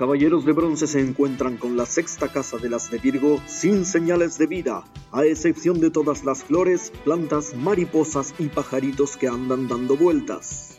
Caballeros 0.00 0.46
de 0.46 0.52
bronce 0.52 0.86
se 0.86 0.98
encuentran 0.98 1.58
con 1.58 1.76
la 1.76 1.84
sexta 1.84 2.32
casa 2.32 2.56
de 2.56 2.70
las 2.70 2.90
de 2.90 2.96
Virgo 2.96 3.38
sin 3.44 3.84
señales 3.84 4.38
de 4.38 4.46
vida, 4.46 4.82
a 5.12 5.26
excepción 5.26 5.78
de 5.78 5.90
todas 5.90 6.24
las 6.24 6.42
flores, 6.42 6.90
plantas, 7.04 7.54
mariposas 7.54 8.34
y 8.38 8.46
pajaritos 8.46 9.18
que 9.18 9.28
andan 9.28 9.68
dando 9.68 9.98
vueltas. 9.98 10.78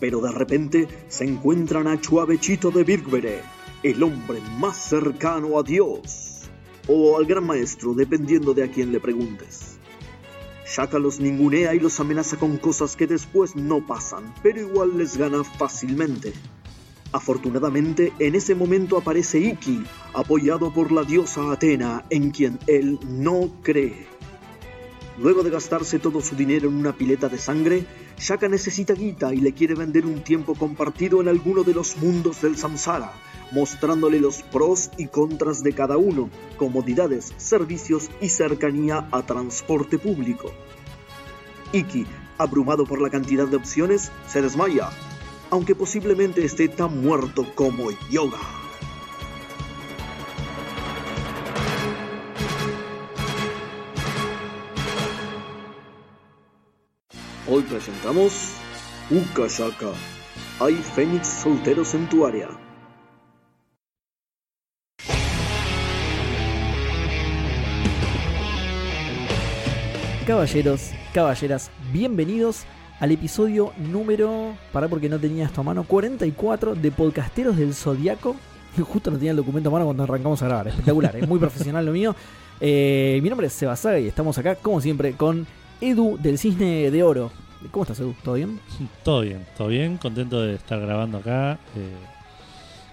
Pero 0.00 0.22
de 0.22 0.32
repente 0.32 0.88
se 1.08 1.24
encuentran 1.24 1.86
a 1.86 2.00
Chuavechito 2.00 2.70
de 2.70 2.82
Virgbere, 2.82 3.42
el 3.82 4.02
hombre 4.02 4.40
más 4.58 4.78
cercano 4.78 5.58
a 5.58 5.62
Dios, 5.62 6.48
o 6.88 7.18
al 7.18 7.26
gran 7.26 7.46
maestro, 7.46 7.92
dependiendo 7.92 8.54
de 8.54 8.64
a 8.64 8.70
quién 8.70 8.90
le 8.90 9.00
preguntes. 9.00 9.76
Shaka 10.66 10.98
los 10.98 11.20
ningunea 11.20 11.74
y 11.74 11.78
los 11.78 12.00
amenaza 12.00 12.38
con 12.38 12.56
cosas 12.56 12.96
que 12.96 13.06
después 13.06 13.54
no 13.54 13.86
pasan, 13.86 14.32
pero 14.42 14.62
igual 14.62 14.96
les 14.96 15.18
gana 15.18 15.44
fácilmente. 15.44 16.32
Afortunadamente, 17.12 18.12
en 18.20 18.36
ese 18.36 18.54
momento 18.54 18.96
aparece 18.96 19.40
Iki, 19.40 19.82
apoyado 20.14 20.72
por 20.72 20.92
la 20.92 21.02
diosa 21.02 21.50
Atena, 21.50 22.04
en 22.08 22.30
quien 22.30 22.58
él 22.68 23.00
no 23.04 23.50
cree. 23.62 24.06
Luego 25.18 25.42
de 25.42 25.50
gastarse 25.50 25.98
todo 25.98 26.20
su 26.20 26.36
dinero 26.36 26.68
en 26.68 26.76
una 26.76 26.92
pileta 26.92 27.28
de 27.28 27.38
sangre, 27.38 27.84
Shaka 28.16 28.48
necesita 28.48 28.94
guita 28.94 29.34
y 29.34 29.40
le 29.40 29.52
quiere 29.52 29.74
vender 29.74 30.06
un 30.06 30.22
tiempo 30.22 30.54
compartido 30.54 31.20
en 31.20 31.28
alguno 31.28 31.64
de 31.64 31.74
los 31.74 31.96
mundos 31.96 32.40
del 32.42 32.56
samsara, 32.56 33.12
mostrándole 33.50 34.20
los 34.20 34.42
pros 34.42 34.90
y 34.96 35.08
contras 35.08 35.62
de 35.64 35.72
cada 35.72 35.96
uno, 35.96 36.30
comodidades, 36.56 37.34
servicios 37.38 38.08
y 38.20 38.28
cercanía 38.28 39.08
a 39.10 39.22
transporte 39.22 39.98
público. 39.98 40.52
Iki, 41.72 42.06
abrumado 42.38 42.84
por 42.84 43.00
la 43.00 43.10
cantidad 43.10 43.48
de 43.48 43.56
opciones, 43.56 44.12
se 44.28 44.40
desmaya, 44.40 44.90
aunque 45.50 45.74
posiblemente 45.74 46.44
esté 46.44 46.68
tan 46.68 47.02
muerto 47.02 47.44
como 47.54 47.90
Yoga. 48.10 48.38
Hoy 57.48 57.62
presentamos 57.62 58.52
Uka 59.10 59.48
Shaka. 59.48 59.92
Hay 60.60 60.74
Fénix 60.74 61.26
solteros 61.26 61.94
en 61.94 62.08
tu 62.08 62.24
área. 62.24 62.48
Caballeros, 70.26 70.92
caballeras, 71.12 71.72
bienvenidos 71.92 72.66
al 73.00 73.10
episodio 73.10 73.72
número, 73.78 74.54
para 74.72 74.88
porque 74.88 75.08
no 75.08 75.18
tenía 75.18 75.46
esto 75.46 75.62
a 75.62 75.64
mano, 75.64 75.84
44 75.84 76.74
de 76.74 76.90
Podcasteros 76.92 77.56
del 77.56 77.74
Zodiaco. 77.74 78.36
Justo 78.78 79.10
no 79.10 79.16
tenía 79.16 79.32
el 79.32 79.36
documento 79.38 79.70
a 79.70 79.72
mano 79.72 79.86
cuando 79.86 80.02
arrancamos 80.04 80.40
a 80.42 80.46
grabar. 80.46 80.68
Espectacular, 80.68 81.16
es 81.16 81.26
muy 81.26 81.38
profesional 81.40 81.84
lo 81.84 81.92
mío. 81.92 82.14
Eh, 82.60 83.18
mi 83.22 83.28
nombre 83.30 83.46
es 83.46 83.52
Sebasaga 83.54 83.98
y 83.98 84.06
estamos 84.06 84.36
acá, 84.38 84.54
como 84.54 84.80
siempre, 84.80 85.14
con 85.14 85.46
Edu 85.80 86.18
del 86.20 86.38
Cisne 86.38 86.90
de 86.90 87.02
Oro. 87.02 87.32
¿Cómo 87.70 87.84
estás, 87.84 88.00
Edu? 88.00 88.14
¿Todo 88.22 88.34
bien? 88.34 88.60
Todo 89.02 89.20
bien, 89.22 89.46
todo 89.56 89.68
bien. 89.68 89.96
Contento 89.96 90.40
de 90.42 90.54
estar 90.54 90.78
grabando 90.80 91.18
acá. 91.18 91.54
eh, 91.76 91.94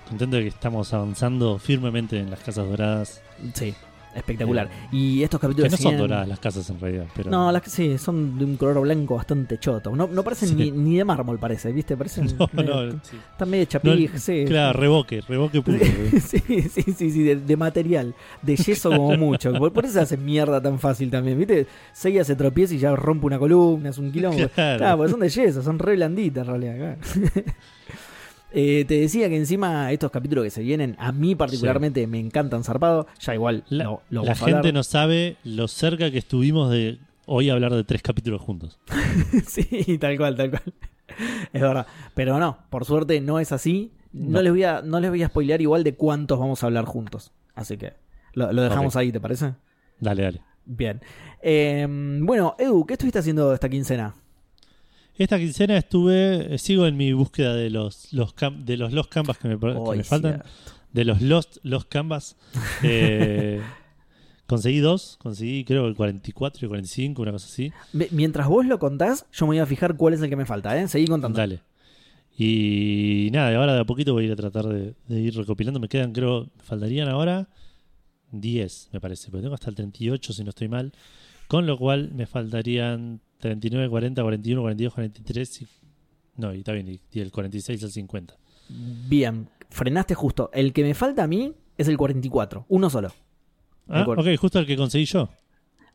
contento 0.08 0.38
de 0.38 0.44
que 0.44 0.50
estamos 0.50 0.94
avanzando 0.94 1.60
firmemente 1.60 2.18
en 2.18 2.30
las 2.30 2.40
Casas 2.40 2.66
Doradas. 2.68 3.22
Sí, 3.54 3.76
espectacular. 4.18 4.68
Eh, 4.68 4.88
y 4.96 5.24
estos 5.24 5.40
Que 5.40 5.48
capítulos 5.48 5.72
no 5.72 5.78
se 5.78 5.84
son 5.84 5.98
doradas 5.98 6.28
las 6.28 6.40
casas 6.40 6.70
en 6.70 6.80
realidad, 6.80 7.06
pero. 7.16 7.30
No, 7.32 7.52
las 7.52 7.62
que 7.62 7.70
sí, 7.70 7.98
son 7.98 8.38
de 8.38 8.46
un 8.46 8.58
color 8.58 8.82
blanco 8.82 9.16
bastante 9.16 9.58
choto. 9.60 9.96
No, 9.96 10.08
no 10.08 10.24
parecen 10.24 10.50
Sí. 10.50 10.56
ni, 10.56 10.72
ni 10.72 10.98
de 10.98 11.06
mármol, 11.06 11.40
parece, 11.40 11.72
¿viste? 11.72 11.96
Parecen 11.98 12.26
No, 12.38 12.50
medio- 12.54 12.86
no, 12.86 13.00
sí. 13.04 13.18
Están 13.32 13.50
medio 13.50 13.66
chapij, 13.66 14.10
sí. 14.18 14.46
Claro, 14.48 14.78
reboque, 14.80 15.22
reboque 15.22 15.62
puro. 15.62 15.78
güey. 15.78 16.22
Sí, 16.22 16.40
sí, 16.70 16.82
sí, 16.94 17.12
sí, 17.12 17.24
de, 17.24 17.36
de 17.38 17.58
material, 17.58 18.14
de 18.42 18.56
yeso 18.56 18.90
como 18.92 19.16
mucho. 19.18 19.54
Por, 19.54 19.72
por 19.74 19.86
eso 19.86 19.94
se 19.96 20.00
hace 20.02 20.18
mierda 20.18 20.62
tan 20.62 20.80
fácil 20.80 21.10
también, 21.10 21.38
¿viste? 21.38 21.68
Seiya 21.94 22.24
se 22.24 22.36
tropieza 22.36 22.74
y 22.74 22.78
ya 22.80 22.96
rompe 22.96 23.26
una 23.28 23.40
columna, 23.40 23.90
es 23.90 23.98
un 23.98 24.12
quilombo. 24.12 24.48
Claro. 24.50 24.78
Claro, 24.78 24.98
porque 24.98 25.12
son 25.12 25.20
de 25.22 25.30
yeso, 25.30 25.62
son 25.62 25.80
re 25.80 25.96
blanditas 25.96 26.48
en 26.48 26.54
realidad. 26.62 26.98
claro. 26.98 27.44
Eh, 28.52 28.86
te 28.88 29.00
decía 29.00 29.28
que 29.30 29.36
encima 29.36 29.92
estos 29.92 30.10
capítulos 30.12 30.44
que 30.46 30.50
se 30.50 30.62
vienen, 30.64 30.96
a 31.00 31.12
mí 31.12 31.36
particularmente 31.36 32.08
me 32.08 32.20
encantan 32.20 32.64
zarpado. 32.64 33.08
Ya 33.20 33.34
igual 33.34 33.64
La, 33.70 33.86
lo 34.10 34.24
la 34.24 34.36
gente 34.36 34.56
hablar. 34.58 34.74
no 34.74 34.84
sabe 34.84 35.36
lo 35.44 35.68
cerca 35.68 36.10
que 36.12 36.18
estuvimos 36.18 36.72
de 36.72 36.98
hoy 37.26 37.50
hablar 37.50 37.74
de 37.76 37.84
tres 37.84 38.02
capítulos 38.02 38.42
juntos. 38.42 38.80
sí, 39.48 39.98
tal 40.00 40.18
cual, 40.18 40.36
tal 40.38 40.50
cual. 40.52 40.64
Es 41.52 41.62
verdad. 41.62 41.88
Pero 42.14 42.40
no, 42.40 42.58
por 42.70 42.86
suerte 42.86 43.20
no 43.22 43.40
es 43.40 43.52
así. 43.52 43.92
No, 44.14 44.38
No. 44.38 44.42
les 44.42 44.52
voy 44.52 44.64
a, 44.64 44.82
no 44.82 45.00
les 45.02 45.10
voy 45.10 45.24
a 45.24 45.28
spoilear 45.28 45.62
igual 45.62 45.84
de 45.84 45.96
cuántos 45.96 46.40
vamos 46.40 46.64
a 46.64 46.68
hablar 46.68 46.86
juntos. 46.86 47.34
Así 47.54 47.76
que 47.78 47.94
lo, 48.34 48.52
lo 48.54 48.62
dejamos 48.62 48.96
ahí, 48.96 49.12
¿te 49.12 49.20
parece? 49.20 49.54
Dale, 50.00 50.24
dale. 50.24 50.42
Bien. 50.66 51.02
Eh, 51.42 51.86
bueno, 52.22 52.56
Edu, 52.60 52.86
¿qué 52.86 52.94
estuviste 52.94 53.20
haciendo 53.20 53.54
esta 53.54 53.68
quincena? 53.70 54.16
Esta 55.18 55.38
quincena 55.40 55.78
estuve, 55.78 56.54
eh, 56.54 56.58
sigo 56.58 56.86
en 56.88 56.96
mi 56.98 57.12
búsqueda 57.14 57.56
de 57.56 57.70
los, 57.70 58.14
los 58.14 58.36
cam- 58.36 58.64
de 58.64 58.78
los 58.78 58.94
Lost 58.94 59.12
Canvas 59.12 59.38
que 59.38 59.48
me, 59.48 59.60
que 59.60 59.66
me 59.98 60.04
faltan. 60.04 60.34
cierto. 60.34 60.50
De 60.94 61.06
los 61.06 61.22
Lost, 61.22 61.58
Lost 61.64 61.90
Canvas. 61.90 62.36
Eh, 62.84 63.62
conseguí 64.46 64.80
dos, 64.80 65.18
conseguí 65.22 65.66
creo 65.66 65.88
el 65.88 65.96
44 65.96 66.60
y 66.62 66.66
el 66.66 66.70
45, 66.70 67.22
una 67.22 67.32
cosa 67.32 67.48
así. 67.48 67.72
Mientras 68.12 68.48
vos 68.48 68.66
lo 68.66 68.80
contás, 68.80 69.26
yo 69.34 69.46
me 69.46 69.50
voy 69.52 69.60
a 69.60 69.66
fijar 69.66 69.98
cuál 69.98 70.14
es 70.14 70.22
el 70.22 70.30
que 70.30 70.36
me 70.36 70.46
falta, 70.46 70.80
¿eh? 70.80 70.88
Seguí 70.88 71.08
contando. 71.08 71.38
Dale. 71.38 71.62
Y 72.38 73.30
nada, 73.34 73.58
ahora 73.58 73.74
de 73.74 73.80
a 73.82 73.86
poquito 73.86 74.14
voy 74.14 74.24
a 74.24 74.28
ir 74.28 74.32
a 74.34 74.36
tratar 74.36 74.66
de, 74.68 74.94
de 75.08 75.20
ir 75.20 75.36
recopilando. 75.36 75.80
Me 75.80 75.88
quedan, 75.90 76.14
creo, 76.14 76.44
me 76.56 76.64
faltarían 76.64 77.10
ahora 77.10 77.50
10, 78.32 78.90
me 78.94 79.02
parece. 79.02 79.32
Pero 79.32 79.42
tengo 79.42 79.56
hasta 79.56 79.70
el 79.72 79.76
38, 79.76 80.34
si 80.34 80.44
no 80.44 80.50
estoy 80.52 80.68
mal. 80.68 80.94
Con 81.48 81.66
lo 81.66 81.78
cual 81.78 82.12
me 82.14 82.28
faltarían 82.28 83.22
39, 83.40 83.90
40, 83.90 84.22
41, 84.22 84.62
42, 84.62 84.94
43. 84.94 85.62
Y, 85.62 85.68
no, 86.38 86.54
y 86.54 86.60
está 86.60 86.72
bien, 86.72 87.00
y, 87.12 87.20
el 87.20 87.32
46 87.32 87.84
al 87.84 87.92
50. 87.92 88.36
Bien, 89.08 89.48
frenaste 89.70 90.16
justo. 90.16 90.50
El 90.54 90.74
que 90.74 90.84
me 90.84 90.94
falta 90.94 91.24
a 91.24 91.28
mí 91.28 91.54
es 91.78 91.88
el 91.88 91.98
44, 91.98 92.66
uno 92.70 92.90
solo. 92.90 93.12
Ah, 93.90 94.06
ok, 94.08 94.28
justo 94.40 94.60
el 94.60 94.66
que 94.66 94.76
conseguí 94.76 95.06
yo. 95.06 95.30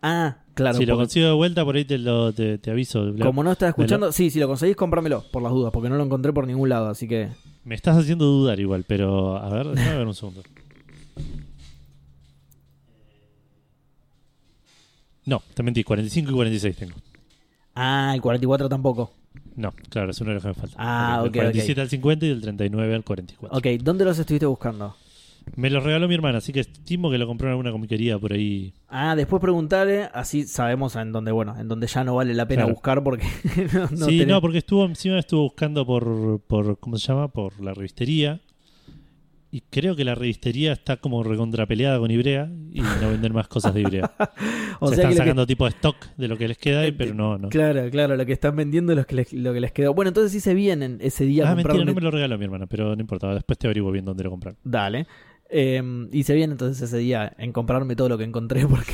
Ah, 0.00 0.38
claro. 0.54 0.78
si 0.78 0.86
lo 0.86 0.96
consigo 0.96 1.26
de 1.26 1.32
vuelta, 1.32 1.64
por 1.64 1.76
ahí 1.76 1.84
te, 1.84 1.96
lo, 1.98 2.32
te, 2.32 2.58
te 2.58 2.70
aviso. 2.70 3.12
Bla- 3.12 3.24
como 3.24 3.44
no 3.44 3.52
estás 3.52 3.68
escuchando, 3.68 4.10
sí, 4.10 4.30
si 4.30 4.40
lo 4.40 4.48
conseguís, 4.48 4.74
cómpramelo, 4.74 5.24
por 5.30 5.42
las 5.42 5.52
dudas, 5.52 5.72
porque 5.72 5.88
no 5.88 5.96
lo 5.96 6.02
encontré 6.04 6.32
por 6.32 6.46
ningún 6.46 6.68
lado, 6.68 6.88
así 6.88 7.06
que... 7.06 7.28
Me 7.64 7.76
estás 7.76 7.96
haciendo 7.96 8.24
dudar 8.24 8.58
igual, 8.58 8.84
pero 8.86 9.36
a 9.36 9.48
ver, 9.48 9.68
déjame 9.68 9.98
ver 9.98 10.06
un 10.08 10.14
segundo. 10.14 10.42
No, 15.24 15.40
te 15.54 15.62
mentí, 15.62 15.84
45 15.84 16.30
y 16.30 16.34
46 16.34 16.76
tengo. 16.76 16.94
Ah, 17.74 18.12
el 18.14 18.20
44 18.20 18.68
tampoco. 18.68 19.12
No, 19.56 19.72
claro, 19.90 20.10
es 20.10 20.20
uno 20.20 20.30
de 20.30 20.34
los 20.34 20.42
que 20.42 20.48
me 20.48 20.54
falta. 20.54 20.76
Ah, 20.78 21.18
Del 21.22 21.28
ok, 21.28 21.34
47 21.36 21.80
al 21.80 21.88
50 21.88 22.26
y 22.26 22.28
del 22.30 22.40
39 22.42 22.94
al 22.94 23.04
44. 23.04 23.58
Ok, 23.58 23.66
¿dónde 23.82 24.04
los 24.04 24.18
estuviste 24.18 24.46
buscando? 24.46 24.96
Me 25.56 25.70
lo 25.70 25.80
regaló 25.80 26.06
mi 26.06 26.14
hermana, 26.14 26.38
así 26.38 26.52
que 26.52 26.60
estimo 26.60 27.10
que 27.10 27.18
lo 27.18 27.26
compró 27.26 27.48
en 27.48 27.52
alguna 27.52 27.72
comiquería 27.72 28.16
por 28.18 28.32
ahí. 28.32 28.72
Ah, 28.88 29.16
después 29.16 29.40
preguntarle, 29.42 30.08
así 30.14 30.44
sabemos 30.44 30.94
en 30.96 31.10
dónde, 31.10 31.32
bueno, 31.32 31.58
en 31.58 31.66
donde 31.66 31.88
ya 31.88 32.04
no 32.04 32.14
vale 32.14 32.32
la 32.32 32.46
pena 32.46 32.62
Claro. 32.62 32.74
buscar 32.74 33.02
porque 33.02 33.26
no, 33.74 33.80
no 33.90 34.06
sí, 34.06 34.20
tenés- 34.20 34.26
no, 34.28 34.40
porque 34.40 34.58
estuvo 34.58 34.84
encima 34.84 35.18
estuvo 35.18 35.42
buscando 35.42 35.84
por, 35.84 36.40
por, 36.46 36.78
¿cómo 36.78 36.96
se 36.96 37.08
llama? 37.08 37.28
Por 37.28 37.60
la 37.60 37.74
revistería. 37.74 38.40
Y 39.52 39.60
creo 39.60 39.94
que 39.94 40.02
la 40.04 40.14
revistería 40.16 40.72
está 40.72 40.96
como 40.96 41.22
recontrapeleada 41.22 41.98
con 42.00 42.10
Ibrea 42.10 42.50
y 42.72 42.80
no 42.80 43.10
venden 43.10 43.32
más 43.34 43.46
cosas 43.46 43.72
de 43.74 43.82
Ibrea. 43.82 44.10
O 44.80 44.88
Se 44.88 44.96
sea 44.96 45.02
están 45.04 45.10
que- 45.12 45.18
sacando 45.18 45.46
tipo 45.46 45.66
stock 45.68 45.96
de 46.16 46.26
lo 46.26 46.36
que 46.36 46.48
les 46.48 46.58
queda, 46.58 46.84
Eh, 46.84 46.92
pero 46.92 47.14
no, 47.14 47.38
no. 47.38 47.50
Claro, 47.50 47.88
claro, 47.90 48.16
lo 48.16 48.26
que 48.26 48.32
están 48.32 48.56
vendiendo 48.56 48.90
es 48.92 48.98
lo 48.98 49.06
que 49.06 49.14
les, 49.14 49.32
lo 49.32 49.52
que 49.52 49.60
les 49.60 49.70
quedó. 49.70 49.94
Bueno, 49.94 50.08
entonces 50.08 50.32
sí 50.32 50.40
se 50.40 50.54
vienen 50.54 50.98
ese 51.00 51.24
día 51.24 51.48
Ah, 51.48 51.54
mentira, 51.54 51.84
no 51.84 51.90
un- 51.92 51.94
me 51.94 52.00
lo 52.00 52.10
regaló 52.10 52.36
mi 52.38 52.44
hermana, 52.46 52.66
pero 52.66 52.96
no 52.96 53.00
importa, 53.00 53.32
después 53.34 53.56
te 53.58 53.68
averiguo 53.68 53.92
bien 53.92 54.04
dónde 54.04 54.24
lo 54.24 54.30
comprar. 54.30 54.56
Dale. 54.64 55.06
Eh, 55.54 56.08
y 56.10 56.22
se 56.24 56.34
viene 56.34 56.52
entonces 56.52 56.82
ese 56.82 56.96
día 56.98 57.32
en 57.38 57.52
comprarme 57.52 57.94
todo 57.94 58.08
lo 58.08 58.16
que 58.18 58.24
encontré 58.24 58.66
porque 58.66 58.92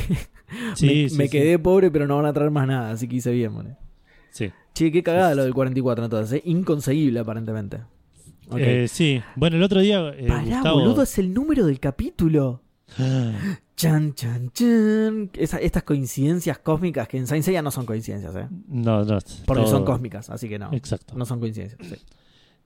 Sí, 0.75 0.87
me, 1.05 1.09
sí, 1.09 1.17
me 1.17 1.25
sí. 1.27 1.31
quedé 1.31 1.59
pobre, 1.59 1.91
pero 1.91 2.07
no 2.09 2.17
van 2.17 2.27
a 2.27 2.33
traer 2.33 2.51
más 2.51 2.67
nada, 2.67 2.91
así 2.91 3.07
que 3.07 3.17
hice 3.17 3.31
bien, 3.33 3.55
boludo. 3.55 3.77
Sí. 4.31 4.51
Che, 4.75 4.93
qué 4.93 5.03
cagada 5.03 5.35
lo 5.35 5.45
del 5.45 5.55
44 5.55 6.05
entonces, 6.05 6.39
¿eh? 6.41 6.43
inconseguible 6.45 7.21
aparentemente. 7.21 7.79
Eh, 8.57 8.87
sí. 8.89 9.21
Bueno, 9.37 9.57
el 9.57 9.63
otro 9.63 9.81
día 9.81 10.11
eh, 10.17 10.27
Pará, 10.29 10.43
Gustavo... 10.45 10.81
boludo, 10.81 11.03
es 11.03 11.19
el 11.19 11.33
número 11.35 11.67
del 11.67 11.81
capítulo. 11.81 12.63
Ah, 12.99 13.33
Chan, 13.77 14.15
chan, 14.15 14.51
chan. 14.53 15.31
Esa- 15.35 15.59
estas 15.59 15.83
coincidencias 15.83 16.59
cósmicas 16.59 17.07
que 17.07 17.19
en 17.19 17.27
Saint 17.27 17.45
Seiya 17.45 17.63
no 17.63 17.71
son 17.71 17.85
coincidencias, 17.87 18.35
¿eh? 18.35 18.49
No, 18.69 19.05
no. 19.05 19.19
Porque 19.47 19.63
todo- 19.63 19.71
son 19.71 19.85
cósmicas, 19.85 20.31
así 20.31 20.49
que 20.49 20.59
no. 20.59 20.71
Exacto. 20.73 21.15
No 21.17 21.25
son 21.27 21.39
coincidencias. 21.41 21.81
sí. 21.87 21.97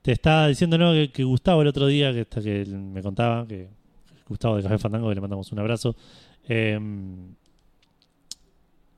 Te 0.01 0.13
estaba 0.13 0.49
diciendo, 0.49 0.79
¿no? 0.79 0.93
Que, 0.93 1.11
que 1.13 1.23
Gustavo 1.25 1.63
el 1.63 1.69
otro 1.69 1.87
día, 1.87 2.13
que, 2.13 2.65
me 2.67 3.03
contaba, 3.03 3.47
que 3.47 3.69
Gustavo 4.29 4.57
de 4.57 4.63
Café 4.63 4.79
Fandango, 4.79 5.09
que 5.09 5.15
le 5.17 5.21
mandamos 5.21 5.53
un 5.53 5.59
abrazo. 5.59 5.95
eh, 6.49 6.79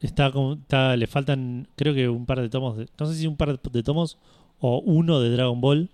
está 0.01 0.31
le 0.97 1.07
faltan, 1.07 1.69
creo 1.77 1.95
que 1.95 2.09
un 2.09 2.27
par 2.27 2.41
de 2.41 2.49
tomos, 2.49 2.77
de- 2.77 2.89
no 2.99 3.07
sé 3.07 3.15
si 3.15 3.27
un 3.27 3.37
par 3.37 3.59
de 3.61 3.83
tomos 3.83 4.19
o 4.59 4.79
uno 4.81 5.21
de 5.21 5.31
Dragon 5.31 5.61
Ball, 5.61 5.91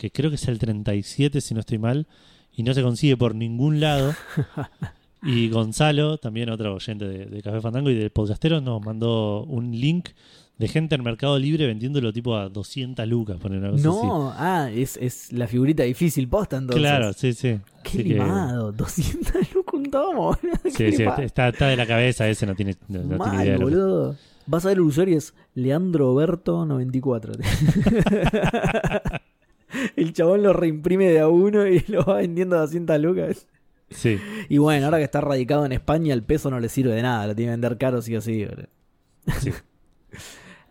que 0.00 0.10
creo 0.10 0.30
que 0.30 0.36
es 0.36 0.48
el 0.48 0.58
37, 0.58 1.40
si 1.42 1.52
no 1.52 1.60
estoy 1.60 1.76
mal, 1.78 2.06
y 2.54 2.62
no 2.62 2.72
se 2.72 2.82
consigue 2.82 3.16
por 3.18 3.34
ningún 3.34 3.80
lado. 3.80 4.14
Y 5.22 5.50
Gonzalo, 5.50 6.16
también 6.16 6.48
otro 6.48 6.74
oyente 6.74 7.04
de, 7.06 7.26
de 7.26 7.42
Café 7.42 7.60
Fandango 7.60 7.90
y 7.90 7.94
de 7.94 8.08
Podcasteros, 8.08 8.62
nos 8.62 8.82
mandó 8.82 9.44
un 9.44 9.70
link 9.70 10.08
de 10.56 10.66
gente 10.66 10.94
en 10.94 11.02
Mercado 11.04 11.38
Libre 11.38 11.66
vendiéndolo 11.66 12.10
tipo 12.10 12.34
a 12.36 12.48
200 12.48 13.06
lucas, 13.06 13.36
por 13.38 13.50
una 13.52 13.68
cosa 13.70 13.74
así. 13.90 14.06
No, 14.06 14.32
ah, 14.34 14.70
es, 14.72 14.96
es 14.96 15.30
la 15.34 15.46
figurita 15.46 15.82
difícil 15.82 16.26
posta 16.26 16.56
entonces. 16.56 16.80
Claro, 16.80 17.12
sí, 17.12 17.34
sí. 17.34 17.58
Qué 17.82 17.88
Así 17.90 17.96
que- 17.98 18.04
limado, 18.14 18.72
200 18.72 19.52
lucas 19.54 19.74
un 19.74 19.90
tomo, 19.90 20.38
Sí, 20.64 20.90
sí, 20.92 20.96
limado. 21.02 21.20
está, 21.20 21.48
está 21.48 21.66
de 21.68 21.76
la 21.76 21.86
cabeza 21.86 22.26
ese, 22.26 22.46
no 22.46 22.54
tiene, 22.54 22.76
no, 22.88 23.02
no 23.02 23.18
Mal, 23.18 23.28
tiene 23.30 23.44
idea. 23.44 23.58
boludo. 23.58 24.16
Vas 24.46 24.64
a 24.64 24.68
ver 24.68 24.78
el 24.78 24.84
usuario 24.84 25.14
y 25.16 25.18
es 25.18 25.34
Leandro 25.54 26.14
Berto 26.14 26.64
94. 26.64 27.34
el 29.96 30.12
chabón 30.12 30.42
lo 30.42 30.52
reimprime 30.52 31.08
de 31.08 31.20
a 31.20 31.28
uno 31.28 31.66
y 31.66 31.80
lo 31.88 32.04
va 32.04 32.16
vendiendo 32.16 32.56
a 32.56 32.60
200 32.60 33.00
lucas. 33.00 33.46
Sí, 33.90 34.18
Y 34.48 34.58
bueno, 34.58 34.84
ahora 34.84 34.98
que 34.98 35.04
está 35.04 35.20
radicado 35.20 35.66
en 35.66 35.72
España, 35.72 36.14
el 36.14 36.22
peso 36.22 36.48
no 36.48 36.60
le 36.60 36.68
sirve 36.68 36.94
de 36.94 37.02
nada, 37.02 37.26
lo 37.26 37.34
tiene 37.34 37.48
que 37.48 37.54
vender 37.54 37.76
caro 37.76 38.00
sí 38.00 38.14
o 38.14 38.20
sí. 38.20 38.44
boludo. 38.44 38.68
sí. 39.40 39.50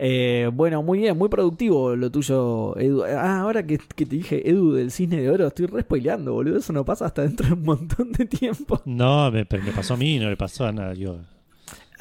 Eh, 0.02 0.50
bueno, 0.54 0.82
muy 0.82 1.00
bien, 1.00 1.18
muy 1.18 1.28
productivo 1.28 1.94
lo 1.94 2.10
tuyo, 2.10 2.74
Edu. 2.80 3.04
Ah, 3.04 3.42
ahora 3.42 3.68
que, 3.68 3.78
que 3.78 4.06
te 4.06 4.16
dije 4.16 4.50
Edu 4.50 4.72
del 4.72 4.92
Cisne 4.92 5.20
de 5.22 5.30
Oro, 5.30 5.48
estoy 5.48 5.66
re 5.66 5.82
spoileando, 5.82 6.32
boludo. 6.32 6.58
Eso 6.60 6.72
no 6.72 6.86
pasa 6.86 7.06
hasta 7.08 7.24
dentro 7.24 7.48
de 7.48 7.54
un 7.56 7.64
montón 7.64 8.14
de 8.14 8.26
tiempo. 8.26 8.82
No, 8.86 9.30
me, 9.30 9.40
me 9.52 9.72
pasó 9.76 9.96
a 9.96 9.98
mí, 9.98 10.18
no 10.18 10.30
le 10.30 10.38
pasó 10.38 10.66
a 10.68 10.72
nadie. 10.72 11.02
Yo, 11.04 11.18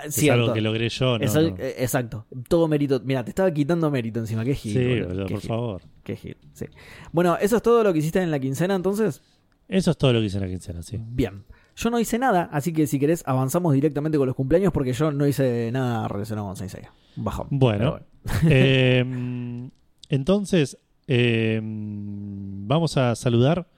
es 0.05 0.15
Cierto. 0.15 0.43
algo 0.43 0.55
que 0.55 0.61
logré 0.61 0.89
yo, 0.89 1.19
¿no? 1.19 1.25
Eh, 1.25 1.75
Exacto. 1.79 2.27
Todo 2.49 2.69
mérito. 2.69 3.01
Mira, 3.05 3.25
te 3.25 3.31
estaba 3.31 3.51
quitando 3.53 3.91
mérito 3.91 4.21
encima. 4.21 4.45
Qué 4.45 4.55
gil. 4.55 4.73
Sí, 4.73 4.79
boludo. 4.89 5.09
boludo, 5.09 5.27
Qué 5.27 5.35
por 5.35 5.43
favor. 5.43 5.83
Qué 6.05 6.17
gil, 6.17 6.37
sí. 6.53 6.67
Bueno, 7.13 7.37
¿eso 7.41 7.57
es 7.57 7.63
todo 7.63 7.83
lo 7.83 7.93
que 7.93 7.99
hiciste 7.99 8.21
en 8.23 8.31
la 8.31 8.39
quincena 8.39 8.75
entonces? 8.75 9.23
Eso 9.69 9.91
es 9.91 9.99
todo 9.99 10.13
lo 10.13 10.21
que 10.21 10.27
hice 10.27 10.39
en 10.39 10.43
la 10.45 10.49
quincena, 10.49 10.83
sí. 10.83 10.99
Bien. 11.01 11.45
Yo 11.77 11.91
no 11.91 12.01
hice 12.01 12.19
nada, 12.19 12.49
así 12.53 12.73
que 12.73 12.87
si 12.89 12.99
querés 12.99 13.23
avanzamos 13.27 13.73
directamente 13.73 14.19
con 14.19 14.27
los 14.27 14.35
cumpleaños 14.35 14.73
porque 14.73 14.93
yo 14.93 15.13
no 15.13 15.27
hice 15.29 15.71
nada 15.73 16.09
relacionado 16.09 16.49
con. 16.49 16.91
Un 17.17 17.25
Bajón. 17.25 17.47
Bueno, 17.51 18.01
Pero 18.25 18.51
Eh, 18.51 19.71
entonces, 20.09 20.79
eh, 21.07 21.61
vamos 21.63 22.97
a 22.97 23.15
saludar 23.15 23.69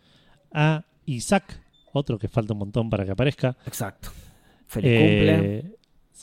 a 0.52 0.84
Isaac, 1.04 1.60
otro 1.92 2.18
que 2.18 2.28
falta 2.28 2.52
un 2.52 2.60
montón 2.60 2.88
para 2.88 3.04
que 3.04 3.10
aparezca. 3.10 3.56
Exacto. 3.66 4.10
Feliz 4.66 4.98
cumple. 4.98 5.76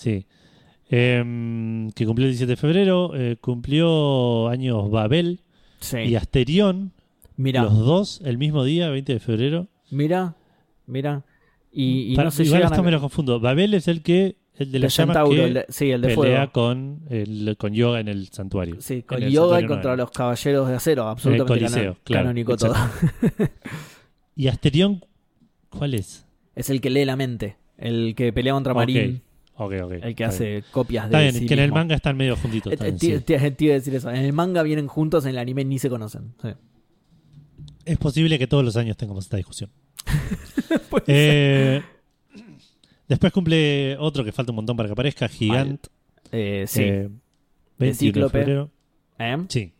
Eh, 0.05 0.23
Sí. 0.23 0.25
Em, 0.89 1.89
que 1.91 2.05
cumplió 2.05 2.27
el 2.27 2.31
17 2.31 2.51
de 2.51 2.55
febrero. 2.57 3.11
eh, 3.15 3.35
cumplió 3.41 4.47
años 4.47 4.89
Babel 4.89 5.41
Sí. 5.79 5.97
y 5.99 6.15
Asterión. 6.15 6.93
Mira, 7.35 7.63
Los 7.63 7.77
dos 7.77 8.21
el 8.23 8.37
mismo 8.37 8.63
día, 8.63 8.89
20 8.89 9.13
de 9.13 9.19
febrero. 9.19 9.67
mira, 9.91 10.35
mira. 10.85 11.23
Y, 11.71 12.13
y 12.13 12.15
Para- 12.15 12.27
no 12.27 12.31
se 12.31 12.43
igual 12.45 12.63
esto 12.63 12.79
a... 12.79 12.83
me 12.83 12.91
lo 12.91 12.99
confundo. 13.01 13.39
Babel 13.39 13.73
es 13.73 13.87
el 13.87 14.01
que 14.01 14.37
el 14.55 14.71
de 14.71 14.79
llamas 14.79 14.93
Centauro, 14.95 15.29
que 15.35 15.43
el 15.43 15.53
de- 15.55 15.65
sí, 15.69 15.91
el 15.91 16.01
de 16.01 16.07
pelea 16.15 16.47
fuego. 16.47 16.51
con, 16.53 17.01
el, 17.09 17.55
con 17.59 17.73
yoga 17.73 17.99
en 17.99 18.07
el 18.07 18.27
santuario. 18.29 18.77
Sí, 18.79 19.03
con 19.03 19.19
yoga 19.19 19.61
y 19.61 19.65
contra 19.67 19.95
los 19.95 20.09
caballeros 20.09 20.67
de 20.69 20.75
acero, 20.75 21.07
absolutamente 21.07 21.65
Coliseo, 21.65 21.97
claro, 22.03 22.23
canónico 22.23 22.55
todo. 22.57 22.73
¿Y 24.35 24.47
Asterión 24.47 25.03
cuál 25.69 25.93
es? 25.93 26.25
Es 26.55 26.69
el 26.69 26.81
que 26.81 26.89
lee 26.89 27.05
la 27.05 27.15
mente, 27.15 27.57
el 27.77 28.15
que 28.15 28.31
pelea 28.33 28.53
contra 28.53 28.73
Marín, 28.73 29.21
Ok, 29.59 29.73
ok. 29.83 29.91
el 29.93 30.01
que 30.01 30.07
está 30.09 30.27
hace 30.27 30.49
bien. 30.51 30.63
copias 30.71 31.05
Está 31.05 31.17
de 31.17 31.23
bien, 31.25 31.35
sí 31.35 31.45
que 31.47 31.53
en 31.55 31.59
el 31.61 31.71
manga 31.71 31.95
están 31.95 32.15
medio 32.15 32.35
juntitos. 32.35 32.71
Eh, 32.73 32.77
también, 32.77 32.99
sí. 32.99 33.19
te- 33.23 33.51
te 33.51 33.65
iba 33.65 33.73
a 33.73 33.77
decir 33.77 33.95
eso. 33.95 34.09
En 34.09 34.17
el 34.17 34.33
manga 34.33 34.61
vienen 34.63 34.87
juntos, 34.87 35.25
en 35.25 35.31
el 35.31 35.37
anime 35.39 35.65
ni 35.65 35.79
se 35.79 35.89
conocen. 35.89 36.33
Sí. 36.41 36.49
Es 37.85 37.97
posible 37.97 38.37
que 38.37 38.47
todos 38.47 38.63
los 38.63 38.75
años 38.77 38.97
tengamos 38.97 39.25
esta 39.25 39.37
discusión. 39.37 39.69
Eh, 41.07 41.81
después 43.07 43.31
cumple 43.31 43.95
otro 43.99 44.23
que 44.23 44.31
falta 44.31 44.51
un 44.51 44.57
montón 44.57 44.75
para 44.75 44.87
que 44.87 44.93
aparezca, 44.93 45.27
Gigant. 45.27 45.87
Eh, 46.31 46.65
sí. 46.67 46.81
eh, 46.83 47.09
21 47.79 48.25
de 48.25 48.29
febrero. 48.29 48.71
¿Eh? 49.19 49.37
Sí. 49.47 49.73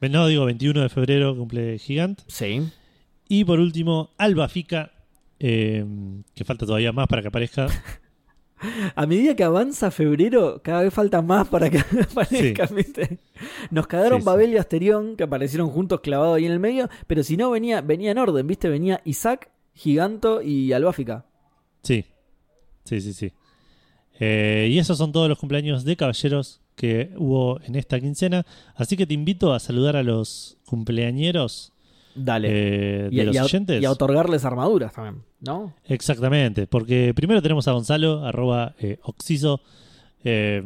No, 0.00 0.26
digo 0.26 0.44
21 0.44 0.82
de 0.82 0.88
febrero 0.88 1.36
cumple 1.36 1.78
Gigant. 1.78 2.20
Sí. 2.26 2.62
Y 3.28 3.44
por 3.44 3.58
último, 3.60 4.10
Alba 4.18 4.48
Fica, 4.48 4.92
eh, 5.38 5.84
que 6.34 6.44
falta 6.44 6.66
todavía 6.66 6.92
más 6.92 7.06
para 7.08 7.22
que 7.22 7.28
aparezca. 7.28 7.66
A 8.94 9.06
medida 9.06 9.36
que 9.36 9.44
avanza 9.44 9.90
febrero, 9.90 10.60
cada 10.62 10.82
vez 10.82 10.94
falta 10.94 11.20
más 11.20 11.48
para 11.48 11.68
que 11.68 11.78
aparezcan, 12.10 12.74
¿viste? 12.74 13.18
Nos 13.70 13.86
cagaron 13.86 14.20
Sí, 14.20 14.22
sí. 14.22 14.26
Babel 14.26 14.52
y 14.52 14.56
Asterión, 14.56 15.16
que 15.16 15.24
aparecieron 15.24 15.68
juntos 15.68 16.00
clavados 16.00 16.36
ahí 16.36 16.46
en 16.46 16.52
el 16.52 16.60
medio, 16.60 16.88
pero 17.06 17.22
si 17.22 17.36
no 17.36 17.50
venía, 17.50 17.80
venía 17.82 18.12
en 18.12 18.18
orden, 18.18 18.46
¿viste? 18.46 18.68
Venía 18.68 19.02
Isaac, 19.04 19.50
Giganto 19.74 20.40
y 20.40 20.72
Albáfica. 20.72 21.26
Sí, 21.82 22.06
sí, 22.84 23.00
sí, 23.00 23.12
sí. 23.12 23.32
Eh, 24.18 24.68
y 24.70 24.78
esos 24.78 24.96
son 24.96 25.12
todos 25.12 25.28
los 25.28 25.38
cumpleaños 25.38 25.84
de 25.84 25.96
caballeros 25.96 26.62
que 26.76 27.10
hubo 27.16 27.60
en 27.62 27.74
esta 27.74 28.00
quincena. 28.00 28.46
Así 28.76 28.96
que 28.96 29.06
te 29.06 29.14
invito 29.14 29.52
a 29.52 29.60
saludar 29.60 29.96
a 29.96 30.02
los 30.02 30.56
cumpleañeros 30.64 31.73
Dale. 32.14 32.48
eh, 32.50 33.08
de 33.10 33.22
y, 33.22 33.24
los 33.24 33.34
y 33.34 33.38
a, 33.38 33.44
oyentes. 33.44 33.82
y 33.82 33.84
a 33.84 33.90
otorgarles 33.90 34.44
armaduras 34.44 34.92
también, 34.92 35.22
¿no? 35.40 35.74
Exactamente, 35.84 36.66
porque 36.66 37.12
primero 37.14 37.42
tenemos 37.42 37.66
a 37.68 37.72
Gonzalo, 37.72 38.24
arroba 38.24 38.74
eh, 38.78 38.98
Oxiso, 39.02 39.60
eh, 40.24 40.62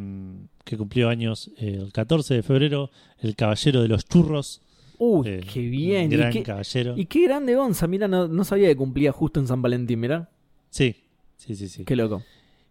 que 0.64 0.76
cumplió 0.76 1.08
años 1.08 1.50
el 1.56 1.92
14 1.92 2.34
de 2.34 2.42
febrero, 2.42 2.90
el 3.20 3.34
caballero 3.34 3.80
de 3.82 3.88
los 3.88 4.04
churros. 4.06 4.60
Uy, 4.98 5.28
eh, 5.28 5.40
qué 5.52 5.60
bien. 5.60 6.10
Gran 6.10 6.30
y, 6.30 6.32
qué, 6.32 6.42
caballero. 6.42 6.94
y 6.96 7.06
qué 7.06 7.22
grande 7.22 7.54
Gonza, 7.54 7.86
mira, 7.86 8.08
no, 8.08 8.28
no 8.28 8.44
sabía 8.44 8.68
que 8.68 8.76
cumplía 8.76 9.12
justo 9.12 9.40
en 9.40 9.46
San 9.46 9.62
Valentín, 9.62 10.00
mirá. 10.00 10.28
Sí, 10.70 10.96
sí, 11.36 11.54
sí, 11.54 11.68
sí. 11.68 11.84
Qué 11.84 11.96
loco. 11.96 12.22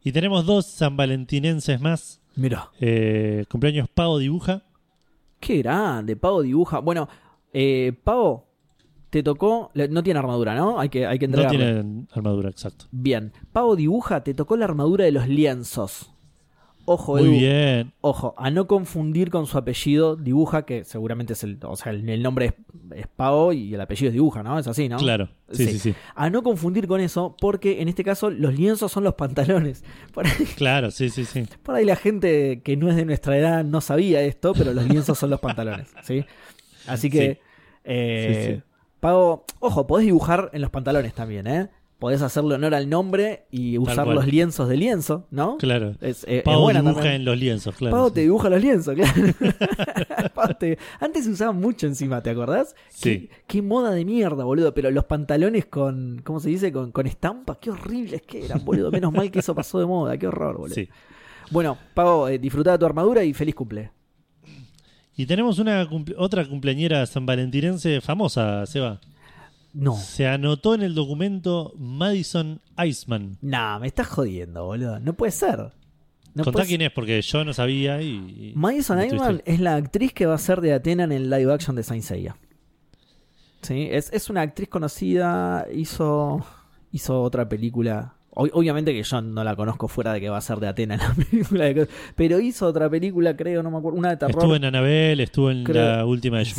Y 0.04 0.12
tenemos 0.12 0.46
dos 0.46 0.66
san 0.66 0.96
valentinenses 0.96 1.82
más. 1.82 2.22
Mira. 2.36 2.70
Eh, 2.80 3.46
cumpleaños 3.50 3.90
Pavo 3.90 4.20
Dibuja. 4.20 4.64
Qué 5.40 5.58
grande, 5.58 6.16
Pavo 6.16 6.42
dibuja. 6.42 6.80
Bueno, 6.80 7.08
eh, 7.54 7.94
Pavo, 8.04 8.46
te 9.10 9.24
tocó. 9.24 9.72
No 9.90 10.04
tiene 10.04 10.20
armadura, 10.20 10.56
¿no? 10.56 10.80
Hay 10.80 10.90
que, 10.90 11.06
hay 11.06 11.20
que 11.20 11.28
No 11.28 11.48
tiene 11.48 12.06
armadura, 12.12 12.50
exacto. 12.50 12.86
Bien. 12.92 13.32
Pavo 13.52 13.76
dibuja, 13.76 14.24
te 14.24 14.34
tocó 14.34 14.58
la 14.58 14.66
armadura 14.66 15.06
de 15.06 15.12
los 15.12 15.28
lienzos. 15.28 16.12
Ojo, 16.90 17.18
Muy 17.18 17.24
Edu, 17.24 17.32
bien. 17.32 17.94
Ojo, 18.00 18.34
a 18.38 18.50
no 18.50 18.66
confundir 18.66 19.30
con 19.30 19.46
su 19.46 19.58
apellido, 19.58 20.16
dibuja, 20.16 20.66
que 20.66 20.86
seguramente 20.86 21.34
es 21.34 21.44
el. 21.44 21.60
O 21.64 21.76
sea, 21.76 21.92
el, 21.92 22.08
el 22.08 22.24
nombre 22.24 22.46
es, 22.46 22.54
es 22.96 23.08
Pavo 23.08 23.52
y 23.52 23.74
el 23.74 23.82
apellido 23.82 24.08
es 24.08 24.14
dibuja, 24.14 24.42
¿no? 24.42 24.58
Es 24.58 24.68
así, 24.68 24.88
¿no? 24.88 24.96
Claro. 24.96 25.28
Sí, 25.52 25.66
Sí. 25.66 25.72
sí, 25.74 25.80
sí. 25.80 25.96
A 26.16 26.30
no 26.30 26.44
confundir 26.44 26.88
con 26.88 27.02
eso, 27.02 27.36
porque 27.42 27.82
en 27.82 27.90
este 27.90 28.06
caso 28.06 28.30
los 28.30 28.54
lienzos 28.58 28.90
son 28.90 29.04
los 29.04 29.16
pantalones. 29.16 29.84
Por 30.14 30.28
ahí, 30.28 30.46
Claro, 30.56 30.90
sí, 30.92 31.10
sí, 31.10 31.26
sí. 31.26 31.44
por 31.62 31.76
ahí 31.76 31.84
la 31.84 31.98
gente 31.98 32.62
que 32.64 32.78
no 32.78 32.90
es 32.90 32.96
de 32.96 33.04
nuestra 33.04 33.38
edad 33.38 33.66
no 33.66 33.82
sabía 33.82 34.22
esto, 34.22 34.54
pero 34.54 34.74
los 34.74 34.88
lienzos 34.88 35.18
son 35.20 35.30
los 35.30 35.42
pantalones, 35.42 35.90
¿sí? 36.04 36.24
Así 36.88 37.10
que, 37.10 37.34
Sí. 37.34 37.40
eh, 37.84 38.46
Sí, 38.48 38.56
sí. 38.56 38.64
Pago, 39.08 39.46
ojo, 39.62 39.88
podés 39.88 40.06
dibujar 40.06 40.50
en 40.52 40.60
los 40.62 40.70
pantalones 40.70 41.14
también, 41.14 41.48
¿eh? 41.48 41.70
podés 41.98 42.22
hacerle 42.22 42.56
honor 42.56 42.76
al 42.76 42.90
nombre 42.90 43.46
y 43.52 43.78
usar 43.78 44.04
cual. 44.04 44.16
los 44.16 44.28
lienzos 44.28 44.68
de 44.68 44.76
lienzo, 44.76 45.28
¿no? 45.32 45.58
Claro. 45.60 45.94
Es, 46.02 46.26
eh, 46.26 46.40
es 46.40 46.44
Pau 46.44 46.60
buena 46.62 46.82
dibuja 46.82 46.96
también. 46.96 47.16
en 47.16 47.26
los 47.26 47.38
lienzos, 47.40 47.76
claro. 47.78 47.96
Pau 47.96 48.08
sí. 48.10 48.14
te 48.16 48.22
dibuja 48.22 48.50
los 48.50 48.62
lienzos, 48.62 48.96
claro. 48.96 49.14
Pau 50.36 50.54
te- 50.60 50.78
Antes 51.00 51.24
se 51.24 51.32
usaba 51.32 51.54
mucho 51.54 51.88
encima, 51.88 52.22
¿te 52.22 52.30
acordás? 52.32 52.76
Sí. 52.90 53.30
Qué, 53.30 53.30
qué 53.48 53.62
moda 53.62 53.92
de 53.92 54.04
mierda, 54.04 54.44
boludo. 54.44 54.74
Pero 54.74 54.92
los 54.92 55.06
pantalones 55.06 55.66
con, 55.68 56.22
¿cómo 56.26 56.42
se 56.42 56.50
dice? 56.50 56.74
Con, 56.74 56.92
con 56.92 57.08
estampas, 57.08 57.60
qué 57.62 57.72
horribles 57.72 58.22
que 58.24 58.44
eran, 58.44 58.66
boludo. 58.66 58.92
Menos 58.92 59.14
mal 59.14 59.32
que 59.32 59.40
eso 59.40 59.56
pasó 59.56 59.80
de 59.80 59.86
moda, 59.86 60.18
qué 60.18 60.28
horror, 60.28 60.58
boludo. 60.58 60.76
Sí. 60.76 60.90
Bueno, 61.50 61.78
Pau, 61.94 62.28
eh, 62.28 62.38
disfrutá 62.38 62.74
de 62.74 62.78
tu 62.80 62.86
armadura 62.86 63.24
y 63.24 63.34
feliz 63.34 63.56
cumple. 63.56 63.90
Y 65.18 65.26
tenemos 65.26 65.60
una 65.60 65.84
cumple- 65.90 66.16
otra 66.18 66.46
cumpleañera 66.46 67.06
sanvalentinense 67.06 68.00
famosa, 68.02 68.66
Seba. 68.68 69.02
No. 69.74 69.96
Se 69.96 70.28
anotó 70.28 70.76
en 70.76 70.84
el 70.84 70.96
documento 70.96 71.74
Madison 71.78 72.62
Iceman. 72.84 73.38
Nah, 73.42 73.80
me 73.80 73.88
estás 73.88 74.08
jodiendo, 74.08 74.66
boludo. 74.66 75.00
No 75.00 75.14
puede 75.14 75.32
ser. 75.32 75.72
No 76.34 76.44
Contá 76.44 76.52
puede 76.60 76.68
quién 76.68 76.82
es, 76.84 76.92
porque 76.92 77.20
yo 77.22 77.44
no 77.44 77.52
sabía 77.54 78.00
y... 78.02 78.10
y- 78.10 78.54
Madison 78.56 79.04
Iceman 79.04 79.42
es 79.46 79.60
la 79.60 79.76
actriz 79.76 80.14
que 80.14 80.28
va 80.28 80.36
a 80.36 80.40
ser 80.40 80.62
de 80.62 80.74
Athena 80.74 81.04
en 81.04 81.12
el 81.12 81.30
live 81.32 81.52
action 81.52 81.76
de 81.76 81.82
Saint 81.84 82.04
Seiya. 82.04 82.38
Sí, 83.64 83.88
es, 83.92 84.12
es 84.14 84.30
una 84.30 84.42
actriz 84.42 84.70
conocida, 84.70 85.66
hizo, 85.74 86.46
hizo 86.92 87.22
otra 87.24 87.50
película. 87.50 88.14
Ob- 88.38 88.52
Obviamente 88.54 88.94
que 88.94 89.04
yo 89.04 89.22
no 89.22 89.44
la 89.44 89.56
conozco 89.56 89.88
fuera 89.88 90.14
de 90.14 90.22
que 90.22 90.30
va 90.30 90.38
a 90.38 90.42
ser 90.42 90.60
de 90.60 90.68
Athena 90.68 90.94
en 90.96 91.00
la 91.02 91.14
película, 91.30 91.66
de- 91.66 91.88
pero 92.16 92.40
hizo 92.40 92.66
otra 92.68 92.90
película, 92.90 93.36
creo, 93.36 93.64
no 93.64 93.72
me 93.72 93.78
acuerdo, 93.78 93.98
una 93.98 94.10
de 94.12 94.18
terror. 94.18 94.36
Estuvo 94.38 94.56
en 94.56 94.66
Annabelle, 94.66 95.24
estuvo 95.24 95.52
en 95.52 95.64
Creo- 95.64 95.98
la 95.98 96.06
última 96.06 96.38
de 96.38 96.44
¿En 96.44 96.50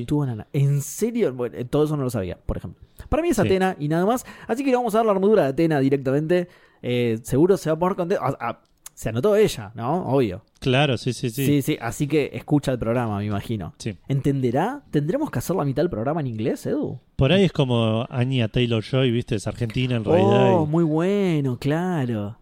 estuvo 0.00 0.24
en 0.24 0.30
Ana- 0.30 0.46
¿En 0.52 0.80
serio? 0.82 1.32
Bueno, 1.32 1.56
todo 1.68 1.84
eso 1.84 1.96
no 1.96 2.02
lo 2.04 2.10
sabía, 2.10 2.36
por 2.44 2.56
ejemplo. 2.58 2.82
Para 3.08 3.22
mí 3.22 3.30
es 3.30 3.36
Sí. 3.36 3.42
Atena 3.42 3.76
y 3.78 3.88
nada 3.88 4.04
más. 4.06 4.24
Así 4.46 4.62
que 4.64 4.70
le 4.70 4.76
vamos 4.76 4.94
a 4.94 4.98
dar 4.98 5.06
la 5.06 5.12
armadura 5.12 5.42
de 5.44 5.48
Atena 5.48 5.80
directamente. 5.80 6.48
Eh, 6.82 7.18
seguro 7.22 7.56
se 7.56 7.70
va 7.70 7.76
a 7.76 7.78
poner 7.78 7.96
contento. 7.96 8.22
Ah, 8.24 8.36
ah, 8.40 8.60
se 8.94 9.08
anotó 9.10 9.36
ella, 9.36 9.72
¿no? 9.74 10.04
Obvio. 10.06 10.42
Claro, 10.58 10.96
sí, 10.96 11.12
sí, 11.12 11.30
sí. 11.30 11.44
Sí, 11.46 11.62
sí, 11.62 11.78
así 11.80 12.06
que 12.08 12.30
escucha 12.32 12.72
el 12.72 12.78
programa, 12.78 13.18
me 13.18 13.26
imagino. 13.26 13.74
Sí. 13.78 13.96
¿Entenderá? 14.08 14.82
¿Tendremos 14.90 15.30
que 15.30 15.38
hacer 15.38 15.54
la 15.54 15.64
mitad 15.64 15.82
del 15.82 15.90
programa 15.90 16.20
en 16.20 16.26
inglés, 16.28 16.64
Edu? 16.66 16.98
Por 17.16 17.30
ahí 17.32 17.44
es 17.44 17.52
como 17.52 18.06
Anya 18.10 18.48
Taylor 18.48 18.82
Joy, 18.82 19.10
¿viste? 19.10 19.34
Es 19.36 19.46
argentina 19.46 19.96
en 19.96 20.04
realidad. 20.04 20.54
Oh, 20.54 20.64
y- 20.64 20.70
muy 20.70 20.84
bueno, 20.84 21.58
claro. 21.58 22.38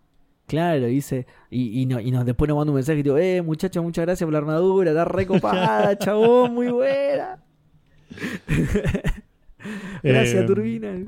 Claro, 0.46 0.86
dice. 0.86 1.26
Y, 1.50 1.80
y, 1.80 1.86
no, 1.86 1.98
y 2.00 2.10
nos, 2.10 2.24
después 2.26 2.48
nos 2.48 2.56
manda 2.58 2.70
un 2.70 2.76
mensaje 2.76 2.98
y 3.00 3.02
digo, 3.02 3.16
eh, 3.18 3.42
muchacho, 3.42 3.82
muchas 3.82 4.04
gracias 4.04 4.26
por 4.26 4.32
la 4.32 4.38
armadura, 4.38 4.90
está 4.90 5.04
recopada, 5.06 5.96
chabón, 5.98 6.54
muy 6.54 6.68
buena. 6.68 7.42
Gracias, 10.02 10.42
Eh, 10.42 10.46
Turbina. 10.46 10.90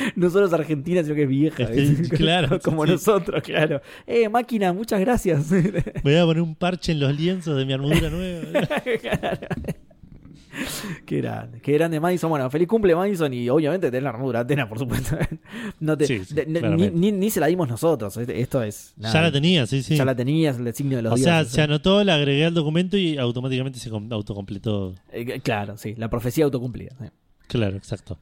no 0.16 0.30
solo 0.30 0.46
es 0.46 0.52
argentina, 0.52 1.02
sino 1.02 1.14
que 1.14 1.22
es 1.24 1.28
vieja. 1.28 1.66
Claro, 2.16 2.58
Como 2.60 2.84
sí. 2.86 2.92
nosotros, 2.92 3.42
claro. 3.42 3.80
Eh, 4.06 4.28
máquina, 4.28 4.72
muchas 4.72 5.00
gracias. 5.00 5.50
Voy 6.02 6.14
a 6.16 6.24
poner 6.24 6.42
un 6.42 6.54
parche 6.54 6.92
en 6.92 7.00
los 7.00 7.14
lienzos 7.18 7.56
de 7.56 7.64
mi 7.64 7.72
armadura 7.72 8.10
nueva. 8.10 8.68
Qué 11.06 11.18
grande, 11.18 11.60
qué 11.60 11.72
grande 11.74 12.00
Madison. 12.00 12.28
Bueno, 12.28 12.50
feliz 12.50 12.66
cumple 12.66 12.94
Madison 12.96 13.32
y 13.32 13.48
obviamente 13.48 13.86
tenés 13.88 14.02
la 14.02 14.10
armadura 14.10 14.40
Atena, 14.40 14.68
por 14.68 14.78
supuesto. 14.80 15.16
No 15.78 15.96
te, 15.96 16.06
Sí, 16.06 16.24
sí, 16.24 16.34
de- 16.34 16.44
ni, 16.46 16.90
ni- 16.90 17.12
ni 17.12 17.30
se 17.30 17.38
la 17.38 17.46
dimos 17.46 17.68
nosotros. 17.68 18.16
Este- 18.16 18.40
Esto 18.40 18.60
es. 18.62 18.92
nada, 18.96 19.14
ya 19.14 19.22
la 19.22 19.32
tenía, 19.32 19.66
sí, 19.66 19.82
sí. 19.82 19.96
Ya 19.96 20.04
la 20.04 20.14
tenías, 20.16 20.58
el 20.58 20.64
designio 20.64 20.96
de 20.98 21.02
los 21.02 21.12
o 21.12 21.16
sea, 21.16 21.44
se 21.44 21.62
anotó, 21.62 22.02
la 22.02 22.16
agregué 22.16 22.44
al 22.46 22.54
documento 22.54 22.96
y 22.96 23.16
automáticamente 23.16 23.78
se 23.78 23.90
com- 23.90 24.12
autocompletó. 24.12 24.94
Eh, 25.12 25.40
claro, 25.40 25.76
sí, 25.78 25.94
la 25.96 26.10
profecía 26.10 26.44
autocumplida. 26.44 26.96
Claro, 27.46 27.76
exacto. 27.76 28.18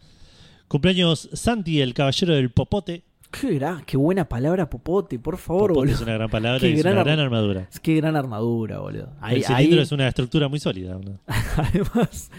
Cumpleaños 0.68 1.28
Santi, 1.32 1.80
el 1.80 1.94
caballero 1.94 2.34
del 2.34 2.50
popote. 2.50 3.02
Qué, 3.30 3.58
gra- 3.60 3.82
qué 3.84 3.96
buena 3.96 4.26
palabra, 4.28 4.70
popote, 4.70 5.18
por 5.18 5.36
favor, 5.36 5.72
Popote 5.72 5.90
es 5.92 5.98
boludo. 5.98 6.04
una 6.10 6.14
gran 6.18 6.30
palabra 6.30 6.60
Qué 6.60 6.70
y 6.70 6.72
es 6.74 6.82
gran 6.82 6.94
una 6.94 7.04
gran 7.04 7.20
armadura. 7.20 7.68
Qué 7.82 7.94
gran 7.96 8.16
armadura, 8.16 8.78
boludo. 8.78 9.12
Ahí, 9.20 9.36
el 9.36 9.44
cilindro 9.44 9.76
ahí- 9.78 9.82
es 9.82 9.92
una 9.92 10.08
estructura 10.08 10.48
muy 10.48 10.58
sólida. 10.60 10.98
¿no? 10.98 11.18
además, 11.56 12.30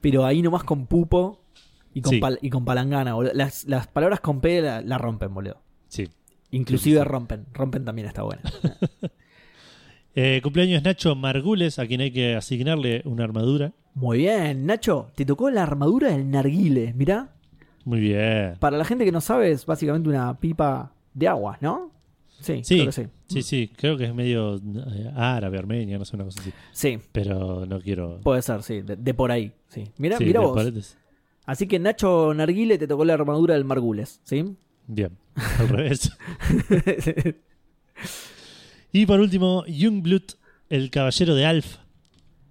pero 0.00 0.24
ahí 0.24 0.40
nomás 0.42 0.64
con 0.64 0.86
pupo 0.86 1.40
y 1.94 2.00
con, 2.00 2.12
Sí. 2.14 2.20
pal- 2.20 2.38
y 2.42 2.50
con 2.50 2.64
palangana, 2.64 3.14
boludo. 3.14 3.32
Las, 3.34 3.64
las 3.66 3.86
palabras 3.88 4.20
con 4.20 4.40
P 4.40 4.60
la, 4.62 4.80
la 4.80 4.96
rompen, 4.98 5.32
boludo. 5.34 5.60
Sí. 5.88 6.08
Inclusive 6.50 6.96
Sí, 6.96 6.98
sí, 7.00 7.04
sí. 7.04 7.08
rompen. 7.12 7.46
Rompen 7.52 7.84
también 7.84 8.08
está 8.08 8.22
buena. 8.22 8.42
Eh, 10.20 10.40
cumpleaños 10.42 10.82
Nacho 10.82 11.14
Margules, 11.14 11.78
a 11.78 11.86
quien 11.86 12.00
hay 12.00 12.10
que 12.10 12.34
asignarle 12.34 13.02
una 13.04 13.22
armadura. 13.22 13.72
Muy 13.94 14.18
bien, 14.18 14.66
Nacho, 14.66 15.12
te 15.14 15.24
tocó 15.24 15.48
la 15.50 15.62
armadura 15.62 16.08
del 16.10 16.28
narguile, 16.28 16.92
mirá. 16.96 17.34
Muy 17.84 18.00
bien. 18.00 18.54
Para 18.60 18.76
la 18.76 18.84
gente 18.84 19.04
que 19.04 19.12
no 19.12 19.20
sabe, 19.20 19.50
es 19.50 19.64
básicamente 19.66 20.08
una 20.08 20.38
pipa 20.38 20.92
de 21.14 21.28
agua, 21.28 21.56
¿no? 21.60 21.90
Sí, 22.40 22.60
Sí, 22.62 22.74
creo 22.76 22.86
que 22.86 22.92
sí. 22.92 23.02
sí, 23.28 23.42
sí, 23.42 23.72
creo 23.76 23.96
que 23.96 24.04
es 24.04 24.14
medio 24.14 24.56
eh, 24.56 25.10
árabe, 25.16 25.58
armenia, 25.58 25.98
no 25.98 26.04
sé, 26.04 26.14
una 26.14 26.24
cosa 26.24 26.40
así. 26.40 26.52
Sí, 26.72 26.98
Pero 27.12 27.66
no 27.66 27.80
quiero. 27.80 28.20
puede 28.22 28.42
ser, 28.42 28.62
sí, 28.62 28.80
de, 28.82 28.94
de 28.96 29.14
por 29.14 29.32
ahí. 29.32 29.52
Sí. 29.68 29.84
Mirá, 29.98 30.18
Sí, 30.18 30.24
mirá 30.24 30.40
vos. 30.40 30.54
paredes. 30.56 30.96
Así 31.46 31.66
que 31.66 31.78
Nacho 31.78 32.32
Narguile 32.34 32.78
te 32.78 32.86
tocó 32.86 33.04
la 33.04 33.14
armadura 33.14 33.54
del 33.54 33.64
Margules, 33.64 34.20
¿sí? 34.22 34.54
Bien, 34.86 35.16
al 35.58 35.68
revés. 35.68 36.12
Y 38.92 39.06
por 39.06 39.20
último, 39.20 39.64
Youngblood, 39.66 40.22
el 40.70 40.90
caballero 40.90 41.34
de 41.34 41.46
Alf. 41.46 41.76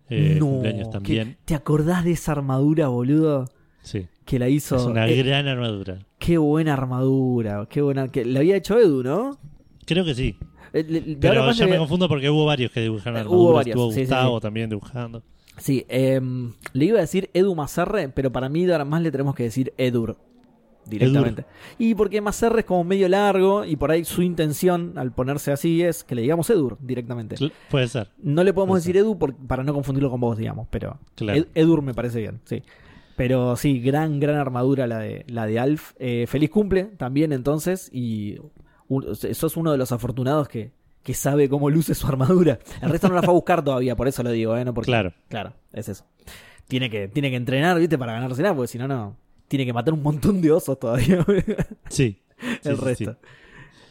Eh, 0.10 0.38
cumpleaños 0.40 0.88
¿qué- 0.88 0.92
también. 0.94 1.38
¿Te 1.46 1.56
acordás 1.56 2.04
de 2.06 2.12
esa 2.12 2.32
armadura, 2.34 2.88
boludo? 2.88 3.50
Sí, 3.88 4.06
Que 4.26 4.38
la 4.38 4.50
hizo. 4.50 4.76
es 4.76 4.84
una 4.84 5.08
Eh, 5.08 5.24
gran 5.24 5.48
armadura. 5.48 6.00
qué 6.20 6.38
buena 6.38 6.74
armadura, 6.74 7.66
qué 7.70 7.82
buena. 7.82 8.10
Que 8.12 8.26
la 8.26 8.40
había 8.40 8.58
hecho 8.58 8.78
Edu, 8.78 9.02
¿no? 9.04 9.38
Creo 9.86 10.04
que 10.04 10.14
sí. 10.14 10.36
Eh, 10.74 10.86
le- 10.88 11.16
Pero 11.16 11.50
ya 11.54 11.66
me 11.68 11.78
confundo 11.78 12.10
porque 12.10 12.30
hubo 12.30 12.46
varios 12.46 12.72
que 12.72 12.82
dibujaron 12.82 13.16
Eh, 13.18 13.20
armaduras. 13.22 13.42
hubo 13.46 13.54
varios, 13.54 13.76
Estuvo 13.76 13.92
sí, 13.94 14.00
Gustavo 14.02 14.38
sí. 14.38 14.42
también 14.42 14.70
dibujando. 14.70 15.24
Sí, 15.58 15.86
em, 15.88 16.52
le 16.74 16.86
iba 16.86 16.98
a 16.98 17.02
decir 17.02 17.30
Edu 17.34 17.56
Mazarre, 17.56 18.10
pero 18.10 18.32
para 18.32 18.50
mí 18.50 18.70
ahora 18.70 18.84
más 18.86 19.02
le 19.02 19.10
tenemos 19.12 19.34
que 19.34 19.44
decir 19.44 19.74
Edur 19.78 20.18
directamente. 20.86 21.46
Y 21.78 21.96
porque 21.96 22.22
Mazarre 22.22 22.60
es 22.62 22.66
como 22.66 22.84
medio 22.84 23.10
largo 23.10 23.66
y 23.66 23.76
por 23.76 23.92
ahí 23.92 24.06
su 24.06 24.22
intención 24.22 24.94
al 24.98 25.12
ponerse 25.14 25.52
así 25.52 25.82
es 25.82 26.04
que 26.04 26.16
le 26.16 26.22
digamos 26.22 26.50
Edur 26.50 26.78
directamente. 26.82 27.36
Puede 27.70 27.88
ser. 27.88 28.10
No 28.22 28.44
le 28.44 28.54
podemos 28.54 28.74
Puede 28.74 28.82
decir 28.82 28.98
Edu 28.98 29.18
por- 29.18 29.36
para 29.36 29.64
no 29.64 29.74
confundirlo 29.74 30.10
con 30.12 30.20
vos, 30.22 30.38
digamos, 30.38 30.68
pero 30.70 30.98
Claro. 31.16 31.40
Ed- 31.40 31.48
Edur 31.56 31.82
me 31.82 31.94
parece 31.94 32.20
bien, 32.20 32.40
sí. 32.46 32.62
Pero 33.18 33.56
sí, 33.58 33.82
gran, 33.82 34.20
gran 34.22 34.38
armadura 34.38 34.88
la 34.88 35.00
de, 35.00 35.26
la 35.28 35.46
de 35.46 35.60
Alf. 35.60 35.92
Eh, 36.00 36.26
feliz 36.30 36.50
cumple 36.50 36.86
también 36.86 37.34
entonces 37.34 37.90
y 37.92 38.38
un- 38.88 39.14
sos 39.16 39.58
uno 39.58 39.72
de 39.74 39.78
los 39.78 39.92
afortunados 39.92 40.48
que, 40.48 40.72
que 41.04 41.14
sabe 41.14 41.50
cómo 41.50 41.70
luce 41.70 41.94
su 41.96 42.08
armadura. 42.08 42.60
El 42.82 42.90
resto 42.92 43.10
no 43.10 43.16
la 43.16 43.22
fue 43.24 43.32
a 43.32 43.34
buscar 43.34 43.64
todavía, 43.64 43.96
por 43.96 44.08
eso 44.08 44.24
lo 44.24 44.30
digo, 44.32 44.56
¿eh? 44.56 44.64
No 44.64 44.74
porque, 44.74 44.92
Claro. 44.92 45.14
Claro, 45.28 45.54
es 45.74 45.90
eso. 45.90 46.06
Tiene 46.68 46.90
que, 46.90 47.08
tiene 47.08 47.30
que 47.30 47.36
entrenar, 47.38 47.78
¿viste? 47.80 47.98
Para 47.98 48.14
ganársela, 48.14 48.54
porque 48.56 48.68
si 48.68 48.78
no, 48.78 48.88
no. 48.88 49.18
Tiene 49.48 49.66
que 49.66 49.74
matar 49.74 49.94
un 49.94 50.04
montón 50.04 50.40
de 50.42 50.52
osos 50.52 50.80
todavía. 50.80 51.26
Sí. 51.90 52.22
El 52.64 52.78
sí, 52.78 52.84
resto. 52.84 53.12
sí. 53.14 53.18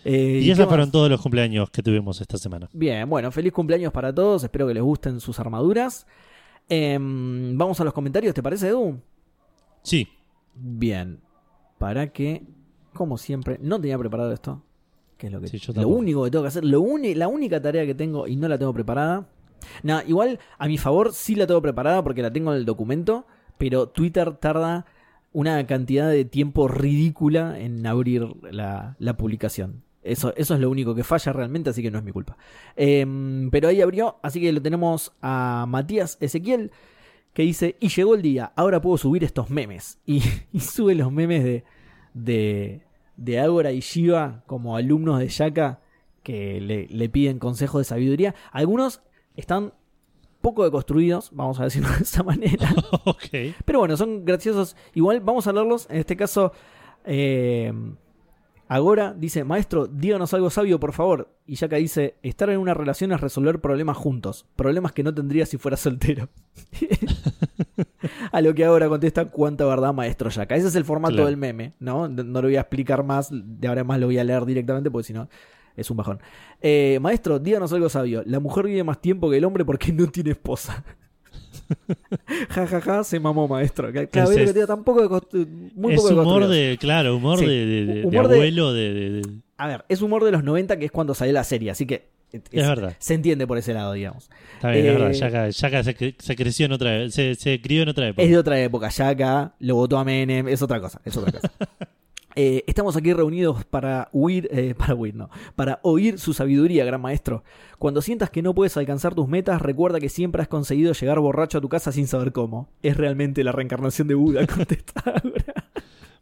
Eh, 0.04 0.40
Y 0.44 0.50
esos 0.52 0.68
fueron 0.68 0.92
todos 0.92 1.10
los 1.10 1.20
cumpleaños 1.20 1.68
que 1.70 1.82
tuvimos 1.82 2.20
esta 2.20 2.38
semana. 2.38 2.68
Bien, 2.72 3.10
bueno, 3.10 3.32
feliz 3.32 3.52
cumpleaños 3.52 3.92
para 3.92 4.14
todos. 4.14 4.44
Espero 4.44 4.68
que 4.68 4.74
les 4.74 4.82
gusten 4.84 5.18
sus 5.18 5.40
armaduras. 5.40 6.06
Em, 6.68 7.56
vamos 7.58 7.80
a 7.80 7.84
los 7.84 7.92
comentarios, 7.92 8.32
¿te 8.34 8.42
parece, 8.42 8.68
Edu? 8.68 9.00
Sí. 9.86 10.08
Bien. 10.54 11.20
Para 11.78 12.08
que, 12.12 12.42
como 12.94 13.18
siempre, 13.18 13.58
no 13.62 13.80
tenía 13.80 13.96
preparado 13.98 14.32
esto. 14.32 14.62
Que 15.16 15.28
es 15.28 15.32
lo 15.32 15.40
que 15.40 15.48
Sí, 15.48 15.58
yo 15.58 15.72
lo 15.74 15.88
único 15.88 16.24
que 16.24 16.30
tengo 16.30 16.42
que 16.42 16.48
hacer, 16.48 16.64
lo 16.64 16.80
uni- 16.80 17.14
la 17.14 17.28
única 17.28 17.60
tarea 17.62 17.86
que 17.86 17.94
tengo 17.94 18.26
y 18.26 18.36
no 18.36 18.48
la 18.48 18.58
tengo 18.58 18.72
preparada. 18.74 19.28
Nada, 19.82 20.02
igual 20.06 20.38
a 20.58 20.66
mi 20.66 20.76
favor 20.76 21.12
sí 21.12 21.34
la 21.34 21.46
tengo 21.46 21.62
preparada 21.62 22.02
porque 22.02 22.20
la 22.22 22.32
tengo 22.32 22.50
en 22.52 22.58
el 22.58 22.64
documento, 22.66 23.26
pero 23.58 23.88
Twitter 23.88 24.32
tarda 24.36 24.86
una 25.32 25.66
cantidad 25.66 26.10
de 26.10 26.24
tiempo 26.24 26.66
ridícula 26.68 27.58
en 27.58 27.86
abrir 27.86 28.26
la, 28.50 28.96
la 28.98 29.16
publicación. 29.16 29.82
Eso, 30.02 30.32
eso 30.36 30.54
es 30.54 30.60
lo 30.60 30.70
único 30.70 30.94
que 30.94 31.02
falla 31.04 31.32
realmente, 31.32 31.70
así 31.70 31.82
que 31.82 31.90
no 31.90 31.98
es 31.98 32.04
mi 32.04 32.12
culpa. 32.12 32.36
Em, 32.76 33.50
pero 33.50 33.68
ahí 33.68 33.80
abrió, 33.80 34.16
así 34.22 34.40
que 34.40 34.52
lo 34.52 34.62
tenemos 34.62 35.12
a 35.22 35.64
Matías 35.68 36.16
Ezequiel, 36.20 36.70
que 37.36 37.42
dice, 37.42 37.76
y 37.80 37.88
llegó 37.88 38.14
el 38.14 38.22
día, 38.22 38.54
ahora 38.56 38.80
puedo 38.80 38.96
subir 38.96 39.22
estos 39.22 39.50
memes. 39.50 39.98
Y, 40.06 40.22
y 40.52 40.60
sube 40.60 40.94
los 40.94 41.12
memes 41.12 41.44
de, 41.44 41.64
de, 42.14 42.80
de 43.18 43.40
Ágora 43.40 43.72
y 43.72 43.80
Shiva 43.80 44.42
como 44.46 44.74
alumnos 44.74 45.18
de 45.18 45.28
Yaka 45.28 45.82
que 46.22 46.62
le, 46.62 46.86
le 46.86 47.08
piden 47.10 47.38
consejos 47.38 47.82
de 47.82 47.84
sabiduría. 47.84 48.34
Algunos 48.52 49.02
están 49.36 49.74
poco 50.40 50.64
deconstruidos, 50.64 51.28
vamos 51.30 51.60
a 51.60 51.64
decirlo 51.64 51.90
de 51.90 52.04
esa 52.04 52.22
manera. 52.22 52.74
Pero 53.66 53.80
bueno, 53.80 53.98
son 53.98 54.24
graciosos. 54.24 54.74
Igual 54.94 55.20
vamos 55.20 55.46
a 55.46 55.52
leerlos. 55.52 55.88
En 55.90 55.98
este 55.98 56.16
caso, 56.16 56.52
eh, 57.04 57.70
Agora 58.68 59.14
dice, 59.16 59.44
maestro, 59.44 59.86
díganos 59.86 60.34
algo 60.34 60.50
sabio, 60.50 60.80
por 60.80 60.92
favor. 60.92 61.28
Y 61.46 61.54
Yaka 61.54 61.76
dice, 61.76 62.16
estar 62.22 62.50
en 62.50 62.58
una 62.58 62.74
relación 62.74 63.12
es 63.12 63.20
resolver 63.20 63.60
problemas 63.60 63.96
juntos. 63.96 64.44
Problemas 64.56 64.90
que 64.92 65.04
no 65.04 65.14
tendría 65.14 65.46
si 65.46 65.56
fuera 65.56 65.76
soltero. 65.76 66.28
a 68.32 68.40
lo 68.40 68.54
que 68.54 68.64
ahora 68.64 68.88
contesta, 68.88 69.26
cuánta 69.26 69.64
verdad, 69.64 69.94
maestro 69.94 70.30
Yaka. 70.30 70.56
Ese 70.56 70.68
es 70.68 70.74
el 70.74 70.84
formato 70.84 71.14
Claro. 71.14 71.26
del 71.26 71.36
meme, 71.36 71.74
¿no? 71.78 72.08
No 72.08 72.42
lo 72.42 72.48
voy 72.48 72.56
a 72.56 72.60
explicar 72.60 73.04
más, 73.04 73.28
de 73.32 73.68
ahora 73.68 73.84
más 73.84 74.00
lo 74.00 74.06
voy 74.06 74.18
a 74.18 74.24
leer 74.24 74.44
directamente 74.44 74.90
porque 74.90 75.06
si 75.06 75.12
no 75.12 75.28
es 75.76 75.90
un 75.90 75.96
bajón. 75.98 76.18
Eh, 76.60 76.98
maestro, 77.00 77.38
díganos 77.38 77.72
algo 77.72 77.88
sabio. 77.88 78.22
La 78.26 78.40
mujer 78.40 78.66
vive 78.66 78.82
más 78.82 79.00
tiempo 79.00 79.30
que 79.30 79.36
el 79.36 79.44
hombre 79.44 79.64
porque 79.64 79.92
no 79.92 80.06
tiene 80.08 80.30
esposa. 80.30 80.84
ja, 82.50 82.66
ja, 82.66 82.80
ja, 82.80 83.04
se 83.04 83.18
mamó, 83.20 83.48
maestro. 83.48 83.90
Claro, 84.10 84.30
Es- 84.30 84.52
que 84.52 84.66
tampoco 84.66 85.02
de 85.02 85.08
costu- 85.08 85.70
muy 85.74 85.94
es 85.94 86.00
poco 86.00 86.08
de 86.14 86.20
humor 86.20 86.46
de, 86.48 86.76
claro, 86.80 87.16
humor 87.16 87.38
Sí. 87.38 87.46
de, 87.46 87.66
de- 87.86 88.04
Humor 88.06 88.28
de- 88.28 88.34
abuelo, 88.36 88.72
de, 88.72 89.22
A 89.56 89.66
ver, 89.66 89.84
es 89.88 90.02
humor 90.02 90.24
de 90.24 90.32
los 90.32 90.44
90 90.44 90.78
que 90.78 90.84
es 90.86 90.90
cuando 90.92 91.14
salió 91.14 91.32
la 91.34 91.44
serie, 91.44 91.70
así 91.70 91.86
que 91.86 92.08
es- 92.32 92.42
Es 92.52 92.66
verdad. 92.68 92.94
se 92.98 93.14
entiende 93.14 93.46
por 93.46 93.58
ese 93.58 93.72
lado, 93.74 93.92
digamos. 93.92 94.28
Está 94.54 94.70
bien, 94.70 94.84
Eh, 94.86 94.88
es 94.88 94.94
verdad. 94.98 95.12
Yaka, 95.12 95.48
Yaka 95.50 95.84
se, 95.84 95.96
cre- 95.96 96.14
se 96.18 96.36
creció 96.36 96.66
en 96.66 96.72
otra 96.72 97.08
se, 97.10 97.34
se 97.34 97.60
crió 97.60 97.82
en 97.82 97.88
otra 97.88 98.08
época. 98.08 98.22
Es 98.22 98.30
de 98.30 98.38
otra 98.38 98.60
época, 98.60 98.88
ya 98.90 99.08
acá 99.08 99.54
lo 99.60 99.74
votó 99.76 99.98
a 99.98 100.04
Menem, 100.04 100.48
es 100.48 100.60
otra 100.62 100.80
cosa, 100.80 101.00
es 101.04 101.16
otra 101.16 101.32
cosa. 101.32 101.50
Eh, 102.38 102.64
estamos 102.66 102.94
aquí 102.96 103.14
reunidos 103.14 103.64
para 103.64 104.10
huir, 104.12 104.46
eh, 104.52 104.74
para 104.78 104.94
huir, 104.94 105.14
no, 105.14 105.30
para 105.56 105.80
oír 105.82 106.18
su 106.18 106.34
sabiduría, 106.34 106.84
gran 106.84 107.00
maestro. 107.00 107.42
Cuando 107.78 108.02
sientas 108.02 108.28
que 108.28 108.42
no 108.42 108.54
puedes 108.54 108.76
alcanzar 108.76 109.14
tus 109.14 109.26
metas, 109.26 109.62
recuerda 109.62 109.98
que 110.00 110.10
siempre 110.10 110.42
has 110.42 110.48
conseguido 110.48 110.92
llegar 110.92 111.18
borracho 111.18 111.58
a 111.58 111.60
tu 111.62 111.70
casa 111.70 111.92
sin 111.92 112.06
saber 112.06 112.32
cómo. 112.32 112.68
Es 112.82 112.98
realmente 112.98 113.42
la 113.42 113.52
reencarnación 113.52 114.06
de 114.06 114.14
Buda, 114.14 114.46
contesta. 114.54 115.14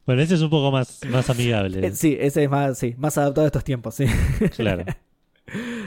Bueno, 0.06 0.22
ese 0.22 0.34
es 0.34 0.42
un 0.42 0.50
poco 0.50 0.70
más, 0.70 1.00
más 1.10 1.28
amigable. 1.30 1.84
Eh, 1.84 1.92
sí, 1.92 2.16
ese 2.20 2.44
es 2.44 2.50
más, 2.50 2.78
sí, 2.78 2.94
más 2.96 3.18
adaptado 3.18 3.46
a 3.46 3.48
estos 3.48 3.64
tiempos, 3.64 3.96
sí. 3.96 4.04
Claro. 4.56 4.84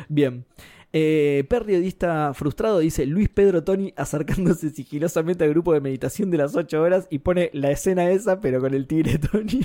Bien. 0.10 0.46
Eh, 0.93 1.46
periodista 1.50 2.34
frustrado 2.34 2.79
dice 2.79 3.05
Luis 3.05 3.27
Pedro 3.27 3.63
Tony 3.63 3.93
acercándose 3.98 4.69
sigilosamente 4.69 5.43
al 5.43 5.50
grupo 5.50 5.74
de 5.74 5.81
meditación 5.81 6.31
de 6.31 6.38
las 6.38 6.55
8 6.55 6.81
horas 6.81 7.07
y 7.10 7.19
pone 7.19 7.50
la 7.53 7.72
escena 7.72 8.10
esa, 8.10 8.39
pero 8.39 8.62
con 8.62 8.74
el 8.74 8.88
tigre 8.88 9.19
Tony. 9.19 9.62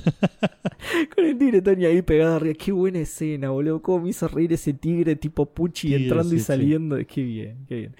con 1.14 1.24
el 1.24 1.38
tigre 1.38 1.62
Tony 1.62 1.84
ahí 1.86 2.02
pegado 2.02 2.36
arriba. 2.36 2.54
Qué 2.54 2.72
buena 2.72 3.00
escena, 3.00 3.50
boludo. 3.50 3.82
Cómo 3.82 4.04
me 4.04 4.10
hizo 4.10 4.28
reír 4.28 4.52
ese 4.52 4.72
tigre 4.72 5.16
tipo 5.16 5.46
Pucci 5.46 5.88
Tigre, 5.88 6.04
entrando 6.04 6.34
y 6.34 6.38
sí, 6.38 6.40
sí. 6.40 6.44
saliendo. 6.44 6.96
Qué 7.06 7.22
bien, 7.22 7.64
qué 7.68 7.74
bien. 7.74 7.96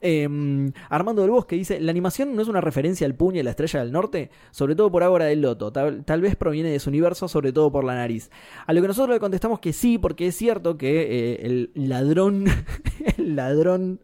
Eh, 0.00 0.72
Armando 0.90 1.22
del 1.22 1.30
Bosque 1.30 1.56
dice: 1.56 1.80
La 1.80 1.90
animación 1.90 2.34
no 2.34 2.42
es 2.42 2.48
una 2.48 2.60
referencia 2.60 3.06
al 3.06 3.14
puño 3.14 3.40
y 3.40 3.42
la 3.42 3.50
estrella 3.50 3.80
del 3.80 3.92
norte, 3.92 4.30
sobre 4.50 4.74
todo 4.74 4.90
por 4.90 5.02
Ágora 5.02 5.24
del 5.26 5.40
Loto. 5.40 5.72
Tal, 5.72 6.04
tal 6.04 6.20
vez 6.20 6.36
proviene 6.36 6.70
de 6.70 6.78
su 6.78 6.90
universo, 6.90 7.28
sobre 7.28 7.52
todo 7.52 7.72
por 7.72 7.84
la 7.84 7.94
nariz. 7.94 8.30
A 8.66 8.72
lo 8.72 8.82
que 8.82 8.88
nosotros 8.88 9.14
le 9.16 9.20
contestamos 9.20 9.60
que 9.60 9.72
sí, 9.72 9.98
porque 9.98 10.26
es 10.26 10.36
cierto 10.36 10.76
que 10.76 11.02
eh, 11.02 11.46
el 11.46 11.70
ladrón, 11.74 12.44
el 13.16 13.36
ladrón 13.36 14.00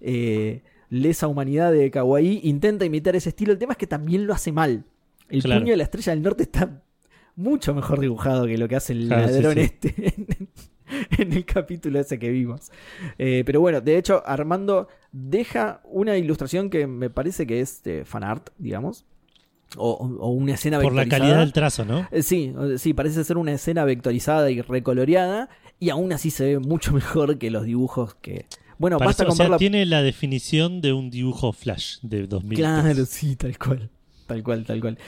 eh, 0.00 0.62
lesa 0.90 1.28
humanidad 1.28 1.72
de 1.72 1.90
Kawaii 1.90 2.40
intenta 2.44 2.84
imitar 2.84 3.16
ese 3.16 3.30
estilo. 3.30 3.52
El 3.52 3.58
tema 3.58 3.72
es 3.72 3.78
que 3.78 3.86
también 3.86 4.26
lo 4.26 4.32
hace 4.32 4.52
mal. 4.52 4.84
El 5.28 5.42
Claro. 5.42 5.60
puño 5.60 5.72
de 5.72 5.76
la 5.76 5.84
estrella 5.84 6.12
del 6.12 6.22
norte 6.22 6.42
está 6.44 6.82
mucho 7.36 7.74
mejor 7.74 8.00
dibujado 8.00 8.46
que 8.46 8.58
lo 8.58 8.66
que 8.68 8.76
hace 8.76 8.92
el 8.94 9.06
Claro, 9.08 9.26
ladrón 9.26 9.54
sí. 9.54 9.60
este 9.60 9.94
en, 10.16 10.48
en 11.18 11.32
el 11.32 11.44
capítulo 11.44 12.00
ese 12.00 12.18
que 12.18 12.30
vimos. 12.30 12.70
Eh, 13.18 13.42
pero 13.46 13.60
bueno, 13.60 13.80
de 13.80 13.98
hecho, 13.98 14.22
Armando 14.26 14.88
deja 15.12 15.80
una 15.84 16.16
ilustración 16.16 16.70
que 16.70 16.86
me 16.86 17.10
parece 17.10 17.46
que 17.46 17.60
es 17.60 17.82
de 17.82 18.04
fanart, 18.04 18.50
digamos. 18.58 19.04
O, 19.76 19.90
o 20.20 20.30
una 20.30 20.54
escena 20.54 20.80
Por 20.80 20.94
la 20.94 21.02
vectorizada. 21.02 21.18
calidad 21.28 21.40
del 21.44 21.52
trazo, 21.52 21.84
¿no? 21.84 22.08
Eh, 22.10 22.22
Sí, 22.22 22.54
sí, 22.78 22.94
parece 22.94 23.22
ser 23.22 23.36
una 23.36 23.52
escena 23.52 23.84
vectorizada 23.84 24.50
y 24.50 24.62
recoloreada. 24.62 25.50
Y 25.78 25.90
aún 25.90 26.10
así 26.14 26.30
se 26.30 26.44
ve 26.54 26.58
mucho 26.58 26.92
mejor 26.94 27.36
que 27.38 27.50
los 27.50 27.64
dibujos 27.66 28.14
que. 28.14 28.46
Bueno, 28.78 28.96
Parece- 28.98 29.08
basta 29.08 29.24
o 29.24 29.26
con 29.26 29.36
sea, 29.36 29.44
verla. 29.44 29.58
tiene 29.58 29.84
la 29.84 30.02
definición 30.02 30.80
de 30.80 30.92
un 30.94 31.10
dibujo 31.10 31.52
flash 31.52 31.98
de 32.00 32.26
2000. 32.26 32.56
Claro, 32.58 33.04
sí, 33.04 33.36
tal 33.36 33.58
cual. 33.58 33.90
Tal 34.28 34.42
cual, 34.44 34.64
tal 34.64 34.80
cual. 34.80 34.98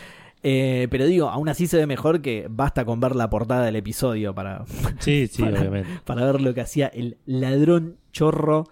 Eh, 0.43 0.89
pero 0.91 1.07
digo, 1.07 1.29
aún 1.29 1.49
así 1.49 1.67
se 1.69 1.77
ve 1.77 1.87
mejor 1.87 2.21
que 2.23 2.47
basta 2.51 2.85
con 2.85 2.99
ver 2.99 3.15
la 3.15 3.31
portada 3.31 3.65
del 3.67 3.77
episodio 3.77 4.35
para, 4.35 4.65
Sí, 4.99 5.27
sí, 5.31 5.43
Para- 5.43 5.61
obviamente. 5.61 5.89
para 6.05 6.25
ver 6.25 6.41
lo 6.41 6.53
que 6.55 6.63
hacía 6.63 6.89
el 6.89 7.19
ladrón 7.27 7.99
chorro 8.11 8.65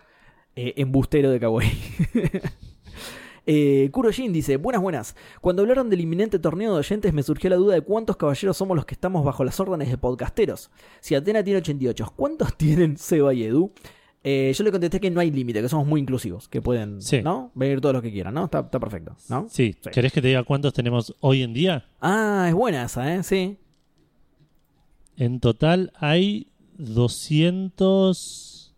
eh, 0.56 0.74
embustero 0.78 1.30
de 1.30 1.38
Kawaii. 1.38 1.70
Eh, 3.50 3.88
Kurojin 3.92 4.30
dice, 4.30 4.58
buenas, 4.58 4.82
buenas. 4.82 5.16
Cuando 5.40 5.62
hablaron 5.62 5.88
del 5.88 6.02
inminente 6.02 6.38
torneo 6.38 6.72
de 6.74 6.80
oyentes 6.80 7.14
me 7.14 7.22
surgió 7.22 7.48
la 7.48 7.56
duda 7.56 7.72
de 7.76 7.80
cuántos 7.80 8.18
caballeros 8.18 8.58
somos 8.58 8.76
los 8.76 8.84
que 8.84 8.92
estamos 8.92 9.24
bajo 9.24 9.42
las 9.42 9.58
órdenes 9.58 9.88
de 9.88 9.96
podcasteros. 9.96 10.70
Si 11.00 11.14
Atena 11.14 11.42
tiene 11.42 11.60
88, 11.60 12.12
¿cuántos 12.14 12.54
tienen 12.58 12.98
Seba 12.98 13.32
y 13.32 13.44
Edu? 13.44 13.72
Eh, 14.30 14.52
yo 14.52 14.62
le 14.62 14.70
contesté 14.70 15.00
que 15.00 15.10
no 15.10 15.20
hay 15.20 15.30
límite, 15.30 15.62
que 15.62 15.70
somos 15.70 15.86
muy 15.86 16.00
inclusivos, 16.02 16.48
que 16.48 16.60
pueden 16.60 17.00
Sí. 17.00 17.22
¿no? 17.22 17.50
venir 17.54 17.80
todos 17.80 17.94
los 17.94 18.02
que 18.02 18.12
quieran, 18.12 18.34
¿no? 18.34 18.44
Está, 18.44 18.60
está 18.60 18.78
perfecto, 18.78 19.16
¿no? 19.30 19.46
Sí. 19.48 19.74
Sí. 19.82 19.90
¿Querés 19.90 20.12
que 20.12 20.20
te 20.20 20.28
diga 20.28 20.42
cuántos 20.44 20.74
tenemos 20.74 21.14
hoy 21.20 21.42
en 21.42 21.54
día? 21.54 21.86
Ah, 22.02 22.44
es 22.48 22.54
buena 22.54 22.84
esa, 22.84 23.14
¿eh? 23.14 23.22
Sí. 23.22 23.56
En 25.16 25.40
total 25.40 25.92
hay 25.98 26.48
200. 26.76 28.74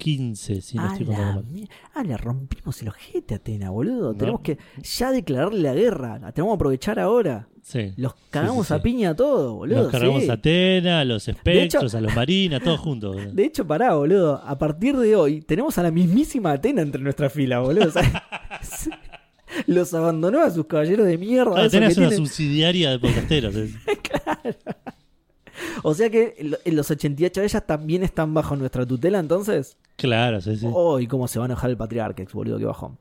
215, 0.00 0.60
si 0.62 0.76
no 0.76 0.82
ah, 0.84 0.88
estoy 0.92 1.06
la 1.06 1.14
contando 1.16 1.42
mal. 1.42 1.52
mi- 1.52 1.68
ah, 1.94 2.02
le 2.02 2.16
rompimos 2.16 2.80
el 2.82 2.88
ojete 2.88 3.34
a 3.34 3.36
Atena, 3.36 3.70
boludo. 3.70 4.12
No. 4.12 4.18
Tenemos 4.18 4.40
que 4.40 4.58
ya 4.82 5.12
declararle 5.12 5.60
la 5.62 5.74
guerra. 5.74 6.18
La 6.18 6.32
tenemos 6.32 6.52
que 6.52 6.56
aprovechar 6.56 6.98
ahora. 6.98 7.46
Sí. 7.62 7.92
Los 7.96 8.14
cagamos 8.30 8.66
sí, 8.68 8.74
a 8.74 8.82
piña 8.82 9.10
a 9.10 9.14
todos, 9.16 9.52
boludo. 9.54 9.82
Nos 9.82 9.92
cargamos 9.92 10.22
sí. 10.24 10.30
a 10.30 10.32
Atena, 10.32 11.00
a 11.00 11.04
los 11.04 11.28
espectros, 11.28 11.84
hecho- 11.84 11.98
a 11.98 12.00
los 12.00 12.14
marinas, 12.16 12.62
todos 12.62 12.80
juntos. 12.80 13.14
boludo. 13.14 13.32
De 13.32 13.44
hecho, 13.44 13.66
pará, 13.66 13.94
boludo. 13.94 14.40
A 14.44 14.58
partir 14.58 14.96
de 14.96 15.14
hoy 15.14 15.40
tenemos 15.42 15.76
a 15.78 15.82
la 15.82 15.90
mismísima 15.90 16.52
Atena 16.52 16.82
entre 16.82 17.02
nuestra 17.02 17.28
fila, 17.30 17.60
boludo. 17.60 17.88
O 17.88 17.90
sea, 17.92 18.24
los 19.66 19.92
abandonó 19.94 20.40
a 20.42 20.50
sus 20.50 20.66
caballeros 20.66 21.06
de 21.06 21.18
mierda. 21.18 21.52
Ah, 21.56 21.64
Atena 21.66 21.86
es 21.88 21.96
una 21.98 22.08
tienen- 22.08 22.26
subsidiaria 22.26 22.90
de 22.90 22.98
podcasteros. 22.98 23.54
es- 23.54 23.74
O 25.82 25.94
sea 25.94 26.10
que 26.10 26.36
los 26.66 26.90
88 26.90 27.40
de 27.40 27.46
ellas 27.46 27.66
también 27.66 28.02
están 28.02 28.32
bajo 28.34 28.56
nuestra 28.56 28.84
tutela, 28.86 29.18
entonces. 29.18 29.76
Claro, 29.96 30.40
sí, 30.40 30.56
sí. 30.56 30.66
Uy, 30.66 31.06
cómo 31.06 31.28
se 31.28 31.38
va 31.38 31.44
a 31.44 31.48
enojar 31.48 31.70
el 31.70 31.76
Patriarchex, 31.76 32.32
boludo, 32.32 32.58
qué 32.58 32.64
bajón. 32.64 32.98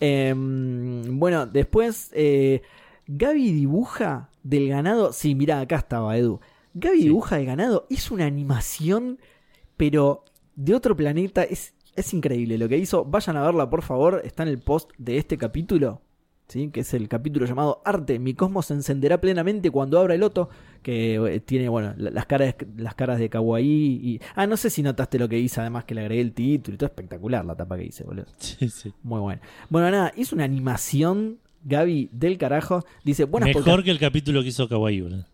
Em, 0.00 1.18
bueno, 1.18 1.46
después, 1.46 2.10
eh, 2.14 2.62
Gaby 3.06 3.52
dibuja 3.52 4.30
del 4.42 4.68
ganado. 4.68 5.12
Sí, 5.12 5.34
mirá, 5.34 5.60
acá 5.60 5.76
estaba 5.76 6.16
Edu. 6.16 6.40
Gaby 6.74 6.98
Sí. 6.98 7.04
dibuja 7.04 7.36
del 7.36 7.46
ganado. 7.46 7.86
Es 7.90 8.10
una 8.10 8.26
animación, 8.26 9.18
pero 9.76 10.24
de 10.56 10.74
otro 10.74 10.96
planeta. 10.96 11.42
Es, 11.42 11.74
es 11.96 12.14
increíble 12.14 12.58
lo 12.58 12.68
que 12.68 12.78
hizo. 12.78 13.04
Vayan 13.04 13.36
a 13.36 13.42
verla, 13.42 13.68
por 13.68 13.82
favor. 13.82 14.22
Está 14.24 14.42
en 14.44 14.48
el 14.50 14.58
post 14.58 14.90
de 14.98 15.18
este 15.18 15.36
capítulo. 15.36 16.00
¿sí? 16.48 16.68
Que 16.70 16.80
es 16.80 16.94
el 16.94 17.08
capítulo 17.08 17.46
llamado 17.46 17.80
Arte. 17.84 18.18
Mi 18.18 18.34
cosmos 18.34 18.66
se 18.66 18.74
encenderá 18.74 19.20
plenamente 19.20 19.70
cuando 19.70 19.98
abra 19.98 20.14
el 20.14 20.20
loto. 20.20 20.48
Que 20.82 21.16
eh, 21.16 21.40
tiene, 21.40 21.68
bueno, 21.68 21.94
la- 21.98 22.10
las 22.10 22.26
caras, 22.26 22.54
las 22.76 22.94
caras 22.94 23.18
de 23.18 23.28
Kawaii. 23.28 23.66
Y... 24.02 24.20
Ah, 24.34 24.46
no 24.46 24.56
sé 24.56 24.70
si 24.70 24.82
notaste 24.82 25.18
lo 25.18 25.28
que 25.28 25.38
hice, 25.38 25.60
además 25.60 25.84
que 25.84 25.94
le 25.94 26.00
agregué 26.02 26.20
el 26.22 26.32
título 26.32 26.74
y 26.74 26.78
todo 26.78 26.86
espectacular 26.88 27.44
la 27.44 27.54
tapa 27.54 27.76
que 27.76 27.84
hice, 27.84 28.04
boludo. 28.04 28.26
Sí, 28.38 28.68
sí. 28.68 28.92
Muy 29.02 29.20
bueno. 29.20 29.40
Bueno, 29.68 29.90
nada, 29.90 30.12
hizo 30.16 30.34
una 30.34 30.44
animación, 30.44 31.38
Gaby, 31.64 32.08
del 32.12 32.38
carajo. 32.38 32.84
Dice, 33.04 33.24
buenas 33.24 33.48
Mejor 33.48 33.62
podcast- 33.64 33.84
que 33.84 33.90
el 33.90 33.98
capítulo 33.98 34.42
que 34.42 34.48
hizo 34.48 34.68
Kawaii, 34.68 35.00
boludo. 35.02 35.26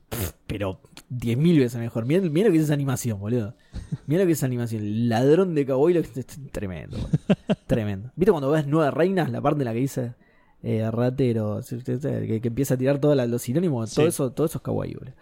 pero 0.48 0.80
10.000 1.12 1.58
veces 1.60 1.78
mejor. 1.80 2.04
Mira, 2.06 2.20
lo 2.22 2.32
que 2.32 2.56
es 2.58 2.64
esa 2.64 2.74
animación, 2.74 3.20
boludo. 3.20 3.54
Mira 4.08 4.22
lo 4.22 4.26
que 4.26 4.32
es 4.32 4.38
esa 4.38 4.46
animación. 4.46 4.82
El 4.82 5.08
ladrón 5.08 5.54
de 5.54 5.64
Kawaii, 5.64 5.94
lo 5.94 6.02
que 6.02 6.20
es 6.20 6.26
tremendo, 6.50 6.96
boludo. 6.96 7.18
Tremendo. 7.68 8.10
¿Viste 8.16 8.32
cuando 8.32 8.50
ves 8.50 8.66
Nueva 8.66 8.90
Reinas, 8.90 9.30
la 9.30 9.40
parte 9.40 9.60
en 9.60 9.64
la 9.66 9.72
que 9.72 9.78
dice 9.80 10.14
eh, 10.62 10.90
ratero, 10.90 11.60
que, 11.84 12.40
que 12.40 12.48
empieza 12.48 12.74
a 12.74 12.76
tirar 12.76 12.98
todos 12.98 13.16
los 13.28 13.42
sinónimos? 13.42 13.94
Todo 13.94 14.06
eso, 14.06 14.32
todo 14.32 14.46
eso 14.46 14.58
es 14.58 14.62
Kawaii, 14.62 14.94
boludo. 14.94 15.12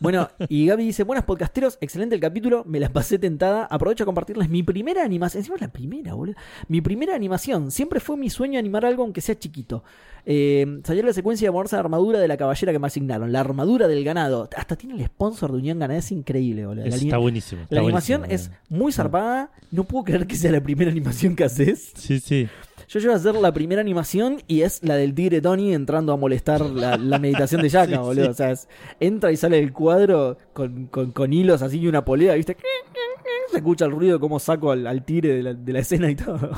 Bueno, 0.00 0.28
y 0.48 0.66
Gaby 0.66 0.84
dice, 0.84 1.04
buenas 1.04 1.24
podcasteros, 1.24 1.76
excelente 1.82 2.14
el 2.14 2.22
capítulo, 2.22 2.64
me 2.66 2.80
las 2.80 2.90
pasé 2.90 3.18
tentada, 3.18 3.66
aprovecho 3.66 4.04
a 4.04 4.06
compartirles 4.06 4.48
mi 4.48 4.62
primera 4.62 5.04
animación, 5.04 5.40
encima 5.40 5.56
es 5.56 5.60
la 5.60 5.68
primera, 5.68 6.14
boludo, 6.14 6.36
mi 6.68 6.80
primera 6.80 7.14
animación, 7.14 7.70
siempre 7.70 8.00
fue 8.00 8.16
mi 8.16 8.30
sueño 8.30 8.58
animar 8.58 8.86
algo 8.86 9.02
aunque 9.02 9.20
sea 9.20 9.38
chiquito. 9.38 9.84
Eh, 10.26 10.80
salió 10.84 11.02
la 11.02 11.12
secuencia 11.12 11.48
de 11.48 11.52
ponerse 11.52 11.76
la 11.76 11.80
armadura 11.80 12.18
de 12.18 12.28
la 12.28 12.36
caballera 12.36 12.72
que 12.72 12.78
me 12.78 12.86
asignaron, 12.86 13.30
la 13.30 13.40
armadura 13.40 13.88
del 13.88 14.02
ganado, 14.02 14.48
hasta 14.56 14.76
tiene 14.76 14.96
el 14.96 15.04
sponsor 15.06 15.52
de 15.52 15.58
Unión 15.58 15.78
Ganadera, 15.78 15.98
es 15.98 16.12
increíble, 16.12 16.66
boludo. 16.66 16.86
La, 16.86 16.96
está 16.96 17.18
buenísimo. 17.18 17.62
está 17.62 17.74
la 17.74 17.80
animación 17.82 18.20
buenísimo, 18.22 18.54
es 18.54 18.70
muy 18.70 18.92
zarpada, 18.92 19.52
no 19.70 19.84
puedo 19.84 20.04
creer 20.04 20.26
que 20.26 20.36
sea 20.36 20.50
la 20.50 20.62
primera 20.62 20.90
animación 20.92 21.36
que 21.36 21.44
haces. 21.44 21.92
Sí, 21.94 22.20
sí. 22.20 22.48
Yo 22.92 22.98
llevo 22.98 23.12
a 23.12 23.16
hacer 23.16 23.36
la 23.36 23.52
primera 23.52 23.80
animación 23.80 24.42
y 24.48 24.62
es 24.62 24.82
la 24.82 24.96
del 24.96 25.14
tigre 25.14 25.40
Tony 25.40 25.72
entrando 25.74 26.12
a 26.12 26.16
molestar 26.16 26.60
la, 26.62 26.96
la 26.96 27.18
meditación 27.20 27.62
de 27.62 27.68
Yaka, 27.76 27.92
Sí, 27.92 27.98
boludo. 27.98 28.24
sí. 28.24 28.30
O 28.30 28.34
sea, 28.34 28.50
es- 28.50 28.68
entra 28.98 29.30
y 29.30 29.36
sale 29.36 29.58
del 29.58 29.72
cuadro 29.72 30.36
con, 30.52 30.86
con- 30.88 31.12
con 31.12 31.32
hilos 31.32 31.62
así 31.62 31.78
y 31.78 31.86
una 31.86 32.04
polea, 32.04 32.34
¿viste? 32.34 32.56
Se 33.52 33.58
escucha 33.58 33.84
el 33.84 33.92
ruido 33.92 34.14
de 34.14 34.20
cómo 34.20 34.40
saco 34.40 34.72
al, 34.72 34.86
al 34.88 35.04
tigre 35.04 35.34
de 35.36 35.42
la, 35.44 35.54
de 35.54 35.72
la 35.72 35.78
escena 35.78 36.10
y 36.10 36.16
todo. 36.16 36.50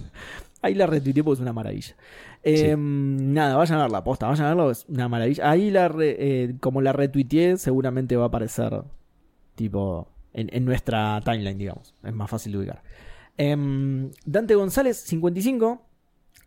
Ahí 0.62 0.74
la 0.74 0.86
retuiteé 0.86 1.24
porque 1.24 1.38
es 1.38 1.40
una 1.40 1.52
maravilla. 1.52 1.96
Eh, 2.44 2.76
Nada, 2.78 3.56
vayan 3.56 3.78
a 3.78 3.82
ver 3.82 3.90
la 3.90 4.04
posta, 4.04 4.28
vayan 4.28 4.46
a 4.46 4.48
verlo, 4.50 4.70
es 4.70 4.84
una 4.88 5.08
maravilla. 5.08 5.50
Ahí 5.50 5.70
la 5.70 5.88
re- 5.88 6.16
eh, 6.18 6.54
como 6.60 6.82
la 6.82 6.92
retuiteé, 6.92 7.56
seguramente 7.56 8.16
va 8.16 8.24
a 8.24 8.28
aparecer 8.28 8.82
tipo 9.54 10.06
en, 10.34 10.48
en 10.52 10.64
nuestra 10.64 11.20
timeline, 11.24 11.58
digamos. 11.58 11.94
Es 12.04 12.14
más 12.14 12.30
fácil 12.30 12.52
de 12.52 12.58
ubicar. 12.58 12.82
Em, 13.42 14.10
Dante 14.26 14.54
González, 14.54 14.98
55, 14.98 15.80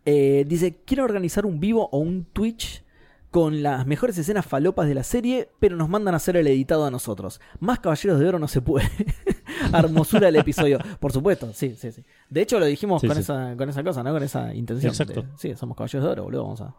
eh, 0.04 0.44
dice: 0.46 0.76
Quiero 0.84 1.02
organizar 1.02 1.44
un 1.44 1.58
vivo 1.58 1.88
o 1.90 1.98
un 1.98 2.24
Twitch 2.24 2.84
con 3.32 3.64
las 3.64 3.84
mejores 3.84 4.16
escenas 4.16 4.46
falopas 4.46 4.86
de 4.86 4.94
la 4.94 5.02
serie, 5.02 5.48
pero 5.58 5.74
nos 5.76 5.88
mandan 5.88 6.14
a 6.14 6.18
hacer 6.18 6.36
el 6.36 6.46
editado 6.46 6.84
a 6.86 6.90
nosotros. 6.92 7.40
Más 7.58 7.80
Caballeros 7.80 8.20
de 8.20 8.28
Oro 8.28 8.38
no 8.38 8.46
se 8.46 8.60
puede. 8.60 8.88
Hermosura 9.72 10.26
del 10.26 10.36
episodio. 10.36 10.78
Por 11.00 11.10
supuesto, 11.10 11.52
sí, 11.52 11.74
sí, 11.76 11.90
sí. 11.90 12.04
De 12.30 12.42
hecho, 12.42 12.60
lo 12.60 12.66
dijimos 12.66 13.00
Sí, 13.00 13.08
con, 13.08 13.16
sí. 13.16 13.22
Esa, 13.22 13.54
con 13.56 13.68
esa 13.68 13.82
cosa, 13.82 14.04
¿no? 14.04 14.12
Con 14.12 14.22
esa 14.22 14.54
intención. 14.54 14.92
Exacto. 14.92 15.22
de- 15.22 15.28
sí, 15.36 15.52
somos 15.56 15.76
Caballeros 15.76 16.04
de 16.04 16.10
Oro, 16.12 16.22
boludo. 16.24 16.42
Vamos 16.44 16.60
a. 16.60 16.74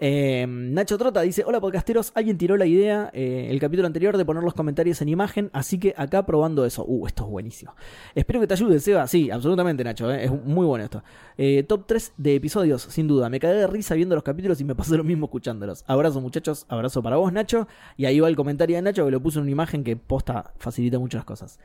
Eh, 0.00 0.44
Nacho 0.48 0.98
Trota 0.98 1.20
dice: 1.20 1.44
Hola 1.46 1.60
podcasteros, 1.60 2.10
alguien 2.14 2.36
tiró 2.36 2.56
la 2.56 2.66
idea 2.66 3.10
eh, 3.12 3.46
el 3.50 3.60
capítulo 3.60 3.86
anterior 3.86 4.16
de 4.16 4.24
poner 4.24 4.42
los 4.42 4.52
comentarios 4.54 5.00
en 5.00 5.08
imagen, 5.08 5.50
así 5.52 5.78
que 5.78 5.94
acá 5.96 6.26
probando 6.26 6.64
eso. 6.66 6.84
Uh, 6.86 7.06
esto 7.06 7.24
es 7.24 7.30
buenísimo. 7.30 7.74
Espero 8.14 8.40
que 8.40 8.46
te 8.46 8.54
ayude, 8.54 8.80
Seba. 8.80 9.06
Sí, 9.06 9.30
absolutamente, 9.30 9.84
Nacho. 9.84 10.10
eh, 10.10 10.24
Es 10.24 10.30
muy 10.32 10.66
bueno 10.66 10.84
esto. 10.84 11.02
Eh, 11.38 11.62
top 11.66 11.84
3 11.86 12.12
de 12.16 12.34
episodios, 12.34 12.82
sin 12.82 13.06
duda. 13.06 13.28
Me 13.28 13.38
cagué 13.38 13.54
de 13.54 13.66
risa 13.66 13.94
viendo 13.94 14.14
los 14.14 14.24
capítulos 14.24 14.60
y 14.60 14.64
me 14.64 14.74
pasó 14.74 14.96
lo 14.96 15.04
mismo 15.04 15.26
escuchándolos. 15.26 15.84
Abrazo, 15.86 16.20
muchachos. 16.20 16.66
Abrazo 16.68 17.02
para 17.02 17.16
vos, 17.16 17.32
Nacho. 17.32 17.68
Y 17.96 18.06
ahí 18.06 18.18
va 18.20 18.28
el 18.28 18.36
comentario 18.36 18.76
de 18.76 18.82
Nacho 18.82 19.04
que 19.04 19.10
lo 19.12 19.20
puso 19.20 19.38
en 19.38 19.44
una 19.44 19.52
imagen 19.52 19.84
que 19.84 19.96
posta 19.96 20.52
facilita 20.58 20.98
muchas 20.98 21.24
cosas. 21.24 21.58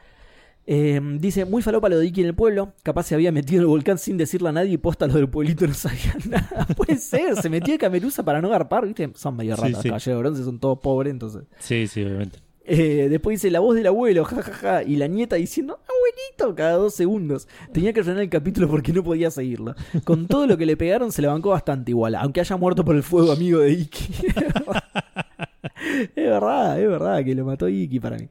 Eh, 0.72 1.02
dice, 1.20 1.46
muy 1.46 1.64
falopa 1.64 1.90
lo 1.90 1.98
de 1.98 2.06
Iki 2.06 2.22
en 2.22 2.28
el 2.28 2.36
pueblo. 2.36 2.74
Capaz 2.84 3.08
se 3.08 3.16
había 3.16 3.32
metido 3.32 3.58
en 3.58 3.62
el 3.64 3.68
volcán 3.68 3.98
sin 3.98 4.18
decirle 4.18 4.50
a 4.50 4.52
nadie 4.52 4.74
y 4.74 4.78
posta 4.78 5.08
lo 5.08 5.16
del 5.16 5.28
pueblito 5.28 5.66
no 5.66 5.74
sabía 5.74 6.16
nada. 6.30 6.68
Puede 6.78 6.98
ser, 6.98 7.36
se 7.42 7.50
metió 7.50 7.74
de 7.74 7.80
cameruza 7.80 8.22
para 8.24 8.40
no 8.40 8.50
garpar, 8.50 8.86
¿viste? 8.86 9.10
Son 9.16 9.36
medio 9.36 9.56
Sí, 9.56 9.64
ratas, 9.64 9.82
sí. 9.82 9.88
caballeros 9.90 10.16
de 10.18 10.22
bronce, 10.22 10.44
son 10.44 10.60
todos 10.60 10.78
pobres, 10.78 11.12
entonces. 11.12 11.42
Sí, 11.58 11.88
sí, 11.88 12.04
obviamente. 12.04 12.38
Eh, 12.66 13.08
después 13.10 13.42
dice 13.42 13.50
la 13.50 13.62
voz 13.62 13.76
del 13.76 13.88
abuelo, 13.88 14.24
jajaja, 14.26 14.84
y 14.84 14.98
la 14.98 15.08
nieta 15.08 15.38
diciendo, 15.38 15.80
abuelito, 15.90 16.56
cada 16.56 16.74
dos 16.74 16.94
segundos. 16.94 17.48
Tenía 17.74 17.92
que 17.92 18.04
frenar 18.04 18.22
el 18.22 18.30
capítulo 18.30 18.70
porque 18.70 18.94
no 18.94 19.04
podía 19.04 19.32
seguirlo. 19.32 19.74
Con 20.04 20.28
todo 20.28 20.46
lo 20.46 20.56
que 20.56 20.68
le 20.68 20.78
pegaron 20.78 21.12
se 21.12 21.24
le 21.24 21.30
bancó 21.30 21.50
bastante 21.50 21.90
igual, 21.90 22.14
aunque 22.14 22.42
haya 22.42 22.58
muerto 22.58 22.86
por 22.86 22.96
el 22.96 23.02
fuego 23.02 23.32
amigo 23.32 23.62
de 23.62 23.72
Iki. 23.72 24.14
es 26.16 26.16
verdad, 26.16 26.80
es 26.80 26.88
verdad 26.88 27.26
que 27.26 27.34
lo 27.34 27.44
mató 27.46 27.68
Iki 27.68 28.00
para 28.00 28.18
mí. 28.18 28.28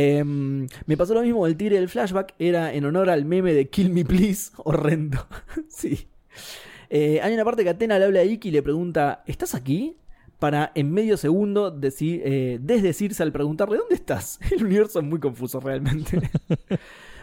Em, 0.00 0.68
me 0.86 0.96
pasó 0.96 1.12
lo 1.12 1.22
mismo, 1.22 1.44
el 1.44 1.56
tigre 1.56 1.74
del 1.74 1.88
flashback 1.88 2.36
era 2.38 2.72
en 2.72 2.84
honor 2.84 3.10
al 3.10 3.24
meme 3.24 3.52
de 3.52 3.68
Kill 3.68 3.90
Me 3.90 4.04
Please, 4.04 4.52
horrendo. 4.58 5.26
sí. 5.68 6.06
Eh, 6.88 7.18
hay 7.20 7.34
una 7.34 7.44
parte 7.44 7.64
que 7.64 7.70
Atena 7.70 7.98
le 7.98 8.04
habla 8.04 8.20
a 8.20 8.24
Iki 8.24 8.46
y 8.48 8.52
le 8.52 8.62
pregunta, 8.62 9.24
¿estás 9.26 9.56
aquí? 9.56 9.96
Para 10.38 10.70
en 10.76 10.92
medio 10.92 11.16
segundo 11.16 11.72
decir, 11.72 12.22
eh, 12.24 12.60
desdecirse 12.62 13.24
al 13.24 13.32
preguntarle, 13.32 13.76
¿dónde 13.76 13.96
estás? 13.96 14.38
El 14.52 14.64
universo 14.66 15.00
es 15.00 15.04
muy 15.04 15.18
confuso 15.18 15.58
realmente. 15.58 16.30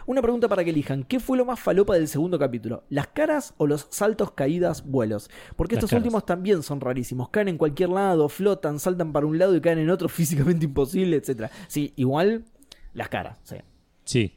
Una 0.04 0.20
pregunta 0.20 0.46
para 0.46 0.62
que 0.62 0.68
elijan. 0.68 1.02
¿Qué 1.04 1.18
fue 1.18 1.38
lo 1.38 1.46
más 1.46 1.58
falopa 1.58 1.94
del 1.94 2.08
segundo 2.08 2.38
capítulo? 2.38 2.84
¿Las 2.90 3.06
caras 3.06 3.54
o 3.56 3.66
los 3.66 3.86
saltos, 3.88 4.32
caídas, 4.32 4.84
vuelos? 4.86 5.30
Porque 5.56 5.76
Las 5.76 5.84
estos 5.84 5.90
caras. 5.92 6.02
últimos 6.04 6.26
también 6.26 6.62
son 6.62 6.82
rarísimos. 6.82 7.30
Caen 7.30 7.48
en 7.48 7.56
cualquier 7.56 7.88
lado, 7.88 8.28
flotan, 8.28 8.78
saltan 8.78 9.14
para 9.14 9.24
un 9.24 9.38
lado 9.38 9.56
y 9.56 9.62
caen 9.62 9.78
en 9.78 9.88
otro 9.88 10.10
físicamente 10.10 10.66
imposible, 10.66 11.16
etc. 11.16 11.50
Sí, 11.68 11.94
igual 11.96 12.44
las 12.96 13.08
caras. 13.08 13.38
Sí, 13.44 13.56
Sí. 14.04 14.32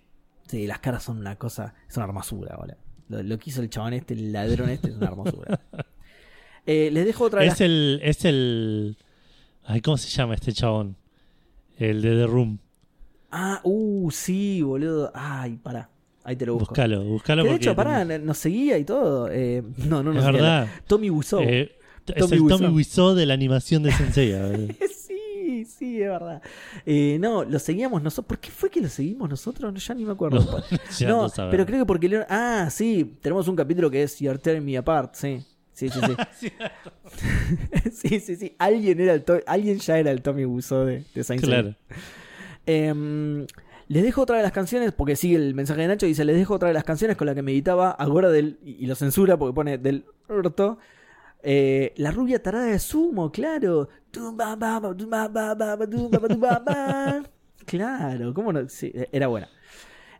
sí 0.48 0.68
las 0.68 0.80
caras 0.80 1.04
son 1.04 1.18
una 1.18 1.36
cosa, 1.38 1.74
es 1.90 1.96
una 1.98 2.06
hermosura, 2.06 2.56
¿vale? 2.58 2.76
Lo, 3.08 3.24
lo 3.24 3.40
que 3.40 3.50
hizo 3.50 3.62
el 3.62 3.70
chabón 3.70 3.94
este, 3.94 4.14
el 4.14 4.32
ladrón 4.32 4.70
este, 4.70 4.90
es 4.90 4.96
una 4.96 5.08
hermosura. 5.08 5.60
Eh, 6.66 6.92
les 6.92 7.04
dejo 7.06 7.24
otra 7.24 7.44
las 7.44 7.56
Es 7.56 7.62
el, 7.62 8.00
es 8.04 8.26
el. 8.26 8.96
Ay, 9.64 9.82
¿cómo 9.82 9.98
se 9.98 10.08
llama 10.10 10.36
este 10.36 10.54
chabón? 10.54 10.98
El 11.78 12.02
de 12.04 12.10
The 12.16 12.28
Room. 12.28 12.60
Ah, 13.32 13.60
uh, 13.64 14.12
sí, 14.12 14.62
boludo. 14.62 15.12
Ay, 15.16 15.56
pará. 15.58 15.90
Ahí 16.24 16.36
te 16.36 16.46
lo 16.46 16.56
busco. 16.56 16.70
Búscalo, 16.70 17.04
búscalo 17.06 17.44
Que 17.44 17.50
de 17.50 17.56
hecho, 17.56 17.76
pará, 17.76 18.06
nos 18.06 18.38
seguía 18.38 18.78
y 18.78 18.84
todo. 18.84 19.30
Eh, 19.32 19.64
no, 19.78 20.04
no 20.04 20.14
nos 20.14 20.18
es 20.18 20.26
seguía. 20.26 20.42
verdad. 20.42 20.68
Tommy 20.86 21.10
Wiseau. 21.10 21.42
Eh, 21.42 21.72
es 22.06 22.16
Tommy 22.16 22.36
el 22.36 22.42
Wiseau. 22.42 22.60
Tommy 22.60 22.74
Wiseau 22.76 23.16
de 23.16 23.26
la 23.26 23.34
animación 23.34 23.82
de 23.82 23.92
Sensei. 23.92 24.34
boludo. 24.34 24.74
Sí, 25.66 25.72
sí, 25.78 26.02
es 26.02 26.10
verdad. 26.10 26.42
Eh, 26.86 27.18
no, 27.20 27.44
lo 27.44 27.60
seguíamos 27.60 28.02
nosotros. 28.04 28.28
¿Por 28.28 28.40
qué 28.40 28.50
fue 28.52 28.70
que 28.70 28.82
lo 28.82 28.90
seguimos 28.90 29.30
nosotros? 29.30 29.72
No, 29.74 29.80
ya 29.80 29.94
ni 29.94 30.06
me 30.06 30.12
acuerdo. 30.14 30.40
No, 31.08 31.28
pero 31.52 31.66
creo 31.66 31.80
que 31.80 31.86
porque... 31.86 32.08
Leon- 32.10 32.26
Ah, 32.30 32.68
sí, 32.72 33.18
tenemos 33.22 33.48
un 33.48 33.56
capítulo 33.56 33.90
que 33.90 34.04
es 34.04 34.20
You're 34.20 34.40
Tearing 34.40 34.64
Me 34.66 34.78
Apart, 34.78 35.16
sí. 35.16 35.44
Sí, 35.74 35.90
sí, 35.90 36.00
sí. 36.40 36.52
sí, 37.92 38.20
sí, 38.20 38.36
sí. 38.36 38.56
Alguien, 38.60 39.00
era 39.00 39.14
el 39.14 39.24
To- 39.24 39.40
Alguien 39.48 39.80
ya 39.80 39.98
era 39.98 40.12
el 40.12 40.22
Tommy 40.22 40.46
Wiseau 40.46 40.86
de, 40.86 41.04
de 41.14 41.24
Saint. 41.24 41.44
Claro. 41.44 41.76
Em, 42.66 43.46
les 43.88 44.04
dejo 44.04 44.22
otra 44.22 44.38
de 44.38 44.44
las 44.44 44.52
canciones, 44.52 44.92
porque 44.92 45.16
sigue 45.16 45.36
el 45.38 45.56
mensaje 45.56 45.82
de 45.82 45.88
Nacho, 45.88 46.06
dice, 46.06 46.24
les 46.26 46.36
dejo 46.36 46.54
otra 46.56 46.68
de 46.68 46.74
las 46.74 46.84
canciones 46.84 47.18
con 47.18 47.28
la 47.28 47.34
que 47.36 47.42
meditaba 47.42 47.90
ahora 47.92 48.30
del... 48.30 48.60
Y 48.64 48.84
y 48.84 48.88
lo 48.88 48.96
censura 48.96 49.38
porque 49.38 49.54
pone 49.56 49.78
del 49.78 50.06
orto. 50.28 50.78
Eh, 51.42 51.94
la 51.98 52.12
rubia 52.12 52.42
tarada 52.42 52.66
de 52.66 52.80
sumo, 52.80 53.32
claro. 53.32 53.90
Claro, 57.66 58.34
¿cómo 58.34 58.52
no? 58.52 58.68
Sí, 58.68 58.92
era 59.12 59.28
buena. 59.28 59.48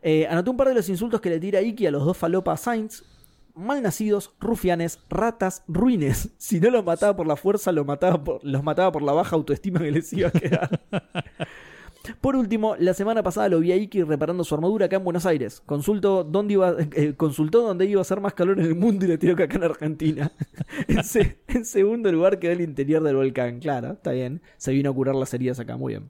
Eh, 0.02 0.26
anotó 0.28 0.52
un 0.52 0.56
par 0.56 0.68
de 0.68 0.74
los 0.74 0.88
insultos 0.88 1.20
que 1.20 1.28
le 1.30 1.40
tira 1.40 1.60
Iki 1.60 1.86
a 1.86 1.90
los 1.90 2.04
dos 2.04 2.16
falopa 2.16 2.56
Saints. 2.56 3.04
Malnacidos, 3.54 4.34
rufianes, 4.40 5.00
ratas, 5.10 5.64
ruines. 5.66 6.30
Si 6.38 6.60
no 6.60 6.70
los 6.70 6.84
mataba 6.84 7.16
por 7.16 7.26
la 7.26 7.36
fuerza, 7.36 7.72
los 7.72 7.84
mataba 7.84 8.22
por, 8.22 8.44
los 8.44 8.62
mataba 8.62 8.92
por 8.92 9.02
la 9.02 9.12
baja 9.12 9.36
autoestima 9.36 9.80
que 9.80 9.90
les 9.90 10.12
iba 10.12 10.28
a 10.28 10.32
quedar. 10.32 10.80
Por 12.20 12.34
último, 12.34 12.76
la 12.78 12.94
semana 12.94 13.22
pasada 13.22 13.48
lo 13.48 13.60
vi 13.60 13.72
a 13.72 13.76
Iki 13.76 14.02
reparando 14.04 14.42
su 14.42 14.54
armadura 14.54 14.86
acá 14.86 14.96
en 14.96 15.04
Buenos 15.04 15.26
Aires. 15.26 15.62
Consultó 15.66 16.24
dónde 16.24 16.54
iba, 16.54 16.74
eh, 16.92 17.14
consultó 17.16 17.62
dónde 17.62 17.84
iba 17.86 18.00
a 18.00 18.04
ser 18.04 18.20
más 18.20 18.32
calor 18.34 18.58
en 18.58 18.66
el 18.66 18.74
mundo 18.74 19.04
y 19.04 19.08
le 19.08 19.18
tiró 19.18 19.36
que 19.36 19.42
acá 19.44 19.56
en 19.56 19.64
Argentina. 19.64 20.32
en, 20.88 21.04
se- 21.04 21.38
en 21.48 21.64
segundo 21.64 22.10
lugar 22.10 22.38
quedó 22.38 22.52
el 22.52 22.62
interior 22.62 23.02
del 23.02 23.16
volcán. 23.16 23.60
Claro, 23.60 23.92
está 23.92 24.12
bien. 24.12 24.40
Se 24.56 24.72
vino 24.72 24.90
a 24.90 24.94
curar 24.94 25.14
las 25.14 25.32
heridas 25.34 25.60
acá, 25.60 25.76
muy 25.76 25.92
bien. 25.94 26.08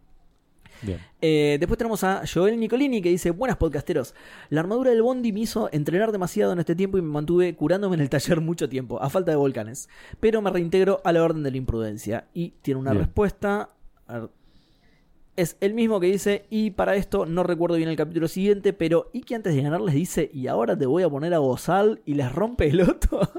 Bien. 0.83 0.99
Eh, 1.21 1.57
después 1.61 1.77
tenemos 1.77 2.03
a 2.05 2.23
Joel 2.33 2.59
Nicolini 2.59 3.03
que 3.03 3.11
dice: 3.11 3.33
Buenas 3.33 3.59
podcasteros. 3.59 4.15
La 4.49 4.61
armadura 4.61 4.91
del 4.91 5.03
Bondi 5.03 5.33
me 5.33 5.41
hizo 5.41 5.69
entrenar 5.73 6.11
demasiado 6.13 6.53
en 6.55 6.59
este 6.61 6.75
tiempo 6.75 6.97
y 6.97 7.03
me 7.03 7.09
mantuve 7.09 7.55
curándome 7.55 7.97
en 7.97 8.01
el 8.01 8.09
taller 8.09 8.41
mucho 8.41 8.67
tiempo, 8.69 9.03
a 9.03 9.11
falta 9.11 9.31
de 9.33 9.37
volcanes. 9.37 9.89
Pero 10.21 10.41
me 10.41 10.51
reintegro 10.51 11.01
a 11.05 11.13
la 11.13 11.23
orden 11.23 11.43
de 11.43 11.51
la 11.51 11.57
imprudencia. 11.59 12.29
Y 12.33 12.55
tiene 12.63 12.81
una 12.81 12.93
Bien. 12.93 13.05
respuesta. 13.05 13.71
a 14.07 14.19
ver. 14.21 14.31
Es 15.41 15.57
el 15.61 15.73
mismo 15.73 16.01
que 16.01 16.09
dice, 16.09 16.45
y 16.51 16.73
para 16.73 16.97
esto 16.97 17.25
no 17.25 17.43
recuerdo 17.43 17.77
bien 17.77 17.89
el 17.89 17.97
capítulo 17.97 18.29
siguiente, 18.29 18.75
pero 18.75 19.09
y 19.15 19.23
que 19.23 19.35
antes 19.35 19.55
de 19.55 19.63
ganar 19.63 19.81
les 19.81 19.95
dice, 19.95 20.31
y 20.35 20.49
ahora 20.49 20.77
te 20.77 20.85
voy 20.85 21.03
a 21.03 21.09
poner 21.09 21.33
a 21.33 21.39
gozar 21.39 21.99
y 22.05 22.13
les 22.13 22.31
rompe 22.31 22.69
el 22.69 22.83
otro. 22.83 23.21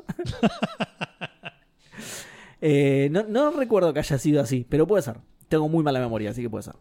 Eh, 2.63 3.09
no, 3.11 3.23
no 3.23 3.49
recuerdo 3.49 3.91
que 3.91 3.97
haya 3.97 4.19
sido 4.19 4.39
así, 4.39 4.67
pero 4.69 4.85
puede 4.85 5.01
ser. 5.01 5.17
Tengo 5.47 5.67
muy 5.67 5.83
mala 5.83 5.99
memoria, 5.99 6.29
así 6.29 6.43
que 6.43 6.49
puede 6.51 6.61
ser. 6.61 6.75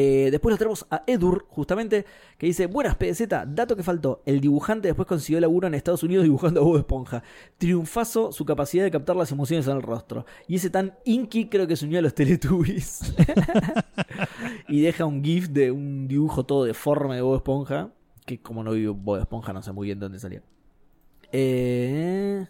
Eh, 0.00 0.30
después 0.30 0.52
lo 0.52 0.58
tenemos 0.58 0.86
a 0.90 1.02
Edur, 1.08 1.46
justamente, 1.48 2.06
que 2.38 2.46
dice: 2.46 2.66
Buenas 2.66 2.94
PZ, 2.94 3.26
dato 3.48 3.74
que 3.74 3.82
faltó. 3.82 4.22
El 4.26 4.40
dibujante 4.40 4.86
después 4.86 5.08
consiguió 5.08 5.40
laburo 5.40 5.66
en 5.66 5.74
Estados 5.74 6.04
Unidos 6.04 6.22
dibujando 6.22 6.60
a 6.60 6.64
Bob 6.64 6.78
Esponja. 6.78 7.24
Triunfazo 7.58 8.30
su 8.30 8.44
capacidad 8.44 8.84
de 8.84 8.92
captar 8.92 9.16
las 9.16 9.32
emociones 9.32 9.66
en 9.66 9.74
el 9.74 9.82
rostro. 9.82 10.24
Y 10.46 10.54
ese 10.54 10.70
tan 10.70 10.94
inky 11.04 11.48
creo 11.48 11.66
que 11.66 11.74
se 11.74 11.84
unió 11.84 11.98
a 11.98 12.02
los 12.02 12.14
Teletubbies. 12.18 13.12
y 14.68 14.82
deja 14.82 15.04
un 15.04 15.24
GIF 15.24 15.48
de 15.48 15.72
un 15.72 16.06
dibujo 16.06 16.46
todo 16.46 16.62
deforme 16.62 17.16
de 17.16 17.22
Bob 17.22 17.34
Esponja. 17.34 17.90
Que 18.24 18.40
como 18.40 18.62
no 18.62 18.72
vivo 18.72 18.94
Bob 18.94 19.18
Esponja, 19.18 19.52
no 19.52 19.62
sé 19.62 19.72
muy 19.72 19.86
bien 19.86 19.98
de 19.98 20.04
dónde 20.04 20.20
salió. 20.20 20.42
Eh. 21.32 22.46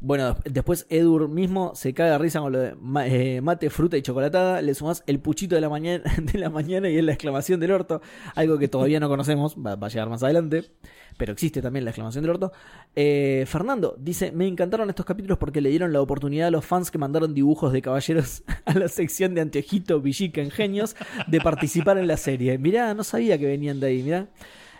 Bueno, 0.00 0.36
después 0.44 0.86
Edur 0.90 1.28
mismo 1.28 1.72
se 1.74 1.92
caga 1.92 2.12
de 2.12 2.18
risa 2.18 2.38
con 2.38 2.52
lo 2.52 2.60
de 2.60 2.76
eh, 3.06 3.40
mate, 3.40 3.68
fruta 3.68 3.96
y 3.96 4.02
chocolatada. 4.02 4.62
Le 4.62 4.72
sumás 4.74 5.02
el 5.08 5.18
puchito 5.18 5.56
de 5.56 5.60
la 5.60 5.68
mañana, 5.68 6.04
de 6.22 6.38
la 6.38 6.50
mañana 6.50 6.88
y 6.88 6.96
es 6.96 7.04
la 7.04 7.12
exclamación 7.12 7.58
del 7.58 7.72
orto. 7.72 8.00
Algo 8.36 8.58
que 8.58 8.68
todavía 8.68 9.00
no 9.00 9.08
conocemos, 9.08 9.56
va, 9.56 9.74
va 9.74 9.88
a 9.88 9.90
llegar 9.90 10.08
más 10.08 10.22
adelante. 10.22 10.70
Pero 11.16 11.32
existe 11.32 11.60
también 11.60 11.84
la 11.84 11.90
exclamación 11.90 12.22
del 12.22 12.30
orto. 12.30 12.52
Eh, 12.94 13.44
Fernando 13.48 13.96
dice: 13.98 14.30
Me 14.30 14.46
encantaron 14.46 14.88
estos 14.88 15.04
capítulos 15.04 15.36
porque 15.36 15.60
le 15.60 15.70
dieron 15.70 15.92
la 15.92 16.00
oportunidad 16.00 16.46
a 16.46 16.50
los 16.52 16.64
fans 16.64 16.92
que 16.92 16.98
mandaron 16.98 17.34
dibujos 17.34 17.72
de 17.72 17.82
caballeros 17.82 18.44
a 18.66 18.74
la 18.74 18.86
sección 18.86 19.34
de 19.34 19.40
Anteojito, 19.40 20.00
Villica, 20.00 20.40
Ingenios 20.40 20.94
de 21.26 21.40
participar 21.40 21.98
en 21.98 22.06
la 22.06 22.16
serie. 22.16 22.56
Mirá, 22.56 22.94
no 22.94 23.02
sabía 23.02 23.36
que 23.36 23.46
venían 23.46 23.80
de 23.80 23.88
ahí, 23.88 24.02
mirá. 24.04 24.28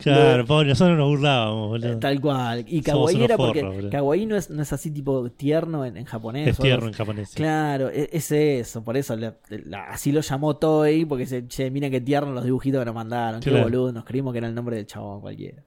Claro, 0.02 0.44
pobre, 0.46 0.68
nosotros 0.68 0.96
nos 0.96 1.08
burlábamos, 1.08 1.66
Eh, 1.66 1.68
boludo. 1.86 1.98
Tal 1.98 2.20
cual. 2.20 2.64
Y 2.68 2.80
kawaii 2.82 3.22
era 3.22 3.36
porque 3.36 3.60
forros, 3.60 3.84
kawaii 3.90 4.26
no 4.26 4.36
es, 4.36 4.48
no 4.50 4.62
es 4.62 4.72
así 4.72 4.90
tipo 4.90 5.30
tierno 5.30 5.84
en, 5.84 5.96
en 5.96 6.04
japonés. 6.04 6.48
Es 6.48 6.58
tierno 6.58 6.86
en 6.86 6.92
japonés. 6.92 7.30
sí. 7.30 7.36
Claro, 7.36 7.88
e- 7.90 8.08
es 8.12 8.30
eso, 8.32 8.82
por 8.84 8.96
eso 8.96 9.16
la- 9.16 9.34
así 9.90 10.12
lo 10.12 10.20
llamó 10.20 10.56
Toei, 10.56 11.04
porque 11.04 11.26
se, 11.26 11.46
che, 11.48 11.70
miren 11.70 11.90
qué 11.90 12.00
tierno 12.00 12.32
los 12.32 12.44
dibujitos 12.44 12.80
que 12.80 12.84
nos 12.86 12.94
mandaron, 12.94 13.40
qué 13.40 13.50
Claro. 13.50 13.64
boludo, 13.64 13.92
nos 13.92 14.04
creímos 14.04 14.32
que 14.32 14.38
era 14.38 14.48
el 14.48 14.54
nombre 14.54 14.76
del 14.76 14.86
chabón 14.86 15.20
cualquiera. 15.20 15.62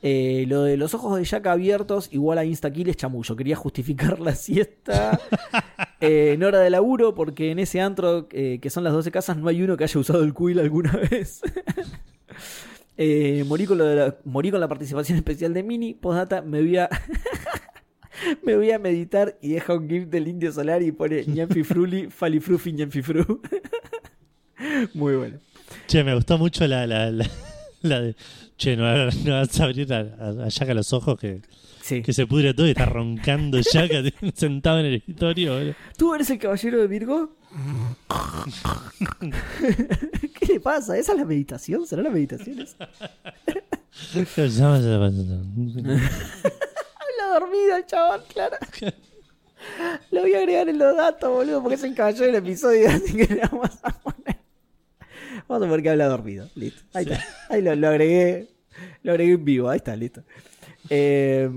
Eh, 0.00 0.44
lo 0.46 0.62
de 0.62 0.76
los 0.76 0.94
ojos 0.94 1.18
de 1.18 1.24
Jack 1.24 1.44
abiertos, 1.48 2.08
igual 2.12 2.38
a 2.38 2.44
Instakill 2.44 2.88
es 2.88 2.96
chamullo. 2.96 3.34
Quería 3.34 3.56
justificar 3.56 4.20
la 4.20 4.32
siesta 4.36 5.18
eh, 6.00 6.34
en 6.34 6.44
hora 6.44 6.60
de 6.60 6.70
laburo, 6.70 7.16
porque 7.16 7.50
en 7.50 7.58
ese 7.58 7.80
antro, 7.80 8.28
eh, 8.30 8.60
que 8.62 8.70
son 8.70 8.84
las 8.84 8.92
12 8.92 9.10
casas, 9.10 9.36
no 9.38 9.48
hay 9.48 9.60
uno 9.60 9.76
que 9.76 9.82
haya 9.84 9.98
usado 10.00 10.22
el 10.22 10.32
quill 10.34 10.60
alguna 10.60 10.92
vez. 11.10 11.40
Eh, 13.00 13.44
morí, 13.46 13.64
con 13.64 13.78
lo 13.78 13.84
de 13.84 13.94
la, 13.96 14.16
morí 14.24 14.50
con 14.50 14.58
la 14.60 14.66
participación 14.68 15.16
especial 15.18 15.54
de 15.54 15.62
Mini. 15.62 15.94
Postdata, 15.94 16.42
me 16.42 16.60
voy 16.60 16.76
a. 16.78 16.88
me 18.44 18.56
voy 18.56 18.72
a 18.72 18.78
meditar 18.80 19.38
y 19.40 19.50
deja 19.50 19.74
un 19.74 19.88
GIF 19.88 20.08
del 20.08 20.26
indio 20.26 20.52
solar 20.52 20.82
y 20.82 20.90
pone 20.90 21.24
Ñanfi 21.24 21.62
Fruli, 21.62 22.08
Falifrufi 22.10 22.72
Ñanfi 22.72 23.02
Fru. 23.02 23.40
Muy 24.94 25.14
bueno. 25.16 25.38
Che, 25.86 26.02
me 26.02 26.14
gustó 26.14 26.38
mucho 26.38 26.66
la, 26.66 26.86
la, 26.86 27.10
la, 27.10 27.26
la 27.82 28.00
de. 28.00 28.16
Che, 28.56 28.76
no, 28.76 28.82
no 29.06 29.32
vas 29.32 29.60
a 29.60 29.64
abrir 29.64 29.92
a, 29.92 30.00
a, 30.00 30.48
a 30.70 30.74
los 30.74 30.92
ojos 30.92 31.18
que, 31.20 31.40
Sí. 31.80 32.02
que 32.02 32.12
se 32.12 32.26
pudre 32.26 32.52
todo 32.52 32.66
y 32.66 32.70
está 32.70 32.84
roncando 32.86 33.60
Jack 33.60 34.12
sentado 34.34 34.80
en 34.80 34.86
el 34.86 34.94
escritorio. 34.96 35.74
¿Tú 35.96 36.14
eres 36.14 36.28
el 36.30 36.38
caballero 36.38 36.80
de 36.80 36.86
Virgo? 36.88 37.37
¿Qué 40.38 40.46
le 40.46 40.60
pasa? 40.60 40.96
¿Esa 40.96 41.12
es 41.12 41.18
la 41.18 41.24
meditación? 41.24 41.86
¿Será 41.86 42.02
la 42.02 42.10
meditación? 42.10 42.60
esa? 42.60 42.88
Habla 46.04 47.40
dormido 47.40 47.76
el 47.76 47.86
chabón, 47.86 48.20
claro. 48.32 48.56
Lo 50.10 50.20
voy 50.22 50.34
a 50.34 50.38
agregar 50.38 50.68
en 50.68 50.78
los 50.78 50.96
datos, 50.96 51.30
boludo, 51.30 51.62
porque 51.62 51.76
es 51.76 51.84
el 51.84 51.94
caballero 51.94 52.26
del 52.26 52.36
episodio, 52.36 52.88
así 52.90 53.16
que 53.16 53.34
le 53.34 53.40
vamos 53.40 53.70
a 53.82 53.90
poner. 53.98 54.36
Vamos 55.48 55.66
a 55.66 55.68
poner 55.68 55.82
que 55.82 55.90
habla 55.90 56.06
dormido. 56.06 56.48
Listo. 56.54 56.82
Ahí 56.92 57.04
está. 57.04 57.24
Ahí 57.48 57.62
lo, 57.62 57.74
lo 57.74 57.88
agregué. 57.88 58.48
Lo 59.02 59.12
agregué 59.12 59.32
en 59.32 59.44
vivo. 59.44 59.68
Ahí 59.68 59.78
está, 59.78 59.96
listo. 59.96 60.22
Eh, 60.90 61.50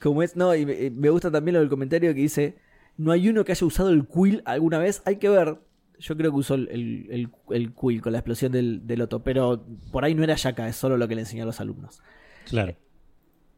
como 0.00 0.22
es, 0.22 0.34
no, 0.36 0.54
y 0.54 0.66
me, 0.66 0.90
me 0.90 1.10
gusta 1.10 1.30
también 1.30 1.54
lo 1.54 1.60
del 1.60 1.68
comentario 1.68 2.12
que 2.14 2.20
dice: 2.20 2.56
No 2.96 3.10
hay 3.12 3.28
uno 3.28 3.44
que 3.44 3.52
haya 3.52 3.66
usado 3.66 3.90
el 3.90 4.06
quill 4.06 4.42
alguna 4.44 4.78
vez. 4.78 5.02
Hay 5.04 5.16
que 5.16 5.28
ver. 5.28 5.58
Yo 5.98 6.16
creo 6.16 6.30
que 6.32 6.38
usó 6.38 6.54
el, 6.54 6.68
el, 6.68 7.06
el- 7.10 7.28
el 7.50 7.72
quill 7.72 8.00
con 8.02 8.12
la 8.12 8.18
explosión 8.18 8.50
del, 8.52 8.86
del 8.86 9.00
Otto, 9.02 9.22
pero 9.22 9.64
por 9.92 10.04
ahí 10.04 10.14
no 10.14 10.24
era 10.24 10.34
Yaka, 10.34 10.68
es 10.68 10.76
solo 10.76 10.96
lo 10.96 11.06
que 11.08 11.14
le 11.14 11.22
enseñó 11.22 11.44
a 11.44 11.46
los 11.46 11.60
alumnos. 11.60 12.02
Claro. 12.48 12.74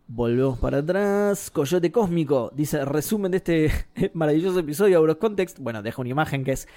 Volvemos 0.09 0.59
para 0.59 0.79
atrás. 0.79 1.51
Coyote 1.51 1.91
Cósmico 1.91 2.53
dice: 2.55 2.85
resumen 2.85 3.33
de 3.33 3.39
este 3.39 3.71
maravilloso 4.15 4.61
episodio 4.61 4.99
Auros 4.99 5.17
Context. 5.17 5.59
Bueno, 5.59 5.83
deja 5.83 6.01
una 6.01 6.11
imagen 6.11 6.45
que 6.45 6.53
es 6.53 6.69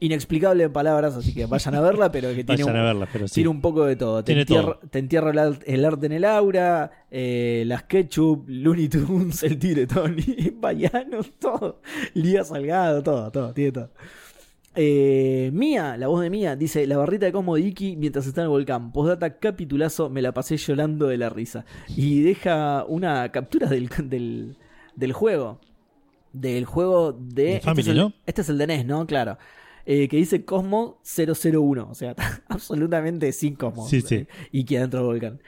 inexplicable 0.00 0.64
en 0.64 0.72
palabras, 0.72 1.14
así 1.16 1.32
que 1.32 1.46
vayan 1.46 1.74
a 1.74 1.80
verla, 1.80 2.10
pero 2.10 2.34
que 2.34 2.44
tiene, 2.44 2.64
un, 2.64 2.76
a 2.76 2.82
verla, 2.82 3.08
pero 3.12 3.28
sí. 3.28 3.34
tiene 3.34 3.48
un 3.50 3.60
poco 3.60 3.84
de 3.84 3.96
todo. 3.96 4.24
Te 4.24 4.38
entierra, 4.38 4.78
todo. 4.80 4.88
te 4.90 4.98
entierra 4.98 5.30
el, 5.30 5.58
el 5.64 5.84
arte 5.84 6.06
en 6.06 6.12
el 6.12 6.24
aura, 6.24 6.90
eh, 7.10 7.64
las 7.66 7.84
ketchup, 7.84 8.44
Looney 8.48 8.88
Tunes, 8.88 9.42
el 9.42 9.58
Tigre 9.58 9.86
Tony, 9.86 10.52
Bayano, 10.60 11.22
todo. 11.38 11.80
Lía 12.14 12.44
Salgado, 12.44 13.02
todo, 13.02 13.30
todo, 13.30 13.52
tiene 13.52 13.72
todo. 13.72 13.90
Eh, 14.74 15.50
Mía, 15.52 15.96
la 15.98 16.06
voz 16.06 16.22
de 16.22 16.30
Mía, 16.30 16.56
dice 16.56 16.86
la 16.86 16.96
barrita 16.96 17.26
de 17.26 17.32
Cosmo 17.32 17.56
de 17.56 17.60
Iki 17.60 17.96
mientras 17.96 18.26
está 18.26 18.40
en 18.40 18.46
el 18.46 18.50
volcán. 18.50 18.92
Postdata 18.92 19.38
capitulazo, 19.38 20.08
me 20.08 20.22
la 20.22 20.32
pasé 20.32 20.56
llorando 20.56 21.06
de 21.08 21.18
la 21.18 21.28
risa. 21.28 21.64
Y 21.94 22.22
deja 22.22 22.84
una 22.88 23.30
captura 23.30 23.68
del, 23.68 23.88
del, 24.04 24.56
del 24.96 25.12
juego. 25.12 25.60
Del 26.32 26.64
juego 26.64 27.12
de. 27.12 27.42
De 27.42 27.54
este, 27.56 27.64
Family, 27.66 27.82
es 27.82 27.88
el, 27.88 27.96
¿no? 27.98 28.12
este 28.24 28.40
es 28.40 28.48
el 28.48 28.58
de 28.58 28.66
NES, 28.66 28.86
¿no? 28.86 29.06
Claro. 29.06 29.36
Eh, 29.84 30.08
que 30.08 30.16
dice 30.16 30.44
Cosmo 30.44 31.00
001. 31.02 31.88
O 31.90 31.94
sea, 31.94 32.14
absolutamente 32.48 33.32
sin 33.32 33.54
Cosmo. 33.56 33.86
Sí, 33.86 34.00
sí. 34.00 34.26
Iki 34.52 34.76
adentro 34.76 35.00
del 35.00 35.06
volcán. 35.06 35.40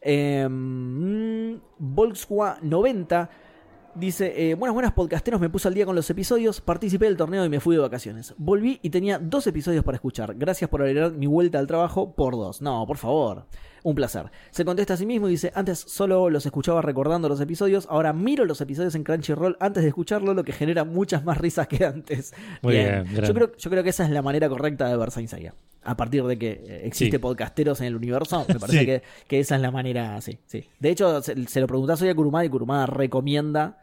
Eh, 0.00 0.46
mm, 0.48 1.60
Volkswagen 1.78 2.68
90 2.68 3.30
dice: 3.94 4.50
eh, 4.50 4.54
Buenas, 4.54 4.74
buenas 4.74 4.92
podcasteros, 4.92 5.40
me 5.40 5.48
puse 5.48 5.68
al 5.68 5.74
día 5.74 5.86
con 5.86 5.96
los 5.96 6.08
episodios, 6.10 6.60
participé 6.60 7.06
del 7.06 7.16
torneo 7.16 7.44
y 7.44 7.48
me 7.48 7.60
fui 7.60 7.76
de 7.76 7.82
vacaciones. 7.82 8.34
Volví 8.38 8.78
y 8.82 8.90
tenía 8.90 9.18
dos 9.18 9.46
episodios 9.46 9.84
para 9.84 9.96
escuchar. 9.96 10.34
Gracias 10.36 10.70
por 10.70 10.82
alegrar 10.82 11.12
mi 11.12 11.26
vuelta 11.26 11.58
al 11.58 11.66
trabajo 11.66 12.14
por 12.14 12.34
dos. 12.34 12.62
No, 12.62 12.86
por 12.86 12.98
favor. 12.98 13.46
Un 13.86 13.94
placer. 13.94 14.32
Se 14.50 14.64
contesta 14.64 14.94
a 14.94 14.96
sí 14.96 15.06
mismo 15.06 15.28
y 15.28 15.30
dice: 15.30 15.52
Antes 15.54 15.78
solo 15.78 16.28
los 16.28 16.44
escuchaba 16.44 16.82
recordando 16.82 17.28
los 17.28 17.40
episodios, 17.40 17.86
ahora 17.88 18.12
miro 18.12 18.44
los 18.44 18.60
episodios 18.60 18.96
en 18.96 19.04
Crunchyroll 19.04 19.56
antes 19.60 19.84
de 19.84 19.90
escucharlo, 19.90 20.34
lo 20.34 20.42
que 20.42 20.50
genera 20.52 20.82
muchas 20.84 21.22
más 21.24 21.38
risas 21.38 21.68
que 21.68 21.84
antes. 21.84 22.34
Muy 22.62 22.72
bien, 22.72 23.04
yo, 23.04 23.12
grande. 23.18 23.32
creo, 23.34 23.56
yo 23.56 23.70
creo 23.70 23.84
que 23.84 23.90
esa 23.90 24.04
es 24.04 24.10
la 24.10 24.22
manera 24.22 24.48
correcta 24.48 24.88
de 24.88 24.96
ver 24.96 25.12
Saint 25.12 25.28
Seiya. 25.30 25.54
A 25.84 25.96
partir 25.96 26.24
de 26.24 26.36
que 26.36 26.50
eh, 26.66 26.80
existe 26.82 27.16
Sí. 27.16 27.20
podcasteros 27.20 27.80
en 27.80 27.86
el 27.86 27.94
universo, 27.94 28.44
me 28.48 28.54
parece 28.58 28.80
Sí. 28.80 28.86
que, 28.86 29.02
que 29.28 29.38
esa 29.38 29.54
es 29.54 29.60
la 29.62 29.70
manera, 29.70 30.20
sí, 30.20 30.36
sí. 30.46 30.64
De 30.80 30.90
hecho, 30.90 31.22
se, 31.22 31.46
se 31.46 31.60
lo 31.60 31.68
preguntás 31.68 32.02
hoy 32.02 32.08
a 32.08 32.14
Kurumada 32.16 32.44
y 32.44 32.48
Kurumada 32.48 32.86
recomienda... 32.86 33.78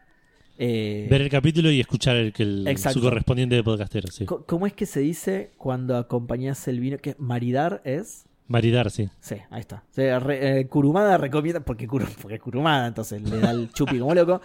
eh, 0.57 1.07
Ver 1.09 1.21
el 1.21 1.29
capítulo 1.29 1.71
y 1.71 1.79
escuchar 1.79 2.17
el, 2.17 2.33
el- 2.37 2.77
su 2.77 2.99
correspondiente 3.01 3.55
de 3.55 3.63
podcastero, 3.63 4.09
sí. 4.11 4.25
¿Cómo 4.25 4.67
es 4.67 4.73
que 4.73 4.85
se 4.85 4.99
dice 4.99 5.53
cuando 5.57 5.95
acompañás 5.95 6.67
el 6.67 6.81
vino? 6.81 6.97
que 6.97 7.15
Maridar 7.19 7.81
es... 7.85 8.25
Maridar, 8.53 8.91
sí. 8.91 9.09
Sí, 9.19 9.35
ahí 9.49 9.61
está. 9.61 9.83
O 9.89 9.93
sea, 9.93 10.19
re- 10.19 10.59
eh, 10.59 10.67
Kurumada 10.67 11.17
recomienda, 11.17 11.59
porque, 11.61 11.87
porque 12.21 12.37
Kurumada 12.39 12.85
entonces 12.87 13.19
le 13.27 13.39
da 13.39 13.49
el 13.49 13.71
chupi 13.73 13.97
como 13.97 14.13
loco, 14.13 14.41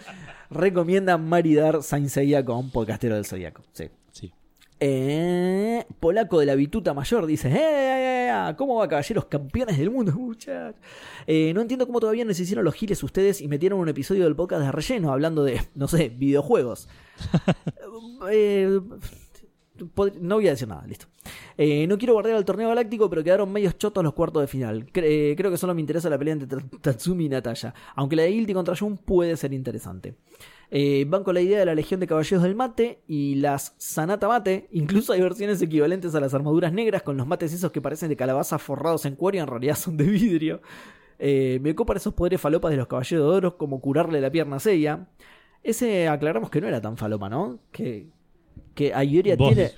recomienda 0.49 1.17
maridar 1.19 1.83
Saint 1.83 2.07
Seiya 2.09 2.43
con 2.43 2.71
Podcastero 2.71 3.13
del 3.13 3.25
Zodíaco. 3.25 3.61
Sí. 3.71 3.85
sí. 4.11 4.33
Eh, 4.79 5.85
Polaco 5.99 6.39
de 6.39 6.47
la 6.47 6.55
Bituta 6.55 6.95
Mayor 6.95 7.27
dice: 7.27 7.49
¡Eh, 7.49 7.53
eh, 7.53 7.59
eh, 7.59 8.49
eh! 8.49 8.55
¿Cómo 8.57 8.77
va, 8.77 8.87
caballeros 8.87 9.25
campeones 9.25 9.77
del 9.77 9.91
mundo, 9.91 10.11
muchachos? 10.17 10.73
Eh, 11.27 11.51
no 11.53 11.61
entiendo 11.61 11.85
cómo 11.85 11.99
todavía 11.99 12.25
no 12.25 12.33
se 12.33 12.41
hicieron 12.41 12.65
los 12.65 12.73
giles 12.73 13.03
ustedes 13.03 13.41
y 13.41 13.47
metieron 13.47 13.79
un 13.79 13.89
episodio 13.89 14.23
del 14.23 14.35
podcast 14.35 14.63
de 14.63 14.71
relleno 14.71 15.11
hablando 15.11 15.43
de, 15.43 15.61
no 15.75 15.87
sé, 15.87 16.09
videojuegos. 16.09 16.89
Eh, 18.31 18.81
no 20.21 20.35
voy 20.35 20.47
a 20.47 20.51
decir 20.51 20.67
nada, 20.67 20.85
listo. 20.87 21.07
Eh, 21.57 21.85
no 21.87 21.97
quiero 21.97 22.13
guardar 22.13 22.33
al 22.35 22.45
torneo 22.45 22.69
galáctico, 22.69 23.09
pero 23.09 23.23
quedaron 23.23 23.51
medios 23.51 23.77
chotos 23.77 24.03
los 24.03 24.13
cuartos 24.13 24.41
de 24.41 24.47
final. 24.47 24.89
Eh, 24.93 25.33
creo 25.37 25.51
que 25.51 25.57
solo 25.57 25.73
me 25.73 25.81
interesa 25.81 26.09
la 26.09 26.17
pelea 26.17 26.33
entre 26.33 26.47
Tat- 26.47 26.81
Tatsumi 26.81 27.25
y 27.25 27.29
Natalia. 27.29 27.73
Aunque 27.95 28.15
la 28.15 28.23
de 28.23 28.29
Guilty 28.31 28.53
contra 28.53 28.75
Jun 28.75 28.97
puede 28.97 29.35
ser 29.37 29.53
interesante. 29.53 30.15
Eh, 30.71 31.05
van 31.07 31.23
con 31.23 31.33
la 31.33 31.41
idea 31.41 31.57
de 31.59 31.65
la 31.65 31.73
Legión 31.75 31.99
de 31.99 32.07
Caballeros 32.07 32.43
del 32.43 32.55
Mate 32.55 33.01
y 33.07 33.35
las 33.35 33.73
Sanata 33.77 34.27
Mate. 34.27 34.67
Incluso 34.71 35.13
hay 35.13 35.21
versiones 35.21 35.61
equivalentes 35.61 36.13
a 36.15 36.19
las 36.19 36.33
armaduras 36.33 36.71
negras 36.71 37.01
con 37.03 37.17
los 37.17 37.25
mates 37.27 37.53
esos 37.53 37.71
que 37.71 37.81
parecen 37.81 38.09
de 38.09 38.15
calabaza 38.15 38.59
forrados 38.59 39.05
en 39.05 39.15
cuero 39.15 39.37
y 39.37 39.41
en 39.41 39.47
realidad 39.47 39.75
son 39.75 39.97
de 39.97 40.05
vidrio. 40.05 40.61
Me 41.19 41.75
copan 41.75 41.97
esos 41.97 42.13
poderes 42.13 42.39
falopas 42.39 42.71
de 42.71 42.77
los 42.77 42.87
Caballeros 42.87 43.25
de 43.29 43.35
Oro 43.37 43.57
como 43.57 43.81
curarle 43.81 44.21
la 44.21 44.31
pierna 44.31 44.57
a. 44.57 45.07
Ese 45.61 46.07
aclaramos 46.07 46.49
que 46.49 46.61
no 46.61 46.67
era 46.67 46.79
tan 46.79 46.95
falopa, 46.95 47.27
¿no? 47.29 47.59
Que, 47.71 48.07
que 48.75 48.93
Ayoria 48.93 49.35
Vos- 49.35 49.53
tiene... 49.53 49.71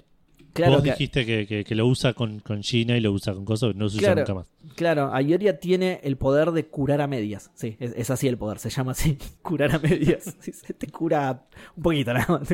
Claro, 0.54 0.74
Vos 0.74 0.84
que- 0.84 0.92
dijiste 0.92 1.26
que, 1.26 1.48
que- 1.48 1.64
que 1.64 1.76
lo 1.76 1.88
usa 1.88 2.14
con, 2.14 2.42
con 2.42 2.62
Gina 2.62 2.98
y 2.98 3.00
lo 3.00 3.14
usa 3.14 3.34
con 3.34 3.46
cosas, 3.46 3.74
no 3.74 3.88
se 3.88 4.00
usa 4.00 4.08
Claro. 4.14 4.20
nunca 4.22 4.34
más. 4.34 4.52
Claro, 4.76 5.14
Ayoria 5.14 5.60
tiene 5.62 6.02
el 6.04 6.18
poder 6.18 6.52
de 6.52 6.66
curar 6.68 7.00
a 7.00 7.08
medias. 7.08 7.52
Sí, 7.54 7.78
es, 7.80 7.94
es 7.96 8.10
así 8.10 8.28
el 8.28 8.38
poder, 8.38 8.60
se 8.60 8.70
llama 8.70 8.92
así, 8.92 9.18
curar 9.42 9.74
a 9.74 9.80
medias. 9.80 10.36
Se 10.42 10.74
te 10.74 10.88
cura 10.88 11.46
un 11.78 11.84
poquito 11.84 12.14
nada 12.14 12.28
más. 12.28 12.50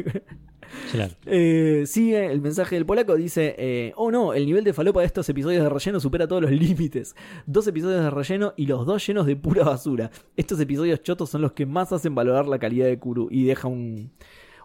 Claro. 0.91 1.13
Eh, 1.25 1.85
sigue 1.87 2.25
el 2.27 2.39
mensaje 2.41 2.75
del 2.75 2.85
polaco, 2.85 3.15
dice, 3.15 3.55
eh, 3.57 3.93
oh 3.95 4.11
no, 4.11 4.33
el 4.33 4.45
nivel 4.45 4.63
de 4.63 4.73
falopa 4.73 4.99
de 4.99 5.05
estos 5.07 5.27
episodios 5.29 5.63
de 5.63 5.69
relleno 5.69 5.99
supera 5.99 6.27
todos 6.27 6.41
los 6.43 6.51
límites. 6.51 7.15
Dos 7.47 7.65
episodios 7.67 8.01
de 8.03 8.09
relleno 8.11 8.53
y 8.57 8.67
los 8.67 8.85
dos 8.85 9.05
llenos 9.07 9.25
de 9.25 9.35
pura 9.37 9.63
basura. 9.63 10.11
Estos 10.35 10.59
episodios 10.59 11.01
chotos 11.01 11.29
son 11.31 11.41
los 11.41 11.53
que 11.53 11.65
más 11.65 11.91
hacen 11.93 12.13
valorar 12.13 12.47
la 12.47 12.59
calidad 12.59 12.85
de 12.85 12.99
Kuru. 12.99 13.27
Y 13.31 13.45
deja 13.45 13.67
un, 13.69 14.11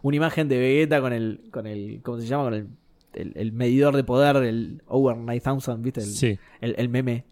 una 0.02 0.16
imagen 0.16 0.48
de 0.48 0.58
Vegeta 0.58 1.00
con 1.00 1.12
el, 1.12 1.40
con 1.50 1.66
el, 1.66 2.00
¿cómo 2.02 2.20
se 2.20 2.26
llama? 2.26 2.44
Con 2.44 2.54
el, 2.54 2.66
el, 3.14 3.32
el 3.36 3.52
medidor 3.52 3.96
de 3.96 4.04
poder, 4.04 4.36
el 4.36 4.82
Over 4.86 5.16
9000, 5.16 5.78
¿viste? 5.78 6.00
El, 6.00 6.06
Sí. 6.06 6.38
el, 6.60 6.74
el 6.78 6.88
meme. 6.88 7.24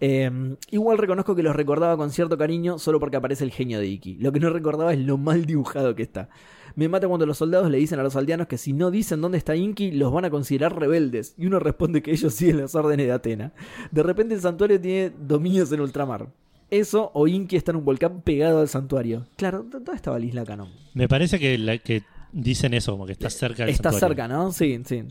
Eh, 0.00 0.30
igual 0.70 0.96
reconozco 0.98 1.34
que 1.34 1.42
los 1.42 1.56
recordaba 1.56 1.96
con 1.96 2.10
cierto 2.10 2.38
cariño 2.38 2.78
solo 2.78 3.00
porque 3.00 3.16
aparece 3.16 3.42
el 3.42 3.50
genio 3.50 3.80
de 3.80 3.88
Iki. 3.88 4.14
Lo 4.18 4.30
que 4.30 4.38
no 4.38 4.50
recordaba 4.50 4.92
es 4.92 5.00
lo 5.00 5.18
mal 5.18 5.44
dibujado 5.44 5.94
que 5.96 6.02
está. 6.04 6.28
Me 6.76 6.88
mata 6.88 7.08
cuando 7.08 7.26
los 7.26 7.38
soldados 7.38 7.68
le 7.70 7.78
dicen 7.78 7.98
a 7.98 8.04
los 8.04 8.14
aldeanos 8.14 8.46
que 8.46 8.58
si 8.58 8.72
no 8.72 8.92
dicen 8.92 9.20
dónde 9.20 9.38
está 9.38 9.56
Inki, 9.56 9.90
los 9.90 10.12
van 10.12 10.24
a 10.24 10.30
considerar 10.30 10.78
rebeldes. 10.78 11.34
Y 11.36 11.46
uno 11.46 11.58
responde 11.58 12.02
que 12.02 12.12
ellos 12.12 12.32
siguen 12.34 12.58
las 12.58 12.76
órdenes 12.76 13.06
de 13.06 13.12
Atena. 13.12 13.52
De 13.90 14.02
repente 14.04 14.34
el 14.34 14.40
santuario 14.40 14.80
tiene 14.80 15.10
dominios 15.18 15.72
en 15.72 15.80
ultramar. 15.80 16.28
Eso 16.70 17.10
o 17.14 17.26
Inki 17.26 17.56
está 17.56 17.72
en 17.72 17.76
un 17.78 17.84
volcán 17.84 18.20
pegado 18.22 18.60
al 18.60 18.68
santuario. 18.68 19.26
Claro, 19.36 19.64
¿dónde 19.68 19.92
estaba 19.94 20.18
la 20.18 20.24
isla 20.26 20.44
Canon? 20.44 20.70
Me 20.94 21.08
parece 21.08 21.38
que, 21.38 21.56
la- 21.58 21.78
que 21.78 22.02
dicen 22.32 22.74
eso, 22.74 22.92
como 22.92 23.06
que 23.06 23.12
está 23.12 23.30
cerca 23.30 23.64
del 23.64 23.72
Está 23.74 23.90
santuario. 23.90 24.08
cerca, 24.16 24.28
¿no? 24.28 24.52
Sí, 24.52 24.78
sí. 24.84 25.02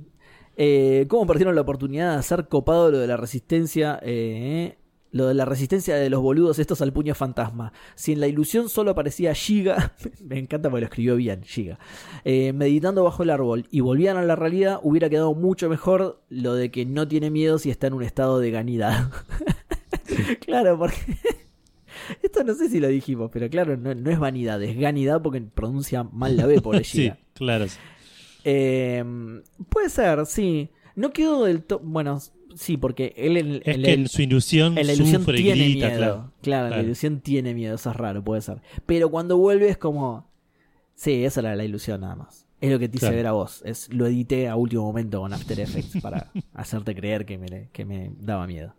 Eh, 0.56 1.06
¿Cómo 1.08 1.26
perdieron 1.28 1.56
la 1.56 1.62
oportunidad 1.62 2.14
de 2.14 2.18
hacer 2.20 2.48
copado 2.48 2.92
lo 2.92 3.00
de 3.00 3.08
la 3.08 3.18
resistencia? 3.18 4.00
eh, 4.04 4.78
lo 5.12 5.28
de 5.28 5.34
la 5.34 5.46
resistencia 5.46 5.96
de 5.96 6.10
los 6.10 6.22
boludos 6.22 6.60
estos 6.60 6.82
al 6.82 6.92
puño 6.94 7.16
fantasma. 7.16 7.72
Si 7.96 8.12
en 8.12 8.20
la 8.20 8.28
ilusión 8.28 8.68
solo 8.70 8.92
aparecía 8.92 9.34
Giga, 9.34 9.96
me 10.24 10.38
encanta 10.38 10.70
porque 10.70 10.82
lo 10.82 10.88
escribió 10.88 11.16
bien, 11.16 11.42
Giga, 11.44 11.80
eh, 12.26 12.52
meditando 12.54 13.04
bajo 13.06 13.24
el 13.24 13.30
árbol 13.32 13.66
y 13.72 13.80
volvían 13.80 14.18
a 14.18 14.24
la 14.24 14.36
realidad, 14.36 14.80
hubiera 14.84 15.10
quedado 15.10 15.34
mucho 15.34 15.70
mejor 15.70 16.22
lo 16.30 16.54
de 16.56 16.70
que 16.72 16.86
no 16.86 17.08
tiene 17.08 17.30
miedo 17.32 17.58
si 17.58 17.72
está 17.72 17.88
en 17.88 17.94
un 17.94 18.04
estado 18.04 18.40
de 18.40 18.52
ganidad. 18.52 19.10
claro, 20.46 20.78
porque 20.78 20.98
Esto 22.22 22.44
no 22.44 22.54
sé 22.54 22.70
si 22.70 22.80
lo 22.80 22.88
dijimos, 22.88 23.30
pero 23.34 23.50
claro, 23.50 23.78
no, 23.78 23.94
no 23.96 24.10
es 24.12 24.20
vanidad, 24.20 24.62
es 24.64 24.78
ganidad 24.78 25.22
porque 25.22 25.42
pronuncia 25.42 26.04
mal 26.04 26.36
la 26.38 26.46
B, 26.46 26.62
por 26.62 26.84
Sí, 26.84 27.12
claro. 27.34 27.66
Eh, 28.44 29.04
puede 29.70 29.90
ser, 29.90 30.26
sí. 30.26 30.70
No 30.96 31.12
quedó 31.12 31.46
del 31.46 31.64
todo. 31.64 31.80
Bueno, 31.84 32.20
sí, 32.56 32.78
porque 32.78 33.14
él 33.18 33.38
en, 33.38 33.56
Es 33.66 33.76
en 33.76 33.84
que 33.84 33.94
en 33.94 34.08
su 34.08 34.22
ilusión 34.22 34.78
en 34.78 34.88
la 34.88 34.94
ilusión 34.94 35.22
sufre, 35.22 35.38
tiene 35.38 35.64
grita, 35.66 35.88
miedo. 35.88 35.98
claro. 36.00 36.32
Claro, 36.42 36.70
la 36.76 36.82
ilusión 36.82 37.20
tiene 37.20 37.54
miedo, 37.54 37.76
eso 37.76 37.90
es 37.92 37.96
raro, 37.96 38.24
puede 38.24 38.42
ser. 38.42 38.62
Pero 38.86 39.10
cuando 39.10 39.38
vuelve 39.38 39.70
es 39.70 39.78
como. 39.78 40.28
Sí, 40.96 41.24
esa 41.26 41.42
era 41.42 41.56
la 41.56 41.64
ilusión 41.64 42.02
nada 42.02 42.16
más. 42.16 42.48
Es 42.60 42.72
lo 42.72 42.80
que 42.80 42.90
te 42.90 42.98
hice 42.98 43.06
Claro. 43.06 43.18
ver 43.18 43.28
a 43.28 43.32
vos. 43.34 43.62
Es, 43.66 43.94
lo 43.94 44.08
edité 44.08 44.48
a 44.48 44.56
último 44.56 44.82
momento 44.84 45.20
con 45.22 45.32
After 45.32 45.60
Effects 45.60 46.02
para 46.02 46.32
hacerte 46.56 46.96
creer 46.96 47.24
que 47.26 47.38
me, 47.38 47.70
que 47.72 47.86
me 47.86 48.12
daba 48.20 48.48
miedo. 48.48 48.74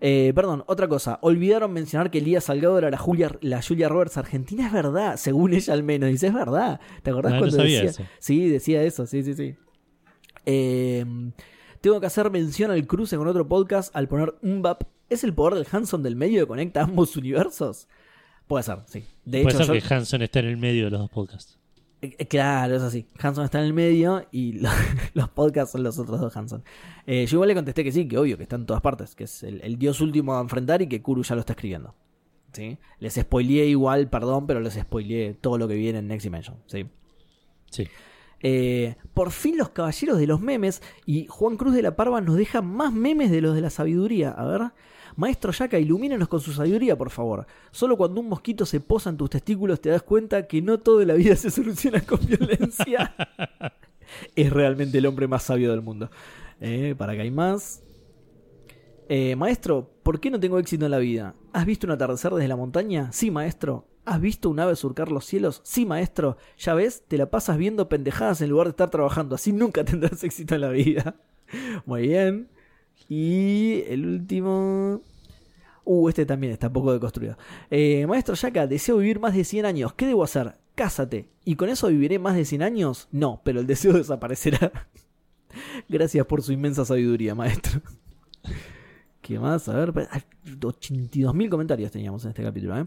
Eh, 0.00 0.32
perdón, 0.34 0.62
otra 0.66 0.86
cosa. 0.88 1.18
Olvidaron 1.22 1.72
mencionar 1.72 2.10
que 2.10 2.18
Elías 2.18 2.44
Salgado 2.44 2.78
era 2.78 2.90
la 2.90 2.98
Julia, 2.98 3.36
la 3.40 3.60
Julia 3.62 3.88
Roberts 3.88 4.16
argentina. 4.16 4.66
Es 4.66 4.72
verdad, 4.72 5.16
según 5.16 5.52
ella 5.54 5.72
al 5.74 5.82
menos. 5.82 6.08
Dice, 6.10 6.28
es 6.28 6.34
verdad. 6.34 6.80
¿Te 7.02 7.10
acordás 7.10 7.32
no 7.32 7.38
cuando 7.40 7.56
decía? 7.56 7.82
eso. 7.82 8.02
Sí, 8.18 8.48
decía 8.48 8.82
eso, 8.82 9.06
sí, 9.06 9.22
sí, 9.22 9.34
sí. 9.34 9.54
Eh, 10.46 11.04
tengo 11.80 12.00
que 12.00 12.06
hacer 12.06 12.30
mención 12.30 12.70
al 12.70 12.86
cruce 12.86 13.16
con 13.16 13.26
otro 13.28 13.46
podcast 13.48 13.94
al 13.94 14.08
poner 14.08 14.34
un 14.42 14.62
bap. 14.62 14.82
¿Es 15.08 15.24
el 15.24 15.32
poder 15.34 15.54
del 15.54 15.66
Hanson 15.70 16.02
del 16.02 16.16
medio 16.16 16.40
que 16.42 16.46
conecta 16.48 16.82
ambos 16.82 17.16
universos? 17.16 17.88
Puede 18.46 18.62
ser, 18.62 18.78
sí. 18.86 19.04
De 19.24 19.42
Puede 19.42 19.56
hecho, 19.56 19.64
ser 19.64 19.74
yo- 19.80 19.88
que 19.88 19.94
Hanson 19.94 20.22
esté 20.22 20.38
en 20.40 20.46
el 20.46 20.56
medio 20.56 20.84
de 20.86 20.90
los 20.90 21.00
dos 21.00 21.10
podcasts. 21.10 21.57
Eh, 22.02 22.26
Claro, 22.26 22.76
es 22.76 22.82
así. 22.82 23.06
Hanson 23.18 23.44
está 23.44 23.58
en 23.60 23.64
el 23.66 23.72
medio 23.74 24.26
y 24.30 24.52
lo- 24.60 24.70
los 25.14 25.28
podcasts 25.28 25.72
son 25.72 25.82
los 25.82 25.98
otros 25.98 26.20
dos 26.20 26.36
Hanson. 26.36 26.62
Eh, 27.06 27.26
yo 27.26 27.36
igual 27.36 27.48
le 27.48 27.54
contesté 27.54 27.84
que 27.84 27.92
sí, 27.92 28.06
que 28.08 28.18
obvio, 28.18 28.36
que 28.36 28.42
está 28.44 28.56
en 28.56 28.66
todas 28.66 28.82
partes, 28.82 29.14
que 29.14 29.24
es 29.24 29.42
el, 29.42 29.60
el 29.62 29.78
dios 29.78 30.00
último 30.00 30.36
a 30.36 30.40
enfrentar 30.40 30.82
y 30.82 30.88
que 30.88 31.02
Kuru 31.02 31.22
ya 31.22 31.34
lo 31.34 31.40
está 31.40 31.52
escribiendo. 31.54 31.94
¿Sí? 32.52 32.78
Les 32.98 33.14
spoileé 33.14 33.66
igual, 33.66 34.08
perdón, 34.08 34.46
pero 34.46 34.60
les 34.60 34.74
spoileé 34.74 35.34
todo 35.34 35.58
lo 35.58 35.68
que 35.68 35.74
viene 35.74 35.98
en 35.98 36.08
Next 36.08 36.24
Dimension. 36.24 36.56
¿sí? 36.66 36.86
Sí. 37.70 37.86
Eh, 38.40 38.94
por 39.14 39.32
fin 39.32 39.56
los 39.58 39.70
caballeros 39.70 40.16
de 40.18 40.26
los 40.26 40.40
memes 40.40 40.80
y 41.04 41.26
Juan 41.26 41.56
Cruz 41.56 41.74
de 41.74 41.82
la 41.82 41.96
Parva 41.96 42.20
nos 42.20 42.36
deja 42.36 42.62
más 42.62 42.92
memes 42.92 43.30
de 43.30 43.40
los 43.42 43.54
de 43.54 43.60
la 43.60 43.70
sabiduría. 43.70 44.30
A 44.30 44.44
ver. 44.46 44.62
Maestro 45.18 45.50
Yaka, 45.50 45.80
ilumínanos 45.80 46.28
con 46.28 46.40
su 46.40 46.52
sabiduría, 46.52 46.96
por 46.96 47.10
favor. 47.10 47.44
Solo 47.72 47.96
cuando 47.96 48.20
un 48.20 48.28
mosquito 48.28 48.64
se 48.64 48.78
posa 48.78 49.10
en 49.10 49.16
tus 49.16 49.28
testículos 49.28 49.80
te 49.80 49.88
das 49.90 50.04
cuenta 50.04 50.46
que 50.46 50.62
no 50.62 50.78
todo 50.78 51.02
en 51.02 51.08
la 51.08 51.14
vida 51.14 51.34
se 51.34 51.50
soluciona 51.50 52.00
con 52.02 52.24
violencia. 52.24 53.16
es 54.36 54.52
realmente 54.52 54.98
el 54.98 55.06
hombre 55.06 55.26
más 55.26 55.42
sabio 55.42 55.72
del 55.72 55.82
mundo. 55.82 56.08
Eh, 56.60 56.94
para 56.96 57.14
que 57.16 57.22
hay 57.22 57.32
más. 57.32 57.82
Eh, 59.08 59.34
maestro, 59.34 59.90
¿por 60.04 60.20
qué 60.20 60.30
no 60.30 60.38
tengo 60.38 60.56
éxito 60.60 60.84
en 60.84 60.92
la 60.92 60.98
vida? 60.98 61.34
¿Has 61.52 61.66
visto 61.66 61.88
un 61.88 61.94
atardecer 61.94 62.32
desde 62.32 62.46
la 62.46 62.54
montaña? 62.54 63.10
Sí, 63.10 63.32
maestro. 63.32 63.88
¿Has 64.04 64.20
visto 64.20 64.48
un 64.48 64.60
ave 64.60 64.76
surcar 64.76 65.10
los 65.10 65.24
cielos? 65.24 65.62
Sí, 65.64 65.84
maestro. 65.84 66.36
Ya 66.58 66.74
ves, 66.74 67.02
te 67.08 67.18
la 67.18 67.28
pasas 67.28 67.58
viendo 67.58 67.88
pendejadas 67.88 68.40
en 68.40 68.50
lugar 68.50 68.68
de 68.68 68.70
estar 68.70 68.90
trabajando. 68.90 69.34
Así 69.34 69.52
nunca 69.52 69.82
tendrás 69.84 70.22
éxito 70.22 70.54
en 70.54 70.60
la 70.60 70.68
vida. 70.68 71.16
Muy 71.86 72.02
bien. 72.02 72.50
Y 73.08 73.82
el 73.88 74.06
último... 74.06 75.00
Uh, 75.84 76.08
este 76.10 76.26
también 76.26 76.52
está 76.52 76.70
poco 76.70 76.92
deconstruido. 76.92 77.38
Eh, 77.70 78.06
maestro 78.06 78.34
Yaka, 78.34 78.66
deseo 78.66 78.98
vivir 78.98 79.20
más 79.20 79.34
de 79.34 79.44
100 79.44 79.64
años. 79.64 79.94
¿Qué 79.94 80.06
debo 80.06 80.22
hacer? 80.22 80.54
Cásate. 80.74 81.30
¿Y 81.44 81.56
con 81.56 81.70
eso 81.70 81.88
viviré 81.88 82.18
más 82.18 82.36
de 82.36 82.44
100 82.44 82.62
años? 82.62 83.08
No, 83.10 83.40
pero 83.42 83.60
el 83.60 83.66
deseo 83.66 83.92
desaparecerá. 83.94 84.70
Gracias 85.88 86.26
por 86.26 86.42
su 86.42 86.52
inmensa 86.52 86.84
sabiduría, 86.84 87.34
maestro. 87.34 87.80
¿Qué 89.22 89.38
más? 89.38 89.68
A 89.68 89.76
ver, 89.76 89.92
82.000 89.92 91.48
comentarios 91.48 91.90
teníamos 91.90 92.24
en 92.24 92.30
este 92.30 92.42
capítulo. 92.42 92.78
¿eh? 92.78 92.86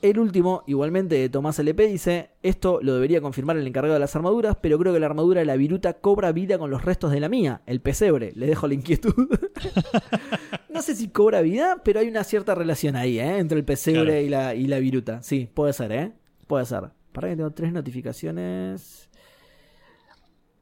El 0.00 0.20
último, 0.20 0.62
igualmente, 0.68 1.16
de 1.16 1.28
Tomás 1.28 1.58
LP 1.58 1.88
dice: 1.88 2.30
Esto 2.42 2.78
lo 2.82 2.94
debería 2.94 3.20
confirmar 3.20 3.56
el 3.56 3.66
encargado 3.66 3.94
de 3.94 4.00
las 4.00 4.14
armaduras, 4.14 4.56
pero 4.60 4.78
creo 4.78 4.92
que 4.92 5.00
la 5.00 5.06
armadura 5.06 5.40
de 5.40 5.46
la 5.46 5.56
viruta 5.56 5.94
cobra 5.94 6.30
vida 6.30 6.56
con 6.58 6.70
los 6.70 6.84
restos 6.84 7.10
de 7.10 7.18
la 7.20 7.28
mía, 7.28 7.62
el 7.66 7.80
pesebre. 7.80 8.32
Le 8.36 8.46
dejo 8.46 8.68
la 8.68 8.74
inquietud. 8.74 9.12
no 10.70 10.82
sé 10.82 10.94
si 10.94 11.08
cobra 11.08 11.40
vida, 11.40 11.80
pero 11.84 11.98
hay 12.00 12.08
una 12.08 12.22
cierta 12.24 12.54
relación 12.54 12.94
ahí, 12.94 13.18
¿eh? 13.18 13.38
Entre 13.38 13.58
el 13.58 13.64
pesebre 13.64 14.04
Claro. 14.04 14.20
y, 14.20 14.28
la, 14.28 14.54
y 14.54 14.66
la 14.68 14.78
viruta. 14.78 15.22
Sí, 15.22 15.48
puede 15.52 15.72
ser, 15.72 15.90
¿eh? 15.92 16.12
Puede 16.46 16.64
ser. 16.66 16.90
Para 17.12 17.28
que 17.28 17.36
tengo 17.36 17.50
tres 17.50 17.72
notificaciones. 17.72 19.08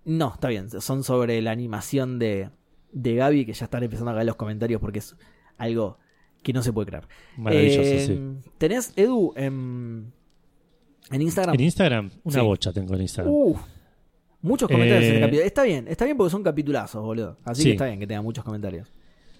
No, 0.05 0.33
está 0.35 0.49
bien. 0.49 0.70
Son 0.81 1.03
sobre 1.05 1.42
la 1.42 1.51
animación 1.51 2.18
de, 2.18 2.51
de 2.92 3.14
Gaby, 3.16 3.44
que 3.44 3.53
ya 3.53 3.64
están 3.66 3.83
empezando 3.83 4.12
a 4.12 4.14
caer 4.14 4.27
los 4.27 4.37
comentarios 4.37 4.81
porque 4.81 5.01
es 5.01 5.16
algo 5.59 5.99
que 6.42 6.53
no 6.53 6.62
se 6.62 6.72
puede 6.72 6.87
creer. 6.88 7.05
Maravilloso, 7.37 7.81
Eh, 7.83 8.05
sí. 8.07 8.49
¿Tenés, 8.59 8.92
Edu, 8.96 9.33
en, 9.37 10.12
en 11.11 11.22
Instagram? 11.22 11.55
En 11.55 11.61
Instagram, 11.61 12.11
una 12.25 12.35
Sí. 12.40 12.44
bocha 12.44 12.72
tengo 12.72 12.94
en 12.94 13.03
Instagram. 13.03 13.35
Muchos 14.42 14.68
comentarios 14.68 15.05
en 15.05 15.11
el 15.12 15.16
Eh, 15.16 15.20
capítulo. 15.22 15.46
Está 15.46 15.62
bien, 15.64 15.87
está 15.88 16.05
bien 16.05 16.16
porque 16.16 16.31
son 16.31 16.42
capitulazos, 16.44 17.03
boludo. 17.03 17.37
Así 17.44 17.62
Sí. 17.62 17.68
que 17.68 17.72
está 17.72 17.87
bien 17.87 17.99
que 17.99 18.07
tenga 18.07 18.22
muchos 18.22 18.44
comentarios. 18.44 18.92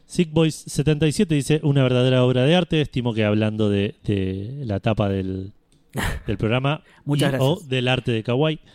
Sickboys77 0.09 1.27
dice 1.35 1.61
una 1.63 1.83
verdadera 1.83 2.25
obra 2.25 2.45
de 2.45 2.55
arte. 2.55 2.81
Estimo 2.81 3.13
que 3.15 3.25
hablando 3.25 3.69
de, 3.71 3.95
de 4.05 4.63
la 4.65 4.81
tapa 4.81 5.09
del, 5.09 5.53
del 6.27 6.39
programa 6.39 6.83
Muchas 7.05 7.29
y- 7.29 7.33
gracias. 7.37 7.51
o 7.51 7.61
del 7.69 7.89
arte 7.89 8.13
de 8.13 8.23
Kawaii. 8.23 8.61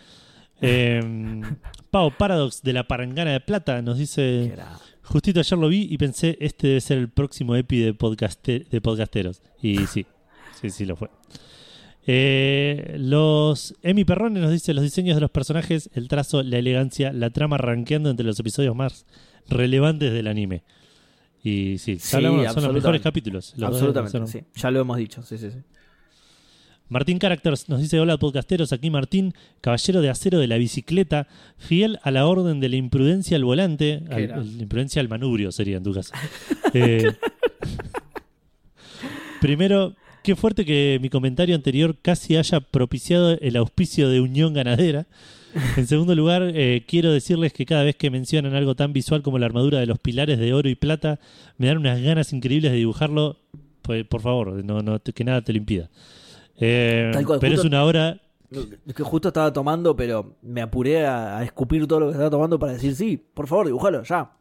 Eh, 0.63 1.01
Pau 1.89 2.11
Paradox 2.15 2.61
de 2.61 2.73
la 2.73 2.87
Parangana 2.87 3.31
de 3.31 3.39
Plata 3.39 3.81
nos 3.81 3.97
dice. 3.97 4.53
Justito 5.11 5.39
ayer 5.41 5.57
lo 5.59 5.67
vi 5.67 5.87
y 5.89 5.97
pensé, 5.97 6.37
este 6.39 6.67
debe 6.67 6.81
ser 6.81 6.97
el 6.97 7.09
próximo 7.09 7.55
EPI 7.55 7.79
de, 7.79 7.93
podcaste- 7.93 8.67
de 8.69 8.81
podcasteros. 8.81 9.41
Y 9.61 9.77
sí, 9.87 10.05
sí, 10.59 10.69
sí 10.69 10.85
lo 10.85 10.95
fue. 10.95 11.09
Eh, 12.07 12.95
los 12.97 13.75
Emi 13.83 14.05
Perrones 14.05 14.41
nos 14.41 14.51
dice 14.51 14.73
los 14.73 14.83
diseños 14.83 15.15
de 15.15 15.21
los 15.21 15.29
personajes, 15.31 15.89
el 15.93 16.07
trazo, 16.07 16.41
la 16.43 16.57
elegancia, 16.57 17.13
la 17.13 17.29
trama 17.29 17.57
rankeando 17.57 18.09
entre 18.09 18.25
los 18.25 18.39
episodios 18.39 18.75
más 18.75 19.05
relevantes 19.49 20.11
del 20.11 20.27
anime. 20.27 20.63
Y 21.43 21.77
sí, 21.77 21.97
Sí, 21.99 22.15
hablamos- 22.15 22.53
son 22.53 22.63
los 22.63 22.73
mejores 22.73 23.01
capítulos. 23.01 23.53
los 23.57 23.69
Absolutamente, 23.69 24.27
sí. 24.27 24.41
Ya 24.55 24.71
lo 24.71 24.79
hemos 24.81 24.97
dicho, 24.97 25.21
sí, 25.23 25.37
sí, 25.37 25.51
sí. 25.51 25.57
Martín 26.91 27.19
Characters 27.19 27.69
nos 27.69 27.79
dice: 27.79 27.99
Hola, 28.01 28.17
podcasteros. 28.17 28.73
Aquí 28.73 28.89
Martín, 28.89 29.33
caballero 29.61 30.01
de 30.01 30.09
acero 30.09 30.39
de 30.39 30.47
la 30.47 30.57
bicicleta, 30.57 31.25
fiel 31.57 31.99
a 32.03 32.11
la 32.11 32.27
orden 32.27 32.59
de 32.59 32.67
la 32.67 32.75
imprudencia 32.75 33.37
al 33.37 33.45
volante. 33.45 34.03
Al, 34.11 34.23
el- 34.23 34.61
imprudencia 34.61 34.99
al 35.01 35.07
manubrio 35.07 35.53
sería 35.53 35.77
en 35.77 35.83
tu 35.83 35.93
caso. 35.93 36.13
Eh, 36.73 37.03
primero, 39.41 39.93
qué 40.23 40.35
fuerte 40.37 40.63
que 40.65 40.99
mi 41.01 41.09
comentario 41.09 41.53
anterior 41.55 41.97
casi 42.01 42.37
haya 42.37 42.61
propiciado 42.61 43.31
el 43.39 43.55
auspicio 43.57 44.07
de 44.09 44.21
Unión 44.21 44.53
Ganadera. 44.53 45.05
En 45.75 45.85
segundo 45.85 46.15
lugar, 46.15 46.43
eh, 46.55 46.85
quiero 46.87 47.11
decirles 47.11 47.51
que 47.51 47.65
cada 47.65 47.83
vez 47.83 47.97
que 47.97 48.09
mencionan 48.09 48.55
algo 48.55 48.75
tan 48.75 48.93
visual 48.93 49.21
como 49.21 49.37
la 49.37 49.47
armadura 49.47 49.79
de 49.81 49.85
los 49.85 49.99
pilares 49.99 50.39
de 50.39 50.53
oro 50.53 50.69
y 50.69 50.75
plata, 50.75 51.19
me 51.57 51.67
dan 51.67 51.77
unas 51.79 52.01
ganas 52.01 52.31
increíbles 52.31 52.71
de 52.71 52.77
dibujarlo. 52.77 53.37
Pues, 53.81 54.05
por 54.05 54.21
favor, 54.21 54.63
no, 54.63 54.81
no, 54.81 54.99
que 55.01 55.23
nada 55.25 55.41
te 55.41 55.51
lo 55.51 55.57
impida. 55.57 55.89
Eh, 56.61 57.09
Tal 57.11 57.25
cual, 57.25 57.39
pero 57.39 57.53
justo- 57.53 57.67
es 57.67 57.71
una 57.71 57.83
hora. 57.83 58.17
Es 58.85 58.93
que 58.93 59.03
justo 59.03 59.29
estaba 59.29 59.51
tomando, 59.51 59.95
pero 59.95 60.35
me 60.41 60.61
apuré 60.61 61.05
a, 61.05 61.37
a 61.39 61.43
escupir 61.43 61.87
todo 61.87 62.01
lo 62.01 62.05
que 62.07 62.11
estaba 62.13 62.29
tomando 62.29 62.59
para 62.59 62.73
decir, 62.73 62.95
sí, 62.95 63.17
por 63.33 63.47
favor, 63.47 63.65
dibujalo, 63.65 64.03
ya. 64.03 64.31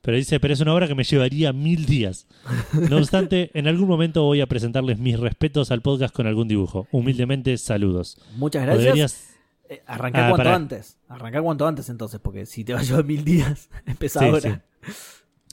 Pero 0.00 0.16
dice, 0.16 0.40
pero 0.40 0.54
es 0.54 0.60
una 0.60 0.74
obra 0.74 0.88
que 0.88 0.94
me 0.96 1.04
llevaría 1.04 1.52
mil 1.52 1.86
días. 1.86 2.26
No 2.90 2.96
obstante, 2.96 3.50
en 3.54 3.68
algún 3.68 3.88
momento 3.88 4.24
voy 4.24 4.40
a 4.40 4.46
presentarles 4.46 4.98
mis 4.98 5.20
respetos 5.20 5.70
al 5.70 5.82
podcast 5.82 6.14
con 6.14 6.26
algún 6.26 6.48
dibujo. 6.48 6.88
Humildemente, 6.90 7.56
saludos. 7.58 8.18
Muchas 8.36 8.62
gracias. 8.64 8.84
deberías- 8.84 9.28
Eh, 9.68 9.82
arrancá 9.86 10.26
Ah, 10.26 10.30
cuanto 10.30 10.48
antes. 10.50 10.98
Arrancá 11.08 11.40
cuanto 11.42 11.66
antes 11.66 11.88
entonces, 11.88 12.20
porque 12.20 12.46
si 12.46 12.64
te 12.64 12.72
va 12.74 12.80
a 12.80 12.82
llevar 12.82 13.04
mil 13.04 13.22
días, 13.24 13.68
empezá 13.86 14.20
Sí, 14.20 14.26
ahora. 14.26 14.64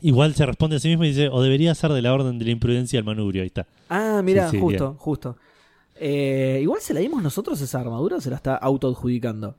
Igual 0.01 0.33
se 0.33 0.45
responde 0.45 0.77
a 0.77 0.79
sí 0.79 0.87
mismo 0.87 1.03
y 1.03 1.09
dice, 1.09 1.27
o 1.29 1.41
debería 1.43 1.75
ser 1.75 1.91
de 1.91 2.01
la 2.01 2.13
orden 2.13 2.39
de 2.39 2.45
la 2.45 2.51
imprudencia 2.51 2.97
al 2.97 3.05
manubrio. 3.05 3.41
Ahí 3.41 3.47
está. 3.47 3.67
Ah, 3.89 4.21
mira, 4.23 4.49
sí, 4.49 4.57
justo, 4.59 4.87
bien. 4.91 4.97
justo. 4.97 5.35
Eh, 6.01 6.59
igual 6.62 6.79
se 6.81 6.93
la 6.93 7.01
dimos 7.01 7.21
nosotros 7.21 7.59
esa 7.62 7.79
armadura 7.81 8.17
o 8.17 8.21
se 8.21 8.29
la 8.29 8.38
está 8.38 8.55
autoadjudicando. 8.55 9.55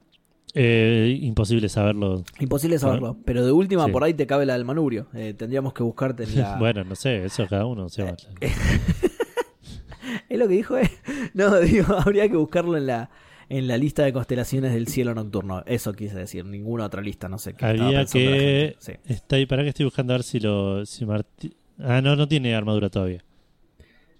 Eh, 0.55 1.19
imposible 1.23 1.69
saberlo. 1.69 2.25
Imposible 2.41 2.79
saberlo. 2.79 3.17
Pero 3.25 3.45
de 3.45 3.53
última, 3.53 3.85
Sí. 3.87 3.93
por 3.93 4.03
ahí 4.03 4.15
te 4.15 4.27
cabe 4.27 4.47
la 4.47 4.55
del 4.55 4.65
manubrio. 4.65 5.07
Eh, 5.15 5.35
tendríamos 5.35 5.73
que 5.75 5.83
buscarte 5.83 6.25
en 6.25 6.37
la. 6.41 6.57
Bueno, 6.59 6.83
no 6.85 6.95
sé, 6.97 7.25
eso 7.25 7.47
cada 7.49 7.67
uno 7.67 7.89
se 7.89 8.03
va. 8.05 8.17
¿Es 10.29 10.39
lo 10.39 10.49
que 10.49 10.55
dijo? 10.55 10.77
eh? 10.79 10.91
No, 11.35 11.59
digo, 11.61 11.95
habría 11.95 12.29
que 12.29 12.37
buscarlo 12.37 12.77
en 12.77 12.87
la, 12.87 13.11
en 13.49 13.69
la 13.69 13.77
lista 13.77 14.03
de 14.05 14.13
constelaciones 14.13 14.73
del 14.73 14.89
cielo 14.89 15.15
nocturno. 15.15 15.63
Eso 15.67 15.93
quise 15.93 16.17
decir, 16.17 16.45
ninguna 16.45 16.87
otra 16.87 17.03
lista, 17.03 17.29
no 17.29 17.39
sé 17.39 17.55
qué. 17.55 17.65
Había 17.67 18.05
que... 18.07 18.77
Sí. 18.81 18.93
Está 19.07 19.37
ahí, 19.37 19.47
para 19.47 19.63
que 19.63 19.69
estoy 19.69 19.85
buscando 19.85 20.15
a 20.15 20.17
ver 20.17 20.25
si 20.25 20.41
lo... 20.41 20.85
Si 20.87 21.05
Martí- 21.05 21.55
Ah, 21.83 22.01
no, 22.03 22.15
no 22.17 22.27
tiene 22.29 22.55
armadura 22.55 22.91
todavía. 22.91 23.25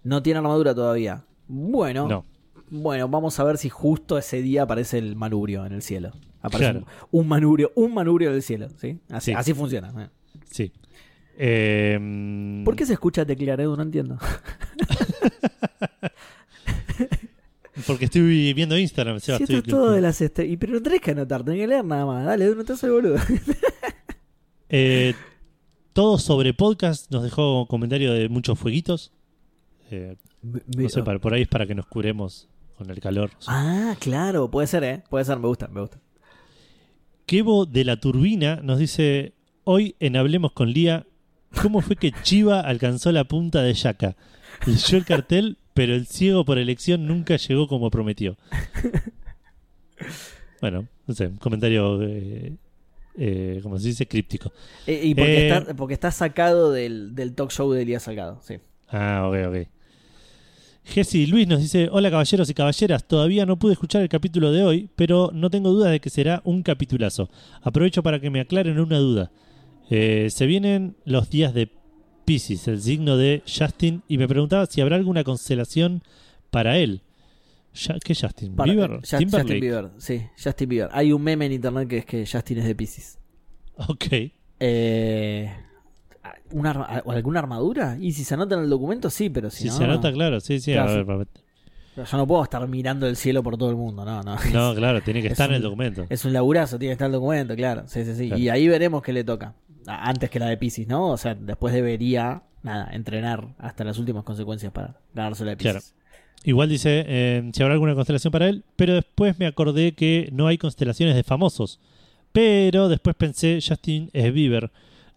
No 0.03 0.23
tiene 0.23 0.39
armadura 0.39 0.75
todavía. 0.75 1.25
Bueno, 1.53 2.07
No. 2.09 2.25
bueno, 2.71 3.09
vamos 3.09 3.39
a 3.41 3.45
ver 3.45 3.59
si 3.59 3.69
justo 3.69 4.17
ese 4.19 4.41
día 4.41 4.63
aparece 4.63 4.99
el 4.99 5.17
manubrio 5.17 5.67
en 5.67 5.73
el 5.73 5.83
cielo. 5.83 6.13
Aparece 6.43 6.71
Claro. 6.71 6.87
un, 7.11 7.23
un 7.23 7.29
manubrio, 7.29 7.73
un 7.75 7.93
manubrio 7.93 8.31
del 8.33 8.41
cielo, 8.43 8.69
¿sí? 8.81 8.99
Así, 9.11 9.33
Sí. 9.33 9.37
así 9.37 9.53
funciona. 9.53 9.93
eh. 10.05 10.09
Sí. 10.51 10.73
Eh, 11.37 12.63
¿Por 12.65 12.77
qué 12.77 12.87
se 12.87 12.93
escucha 12.93 13.27
teclear, 13.27 13.61
Edu? 13.61 13.77
No 13.77 13.83
entiendo. 13.83 14.17
Porque 17.87 18.05
estoy 18.07 18.53
viendo 18.53 18.77
Instagram, 18.79 19.21
Seba, 19.21 19.39
Si 19.39 19.45
esto 19.45 19.57
estoy- 19.57 19.71
es 19.71 19.75
todo 19.77 19.91
de 19.93 20.01
las 20.01 20.21
estrellas. 20.21 20.53
Y 20.53 20.57
pero 20.57 20.75
no 20.75 20.83
tenés 20.83 21.01
que 21.01 21.11
anotar, 21.13 21.45
tenés 21.45 21.61
que 21.61 21.67
leer 21.67 21.85
nada 21.85 22.05
más. 22.07 22.27
Dale, 22.27 22.55
no 22.55 22.65
te 22.65 22.73
haces 22.73 22.85
el 22.85 22.91
boludo. 22.93 23.17
Eh, 24.73 25.15
todo 25.93 26.17
sobre 26.17 26.55
podcast 26.55 27.11
nos 27.11 27.25
dejó 27.25 27.67
comentario 27.67 28.13
de 28.13 28.29
muchos 28.29 28.57
fueguitos. 28.57 29.11
Eh, 29.91 30.15
no 30.43 30.89
sé, 30.89 31.03
para- 31.03 31.19
por 31.19 31.35
ahí 31.35 31.43
es 31.43 31.49
para 31.49 31.67
que 31.67 31.75
nos 31.75 31.87
curemos 31.87 32.49
con 32.77 32.91
el 32.91 33.01
calor. 33.01 33.31
Ah, 33.47 33.95
claro, 33.99 34.51
puede 34.51 34.67
ser, 34.67 34.85
¿eh? 34.85 35.03
Puede 35.11 35.25
ser, 35.25 35.39
me 35.39 35.49
gusta, 35.49 35.69
me 35.69 35.81
gusta. 35.81 35.99
Kevo 37.27 37.67
de 37.67 37.85
la 37.85 37.97
Turbina 37.99 38.57
nos 38.63 38.79
dice: 38.79 39.35
Hoy 39.65 39.95
en 40.01 40.17
Hablemos 40.17 40.53
con 40.53 40.71
Lía, 40.73 41.07
¿cómo 41.63 41.81
fue 41.81 41.97
que 41.97 42.13
Chiva 42.23 42.61
alcanzó 42.61 43.13
la 43.13 43.25
punta 43.25 43.63
de 43.63 43.75
Yaka? 43.75 44.17
Leyó 44.67 44.99
el 44.99 45.05
cartel, 45.05 45.59
pero 45.75 45.95
el 45.95 46.07
ciego 46.07 46.45
por 46.45 46.59
elección 46.59 47.07
nunca 47.07 47.37
llegó 47.37 47.69
como 47.69 47.91
prometió. 47.91 48.37
Bueno, 50.61 50.87
no 51.07 51.15
sé, 51.15 51.27
un 51.29 51.37
comentario, 51.37 52.03
eh, 52.03 52.53
eh, 53.17 53.61
como 53.63 53.79
se 53.79 53.89
dice, 53.89 54.07
críptico. 54.07 54.53
Eh, 54.87 55.01
y 55.05 55.15
porque, 55.15 55.49
Eh, 55.49 55.57
está, 55.59 55.75
porque 55.75 55.95
está 55.95 56.11
sacado 56.11 56.71
del, 56.73 57.15
del 57.15 57.35
talk 57.35 57.51
show 57.51 57.71
de 57.73 57.83
Elías 57.83 58.03
Salgado, 58.03 58.41
sí. 58.43 58.57
Ah, 58.89 59.27
ok, 59.29 59.37
ok. 59.49 59.69
Jesse 60.85 61.29
Luis 61.29 61.47
nos 61.47 61.61
dice, 61.61 61.89
hola 61.93 62.11
caballeros 62.11 62.49
y 62.51 62.55
caballeras, 62.55 63.07
todavía 63.07 63.47
no 63.47 63.59
pude 63.59 63.75
escuchar 63.75 64.03
el 64.03 64.09
capítulo 64.09 64.51
de 64.51 64.65
hoy, 64.65 64.89
pero 64.97 65.31
no 65.33 65.51
tengo 65.51 65.71
duda 65.71 65.91
de 65.91 66.01
que 66.01 66.11
será 66.11 66.41
un 66.45 66.63
capitulazo. 66.63 67.29
Aprovecho 67.63 68.03
para 68.03 68.19
que 68.21 68.31
me 68.31 68.41
aclaren 68.41 68.81
una 68.81 68.99
duda. 68.99 69.31
Eh, 69.91 70.29
se 70.31 70.47
vienen 70.47 70.97
los 71.05 71.31
días 71.31 71.53
de 71.55 71.71
Pisces, 72.25 72.67
el 72.69 72.81
signo 72.81 73.17
de 73.17 73.43
Justin, 73.47 74.03
y 74.09 74.17
me 74.19 74.27
preguntaba 74.29 74.67
si 74.67 74.81
habrá 74.81 74.97
alguna 74.97 75.23
constelación 75.25 76.03
para 76.51 76.79
él. 76.79 77.03
Ya- 77.75 77.99
¿Qué 78.03 78.15
Justin? 78.15 78.57
Para- 78.57 78.73
¿Bieber? 78.73 78.91
Just- 79.01 79.19
¿Timberlake? 79.19 79.43
Justin 79.43 79.61
Bieber, 79.61 79.91
sí, 79.99 80.23
Justin 80.43 80.69
Bieber. 80.69 80.89
Hay 80.93 81.13
un 81.13 81.23
meme 81.23 81.47
en 81.47 81.53
internet 81.53 81.89
que 81.89 81.99
es 81.99 82.05
que 82.07 82.27
Justin 82.27 82.59
es 82.59 82.65
de 82.65 82.75
Pisces. 82.75 83.19
Ok. 83.89 84.07
Eh, 84.59 85.51
¿una 86.51 86.71
¿Alguna 86.71 87.41
armadura? 87.41 87.97
Y 88.01 88.13
si 88.13 88.25
se 88.25 88.35
anota 88.35 88.55
en 88.57 88.63
el 88.63 88.71
documento, 88.71 89.11
sí, 89.11 89.31
pero 89.31 89.51
si 89.51 89.65
Si 89.65 89.69
no. 89.69 89.73
se 89.75 89.85
anota, 89.85 90.13
claro, 90.13 90.41
sí, 90.41 90.61
sí. 90.61 90.73
Claro, 90.73 90.91
a 90.91 90.93
sí. 90.95 91.03
ver, 91.03 91.17
ver. 91.19 91.27
Yo 92.11 92.17
no 92.17 92.27
puedo 92.27 92.43
estar 92.43 92.67
mirando 92.69 93.07
el 93.07 93.17
cielo 93.17 93.43
por 93.43 93.57
todo 93.59 93.69
el 93.71 93.77
mundo, 93.77 94.05
no, 94.05 94.23
no. 94.23 94.37
No, 94.53 94.75
claro, 94.75 95.01
tiene 95.03 95.21
que 95.21 95.27
Es 95.27 95.33
estar 95.33 95.51
en 95.51 95.57
el 95.57 95.63
documento. 95.63 96.07
Es 96.09 96.25
un 96.25 96.33
laburazo, 96.33 96.79
tiene 96.79 96.91
que 96.91 96.95
estar 96.95 97.07
el 97.07 97.13
documento, 97.13 97.55
claro. 97.57 97.83
Sí, 97.87 98.05
sí, 98.05 98.15
sí. 98.15 98.27
Claro. 98.29 98.41
Y 98.41 98.49
ahí 98.49 98.69
veremos 98.69 99.03
qué 99.03 99.13
le 99.13 99.25
toca. 99.25 99.55
Antes 99.87 100.31
que 100.31 100.39
la 100.39 100.47
de 100.47 100.57
Pisces, 100.57 100.87
¿no? 100.87 101.09
O 101.09 101.17
sea, 101.17 101.35
después 101.35 101.75
debería, 101.75 102.43
nada, 102.63 102.89
entrenar 102.93 103.49
hasta 103.59 103.83
las 103.85 103.99
últimas 103.99 104.23
consecuencias 104.25 104.73
para 104.73 104.97
ganarse 105.15 105.45
la 105.45 105.51
de 105.53 105.57
Claro. 105.57 105.79
Pisces. 105.81 105.95
Igual 106.45 106.71
dice 106.71 107.05
eh, 107.07 107.51
si 107.53 107.63
habrá 107.63 107.75
alguna 107.75 107.95
constelación 107.95 108.31
para 108.31 108.49
él, 108.49 108.65
pero 108.77 108.95
después 108.95 109.39
me 109.39 109.47
acordé 109.47 109.93
que 109.93 110.31
no 110.33 110.47
hay 110.47 110.57
constelaciones 110.57 111.15
de 111.15 111.23
famosos. 111.23 111.81
Pero 112.33 112.89
después 112.89 113.17
pensé, 113.17 113.59
Justin 113.67 114.09
es 114.13 114.33
Bieber, 114.33 114.71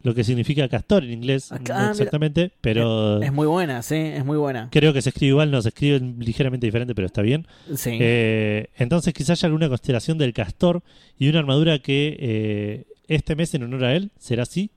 lo 0.04 0.14
que 0.14 0.24
significa 0.24 0.68
castor 0.70 1.04
en 1.04 1.12
inglés, 1.12 1.52
Ah, 1.52 1.56
no 1.56 1.62
mira. 1.64 1.92
exactamente, 1.92 2.52
pero 2.62 3.22
Es 3.24 3.32
muy 3.34 3.48
buena, 3.48 3.82
sí, 3.82 3.96
es 3.96 4.24
muy 4.26 4.38
buena. 4.38 4.68
creo 4.72 4.94
que 4.94 5.02
se 5.02 5.10
escribe 5.10 5.30
igual, 5.30 5.50
no 5.52 5.62
se 5.62 5.70
escribe 5.70 6.00
ligeramente 6.20 6.68
diferente, 6.68 6.94
pero 6.94 7.06
está 7.08 7.22
bien. 7.22 7.48
Sí. 7.76 7.98
Eh, 8.00 8.68
entonces 8.78 9.14
quizás 9.14 9.40
haya 9.40 9.48
alguna 9.48 9.70
constelación 9.70 10.18
del 10.18 10.34
castor 10.34 10.84
y 11.18 11.30
una 11.30 11.40
armadura 11.40 11.80
que 11.80 12.18
eh, 12.20 12.86
este 13.08 13.36
mes 13.36 13.54
en 13.54 13.64
honor 13.64 13.86
a 13.86 13.96
él 13.96 14.12
será 14.20 14.44
así. 14.44 14.72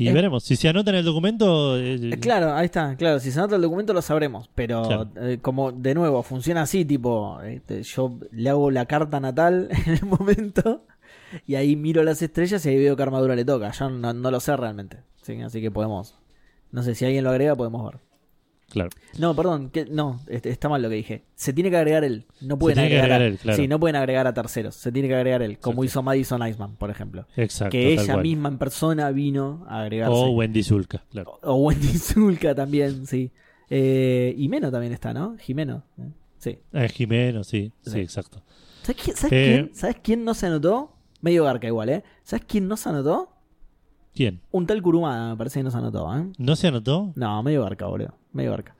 Y 0.00 0.06
Es- 0.08 0.14
veremos, 0.14 0.44
si 0.44 0.54
se 0.54 0.68
anota 0.68 0.90
en 0.90 0.96
el 0.96 1.04
documento... 1.04 1.76
eh, 1.76 1.98
Eh, 2.12 2.18
Claro, 2.20 2.54
ahí 2.54 2.66
está, 2.66 2.94
claro, 2.96 3.18
si 3.18 3.32
se 3.32 3.38
anota 3.40 3.56
el 3.56 3.62
documento 3.62 3.92
lo 3.92 4.00
sabremos, 4.00 4.48
pero 4.54 4.82
Claro. 4.84 5.10
eh, 5.20 5.38
como 5.42 5.72
de 5.72 5.92
nuevo 5.94 6.22
funciona 6.22 6.62
así, 6.62 6.84
tipo, 6.84 7.40
este, 7.42 7.82
yo 7.82 8.16
le 8.30 8.48
hago 8.48 8.70
la 8.70 8.86
carta 8.86 9.18
natal 9.18 9.68
en 9.86 9.92
el 9.94 10.04
momento 10.04 10.84
y 11.46 11.54
ahí 11.56 11.76
miro 11.76 12.02
las 12.04 12.20
estrellas 12.22 12.64
y 12.66 12.68
ahí 12.70 12.76
veo 12.78 12.96
qué 12.96 13.02
armadura 13.02 13.34
le 13.36 13.44
toca, 13.44 13.70
yo 13.72 13.90
no, 13.90 14.12
no 14.12 14.30
lo 14.30 14.40
sé 14.40 14.56
realmente, 14.56 14.98
¿sí? 15.22 15.40
así 15.42 15.60
que 15.60 15.70
podemos, 15.70 16.16
no 16.72 16.82
sé 16.82 16.94
si 16.94 17.04
alguien 17.04 17.24
lo 17.24 17.30
agrega, 17.30 17.54
podemos 17.56 17.84
ver. 17.90 18.00
Claro. 18.70 18.90
No, 19.18 19.34
perdón, 19.34 19.70
que, 19.70 19.86
no, 19.86 20.20
este, 20.26 20.50
está 20.50 20.68
mal 20.68 20.82
lo 20.82 20.90
que 20.90 20.96
dije, 20.96 21.24
se 21.34 21.54
tiene 21.54 21.70
que 21.70 21.78
agregar 21.78 22.04
él, 22.04 22.26
no 22.42 22.58
pueden 22.58 22.78
agregar, 22.80 23.04
agregar 23.04 23.22
a, 23.22 23.26
él, 23.26 23.38
claro. 23.38 23.56
sí, 23.56 23.66
no 23.66 23.80
pueden 23.80 23.96
agregar 23.96 24.26
a 24.26 24.34
terceros, 24.34 24.74
se 24.74 24.92
tiene 24.92 25.08
que 25.08 25.14
agregar 25.14 25.40
él, 25.40 25.58
como 25.58 25.82
Exacto. 25.82 25.84
hizo 25.84 26.02
Madison 26.02 26.46
Iceman, 26.46 26.76
por 26.76 26.90
ejemplo, 26.90 27.26
Exacto. 27.36 27.70
que 27.72 27.94
ella 27.94 28.12
cual. 28.12 28.22
misma 28.22 28.48
en 28.50 28.58
persona 28.58 29.10
vino 29.10 29.64
a 29.68 29.80
agregarse. 29.84 30.14
O 30.14 30.30
Wendy 30.32 30.62
Zulka, 30.62 31.02
claro. 31.10 31.38
O 31.42 31.54
Wendy 31.54 31.88
Zulka 31.98 32.54
también, 32.54 33.06
sí. 33.06 33.30
Eh, 33.70 34.34
y 34.36 34.48
Meno 34.50 34.70
también 34.70 34.92
está, 34.92 35.14
¿no? 35.14 35.36
Jimeno. 35.38 35.84
¿eh? 35.98 36.10
Sí. 36.38 36.58
Eh, 36.74 36.88
Jimeno, 36.90 37.44
sí, 37.44 37.72
sí, 37.82 37.90
Sí. 37.90 38.00
exacto. 38.00 38.42
¿Sabes, 38.82 39.02
quién, 39.02 39.16
sabes, 39.16 39.32
Eh. 39.32 39.52
quién, 39.64 39.74
sabes 39.74 39.96
quién 40.02 40.24
no 40.24 40.34
se 40.34 40.46
anotó? 40.46 40.94
Medio 41.20 41.44
garca 41.44 41.66
igual, 41.66 41.88
¿eh? 41.88 42.04
¿Sabes 42.22 42.44
quién 42.46 42.68
no 42.68 42.76
se 42.76 42.88
anotó? 42.88 43.30
¿Quién? 44.14 44.40
Un 44.50 44.66
tal 44.66 44.82
Kurumada, 44.82 45.30
me 45.30 45.36
parece 45.36 45.60
que 45.60 45.64
no 45.64 45.70
se 45.70 45.78
anotó, 45.78 46.16
¿eh? 46.16 46.26
¿No 46.38 46.56
se 46.56 46.68
anotó? 46.68 47.12
No, 47.14 47.42
medio 47.42 47.62
garca, 47.62 47.86
boludo. 47.86 48.14
Medio 48.32 48.50
garca. 48.50 48.74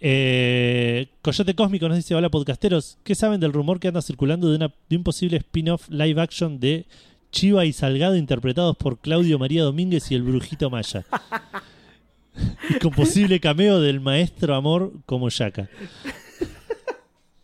Eh, 0.00 1.10
Coyote 1.22 1.54
Cósmico 1.54 1.88
nos 1.88 1.96
dice: 1.96 2.14
Hola 2.14 2.28
podcasteros, 2.28 2.98
¿qué 3.04 3.14
saben 3.14 3.40
del 3.40 3.52
rumor 3.52 3.78
que 3.78 3.88
anda 3.88 4.02
circulando 4.02 4.50
de, 4.50 4.56
una, 4.56 4.74
de 4.88 4.96
un 4.96 5.04
posible 5.04 5.36
spin-off 5.36 5.88
live 5.88 6.20
action 6.20 6.58
de 6.58 6.86
Chiva 7.30 7.64
y 7.64 7.72
Salgado 7.72 8.16
interpretados 8.16 8.76
por 8.76 8.98
Claudio 8.98 9.38
María 9.38 9.62
Domínguez 9.62 10.10
y 10.10 10.16
el 10.16 10.22
Brujito 10.22 10.70
Maya? 10.70 11.04
y 12.68 12.78
con 12.80 12.90
posible 12.90 13.38
cameo 13.40 13.80
del 13.80 14.00
maestro 14.00 14.54
Amor 14.54 14.92
como 15.06 15.28
Yaka. 15.28 15.68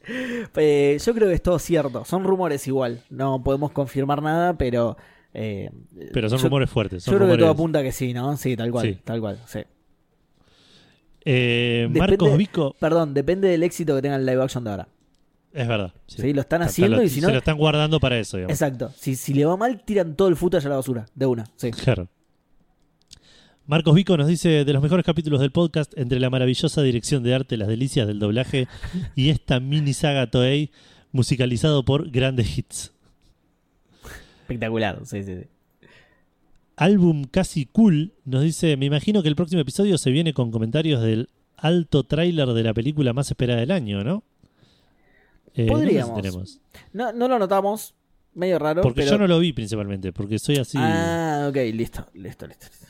Eh, 0.57 0.99
yo 1.05 1.15
creo 1.15 1.29
que 1.29 1.35
es 1.35 1.43
todo 1.43 1.59
cierto. 1.59 2.05
Son 2.05 2.25
rumores 2.25 2.67
igual. 2.67 3.03
No 3.11 3.43
podemos 3.43 3.71
confirmar 3.73 4.23
nada, 4.23 4.57
pero. 4.59 4.97
eh, 5.35 5.71
Pero 6.13 6.29
son 6.29 6.39
yo- 6.39 6.45
rumores 6.45 6.71
fuertes. 6.71 7.03
Son 7.05 7.13
Yo 7.13 7.19
creo 7.19 7.31
que 7.33 7.39
todo 7.39 7.51
apunta 7.51 7.83
que 7.83 7.93
sí, 7.93 8.13
¿no? 8.15 8.37
Sí, 8.37 8.57
tal 8.57 8.71
cual. 8.73 8.87
Sí. 8.87 8.99
Tal 9.05 9.21
cual, 9.21 9.39
sí. 9.47 9.61
Eh, 11.25 11.89
Depende- 11.91 11.99
Marcos 11.99 12.37
Vico, 12.39 12.75
Perdón, 12.81 13.13
depende 13.15 13.49
del 13.49 13.63
éxito 13.63 13.95
que 13.97 14.03
tenga 14.03 14.17
el 14.17 14.25
live 14.25 14.43
action 14.43 14.65
de 14.65 14.71
ahora. 14.71 14.89
es 15.53 15.67
verdad. 15.69 15.93
sí. 16.07 16.23
Sí, 16.23 16.33
lo 16.33 16.41
están 16.43 16.63
Está- 16.63 16.71
haciendo 16.71 16.97
lo- 16.99 17.03
y 17.03 17.09
si 17.09 17.21
no. 17.21 17.27
Se 17.29 17.33
lo 17.33 17.39
están 17.39 17.57
guardando 17.59 18.01
para 18.01 18.19
eso, 18.19 18.37
digamos. 18.37 18.53
Exacto. 18.55 18.91
Si, 18.97 19.17
si 19.17 19.35
le 19.35 19.45
va 19.45 19.57
mal, 19.57 19.83
tiran 19.85 20.15
todo 20.15 20.29
el 20.29 20.37
footage 20.37 20.67
a 20.67 20.69
la 20.71 20.77
basura. 20.77 21.07
De 21.15 21.27
una. 21.27 21.45
Sí. 21.57 21.71
Claro. 21.73 22.09
Marcos 23.69 23.95
Vico 23.95 24.16
nos 24.16 24.29
dice 24.29 24.64
de 24.64 24.73
los 24.73 24.83
mejores 24.83 25.05
capítulos 25.05 25.41
del 25.41 25.53
podcast 25.53 25.93
entre 25.99 26.19
la 26.21 26.31
maravillosa 26.31 26.81
dirección 26.81 27.23
de 27.23 27.35
arte, 27.35 27.59
las 27.59 27.69
delicias 27.69 28.07
del 28.07 28.19
doblaje 28.19 28.66
y 29.14 29.29
esta 29.29 29.61
mini 29.61 29.93
saga 29.93 30.31
Toei 30.31 30.71
musicalizado 31.12 31.85
por 31.85 32.11
grandes 32.11 32.57
hits. 32.57 32.95
Espectacular. 34.41 35.01
Sí, 35.05 35.23
sí, 35.23 35.37
sí. 35.37 35.89
Álbum 36.77 37.25
casi 37.25 37.66
cool 37.66 38.14
nos 38.25 38.43
dice, 38.43 38.79
me 38.79 38.87
imagino 38.87 39.23
que 39.23 39.29
el 39.29 39.37
próximo 39.37 39.61
episodio 39.61 39.99
se 39.99 40.12
viene 40.12 40.33
con 40.33 40.51
comentarios 40.51 41.03
del 41.03 41.29
alto 41.59 42.05
tráiler 42.05 42.49
de 42.49 42.62
la 42.62 42.73
película 42.73 43.12
más 43.12 43.31
esperada 43.31 43.61
del 43.61 43.71
año, 43.71 44.03
¿no? 44.03 44.25
Eh, 45.53 45.66
Podríamos. 45.66 46.62
No, 46.95 47.12
no 47.12 47.29
lo 47.29 47.39
notamos. 47.39 47.95
Medio 48.33 48.59
raro. 48.59 48.81
Porque 48.81 49.03
pero... 49.03 49.11
yo 49.11 49.19
no 49.19 49.27
lo 49.27 49.39
vi 49.39 49.53
principalmente, 49.53 50.11
porque 50.14 50.39
soy 50.39 50.57
así. 50.57 50.79
Ah, 50.81 51.49
ok. 51.51 51.57
Listo, 51.75 52.07
listo, 52.14 52.47
listo. 52.47 52.66
listo. 52.66 52.88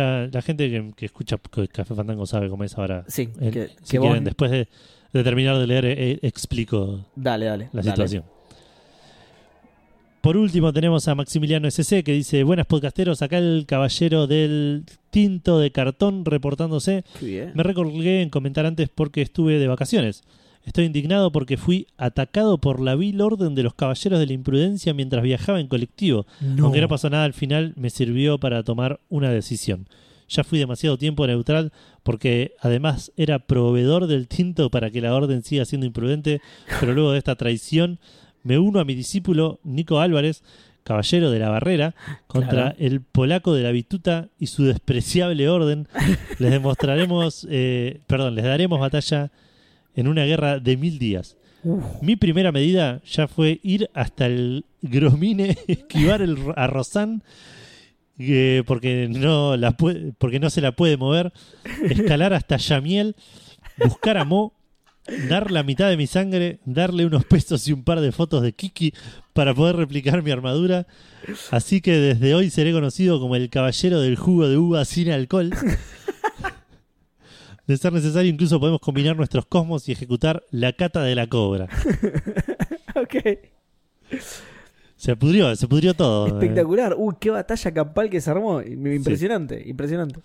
La 0.00 0.42
gente 0.42 0.70
que, 0.70 0.92
que 0.96 1.06
escucha 1.06 1.36
Café 1.72 1.94
Fandango 1.94 2.24
sabe 2.26 2.48
cómo 2.48 2.64
es 2.64 2.76
ahora. 2.78 3.04
Sí, 3.08 3.26
que, 3.26 3.68
si 3.82 3.90
que 3.92 3.98
vos- 3.98 4.08
quieren, 4.08 4.24
después 4.24 4.50
de, 4.50 4.68
de 5.12 5.24
terminar 5.24 5.58
de 5.58 5.66
leer, 5.66 5.84
eh, 5.86 6.18
explico 6.22 7.04
Dale, 7.16 7.46
dale. 7.46 7.64
la 7.72 7.80
dale. 7.82 7.90
situación. 7.90 8.24
Por 10.20 10.36
último 10.36 10.72
tenemos 10.72 11.08
a 11.08 11.16
Maximiliano 11.16 11.66
SC 11.68 12.04
que 12.04 12.12
dice, 12.12 12.44
buenas 12.44 12.66
podcasteros, 12.66 13.22
acá 13.22 13.38
el 13.38 13.64
caballero 13.66 14.28
del 14.28 14.84
tinto 15.10 15.58
de 15.58 15.72
cartón 15.72 16.24
reportándose. 16.24 17.02
Bien. 17.20 17.50
Me 17.54 17.64
recolgué 17.64 18.22
en 18.22 18.30
comentar 18.30 18.64
antes 18.64 18.88
porque 18.88 19.20
estuve 19.22 19.58
de 19.58 19.66
vacaciones. 19.66 20.22
Estoy 20.64 20.84
indignado 20.84 21.32
porque 21.32 21.56
fui 21.56 21.86
atacado 21.96 22.58
por 22.58 22.80
la 22.80 22.94
vil 22.94 23.20
orden 23.20 23.54
de 23.54 23.62
los 23.64 23.74
caballeros 23.74 24.18
de 24.20 24.26
la 24.26 24.32
imprudencia 24.32 24.94
mientras 24.94 25.22
viajaba 25.22 25.60
en 25.60 25.66
colectivo. 25.66 26.26
No. 26.40 26.64
Aunque 26.66 26.80
no 26.80 26.88
pasó 26.88 27.10
nada 27.10 27.24
al 27.24 27.32
final, 27.32 27.72
me 27.76 27.90
sirvió 27.90 28.38
para 28.38 28.62
tomar 28.62 29.00
una 29.08 29.30
decisión. 29.30 29.88
Ya 30.28 30.44
fui 30.44 30.58
demasiado 30.58 30.96
tiempo 30.96 31.26
neutral 31.26 31.72
porque 32.02 32.54
además 32.60 33.12
era 33.16 33.40
proveedor 33.40 34.06
del 34.06 34.28
tinto 34.28 34.70
para 34.70 34.90
que 34.90 35.00
la 35.00 35.14
orden 35.14 35.42
siga 35.42 35.64
siendo 35.64 35.86
imprudente, 35.86 36.40
pero 36.80 36.94
luego 36.94 37.12
de 37.12 37.18
esta 37.18 37.34
traición 37.34 37.98
me 38.42 38.58
uno 38.58 38.80
a 38.80 38.84
mi 38.84 38.94
discípulo 38.94 39.58
Nico 39.62 40.00
Álvarez, 40.00 40.42
caballero 40.84 41.30
de 41.30 41.38
la 41.38 41.48
barrera, 41.50 41.94
contra 42.28 42.50
Claro. 42.72 42.76
el 42.78 43.00
polaco 43.02 43.52
de 43.54 43.62
la 43.62 43.72
bituta 43.72 44.28
y 44.38 44.46
su 44.46 44.64
despreciable 44.64 45.48
orden. 45.48 45.86
Les 46.38 46.50
demostraremos, 46.50 47.46
eh, 47.50 48.00
perdón, 48.06 48.34
les 48.34 48.44
daremos 48.44 48.80
batalla 48.80 49.30
en 49.94 50.08
una 50.08 50.24
guerra 50.24 50.58
de 50.58 50.76
mil 50.76 50.98
días. 50.98 51.36
Uf. 51.64 51.84
Mi 52.02 52.16
primera 52.16 52.52
medida 52.52 53.00
ya 53.04 53.28
fue 53.28 53.60
ir 53.62 53.90
hasta 53.94 54.26
el 54.26 54.64
Gromine, 54.80 55.56
esquivar 55.66 56.22
el, 56.22 56.36
a 56.56 56.66
Rosan, 56.66 57.22
eh, 58.18 58.62
porque, 58.66 59.08
no 59.08 59.56
la 59.56 59.72
puede, 59.72 60.12
porque 60.18 60.40
no 60.40 60.50
se 60.50 60.60
la 60.60 60.72
puede 60.72 60.96
mover, 60.96 61.32
escalar 61.88 62.34
hasta 62.34 62.56
Yamiel, 62.56 63.16
buscar 63.78 64.18
a 64.18 64.24
Mo 64.24 64.54
dar 65.28 65.50
la 65.50 65.62
mitad 65.62 65.88
de 65.88 65.96
mi 65.96 66.06
sangre, 66.06 66.60
darle 66.64 67.06
unos 67.06 67.24
pesos 67.24 67.66
y 67.66 67.72
un 67.72 67.82
par 67.82 68.00
de 68.00 68.12
fotos 68.12 68.42
de 68.42 68.52
Kiki 68.52 68.94
para 69.32 69.54
poder 69.54 69.76
replicar 69.76 70.22
mi 70.22 70.30
armadura. 70.30 70.86
Así 71.50 71.80
que 71.80 71.92
desde 71.92 72.34
hoy 72.34 72.50
seré 72.50 72.72
conocido 72.72 73.20
como 73.20 73.36
el 73.36 73.50
caballero 73.50 74.00
del 74.00 74.16
jugo 74.16 74.48
de 74.48 74.56
uva 74.56 74.84
sin 74.84 75.10
alcohol. 75.10 75.50
De 77.72 77.78
ser 77.78 77.90
necesario, 77.90 78.30
incluso 78.30 78.60
podemos 78.60 78.82
combinar 78.82 79.16
nuestros 79.16 79.46
cosmos 79.46 79.88
y 79.88 79.92
ejecutar 79.92 80.44
la 80.50 80.74
cata 80.74 81.02
de 81.04 81.14
la 81.14 81.26
cobra. 81.26 81.70
ok. 82.94 83.14
Se 84.94 85.16
pudrió, 85.16 85.56
se 85.56 85.66
pudrió 85.66 85.94
todo. 85.94 86.26
Espectacular. 86.26 86.94
Uy, 86.98 87.14
qué 87.18 87.30
batalla 87.30 87.72
campal 87.72 88.10
que 88.10 88.20
se 88.20 88.30
armó. 88.30 88.60
Impresionante, 88.60 89.62
impresionante. 89.66 90.20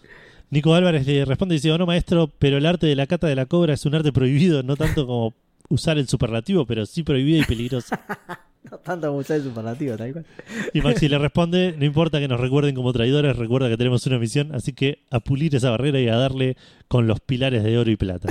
Nico 0.49 0.73
Álvarez 0.73 1.07
le 1.07 1.23
responde 1.23 1.55
y 1.55 1.59
dice, 1.59 1.71
oh, 1.71 1.77
no 1.77 1.85
maestro, 1.85 2.29
pero 2.37 2.57
el 2.57 2.65
arte 2.65 2.85
de 2.85 2.97
la 2.97 3.07
cata 3.07 3.27
de 3.27 3.35
la 3.35 3.45
cobra 3.45 3.75
es 3.75 3.85
un 3.85 3.95
arte 3.95 4.11
prohibido, 4.11 4.61
no 4.61 4.75
tanto 4.75 5.07
como 5.07 5.33
usar 5.69 5.97
el 5.97 6.09
superlativo, 6.09 6.65
pero 6.65 6.85
sí 6.85 7.03
prohibido 7.03 7.41
y 7.41 7.45
peligroso. 7.45 7.95
tanto 8.83 9.07
como 9.07 9.19
usar 9.19 9.37
el 9.37 9.43
superlativo, 9.43 9.97
tal 9.97 10.13
cual. 10.13 10.25
Y 10.73 10.81
Maxi 10.81 11.07
le 11.09 11.17
responde, 11.17 11.75
no 11.77 11.85
importa 11.85 12.19
que 12.19 12.27
nos 12.27 12.39
recuerden 12.39 12.75
como 12.75 12.93
traidores, 12.93 13.35
recuerda 13.35 13.69
que 13.69 13.77
tenemos 13.77 14.05
una 14.07 14.19
misión, 14.19 14.53
así 14.53 14.73
que 14.73 14.99
a 15.11 15.19
pulir 15.19 15.55
esa 15.55 15.69
barrera 15.69 15.99
y 15.99 16.07
a 16.07 16.15
darle 16.15 16.57
con 16.87 17.07
los 17.07 17.19
pilares 17.19 17.63
de 17.63 17.77
oro 17.77 17.91
y 17.91 17.95
plata. 17.95 18.29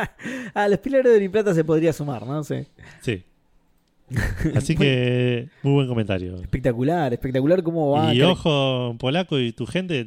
ah, 0.54 0.68
los 0.68 0.78
pilares 0.78 1.10
de 1.12 1.16
oro 1.16 1.24
y 1.24 1.28
plata 1.28 1.54
se 1.54 1.64
podría 1.64 1.92
sumar, 1.92 2.26
¿no? 2.26 2.44
Sí. 2.44 2.66
Sí. 3.00 3.24
Así 4.54 4.74
que 4.74 5.48
muy 5.62 5.74
buen 5.74 5.88
comentario. 5.88 6.36
Espectacular, 6.36 7.12
espectacular 7.12 7.62
cómo 7.62 7.90
va. 7.90 8.14
Y 8.14 8.22
ojo, 8.22 8.96
polaco 8.98 9.38
y 9.38 9.52
tu 9.52 9.66
gente, 9.66 10.06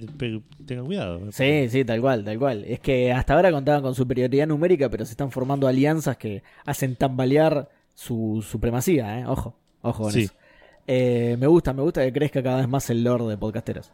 tengan 0.65 0.85
cuidado. 0.85 1.31
Sí, 1.31 1.67
sí, 1.69 1.85
tal 1.85 2.01
cual, 2.01 2.23
tal 2.23 2.39
cual. 2.39 2.63
Es 2.65 2.79
que 2.79 3.11
hasta 3.11 3.35
ahora 3.35 3.51
contaban 3.51 3.81
con 3.81 3.93
superioridad 3.93 4.47
numérica, 4.47 4.89
pero 4.89 5.05
se 5.05 5.11
están 5.11 5.31
formando 5.31 5.67
alianzas 5.67 6.17
que 6.17 6.41
hacen 6.65 6.95
tambalear 6.95 7.69
su 8.01 8.43
supremacía, 8.47 9.19
¿eh? 9.19 9.25
Ojo, 9.27 9.55
ojo 9.83 10.03
con 10.03 10.17
eso. 10.17 10.33
Eh, 10.87 11.37
me 11.39 11.45
gusta, 11.45 11.71
me 11.71 11.83
gusta 11.83 12.03
que 12.03 12.11
crezca 12.11 12.41
cada 12.41 12.57
vez 12.57 12.67
más 12.67 12.89
el 12.89 13.03
lord 13.03 13.29
de 13.29 13.37
podcasteros. 13.37 13.91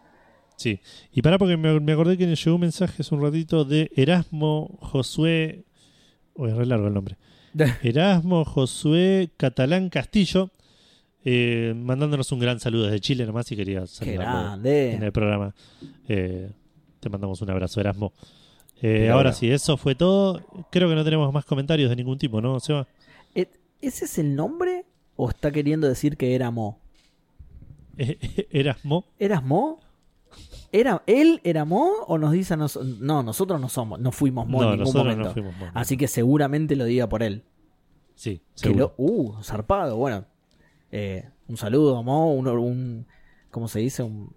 Sí, 0.55 0.79
y 1.11 1.21
para 1.21 1.37
porque 1.37 1.57
me, 1.57 1.91
acordé 1.91 2.17
que 2.17 2.25
me 2.25 2.35
llegó 2.35 2.55
un 2.55 2.61
mensaje 2.61 3.01
hace 3.01 3.13
un 3.13 3.21
ratito 3.21 3.65
de 3.65 3.91
Erasmo 3.95 4.77
Josué. 4.81 5.65
Uy, 6.35 6.49
es 6.49 6.55
re 6.55 6.65
largo 6.65 6.87
el 6.87 6.93
nombre. 6.93 7.17
Erasmo 7.83 8.45
Josué 8.45 9.29
Catalán 9.35 9.89
Castillo, 9.89 10.51
eh, 11.25 11.73
mandándonos 11.75 12.31
un 12.31 12.39
gran 12.39 12.61
saludo 12.61 12.85
desde 12.85 13.01
Chile 13.01 13.25
nomás 13.25 13.51
y 13.51 13.57
quería 13.57 13.85
saludarlo 13.87 14.65
en 14.69 15.03
el 15.03 15.11
programa. 15.11 15.53
Eh, 16.07 16.49
te 17.01 17.09
mandamos 17.09 17.41
un 17.41 17.49
abrazo, 17.49 17.81
Erasmo. 17.81 18.13
Eh, 18.81 19.09
ahora 19.09 19.33
sí, 19.33 19.51
eso 19.51 19.75
fue 19.75 19.95
todo. 19.95 20.41
Creo 20.71 20.87
que 20.87 20.95
no 20.95 21.03
tenemos 21.03 21.31
más 21.33 21.43
comentarios 21.43 21.89
de 21.89 21.97
ningún 21.97 22.17
tipo, 22.17 22.39
¿no, 22.39 22.59
Seba? 22.61 22.87
¿Ese 23.81 24.05
es 24.05 24.17
el 24.17 24.35
nombre 24.35 24.85
o 25.15 25.29
está 25.29 25.51
queriendo 25.51 25.87
decir 25.87 26.17
que 26.17 26.35
era 26.35 26.51
Mo? 26.51 26.79
¿Eras 27.97 28.83
Mo? 28.85 29.05
¿Eras 29.19 29.43
Mo? 29.43 29.79
¿Era, 30.71 31.01
¿Él 31.07 31.39
era 31.43 31.65
Mo 31.65 31.89
o 32.07 32.17
nos 32.17 32.31
dice 32.31 32.53
a 32.53 32.57
nosotros? 32.57 32.99
No, 32.99 33.23
nosotros 33.23 33.59
no 33.59 33.69
somos, 33.69 33.99
no 33.99 34.11
fuimos 34.11 34.47
Mo 34.47 34.63
en 34.63 34.79
ningún 34.79 34.93
momento. 34.93 35.33
Así 35.73 35.97
que 35.97 36.07
seguramente 36.07 36.75
lo 36.75 36.85
diga 36.85 37.07
por 37.07 37.23
él. 37.23 37.43
Sí, 38.15 38.41
seguro. 38.55 38.93
uh, 38.97 39.41
zarpado. 39.43 39.95
Bueno, 39.97 40.25
eh, 40.91 41.29
un 41.47 41.57
saludo, 41.57 42.01
Mo, 42.03 42.33
un, 42.33 42.47
un, 42.47 43.07
¿cómo 43.51 43.67
se 43.67 43.79
dice? 43.79 44.03
Un, 44.03 44.35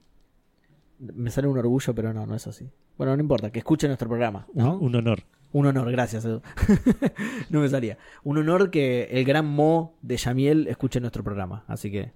me 0.98 1.30
sale 1.30 1.48
un 1.48 1.58
orgullo, 1.58 1.94
pero 1.94 2.12
no, 2.12 2.26
no 2.26 2.34
es 2.34 2.46
así. 2.46 2.70
Bueno, 2.96 3.16
no 3.16 3.22
importa, 3.22 3.50
que 3.50 3.60
escuche 3.60 3.86
nuestro 3.86 4.08
programa. 4.08 4.46
¿no? 4.52 4.78
Un, 4.78 4.94
honor. 4.94 5.22
Un 5.52 5.66
honor, 5.66 5.90
gracias, 5.90 6.24
Edu. 6.24 6.42
no 7.50 7.60
me 7.60 7.68
salía. 7.68 7.98
Un 8.22 8.38
honor 8.38 8.70
que 8.70 9.08
el 9.10 9.24
gran 9.24 9.46
Mo 9.46 9.96
de 10.00 10.16
Yamiel 10.16 10.68
escuche 10.68 11.00
nuestro 11.00 11.24
programa. 11.24 11.64
Así 11.66 11.90
que. 11.90 12.12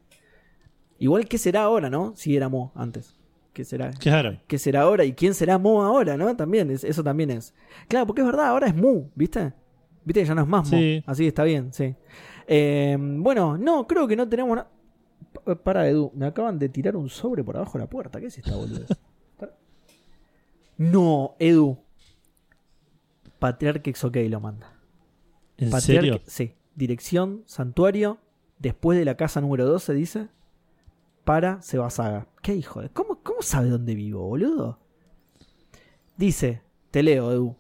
Igual, 0.98 1.26
¿qué 1.26 1.38
será 1.38 1.62
ahora, 1.62 1.90
no? 1.90 2.12
Si 2.14 2.36
era 2.36 2.48
Mo 2.48 2.72
antes. 2.76 3.16
¿Qué 3.52 3.64
será? 3.64 3.90
Claro. 3.90 4.38
¿Qué 4.46 4.58
será 4.58 4.82
ahora? 4.82 5.04
¿Y 5.04 5.12
quién 5.12 5.34
será 5.34 5.58
Mo 5.58 5.82
ahora, 5.82 6.16
no? 6.16 6.34
También, 6.36 6.70
eso 6.70 7.02
también 7.02 7.30
es. 7.30 7.54
Claro, 7.88 8.06
porque 8.06 8.20
es 8.20 8.26
verdad, 8.26 8.46
ahora 8.46 8.68
es 8.68 8.74
Mu, 8.74 9.10
¿viste? 9.14 9.52
¿Viste 10.04 10.20
que 10.20 10.26
ya 10.26 10.34
no 10.34 10.42
es 10.42 10.48
más 10.48 10.70
Mo? 10.70 10.78
Así 11.06 11.26
está 11.26 11.44
bien, 11.44 11.72
sí. 11.72 11.94
Eh, 12.46 12.96
bueno, 12.98 13.56
no, 13.56 13.86
creo 13.86 14.06
que 14.06 14.16
no 14.16 14.28
tenemos 14.28 14.56
nada. 14.56 14.70
Para, 15.62 15.88
Edu, 15.88 16.12
me 16.14 16.26
acaban 16.26 16.58
de 16.58 16.68
tirar 16.68 16.96
un 16.96 17.08
sobre 17.08 17.42
por 17.42 17.56
abajo 17.56 17.78
de 17.78 17.84
la 17.84 17.90
puerta. 17.90 18.20
¿Qué 18.20 18.26
es 18.26 18.38
esta 18.38 18.54
boludo? 18.54 18.86
no, 20.78 21.34
Edu. 21.38 21.83
Patriarca 23.38 23.90
OK 24.02 24.16
lo 24.28 24.40
manda. 24.40 24.74
¿En 25.56 25.72
serio? 25.80 26.20
Sí. 26.26 26.54
Dirección, 26.74 27.42
santuario, 27.46 28.18
después 28.58 28.98
de 28.98 29.04
la 29.04 29.16
casa 29.16 29.40
número 29.40 29.66
12, 29.66 29.94
dice 29.94 30.28
para 31.24 31.60
Sebasaga. 31.62 32.26
¿Qué 32.42 32.54
hijo 32.54 32.80
de.? 32.80 32.90
¿Cómo, 32.90 33.20
¿Cómo 33.22 33.42
sabe 33.42 33.68
dónde 33.68 33.94
vivo, 33.94 34.26
boludo? 34.26 34.78
Dice, 36.16 36.62
te 36.90 37.02
leo, 37.02 37.32
Edu. 37.32 37.56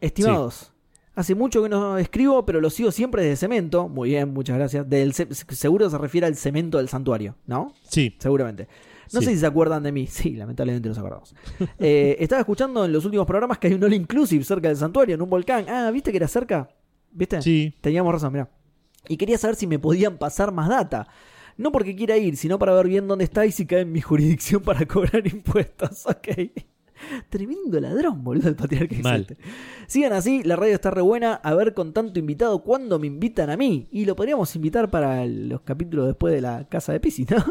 Estimados, 0.00 0.72
hace 1.14 1.34
mucho 1.34 1.62
que 1.62 1.68
no 1.68 1.98
escribo, 1.98 2.44
pero 2.44 2.60
lo 2.60 2.70
sigo 2.70 2.90
siempre 2.90 3.22
desde 3.22 3.36
cemento. 3.36 3.88
Muy 3.88 4.10
bien, 4.10 4.32
muchas 4.32 4.56
gracias. 4.56 4.88
Del 4.88 5.12
seguro 5.12 5.90
se 5.90 5.98
refiere 5.98 6.26
al 6.26 6.36
cemento 6.36 6.78
del 6.78 6.88
santuario, 6.88 7.36
¿no? 7.46 7.72
Sí. 7.88 8.14
Seguramente. 8.18 8.68
No 9.12 9.20
sé 9.20 9.30
si 9.30 9.38
se 9.38 9.46
acuerdan 9.46 9.82
de 9.82 9.92
mí. 9.92 10.06
Sí, 10.14 10.30
lamentablemente 10.36 10.88
nos 10.88 10.98
acordamos. 10.98 11.34
Eh, 11.78 12.16
estaba 12.20 12.40
escuchando 12.40 12.84
en 12.84 12.92
los 12.92 13.04
últimos 13.04 13.26
programas 13.26 13.58
que 13.58 13.66
hay 13.66 13.74
un 13.74 13.84
All 13.84 13.92
Inclusive 13.92 14.44
cerca 14.44 14.68
del 14.68 14.76
santuario, 14.76 15.14
en 15.14 15.22
un 15.22 15.28
volcán. 15.28 15.66
Ah, 15.68 15.90
¿viste 15.90 16.10
que 16.10 16.16
era 16.18 16.28
cerca? 16.28 16.68
¿Viste? 17.10 17.42
Sí. 17.42 17.74
Teníamos 17.80 18.12
razón, 18.12 18.32
mira. 18.32 18.48
Y 19.08 19.16
quería 19.16 19.38
saber 19.38 19.56
si 19.56 19.66
me 19.66 19.78
podían 19.78 20.18
pasar 20.18 20.52
más 20.52 20.68
data. 20.68 21.08
No 21.56 21.70
porque 21.70 21.94
quiera 21.94 22.16
ir, 22.16 22.36
sino 22.36 22.58
para 22.58 22.74
ver 22.74 22.88
bien 22.88 23.06
dónde 23.06 23.24
está 23.24 23.46
y 23.46 23.52
si 23.52 23.66
cae 23.66 23.80
en 23.80 23.92
mi 23.92 24.00
jurisdicción 24.00 24.62
para 24.62 24.86
cobrar 24.86 25.26
impuestos. 25.26 26.06
Ok. 26.14 26.50
Tremendo 27.28 27.80
ladrón, 27.80 28.24
boludo, 28.24 28.48
el 28.48 28.56
patriarca 28.56 28.96
Mal. 29.02 29.36
Sigan 29.86 30.14
así, 30.14 30.42
la 30.42 30.56
radio 30.56 30.74
está 30.74 30.90
re 30.90 31.02
buena. 31.02 31.34
A 31.34 31.54
ver 31.54 31.74
con 31.74 31.92
tanto 31.92 32.18
invitado, 32.18 32.62
¿cuándo 32.62 32.98
me 32.98 33.08
invitan 33.08 33.50
a 33.50 33.56
mí? 33.58 33.88
Y 33.90 34.06
lo 34.06 34.16
podríamos 34.16 34.54
invitar 34.56 34.90
para 34.90 35.26
los 35.26 35.60
capítulos 35.62 36.06
después 36.06 36.32
de 36.32 36.40
la 36.40 36.66
casa 36.68 36.92
de 36.92 37.00
Pisi, 37.00 37.26
¿no? 37.28 37.44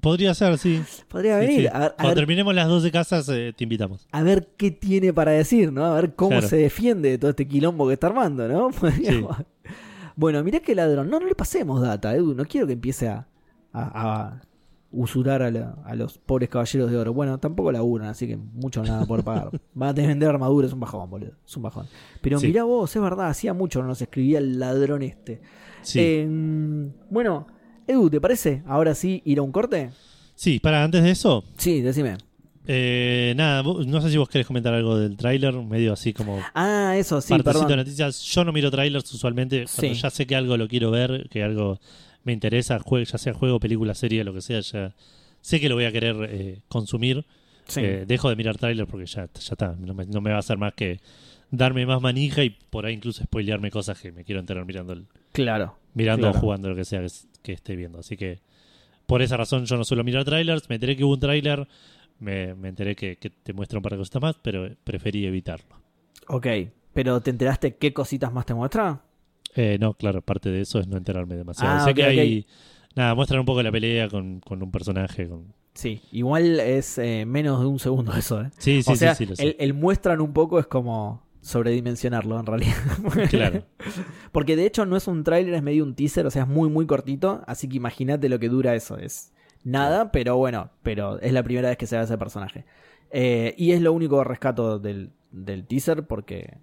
Podría 0.00 0.34
ser, 0.34 0.58
sí. 0.58 0.82
Podría 1.08 1.38
venir. 1.38 1.70
Cuando 1.70 2.14
terminemos 2.14 2.54
las 2.54 2.68
12 2.68 2.90
casas, 2.90 3.28
eh, 3.28 3.52
te 3.56 3.64
invitamos. 3.64 4.06
A 4.12 4.22
ver 4.22 4.48
qué 4.56 4.70
tiene 4.70 5.12
para 5.12 5.32
decir, 5.32 5.72
¿no? 5.72 5.84
A 5.84 5.94
ver 5.94 6.14
cómo 6.14 6.40
se 6.42 6.56
defiende 6.56 7.10
de 7.10 7.18
todo 7.18 7.30
este 7.30 7.46
quilombo 7.46 7.86
que 7.86 7.94
está 7.94 8.08
armando, 8.08 8.48
¿no? 8.48 8.70
Podríamos... 8.80 9.36
Bueno, 10.16 10.42
mirá 10.44 10.60
que 10.60 10.74
ladrón. 10.74 11.08
No, 11.08 11.18
no 11.18 11.26
le 11.26 11.34
pasemos 11.34 11.80
data, 11.80 12.14
Edu. 12.14 12.34
No 12.34 12.44
quiero 12.44 12.66
que 12.66 12.74
empiece 12.74 13.08
a, 13.08 13.26
a, 13.72 14.40
usurar 14.92 15.42
a, 15.42 15.94
los 15.94 16.18
pobres 16.18 16.48
caballeros 16.48 16.90
de 16.90 16.96
oro. 16.98 17.14
Bueno, 17.14 17.38
tampoco 17.38 17.72
laburan, 17.72 18.08
así 18.08 18.26
que 18.26 18.36
mucho 18.36 18.82
nada 18.82 19.06
por 19.06 19.22
pagar. 19.24 19.50
Van 19.74 19.90
a 19.90 19.94
tener 19.94 20.08
que 20.08 20.12
vender 20.12 20.28
armadura, 20.28 20.66
es 20.66 20.72
un 20.72 20.80
bajón, 20.80 21.08
boludo. 21.08 21.32
Es 21.46 21.56
un 21.56 21.62
bajón. 21.62 21.86
Pero 22.20 22.40
mirá 22.40 22.64
vos, 22.64 22.94
es 22.94 23.00
verdad, 23.00 23.28
hacía 23.28 23.54
mucho 23.54 23.80
no 23.80 23.88
nos 23.88 24.02
escribía 24.02 24.38
el 24.38 24.58
ladrón 24.58 25.02
este. 25.02 25.40
Em, 25.94 26.92
bueno, 27.08 27.46
Edu, 27.90 28.08
¿te 28.08 28.20
parece? 28.20 28.62
Ahora 28.66 28.94
sí, 28.94 29.20
ir 29.24 29.38
a 29.38 29.42
un 29.42 29.52
corte. 29.52 29.90
Sí, 30.34 30.60
para 30.60 30.84
antes 30.84 31.02
de 31.02 31.10
eso. 31.10 31.44
Sí, 31.56 31.80
decime. 31.80 32.16
Eh, 32.66 33.34
nada, 33.36 33.62
no 33.62 34.00
sé 34.00 34.10
si 34.10 34.16
vos 34.16 34.28
querés 34.28 34.46
comentar 34.46 34.72
algo 34.72 34.96
del 34.96 35.16
tráiler, 35.16 35.54
medio 35.54 35.92
así 35.92 36.12
como... 36.12 36.38
Ah, 36.54 36.94
eso 36.96 37.20
sí, 37.20 37.34
perdón. 37.42 37.66
de 37.66 37.76
noticias. 37.76 38.22
Yo 38.22 38.44
no 38.44 38.52
miro 38.52 38.70
trailers 38.70 39.12
usualmente, 39.12 39.64
cuando 39.74 39.94
ya 39.94 40.10
sé 40.10 40.26
que 40.26 40.36
algo 40.36 40.56
lo 40.56 40.68
quiero 40.68 40.90
ver, 40.92 41.28
que 41.30 41.42
algo 41.42 41.80
me 42.22 42.32
interesa, 42.32 42.78
ya 42.78 43.18
sea 43.18 43.34
juego, 43.34 43.58
película, 43.58 43.94
serie, 43.94 44.22
lo 44.22 44.32
que 44.32 44.40
sea, 44.40 44.60
ya 44.60 44.94
sé 45.40 45.58
que 45.58 45.68
lo 45.68 45.74
voy 45.74 45.84
a 45.84 45.92
querer 45.92 46.16
eh, 46.30 46.60
consumir. 46.68 47.24
Eh, 47.76 48.04
dejo 48.06 48.28
de 48.28 48.36
mirar 48.36 48.56
trailers 48.56 48.88
porque 48.88 49.06
ya, 49.06 49.26
ya 49.32 49.52
está, 49.52 49.76
no 49.78 49.94
me, 49.94 50.06
no 50.06 50.20
me, 50.20 50.30
va 50.30 50.36
a 50.36 50.40
hacer 50.40 50.58
más 50.58 50.74
que 50.74 51.00
darme 51.50 51.86
más 51.86 52.00
manija 52.00 52.42
y 52.42 52.50
por 52.50 52.84
ahí 52.84 52.94
incluso 52.94 53.22
spoilearme 53.22 53.70
cosas 53.70 54.00
que 54.00 54.10
me 54.10 54.24
quiero 54.24 54.40
enterar 54.40 54.64
mirando 54.64 54.92
el, 54.92 55.06
claro 55.32 55.76
mirando 55.94 56.30
o 56.30 56.32
jugando 56.32 56.68
lo 56.68 56.74
que 56.74 56.84
sea 56.84 57.00
que, 57.00 57.08
que, 57.42 57.52
esté 57.52 57.76
viendo 57.76 58.00
así 58.00 58.16
que 58.16 58.40
por 59.06 59.22
esa 59.22 59.36
razón 59.36 59.64
yo 59.66 59.76
no 59.76 59.84
suelo 59.84 60.04
mirar 60.04 60.24
trailers 60.24 60.68
me 60.68 60.76
enteré 60.76 60.96
que 60.96 61.04
hubo 61.04 61.14
un 61.14 61.20
trailer 61.20 61.66
me, 62.20 62.50
enteré 62.50 62.94
que, 62.94 63.16
te 63.16 63.52
muestra 63.52 63.78
un 63.78 63.82
par 63.82 63.92
de 63.92 63.98
cositas 63.98 64.22
más, 64.22 64.36
pero 64.40 64.68
preferí 64.84 65.26
evitarlo. 65.26 65.76
Ok, 66.28 66.46
pero 66.92 67.20
¿te 67.20 67.30
enteraste 67.30 67.76
qué 67.76 67.92
cositas 67.92 68.32
más 68.32 68.46
te 68.46 68.54
muestra? 68.54 69.02
Eh, 69.56 69.78
no, 69.80 69.94
claro, 69.94 70.22
parte 70.22 70.50
de 70.50 70.60
eso 70.60 70.78
es 70.78 70.86
no 70.86 70.96
enterarme 70.96 71.34
demasiado. 71.34 71.78
Ah, 71.78 71.84
sé 71.84 71.94
que 71.94 72.04
hay. 72.04 72.46
Nada, 72.94 73.14
muestran 73.14 73.40
un 73.40 73.46
poco 73.46 73.62
la 73.62 73.72
pelea 73.72 74.08
con, 74.08 74.40
un 74.48 74.70
personaje. 74.70 75.28
Con... 75.28 75.52
Sí, 75.74 76.02
igual 76.12 76.60
es 76.60 76.98
eh, 76.98 77.24
menos 77.26 77.60
de 77.60 77.66
un 77.66 77.78
segundo 77.78 78.12
eso, 78.16 78.42
¿eh? 78.42 78.50
Sí, 78.58 78.82
sí, 78.82 78.92
o 78.92 78.96
sea, 78.96 79.14
sí, 79.14 79.26
El, 79.36 79.74
muestran 79.74 80.20
un 80.20 80.32
poco 80.32 80.58
es 80.58 80.66
como 80.66 81.22
sobredimensionarlo 81.40 82.38
en 82.38 82.46
realidad. 82.46 82.76
Claro. 83.30 83.64
Porque 84.32 84.56
de 84.56 84.66
hecho 84.66 84.86
no 84.86 84.96
es 84.96 85.06
un 85.06 85.24
tráiler, 85.24 85.54
es 85.54 85.62
medio 85.62 85.84
un 85.84 85.94
teaser, 85.94 86.26
o 86.26 86.30
sea, 86.30 86.42
es 86.42 86.48
muy, 86.48 86.68
muy 86.68 86.86
cortito. 86.86 87.42
Así 87.46 87.68
que 87.68 87.76
imagínate 87.76 88.28
lo 88.28 88.38
que 88.38 88.48
dura 88.48 88.74
eso. 88.74 88.98
Es 88.98 89.32
nada, 89.64 90.12
pero 90.12 90.36
bueno, 90.36 90.70
pero 90.82 91.20
es 91.20 91.32
la 91.32 91.42
primera 91.42 91.68
vez 91.68 91.78
que 91.78 91.86
se 91.86 91.96
ve 91.96 92.04
ese 92.04 92.18
personaje. 92.18 92.64
Eh, 93.10 93.54
y 93.56 93.72
es 93.72 93.80
lo 93.80 93.92
único 93.92 94.22
rescato 94.22 94.78
del, 94.78 95.10
del 95.32 95.66
teaser 95.66 96.06
porque 96.06 96.58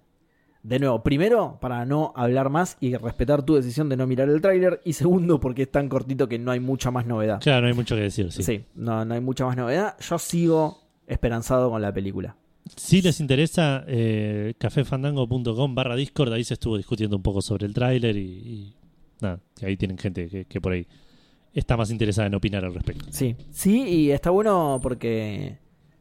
De 0.62 0.78
nuevo, 0.78 1.02
primero, 1.02 1.58
para 1.60 1.84
no 1.84 2.12
hablar 2.16 2.48
más 2.48 2.78
y 2.80 2.96
respetar 2.96 3.42
tu 3.42 3.54
decisión 3.54 3.88
de 3.88 3.96
no 3.96 4.06
mirar 4.06 4.28
el 4.28 4.40
tráiler. 4.40 4.80
Y 4.84 4.94
segundo, 4.94 5.40
porque 5.40 5.62
es 5.62 5.70
tan 5.70 5.88
cortito 5.88 6.28
que 6.28 6.38
no 6.38 6.50
hay 6.50 6.60
mucha 6.60 6.90
más 6.90 7.06
novedad. 7.06 7.40
Claro, 7.40 7.62
no 7.62 7.68
hay 7.68 7.74
mucho 7.74 7.94
que 7.96 8.02
decir. 8.02 8.32
Sí. 8.32 8.42
Sí, 8.42 8.64
no, 8.74 9.04
no 9.04 9.14
hay 9.14 9.20
mucha 9.20 9.44
más 9.44 9.56
novedad. 9.56 9.96
Yo 10.00 10.18
sigo 10.18 10.78
esperanzado 11.06 11.70
con 11.70 11.82
la 11.82 11.92
película. 11.92 12.36
Si 12.76 13.02
les 13.02 13.20
interesa, 13.20 13.84
eh, 13.86 14.54
cafefandango.com 14.58 15.74
barra 15.74 15.96
Discord, 15.96 16.32
ahí 16.32 16.44
se 16.44 16.54
estuvo 16.54 16.76
discutiendo 16.76 17.16
un 17.16 17.22
poco 17.22 17.42
sobre 17.42 17.66
el 17.66 17.74
tráiler 17.74 18.16
y, 18.16 18.20
y 18.20 18.74
nada, 19.20 19.40
que 19.56 19.66
ahí 19.66 19.76
tienen 19.76 19.98
gente 19.98 20.28
que, 20.28 20.44
que 20.44 20.60
por 20.60 20.72
ahí 20.72 20.86
está 21.54 21.76
más 21.76 21.90
interesada 21.90 22.26
en 22.28 22.34
opinar 22.34 22.64
al 22.64 22.74
respecto. 22.74 23.06
Sí, 23.10 23.36
sí, 23.50 23.82
y 23.88 24.10
está 24.10 24.30
bueno 24.30 24.78
porque 24.82 25.58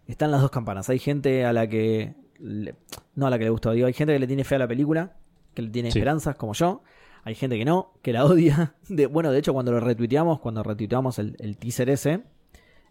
están 0.08 0.32
las 0.32 0.42
dos 0.42 0.52
campanas. 0.52 0.90
Hay 0.90 1.00
gente 1.00 1.46
a 1.46 1.54
la 1.54 1.68
que. 1.68 2.14
le- 2.40 2.76
no 3.16 3.28
a 3.28 3.30
la 3.30 3.38
que 3.38 3.46
le 3.46 3.50
gustó, 3.50 3.72
digo, 3.72 3.88
hay 3.88 3.94
gente 3.94 4.14
que 4.14 4.20
le 4.20 4.28
tiene 4.28 4.44
fe 4.44 4.56
a 4.56 4.60
la 4.60 4.68
película, 4.68 5.16
que 5.54 5.62
le 5.64 5.70
tiene 5.70 5.92
Sí. 5.92 6.00
esperanzas, 6.00 6.36
como 6.36 6.54
yo. 6.54 6.84
Hay 7.24 7.36
gente 7.36 7.58
que 7.58 7.66
no, 7.66 7.94
que 8.04 8.14
la 8.14 8.26
odia. 8.26 8.76
De, 8.90 9.08
bueno, 9.08 9.32
de 9.32 9.40
hecho, 9.40 9.54
cuando 9.54 9.72
lo 9.72 9.80
retuiteamos, 9.80 10.40
cuando 10.40 10.64
retuiteamos 10.64 11.20
el, 11.20 11.36
el 11.40 11.58
teaser 11.58 11.90
ese, 11.90 12.22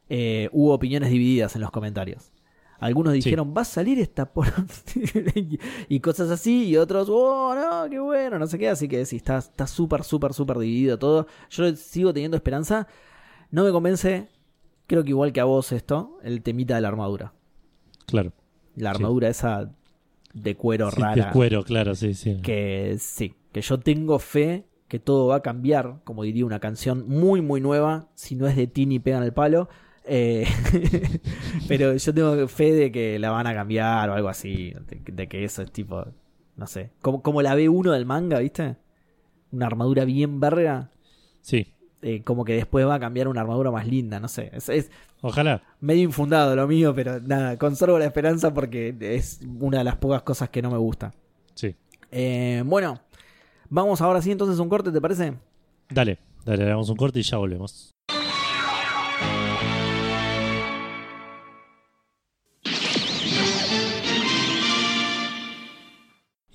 eh, 0.08 0.48
hubo 0.52 0.72
opiniones 0.74 1.10
divididas 1.10 1.54
en 1.54 1.62
los 1.62 1.70
comentarios. 1.70 2.32
Algunos 2.78 3.14
dijeron, 3.14 3.54
va 3.56 3.62
a 3.62 3.64
salir 3.64 3.98
esta 3.98 4.26
por... 4.32 4.46
y 5.88 6.00
cosas 6.00 6.30
así, 6.30 6.64
y 6.68 6.76
otros, 6.76 7.08
oh, 7.10 7.54
no, 7.54 7.88
qué 7.90 7.98
bueno, 7.98 8.38
no 8.38 8.46
sé 8.46 8.58
qué. 8.58 8.68
Así 8.68 8.88
que 8.88 9.04
sí, 9.06 9.16
está 9.16 9.38
está 9.38 9.66
súper, 9.66 10.04
súper, 10.04 10.34
súper 10.34 10.58
dividido 10.58 10.98
todo. 10.98 11.26
Yo 11.50 11.74
sigo 11.76 12.12
teniendo 12.12 12.36
esperanza. 12.36 12.86
No 13.50 13.64
me 13.64 13.70
convence, 13.72 14.28
creo 14.86 15.02
que 15.04 15.10
igual 15.10 15.32
que 15.32 15.40
a 15.40 15.44
vos 15.44 15.72
esto, 15.72 16.18
el 16.22 16.42
temita 16.42 16.74
de 16.74 16.80
la 16.82 16.88
armadura. 16.88 17.32
Claro. 18.06 18.32
La 18.74 18.90
Sí. 18.92 18.96
armadura 18.96 19.28
esa 19.28 19.72
de 20.34 20.54
cuero 20.56 20.90
Sí, 20.90 21.00
rara. 21.00 21.26
de 21.26 21.32
cuero, 21.32 21.64
claro, 21.64 21.94
sí, 21.94 22.12
sí. 22.12 22.40
Que 22.42 22.96
sí, 22.98 23.34
que 23.52 23.62
yo 23.62 23.78
tengo 23.80 24.18
fe 24.18 24.66
que 24.88 24.98
todo 25.00 25.28
va 25.28 25.36
a 25.36 25.40
cambiar, 25.42 26.00
como 26.04 26.22
diría 26.22 26.44
una 26.44 26.60
canción 26.60 27.08
muy, 27.08 27.40
muy 27.40 27.60
nueva. 27.60 28.08
Si 28.14 28.36
no 28.36 28.46
es 28.46 28.54
de 28.54 28.66
Tini, 28.66 28.98
pegan 29.00 29.22
el 29.22 29.32
palo. 29.32 29.68
Eh, 30.06 30.46
pero 31.68 31.96
yo 31.96 32.14
tengo 32.14 32.48
fe 32.48 32.72
de 32.72 32.92
que 32.92 33.18
la 33.18 33.30
van 33.30 33.46
a 33.46 33.54
cambiar 33.54 34.08
o 34.10 34.14
algo 34.14 34.28
así. 34.28 34.72
De, 34.88 35.00
de 35.12 35.28
que 35.28 35.44
eso 35.44 35.62
es 35.62 35.72
tipo, 35.72 36.04
no 36.56 36.66
sé. 36.66 36.90
Como, 37.02 37.22
como 37.22 37.42
la 37.42 37.56
B1 37.56 37.92
del 37.92 38.06
manga, 38.06 38.38
¿viste? 38.38 38.76
Una 39.52 39.66
armadura 39.66 40.04
bien 40.04 40.40
verga. 40.40 40.90
Sí, 41.40 41.74
eh, 42.02 42.22
como 42.22 42.44
que 42.44 42.54
después 42.54 42.86
va 42.86 42.94
a 42.94 43.00
cambiar 43.00 43.26
una 43.26 43.40
armadura 43.40 43.70
más 43.70 43.86
linda, 43.86 44.20
no 44.20 44.28
sé. 44.28 44.50
Es, 44.52 44.68
es 44.68 44.90
ojalá. 45.22 45.62
medio 45.80 46.04
infundado 46.04 46.54
lo 46.54 46.68
mío, 46.68 46.94
pero 46.94 47.20
nada, 47.20 47.56
conservo 47.58 47.98
la 47.98 48.04
esperanza 48.04 48.52
porque 48.54 48.94
es 49.00 49.40
una 49.58 49.78
de 49.78 49.84
las 49.84 49.96
pocas 49.96 50.22
cosas 50.22 50.50
que 50.50 50.62
no 50.62 50.70
me 50.70 50.78
gusta. 50.78 51.12
Sí. 51.54 51.74
Eh, 52.12 52.62
bueno, 52.66 53.00
vamos 53.70 54.00
ahora 54.00 54.20
sí 54.22 54.30
entonces 54.30 54.58
a 54.58 54.62
un 54.62 54.68
corte, 54.68 54.92
¿te 54.92 55.00
parece? 55.00 55.34
Dale, 55.88 56.18
dale, 56.44 56.64
damos 56.64 56.88
un 56.90 56.96
corte 56.96 57.18
y 57.18 57.22
ya 57.22 57.38
volvemos. 57.38 57.95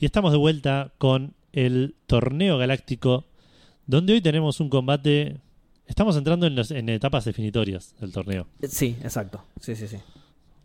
Y 0.02 0.06
estamos 0.06 0.32
de 0.32 0.38
vuelta 0.40 0.92
con 0.98 1.36
el 1.54 1.96
torneo 2.08 2.58
galáctico, 2.58 3.26
donde 3.86 4.14
hoy 4.14 4.22
tenemos 4.22 4.60
un 4.60 4.70
combate. 4.70 5.38
Estamos 5.86 6.18
entrando 6.18 6.48
en, 6.48 6.58
en 6.58 6.90
etapas 6.90 7.24
definitorias 7.26 7.94
del 8.00 8.12
torneo. 8.12 8.48
Sí, 8.68 8.98
exacto. 9.04 9.44
Sí, 9.60 9.76
sí, 9.76 9.88
sí. 9.88 9.98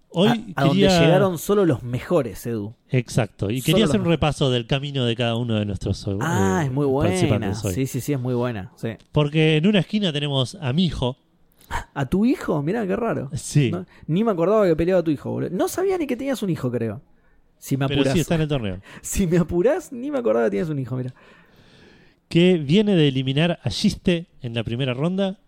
Hoy 0.09 0.29
a, 0.29 0.33
a 0.63 0.65
donde 0.65 0.83
quería- 0.87 1.01
llegaron 1.01 1.37
solo 1.39 1.67
los 1.67 1.83
mejores, 1.83 2.47
Edu. 2.47 2.73
Exacto. 2.89 3.51
Y 3.51 3.61
Solo 3.61 3.67
quería 3.75 3.85
hacer 3.85 3.97
los- 4.01 4.07
un 4.07 4.11
repaso 4.13 4.51
del 4.51 4.67
camino 4.67 5.05
de 5.05 5.15
cada 5.17 5.37
uno 5.37 5.57
de 5.57 5.67
nuestros 5.67 6.07
eh, 6.07 6.17
Ah, 6.21 6.63
es 6.65 6.73
muy 6.73 6.87
buena. 6.87 7.53
hoy. 7.63 7.75
Sí, 7.75 7.87
sí, 7.87 8.01
sí, 8.01 8.15
es 8.15 8.21
muy 8.21 8.33
buena. 8.35 8.73
Sí. 8.77 8.91
Porque 9.13 9.57
en 9.59 9.67
una 9.67 9.81
esquina 9.81 10.13
tenemos 10.15 10.55
a 10.59 10.73
mi 10.73 10.87
hijo. 10.87 11.19
¿A 11.93 12.07
tu 12.07 12.25
hijo? 12.25 12.63
Mirá, 12.63 12.87
qué 12.87 12.97
raro. 12.97 13.29
Sí. 13.35 13.71
No- 13.71 13.85
ni 14.07 14.25
me 14.25 14.31
acordaba 14.31 14.67
que 14.67 14.77
peleaba 14.77 15.03
tu 15.03 15.11
hijo, 15.11 15.31
boludo. 15.31 15.51
No 15.51 15.69
sabía 15.69 15.99
ni 15.99 16.07
que 16.07 16.17
tenías 16.17 16.43
un 16.43 16.49
hijo, 16.49 16.71
creo. 16.71 17.03
Si 17.59 17.77
me 17.77 17.87
pero 17.89 18.01
apurás. 18.01 18.15
sí 18.15 18.21
está 18.21 18.35
en 18.37 18.41
el 18.43 18.49
torneo. 18.49 18.81
Si 19.03 19.27
me 19.27 19.39
apurás, 19.39 19.93
ni 19.93 20.11
me 20.11 20.19
acordaba 20.19 20.47
que 20.47 20.51
tenías 20.51 20.69
un 20.69 20.79
hijo, 20.79 20.97
mira. 20.97 21.13
Que 22.29 22.59
viene 22.59 22.97
de 22.97 23.09
eliminar 23.09 23.59
a 23.63 23.71
Giste 23.71 24.27
en 24.43 24.55
la 24.55 24.65
primera 24.65 24.95
ronda. 24.95 25.39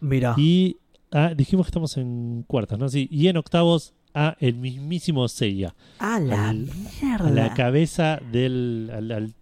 Mira. 0.00 0.34
Y 0.36 0.78
ah, 1.12 1.32
dijimos 1.36 1.66
que 1.66 1.70
estamos 1.70 1.96
en 1.96 2.44
cuartas, 2.46 2.78
¿no? 2.78 2.88
Sí. 2.88 3.08
Y 3.10 3.28
en 3.28 3.36
octavos 3.36 3.94
a 4.14 4.36
el 4.40 4.54
mismísimo 4.56 5.26
Seiya. 5.28 5.74
A 5.98 6.18
la 6.20 6.48
al- 6.50 6.68
mierda. 7.02 7.26
A 7.28 7.30
la 7.30 7.54
cabeza 7.54 8.20
del. 8.32 8.90
al, 8.92 9.10
al- 9.12 9.34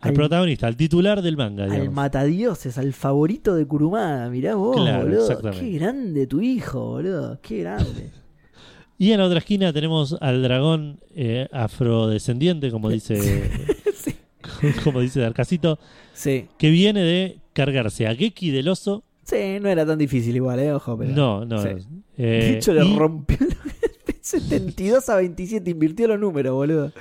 al 0.00 0.14
protagonista, 0.14 0.66
al 0.66 0.76
titular 0.76 1.22
del 1.22 1.36
manga, 1.36 1.62
Al 1.66 1.88
matadioses, 1.92 2.76
al 2.76 2.92
favorito 2.92 3.54
de 3.54 3.64
Kurumada. 3.68 4.28
Mirá 4.30 4.56
vos, 4.56 4.74
Claro, 4.76 5.04
boludo. 5.04 5.52
Qué 5.52 5.70
grande 5.70 6.26
tu 6.26 6.40
hijo, 6.40 6.80
boludo. 6.94 7.38
Qué 7.40 7.58
grande. 7.58 8.10
Y 9.02 9.10
en 9.10 9.18
la 9.18 9.26
otra 9.26 9.38
esquina 9.38 9.72
tenemos 9.72 10.16
al 10.20 10.42
dragón 10.44 11.00
eh, 11.16 11.48
afrodescendiente, 11.50 12.70
como 12.70 12.88
dice. 12.88 13.16
Sí. 13.96 14.14
como 14.84 15.00
dice 15.00 15.18
Darkacito, 15.20 15.78
sí. 16.12 16.46
que 16.58 16.70
viene 16.70 17.00
de 17.02 17.38
cargarse 17.52 18.06
a 18.06 18.14
Geki 18.14 18.50
del 18.50 18.68
oso. 18.68 19.02
Sí, 19.24 19.58
no 19.60 19.68
era 19.68 19.84
tan 19.84 19.98
difícil 19.98 20.34
igual, 20.36 20.58
eh, 20.60 20.72
ojo, 20.72 20.96
pero. 20.96 21.12
no, 21.12 21.44
no. 21.44 21.62
sí. 21.62 21.68
eh, 22.16 22.22
De 22.22 22.50
hecho, 22.58 22.72
le 22.74 22.84
y- 22.84 22.96
rompió. 22.96 23.38
72 24.20 25.08
a 25.08 25.16
27, 25.16 25.68
invirtió 25.70 26.06
los 26.08 26.18
números, 26.20 26.54
boludo. 26.54 26.92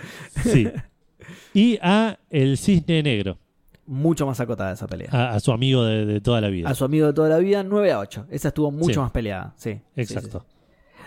Sí. 0.44 0.68
Y 1.54 1.78
a 1.82 2.18
el 2.32 2.58
cisne 2.58 3.04
negro, 3.04 3.38
Mucho 3.86 4.26
más 4.26 4.40
acotada 4.40 4.74
esa 4.74 4.88
pelea. 4.88 5.10
a, 5.12 5.34
a 5.36 5.40
su 5.40 5.52
amigo 5.52 5.84
de, 5.84 6.06
de 6.06 6.22
toda 6.22 6.42
la 6.42 6.50
vida. 6.50 6.70
A 6.70 6.74
su 6.76 6.84
amigo 6.86 7.08
de 7.08 7.14
toda 7.14 7.30
la 7.30 7.38
vida, 7.38 7.64
9 7.64 7.92
a 7.92 8.00
8. 8.00 8.26
Esa 8.32 8.48
estuvo 8.50 8.72
mucho 8.72 8.94
Sí. 8.94 9.00
más 9.00 9.12
peleada. 9.12 9.54
Sí, 9.58 9.80
Exacto. 9.96 10.46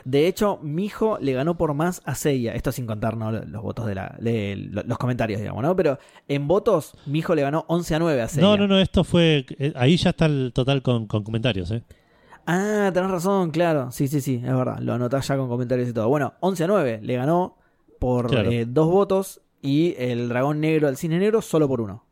De 0.05 0.27
hecho, 0.27 0.59
mi 0.63 0.85
hijo 0.85 1.17
le 1.21 1.33
ganó 1.33 1.57
por 1.57 1.73
más 1.75 2.03
a 2.05 2.15
Seiya. 2.15 2.55
Esto 2.55 2.73
sin 2.73 2.87
contar 2.87 3.17
¿no? 3.17 3.33
los 3.33 3.63
votos 3.63 3.87
de 3.87 3.95
la. 3.95 4.17
de 4.21 4.57
los 4.85 4.99
comentarios, 4.99 5.41
digamos, 5.41 5.63
¿no? 5.63 5.75
Pero 5.75 5.99
en 6.29 6.47
votos, 6.47 6.95
mi 7.07 7.21
hijo 7.21 7.35
le 7.35 7.43
ganó 7.43 7.65
11 7.69 7.95
a 7.95 7.99
9 7.99 8.23
a 8.23 8.29
Seiya. 8.29 8.47
No, 8.47 8.57
no, 8.57 8.67
no, 8.67 8.79
esto 8.79 9.03
fue. 9.05 9.47
eh, 9.59 9.73
Ahí 9.77 9.97
ya 9.97 10.11
está 10.11 10.27
el 10.27 10.53
total 10.55 10.83
con, 10.83 11.07
con 11.07 11.25
comentarios, 11.25 11.71
¿eh? 11.71 11.83
Ah, 12.47 12.91
tenés 12.93 13.11
razón, 13.11 13.51
claro. 13.51 13.91
Sí, 13.91 14.07
sí, 14.09 14.21
sí, 14.21 14.35
es 14.45 14.55
verdad. 14.55 14.79
Lo 14.81 14.93
anotás 14.93 15.27
ya 15.27 15.37
con 15.39 15.49
comentarios 15.49 15.89
y 15.89 15.93
todo. 15.95 16.09
Bueno, 16.09 16.35
11 16.41 16.65
a 16.65 16.67
9 16.67 17.01
le 17.03 17.17
ganó 17.17 17.57
por 17.99 18.29
Claro. 18.29 18.51
eh, 18.51 18.67
dos 18.69 18.91
votos 18.91 19.41
y 19.63 19.95
el 19.97 20.29
dragón 20.29 20.61
negro 20.61 20.89
al 20.89 20.99
cine 20.99 21.19
negro 21.19 21.41
solo 21.41 21.67
por 21.67 21.81
uno. 21.81 22.05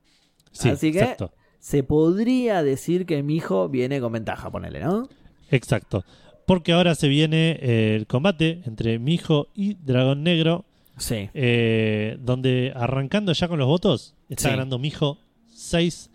Sí, 0.51 0.71
Así 0.71 0.91
que- 0.93 1.01
exacto. 1.01 1.33
Se 1.59 1.85
podría 1.85 2.63
decir 2.65 3.07
que 3.07 3.23
mi 3.23 3.37
hijo 3.37 3.69
viene 3.69 4.01
con 4.01 4.13
ventaja, 4.13 4.51
ponele, 4.51 4.81
¿no? 4.81 5.09
Exacto. 5.51 6.03
Porque 6.47 6.73
ahora 6.73 6.95
se 6.95 7.09
viene 7.09 7.59
eh, 7.61 7.95
el 7.97 8.07
combate 8.07 8.63
entre 8.65 8.99
mi 8.99 9.15
hijo 9.15 9.49
y 9.55 9.75
Dragón 9.75 10.23
Negro, 10.23 10.65
Sí. 10.97 11.31
eh, 11.35 12.17
donde 12.21 12.73
arrancando 12.75 13.33
ya 13.33 13.49
con 13.49 13.59
los 13.59 13.69
votos, 13.69 14.15
está 14.29 14.45
Sí. 14.45 14.51
ganando 14.51 14.79
mi 14.79 14.89
hijo 14.89 15.19
6 15.47 16.11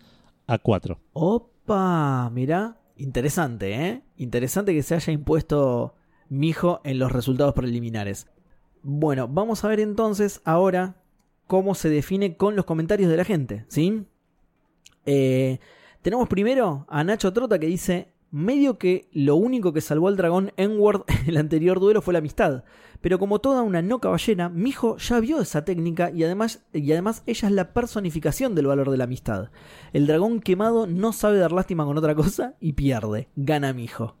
a 0.46 0.58
4. 0.58 0.98
Opa, 1.12 2.30
mirá. 2.32 2.76
Interesante, 2.96 3.74
¿eh? 3.74 4.02
Interesante 4.16 4.74
que 4.74 4.82
se 4.82 4.94
haya 4.94 5.12
impuesto 5.12 5.94
mi 6.28 6.48
hijo 6.48 6.80
en 6.84 6.98
los 6.98 7.12
resultados 7.12 7.54
preliminares. 7.54 8.26
Bueno, 8.82 9.28
vamos 9.28 9.64
a 9.64 9.68
ver 9.68 9.80
entonces 9.80 10.40
ahora 10.44 10.96
cómo 11.46 11.74
se 11.74 11.88
define 11.88 12.36
con 12.36 12.56
los 12.56 12.64
comentarios 12.64 13.10
de 13.10 13.16
la 13.16 13.24
gente, 13.24 13.64
¿sí? 13.68 14.02
Eh, 15.06 15.58
tenemos 16.02 16.28
primero 16.28 16.86
a 16.88 17.02
Nacho 17.04 17.32
Trota 17.32 17.58
que 17.58 17.66
dice, 17.66 18.08
medio 18.30 18.78
que 18.78 19.08
lo 19.12 19.36
único 19.36 19.72
que 19.72 19.80
salvó 19.80 20.08
al 20.08 20.16
dragón 20.16 20.52
Enward 20.56 21.04
en 21.08 21.28
el 21.28 21.36
anterior 21.36 21.80
duelo 21.80 22.02
fue 22.02 22.12
la 22.12 22.18
amistad. 22.18 22.64
Pero 23.00 23.18
como 23.18 23.38
toda 23.40 23.62
una 23.62 23.80
no 23.80 24.00
caballera, 24.00 24.48
mi 24.48 24.70
hijo 24.70 24.96
ya 24.96 25.20
vio 25.20 25.40
esa 25.40 25.64
técnica 25.64 26.10
y 26.10 26.24
además, 26.24 26.64
y 26.72 26.90
además 26.92 27.22
ella 27.26 27.48
es 27.48 27.54
la 27.54 27.72
personificación 27.72 28.54
del 28.54 28.66
valor 28.66 28.90
de 28.90 28.96
la 28.96 29.04
amistad. 29.04 29.50
El 29.92 30.06
dragón 30.06 30.40
quemado 30.40 30.86
no 30.86 31.12
sabe 31.12 31.38
dar 31.38 31.52
lástima 31.52 31.84
con 31.84 31.96
otra 31.96 32.14
cosa 32.14 32.56
y 32.60 32.72
pierde. 32.72 33.28
Gana 33.36 33.72
mi 33.72 33.84
hijo. 33.84 34.16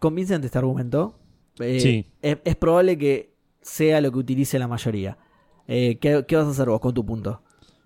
Convincente 0.00 0.46
este 0.46 0.58
argumento. 0.58 1.18
Eh, 1.60 1.78
Sí. 1.80 2.06
Es, 2.22 2.38
es 2.44 2.56
probable 2.56 2.98
que 2.98 3.34
sea 3.60 4.00
lo 4.00 4.10
que 4.10 4.18
utilice 4.18 4.58
la 4.58 4.66
mayoría. 4.68 5.16
Eh, 5.68 5.98
¿qué, 6.00 6.24
qué 6.26 6.36
vas 6.36 6.46
a 6.46 6.50
hacer 6.50 6.68
vos 6.68 6.80
con 6.80 6.92
tu 6.92 7.06
punto? 7.06 7.40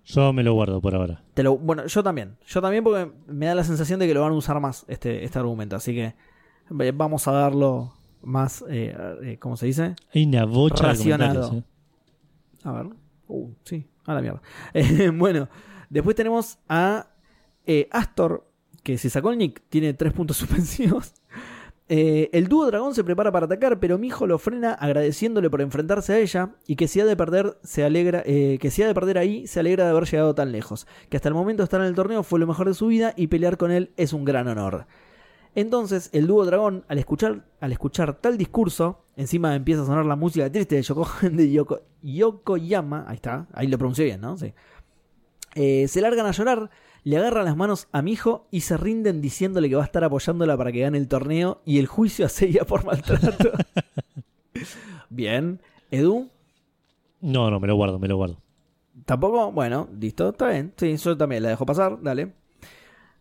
Yo 0.09 0.33
me 0.33 0.41
lo 0.41 0.53
guardo 0.53 0.81
por 0.81 0.95
ahora. 0.95 1.21
Te 1.35 1.43
lo, 1.43 1.55
bueno, 1.55 1.85
yo 1.85 2.01
también. 2.01 2.35
Yo 2.47 2.61
también 2.61 2.83
porque 2.83 3.11
me 3.27 3.45
da 3.45 3.53
la 3.53 3.63
sensación 3.63 3.99
de 3.99 4.07
que 4.07 4.15
lo 4.15 4.21
van 4.21 4.31
a 4.31 4.35
usar 4.35 4.59
más 4.59 4.83
este, 4.87 5.23
este 5.23 5.37
argumento. 5.37 5.75
Así 5.75 5.93
que 5.93 6.15
eh, 6.79 6.91
vamos 6.95 7.27
a 7.27 7.31
darlo 7.31 7.93
más, 8.23 8.65
eh, 8.69 8.95
eh, 9.23 9.37
¿cómo 9.39 9.55
se 9.55 9.67
dice? 9.67 9.95
Hay 10.13 10.25
una 10.25 10.45
bocha 10.45 10.83
Racionado. 10.87 11.51
de. 11.51 11.57
¿eh? 11.59 11.63
A 12.63 12.71
ver. 12.71 12.87
Uh, 13.27 13.51
sí, 13.63 13.85
a 14.05 14.15
la 14.15 14.21
mierda. 14.21 14.41
Eh, 14.73 15.11
bueno, 15.13 15.47
después 15.91 16.15
tenemos 16.15 16.57
a 16.67 17.07
Astor, 17.91 18.49
que 18.81 18.97
se 18.97 19.11
sacó 19.11 19.29
el 19.29 19.37
nick, 19.37 19.61
tiene 19.69 19.93
tres 19.93 20.13
puntos 20.13 20.37
suspensivos. 20.37 21.13
Eh, 21.91 22.29
el 22.33 22.47
dúo 22.47 22.67
dragón 22.67 22.93
se 22.93 23.03
prepara 23.03 23.31
para 23.31 23.47
atacar, 23.47 23.79
pero 23.79 23.97
Mijo 23.97 24.27
lo 24.27 24.37
frena 24.37 24.73
agradeciéndole 24.73 25.49
por 25.49 25.59
enfrentarse 25.59 26.13
a 26.13 26.19
ella 26.19 26.51
y 26.67 26.75
que 26.75 26.87
si 26.87 27.01
ha 27.01 27.05
de 27.05 27.15
perder 27.15 27.57
se 27.63 27.83
alegra, 27.83 28.21
eh, 28.27 28.59
que 28.61 28.69
si 28.69 28.83
ha 28.83 28.87
de 28.87 28.93
perder 28.93 29.17
ahí 29.17 29.47
se 29.47 29.59
alegra 29.59 29.85
de 29.85 29.89
haber 29.89 30.05
llegado 30.05 30.35
tan 30.35 30.51
lejos, 30.51 30.85
que 31.09 31.17
hasta 31.17 31.29
el 31.29 31.33
momento 31.33 31.63
estar 31.63 31.81
en 31.81 31.87
el 31.87 31.95
torneo 31.95 32.21
fue 32.21 32.39
lo 32.39 32.45
mejor 32.45 32.67
de 32.67 32.75
su 32.75 32.87
vida 32.87 33.13
y 33.17 33.25
pelear 33.25 33.57
con 33.57 33.71
él 33.71 33.91
es 33.97 34.13
un 34.13 34.23
gran 34.23 34.47
honor. 34.47 34.85
Entonces 35.55 36.11
el 36.13 36.27
dúo 36.27 36.45
dragón 36.45 36.85
al 36.87 36.99
escuchar, 36.99 37.47
al 37.59 37.71
escuchar 37.71 38.13
tal 38.13 38.37
discurso, 38.37 39.05
encima 39.15 39.55
empieza 39.55 39.81
a 39.81 39.85
sonar 39.87 40.05
la 40.05 40.15
música 40.15 40.47
triste 40.51 40.75
de, 40.75 40.83
Yoko, 40.83 41.07
de 41.23 41.51
Yoko, 41.51 41.81
Yokoyama, 42.03 43.05
ahí 43.07 43.15
está, 43.15 43.47
ahí 43.51 43.65
lo 43.65 43.79
pronuncié 43.79 44.05
bien, 44.05 44.21
¿no? 44.21 44.37
Sí. 44.37 44.53
Eh, 45.55 45.87
se 45.87 46.01
largan 46.01 46.27
a 46.27 46.31
llorar 46.31 46.69
le 47.03 47.17
agarran 47.17 47.45
las 47.45 47.55
manos 47.55 47.87
a 47.91 48.01
mi 48.01 48.13
hijo 48.13 48.47
y 48.51 48.61
se 48.61 48.77
rinden 48.77 49.21
diciéndole 49.21 49.69
que 49.69 49.75
va 49.75 49.83
a 49.83 49.85
estar 49.85 50.03
apoyándola 50.03 50.57
para 50.57 50.71
que 50.71 50.81
gane 50.81 50.97
el 50.97 51.07
torneo 51.07 51.61
y 51.65 51.79
el 51.79 51.87
juicio 51.87 52.25
a 52.25 52.29
Seiya 52.29 52.65
por 52.65 52.85
maltrato. 52.85 53.51
Bien. 55.09 55.61
¿Edu? 55.91 56.29
No, 57.21 57.49
no, 57.49 57.59
me 57.59 57.67
lo 57.67 57.75
guardo, 57.75 57.99
me 57.99 58.07
lo 58.07 58.15
guardo. 58.17 58.37
¿Tampoco? 59.05 59.51
Bueno, 59.51 59.89
listo, 59.99 60.29
está 60.29 60.49
bien. 60.49 60.73
Sí, 60.77 60.95
yo 60.97 61.17
también 61.17 61.43
la 61.43 61.49
dejo 61.49 61.65
pasar, 61.65 62.01
dale. 62.01 62.33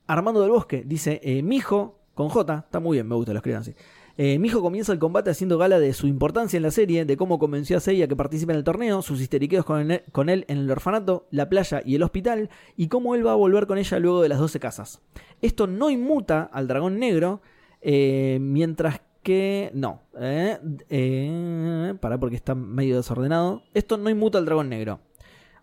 Armando 0.07 0.41
del 0.41 0.51
Bosque 0.51 0.83
dice, 0.85 1.21
eh, 1.23 1.43
mi 1.43 1.57
hijo, 1.57 2.01
con 2.15 2.29
J, 2.29 2.65
está 2.67 2.81
muy 2.81 2.97
bien, 2.97 3.09
me 3.09 3.15
gusta, 3.15 3.33
lo 3.33 3.39
escriban 3.39 3.63
así. 3.63 3.75
Eh, 4.21 4.37
hijo 4.43 4.61
comienza 4.61 4.93
el 4.93 4.99
combate 4.99 5.31
haciendo 5.31 5.59
gala 5.59 5.79
de 5.79 5.93
su 5.93 6.09
importancia 6.09 6.57
en 6.57 6.65
la 6.65 6.73
serie, 6.73 7.05
de 7.05 7.17
cómo 7.17 7.39
convenció 7.39 7.77
a 7.77 7.81
Seiya 7.81 8.09
que 8.09 8.17
participe 8.17 8.51
en 8.51 8.59
el 8.59 8.65
torneo, 8.65 9.01
sus 9.01 9.21
histeriqueos 9.21 9.65
con 9.65 9.93
él, 9.93 10.03
con 10.11 10.29
él 10.29 10.45
en 10.49 10.59
el 10.59 10.71
orfanato, 10.71 11.29
la 11.31 11.49
playa 11.49 11.83
y 11.85 11.95
el 11.95 12.03
hospital, 12.03 12.51
y 12.77 12.89
cómo 12.89 13.15
él 13.15 13.25
va 13.25 13.31
a 13.31 13.37
volver 13.37 13.69
con 13.69 13.79
ella 13.79 13.99
luego 14.01 14.21
de 14.21 14.29
las 14.29 14.41
12 14.41 14.59
casas. 14.59 15.01
Esto 15.41 15.69
no 15.69 15.89
inmuta 15.89 16.51
al 16.53 16.67
dragón 16.67 16.99
negro, 16.99 17.43
eh, 17.81 18.39
mientras 18.41 19.01
que... 19.23 19.71
No, 19.73 20.03
eh, 20.19 20.59
eh, 20.89 21.95
para 22.01 22.19
porque 22.19 22.35
está 22.35 22.57
medio 22.57 22.97
desordenado. 22.97 23.63
Esto 23.73 23.99
no 23.99 24.11
inmuta 24.11 24.39
al 24.39 24.47
dragón 24.47 24.69
negro. 24.69 24.99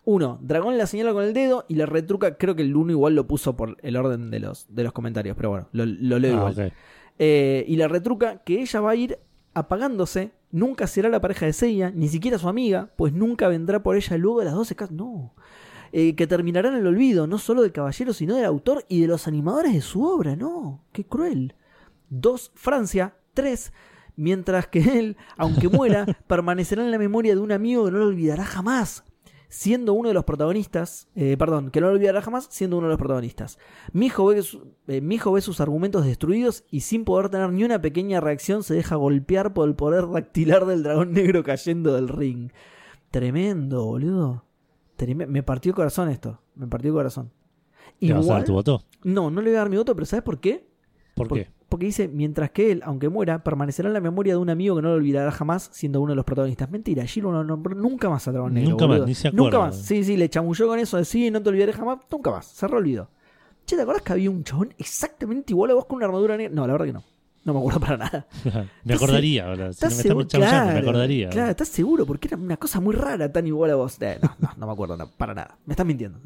Uno, 0.06 0.38
Dragón 0.40 0.78
la 0.78 0.86
señala 0.86 1.12
con 1.12 1.24
el 1.24 1.34
dedo 1.34 1.64
y 1.68 1.74
la 1.74 1.84
retruca. 1.84 2.36
Creo 2.36 2.54
que 2.54 2.62
el 2.62 2.76
uno 2.76 2.92
igual 2.92 3.16
lo 3.16 3.26
puso 3.26 3.56
por 3.56 3.76
el 3.82 3.96
orden 3.96 4.30
de 4.30 4.38
los, 4.38 4.72
de 4.72 4.84
los 4.84 4.92
comentarios, 4.92 5.36
pero 5.36 5.50
bueno, 5.50 5.68
lo, 5.72 6.18
leo 6.20 6.46
Ah, 6.46 6.50
igual. 6.50 6.72
Eh, 7.18 7.64
y 7.66 7.76
la 7.76 7.88
retruca 7.88 8.42
que 8.44 8.60
ella 8.60 8.80
va 8.80 8.90
a 8.90 8.96
ir 8.96 9.18
apagándose, 9.54 10.32
nunca 10.50 10.86
será 10.86 11.08
la 11.08 11.20
pareja 11.20 11.46
de 11.46 11.52
Seiya, 11.52 11.90
ni 11.90 12.08
siquiera 12.08 12.38
su 12.38 12.48
amiga, 12.48 12.90
pues 12.96 13.12
nunca 13.12 13.48
vendrá 13.48 13.82
por 13.82 13.96
ella 13.96 14.18
luego 14.18 14.40
de 14.40 14.46
las 14.46 14.54
12 14.54 14.76
casas. 14.76 14.94
No. 14.94 15.34
Eh, 15.92 16.14
que 16.14 16.26
terminará 16.26 16.68
en 16.68 16.74
el 16.74 16.86
olvido, 16.86 17.26
no 17.26 17.38
solo 17.38 17.62
del 17.62 17.72
caballero, 17.72 18.12
sino 18.12 18.34
del 18.34 18.44
autor 18.44 18.84
y 18.88 19.00
de 19.00 19.06
los 19.06 19.26
animadores 19.28 19.72
de 19.72 19.80
su 19.80 20.04
obra. 20.04 20.36
No, 20.36 20.84
qué 20.92 21.04
cruel. 21.04 21.54
Dos, 22.10 22.52
Francia. 22.54 23.14
Tres, 23.32 23.72
mientras 24.16 24.66
que 24.66 24.80
él, 24.98 25.16
aunque 25.36 25.68
muera, 25.68 26.06
permanecerá 26.26 26.82
en 26.84 26.90
la 26.90 26.98
memoria 26.98 27.34
de 27.34 27.40
un 27.40 27.52
amigo 27.52 27.84
que 27.84 27.92
no 27.92 27.98
lo 27.98 28.06
olvidará 28.06 28.44
jamás. 28.44 29.04
Siendo 29.48 29.92
uno 29.92 30.08
de 30.08 30.14
los 30.14 30.24
protagonistas, 30.24 31.08
eh, 31.14 31.36
perdón, 31.38 31.70
que 31.70 31.80
no 31.80 31.86
lo 31.88 31.94
olvidará 31.94 32.20
jamás, 32.20 32.48
siendo 32.50 32.78
uno 32.78 32.86
de 32.88 32.90
los 32.92 32.98
protagonistas. 32.98 33.58
Mi 33.92 34.06
hijo, 34.06 34.26
ve, 34.26 34.42
eh, 34.88 35.00
mi 35.00 35.14
hijo 35.14 35.30
ve 35.32 35.40
sus 35.40 35.60
argumentos 35.60 36.04
destruidos 36.04 36.64
y 36.70 36.80
sin 36.80 37.04
poder 37.04 37.28
tener 37.28 37.50
ni 37.52 37.62
una 37.64 37.80
pequeña 37.80 38.20
reacción 38.20 38.62
se 38.64 38.74
deja 38.74 38.96
golpear 38.96 39.54
por 39.54 39.68
el 39.68 39.76
poder 39.76 40.08
dactilar 40.10 40.66
del 40.66 40.82
dragón 40.82 41.12
negro 41.12 41.44
cayendo 41.44 41.94
del 41.94 42.08
ring. 42.08 42.50
Tremendo, 43.10 43.84
boludo. 43.84 44.44
Me 45.28 45.42
partió 45.42 45.70
el 45.70 45.76
corazón 45.76 46.08
esto. 46.08 46.40
Me 46.54 46.66
partió 46.66 46.90
el 46.90 46.96
corazón. 46.96 47.30
¿Te 48.00 48.12
vas 48.12 48.12
a 48.12 48.14
dar 48.16 48.24
Igual, 48.24 48.44
tu 48.44 48.52
voto? 48.52 48.82
no, 49.04 49.30
no 49.30 49.40
le 49.40 49.50
voy 49.50 49.56
a 49.56 49.60
dar 49.60 49.70
mi 49.70 49.76
voto, 49.76 49.94
pero 49.94 50.06
¿sabes 50.06 50.22
por 50.24 50.40
qué? 50.40 50.66
¿Por 51.14 51.28
Por- 51.28 51.38
qué? 51.38 51.48
Porque 51.76 51.84
dice, 51.88 52.08
mientras 52.08 52.52
que 52.52 52.72
él, 52.72 52.80
aunque 52.86 53.10
muera, 53.10 53.44
permanecerá 53.44 53.88
en 53.88 53.92
la 53.92 54.00
memoria 54.00 54.32
de 54.32 54.38
un 54.38 54.48
amigo 54.48 54.76
que 54.76 54.80
no 54.80 54.88
lo 54.88 54.94
olvidará 54.94 55.30
jamás, 55.30 55.68
siendo 55.74 56.00
uno 56.00 56.12
de 56.12 56.16
los 56.16 56.24
protagonistas. 56.24 56.70
Mentira, 56.70 57.04
Giro 57.04 57.30
no 57.30 57.44
nombró 57.44 57.74
nunca 57.74 58.08
más 58.08 58.26
a 58.26 58.32
Dragón 58.32 58.54
Negro. 58.54 58.70
Nunca 58.70 58.86
más, 58.86 59.00
ni 59.06 59.14
se 59.14 59.30
Nunca 59.30 59.56
acuerda. 59.58 59.66
más. 59.66 59.76
Sí, 59.76 60.02
sí, 60.02 60.16
le 60.16 60.30
chamulló 60.30 60.68
con 60.68 60.78
eso 60.78 60.96
de 60.96 61.04
sí, 61.04 61.30
no 61.30 61.42
te 61.42 61.50
olvidaré 61.50 61.74
jamás. 61.74 61.98
Nunca 62.10 62.30
más. 62.30 62.46
Se 62.46 62.64
olvidó. 62.64 63.10
Che, 63.66 63.76
¿te 63.76 63.82
acuerdas 63.82 64.02
que 64.04 64.12
había 64.14 64.30
un 64.30 64.42
chabón 64.42 64.72
exactamente 64.78 65.52
igual 65.52 65.72
a 65.72 65.74
vos 65.74 65.84
con 65.84 65.96
una 65.96 66.06
armadura 66.06 66.38
negra? 66.38 66.54
No, 66.54 66.66
la 66.66 66.72
verdad 66.72 66.86
que 66.86 66.92
no. 66.94 67.04
No 67.44 67.52
me 67.52 67.58
acuerdo 67.58 67.80
para 67.80 67.96
nada. 67.98 68.26
me 68.84 68.94
acordaría 68.94 69.46
ahora. 69.46 69.66
Si 69.74 69.84
¿Estás 69.84 69.90
no 69.92 69.96
me 69.98 70.02
seguro? 70.02 70.20
estás 70.22 70.40
chamullando, 70.40 70.64
me 70.66 70.72
Claro, 70.72 70.88
acordaría. 70.88 71.28
Claro, 71.28 71.50
¿estás 71.50 71.68
seguro? 71.68 72.06
Porque 72.06 72.28
era 72.28 72.38
una 72.38 72.56
cosa 72.56 72.80
muy 72.80 72.94
rara, 72.94 73.30
tan 73.30 73.46
igual 73.46 73.70
a 73.72 73.74
vos. 73.74 74.00
Eh, 74.00 74.18
no, 74.22 74.34
no, 74.40 74.50
no 74.56 74.66
me 74.66 74.72
acuerdo 74.72 74.96
no, 74.96 75.10
para 75.10 75.34
nada. 75.34 75.58
Me 75.66 75.74
estás 75.74 75.84
mintiendo. 75.84 76.18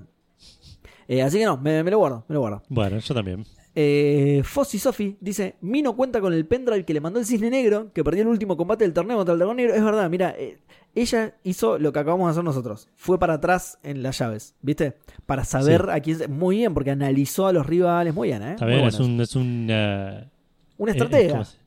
Eh, 1.09 1.22
así 1.22 1.38
que 1.40 1.44
no, 1.44 1.57
me, 1.57 1.82
me 1.82 1.90
lo 1.90 1.98
guardo, 1.98 2.24
me 2.28 2.34
lo 2.34 2.40
guardo. 2.40 2.62
Bueno, 2.68 2.98
yo 3.01 3.14
también. 3.14 3.44
Eh, 3.74 4.42
Fossi 4.44 4.78
Sofi 4.78 5.16
dice: 5.20 5.56
Mino 5.60 5.94
cuenta 5.94 6.20
con 6.20 6.32
el 6.32 6.44
pendrive 6.46 6.84
que 6.84 6.92
le 6.92 7.00
mandó 7.00 7.20
el 7.20 7.26
Cisne 7.26 7.50
Negro, 7.50 7.92
que 7.92 8.02
perdió 8.02 8.22
el 8.22 8.28
último 8.28 8.56
combate 8.56 8.84
del 8.84 8.92
torneo 8.92 9.16
contra 9.16 9.32
el 9.34 9.38
Dragón 9.38 9.56
Negro. 9.56 9.74
Es 9.74 9.84
verdad, 9.84 10.10
mira, 10.10 10.34
eh, 10.36 10.58
ella 10.94 11.36
hizo 11.44 11.78
lo 11.78 11.92
que 11.92 12.00
acabamos 12.00 12.26
de 12.26 12.30
hacer 12.32 12.42
nosotros. 12.44 12.88
Fue 12.96 13.18
para 13.18 13.34
atrás 13.34 13.78
en 13.84 14.02
las 14.02 14.18
llaves, 14.18 14.54
¿viste? 14.60 14.94
Para 15.24 15.44
saber 15.44 15.88
a 15.90 16.00
quién. 16.00 16.18
Muy 16.30 16.56
bien, 16.56 16.74
porque 16.74 16.90
analizó 16.90 17.46
a 17.46 17.52
los 17.52 17.64
rivales. 17.64 18.12
Muy 18.12 18.28
bien, 18.28 18.42
¿eh? 18.42 18.50
Está 18.54 18.64
Muy 18.64 18.74
bien, 18.74 18.86
es 18.86 18.98
un. 18.98 19.20
Es 19.20 19.36
un 19.36 19.68
eh, 19.70 20.28
Una 20.76 20.90
eh, 20.92 20.94
estratega. 20.96 21.30
¿cómo 21.32 21.44
se- 21.44 21.58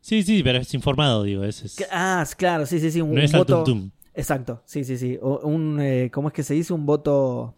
Sí, 0.00 0.22
sí, 0.22 0.42
pero 0.42 0.58
es 0.58 0.72
informado, 0.74 1.22
digo. 1.22 1.44
Es, 1.44 1.62
es- 1.64 1.76
ah, 1.90 2.24
claro, 2.36 2.66
sí, 2.66 2.78
sí, 2.78 2.90
sí. 2.90 3.00
Un, 3.00 3.14
no 3.14 3.20
un 3.22 3.32
voto. 3.32 3.64
tum 3.64 3.80
tum. 3.80 3.90
Exacto, 4.14 4.62
sí, 4.66 4.84
sí, 4.84 4.98
sí. 4.98 5.18
O- 5.22 5.40
un, 5.46 5.78
eh, 5.80 6.10
¿Cómo 6.12 6.28
es 6.28 6.34
que 6.34 6.42
se 6.42 6.52
dice? 6.54 6.72
Un 6.74 6.84
voto. 6.84 7.54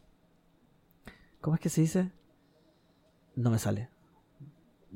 ¿Cómo 1.40 1.54
es 1.56 1.60
que 1.60 1.68
se 1.68 1.80
dice? 1.80 2.10
No 3.36 3.50
me 3.50 3.58
sale. 3.58 3.88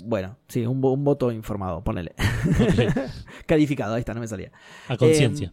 Bueno, 0.05 0.37
sí, 0.49 0.66
un, 0.66 0.82
vo- 0.82 0.93
un 0.93 1.05
voto 1.05 1.30
informado, 1.30 1.82
ponele. 1.85 2.14
Calificado, 3.47 3.95
ahí 3.95 4.01
está, 4.01 4.14
no 4.14 4.20
me 4.20 4.26
salía. 4.28 4.51
A 4.89 4.97
conciencia. 4.97 5.53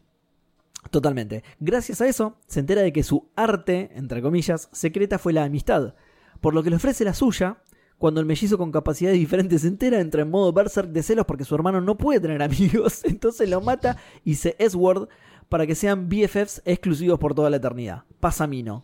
Totalmente. 0.90 1.44
Gracias 1.60 2.02
a 2.02 2.08
eso, 2.08 2.38
se 2.48 2.60
entera 2.60 2.82
de 2.82 2.92
que 2.92 3.04
su 3.04 3.30
arte, 3.36 3.92
entre 3.94 4.22
comillas, 4.22 4.68
secreta 4.72 5.20
fue 5.20 5.32
la 5.34 5.44
amistad, 5.44 5.94
por 6.42 6.54
lo 6.56 6.64
que 6.64 6.70
le 6.72 6.78
ofrece 6.78 7.04
la 7.06 7.14
suya. 7.14 7.58
Cuando 8.00 8.20
el 8.20 8.26
mellizo 8.26 8.58
con 8.58 8.72
capacidades 8.72 9.20
diferentes 9.20 9.62
se 9.62 9.68
entera, 9.68 10.00
entra 10.00 10.24
en 10.24 10.32
modo 10.32 10.52
berserk 10.52 10.90
de 10.90 11.04
celos 11.04 11.28
porque 11.28 11.46
su 11.46 11.54
hermano 11.54 11.82
no 11.82 11.98
puede 11.98 12.20
tener 12.20 12.42
amigos, 12.42 13.02
entonces 13.06 13.48
lo 13.48 13.62
mata 13.62 13.98
y 14.26 14.36
se 14.36 14.56
S-word 14.58 15.08
para 15.50 15.68
que 15.68 15.76
sean 15.76 16.10
BFFs 16.10 16.64
exclusivos 16.66 17.20
por 17.20 17.36
toda 17.36 17.52
la 17.52 17.58
eternidad. 17.58 18.06
Pasamino. 18.20 18.84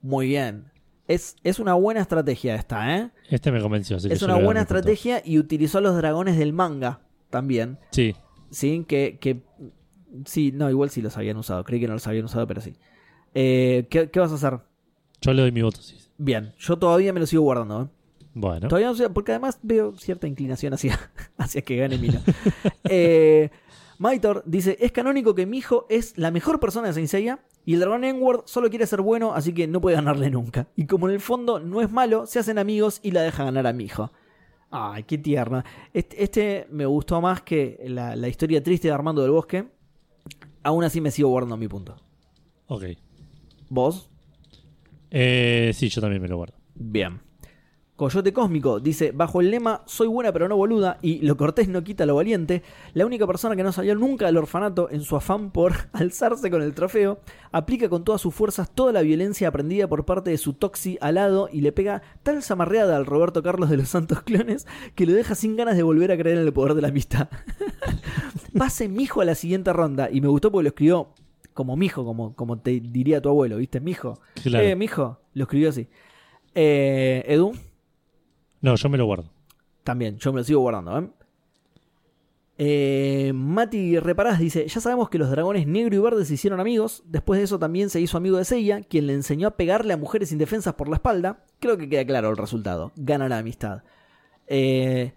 Muy 0.00 0.28
bien. 0.28 0.70
Es, 1.12 1.36
es 1.42 1.58
una 1.58 1.74
buena 1.74 2.00
estrategia 2.00 2.54
esta, 2.54 2.96
¿eh? 2.96 3.10
este 3.28 3.52
me 3.52 3.60
convenció. 3.60 3.96
así 3.96 4.08
Es 4.10 4.22
una 4.22 4.36
buena 4.36 4.62
estrategia 4.62 5.22
y 5.24 5.38
utilizó 5.38 5.78
a 5.78 5.80
los 5.80 5.96
dragones 5.96 6.38
del 6.38 6.52
manga 6.52 7.00
también. 7.30 7.78
Sí, 7.90 8.14
Sí, 8.52 8.84
que, 8.86 9.18
que. 9.18 9.40
Sí, 10.26 10.52
no, 10.52 10.68
igual 10.68 10.90
sí 10.90 11.00
los 11.00 11.16
habían 11.16 11.38
usado. 11.38 11.64
Creí 11.64 11.80
que 11.80 11.88
no 11.88 11.94
los 11.94 12.06
habían 12.06 12.26
usado, 12.26 12.46
pero 12.46 12.60
sí. 12.60 12.74
Eh, 13.34 13.86
¿qué, 13.90 14.10
qué 14.10 14.20
vas 14.20 14.30
a 14.30 14.34
hacer? 14.34 14.60
yo 15.22 15.32
le 15.32 15.42
doy 15.42 15.52
mi 15.52 15.62
voto. 15.62 15.80
Sí. 15.80 15.96
Bien, 16.18 16.52
yo 16.58 16.76
todavía 16.76 17.12
me 17.12 17.20
lo 17.20 17.26
sigo 17.26 17.42
guardando. 17.42 17.82
¿eh? 17.82 17.86
Bueno, 18.34 18.68
Todavía 18.68 18.88
no 18.88 18.94
sé, 18.94 19.08
porque 19.08 19.32
además 19.32 19.58
veo 19.62 19.96
cierta 19.96 20.26
inclinación 20.26 20.74
hacia, 20.74 20.98
hacia 21.38 21.62
que 21.62 21.76
gane 21.76 21.96
Mina. 21.96 22.20
eh, 22.84 23.50
Maitor 23.98 24.42
dice: 24.44 24.76
Es 24.80 24.92
canónico 24.92 25.34
que 25.34 25.46
mi 25.46 25.58
hijo 25.58 25.86
es 25.88 26.18
la 26.18 26.30
mejor 26.30 26.60
persona 26.60 26.88
de 26.88 26.92
Saint 26.92 27.08
Seiya 27.08 27.40
y 27.64 27.74
el 27.74 27.80
dragón 27.80 28.04
Enward 28.04 28.42
solo 28.46 28.68
quiere 28.70 28.86
ser 28.86 29.00
bueno, 29.00 29.34
así 29.34 29.52
que 29.52 29.66
no 29.66 29.80
puede 29.80 29.96
ganarle 29.96 30.30
nunca. 30.30 30.68
Y 30.76 30.86
como 30.86 31.08
en 31.08 31.14
el 31.14 31.20
fondo 31.20 31.60
no 31.60 31.80
es 31.80 31.90
malo, 31.90 32.26
se 32.26 32.38
hacen 32.38 32.58
amigos 32.58 33.00
y 33.02 33.12
la 33.12 33.22
deja 33.22 33.44
ganar 33.44 33.66
a 33.66 33.72
mi 33.72 33.84
hijo. 33.84 34.10
Ay, 34.70 35.04
qué 35.04 35.18
tierna. 35.18 35.64
Este, 35.92 36.22
este 36.22 36.66
me 36.70 36.86
gustó 36.86 37.20
más 37.20 37.42
que 37.42 37.78
la, 37.86 38.16
la 38.16 38.28
historia 38.28 38.62
triste 38.62 38.88
de 38.88 38.94
Armando 38.94 39.22
del 39.22 39.30
Bosque. 39.30 39.68
Aún 40.62 40.82
así 40.84 41.00
me 41.00 41.10
sigo 41.10 41.28
guardando 41.28 41.56
mi 41.56 41.68
punto. 41.68 41.96
ok. 42.66 42.84
¿Vos? 43.68 44.10
Eh, 45.10 45.72
sí, 45.74 45.88
yo 45.88 46.00
también 46.00 46.20
me 46.20 46.28
lo 46.28 46.36
guardo. 46.36 46.54
Bien. 46.74 47.20
Coyote 48.02 48.32
Cósmico 48.32 48.80
dice, 48.80 49.12
bajo 49.12 49.40
el 49.40 49.52
lema 49.52 49.82
Soy 49.86 50.08
buena 50.08 50.32
pero 50.32 50.48
no 50.48 50.56
boluda 50.56 50.98
y 51.02 51.20
lo 51.20 51.36
cortés 51.36 51.68
no 51.68 51.84
quita 51.84 52.04
lo 52.04 52.16
valiente, 52.16 52.64
la 52.94 53.06
única 53.06 53.28
persona 53.28 53.54
que 53.54 53.62
no 53.62 53.70
salió 53.70 53.94
nunca 53.94 54.26
del 54.26 54.38
orfanato 54.38 54.90
en 54.90 55.02
su 55.02 55.14
afán 55.14 55.52
por 55.52 55.72
alzarse 55.92 56.50
con 56.50 56.62
el 56.62 56.74
trofeo, 56.74 57.20
aplica 57.52 57.88
con 57.88 58.02
todas 58.02 58.20
sus 58.20 58.34
fuerzas 58.34 58.74
toda 58.74 58.92
la 58.92 59.02
violencia 59.02 59.46
aprendida 59.46 59.86
por 59.86 60.04
parte 60.04 60.30
de 60.30 60.38
su 60.38 60.54
toxi 60.54 60.98
alado 61.00 61.48
y 61.52 61.60
le 61.60 61.70
pega 61.70 62.02
tal 62.24 62.42
zamarreada 62.42 62.96
al 62.96 63.06
Roberto 63.06 63.40
Carlos 63.40 63.70
de 63.70 63.76
los 63.76 63.90
Santos 63.90 64.22
Clones 64.22 64.66
que 64.96 65.06
lo 65.06 65.12
deja 65.12 65.36
sin 65.36 65.54
ganas 65.54 65.76
de 65.76 65.84
volver 65.84 66.10
a 66.10 66.18
creer 66.18 66.38
en 66.38 66.44
el 66.44 66.52
poder 66.52 66.74
de 66.74 66.82
la 66.82 66.88
amistad. 66.88 67.28
Pase 68.58 68.88
mijo 68.88 69.20
a 69.20 69.24
la 69.24 69.36
siguiente 69.36 69.72
ronda 69.72 70.10
y 70.10 70.20
me 70.20 70.26
gustó 70.26 70.50
porque 70.50 70.64
lo 70.64 70.68
escribió 70.70 71.10
como 71.54 71.76
mijo, 71.76 72.04
como, 72.04 72.34
como 72.34 72.58
te 72.58 72.80
diría 72.80 73.20
tu 73.20 73.28
abuelo, 73.28 73.58
¿viste? 73.58 73.78
Mijo. 73.78 74.18
Claro. 74.42 74.64
Eh, 74.64 74.74
mijo, 74.74 75.20
lo 75.34 75.44
escribió 75.44 75.68
así. 75.68 75.86
Eh, 76.52 77.22
Edu. 77.28 77.52
No, 78.62 78.74
yo 78.76 78.88
me 78.88 78.96
lo 78.98 79.04
guardo. 79.04 79.28
También, 79.84 80.16
yo 80.18 80.32
me 80.32 80.40
lo 80.40 80.44
sigo 80.44 80.60
guardando, 80.60 80.98
¿eh? 80.98 81.08
Eh, 82.58 83.32
Mati 83.34 83.98
Reparás 83.98 84.38
dice: 84.38 84.66
Ya 84.68 84.80
sabemos 84.80 85.08
que 85.08 85.18
los 85.18 85.30
dragones 85.30 85.66
negro 85.66 85.96
y 85.96 85.98
verde 85.98 86.24
se 86.24 86.34
hicieron 86.34 86.60
amigos. 86.60 87.02
Después 87.06 87.38
de 87.38 87.44
eso 87.44 87.58
también 87.58 87.90
se 87.90 88.00
hizo 88.00 88.16
amigo 88.18 88.36
de 88.36 88.44
Seiya, 88.44 88.82
quien 88.82 89.06
le 89.06 89.14
enseñó 89.14 89.48
a 89.48 89.56
pegarle 89.56 89.94
a 89.94 89.96
mujeres 89.96 90.32
indefensas 90.32 90.74
por 90.74 90.88
la 90.88 90.96
espalda. 90.96 91.44
Creo 91.60 91.76
que 91.78 91.88
queda 91.88 92.04
claro 92.04 92.30
el 92.30 92.36
resultado: 92.36 92.92
gana 92.96 93.28
la 93.28 93.38
amistad. 93.38 93.82
Eh, 94.46 95.12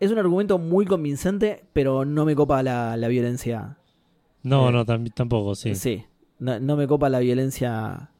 Es 0.00 0.10
un 0.12 0.18
argumento 0.18 0.58
muy 0.58 0.86
convincente, 0.86 1.64
pero 1.72 2.04
no 2.04 2.24
me 2.24 2.34
copa 2.36 2.62
la, 2.62 2.96
la 2.96 3.08
violencia. 3.08 3.76
No, 4.44 4.68
Eh, 4.68 4.72
no, 4.72 4.86
tam- 4.86 5.12
tampoco, 5.12 5.54
sí. 5.56 5.74
Sí. 5.74 6.04
No, 6.38 6.58
no 6.60 6.76
me 6.76 6.86
copa 6.86 7.08
la 7.08 7.18
violencia 7.18 8.10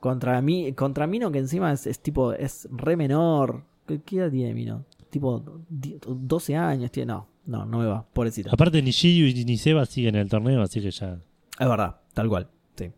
contra 0.00 0.40
mí. 0.42 0.72
Contra 0.74 1.06
Mino, 1.06 1.30
que 1.32 1.38
encima 1.38 1.72
es, 1.72 1.86
es 1.86 2.00
tipo, 2.00 2.32
es 2.32 2.68
re 2.72 2.96
menor. 2.96 3.62
¿Qué, 4.04 4.16
edad 4.16 4.30
tiene 4.30 4.54
Mino? 4.54 4.84
Tipo, 5.10 5.42
die- 5.68 5.98
12 6.06 6.54
años 6.56 6.90
tiene. 6.90 7.12
No, 7.12 7.28
no, 7.46 7.64
no 7.64 7.78
me 7.78 7.86
va, 7.86 8.06
pobrecito. 8.12 8.50
Aparte, 8.52 8.82
ni 8.82 8.90
Shiryu 8.90 9.44
ni 9.44 9.56
Seba 9.56 9.86
siguen 9.86 10.14
en 10.16 10.20
el 10.22 10.28
torneo, 10.28 10.62
así 10.62 10.80
que 10.80 10.90
ya. 10.90 11.18
Es 11.58 11.68
verdad, 11.68 11.96
tal 12.12 12.28
cual. 12.28 12.48
Sí. 12.76 12.90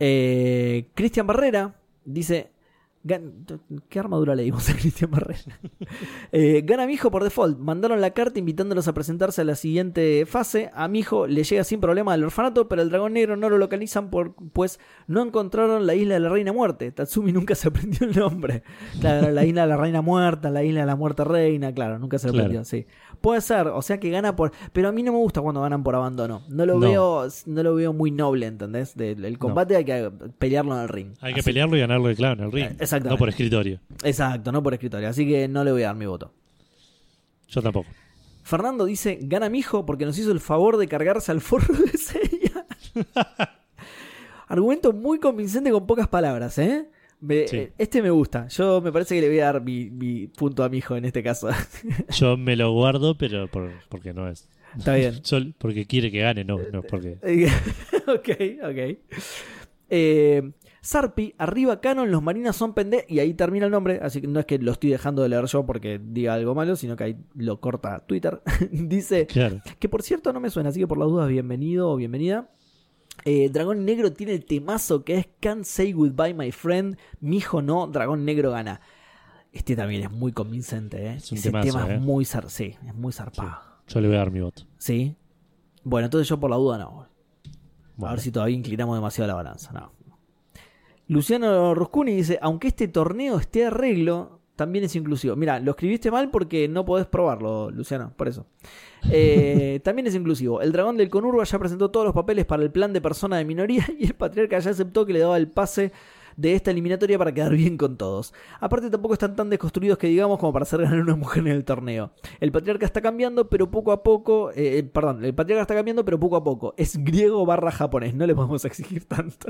Eh, 0.00 0.88
Cristian 0.94 1.26
Barrera 1.26 1.74
dice. 2.04 2.50
Gan- 3.04 3.44
¿Qué 3.88 3.98
armadura 3.98 4.34
le 4.34 4.42
dimos 4.44 4.68
a 4.70 4.74
Cristian 4.74 5.10
Barrera? 5.10 5.40
Eh, 6.32 6.62
gana 6.64 6.86
mi 6.86 6.94
hijo 6.94 7.10
por 7.12 7.22
default. 7.22 7.58
Mandaron 7.58 8.00
la 8.00 8.10
carta 8.10 8.38
invitándolos 8.40 8.88
a 8.88 8.94
presentarse 8.94 9.42
a 9.42 9.44
la 9.44 9.54
siguiente 9.54 10.26
fase. 10.26 10.70
A 10.74 10.88
mi 10.88 11.00
hijo 11.00 11.26
le 11.28 11.44
llega 11.44 11.62
sin 11.62 11.80
problema 11.80 12.12
al 12.12 12.24
orfanato, 12.24 12.66
pero 12.68 12.82
el 12.82 12.90
dragón 12.90 13.12
negro 13.12 13.36
no 13.36 13.48
lo 13.48 13.58
localizan 13.58 14.10
por, 14.10 14.34
pues 14.52 14.80
no 15.06 15.22
encontraron 15.22 15.86
la 15.86 15.94
isla 15.94 16.14
de 16.14 16.20
la 16.20 16.28
reina 16.30 16.52
muerte. 16.52 16.90
Tatsumi 16.90 17.32
nunca 17.32 17.54
se 17.54 17.68
aprendió 17.68 18.08
el 18.08 18.16
nombre. 18.16 18.62
Claro, 19.00 19.30
la 19.30 19.44
isla 19.44 19.62
de 19.62 19.68
la 19.68 19.76
reina 19.76 20.02
muerta, 20.02 20.50
la 20.50 20.64
isla 20.64 20.80
de 20.80 20.86
la 20.86 20.96
muerta 20.96 21.22
reina, 21.24 21.72
claro, 21.72 21.98
nunca 22.00 22.18
se 22.18 22.26
lo 22.28 22.32
Claro. 22.32 22.46
aprendió, 22.46 22.64
sí. 22.64 22.86
Puede 23.24 23.40
ser, 23.40 23.68
o 23.68 23.80
sea 23.80 23.98
que 23.98 24.10
gana 24.10 24.36
por. 24.36 24.52
Pero 24.74 24.90
a 24.90 24.92
mí 24.92 25.02
no 25.02 25.10
me 25.10 25.16
gusta 25.16 25.40
cuando 25.40 25.62
ganan 25.62 25.82
por 25.82 25.94
abandono. 25.94 26.42
No 26.50 26.66
lo 26.66 26.74
No. 26.74 26.80
veo, 26.80 27.26
no 27.46 27.62
lo 27.62 27.74
veo 27.74 27.94
muy 27.94 28.10
noble, 28.10 28.44
¿entendés? 28.44 28.94
El 28.98 29.38
combate 29.38 29.76
hay 29.76 29.84
que 29.86 30.10
pelearlo 30.38 30.76
en 30.76 30.82
el 30.82 30.88
ring. 30.90 31.14
Hay 31.22 31.32
que 31.32 31.42
pelearlo 31.42 31.74
y 31.74 31.80
ganarlo 31.80 32.08
de 32.08 32.16
claro 32.16 32.34
en 32.34 32.44
el 32.44 32.52
ring. 32.52 32.64
Eh, 32.66 32.76
exactamente. 32.80 33.08
No 33.14 33.16
por 33.16 33.30
escritorio. 33.30 33.80
Exacto, 34.02 34.52
no 34.52 34.62
por 34.62 34.74
escritorio. 34.74 35.08
Así 35.08 35.26
que 35.26 35.48
no 35.48 35.64
le 35.64 35.72
voy 35.72 35.84
a 35.84 35.86
dar 35.86 35.96
mi 35.96 36.04
voto. 36.04 36.32
Yo 37.48 37.62
tampoco. 37.62 37.88
Fernando 38.42 38.84
dice, 38.84 39.18
gana 39.22 39.48
mi 39.48 39.60
hijo 39.60 39.86
porque 39.86 40.04
nos 40.04 40.18
hizo 40.18 40.30
el 40.30 40.40
favor 40.40 40.76
de 40.76 40.86
cargarse 40.86 41.32
al 41.32 41.40
forro 41.40 41.72
de 41.78 41.96
Seiya. 41.96 42.66
Argumento 44.48 44.92
muy 44.92 45.18
convincente 45.18 45.70
con 45.70 45.86
pocas 45.86 46.08
palabras, 46.08 46.58
¿eh? 46.58 46.90
Me- 47.24 47.48
Sí. 47.48 47.56
eh, 47.56 47.72
Este 47.78 48.02
me 48.02 48.10
gusta. 48.10 48.48
Yo 48.48 48.80
me 48.80 48.92
parece 48.92 49.14
que 49.14 49.20
le 49.22 49.28
voy 49.28 49.38
a 49.40 49.44
dar 49.46 49.62
mi, 49.62 49.90
mi 49.90 50.26
punto 50.26 50.62
a 50.64 50.68
mi 50.68 50.78
hijo 50.78 50.96
en 50.96 51.04
este 51.04 51.22
caso. 51.22 51.48
Yo 52.10 52.36
me 52.36 52.56
lo 52.56 52.72
guardo, 52.72 53.16
pero 53.16 53.48
por- 53.48 53.72
porque 53.88 54.12
no 54.12 54.28
es. 54.28 54.48
Está 54.76 54.94
bien. 54.96 55.14
Sol- 55.24 55.54
porque 55.58 55.86
quiere 55.86 56.10
que 56.10 56.20
gane, 56.20 56.44
no, 56.44 56.58
no 56.72 56.82
porque. 56.82 57.16
ok, 58.06 58.28
ok. 58.70 58.98
Eh, 59.90 60.50
Sarpi, 60.80 61.34
arriba 61.38 61.80
Canon, 61.80 62.10
los 62.10 62.22
marinas 62.22 62.56
son 62.56 62.74
pende 62.74 63.06
y 63.08 63.18
ahí 63.18 63.32
termina 63.32 63.64
el 63.64 63.72
nombre, 63.72 64.00
así 64.02 64.20
que 64.20 64.26
no 64.26 64.38
es 64.40 64.44
que 64.46 64.58
lo 64.58 64.72
estoy 64.72 64.90
dejando 64.90 65.22
de 65.22 65.30
leer 65.30 65.46
yo 65.46 65.64
porque 65.64 65.98
diga 66.02 66.34
algo 66.34 66.54
malo, 66.54 66.76
sino 66.76 66.94
que 66.94 67.04
ahí 67.04 67.16
lo 67.34 67.58
corta 67.58 68.04
Twitter. 68.06 68.42
Dice, 68.70 69.26
Claro. 69.26 69.60
que 69.78 69.88
por 69.88 70.02
cierto 70.02 70.32
no 70.34 70.40
me 70.40 70.50
suena, 70.50 70.68
así 70.68 70.80
que 70.80 70.86
por 70.86 70.98
las 70.98 71.08
dudas, 71.08 71.28
bienvenido 71.28 71.88
o 71.90 71.96
bienvenida. 71.96 72.50
Eh, 73.24 73.48
Dragón 73.50 73.84
Negro 73.84 74.12
tiene 74.12 74.32
el 74.34 74.44
temazo 74.44 75.02
que 75.04 75.16
es 75.16 75.28
Can't 75.40 75.64
Say 75.64 75.92
Goodbye 75.92 76.34
My 76.34 76.52
Friend, 76.52 76.96
mi 77.20 77.38
hijo 77.38 77.62
no, 77.62 77.86
Dragón 77.86 78.24
Negro 78.24 78.50
gana. 78.50 78.80
Este 79.52 79.76
también 79.76 80.02
es 80.02 80.10
muy 80.10 80.32
convincente, 80.32 81.06
¿eh? 81.06 81.14
Es 81.14 81.30
un 81.32 81.38
Ese 81.38 81.50
temazo, 81.50 81.68
tema 81.68 81.88
¿eh? 81.90 81.94
es 81.96 82.00
muy 82.02 82.24
zar 82.24 82.50
sí, 82.50 82.76
es 82.86 82.94
muy 82.94 83.12
zarpado. 83.12 83.56
Yo 83.86 84.00
le 84.00 84.08
voy 84.08 84.16
a 84.16 84.20
dar 84.20 84.30
mi 84.30 84.40
voto. 84.40 84.64
¿Sí? 84.78 85.14
Bueno, 85.84 86.06
entonces 86.06 86.28
yo 86.28 86.38
por 86.40 86.50
la 86.50 86.56
duda 86.56 86.78
no. 86.78 87.02
A 87.02 87.08
Bueno, 87.96 88.14
ver 88.14 88.20
si 88.20 88.30
todavía 88.32 88.56
inclinamos 88.56 88.96
demasiado 88.96 89.28
la 89.28 89.34
balanza. 89.34 89.72
No. 89.72 89.92
Luciano 91.06 91.74
Ruscuni 91.74 92.14
dice: 92.16 92.38
Aunque 92.42 92.68
este 92.68 92.88
torneo 92.88 93.38
esté 93.38 93.64
a 93.64 93.68
arreglo, 93.68 94.33
también 94.56 94.84
es 94.84 94.94
inclusivo. 94.96 95.36
Mira, 95.36 95.58
lo 95.60 95.72
escribiste 95.72 96.10
mal 96.10 96.30
porque 96.30 96.68
no 96.68 96.84
podés 96.84 97.06
probarlo, 97.06 97.70
Luciano, 97.70 98.12
por 98.16 98.28
eso. 98.28 98.46
Eh, 99.10 99.80
también 99.84 100.06
es 100.06 100.14
inclusivo. 100.14 100.60
El 100.60 100.72
dragón 100.72 100.96
del 100.96 101.08
Conurba 101.08 101.44
ya 101.44 101.58
presentó 101.58 101.90
todos 101.90 102.06
los 102.06 102.14
papeles 102.14 102.44
para 102.44 102.62
el 102.62 102.70
plan 102.70 102.92
de 102.92 103.00
persona 103.00 103.36
de 103.36 103.44
minoría 103.44 103.86
y 103.98 104.06
el 104.06 104.14
patriarca 104.14 104.58
ya 104.58 104.70
aceptó 104.70 105.04
que 105.06 105.12
le 105.12 105.20
daba 105.20 105.36
el 105.36 105.48
pase 105.48 105.92
de 106.36 106.54
esta 106.54 106.70
eliminatoria 106.70 107.18
para 107.18 107.32
quedar 107.32 107.52
bien 107.54 107.76
con 107.76 107.96
todos. 107.96 108.32
Aparte 108.60 108.90
tampoco 108.90 109.14
están 109.14 109.36
tan 109.36 109.50
desconstruidos 109.50 109.98
que 109.98 110.06
digamos 110.08 110.38
como 110.38 110.52
para 110.52 110.64
hacer 110.64 110.80
ganar 110.82 111.00
una 111.00 111.16
mujer 111.16 111.46
en 111.46 111.52
el 111.52 111.64
torneo. 111.64 112.12
El 112.40 112.52
patriarca 112.52 112.86
está 112.86 113.00
cambiando, 113.00 113.48
pero 113.48 113.70
poco 113.70 113.92
a 113.92 114.02
poco, 114.02 114.50
eh, 114.54 114.82
perdón, 114.82 115.24
el 115.24 115.34
patriarca 115.34 115.62
está 115.62 115.74
cambiando, 115.74 116.04
pero 116.04 116.18
poco 116.18 116.36
a 116.36 116.44
poco. 116.44 116.74
Es 116.76 116.96
griego 117.02 117.44
barra 117.46 117.70
japonés, 117.70 118.14
no 118.14 118.26
le 118.26 118.34
podemos 118.34 118.64
exigir 118.64 119.04
tanto. 119.04 119.48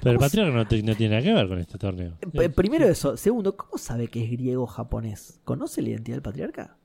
pero 0.00 0.12
el 0.12 0.18
patriarca 0.18 0.54
no, 0.54 0.66
te- 0.66 0.82
no 0.82 0.94
tiene 0.94 1.16
nada 1.16 1.22
que 1.26 1.32
ver 1.34 1.48
con 1.48 1.58
este 1.58 1.78
torneo. 1.78 2.18
P- 2.32 2.50
Primero 2.50 2.86
eso. 2.86 3.16
Segundo, 3.16 3.56
¿cómo 3.56 3.78
sabe 3.78 4.08
que 4.08 4.22
es 4.24 4.30
griego 4.30 4.66
japonés? 4.66 5.40
¿Conoce 5.44 5.82
la 5.82 5.90
identidad 5.90 6.16
del 6.16 6.22
patriarca? 6.22 6.76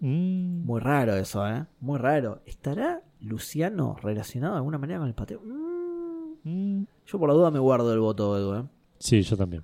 Mm, 0.00 0.64
Muy 0.64 0.80
raro 0.80 1.14
eso, 1.16 1.46
¿eh? 1.46 1.66
Muy 1.80 1.98
raro. 1.98 2.40
¿Estará 2.46 3.02
Luciano 3.20 3.96
relacionado 4.02 4.54
de 4.54 4.58
alguna 4.58 4.78
manera 4.78 4.98
con 4.98 5.08
el 5.08 5.14
patriarca? 5.14 5.46
Mm, 5.46 6.34
mm. 6.80 6.86
Yo 7.06 7.18
por 7.18 7.28
la 7.28 7.34
duda 7.34 7.50
me 7.50 7.58
guardo 7.58 7.92
el 7.92 8.00
voto, 8.00 8.36
Edu, 8.36 8.54
¿eh? 8.54 8.64
Sí, 8.98 9.22
yo 9.22 9.36
también. 9.36 9.62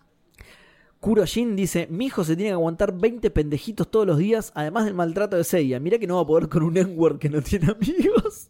Kurojin 1.00 1.56
dice, 1.56 1.86
mi 1.90 2.06
hijo 2.06 2.24
se 2.24 2.36
tiene 2.36 2.50
que 2.50 2.54
aguantar 2.54 2.92
20 2.92 3.30
pendejitos 3.30 3.90
todos 3.90 4.06
los 4.06 4.18
días, 4.18 4.52
además 4.54 4.84
del 4.84 4.94
maltrato 4.94 5.36
de 5.36 5.44
Seiya. 5.44 5.80
Mirá 5.80 5.98
que 5.98 6.06
no 6.06 6.16
va 6.16 6.22
a 6.22 6.26
poder 6.26 6.48
con 6.50 6.62
un 6.62 6.76
N-word 6.76 7.18
que 7.18 7.30
no 7.30 7.40
tiene 7.40 7.72
amigos. 7.72 8.48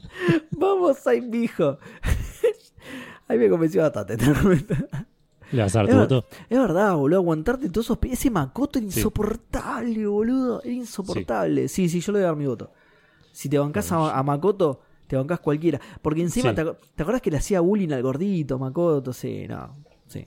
Vamos, 0.50 1.06
ay, 1.06 1.20
mi 1.20 1.44
hijo. 1.44 1.78
Ahí 3.28 3.38
me 3.38 3.48
convenció 3.48 3.82
bastante. 3.82 4.16
te. 4.16 4.26
¿Le 5.52 5.62
vas 5.62 5.76
a 5.76 5.80
dar 5.80 5.86
tu 5.86 5.92
Es, 5.92 5.98
voto? 5.98 6.24
es 6.48 6.58
verdad, 6.58 6.96
boludo, 6.96 7.18
aguantarte 7.20 7.68
todos 7.68 7.86
esos... 7.86 7.98
Ese 8.02 8.30
Makoto 8.30 8.78
era 8.78 8.86
insoportable, 8.86 10.06
boludo. 10.06 10.62
Era 10.62 10.72
insoportable. 10.72 11.68
Sí. 11.68 11.88
sí, 11.88 12.00
yo 12.00 12.12
le 12.12 12.18
voy 12.18 12.24
a 12.24 12.28
dar 12.28 12.36
mi 12.36 12.46
voto. 12.46 12.72
Si 13.32 13.48
te 13.48 13.58
bancás 13.58 13.92
a, 13.92 14.18
a 14.18 14.22
Makoto, 14.22 14.80
te 15.12 15.16
bancás 15.18 15.40
cualquiera. 15.40 15.78
Porque 16.00 16.22
encima, 16.22 16.50
Sí. 16.50 16.56
te, 16.56 16.64
¿te 16.94 17.02
acordás 17.02 17.20
que 17.20 17.30
le 17.30 17.36
hacía 17.36 17.60
bullying 17.60 17.90
al 17.90 18.02
gordito, 18.02 18.58
Makoto? 18.58 19.12
Sí, 19.12 19.46
no, 19.46 19.76
sí. 20.06 20.26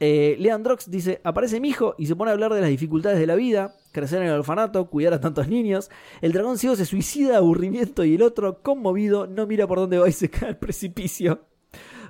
Eh, 0.00 0.34
Leandrox 0.38 0.90
dice, 0.90 1.20
aparece 1.24 1.60
mi 1.60 1.68
hijo 1.68 1.94
y 1.98 2.06
se 2.06 2.16
pone 2.16 2.30
a 2.30 2.32
hablar 2.32 2.54
de 2.54 2.62
las 2.62 2.70
dificultades 2.70 3.18
de 3.18 3.26
la 3.26 3.34
vida, 3.34 3.74
crecer 3.92 4.22
en 4.22 4.28
el 4.28 4.34
orfanato, 4.34 4.88
cuidar 4.88 5.12
a 5.12 5.20
tantos 5.20 5.46
niños. 5.46 5.90
El 6.22 6.32
dragón 6.32 6.56
ciego 6.56 6.74
se 6.74 6.86
suicida 6.86 7.32
de 7.32 7.36
aburrimiento 7.36 8.02
y 8.02 8.14
el 8.14 8.22
otro, 8.22 8.62
conmovido, 8.62 9.26
no 9.26 9.46
mira 9.46 9.66
por 9.66 9.76
dónde 9.78 9.98
va 9.98 10.08
y 10.08 10.12
se 10.12 10.30
cae 10.30 10.48
al 10.48 10.56
precipicio. 10.56 11.40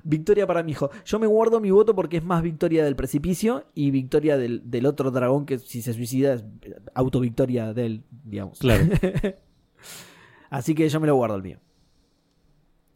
Victoria 0.04 0.46
para 0.46 0.62
mi 0.62 0.70
hijo. 0.70 0.90
Yo 1.04 1.18
me 1.18 1.26
guardo 1.26 1.58
mi 1.58 1.72
voto 1.72 1.96
porque 1.96 2.18
es 2.18 2.24
más 2.24 2.44
victoria 2.44 2.84
del 2.84 2.94
precipicio 2.94 3.64
y 3.74 3.90
victoria 3.90 4.36
del, 4.38 4.70
del 4.70 4.86
otro 4.86 5.10
dragón 5.10 5.44
que 5.44 5.58
si 5.58 5.82
se 5.82 5.92
suicida 5.92 6.34
es 6.34 6.44
autovictoria 6.94 7.74
de 7.74 7.86
él, 7.86 8.04
digamos. 8.24 8.60
Claro. 8.60 8.84
Así 10.50 10.74
que 10.74 10.88
yo 10.88 11.00
me 11.00 11.06
lo 11.06 11.16
guardo 11.16 11.36
el 11.36 11.42
mío. 11.42 11.58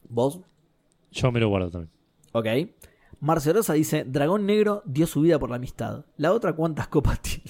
¿Vos? 0.09 0.40
Yo 1.11 1.30
me 1.32 1.40
lo 1.40 1.48
guardo 1.48 1.70
también. 1.70 1.90
Ok. 2.32 2.46
Marcelosa 3.20 3.74
dice, 3.74 4.05
Dragón 4.05 4.46
Negro 4.46 4.82
dio 4.84 5.07
su 5.07 5.20
vida 5.20 5.38
por 5.38 5.50
la 5.50 5.57
amistad. 5.57 6.05
La 6.16 6.32
otra, 6.32 6.55
¿cuántas 6.55 6.88
copas 6.88 7.20
tiene? 7.22 7.44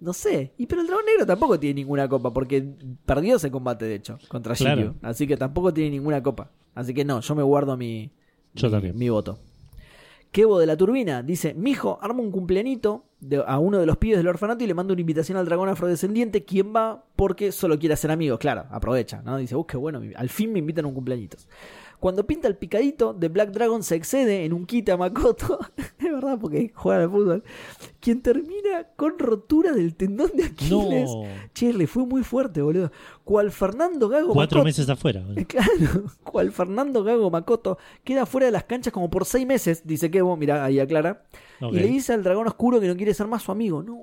no 0.00 0.12
sé. 0.12 0.52
Y 0.58 0.66
pero 0.66 0.82
el 0.82 0.86
Dragón 0.86 1.06
Negro 1.06 1.26
tampoco 1.26 1.58
tiene 1.58 1.80
ninguna 1.80 2.08
copa, 2.08 2.32
porque 2.32 2.62
perdió 3.06 3.36
ese 3.36 3.50
combate, 3.50 3.86
de 3.86 3.94
hecho, 3.96 4.18
contra 4.28 4.54
Claro. 4.54 4.80
Shiryu. 4.82 4.94
Así 5.02 5.26
que 5.26 5.36
tampoco 5.36 5.72
tiene 5.72 5.90
ninguna 5.90 6.22
copa. 6.22 6.50
Así 6.74 6.92
que 6.94 7.04
no, 7.04 7.20
yo 7.20 7.34
me 7.34 7.42
guardo 7.42 7.76
mi, 7.76 8.12
Yo 8.54 8.68
mi, 8.68 8.72
también. 8.72 8.96
mi 8.98 9.08
voto. 9.08 9.38
Kevo 10.34 10.58
de 10.58 10.66
la 10.66 10.76
Turbina 10.76 11.22
dice: 11.22 11.54
Mijo, 11.54 12.00
arma 12.02 12.20
un 12.20 12.32
cumpleañito 12.32 13.04
de- 13.20 13.44
a 13.46 13.60
uno 13.60 13.78
de 13.78 13.86
los 13.86 13.98
pibes 13.98 14.18
del 14.18 14.26
orfanato 14.26 14.64
y 14.64 14.66
le 14.66 14.74
manda 14.74 14.92
una 14.92 15.00
invitación 15.00 15.38
al 15.38 15.46
dragón 15.46 15.68
afrodescendiente. 15.68 16.44
¿Quién 16.44 16.74
va? 16.74 17.04
Porque 17.14 17.52
solo 17.52 17.78
quiere 17.78 17.92
hacer 17.92 18.10
amigos. 18.10 18.40
Claro, 18.40 18.64
aprovecha, 18.72 19.22
¿no? 19.22 19.36
Dice: 19.36 19.54
Uh, 19.54 19.64
qué 19.64 19.76
bueno, 19.76 20.02
al 20.16 20.28
fin 20.30 20.52
me 20.52 20.58
invitan 20.58 20.86
a 20.86 20.88
un 20.88 20.94
cumpleañitos. 20.94 21.46
Cuando 22.00 22.26
pinta 22.26 22.48
el 22.48 22.56
picadito, 22.56 23.14
The 23.18 23.28
Black 23.28 23.50
Dragon 23.50 23.82
se 23.82 23.94
excede 23.96 24.44
en 24.44 24.52
un 24.52 24.66
kit 24.66 24.88
a 24.90 24.96
Makoto. 24.96 25.58
es 25.98 26.12
verdad, 26.12 26.38
porque 26.40 26.70
juega 26.74 27.02
al 27.04 27.10
fútbol. 27.10 27.44
Quien 28.00 28.20
termina 28.20 28.88
con 28.96 29.18
rotura 29.18 29.72
del 29.72 29.94
tendón 29.94 30.30
de 30.34 30.44
Aquiles. 30.44 31.10
No. 31.10 31.22
Che, 31.54 31.72
le 31.72 31.86
fue 31.86 32.04
muy 32.04 32.22
fuerte, 32.22 32.60
boludo. 32.60 32.92
Cual 33.24 33.50
Fernando 33.50 34.08
Gago 34.08 34.34
Cuatro 34.34 34.60
Makoto- 34.60 34.64
meses 34.64 34.88
afuera. 34.88 35.20
boludo. 35.26 35.46
Claro, 35.46 36.04
cual 36.22 36.52
Fernando 36.52 37.02
Gago 37.04 37.30
Makoto 37.30 37.78
queda 38.04 38.26
fuera 38.26 38.46
de 38.46 38.52
las 38.52 38.64
canchas 38.64 38.92
como 38.92 39.08
por 39.10 39.24
seis 39.24 39.46
meses, 39.46 39.82
dice 39.86 40.10
Kevo, 40.10 40.36
mira, 40.36 40.64
ahí 40.64 40.80
aclara. 40.80 41.24
Y 41.60 41.70
le 41.76 41.86
dice 41.86 42.12
al 42.12 42.22
dragón 42.22 42.46
oscuro 42.46 42.80
que 42.80 42.88
no 42.88 42.96
quiere 42.96 43.14
ser 43.14 43.26
más 43.26 43.42
su 43.42 43.52
amigo. 43.52 43.82
No. 43.82 43.98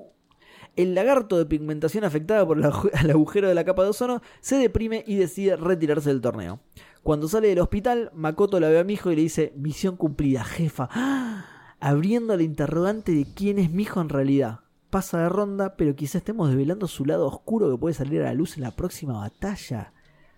El 0.74 0.94
lagarto 0.94 1.36
de 1.36 1.44
pigmentación 1.44 2.02
afectada 2.02 2.46
por 2.46 2.58
el 3.02 3.10
agujero 3.10 3.46
de 3.46 3.54
la 3.54 3.64
capa 3.64 3.82
de 3.84 3.90
ozono 3.90 4.22
se 4.40 4.56
deprime 4.56 5.04
y 5.06 5.16
decide 5.16 5.54
retirarse 5.56 6.08
del 6.08 6.20
torneo. 6.20 6.60
Cuando 7.02 7.28
sale 7.28 7.48
del 7.48 7.58
hospital, 7.60 8.10
Makoto 8.14 8.60
la 8.60 8.68
ve 8.68 8.78
a 8.78 8.84
mi 8.84 8.92
hijo 8.94 9.10
y 9.10 9.16
le 9.16 9.22
dice, 9.22 9.52
misión 9.56 9.96
cumplida, 9.96 10.44
jefa. 10.44 10.88
¡Ah! 10.92 11.46
Abriendo 11.80 12.36
la 12.36 12.44
interrogante 12.44 13.12
de 13.12 13.26
quién 13.34 13.58
es 13.58 13.70
mi 13.70 13.82
hijo 13.82 14.00
en 14.00 14.08
realidad. 14.08 14.60
Pasa 14.90 15.18
de 15.22 15.28
ronda, 15.28 15.74
pero 15.76 15.96
quizá 15.96 16.18
estemos 16.18 16.48
desvelando 16.48 16.86
su 16.86 17.04
lado 17.04 17.26
oscuro 17.26 17.70
que 17.70 17.78
puede 17.78 17.94
salir 17.94 18.20
a 18.20 18.26
la 18.26 18.34
luz 18.34 18.56
en 18.56 18.62
la 18.62 18.70
próxima 18.76 19.14
batalla. 19.14 19.92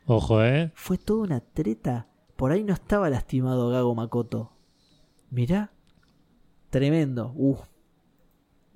Ojo, 0.06 0.42
¿eh? 0.42 0.72
Fue 0.74 0.96
toda 0.96 1.24
una 1.24 1.40
treta. 1.40 2.06
Por 2.36 2.50
ahí 2.52 2.64
no 2.64 2.72
estaba 2.72 3.10
lastimado 3.10 3.68
Gago 3.68 3.94
Makoto. 3.94 4.52
Mirá. 5.30 5.70
Tremendo. 6.70 7.32
Uf. 7.36 7.60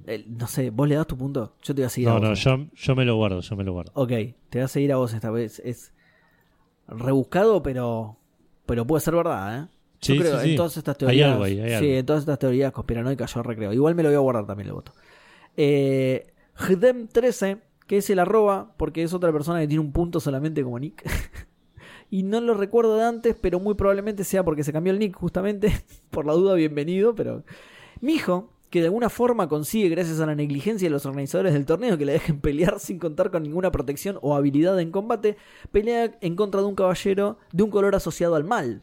eh, 0.07 0.25
no 0.29 0.47
sé, 0.47 0.71
vos 0.71 0.89
le 0.89 0.95
das 0.97 1.07
tu 1.07 1.17
punto. 1.17 1.55
Yo 1.63 1.75
te 1.75 1.81
voy 1.83 1.87
a 1.87 1.89
seguir 1.91 2.09
a 2.09 2.13
No, 2.15 2.21
vos. 2.21 2.29
no, 2.29 2.35
yo, 2.35 2.67
yo 2.75 2.97
me 2.97 3.05
lo 3.05 3.17
guardo, 3.17 3.41
yo 3.41 3.57
me 3.57 3.65
lo 3.65 3.73
guardo. 3.73 3.93
Ok, 3.95 4.09
te 4.09 4.59
voy 4.59 4.61
a 4.63 4.69
seguir 4.69 4.93
a 4.93 4.97
vos 4.97 5.13
esta 5.15 5.31
vez. 5.31 5.61
Es 5.65 5.93
rebuscado, 6.89 7.63
pero 7.63 8.17
pero 8.67 8.87
puede 8.87 9.01
ser 9.01 9.15
verdad, 9.15 9.59
¿eh? 9.59 9.67
Yo 10.01 10.15
Sí, 10.15 10.19
creo 10.21 10.41
sí, 10.41 10.51
en 10.51 10.57
todas 10.57 10.77
estas 10.77 10.95
Hay 10.95 10.99
teorías. 10.99 11.31
algo 11.33 11.45
ahí, 11.45 11.59
hay 11.61 11.81
sí, 11.81 11.93
en 11.95 12.07
todas 12.07 12.21
estas 12.21 12.39
teorías 12.39 12.73
conspiranoicas 12.73 13.35
yo 13.35 13.43
recreo. 13.43 13.73
Igual 13.73 13.95
me 13.95 14.03
lo 14.03 14.11
voy 14.11 14.17
a 14.17 14.21
guardar 14.21 14.47
también 14.47 14.69
el 14.69 14.75
voto. 14.75 14.93
Eh, 15.57 16.33
Hdem13, 16.57 17.61
que 17.87 17.97
es 17.99 18.11
el 18.11 18.19
arroba, 18.19 18.75
porque 18.77 19.03
es 19.03 19.13
otra 19.13 19.33
persona 19.33 19.61
que 19.61 19.67
tiene 19.69 19.81
un 19.81 19.93
punto 19.93 20.21
solamente 20.21 20.63
como 20.63 20.79
nick. 20.79 21.03
y 22.11 22.23
no 22.23 22.41
lo 22.41 22.55
recuerdo 22.55 22.97
de 22.97 23.05
antes, 23.05 23.37
pero 23.41 23.59
muy 23.59 23.75
probablemente 23.75 24.23
sea 24.25 24.45
porque 24.45 24.63
se 24.65 24.73
cambió 24.73 24.93
el 24.93 24.99
nick 24.99 25.17
justamente. 25.17 25.73
Por 26.11 26.27
la 26.27 26.35
duda, 26.35 26.55
bienvenido, 26.55 27.15
pero. 27.15 27.43
Mi 28.01 28.15
hijo, 28.15 28.53
que 28.71 28.81
de 28.81 28.87
alguna 28.87 29.09
forma 29.09 29.49
consigue, 29.49 29.89
gracias 29.89 30.21
a 30.21 30.27
la 30.27 30.35
negligencia 30.35 30.87
de 30.87 30.91
los 30.93 31.07
organizadores 31.07 31.53
del 31.55 31.65
torneo, 31.67 31.97
que 31.97 32.05
le 32.05 32.13
dejen 32.13 32.41
pelear 32.43 32.79
sin 32.81 32.99
contar 32.99 33.31
con 33.31 33.43
ninguna 33.43 33.71
protección 33.71 34.19
o 34.23 34.35
habilidad 34.35 34.79
en 34.81 34.91
combate, 34.91 35.37
pelea 35.73 36.17
en 36.21 36.37
contra 36.37 36.61
de 36.61 36.67
un 36.67 36.75
caballero 36.75 37.39
de 37.53 37.63
un 37.63 37.71
color 37.71 37.95
asociado 37.95 38.35
al 38.35 38.45
mal. 38.45 38.83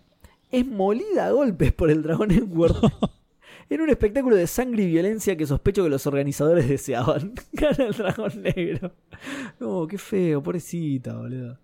Es 0.51 0.65
molida 0.65 1.27
a 1.27 1.31
golpes 1.31 1.71
por 1.73 1.89
el 1.89 2.01
dragón 2.01 2.31
Edward. 2.31 2.75
En 3.67 3.81
un 3.81 3.89
espectáculo 3.89 4.35
de 4.35 4.45
sangre 4.45 4.83
y 4.83 4.87
violencia 4.87 5.35
que 5.35 5.47
sospecho 5.47 5.81
que 5.83 5.89
los 5.89 6.05
organizadores 6.05 6.69
deseaban. 6.69 7.33
Gana 7.51 7.85
el 7.85 7.93
dragón 7.93 8.43
negro. 8.43 8.91
No, 9.59 9.87
qué 9.87 9.97
feo, 9.97 10.43
pobrecita, 10.43 11.17
boludo. 11.17 11.57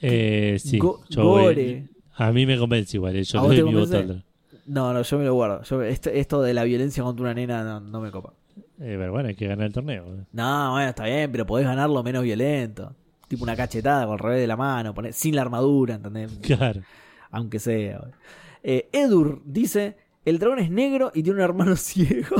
Eh, 0.00 0.58
sí, 0.60 0.78
Go- 0.78 1.02
yo 1.10 1.24
voy- 1.24 1.42
gore. 1.42 1.88
a 2.14 2.30
mí 2.30 2.46
me 2.46 2.56
convence 2.56 2.96
igual, 2.96 3.16
eh, 3.16 3.24
yo 3.24 3.40
¿A 3.40 3.48
le 3.48 3.60
doy 3.62 3.72
mi 3.72 3.80
voto. 3.80 4.22
No, 4.66 4.92
no, 4.92 5.02
yo 5.02 5.18
me 5.18 5.24
lo 5.24 5.34
guardo. 5.34 5.62
Yo- 5.62 5.82
esto, 5.82 6.10
esto 6.10 6.42
de 6.42 6.54
la 6.54 6.64
violencia 6.64 7.02
contra 7.02 7.24
una 7.24 7.34
nena 7.34 7.62
no, 7.64 7.80
no 7.80 8.00
me 8.00 8.10
copa. 8.10 8.32
Eh, 8.80 8.96
pero 8.98 9.12
bueno, 9.12 9.28
hay 9.28 9.34
que 9.34 9.46
ganar 9.46 9.66
el 9.66 9.72
torneo. 9.72 10.04
eh. 10.14 10.24
No, 10.32 10.72
bueno, 10.72 10.88
está 10.88 11.04
bien, 11.04 11.30
pero 11.30 11.46
podés 11.46 11.66
ganarlo 11.66 12.02
menos 12.02 12.22
violento. 12.22 12.94
Tipo 13.28 13.44
una 13.44 13.56
cachetada 13.56 14.04
con 14.04 14.14
el 14.14 14.18
revés 14.18 14.40
de 14.40 14.46
la 14.46 14.56
mano, 14.56 14.94
poner, 14.94 15.12
sin 15.12 15.34
la 15.36 15.42
armadura, 15.42 15.94
¿entendés? 15.94 16.38
Claro. 16.42 16.82
Aunque 17.30 17.58
sea. 17.58 18.02
Eh, 18.62 18.88
Edur 18.92 19.42
dice: 19.44 19.96
El 20.24 20.38
dragón 20.38 20.58
es 20.60 20.70
negro 20.70 21.10
y 21.14 21.22
tiene 21.22 21.38
un 21.38 21.44
hermano 21.44 21.76
ciego. 21.76 22.36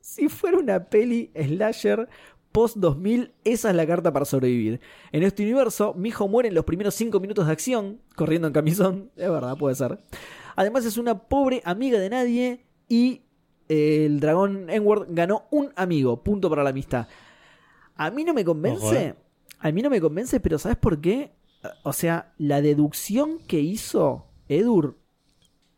si 0.00 0.28
fuera 0.28 0.58
una 0.58 0.84
peli 0.84 1.30
slasher 1.34 2.08
post 2.50 2.76
2000, 2.76 3.32
esa 3.44 3.70
es 3.70 3.76
la 3.76 3.86
carta 3.86 4.12
para 4.12 4.24
sobrevivir. 4.26 4.80
En 5.10 5.22
este 5.22 5.42
universo, 5.42 5.94
mi 5.94 6.10
hijo 6.10 6.28
muere 6.28 6.50
en 6.50 6.54
los 6.54 6.64
primeros 6.66 6.94
5 6.94 7.18
minutos 7.18 7.46
de 7.46 7.52
acción, 7.52 7.98
corriendo 8.14 8.46
en 8.46 8.52
camisón. 8.52 9.10
Es 9.16 9.30
verdad, 9.30 9.56
puede 9.56 9.74
ser. 9.74 9.98
Además, 10.56 10.84
es 10.84 10.96
una 10.98 11.18
pobre 11.18 11.62
amiga 11.64 11.98
de 11.98 12.10
nadie 12.10 12.64
y 12.88 13.22
eh, 13.68 14.04
el 14.06 14.20
dragón 14.20 14.68
Enward 14.70 15.06
ganó 15.10 15.44
un 15.50 15.70
amigo. 15.76 16.22
Punto 16.22 16.48
para 16.50 16.62
la 16.62 16.70
amistad. 16.70 17.06
A 17.96 18.10
mí 18.10 18.24
no 18.24 18.34
me 18.34 18.44
convence. 18.44 18.84
Ojo, 18.84 18.94
eh. 18.94 19.14
A 19.60 19.70
mí 19.70 19.80
no 19.82 19.90
me 19.90 20.00
convence, 20.00 20.40
pero 20.40 20.58
¿sabes 20.58 20.76
por 20.78 21.00
qué? 21.00 21.32
O 21.84 21.92
sea, 21.92 22.32
la 22.38 22.60
deducción 22.60 23.38
que 23.46 23.60
hizo 23.60 24.26
Edur 24.48 24.98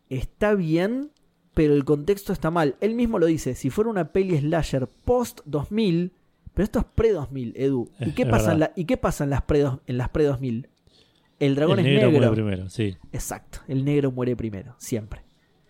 está 0.08 0.54
bien, 0.54 1.10
pero 1.54 1.74
el 1.74 1.84
contexto 1.84 2.32
está 2.32 2.50
mal. 2.50 2.76
Él 2.80 2.94
mismo 2.94 3.18
lo 3.18 3.26
dice, 3.26 3.54
si 3.54 3.70
fuera 3.70 3.90
una 3.90 4.12
peli 4.12 4.38
slasher 4.38 4.88
post 4.88 5.40
2000, 5.44 6.12
pero 6.54 6.64
esto 6.64 6.78
es 6.78 6.84
pre 6.94 7.12
2000, 7.12 7.52
Edu. 7.56 7.90
¿Y 8.00 8.08
Es- 8.08 8.14
qué 8.14 8.22
es 8.22 8.28
pasa, 8.28 8.52
en, 8.52 8.58
verdad. 8.60 8.72
la- 8.74 8.80
¿y 8.80 8.84
qué 8.86 8.96
pasa 8.96 9.24
en 9.24 9.30
las 9.30 9.42
pre, 9.42 9.60
en 9.86 9.98
las 9.98 10.08
pre 10.08 10.24
2000? 10.24 10.68
El 11.40 11.54
dragón 11.54 11.78
el 11.80 11.86
es 11.86 11.92
negro, 11.92 12.10
negro. 12.10 12.26
muere 12.28 12.42
primero, 12.42 12.70
sí. 12.70 12.96
Exacto, 13.12 13.58
el 13.68 13.84
negro 13.84 14.10
muere 14.12 14.36
primero, 14.36 14.74
siempre. 14.78 15.20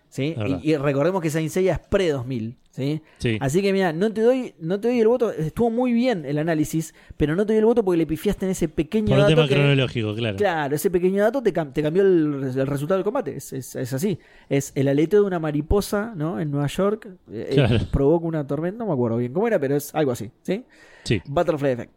¿Sí? 0.08 0.36
Y, 0.62 0.70
y 0.70 0.76
recordemos 0.76 1.20
que 1.20 1.28
Saint 1.28 1.50
Seiya 1.50 1.72
es 1.72 1.78
pre 1.80 2.08
2000, 2.10 2.56
¿sí? 2.70 3.02
Sí. 3.18 3.36
Así 3.40 3.60
que 3.62 3.72
mira, 3.72 3.92
no 3.92 4.12
te 4.12 4.20
doy 4.20 4.54
no 4.60 4.78
te 4.78 4.86
doy 4.86 5.00
el 5.00 5.08
voto, 5.08 5.32
estuvo 5.32 5.70
muy 5.70 5.92
bien 5.92 6.24
el 6.24 6.38
análisis, 6.38 6.94
pero 7.16 7.34
no 7.34 7.44
te 7.44 7.52
doy 7.54 7.58
el 7.58 7.64
voto 7.64 7.84
porque 7.84 7.96
le 7.98 8.06
pifiaste 8.06 8.44
en 8.46 8.52
ese 8.52 8.68
pequeño 8.68 9.06
Por 9.08 9.16
un 9.16 9.22
dato 9.22 9.34
tema 9.34 9.48
que- 9.48 9.54
cronológico, 9.56 10.14
claro. 10.14 10.36
Claro, 10.36 10.76
ese 10.76 10.88
pequeño 10.88 11.20
dato 11.20 11.42
te, 11.42 11.52
cam- 11.52 11.72
te 11.72 11.82
cambió 11.82 12.02
el, 12.04 12.52
el 12.56 12.66
resultado 12.68 12.98
del 12.98 13.04
combate. 13.04 13.34
Es, 13.36 13.52
es- 13.52 13.74
es 13.74 13.92
así. 13.92 14.20
Es 14.48 14.70
el 14.76 14.86
aleteo 14.86 15.22
de 15.22 15.26
una 15.26 15.40
mariposa, 15.40 16.12
¿no? 16.14 16.38
En 16.38 16.48
Nueva 16.52 16.68
York. 16.68 17.08
eh, 17.32 17.46
eh, 17.50 17.54
Claro. 17.54 17.78
provoca 17.90 18.24
una 18.26 18.46
tormenta. 18.46 18.78
No 18.78 18.86
me 18.86 18.92
acuerdo 18.92 19.16
bien 19.16 19.32
cómo 19.32 19.48
era, 19.48 19.58
pero 19.58 19.74
es 19.74 19.92
algo 19.96 20.12
así. 20.12 20.30
¿Sí? 20.42 20.64
Sí. 21.02 21.20
Butterfly 21.26 21.70
Effect. 21.72 21.92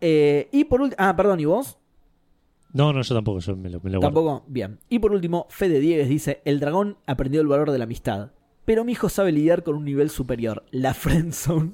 Eh, 0.00 0.48
y 0.50 0.64
por 0.64 0.80
último. 0.80 0.96
Ah, 0.98 1.14
perdón, 1.14 1.38
¿y 1.38 1.44
vos? 1.44 1.78
No, 2.72 2.92
no, 2.92 3.02
yo 3.02 3.14
tampoco, 3.14 3.38
yo 3.40 3.56
me 3.56 3.68
lo, 3.68 3.80
me 3.80 3.90
lo 3.90 4.00
guardo. 4.00 4.14
Tampoco. 4.14 4.44
Bien. 4.48 4.78
Y 4.88 4.98
por 4.98 5.12
último, 5.12 5.46
Fede 5.50 5.80
Diegues 5.80 6.08
dice: 6.08 6.40
El 6.44 6.58
dragón 6.60 6.96
aprendió 7.06 7.40
el 7.40 7.46
valor 7.46 7.70
de 7.70 7.78
la 7.78 7.84
amistad. 7.84 8.30
Pero 8.64 8.84
mi 8.84 8.92
hijo 8.92 9.08
sabe 9.08 9.32
lidiar 9.32 9.62
con 9.64 9.74
un 9.74 9.84
nivel 9.84 10.08
superior, 10.08 10.64
la 10.70 10.94
friendzone. 10.94 11.72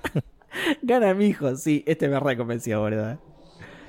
Gana 0.82 1.14
mi 1.14 1.26
hijo, 1.26 1.54
sí, 1.56 1.82
este 1.86 2.08
me 2.08 2.18
reconvenció, 2.20 2.82
¿verdad? 2.82 3.18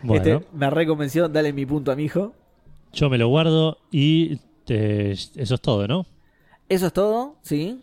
Bueno, 0.03 0.23
Este 0.23 0.47
me 0.53 0.69
reconvenció, 0.69 1.29
dale 1.29 1.53
mi 1.53 1.65
punto 1.65 1.91
a 1.91 1.95
mi 1.95 2.05
hijo. 2.05 2.33
yo 2.91 3.09
me 3.09 3.17
lo 3.17 3.27
guardo 3.27 3.77
y 3.91 4.39
eh, 4.67 5.15
eso 5.35 5.55
es 5.55 5.61
todo, 5.61 5.87
¿no? 5.87 6.05
Eso 6.69 6.87
es 6.87 6.93
todo, 6.93 7.37
¿sí? 7.41 7.79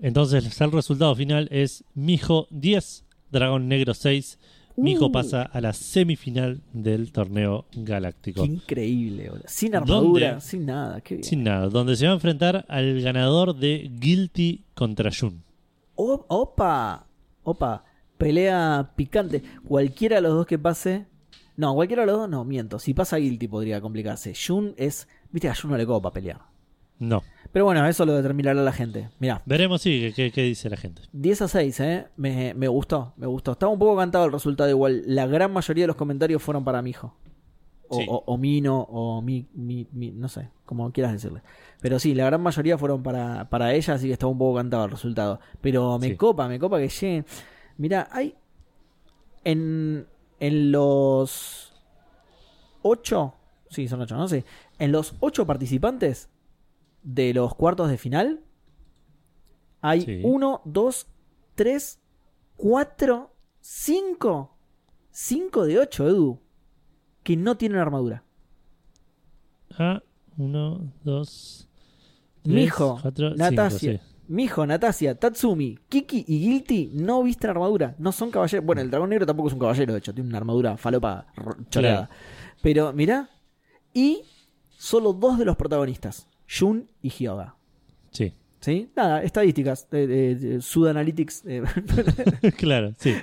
Entonces 0.00 0.60
el 0.60 0.72
resultado 0.72 1.14
final 1.14 1.48
es 1.50 1.84
Mijo 1.94 2.46
10, 2.50 3.04
Dragón 3.30 3.68
Negro 3.68 3.94
6. 3.94 4.38
Mijo 4.76 5.06
Uh. 5.06 5.12
pasa 5.12 5.42
a 5.42 5.60
la 5.60 5.72
semifinal 5.72 6.60
del 6.72 7.12
torneo 7.12 7.66
galáctico. 7.74 8.42
Qué 8.44 8.48
increíble, 8.52 9.28
boludo. 9.28 9.44
Sin 9.46 9.74
armadura, 9.76 10.40
sin 10.40 10.66
nada. 10.66 11.00
Qué 11.00 11.16
bien. 11.16 11.24
Sin 11.24 11.44
nada, 11.44 11.68
donde 11.68 11.94
se 11.96 12.06
va 12.06 12.12
a 12.12 12.14
enfrentar 12.14 12.64
al 12.68 13.00
ganador 13.02 13.54
de 13.56 13.90
Guilty 13.92 14.64
contra 14.74 15.10
Jun. 15.12 15.42
O- 15.94 16.24
opa, 16.28 17.06
opa. 17.42 17.84
Pelea 18.16 18.92
picante. 18.96 19.42
Cualquiera 19.66 20.16
de 20.16 20.22
los 20.22 20.34
dos 20.34 20.46
que 20.46 20.58
pase. 20.58 21.06
No, 21.56 21.74
cualquiera 21.74 22.02
de 22.02 22.06
los 22.06 22.16
dos 22.18 22.28
no, 22.30 22.44
miento. 22.44 22.78
Si 22.78 22.94
pasa 22.94 23.16
Guilty 23.18 23.48
podría 23.48 23.80
complicarse. 23.80 24.32
Jun 24.34 24.74
es. 24.76 25.06
Viste, 25.30 25.48
a 25.48 25.54
Jun 25.54 25.72
no 25.72 25.76
le 25.76 25.84
copa 25.86 26.10
pelear. 26.12 26.40
No. 26.98 27.22
Pero 27.52 27.66
bueno, 27.66 27.86
eso 27.86 28.06
lo 28.06 28.14
determinará 28.16 28.60
la 28.62 28.72
gente. 28.72 29.10
Mirá, 29.18 29.42
Veremos, 29.44 29.82
sí, 29.82 30.12
qué, 30.16 30.30
dice 30.30 30.70
la 30.70 30.76
gente. 30.78 31.02
10 31.12 31.42
a 31.42 31.48
6, 31.48 31.80
¿eh? 31.80 32.06
Me, 32.16 32.54
me 32.54 32.66
gustó, 32.68 33.12
me 33.16 33.26
gustó. 33.26 33.52
Estaba 33.52 33.70
un 33.70 33.78
poco 33.78 33.96
cantado 33.96 34.24
el 34.24 34.32
resultado 34.32 34.70
igual. 34.70 35.02
La 35.06 35.26
gran 35.26 35.52
mayoría 35.52 35.82
de 35.84 35.88
los 35.88 35.96
comentarios 35.96 36.42
fueron 36.42 36.64
para 36.64 36.80
mi 36.80 36.90
hijo. 36.90 37.14
O, 37.88 37.98
Sí. 37.98 38.06
o- 38.08 38.22
o 38.26 38.38
Mino, 38.38 38.80
o 38.90 39.20
mi, 39.20 39.46
mi, 39.52 39.86
mi- 39.92 40.12
no 40.12 40.28
sé, 40.28 40.48
como 40.64 40.90
quieras 40.92 41.12
decirle. 41.12 41.42
Pero 41.82 41.98
sí, 41.98 42.14
la 42.14 42.24
gran 42.24 42.40
mayoría 42.40 42.78
fueron 42.78 43.02
para, 43.02 43.50
para 43.50 43.74
ella, 43.74 43.94
así 43.94 44.06
que 44.06 44.14
estaba 44.14 44.32
un 44.32 44.38
poco 44.38 44.56
cantado 44.56 44.86
el 44.86 44.90
resultado. 44.90 45.38
Pero 45.60 45.98
me 45.98 46.08
Sí. 46.08 46.16
copa, 46.16 46.48
me 46.48 46.58
copa 46.58 46.78
que 46.78 46.88
lleguen. 46.88 47.26
Mira, 47.76 48.08
hay. 48.12 48.34
En, 49.44 50.06
en 50.40 50.72
los. 50.72 51.74
8. 52.82 53.34
Sí, 53.68 53.88
son 53.88 54.00
8, 54.00 54.16
no 54.16 54.26
sé. 54.28 54.44
En 54.78 54.90
los 54.92 55.14
8 55.20 55.46
participantes 55.46 56.28
de 57.02 57.34
los 57.34 57.54
cuartos 57.54 57.88
de 57.90 57.98
final. 57.98 58.40
Hay 59.80 60.02
Sí. 60.02 60.20
1, 60.24 60.62
2, 60.64 61.06
3, 61.54 62.00
4, 62.56 63.34
5. 63.60 64.56
5 65.10 65.64
de 65.66 65.78
8, 65.78 66.08
Edu. 66.08 66.40
Que 67.22 67.36
no 67.36 67.56
tienen 67.56 67.78
armadura. 67.78 68.24
Ah, 69.78 70.02
uno, 70.36 70.92
dos, 71.04 71.68
tres, 72.42 72.54
Mijo, 72.54 72.98
cuatro, 73.00 73.30
Natasia, 73.34 73.78
cinco, 73.78 74.04
sí. 74.04 74.10
Mijo, 74.28 74.66
Natasia, 74.66 75.14
Tatsumi, 75.14 75.78
Kiki 75.88 76.24
y 76.26 76.40
Guilty 76.40 76.90
no 76.94 77.22
visten 77.22 77.50
armadura. 77.50 77.94
No 77.98 78.12
son 78.12 78.30
caballeros. 78.30 78.64
Bueno, 78.64 78.82
el 78.82 78.90
dragón 78.90 79.10
negro 79.10 79.26
tampoco 79.26 79.48
es 79.48 79.54
un 79.54 79.60
caballero, 79.60 79.92
de 79.92 79.98
hecho. 79.98 80.14
Tiene 80.14 80.28
una 80.28 80.38
armadura 80.38 80.76
falopa 80.76 81.26
choreada. 81.70 82.08
Pero 82.62 82.92
mirá. 82.92 83.28
Y 83.94 84.22
solo 84.70 85.12
dos 85.12 85.38
de 85.38 85.44
los 85.44 85.56
protagonistas. 85.56 86.28
Jun 86.58 86.90
y 87.00 87.08
Hyoga. 87.10 87.56
Sí, 88.10 88.34
¿Sí? 88.60 88.90
Nada, 88.94 89.22
estadísticas. 89.22 89.88
eh, 89.92 90.06
eh, 90.08 90.54
eh, 90.56 90.60
Sud 90.60 90.88
Analytics. 90.88 91.44
eh, 91.46 91.62
claro, 92.58 92.92
sí. 92.98 93.14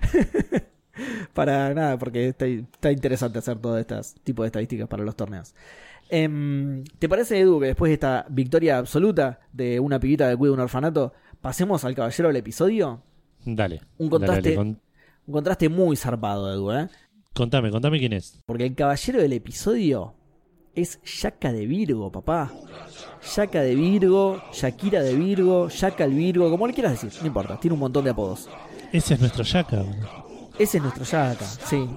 para 1.33 1.73
nada, 1.73 1.97
porque 1.97 2.27
está, 2.29 2.45
está 2.45 2.91
interesante 2.91 3.39
hacer 3.39 3.57
todo 3.59 3.77
este 3.77 3.95
tipo 4.23 4.43
de 4.43 4.47
estadísticas 4.47 4.87
para 4.87 5.03
los 5.03 5.15
torneos. 5.15 5.53
Em, 6.09 6.83
¿Te 6.97 7.07
parece, 7.07 7.39
Edu, 7.39 7.59
que 7.59 7.67
después 7.67 7.89
de 7.89 7.93
esta 7.93 8.25
victoria 8.29 8.79
absoluta 8.79 9.39
de 9.53 9.79
una 9.79 9.99
pibita 9.99 10.29
que 10.29 10.35
cuida 10.37 10.53
un 10.53 10.59
orfanato, 10.59 11.13
pasemos 11.39 11.85
al 11.85 11.95
caballero 11.95 12.29
del 12.29 12.37
episodio? 12.37 13.03
Dale. 13.45 13.81
Un 13.99 14.09
Dale, 14.09 14.25
contraste- 14.25 14.41
dale, 14.43 14.55
con- 14.55 14.81
Un 15.27 15.33
contraste 15.33 15.69
muy 15.69 15.95
zarpado, 15.95 16.51
Edu, 16.51 16.71
¿eh? 16.71 16.89
contame, 17.35 17.69
contame 17.71 17.99
quién 17.99 18.13
es. 18.13 18.41
Porque 18.45 18.65
el 18.65 18.75
caballero 18.75 19.21
del 19.21 19.33
episodio 19.33 20.15
es 20.75 20.99
Yaka 21.21 21.51
de 21.51 21.65
Virgo, 21.65 22.11
papá. 22.11 22.51
Yaka 23.35 23.61
de 23.61 23.75
Virgo, 23.75 24.41
Shakira 24.53 25.01
de 25.01 25.15
Virgo, 25.15 25.69
Yaka 25.69 26.05
el 26.05 26.13
Virgo, 26.13 26.49
como 26.49 26.67
le 26.67 26.73
quieras 26.73 27.01
decir, 27.01 27.11
no 27.21 27.27
importa, 27.27 27.59
tiene 27.59 27.73
un 27.73 27.79
montón 27.79 28.03
de 28.03 28.11
apodos. 28.11 28.49
Ese 28.91 29.15
es 29.15 29.19
nuestro 29.19 29.43
Yaka. 29.43 29.83
Ese 30.57 30.77
es 30.77 30.83
nuestro 30.83 31.03
Yaka, 31.03 31.45
sí. 31.45 31.89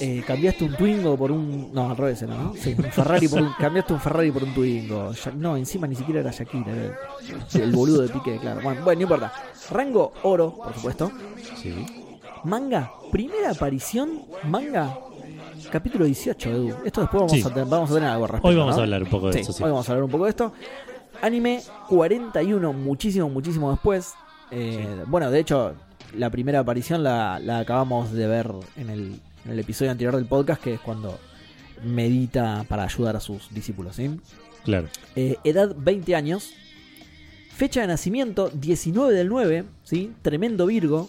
Eh, 0.00 0.22
cambiaste 0.26 0.64
un 0.64 0.74
Twingo 0.74 1.16
por 1.16 1.30
un. 1.32 1.72
No, 1.72 1.90
al 1.90 1.96
revés, 1.96 2.22
¿no? 2.22 2.54
Sí, 2.54 2.74
un 2.76 2.84
Ferrari 2.84 3.28
por 3.28 3.42
un. 3.42 3.52
Cambiaste 3.58 3.92
un 3.92 4.00
Ferrari 4.00 4.30
por 4.30 4.44
un 4.44 4.54
Twingo. 4.54 5.12
No, 5.36 5.56
encima 5.56 5.86
ni 5.86 5.94
siquiera 5.94 6.20
era 6.20 6.30
Shakira, 6.30 6.72
era 6.72 7.64
el 7.64 7.72
boludo 7.72 8.02
de 8.02 8.08
pique, 8.08 8.38
claro. 8.38 8.60
Bueno, 8.62 8.82
bueno, 8.84 8.98
no 8.98 9.02
importa. 9.02 9.32
Rango 9.70 10.12
oro, 10.22 10.54
por 10.56 10.74
supuesto. 10.74 11.12
Sí. 11.56 11.74
Manga, 12.44 12.92
primera 13.10 13.50
aparición, 13.50 14.22
manga, 14.44 14.98
capítulo 15.70 16.04
18, 16.04 16.50
Edu. 16.50 16.68
Esto 16.84 17.00
después 17.02 17.20
vamos, 17.20 17.32
Sí. 17.32 17.42
a, 17.42 17.48
tener, 17.48 17.64
vamos 17.66 17.90
a 17.90 17.94
tener 17.94 18.08
algo 18.08 18.24
al 18.24 18.28
respecto. 18.30 18.48
Hoy 18.48 18.56
vamos 18.56 18.74
¿no? 18.76 18.80
a 18.80 18.84
hablar 18.84 19.02
un 19.02 19.08
poco 19.10 19.26
de 19.28 19.32
Sí, 19.44 19.52
sí. 19.52 19.62
hoy 19.62 19.70
vamos 19.70 19.88
a 19.88 19.92
hablar 19.92 20.04
un 20.04 20.10
poco 20.10 20.24
de 20.24 20.30
esto. 20.30 20.52
Anime 21.22 21.62
41, 21.88 22.72
muchísimo, 22.72 23.28
muchísimo 23.28 23.70
después. 23.70 24.12
Eh, 24.50 25.02
Bueno, 25.06 25.30
de 25.30 25.40
hecho, 25.40 25.74
la 26.16 26.30
primera 26.30 26.60
aparición 26.60 27.02
la, 27.02 27.38
la 27.40 27.58
acabamos 27.60 28.12
de 28.12 28.26
ver 28.26 28.50
en 28.76 28.90
el, 28.90 29.20
en 29.44 29.50
el 29.52 29.58
episodio 29.58 29.90
anterior 29.90 30.14
del 30.16 30.26
podcast, 30.26 30.62
que 30.62 30.74
es 30.74 30.80
cuando 30.80 31.18
medita 31.84 32.64
para 32.68 32.84
ayudar 32.84 33.16
a 33.16 33.20
sus 33.20 33.52
discípulos. 33.52 33.96
¿sí? 33.96 34.10
Claro. 34.64 34.88
Eh, 35.14 35.36
edad 35.44 35.74
20 35.76 36.14
años. 36.14 36.52
Fecha 37.54 37.80
de 37.80 37.86
nacimiento 37.86 38.50
19 38.52 39.14
del 39.14 39.28
9, 39.28 39.64
¿sí? 39.82 40.12
Tremendo 40.20 40.66
Virgo. 40.66 41.08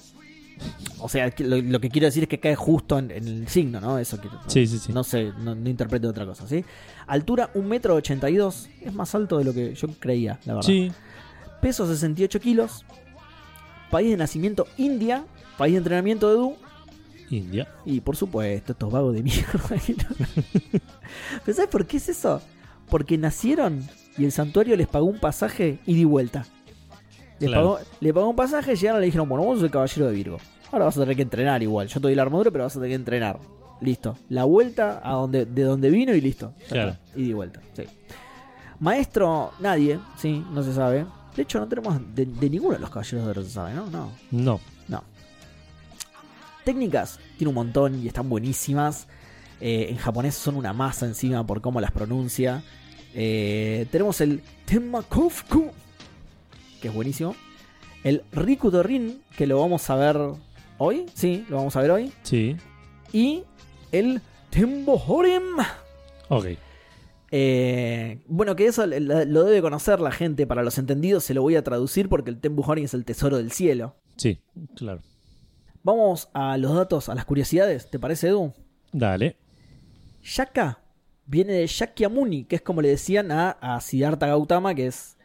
O 1.00 1.10
sea, 1.10 1.32
lo, 1.40 1.62
lo 1.62 1.80
que 1.80 1.90
quiero 1.90 2.06
decir 2.06 2.24
es 2.24 2.30
que 2.30 2.40
cae 2.40 2.56
justo 2.56 2.98
en, 2.98 3.12
en 3.12 3.28
el 3.28 3.48
signo, 3.48 3.80
¿no? 3.80 4.00
Eso 4.00 4.18
quiero, 4.20 4.40
Sí, 4.48 4.66
sí, 4.68 4.80
sí. 4.80 4.92
no 4.94 5.04
sé, 5.04 5.32
no, 5.40 5.54
no 5.56 5.70
interpreto 5.70 6.10
otra 6.10 6.26
cosa, 6.26 6.48
¿sí? 6.48 6.66
Altura 7.06 7.52
1,82 7.54 7.64
metro 7.64 7.96
82, 7.96 8.70
es 8.82 8.94
más 8.94 9.14
alto 9.16 9.38
de 9.38 9.44
lo 9.46 9.54
que 9.54 9.76
yo 9.76 9.88
creía, 10.00 10.40
la 10.46 10.56
verdad. 10.56 10.68
Sí. 10.68 10.92
Peso 11.62 11.88
68 11.88 12.40
kilos. 12.40 12.86
País 13.92 14.10
de 14.10 14.18
nacimiento 14.18 14.68
India. 14.78 15.26
País 15.58 15.74
de 15.74 15.78
entrenamiento 15.80 16.28
de 16.30 16.36
Edu. 16.36 16.56
India. 17.30 17.68
Y 17.86 18.02
por 18.02 18.16
supuesto, 18.16 18.72
estos 18.74 18.92
vagos 18.92 19.14
de 19.16 19.24
mierda. 19.24 19.60
¿Pero 21.46 21.56
sabes 21.56 21.70
por 21.70 21.86
qué 21.86 21.98
es 21.98 22.10
eso? 22.10 22.42
Porque 22.90 23.18
nacieron 23.18 23.88
y 24.18 24.26
el 24.26 24.32
santuario 24.32 24.76
les 24.76 24.88
pagó 24.88 25.06
un 25.06 25.20
pasaje 25.20 25.80
ida 25.86 26.00
y 26.00 26.06
vuelta. 26.06 26.46
Les 27.40 27.50
Claro. 27.50 27.74
pagó, 27.76 27.80
le 28.00 28.14
pagó 28.14 28.30
un 28.30 28.36
pasaje, 28.36 28.76
llegaron 28.76 29.00
y 29.00 29.02
le 29.02 29.06
dijeron, 29.08 29.30
bueno, 29.30 29.44
vos 29.46 29.56
sos 29.58 29.66
el 29.66 29.72
caballero 29.72 30.08
de 30.08 30.14
Virgo. 30.14 30.38
Ahora 30.72 30.86
vas 30.86 30.98
a 30.98 31.02
tener 31.02 31.16
que 31.16 31.22
entrenar 31.22 31.62
igual. 31.64 31.88
Yo 31.88 31.94
te 31.96 32.00
doy 32.08 32.16
la 32.16 32.24
armadura, 32.24 32.52
pero 32.52 32.64
vas 32.66 32.76
a 32.76 32.80
tener 32.80 32.90
que 32.90 32.96
entrenar. 32.96 33.40
Listo. 33.80 34.18
La 34.30 34.44
vuelta 34.44 35.02
a 35.04 35.14
donde, 35.14 35.46
de 35.46 35.64
donde 35.64 35.90
vino 35.90 36.14
y 36.14 36.22
listo. 36.22 36.54
Claro. 36.68 36.98
y 37.16 37.32
vuelta. 37.34 37.62
Sí. 37.74 37.84
Maestro, 38.80 39.52
nadie, 39.60 40.00
sí, 40.18 40.44
no 40.52 40.64
se 40.64 40.74
sabe. 40.74 41.06
De 41.36 41.44
hecho, 41.44 41.60
no 41.60 41.68
tenemos 41.68 42.00
de, 42.16 42.26
de 42.26 42.50
ninguno 42.50 42.74
de 42.74 42.80
los 42.80 42.90
caballeros 42.90 43.26
de 43.26 43.32
oro 43.32 43.44
se 43.44 43.50
sabe, 43.52 43.74
¿no? 43.74 43.86
No. 43.88 44.12
No. 44.32 44.60
No. 44.88 45.04
Técnicas, 46.64 47.20
tiene 47.38 47.50
un 47.50 47.56
montón 47.56 48.02
y 48.04 48.08
están 48.08 48.30
buenísimas. 48.30 49.08
Eh, 49.62 49.88
en 49.90 49.98
japonés 49.98 50.36
son 50.36 50.56
una 50.56 50.74
masa 50.74 51.06
encima 51.06 51.46
por 51.46 51.62
cómo 51.62 51.80
las 51.80 51.92
pronuncia. 51.92 52.64
Eh, 53.14 53.88
tenemos 53.92 54.20
el 54.22 54.42
Tenmakofuku, 54.66 55.72
que 56.82 56.88
es 56.90 56.94
buenísimo. 56.94 57.36
El 58.04 58.24
Riku 58.32 58.72
que 59.36 59.48
lo 59.48 59.60
vamos 59.60 59.90
a 59.90 59.96
ver 59.96 60.18
hoy. 60.78 61.06
Sí, 61.14 61.46
lo 61.50 61.58
vamos 61.58 61.76
a 61.76 61.82
ver 61.82 61.92
hoy. 61.92 62.14
Sí. 62.24 62.56
Y 63.12 63.44
el 63.92 64.22
Tembohorim. 64.50 65.58
Ok. 66.30 66.46
Eh, 67.30 68.22
bueno, 68.28 68.56
que 68.56 68.68
eso 68.68 68.86
lo 68.86 69.44
debe 69.44 69.62
conocer 69.62 70.00
la 70.00 70.12
gente. 70.12 70.48
Para 70.48 70.64
los 70.64 70.78
entendidos 70.78 71.24
se 71.24 71.34
lo 71.34 71.42
voy 71.42 71.56
a 71.56 71.64
traducir 71.64 72.10
porque 72.10 72.30
el 72.30 72.40
Tembohorim 72.40 72.86
es 72.86 72.94
el 72.94 73.06
tesoro 73.06 73.38
del 73.38 73.52
cielo. 73.52 73.96
Sí. 74.16 74.40
Claro. 74.76 75.02
Vamos 75.84 76.30
a 76.34 76.58
los 76.58 76.76
datos, 76.76 77.10
a 77.10 77.16
las 77.16 77.26
curiosidades. 77.26 77.90
¿Te 77.90 78.00
parece, 78.00 78.30
Edu? 78.30 78.54
Dale. 78.92 79.38
Shaka 80.22 80.82
viene 81.28 81.54
de 81.54 81.68
Shakyamuni, 81.68 82.46
que 82.46 82.56
es 82.56 82.62
como 82.62 82.82
le 82.82 82.90
decían 82.90 83.32
a, 83.32 83.52
a 83.52 83.80
Siddhartha 83.82 84.28
Gautama, 84.28 84.74
que 84.74 84.88
es, 84.88 85.17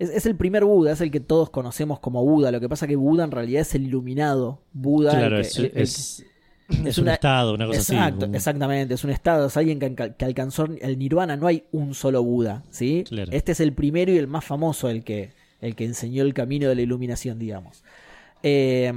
es, 0.00 0.10
es 0.10 0.26
el 0.26 0.34
primer 0.34 0.64
Buda, 0.64 0.92
es 0.92 1.00
el 1.00 1.10
que 1.12 1.20
todos 1.20 1.50
conocemos 1.50 2.00
como 2.00 2.24
Buda. 2.24 2.50
Lo 2.50 2.58
que 2.60 2.68
pasa 2.68 2.86
que 2.88 2.96
Buda 2.96 3.22
en 3.24 3.30
realidad 3.30 3.60
es 3.62 3.74
el 3.76 3.82
iluminado. 3.84 4.60
Buda 4.72 5.10
Claro, 5.12 5.36
el 5.36 5.42
que- 5.42 5.48
es, 5.48 5.56
el- 5.58 5.64
el- 5.66 5.72
es, 5.82 6.26
es 6.84 6.98
un 6.98 7.08
estado, 7.08 7.54
una 7.54 7.66
cosa 7.66 7.78
Exacto, 7.80 8.26
así. 8.26 8.34
exactamente, 8.36 8.94
es 8.94 9.04
un 9.04 9.10
estado, 9.10 9.46
es 9.46 9.56
alguien 9.56 9.78
que, 9.78 9.86
alca- 9.86 10.14
que 10.16 10.24
alcanzó 10.24 10.66
el 10.80 10.98
nirvana, 10.98 11.36
no 11.36 11.46
hay 11.46 11.64
un 11.72 11.94
solo 11.94 12.22
Buda, 12.22 12.64
¿sí? 12.70 13.04
Claro. 13.08 13.30
Este 13.32 13.52
es 13.52 13.60
el 13.60 13.72
primero 13.72 14.12
y 14.12 14.18
el 14.18 14.26
más 14.28 14.44
famoso, 14.44 14.88
el 14.88 15.02
que, 15.04 15.30
el 15.60 15.74
que 15.76 15.84
enseñó 15.84 16.22
el 16.22 16.32
camino 16.34 16.68
de 16.68 16.74
la 16.76 16.82
iluminación, 16.82 17.38
digamos. 17.38 17.82
Eh, 18.42 18.92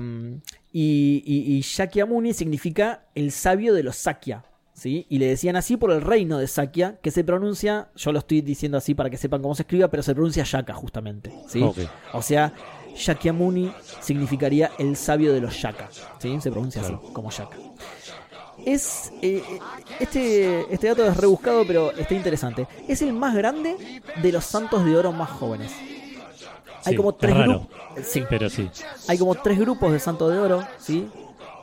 y, 0.72 1.24
y, 1.26 1.56
y 1.58 1.62
Shakyamuni 1.62 2.34
significa 2.34 3.06
el 3.16 3.32
sabio 3.32 3.74
de 3.74 3.84
los 3.84 3.96
Sakya, 3.98 4.44
¿sí? 4.74 5.06
Y 5.10 5.20
le 5.20 5.28
decían 5.28 5.56
así 5.56 5.78
por 5.78 5.92
el 5.92 6.02
reino 6.02 6.38
de 6.38 6.48
Sakya, 6.48 6.98
que 7.02 7.12
se 7.12 7.24
pronuncia, 7.24 7.90
yo 7.96 8.12
lo 8.12 8.20
estoy 8.20 8.42
diciendo 8.42 8.78
así 8.78 8.94
para 8.96 9.10
que 9.10 9.18
sepan 9.18 9.42
cómo 9.42 9.56
se 9.56 9.64
escriba, 9.64 9.88
pero 9.88 10.04
se 10.04 10.14
pronuncia 10.14 10.44
Shaka 10.46 10.74
justamente, 10.74 11.32
¿sí? 11.48 11.64
O 12.14 12.22
sea, 12.22 12.54
Shakyamuni 12.96 13.72
significaría 14.02 14.72
el 14.78 14.96
sabio 14.96 15.34
de 15.34 15.42
los 15.42 15.54
Shaka. 15.54 15.90
¿sí? 16.20 16.40
Se 16.42 16.52
pronuncia 16.52 16.82
Claro. 16.82 17.02
así, 17.04 17.14
como 17.14 17.32
Shaka. 17.32 17.58
Es, 18.66 19.12
eh, 19.22 19.42
este, 20.00 20.72
este 20.74 20.88
dato 20.88 21.04
es 21.06 21.18
rebuscado, 21.18 21.64
pero 21.66 21.92
está 21.92 22.14
interesante. 22.14 22.68
Es 22.88 23.02
el 23.02 23.12
más 23.12 23.36
grande 23.36 23.76
de 24.22 24.32
los 24.32 24.46
santos 24.46 24.86
de 24.86 24.96
oro 24.96 25.12
más 25.12 25.30
jóvenes. 25.32 25.72
Hay 26.86 26.94
Sí, 26.94 26.96
como 26.98 27.10
es 27.12 27.18
tres 27.18 27.36
raro. 27.36 27.52
grupos. 27.62 28.06
Sí, 28.06 28.24
Pero 28.30 28.50
sí. 28.50 28.70
hay 29.08 29.18
como 29.18 29.36
tres 29.36 29.58
grupos 29.60 29.92
de 29.92 30.00
santos 30.00 30.32
de 30.32 30.38
oro, 30.40 30.64
¿sí? 30.78 31.08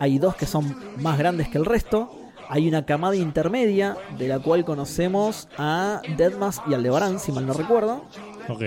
Hay 0.01 0.19
dos 0.19 0.35
que 0.35 0.47
son 0.47 0.75
más 0.99 1.17
grandes 1.19 1.49
que 1.49 1.59
el 1.59 1.65
resto. 1.67 2.11
Hay 2.53 2.69
una 2.69 2.85
camada 2.85 3.15
intermedia, 3.15 3.97
de 4.19 4.27
la 4.29 4.41
cual 4.41 4.65
conocemos 4.65 5.49
a 5.57 6.03
Deadmas 6.17 6.61
y 6.69 6.75
Aldebarán, 6.75 7.21
si 7.21 7.31
mal 7.33 7.47
no 7.47 7.53
recuerdo 7.53 8.05
Ok. 8.49 8.63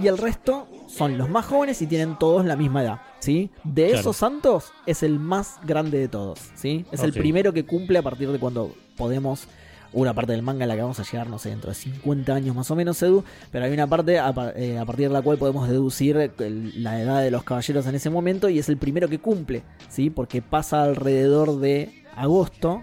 y 0.00 0.06
el 0.06 0.18
resto 0.18 0.68
son 0.88 1.16
los 1.16 1.30
más 1.30 1.46
jóvenes 1.46 1.80
y 1.80 1.86
tienen 1.86 2.18
todos 2.18 2.44
la 2.44 2.54
misma 2.54 2.82
edad, 2.82 3.00
¿sí? 3.20 3.50
De 3.64 3.86
Claro. 3.86 4.00
esos 4.00 4.16
santos 4.18 4.72
es 4.84 5.02
el 5.02 5.18
más 5.18 5.54
grande 5.64 5.98
de 5.98 6.08
todos, 6.08 6.38
¿sí? 6.54 6.84
Es 6.92 7.00
el 7.02 7.12
primero 7.14 7.52
que 7.54 7.64
cumple 7.64 7.98
a 7.98 8.02
partir 8.02 8.30
de 8.30 8.38
cuando 8.38 8.72
podemos 8.96 9.48
una 9.94 10.12
parte 10.12 10.32
del 10.32 10.42
manga 10.42 10.64
en 10.64 10.68
la 10.68 10.74
que 10.74 10.82
vamos 10.82 10.98
a 11.00 11.04
llegar, 11.04 11.28
no 11.28 11.38
sé, 11.38 11.50
dentro 11.50 11.70
de 11.70 11.76
50 11.76 12.34
años 12.34 12.54
más 12.54 12.68
o 12.70 12.74
menos, 12.76 13.00
Edu, 13.02 13.22
pero 13.52 13.64
hay 13.64 13.72
una 13.72 13.86
parte 13.86 14.18
a, 14.18 14.34
eh, 14.56 14.76
a 14.76 14.84
partir 14.84 15.06
de 15.08 15.14
la 15.14 15.22
cual 15.22 15.38
podemos 15.38 15.68
deducir 15.68 16.16
el- 16.16 16.82
la 16.82 17.00
edad 17.00 17.22
de 17.22 17.30
los 17.30 17.44
caballeros 17.44 17.86
en 17.86 17.94
ese 17.94 18.10
momento 18.10 18.48
y 18.48 18.58
es 18.58 18.68
el 18.68 18.76
primero 18.76 19.08
que 19.08 19.20
cumple, 19.20 19.62
¿sí? 19.88 20.10
Porque 20.10 20.42
pasa 20.42 20.82
alrededor 20.82 21.60
de 21.60 22.02
agosto, 22.16 22.82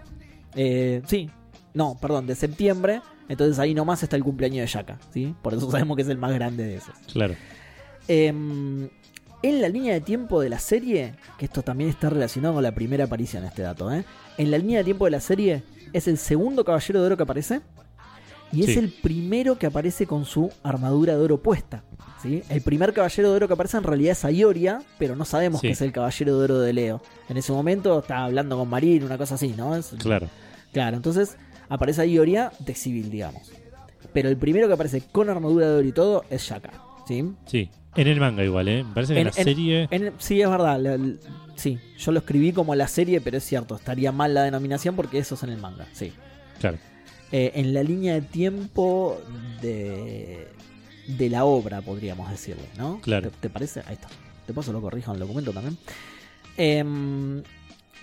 eh, 0.55 1.01
sí, 1.05 1.29
no, 1.73 1.97
perdón, 1.99 2.27
de 2.27 2.35
septiembre, 2.35 3.01
entonces 3.29 3.59
ahí 3.59 3.73
nomás 3.73 4.03
está 4.03 4.15
el 4.15 4.23
cumpleaños 4.23 4.61
de 4.61 4.67
Shaka, 4.67 4.99
¿sí? 5.13 5.35
Por 5.41 5.53
eso 5.53 5.69
sabemos 5.71 5.95
que 5.95 6.03
es 6.03 6.09
el 6.09 6.17
más 6.17 6.33
grande 6.33 6.65
de 6.65 6.75
esos. 6.75 6.95
Claro. 7.11 7.35
Em, 8.07 8.89
en 9.43 9.61
la 9.61 9.69
línea 9.69 9.93
de 9.93 10.01
tiempo 10.01 10.41
de 10.41 10.49
la 10.49 10.59
serie, 10.59 11.15
que 11.37 11.45
esto 11.45 11.63
también 11.63 11.89
está 11.89 12.09
relacionado 12.09 12.55
con 12.55 12.63
la 12.63 12.73
primera 12.73 13.05
aparición, 13.05 13.43
este 13.45 13.61
dato, 13.61 13.91
¿eh? 13.91 14.03
En 14.37 14.51
la 14.51 14.57
línea 14.57 14.79
de 14.79 14.83
tiempo 14.83 15.05
de 15.05 15.11
la 15.11 15.19
serie, 15.19 15.63
es 15.93 16.07
el 16.07 16.17
segundo 16.17 16.63
caballero 16.63 17.01
de 17.01 17.05
oro 17.07 17.17
que 17.17 17.23
aparece. 17.23 17.61
Y 18.53 18.69
es 18.69 18.75
el 18.75 18.91
primero 18.91 19.57
que 19.57 19.65
aparece 19.65 20.05
con 20.05 20.25
su 20.25 20.51
armadura 20.61 21.15
de 21.15 21.23
oro 21.23 21.41
puesta. 21.41 21.85
¿Sí? 22.22 22.43
El 22.49 22.61
primer 22.61 22.93
caballero 22.93 23.30
de 23.30 23.36
oro 23.36 23.47
que 23.47 23.53
aparece 23.53 23.78
en 23.78 23.84
realidad 23.84 24.11
es 24.11 24.26
Ayoria, 24.26 24.82
pero 24.99 25.15
no 25.15 25.26
sabemos 25.26 25.61
Sí. 25.61 25.67
que 25.67 25.74
es 25.74 25.82
el 25.82 25.91
caballero 25.91 26.38
de 26.38 26.43
oro 26.43 26.59
de 26.59 26.74
Leo. 26.74 27.01
En 27.30 27.38
ese 27.38 27.51
momento 27.51 27.99
está 27.99 28.24
hablando 28.26 28.57
con 28.57 28.69
Marín, 28.69 29.03
una 29.03 29.17
cosa 29.17 29.36
así, 29.36 29.53
¿no? 29.57 29.76
Es- 29.76 29.95
Claro. 29.99 30.28
Claro, 30.74 30.95
entonces 30.97 31.38
aparece 31.69 32.01
Ayoria 32.01 32.51
de 32.59 32.76
civil, 32.76 33.09
digamos. 33.09 33.51
Pero 34.13 34.30
el 34.30 34.38
primero 34.38 34.67
que 34.67 34.74
aparece 34.74 35.01
con 35.11 35.30
armadura 35.30 35.69
de 35.69 35.78
oro 35.80 35.88
y 35.88 35.91
todo 35.91 36.24
es 36.30 36.41
Shaka. 36.43 36.72
¿sí? 37.07 37.24
Sí. 37.45 37.69
En 37.95 38.07
el 38.07 38.19
manga 38.22 38.43
igual, 38.43 38.67
¿eh? 38.69 38.84
Me 38.86 38.93
parece 38.93 39.13
que 39.13 39.19
en, 39.19 39.26
la 39.26 39.34
en- 39.36 39.43
serie... 39.43 39.88
En- 39.91 40.13
sí, 40.17 40.41
es 40.41 40.49
verdad. 40.49 40.80
la- 40.80 40.97
la- 40.97 41.15
sí, 41.55 41.78
yo 41.97 42.12
lo 42.13 42.20
escribí 42.20 42.54
como 42.54 42.74
la 42.75 42.87
serie, 42.87 43.20
pero 43.20 43.37
es 43.37 43.43
cierto. 43.43 43.75
Estaría 43.75 44.12
mal 44.13 44.33
la 44.33 44.43
denominación 44.43 44.95
porque 44.95 45.17
eso 45.17 45.36
es 45.36 45.43
en 45.43 45.50
el 45.50 45.58
manga. 45.58 45.86
Sí. 45.91 46.13
Claro. 46.59 46.78
Eh, 47.33 47.51
en 47.55 47.74
la 47.74 47.83
línea 47.83 48.13
de 48.13 48.21
tiempo 48.21 49.17
de, 49.62 50.47
de 51.17 51.29
la 51.29 51.46
obra, 51.46 51.82
podríamos 51.82 52.29
decirle, 52.29 52.66
¿no? 52.78 53.00
Claro. 53.01 53.29
¿Te, 53.32 53.38
te 53.38 53.50
parece? 53.50 53.82
Ahí 53.88 53.93
está. 53.93 54.08
De 54.47 54.54
paso 54.54 54.71
lo 54.74 54.82
corrijo 54.82 55.12
en 55.12 55.16
el 55.16 55.20
documento 55.21 55.51
también. 55.51 55.78
Em, 56.58 57.43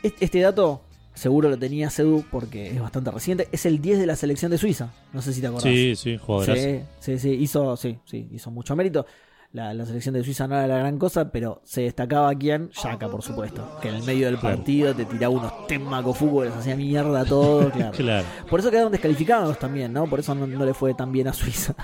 este, 0.03 0.41
dato 0.41 0.83
seguro 1.15 1.49
lo 1.49 1.59
tenía 1.59 1.89
Edu 1.97 2.25
porque 2.31 2.69
es 2.69 2.81
bastante 2.81 3.11
reciente. 3.11 3.49
Es 3.53 3.67
el 3.67 3.81
10 3.81 3.99
de 3.99 4.07
la 4.07 4.17
selección 4.17 4.51
de 4.51 4.59
Suiza. 4.59 4.91
No 5.13 5.21
sé 5.23 5.33
si 5.33 5.41
te 5.41 5.49
acordás. 5.49 5.65
Sí, 5.65 5.95
sí, 5.97 6.17
jugadorazo. 6.17 6.61
Sí, 6.61 6.81
sí, 7.01 7.19
sí, 7.19 7.31
hizo, 7.31 7.77
sí, 7.77 7.99
sí, 8.05 8.29
hizo 8.33 8.51
mucho 8.51 8.75
mérito. 8.77 9.05
La, 9.51 9.73
la 9.73 9.87
selección 9.87 10.15
de 10.15 10.23
Suiza 10.23 10.47
no 10.47 10.57
era 10.57 10.67
la 10.67 10.79
gran 10.79 10.99
cosa, 10.99 11.31
pero 11.33 11.63
se 11.65 11.81
destacaba 11.81 12.35
quién, 12.35 12.71
Yaka, 12.85 13.09
por 13.09 13.23
supuesto. 13.23 13.79
Que 13.81 13.89
en 13.89 13.95
el 13.97 14.03
medio 14.03 14.27
del 14.27 14.39
Claro. 14.39 14.57
partido 14.59 14.95
te 14.95 15.07
tiraba 15.07 15.35
unos 15.35 15.67
temacos 15.67 16.19
fútbol, 16.19 16.49
hacía 16.49 16.77
mierda 16.77 17.25
todo, 17.25 17.71
claro. 17.73 17.93
Claro, 17.97 18.27
Por 18.49 18.61
eso 18.61 18.71
quedaron 18.71 18.93
descalificados 18.93 19.59
también, 19.59 19.91
¿no? 19.93 20.07
Por 20.07 20.21
eso 20.21 20.35
no, 20.35 20.47
no 20.47 20.67
le 20.67 20.75
fue 20.75 20.93
tan 20.93 21.11
bien 21.13 21.29
a 21.29 21.33
Suiza. 21.33 21.75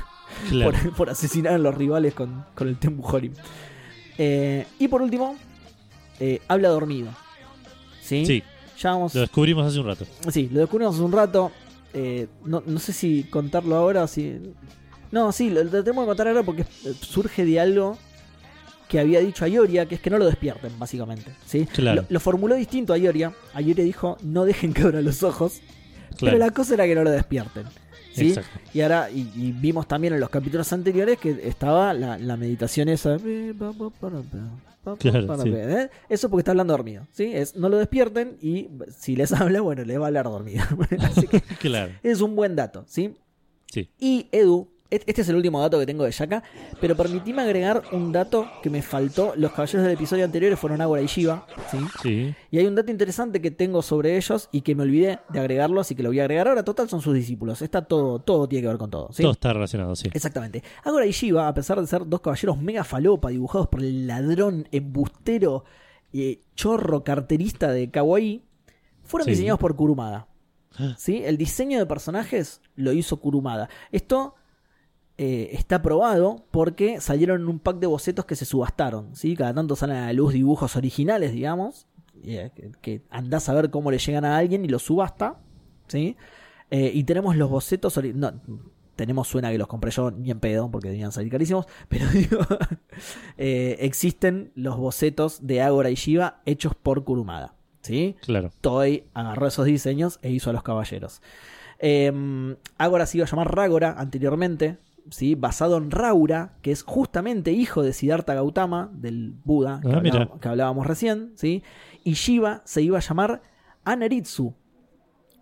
Claro. 0.48 0.72
Por, 0.72 0.92
por 0.94 1.10
asesinar 1.10 1.54
a 1.54 1.58
los 1.58 1.74
rivales 1.74 2.14
con, 2.14 2.44
con 2.54 2.68
el 2.68 2.76
Tembu 2.78 3.06
Horim. 3.06 3.32
Eh, 4.18 4.66
y 4.78 4.88
por 4.88 5.02
último, 5.02 5.36
eh, 6.20 6.40
habla 6.48 6.68
dormido. 6.68 7.10
¿sí? 8.02 8.24
Sí, 8.26 8.42
Ya 8.78 8.90
vamos. 8.92 9.14
lo 9.14 9.22
descubrimos 9.22 9.66
hace 9.66 9.78
un 9.80 9.86
rato. 9.86 10.06
Sí, 10.30 10.48
lo 10.52 10.60
descubrimos 10.60 10.94
hace 10.94 11.04
un 11.04 11.12
rato. 11.12 11.50
Eh, 11.92 12.26
no, 12.44 12.62
no 12.66 12.78
sé 12.78 12.92
si 12.92 13.24
contarlo 13.24 13.76
ahora 13.76 14.02
o 14.02 14.06
si. 14.08 14.38
No, 15.12 15.30
sí, 15.32 15.50
lo, 15.50 15.62
lo 15.62 15.70
tenemos 15.84 16.04
que 16.04 16.08
contar 16.08 16.28
ahora 16.28 16.42
porque 16.42 16.64
surge 17.00 17.44
de 17.44 17.60
algo 17.60 17.96
que 18.88 18.98
había 18.98 19.20
dicho 19.20 19.44
Ayoria, 19.44 19.86
que 19.86 19.94
es 19.94 20.00
que 20.00 20.10
no 20.10 20.18
lo 20.18 20.26
despierten, 20.26 20.78
básicamente. 20.78 21.32
¿sí? 21.46 21.66
Claro. 21.66 22.02
Lo, 22.02 22.06
lo 22.10 22.20
formuló 22.20 22.54
distinto 22.56 22.92
a 22.92 22.96
Ayoria. 22.96 23.32
Ayoria 23.54 23.84
dijo: 23.84 24.16
no 24.22 24.44
dejen 24.44 24.72
que 24.74 24.82
abra 24.82 25.00
los 25.02 25.22
ojos. 25.22 25.60
Claro. 26.16 26.36
Pero 26.36 26.38
la 26.38 26.50
cosa 26.50 26.74
era 26.74 26.84
que 26.86 26.94
no 26.94 27.02
lo 27.04 27.10
despierten. 27.10 27.64
¿Sí? 28.14 28.28
Exacto. 28.28 28.58
Y 28.72 28.80
ahora, 28.80 29.10
y, 29.10 29.30
y 29.34 29.52
vimos 29.52 29.86
también 29.88 30.14
en 30.14 30.20
los 30.20 30.30
capítulos 30.30 30.72
anteriores 30.72 31.18
que 31.18 31.40
estaba 31.44 31.92
la, 31.92 32.18
la 32.18 32.36
meditación 32.36 32.88
esa. 32.88 33.18
Claro, 34.98 35.42
sí. 35.42 35.50
¿eh? 35.54 35.90
Eso 36.08 36.28
porque 36.28 36.40
está 36.42 36.50
hablando 36.52 36.74
dormido. 36.74 37.06
¿sí? 37.12 37.30
Es, 37.32 37.56
no 37.56 37.68
lo 37.68 37.78
despierten 37.78 38.36
y 38.40 38.68
si 38.96 39.16
les 39.16 39.32
habla, 39.40 39.60
bueno, 39.60 39.84
le 39.84 39.98
va 39.98 40.06
a 40.06 40.08
hablar 40.08 40.26
dormido. 40.26 40.62
Así 41.00 41.26
que 41.26 41.40
Claro. 41.60 41.92
es 42.02 42.20
un 42.20 42.36
buen 42.36 42.54
dato. 42.54 42.84
¿sí? 42.86 43.14
Sí. 43.72 43.90
Y 43.98 44.28
Edu, 44.30 44.68
este 45.06 45.22
es 45.22 45.28
el 45.28 45.36
último 45.36 45.60
dato 45.60 45.78
que 45.78 45.86
tengo 45.86 46.04
de 46.04 46.10
Shaka, 46.10 46.42
pero 46.80 46.96
permitime 46.96 47.42
agregar 47.42 47.82
un 47.92 48.12
dato 48.12 48.48
que 48.62 48.70
me 48.70 48.82
faltó. 48.82 49.32
Los 49.36 49.52
caballeros 49.52 49.82
del 49.84 49.92
episodio 49.94 50.24
anterior 50.24 50.56
fueron 50.56 50.80
Agora 50.80 51.02
y 51.02 51.06
Shiva. 51.06 51.46
¿sí? 51.70 51.78
Sí. 52.02 52.34
Y 52.50 52.58
hay 52.58 52.66
un 52.66 52.74
dato 52.74 52.90
interesante 52.90 53.40
que 53.40 53.50
tengo 53.50 53.82
sobre 53.82 54.16
ellos 54.16 54.48
y 54.52 54.60
que 54.62 54.74
me 54.74 54.82
olvidé 54.82 55.18
de 55.30 55.40
agregarlo, 55.40 55.80
así 55.80 55.94
que 55.94 56.02
lo 56.02 56.10
voy 56.10 56.20
a 56.20 56.22
agregar 56.24 56.48
ahora. 56.48 56.64
Total, 56.64 56.88
son 56.88 57.00
sus 57.00 57.14
discípulos. 57.14 57.62
Está 57.62 57.82
todo, 57.84 58.18
todo 58.18 58.48
tiene 58.48 58.62
que 58.62 58.68
ver 58.68 58.78
con 58.78 58.90
todo. 58.90 59.08
¿sí? 59.12 59.22
Todo 59.22 59.32
está 59.32 59.52
relacionado, 59.52 59.94
sí. 59.96 60.08
Exactamente. 60.12 60.62
Agora 60.84 61.06
y 61.06 61.10
Shiva, 61.12 61.48
a 61.48 61.54
pesar 61.54 61.80
de 61.80 61.86
ser 61.86 62.06
dos 62.06 62.20
caballeros 62.20 62.58
mega 62.58 62.84
falopa 62.84 63.30
dibujados 63.30 63.68
por 63.68 63.80
el 63.80 64.06
ladrón, 64.06 64.68
embustero, 64.72 65.64
eh, 66.12 66.40
chorro, 66.54 67.02
carterista 67.04 67.72
de 67.72 67.90
Kawaii, 67.90 68.42
fueron 69.02 69.24
Sí. 69.26 69.32
diseñados 69.32 69.60
por 69.60 69.74
Kurumada. 69.76 70.28
Ah. 70.78 70.94
¿sí? 70.98 71.22
El 71.24 71.36
diseño 71.36 71.78
de 71.78 71.86
personajes 71.86 72.60
lo 72.76 72.92
hizo 72.92 73.18
Kurumada. 73.18 73.68
Esto 73.92 74.34
eh, 75.18 75.50
está 75.52 75.82
probado 75.82 76.44
porque 76.50 77.00
salieron 77.00 77.48
un 77.48 77.58
pack 77.58 77.78
de 77.78 77.86
bocetos 77.86 78.24
que 78.24 78.36
se 78.36 78.44
subastaron. 78.44 79.14
¿sí? 79.14 79.36
Cada 79.36 79.54
tanto 79.54 79.76
salen 79.76 79.96
a 79.96 80.06
la 80.06 80.12
luz 80.12 80.32
dibujos 80.32 80.76
originales, 80.76 81.32
digamos, 81.32 81.86
eh, 82.22 82.50
que, 82.54 82.72
que 82.80 83.02
andás 83.10 83.48
a 83.48 83.54
ver 83.54 83.70
cómo 83.70 83.90
le 83.90 83.98
llegan 83.98 84.24
a 84.24 84.36
alguien 84.36 84.64
y 84.64 84.68
los 84.68 84.82
subasta. 84.82 85.38
¿sí? 85.88 86.16
Eh, 86.70 86.90
y 86.92 87.04
tenemos 87.04 87.36
los 87.36 87.50
bocetos. 87.50 87.98
No, 88.14 88.32
tenemos 88.96 89.28
suena 89.28 89.50
que 89.50 89.58
los 89.58 89.68
compré 89.68 89.90
yo 89.90 90.10
ni 90.10 90.30
en 90.30 90.40
pedo 90.40 90.70
porque 90.70 90.88
debían 90.88 91.12
salir 91.12 91.30
carísimos. 91.30 91.66
Pero 91.88 92.08
digo, 92.08 92.40
eh, 93.38 93.76
existen 93.80 94.52
los 94.54 94.76
bocetos 94.76 95.46
de 95.46 95.62
Agora 95.62 95.90
y 95.90 95.94
Shiva 95.94 96.40
hechos 96.44 96.74
por 96.74 97.04
Kurumada. 97.04 97.54
¿sí? 97.82 98.16
Claro. 98.22 98.50
Toei 98.60 99.04
agarró 99.14 99.46
esos 99.46 99.66
diseños 99.66 100.18
e 100.22 100.30
hizo 100.30 100.50
a 100.50 100.52
los 100.52 100.62
caballeros. 100.62 101.22
Eh, 101.78 102.56
Agora 102.78 103.06
se 103.06 103.18
iba 103.18 103.26
a 103.26 103.30
llamar 103.30 103.54
Ragora 103.54 103.94
anteriormente, 103.98 104.78
¿sí? 105.10 105.34
basado 105.34 105.76
en 105.76 105.90
Raura, 105.90 106.56
que 106.62 106.72
es 106.72 106.82
justamente 106.82 107.52
hijo 107.52 107.82
de 107.82 107.92
Siddhartha 107.92 108.34
Gautama, 108.34 108.90
del 108.92 109.34
Buda 109.44 109.80
que, 109.82 109.88
Ah, 109.92 109.96
hablábamos, 109.98 110.40
que 110.40 110.48
hablábamos 110.48 110.86
recién. 110.86 111.32
¿sí? 111.36 111.62
Y 112.02 112.14
Shiva 112.14 112.62
se 112.64 112.82
iba 112.82 112.98
a 112.98 113.02
llamar 113.02 113.42
Anaritsu, 113.84 114.54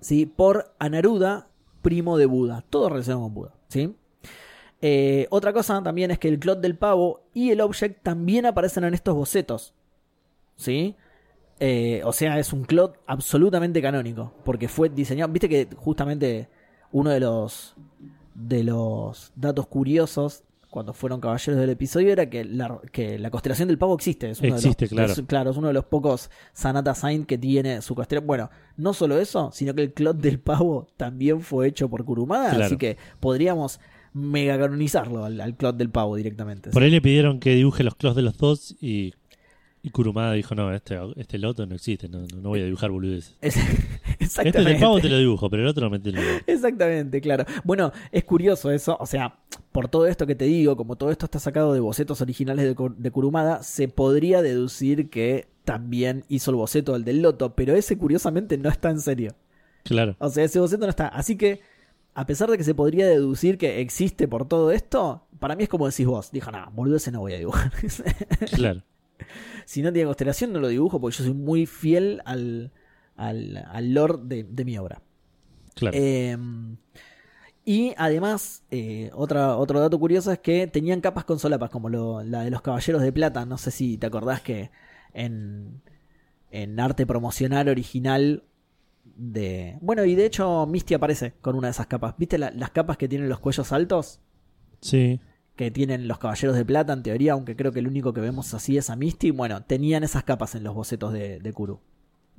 ¿sí? 0.01 0.27
por 0.27 0.75
Anaruda, 0.79 1.49
primo 1.83 2.17
de 2.19 2.27
Buda. 2.27 2.65
Todo 2.69 2.89
relacionado 2.89 3.25
con 3.25 3.35
Buda. 3.35 3.55
¿sí? 3.69 3.95
Eh, 4.81 5.29
otra 5.31 5.53
cosa 5.53 5.81
también 5.83 6.11
es 6.11 6.19
que 6.19 6.29
el 6.29 6.41
Clot 6.41 6.61
del 6.61 6.77
Pavo 6.77 7.23
y 7.33 7.51
el 7.51 7.61
Object 7.61 8.03
también 8.03 8.47
aparecen 8.47 8.85
en 8.85 8.95
estos 8.95 9.15
bocetos. 9.15 9.75
¿Sí? 10.57 10.97
Eh, 11.61 12.03
o 12.05 12.13
sea, 12.13 12.41
es 12.41 12.53
un 12.53 12.65
Clot 12.65 12.99
absolutamente 13.07 13.81
canónico. 13.81 14.33
Porque 14.45 14.67
fue 14.67 14.89
diseñado. 14.89 15.33
Viste 15.33 15.49
que 15.49 15.69
justamente 15.77 16.49
uno 16.91 17.11
de 17.11 17.21
los. 17.21 17.77
De 18.35 18.65
los 18.65 19.33
datos 19.37 19.67
curiosos. 19.67 20.43
Cuando 20.71 20.95
fueron 20.95 21.21
caballeros 21.21 21.61
del 21.61 21.69
episodio 21.69 22.11
era 22.13 22.31
que 22.31 22.45
la, 22.47 22.81
que 22.93 23.19
la 23.19 23.31
constelación 23.31 23.69
del 23.69 23.77
pavo 23.77 23.95
existe. 23.95 24.31
Es 24.31 24.41
uno 24.41 24.55
Existe, 24.55 24.87
de 24.87 24.95
los, 24.95 24.97
claro. 24.97 25.13
es- 25.13 25.23
claro, 25.29 25.51
es 25.51 25.57
uno 25.59 25.67
de 25.69 25.75
los 25.75 25.85
pocos 25.85 26.31
Sanata 26.55 26.95
Saint 26.95 27.27
que 27.27 27.37
tiene 27.37 27.83
su 27.83 27.95
constelación. 27.95 28.27
Bueno, 28.27 28.49
no 28.79 28.95
solo 28.95 29.19
eso, 29.19 29.51
sino 29.53 29.75
que 29.75 29.83
el 29.83 29.93
Clot 29.93 30.17
del 30.17 30.39
pavo 30.41 30.87
también 30.97 31.43
fue 31.43 31.69
hecho 31.69 31.91
por 31.91 32.03
Kurumada. 32.07 32.49
Claro. 32.51 32.65
Así 32.65 32.79
que 32.79 32.97
podríamos 33.21 33.81
mega 34.15 34.59
canonizarlo 34.59 35.27
al, 35.27 35.43
al 35.43 35.55
Clot 35.57 35.77
del 35.77 35.91
pavo 35.91 36.17
directamente. 36.17 36.71
Por 36.71 36.83
ahí 36.83 36.91
le 36.91 37.03
pidieron 37.03 37.39
que 37.39 37.55
dibuje 37.55 37.85
los 37.85 37.95
clos 37.95 38.17
de 38.17 38.23
los 38.23 38.39
dos 38.39 38.75
y, 38.81 39.13
y 39.83 39.91
Kurumada 39.91 40.33
dijo, 40.35 40.55
no, 40.55 40.73
este, 40.73 40.99
este 41.17 41.39
loto 41.39 41.67
no 41.67 41.75
existe, 41.75 42.09
no, 42.09 42.21
no, 42.41 42.49
voy 42.51 42.61
a 42.61 42.65
dibujar 42.65 42.91
boludeces. 42.91 43.37
Es- 43.41 43.57
Este 43.57 44.25
exactamente. 44.25 44.71
del 44.71 44.81
pavo 44.81 45.01
te 45.01 45.09
lo 45.09 45.19
dibujo, 45.19 45.51
pero 45.51 45.63
el 45.63 45.69
otro 45.69 45.89
no 45.89 45.91
me 45.91 45.99
lo 45.99 46.21
Exactamente, 46.47 47.21
claro. 47.21 47.45
Bueno, 47.65 47.93
es 48.13 48.25
curioso 48.25 48.71
eso, 48.71 48.97
o 49.01 49.07
sea, 49.07 49.39
por 49.73 49.89
todo 49.89 50.07
esto 50.07 50.27
que 50.27 50.35
te 50.37 50.45
digo, 50.45 50.77
como 50.77 50.97
todo 50.97 51.11
esto 51.11 51.27
está 51.27 51.39
sacado 51.41 51.75
de 51.75 51.81
bocetos 51.81 52.21
originales 52.21 52.65
de, 52.65 52.91
de 52.97 53.11
Kurumada, 53.11 53.63
se 53.65 53.89
podría 53.89 54.41
deducir 54.43 55.11
que 55.11 55.49
también 55.65 56.25
hizo 56.29 56.51
el 56.53 56.57
boceto 56.57 56.93
del 56.93 57.05
del 57.05 57.23
loto, 57.23 57.55
pero 57.55 57.75
ese 57.75 57.99
curiosamente 57.99 58.57
no 58.59 58.69
está 58.69 58.91
en 58.91 59.01
serio. 59.01 59.35
Claro, 59.85 60.15
O 60.21 60.29
sea, 60.29 60.45
ese 60.45 60.61
boceto 60.61 60.85
no 60.85 60.91
está. 60.91 61.09
Así 61.09 61.37
que, 61.37 61.61
a 62.15 62.25
pesar 62.27 62.49
de 62.51 62.57
que 62.57 62.63
se 62.65 62.75
podría 62.75 63.07
deducir 63.07 63.59
que 63.59 63.81
existe 63.81 64.29
por 64.29 64.47
todo 64.47 64.71
esto, 64.71 65.27
para 65.41 65.57
mí 65.57 65.65
es 65.65 65.69
como 65.69 65.89
decís 65.89 66.07
vos. 66.07 66.31
Dijo, 66.31 66.53
no, 66.53 66.71
boludo, 66.73 66.97
ese 66.97 67.11
no 67.11 67.19
voy 67.21 67.33
a 67.35 67.39
dibujar. 67.39 67.73
claro. 68.55 68.83
si 69.65 69.82
no 69.82 69.93
tiene 69.93 70.07
constelación, 70.07 70.53
no 70.53 70.61
lo 70.61 70.69
dibujo 70.69 71.01
porque 71.01 71.16
yo 71.16 71.24
soy 71.24 71.35
muy 71.35 71.66
fiel 71.66 72.20
al, 72.24 72.73
al, 73.16 73.65
al 73.70 73.93
lore 73.94 74.19
de, 74.23 74.44
de 74.44 74.65
mi 74.65 74.78
obra. 74.78 75.03
Claro. 75.74 75.97
Eh, 75.99 76.36
y 77.65 77.94
además, 77.97 78.65
eh, 78.70 79.11
otra, 79.15 79.57
otro 79.57 79.78
dato 79.78 79.99
curioso 79.99 80.32
es 80.32 80.40
que 80.40 80.66
tenían 80.66 81.01
capas 81.01 81.24
con 81.24 81.39
solapas, 81.39 81.70
como 81.70 81.89
lo- 81.89 82.23
la 82.24 82.43
de 82.43 82.51
los 82.51 82.61
Caballeros 82.62 83.03
de 83.03 83.12
Plata. 83.12 83.47
No 83.47 83.57
sé 83.57 83.70
si 83.70 83.99
te 83.99 84.07
acordás 84.07 84.40
que 84.40 84.70
en, 85.15 85.81
en 86.51 86.81
arte 86.81 87.07
promocional 87.07 87.69
original 87.69 88.43
de... 89.05 89.78
Bueno, 89.81 90.05
y 90.05 90.16
de 90.16 90.27
hecho 90.27 90.66
Misty 90.66 90.94
aparece 90.94 91.35
con 91.40 91.55
una 91.55 91.69
de 91.69 91.73
esas 91.73 91.86
capas. 91.86 92.15
¿Viste 92.19 92.36
la- 92.36 92.51
las 92.51 92.70
capas 92.70 92.97
que 92.97 93.09
tienen 93.09 93.28
los 93.28 93.39
cuellos 93.39 93.70
altos? 93.73 94.19
sí, 94.81 95.20
Que 95.57 95.70
tienen 95.70 96.09
los 96.09 96.19
Caballeros 96.19 96.57
de 96.57 96.65
Plata 96.65 96.93
en 96.95 97.03
teoría, 97.03 97.33
aunque 97.35 97.57
creo 97.57 97.73
que 97.73 97.79
el 97.81 97.87
único 97.87 98.12
que 98.12 98.20
vemos 98.20 98.55
así 98.55 98.79
es 98.79 98.89
a 98.91 98.97
Misty. 98.97 99.31
Bueno, 99.33 99.62
tenían 99.62 100.03
esas 100.03 100.24
capas 100.24 100.55
en 100.55 100.65
los 100.65 100.74
bocetos 100.74 101.12
de, 101.12 101.39
de 101.41 101.53
Kuru. 101.53 101.81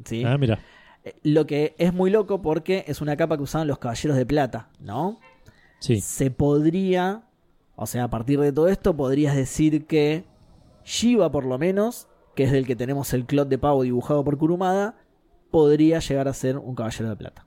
¿Sí? 0.06 0.24
ah, 0.26 0.38
mira, 0.38 0.60
Eh, 1.04 1.14
Lo 1.24 1.46
que 1.46 1.76
es 1.78 1.94
muy 1.94 2.10
loco 2.10 2.42
porque 2.42 2.84
es 2.88 3.02
una 3.02 3.16
capa 3.16 3.38
que 3.38 3.44
usaban 3.44 3.68
los 3.68 3.78
caballeros 3.78 4.18
de 4.18 4.26
plata, 4.26 4.70
¿no? 4.80 5.20
sí, 5.80 6.02
Se 6.02 6.32
podría, 6.32 7.24
o 7.76 7.86
sea, 7.86 8.06
a 8.06 8.10
partir 8.10 8.40
de 8.40 8.52
todo 8.52 8.68
esto, 8.68 8.96
podrías 8.96 9.36
decir 9.36 9.86
que 9.86 10.24
Shiva, 10.86 11.32
por 11.32 11.46
lo 11.46 11.58
menos, 11.60 12.08
que 12.36 12.44
es 12.46 12.52
del 12.52 12.66
que 12.66 12.76
tenemos 12.76 13.14
el 13.14 13.26
clot 13.26 13.48
de 13.50 13.58
pavo 13.60 13.84
dibujado 13.84 14.24
por 14.24 14.38
Kurumada, 14.40 14.96
podría 15.52 16.00
llegar 16.00 16.28
a 16.28 16.34
ser 16.34 16.58
un 16.58 16.74
caballero 16.74 17.10
de 17.10 17.16
plata. 17.16 17.46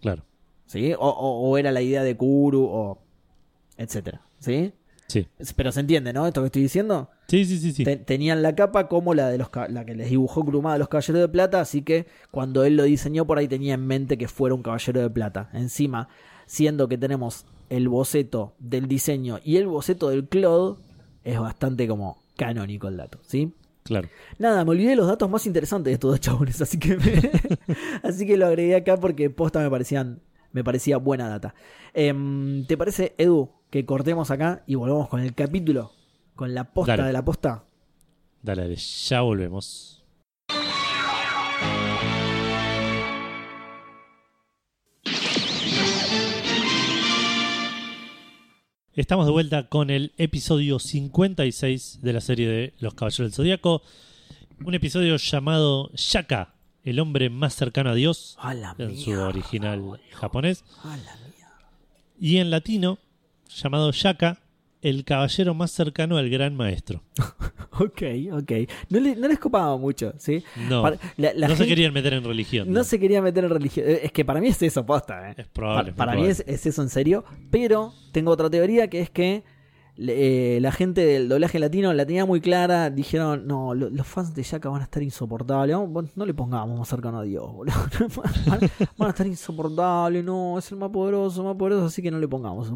claro, 0.00 0.22
¿Sí? 0.66 0.92
O, 0.94 0.98
o- 1.08 1.48
o 1.50 1.58
era 1.58 1.72
la 1.72 1.82
idea 1.82 2.04
de 2.04 2.16
Kuru, 2.16 2.64
o 2.64 3.02
etcétera. 3.76 4.20
¿Sí? 4.38 4.72
Sí, 5.10 5.26
Pero 5.56 5.72
se 5.72 5.80
entiende, 5.80 6.12
¿no? 6.12 6.26
Esto 6.26 6.40
que 6.42 6.46
estoy 6.46 6.62
diciendo. 6.62 7.10
sí, 7.28 7.44
sí, 7.44 7.58
sí, 7.58 7.72
sí. 7.72 7.84
Te- 7.84 7.96
tenían 7.96 8.42
la 8.42 8.54
capa 8.54 8.88
como 8.88 9.12
la 9.14 9.28
de 9.28 9.38
los 9.38 9.48
la 9.68 9.84
que 9.84 9.94
les 9.94 10.10
dibujó 10.10 10.44
Kurumada 10.44 10.76
a 10.76 10.78
los 10.78 10.88
caballeros 10.88 11.20
de 11.22 11.28
plata, 11.28 11.60
así 11.60 11.82
que 11.82 12.06
cuando 12.30 12.64
él 12.64 12.76
lo 12.76 12.84
diseñó 12.84 13.26
por 13.26 13.38
ahí 13.38 13.48
tenía 13.48 13.74
en 13.74 13.86
mente 13.86 14.16
que 14.18 14.28
fuera 14.28 14.54
un 14.54 14.62
caballero 14.62 15.00
de 15.00 15.10
plata. 15.10 15.50
Encima, 15.52 16.08
siendo 16.46 16.88
que 16.88 16.96
tenemos 16.98 17.44
el 17.68 17.88
boceto 17.88 18.54
del 18.58 18.88
diseño 18.88 19.38
y 19.44 19.56
el 19.56 19.66
boceto 19.66 20.08
del 20.10 20.26
Claude, 20.28 20.80
es 21.24 21.38
bastante 21.38 21.86
como 21.86 22.18
canónico 22.36 22.88
el 22.88 22.96
dato, 22.96 23.18
¿sí? 23.22 23.52
claro. 23.82 24.08
Nada, 24.38 24.64
me 24.64 24.70
olvidé 24.72 24.90
de 24.90 24.96
los 24.96 25.06
datos 25.08 25.28
más 25.30 25.46
interesantes 25.46 25.90
de 25.90 25.94
estos 25.94 26.10
dos 26.12 26.20
chabones, 26.20 26.60
así 26.62 26.78
que 26.78 26.96
me- 26.96 27.30
así 28.02 28.26
que 28.26 28.36
lo 28.36 28.46
agregué 28.46 28.76
acá 28.76 28.96
porque 28.96 29.30
posta 29.30 29.60
me 29.60 29.70
parecían 29.70 30.20
me 30.52 30.64
parecía 30.64 30.96
buena 30.96 31.28
data. 31.28 31.54
Em, 31.94 32.66
¿Te 32.66 32.76
parece, 32.76 33.14
Edu, 33.18 33.50
que 33.70 33.86
cortemos 33.86 34.30
acá 34.30 34.64
y 34.66 34.74
volvamos 34.74 35.08
con 35.08 35.20
el 35.20 35.34
capítulo? 35.34 35.92
Con 36.34 36.54
la 36.54 36.64
posta 36.72 36.96
Dale. 36.96 37.06
de 37.06 37.12
la 37.12 37.24
posta. 37.24 37.64
Dale, 38.42 38.62
dale, 38.62 38.76
ya 38.76 39.20
volvemos. 39.20 40.04
Estamos 48.92 49.24
de 49.24 49.32
vuelta 49.32 49.68
con 49.68 49.88
el 49.88 50.12
episodio 50.18 50.78
56 50.78 52.00
de 52.02 52.12
la 52.12 52.20
serie 52.20 52.48
de 52.48 52.74
Los 52.80 52.94
Caballeros 52.94 53.30
del 53.30 53.32
Zodíaco. 53.32 53.82
Un 54.64 54.74
episodio 54.74 55.16
llamado 55.16 55.90
Shaka, 55.94 56.54
el 56.82 56.98
hombre 56.98 57.30
más 57.30 57.54
cercano 57.54 57.90
a 57.90 57.94
Dios, 57.94 58.36
A 58.40 58.52
en 58.78 58.98
su 58.98 59.12
original 59.12 60.00
japonés. 60.10 60.64
A 60.82 60.96
la 60.96 61.16
mierda. 61.16 61.70
Y 62.18 62.38
en 62.38 62.50
latino, 62.50 62.98
llamado 63.62 63.90
Shaka, 63.92 64.38
el 64.82 65.04
caballero 65.04 65.52
más 65.54 65.70
cercano 65.70 66.16
al 66.16 66.28
gran 66.30 66.54
maestro. 66.56 67.02
Ok, 67.82 68.02
ok. 68.32 68.52
No, 68.90 69.00
le- 69.00 69.16
no 69.16 69.26
les 69.28 69.38
copaba 69.38 69.74
mucho, 69.78 70.12
¿sí? 70.18 70.42
No, 70.68 70.82
Para- 70.82 70.98
la- 71.16 71.32
la 71.34 71.48
no 71.48 71.56
se 71.56 71.66
querían 71.66 71.94
meter 71.94 72.12
en 72.12 72.24
religión. 72.24 72.70
No 72.70 72.84
se 72.84 72.98
quería 72.98 73.22
meter 73.22 73.44
en 73.44 73.50
religión. 73.50 73.86
Es 73.88 74.12
que 74.12 74.22
para 74.22 74.38
mí 74.40 74.48
es 74.48 74.60
eso, 74.60 74.84
posta, 74.84 75.30
¿eh? 75.30 75.34
Es 75.38 75.46
probable. 75.46 75.92
para 75.94 76.14
mí 76.14 76.26
es, 76.26 76.44
es 76.46 76.66
eso 76.66 76.82
en 76.82 76.90
serio. 76.90 77.24
Pero 77.50 77.94
tengo 78.12 78.32
otra 78.32 78.50
teoría 78.50 78.88
que 78.90 79.00
es 79.00 79.08
que 79.08 79.44
eh, 80.08 80.58
la 80.62 80.72
gente 80.72 81.04
del 81.04 81.28
doblaje 81.28 81.58
latino 81.58 81.92
la 81.92 82.06
tenía 82.06 82.24
muy 82.26 82.40
clara. 82.40 82.90
Dijeron, 82.90 83.46
no, 83.46 83.74
lo- 83.74 83.90
los 83.90 84.06
fans 84.06 84.34
de 84.34 84.42
Yaka 84.42 84.68
van 84.68 84.80
a 84.80 84.84
estar 84.84 85.02
insoportables. 85.02 85.76
Vamos, 85.76 86.16
no 86.16 86.24
le 86.26 86.34
pongamos 86.34 86.78
más 86.78 86.88
cercano 86.88 87.18
a 87.18 87.22
Dios, 87.22 87.52
boludo. 87.52 87.74
van, 88.46 88.60
van 88.96 89.06
a 89.06 89.10
estar 89.10 89.26
insoportables. 89.26 90.24
No, 90.24 90.58
es 90.58 90.70
el 90.72 90.78
más 90.78 90.90
poderoso, 90.90 91.44
más 91.44 91.56
poderoso. 91.56 91.86
Así 91.86 92.02
que 92.02 92.10
no 92.10 92.18
le 92.18 92.28
pongamos. 92.28 92.72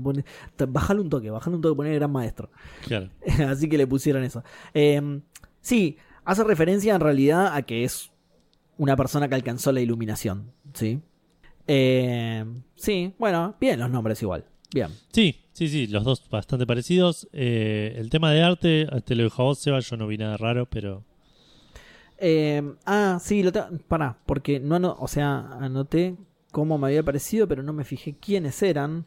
Bajale 0.68 1.00
un 1.00 1.08
toque, 1.08 1.30
bajale 1.30 1.56
un 1.56 1.62
toque, 1.62 1.76
poner 1.76 1.94
gran 1.94 2.10
maestro. 2.12 2.50
Claro. 2.86 3.08
Así 3.48 3.68
que 3.68 3.78
le 3.78 3.86
pusieron 3.86 4.22
eso. 4.24 4.42
Eh, 4.74 5.20
sí, 5.60 5.96
hace 6.24 6.44
referencia 6.44 6.94
en 6.94 7.00
realidad 7.00 7.54
a 7.54 7.62
que 7.62 7.84
es 7.84 8.10
una 8.76 8.96
persona 8.96 9.28
que 9.28 9.34
alcanzó 9.34 9.72
la 9.72 9.80
iluminación. 9.80 10.52
Sí. 10.72 11.00
Eh, 11.66 12.44
sí, 12.74 13.14
bueno, 13.18 13.54
bien 13.60 13.78
los 13.80 13.88
nombres 13.90 14.20
igual. 14.22 14.44
Bien. 14.74 14.88
Sí, 15.12 15.36
sí, 15.52 15.68
sí, 15.68 15.86
los 15.86 16.02
dos 16.02 16.20
bastante 16.28 16.66
parecidos. 16.66 17.28
Eh, 17.32 17.94
el 17.96 18.10
tema 18.10 18.32
de 18.32 18.42
arte, 18.42 18.88
te 19.04 19.14
lo 19.14 19.22
dijo 19.22 19.40
a 19.40 19.44
vos, 19.46 19.58
Seba, 19.60 19.78
yo 19.78 19.96
no 19.96 20.08
vi 20.08 20.18
nada 20.18 20.36
raro, 20.36 20.66
pero 20.66 21.04
Eh, 22.18 22.60
ah, 22.84 23.18
sí, 23.22 23.42
lo 23.44 23.52
tengo. 23.52 23.68
Pará, 23.86 24.18
porque 24.26 24.58
no, 24.58 24.96
o 24.98 25.06
sea, 25.06 25.46
anoté 25.60 26.16
cómo 26.50 26.76
me 26.76 26.88
había 26.88 27.04
parecido, 27.04 27.46
pero 27.46 27.62
no 27.62 27.72
me 27.72 27.84
fijé 27.84 28.16
quiénes 28.20 28.60
eran. 28.64 29.06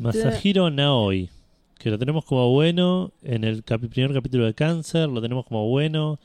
Masahiro 0.00 0.70
Naoi, 0.70 1.30
que 1.78 1.90
lo 1.90 1.98
tenemos 1.98 2.24
como 2.24 2.50
bueno 2.52 3.12
en 3.22 3.44
el 3.44 3.64
capi- 3.64 3.88
primer 3.88 4.12
capítulo 4.12 4.44
de 4.44 4.54
Cáncer, 4.54 5.08
lo 5.08 5.22
tenemos 5.22 5.46
como 5.46 5.68
bueno 5.68 6.18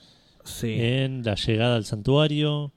Sí. 0.44 0.73
en 0.80 1.23
la 1.23 1.35
llegada 1.35 1.76
al 1.76 1.85
santuario. 1.85 2.72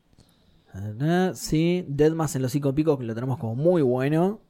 Sí, 1.35 1.85
Deadmas 1.89 2.37
en 2.37 2.43
los 2.43 2.53
cinco 2.53 2.75
picos 2.75 2.99
que 2.99 3.05
lo 3.05 3.15
tenemos 3.15 3.39
como 3.39 3.55
muy 3.57 3.83
bueno. 3.83 4.41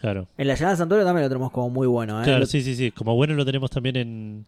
Claro. 0.00 0.28
En 0.36 0.46
la 0.48 0.54
llegada 0.54 0.70
del 0.72 0.78
santuario 0.78 1.04
también 1.06 1.24
lo 1.24 1.28
tenemos 1.28 1.50
como 1.50 1.70
muy 1.70 1.86
bueno. 1.86 2.20
¿eh? 2.20 2.24
Claro, 2.24 2.40
Lo- 2.40 2.46
sí, 2.46 2.62
sí, 2.62 2.74
sí. 2.76 2.90
Como 2.90 3.14
bueno 3.14 3.34
lo 3.34 3.44
tenemos 3.44 3.70
también 3.70 3.96
en. 3.96 4.46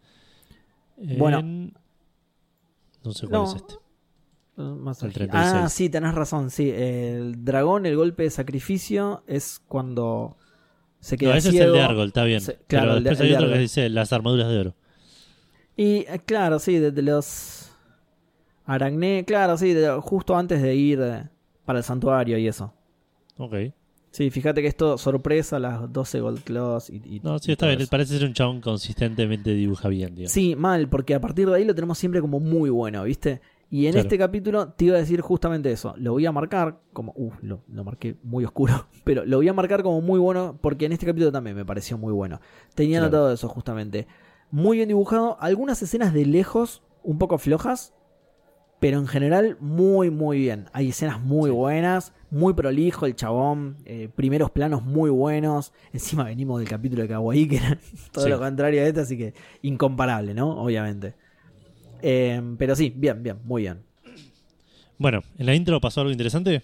en- 0.98 1.18
Bueno. 1.18 1.42
No 1.42 3.12
sé 3.12 3.26
cuál 3.26 3.42
No. 3.42 3.48
es 3.50 3.56
este. 3.56 3.74
Más 4.56 5.02
El 5.02 5.08
ágil. 5.10 5.14
36. 5.28 5.62
Ah, 5.64 5.68
sí, 5.68 5.88
tenés 5.90 6.14
razón, 6.14 6.50
sí. 6.50 6.70
El 6.70 7.44
dragón, 7.44 7.84
el 7.86 7.94
golpe 7.96 8.22
de 8.24 8.30
sacrificio, 8.30 9.22
es 9.26 9.60
cuando 9.68 10.36
se 11.00 11.16
queda 11.18 11.32
No, 11.32 11.36
ese 11.36 11.48
es 11.48 11.54
ciego. 11.54 11.72
el 11.74 11.78
de 11.78 11.82
Argol, 11.84 12.06
está 12.08 12.24
bien. 12.24 12.40
Se- 12.40 12.58
claro, 12.66 12.86
Pero 12.86 12.94
de- 12.94 13.00
después 13.02 13.20
el 13.20 13.26
hay 13.26 13.30
de 13.32 13.36
otro 13.36 13.52
que 13.52 13.58
dice 13.60 13.88
las 13.90 14.12
armaduras 14.12 14.48
de 14.48 14.58
oro. 14.58 14.74
Y 15.76 16.06
eh, 16.08 16.20
claro, 16.24 16.58
sí, 16.58 16.78
desde 16.78 17.02
los 17.02 17.70
Aragné, 18.64 19.24
claro, 19.26 19.56
sí, 19.58 19.74
de- 19.74 20.00
justo 20.00 20.34
antes 20.36 20.60
de 20.62 20.74
ir 20.74 21.00
eh, 21.02 21.28
para 21.66 21.78
el 21.80 21.84
santuario 21.84 22.38
y 22.38 22.48
eso. 22.48 22.72
Ok. 23.38 23.54
Sí, 24.16 24.30
fíjate 24.30 24.62
que 24.62 24.68
esto 24.68 24.96
sorpresa 24.96 25.58
las 25.58 25.92
12 25.92 26.20
Gold 26.20 26.42
Claws 26.42 26.88
y, 26.88 27.02
y- 27.04 27.20
No, 27.22 27.38
sí, 27.38 27.52
está 27.52 27.66
bien. 27.66 27.82
eso. 27.82 27.90
Parece 27.90 28.18
ser 28.18 28.26
un 28.26 28.32
chabón 28.32 28.62
consistentemente 28.62 29.50
dibuja 29.50 29.88
bien, 29.88 30.14
digamos. 30.14 30.32
Sí, 30.32 30.56
mal, 30.56 30.88
porque 30.88 31.14
a 31.14 31.20
partir 31.20 31.46
de 31.50 31.54
ahí 31.56 31.64
lo 31.66 31.74
tenemos 31.74 31.98
siempre 31.98 32.22
como 32.22 32.40
muy 32.40 32.70
bueno, 32.70 33.02
¿viste? 33.04 33.42
Y 33.68 33.86
en 33.86 33.92
Claro. 33.92 34.06
este 34.06 34.16
capítulo 34.16 34.68
te 34.68 34.86
iba 34.86 34.96
a 34.96 35.00
decir 35.00 35.20
justamente 35.20 35.70
eso. 35.70 35.92
Lo 35.98 36.12
voy 36.12 36.24
a 36.24 36.32
marcar 36.32 36.80
como. 36.94 37.12
Uh, 37.14 37.32
lo, 37.42 37.62
lo 37.68 37.84
marqué 37.84 38.16
muy 38.22 38.44
oscuro. 38.46 38.86
Pero 39.04 39.26
lo 39.26 39.36
voy 39.36 39.48
a 39.48 39.52
marcar 39.52 39.82
como 39.82 40.00
muy 40.00 40.18
bueno 40.18 40.56
porque 40.62 40.86
en 40.86 40.92
este 40.92 41.04
capítulo 41.04 41.30
también 41.30 41.54
me 41.54 41.66
pareció 41.66 41.98
muy 41.98 42.12
bueno. 42.14 42.40
Tenía 42.74 43.00
Claro. 43.00 43.08
anotado 43.08 43.32
eso 43.34 43.48
justamente. 43.50 44.06
Muy 44.50 44.78
bien 44.78 44.88
dibujado. 44.88 45.36
Algunas 45.40 45.82
escenas 45.82 46.14
de 46.14 46.24
lejos 46.24 46.82
un 47.02 47.18
poco 47.18 47.36
flojas. 47.36 47.92
Pero 48.80 48.98
en 48.98 49.08
general 49.08 49.58
muy, 49.60 50.08
muy 50.10 50.38
bien. 50.38 50.70
Hay 50.72 50.88
escenas 50.88 51.20
muy 51.20 51.50
Sí. 51.50 51.54
buenas. 51.56 52.12
Muy 52.30 52.54
prolijo 52.54 53.06
el 53.06 53.14
chabón. 53.14 53.76
eh, 53.84 54.08
primeros 54.14 54.50
planos 54.50 54.82
muy 54.82 55.10
buenos. 55.10 55.72
Encima 55.92 56.24
venimos 56.24 56.58
del 56.58 56.68
capítulo 56.68 57.02
de 57.02 57.08
Kawaii 57.08 57.48
que 57.48 57.56
era 57.58 57.78
todo 58.12 58.24
Sí. 58.24 58.30
lo 58.30 58.38
contrario 58.38 58.82
a 58.82 58.86
este. 58.86 59.00
Así 59.00 59.16
que 59.16 59.34
incomparable, 59.62 60.34
¿no? 60.34 60.50
Obviamente. 60.62 61.14
Eh, 62.02 62.40
pero 62.58 62.74
sí, 62.76 62.92
bien, 62.94 63.22
bien, 63.22 63.38
muy 63.44 63.62
bien. 63.62 63.82
Bueno, 64.98 65.22
en 65.38 65.46
la 65.46 65.54
intro 65.54 65.80
pasó 65.80 66.00
algo 66.00 66.10
interesante. 66.12 66.62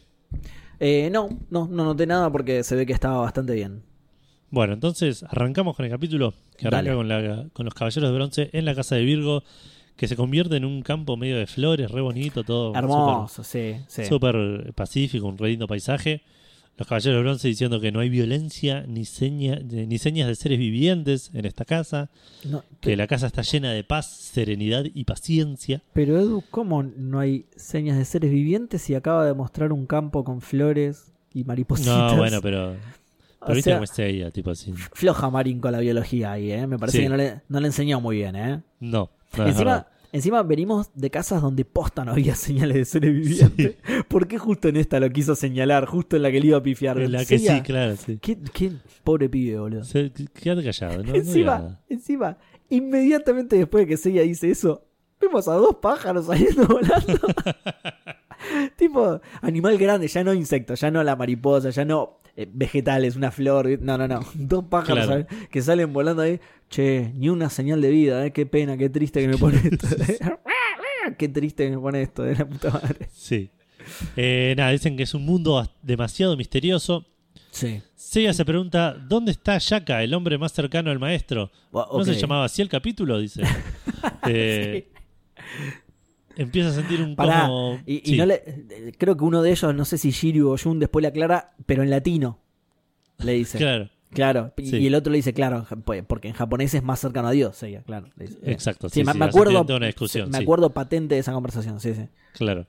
Eh, 0.80 1.10
no, 1.12 1.28
no, 1.50 1.68
no 1.68 1.84
noté 1.84 2.06
nada 2.06 2.30
porque 2.30 2.64
se 2.64 2.74
ve 2.74 2.86
que 2.86 2.92
estaba 2.92 3.18
bastante 3.18 3.54
bien. 3.54 3.82
Bueno, 4.50 4.74
entonces 4.74 5.22
arrancamos 5.22 5.76
con 5.76 5.84
el 5.86 5.90
capítulo 5.90 6.34
que 6.58 6.66
arranca 6.66 6.94
con, 6.94 7.08
la, 7.08 7.46
con 7.52 7.64
los 7.64 7.72
caballeros 7.74 8.10
de 8.10 8.14
bronce 8.14 8.50
en 8.52 8.64
la 8.66 8.74
casa 8.74 8.96
de 8.96 9.04
Virgo, 9.04 9.42
que 9.96 10.08
se 10.08 10.16
convierte 10.16 10.56
en 10.56 10.64
un 10.64 10.82
campo 10.82 11.16
medio 11.16 11.36
de 11.38 11.46
flores, 11.46 11.90
re 11.90 12.00
bonito, 12.00 12.42
todo 12.44 12.74
Hermoso, 12.74 13.44
sí, 13.44 13.76
sí. 13.86 14.04
súper 14.06 14.72
pacífico, 14.74 15.26
un 15.26 15.38
re 15.38 15.50
lindo 15.50 15.66
paisaje. 15.66 16.22
Los 16.78 16.88
caballeros 16.88 17.18
de 17.18 17.22
bronce 17.22 17.48
diciendo 17.48 17.80
que 17.80 17.92
no 17.92 18.00
hay 18.00 18.08
violencia 18.08 18.84
ni, 18.88 19.04
seña, 19.04 19.56
ni 19.62 19.98
señas 19.98 20.26
de 20.26 20.34
seres 20.34 20.58
vivientes 20.58 21.30
en 21.34 21.44
esta 21.44 21.66
casa, 21.66 22.08
No, 22.44 22.64
que 22.80 22.96
la 22.96 23.06
casa 23.06 23.26
está 23.26 23.42
llena 23.42 23.72
de 23.72 23.84
paz, 23.84 24.06
serenidad 24.10 24.84
y 24.92 25.04
paciencia. 25.04 25.82
pero 25.92 26.18
Edu, 26.18 26.42
¿cómo 26.50 26.82
no 26.82 27.18
hay 27.18 27.44
señas 27.56 27.98
de 27.98 28.06
seres 28.06 28.30
vivientes 28.30 28.80
si 28.80 28.94
acaba 28.94 29.26
de 29.26 29.34
mostrar 29.34 29.70
un 29.70 29.84
campo 29.86 30.24
con 30.24 30.40
flores 30.40 31.12
y 31.34 31.44
maripositas? 31.44 32.12
No, 32.12 32.16
bueno, 32.16 32.40
pero, 32.40 32.70
O 33.42 33.46
pero 33.46 33.54
viste 33.56 33.70
sea, 33.70 33.76
cómo 33.76 33.84
es 33.84 33.98
ella, 33.98 34.30
tipo 34.30 34.50
así. 34.50 34.72
floja 34.94 35.28
Marín 35.28 35.60
con 35.60 35.72
la 35.72 35.80
biología 35.80 36.32
ahí, 36.32 36.52
¿eh? 36.52 36.66
Me 36.66 36.78
parece 36.78 36.98
Sí. 36.98 37.02
que 37.04 37.10
no 37.10 37.16
le, 37.18 37.42
no 37.48 37.60
le 37.60 37.66
enseñó 37.66 38.00
muy 38.00 38.16
bien, 38.16 38.34
¿eh? 38.34 38.62
No, 38.80 39.10
no 39.36 39.46
encima, 39.46 39.86
encima 40.12 40.42
venimos 40.42 40.90
de 40.94 41.10
casas 41.10 41.42
donde 41.42 41.64
posta 41.64 42.04
no 42.04 42.12
había 42.12 42.34
señales 42.36 42.76
de 42.76 42.84
seres 42.84 43.12
vivientes. 43.14 43.76
¿Por 44.08 44.26
qué 44.26 44.38
justo 44.38 44.68
en 44.68 44.76
esta 44.76 45.00
lo 45.00 45.10
quiso 45.10 45.34
señalar? 45.34 45.86
Justo 45.86 46.16
en 46.16 46.22
la 46.22 46.30
que 46.30 46.40
le 46.40 46.48
iba 46.48 46.58
a 46.58 46.62
pifiar. 46.62 46.98
En 47.00 47.12
la 47.12 47.24
que 47.24 47.38
sí, 47.38 47.60
claro, 47.62 47.96
sí. 47.96 48.18
Qué, 48.20 48.38
qué 48.52 48.72
pobre 49.04 49.28
pibe, 49.28 49.58
boludo. 49.58 49.82
Quédate 50.34 50.64
callado, 50.64 51.02
no, 51.02 51.14
encima, 51.14 51.80
encima, 51.88 52.38
inmediatamente 52.68 53.56
después 53.56 53.82
de 53.82 53.88
que 53.88 53.96
Seiya 53.96 54.22
dice 54.22 54.50
eso, 54.50 54.86
vemos 55.20 55.48
a 55.48 55.54
dos 55.54 55.76
pájaros 55.76 56.26
saliendo 56.26 56.66
volando. 56.66 57.20
tipo, 58.76 59.20
animal 59.40 59.78
grande, 59.78 60.08
ya 60.08 60.24
no 60.24 60.34
insecto, 60.34 60.74
ya 60.74 60.90
no 60.90 61.02
la 61.02 61.16
mariposa, 61.16 61.70
ya 61.70 61.84
no 61.84 62.21
eh, 62.36 62.48
vegetales, 62.52 63.16
una 63.16 63.30
flor, 63.30 63.68
no, 63.80 63.98
no, 63.98 64.08
no. 64.08 64.20
Dos 64.34 64.64
pájaros 64.64 65.26
que 65.50 65.62
salen 65.62 65.92
volando 65.92 66.22
ahí. 66.22 66.40
Che, 66.70 67.12
ni 67.14 67.28
una 67.28 67.50
señal 67.50 67.80
de 67.82 67.90
vida, 67.90 68.24
eh. 68.26 68.32
Qué 68.32 68.46
pena, 68.46 68.76
qué 68.78 68.88
triste 68.88 69.20
que 69.20 69.28
me 69.28 69.36
pone 69.36 69.58
esto. 69.70 69.86
qué 71.18 71.28
triste 71.28 71.64
que 71.64 71.70
me 71.76 71.78
pone 71.78 72.02
esto, 72.02 72.22
de 72.22 72.34
la 72.36 72.46
puta 72.48 72.70
madre. 72.70 73.08
Sí. 73.12 73.50
Eh, 74.16 74.54
nada, 74.56 74.70
dicen 74.70 74.96
que 74.96 75.02
es 75.02 75.12
un 75.12 75.24
mundo 75.24 75.58
as- 75.58 75.70
demasiado 75.82 76.36
misterioso. 76.36 77.04
Sí. 77.50 77.82
Seiya 77.94 78.32
se 78.32 78.44
pregunta, 78.44 78.94
¿dónde 78.94 79.32
está 79.32 79.58
Yaka, 79.58 80.02
el 80.02 80.14
hombre 80.14 80.38
más 80.38 80.52
cercano 80.52 80.90
al 80.90 80.98
maestro? 80.98 81.50
¿No 81.72 82.04
se 82.04 82.14
llamaba 82.14 82.44
así 82.46 82.62
el 82.62 82.68
capítulo? 82.68 83.18
Dice. 83.18 83.42
Eh, 84.26 84.88
Empieza 86.36 86.70
a 86.70 86.72
sentir 86.72 87.02
un 87.02 87.14
Pará, 87.16 87.42
como... 87.42 87.80
y, 87.86 88.16
no 88.16 88.26
le, 88.26 88.42
creo 88.98 89.16
que 89.16 89.24
uno 89.24 89.42
de 89.42 89.50
ellos, 89.50 89.74
no 89.74 89.84
sé 89.84 89.98
si 89.98 90.10
Shiryu 90.10 90.50
o 90.50 90.56
Jun 90.56 90.78
después 90.78 91.02
le 91.02 91.08
aclara, 91.08 91.52
pero 91.66 91.82
en 91.82 91.90
latino 91.90 92.38
le 93.18 93.32
dice. 93.32 93.58
Claro, 93.62 93.88
Claro, 94.12 94.52
y, 94.58 94.66
Sí. 94.66 94.76
y 94.76 94.86
el 94.88 94.94
otro 94.94 95.10
le 95.10 95.16
dice, 95.16 95.32
claro, 95.32 95.66
pues, 95.84 96.04
porque 96.06 96.28
en 96.28 96.34
japonés 96.34 96.74
es 96.74 96.82
más 96.82 97.00
cercano 97.00 97.28
a 97.28 97.30
Dios, 97.30 97.58
claro. 97.86 98.08
dice. 98.16 98.36
exacto. 98.44 98.88
Sí, 98.90 99.00
Sí, 99.00 99.04
me, 99.04 99.12
sí, 99.12 99.22
acuerdo, 99.22 99.64
toda 99.64 99.78
una 99.78 99.86
discusión. 99.86 100.30
me 100.30 100.38
acuerdo 100.38 100.70
patente 100.70 101.14
de 101.14 101.20
esa 101.22 101.32
conversación, 101.32 101.80
sí, 101.80 101.94
sí. 101.94 102.08
Claro. 102.34 102.66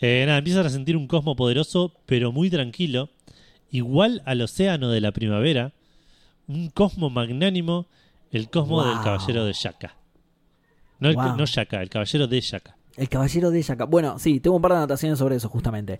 Eh, 0.00 0.24
nada, 0.26 0.38
empiezan 0.38 0.66
a 0.66 0.70
sentir 0.70 0.96
un 0.96 1.06
cosmo 1.06 1.36
poderoso, 1.36 1.94
pero 2.06 2.32
muy 2.32 2.50
tranquilo, 2.50 3.10
igual 3.70 4.22
al 4.24 4.40
océano 4.40 4.90
de 4.90 5.00
la 5.00 5.12
primavera, 5.12 5.72
un 6.48 6.70
cosmo 6.70 7.10
magnánimo, 7.10 7.86
el 8.32 8.50
cosmo 8.50 8.84
del 8.84 9.00
caballero 9.04 9.44
de 9.44 9.52
Yaka. 9.52 9.94
No, 10.98 11.10
el, 11.10 11.16
no 11.16 11.44
Yaka, 11.44 11.80
el 11.80 11.90
caballero 11.90 12.26
de 12.26 12.40
Yaka. 12.40 12.76
El 12.96 13.08
caballero 13.08 13.50
de 13.50 13.62
Yaka. 13.62 13.84
Bueno, 13.84 14.18
sí, 14.18 14.40
tengo 14.40 14.56
un 14.56 14.62
par 14.62 14.72
de 14.72 14.78
anotaciones 14.78 15.18
sobre 15.18 15.36
eso, 15.36 15.48
justamente. 15.48 15.98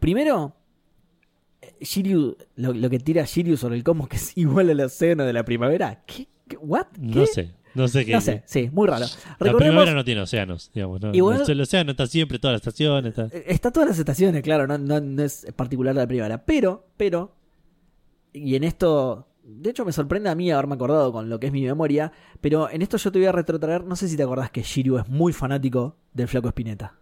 Primero, 0.00 0.54
eh, 1.62 1.74
Shiryu, 1.80 2.36
lo, 2.56 2.72
lo 2.72 2.90
que 2.90 2.98
tira 2.98 3.24
Shiryu 3.24 3.56
sobre 3.56 3.76
el 3.76 3.84
cosmos, 3.84 4.08
que 4.08 4.16
es 4.16 4.32
igual 4.36 4.70
al 4.70 4.80
océano 4.80 5.24
de 5.24 5.32
la 5.32 5.44
primavera. 5.44 6.02
¿Qué? 6.06 6.26
¿Qué? 6.48 6.56
¿What? 6.56 6.86
¿Qué? 6.94 7.00
No 7.00 7.26
sé, 7.26 7.54
no 7.74 7.88
sé 7.88 8.04
qué. 8.04 8.12
No 8.12 8.20
sé, 8.20 8.42
sí, 8.46 8.68
muy 8.72 8.86
raro. 8.88 9.04
La 9.06 9.16
Recordemos, 9.38 9.60
primavera 9.60 9.94
no 9.94 10.04
tiene 10.04 10.20
océanos, 10.20 10.70
digamos. 10.74 11.00
¿no? 11.00 11.14
Igual- 11.14 11.42
el 11.48 11.60
océano 11.60 11.92
está 11.92 12.06
siempre, 12.06 12.38
todas 12.38 12.54
las 12.54 12.60
estaciones. 12.62 13.16
Está... 13.16 13.36
eh, 13.36 13.44
está 13.46 13.70
todas 13.70 13.88
las 13.88 13.98
estaciones, 13.98 14.42
claro, 14.42 14.66
no, 14.66 14.76
no, 14.76 15.00
no 15.00 15.22
es 15.22 15.46
particular 15.56 15.94
de 15.94 16.00
la 16.00 16.06
primavera. 16.06 16.44
Pero, 16.44 16.86
pero, 16.96 17.34
y 18.32 18.56
en 18.56 18.64
esto, 18.64 19.28
de 19.46 19.70
hecho 19.70 19.84
me 19.84 19.92
sorprende 19.92 20.30
a 20.30 20.34
mí 20.34 20.50
haberme 20.50 20.74
acordado 20.74 21.12
con 21.12 21.28
lo 21.28 21.38
que 21.38 21.46
es 21.48 21.52
mi 21.52 21.62
memoria, 21.62 22.12
pero 22.40 22.68
en 22.70 22.82
esto 22.82 22.96
yo 22.96 23.12
te 23.12 23.18
voy 23.18 23.26
a 23.26 23.32
retrotraer, 23.32 23.84
no 23.84 23.94
sé 23.96 24.08
si 24.08 24.16
te 24.16 24.22
acordás 24.22 24.50
que 24.50 24.62
Shiryu 24.62 24.98
es 24.98 25.08
muy 25.08 25.32
fanático 25.32 25.96
del 26.12 26.28
flaco 26.28 26.48
Spinetta. 26.48 26.94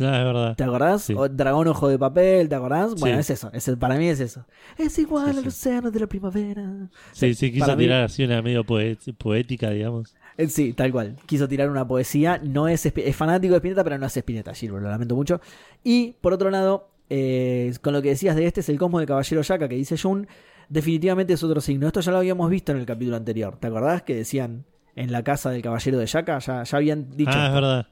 Ah, 0.00 0.18
es 0.18 0.24
verdad. 0.24 0.56
¿Te 0.56 0.64
acordás? 0.64 1.02
Sí. 1.02 1.14
O 1.16 1.28
Dragón 1.28 1.68
Ojo 1.68 1.86
de 1.88 1.96
Papel, 1.96 2.48
¿te 2.48 2.56
acordás? 2.56 2.96
Bueno, 2.98 3.16
Sí. 3.16 3.20
es 3.20 3.30
eso. 3.30 3.50
Es 3.52 3.68
el- 3.68 3.78
para 3.78 3.94
mí 3.96 4.08
es 4.08 4.18
eso. 4.18 4.44
Es 4.76 4.98
igual 4.98 5.30
Sí, 5.32 5.38
al 5.38 5.46
océano 5.46 5.90
de 5.92 6.00
la 6.00 6.06
primavera. 6.08 6.88
Sí, 7.12 7.34
sí, 7.34 7.52
quiso 7.52 7.70
mí- 7.76 7.84
tirar 7.84 8.02
así 8.02 8.24
una 8.24 8.42
medio 8.42 8.64
poética, 8.64 9.70
digamos. 9.70 10.16
Eh, 10.38 10.48
Sí, 10.48 10.72
tal 10.72 10.90
cual. 10.90 11.16
Quiso 11.26 11.46
tirar 11.46 11.70
una 11.70 11.86
poesía. 11.86 12.40
No 12.42 12.66
es, 12.66 12.84
es 12.84 13.14
fanático 13.16 13.52
de 13.52 13.58
Spinetta, 13.58 13.84
pero 13.84 13.96
no 13.96 14.06
es 14.06 14.16
Spinetta, 14.16 14.52
Gilbert, 14.54 14.82
lo 14.82 14.90
lamento 14.90 15.14
mucho. 15.14 15.40
Y 15.84 16.16
por 16.20 16.32
otro 16.32 16.50
lado, 16.50 16.88
eh, 17.08 17.72
con 17.80 17.92
lo 17.92 18.02
que 18.02 18.08
decías 18.08 18.34
de 18.34 18.44
este, 18.46 18.60
es 18.60 18.68
el 18.68 18.78
cosmo 18.78 18.98
de 18.98 19.06
Caballero 19.06 19.42
Yaka 19.42 19.68
que 19.68 19.76
dice 19.76 19.96
Jun. 19.96 20.26
Definitivamente 20.68 21.34
es 21.34 21.42
otro 21.42 21.60
signo. 21.60 21.86
Esto 21.86 22.00
ya 22.00 22.12
lo 22.12 22.18
habíamos 22.18 22.50
visto 22.50 22.72
en 22.72 22.78
el 22.78 22.86
capítulo 22.86 23.16
anterior. 23.16 23.56
¿Te 23.58 23.68
acordás 23.68 24.02
que 24.02 24.14
decían 24.14 24.64
en 24.94 25.12
la 25.12 25.22
casa 25.22 25.50
del 25.50 25.62
Caballero 25.62 25.98
de 25.98 26.06
Yaka? 26.06 26.38
Ya, 26.38 26.62
ya 26.64 26.76
habían 26.76 27.16
dicho. 27.16 27.30
ah, 27.34 27.46
es 27.48 27.54
verdad. 27.54 27.86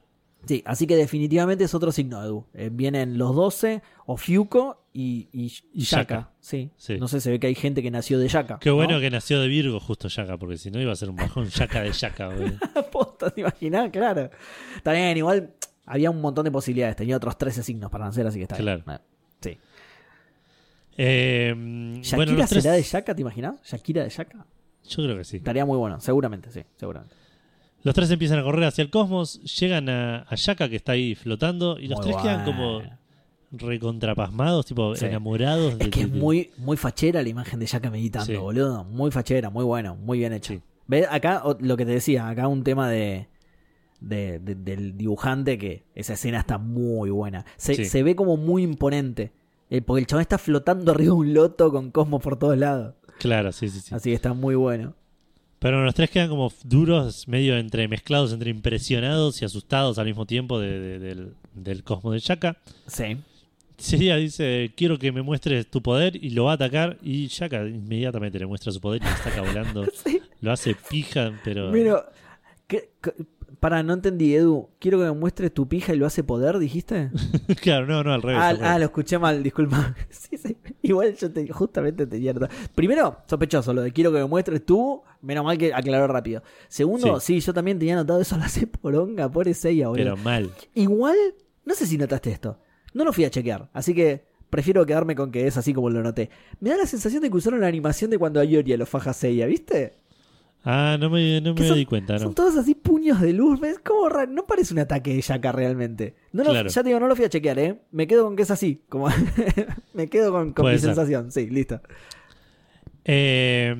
Sí, 0.45 0.61
así 0.67 0.85
que 0.85 0.95
definitivamente 0.95 1.63
es 1.63 1.73
otro 1.73 1.91
signo, 1.91 2.23
Edu. 2.23 2.45
Eh, 2.53 2.69
vienen 2.71 3.17
los 3.17 3.35
12, 3.35 3.81
Ofiuco 4.05 4.85
y, 4.93 5.27
y, 5.31 5.51
Y 5.73 5.81
Yaka. 5.85 6.01
Yaka. 6.01 6.29
Sí. 6.39 6.69
Sí. 6.77 6.97
No 6.99 7.07
sé, 7.07 7.19
se 7.19 7.31
ve 7.31 7.39
que 7.39 7.47
hay 7.47 7.55
gente 7.55 7.81
que 7.81 7.89
nació 7.89 8.19
de 8.19 8.27
Yaka. 8.27 8.59
Qué 8.59 8.69
bueno 8.69 8.93
¿no? 8.93 8.99
que 8.99 9.09
nació 9.09 9.41
de 9.41 9.47
Virgo 9.47 9.79
justo 9.79 10.07
Yaka, 10.07 10.37
porque 10.37 10.57
si 10.57 10.69
no 10.69 10.79
iba 10.79 10.91
a 10.91 10.95
ser 10.95 11.09
un 11.09 11.15
bajón 11.15 11.47
Yaka 11.49 11.81
de 11.81 11.91
Yaka. 11.91 12.29
Posta, 12.91 13.31
¿te 13.31 13.41
imaginás? 13.41 13.89
Claro. 13.89 14.29
Está 14.75 14.91
bien, 14.93 15.17
igual 15.17 15.53
había 15.87 16.11
un 16.11 16.21
montón 16.21 16.43
de 16.45 16.51
posibilidades. 16.51 16.95
Tenía 16.95 17.17
otros 17.17 17.37
13 17.39 17.63
signos 17.63 17.89
para 17.89 18.05
nacer, 18.05 18.27
así 18.27 18.37
que 18.37 18.43
está 18.43 18.55
Claro. 18.57 18.83
bien. 18.85 18.99
Eh, 20.97 21.53
¿Shakira 22.01 22.15
bueno, 22.33 22.45
tres- 22.47 22.63
será 22.63 22.75
de 22.75 22.83
Yaka, 22.83 23.15
te 23.15 23.21
imaginas? 23.21 23.55
¿Shakira 23.63 24.03
de 24.03 24.09
Yaka? 24.09 24.45
Yo 24.87 25.03
creo 25.03 25.17
que 25.17 25.23
sí. 25.23 25.37
Estaría 25.37 25.65
muy 25.65 25.77
bueno, 25.77 25.99
seguramente, 25.99 26.51
sí, 26.51 26.61
seguramente. 26.77 27.15
Los 27.83 27.93
tres 27.93 28.09
empiezan 28.11 28.39
a 28.39 28.43
correr 28.43 28.63
hacia 28.65 28.81
el 28.81 28.89
cosmos, 28.89 29.41
llegan 29.59 29.89
a, 29.89 30.25
a 30.29 30.35
Yaka 30.35 30.69
que 30.69 30.75
está 30.75 30.93
ahí 30.93 31.15
flotando 31.15 31.77
y 31.79 31.87
los 31.87 31.99
Muy 31.99 32.07
tres 32.07 32.21
quedan 32.21 32.45
como 32.45 32.81
recontrapasmados, 33.51 34.65
tipo 34.65 34.95
Sí. 34.95 35.05
enamorados. 35.05 35.77
de- 35.77 35.85
Es 35.85 35.91
que 35.91 35.99
de- 36.01 36.05
es 36.05 36.11
muy, 36.11 36.51
muy 36.57 36.77
fachera 36.77 37.21
la 37.23 37.29
imagen 37.29 37.59
de 37.59 37.65
Yaka 37.65 37.89
meditando, 37.89 38.25
Sí. 38.25 38.35
boludo. 38.37 38.83
Muy 38.85 39.11
fachera, 39.11 39.49
muy 39.49 39.63
bueno, 39.63 39.95
muy 39.95 40.19
bien 40.19 40.33
hecho. 40.33 40.53
Sí. 40.53 40.61
¿Ves? 40.87 41.07
Acá 41.09 41.43
lo 41.59 41.77
que 41.77 41.85
te 41.85 41.91
decía, 41.91 42.27
acá 42.29 42.47
un 42.47 42.63
tema 42.63 42.89
de, 42.89 43.27
de- 43.99 44.39
de- 44.39 44.55
del 44.55 44.97
dibujante 44.97 45.57
que 45.57 45.83
esa 45.95 46.13
escena 46.13 46.39
está 46.39 46.57
muy 46.57 47.09
buena. 47.09 47.45
Se 47.57 48.03
ve 48.03 48.15
como 48.15 48.37
muy 48.37 48.63
imponente. 48.63 49.31
Eh, 49.69 49.81
porque 49.81 50.01
el 50.01 50.07
chabón 50.07 50.21
está 50.21 50.37
flotando 50.37 50.91
arriba 50.91 51.13
de 51.13 51.19
un 51.19 51.33
loto 51.33 51.71
con 51.71 51.91
cosmos 51.91 52.21
por 52.21 52.37
todos 52.37 52.57
lados. 52.57 52.95
Claro, 53.19 53.51
sí, 53.51 53.69
sí, 53.69 53.79
sí. 53.79 53.93
Así 53.95 54.09
que 54.09 54.15
está 54.15 54.33
muy 54.33 54.55
bueno. 54.55 54.93
Pero 55.59 55.83
los 55.83 55.95
tres 55.95 56.09
quedan 56.11 56.29
como 56.29 56.51
duros, 56.63 57.27
medio 57.27 57.57
entre 57.57 57.87
mezclados, 57.87 58.33
entre 58.33 58.49
impresionados 58.51 59.41
y 59.41 59.45
asustados 59.45 59.97
al 59.97 60.05
mismo 60.05 60.25
tiempo 60.25 60.59
de- 60.59 60.79
de- 60.79 60.99
del, 60.99 61.33
del 61.53 61.83
cosmos 61.83 62.13
de 62.13 62.19
Yaka. 62.19 62.57
Sí. 62.87 63.17
Seria 63.77 64.15
dice, 64.17 64.73
quiero 64.77 64.97
que 64.99 65.11
me 65.11 65.21
muestres 65.21 65.69
tu 65.69 65.81
poder 65.81 66.15
y 66.23 66.29
lo 66.31 66.45
va 66.45 66.51
a 66.51 66.55
atacar 66.55 66.97
y 67.01 67.27
Yaka 67.27 67.65
inmediatamente 67.67 68.37
le 68.39 68.45
muestra 68.45 68.71
su 68.71 68.79
poder 68.79 69.01
y 69.01 69.05
le 69.05 69.11
saca 69.17 69.41
volando. 69.41 69.85
Sí. 70.03 70.21
Lo 70.41 70.51
hace 70.51 70.75
pija, 70.89 71.33
pero... 71.43 71.71
Pero, 71.71 72.05
¿qué- 72.67 72.91
qué- 73.01 73.13
para, 73.65 73.81
no 73.81 73.93
entendí, 73.93 74.35
Edu. 74.35 74.69
Quiero 74.77 74.99
que 74.99 75.05
me 75.05 75.11
muestres 75.11 75.51
tu 75.51 75.67
pija 75.67 75.91
y 75.91 75.97
lo 75.97 76.05
hace 76.05 76.23
poder, 76.23 76.59
dijiste. 76.59 77.09
claro, 77.63 77.87
no, 77.87 78.03
no, 78.03 78.13
al 78.13 78.21
revés. 78.21 78.39
Ah, 78.39 78.49
al 78.49 78.57
revés. 78.57 78.71
ah, 78.71 78.77
lo 78.77 78.85
escuché 78.85 79.17
mal, 79.17 79.41
disculpa. 79.41 79.95
Sí, 80.11 80.37
sí. 80.37 80.55
Igual 80.83 81.15
yo 81.15 81.31
te, 81.31 81.47
justamente 81.51 82.05
tenía. 82.05 82.31
Primero, 82.75 83.17
sospechoso, 83.25 83.73
lo 83.73 83.81
de 83.81 83.91
quiero 83.91 84.11
que 84.11 84.19
me 84.19 84.25
muestres 84.25 84.63
tú. 84.63 85.01
Menos 85.23 85.43
mal 85.43 85.57
que 85.57 85.73
aclaró 85.73 86.05
rápido. 86.05 86.43
Segundo, 86.67 87.19
sí, 87.19 87.39
yo 87.39 87.55
también 87.55 87.79
tenía 87.79 87.95
notado 87.95 88.21
eso, 88.21 88.37
lo 88.37 88.43
hace 88.43 88.67
poronga, 88.67 89.31
pobre 89.31 89.55
Seiya, 89.55 89.87
boludo. 89.87 90.03
pero 90.03 90.17
mal. 90.17 90.51
Igual, 90.75 91.15
no 91.65 91.73
sé 91.73 91.87
si 91.87 91.97
notaste 91.97 92.29
esto. 92.29 92.59
No 92.93 93.03
lo 93.03 93.13
fui 93.13 93.25
a 93.25 93.31
chequear, 93.31 93.71
así 93.73 93.95
que 93.95 94.27
prefiero 94.51 94.85
quedarme 94.85 95.15
con 95.15 95.31
que 95.31 95.47
es 95.47 95.57
así 95.57 95.73
como 95.73 95.89
lo 95.89 96.03
noté. 96.03 96.29
Me 96.59 96.69
da 96.69 96.77
la 96.77 96.85
sensación 96.85 97.23
de 97.23 97.31
que 97.31 97.37
usaron 97.37 97.61
la 97.61 97.67
animación 97.67 98.11
de 98.11 98.19
cuando 98.19 98.39
Ayori 98.39 98.73
a 98.73 98.77
lo 98.77 98.85
faja 98.85 99.11
Seiya, 99.11 99.47
¿viste? 99.47 99.93
Ah, 100.67 100.97
no 100.99 101.11
me, 101.11 101.39
no 101.41 101.53
me 101.53 101.67
son- 101.67 101.77
di 101.77 101.85
cuenta, 101.85 102.17
Son 102.17 102.29
¿no? 102.29 102.33
todos 102.33 102.57
así 102.57 102.73
puños 102.73 103.21
de 103.21 103.33
luz, 103.33 103.59
¿ves? 103.59 103.77
Como 103.85 104.09
raro, 104.09 104.31
no 104.31 104.47
parece 104.47 104.73
un 104.73 104.79
ataque 104.79 105.13
de 105.13 105.21
Yaka 105.21 105.51
realmente. 105.51 106.15
No 106.33 106.43
lo- 106.43 106.49
Claro. 106.49 106.69
Ya 106.69 106.81
te 106.81 106.89
digo, 106.89 106.99
no 106.99 107.07
lo 107.07 107.15
fui 107.15 107.23
a 107.25 107.29
chequear, 107.29 107.59
¿eh? 107.59 107.79
Me 107.91 108.07
quedo 108.07 108.23
con 108.25 108.35
que 108.35 108.41
es 108.43 108.49
así. 108.51 108.81
Como 108.89 109.07
me 109.93 110.07
quedo 110.07 110.31
con, 110.31 110.47
mi 110.57 110.71
ser. 110.71 110.79
sensación. 110.79 111.31
Sí, 111.31 111.47
listo. 111.51 111.79
Eh, 113.03 113.73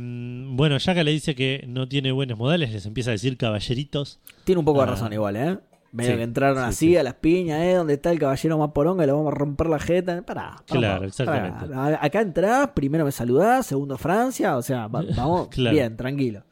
bueno, 0.52 0.78
Yaka 0.78 1.04
le 1.04 1.12
dice 1.12 1.34
que 1.36 1.66
no 1.68 1.88
tiene 1.88 2.12
buenos 2.12 2.38
modales, 2.38 2.72
les 2.72 2.86
empieza 2.86 3.10
a 3.12 3.14
decir 3.14 3.38
caballeritos. 3.38 4.20
Tiene 4.44 4.60
un 4.60 4.66
poco 4.66 4.80
de 4.82 4.84
Ah. 4.88 4.92
razón 4.92 5.14
igual, 5.14 5.36
¿eh? 5.36 5.58
Medio 5.92 6.12
Sí, 6.12 6.18
que 6.18 6.24
entraron 6.24 6.58
sí, 6.58 6.64
así 6.70 6.88
sí. 6.90 6.98
a 6.98 7.04
las 7.04 7.14
piñas, 7.16 7.62
¿eh? 7.64 7.74
Donde 7.74 7.94
está 7.94 8.12
el 8.12 8.20
caballero 8.20 8.58
más 8.58 8.72
poronga, 8.72 9.06
le 9.06 9.12
vamos 9.14 9.32
a 9.32 9.36
romper 9.36 9.68
la 9.68 9.80
jeta. 9.80 10.22
Pará. 10.24 10.52
pará, 10.52 10.64
Claro, 10.68 10.96
pará. 10.98 11.08
exactamente. 11.08 11.74
A- 11.74 12.06
Acá 12.06 12.22
entrás, 12.22 12.70
primero 12.76 13.06
me 13.06 13.12
saludás, 13.12 13.66
segundo 13.66 13.98
Francia, 13.98 14.58
o 14.58 14.62
sea, 14.62 14.88
va- 14.88 15.04
vamos 15.18 15.48
Claro. 15.48 15.74
bien, 15.74 15.96
tranquilo. 15.98 16.44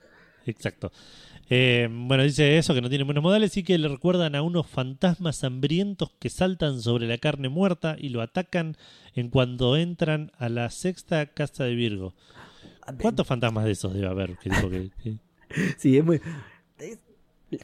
Exacto. 0.45 0.91
Eh, 1.49 1.89
bueno, 1.91 2.23
dice 2.23 2.57
eso, 2.57 2.73
que 2.73 2.81
no 2.81 2.89
tiene 2.89 3.03
buenos 3.03 3.21
modales 3.23 3.55
y 3.57 3.63
que 3.63 3.77
le 3.77 3.87
recuerdan 3.87 4.33
a 4.35 4.41
unos 4.41 4.65
fantasmas 4.65 5.43
hambrientos 5.43 6.11
que 6.19 6.29
saltan 6.29 6.81
sobre 6.81 7.05
la 7.07 7.17
carne 7.17 7.49
muerta 7.49 7.95
y 7.99 8.09
lo 8.09 8.21
atacan 8.21 8.77
en 9.13 9.29
cuando 9.29 9.75
entran 9.77 10.31
a 10.37 10.49
la 10.49 10.69
sexta 10.69 11.25
casa 11.27 11.65
de 11.65 11.75
Virgo. 11.75 12.13
¿Cuántos 13.01 13.27
fantasmas 13.27 13.65
de 13.65 13.71
esos 13.71 13.93
debe 13.93 14.07
haber? 14.07 14.37
Que 14.37 14.49
dijo 14.49 14.69
que- 14.69 14.89
que- 15.03 15.17
Sí, 15.77 15.97
es 15.97 16.03
muy. 16.03 16.19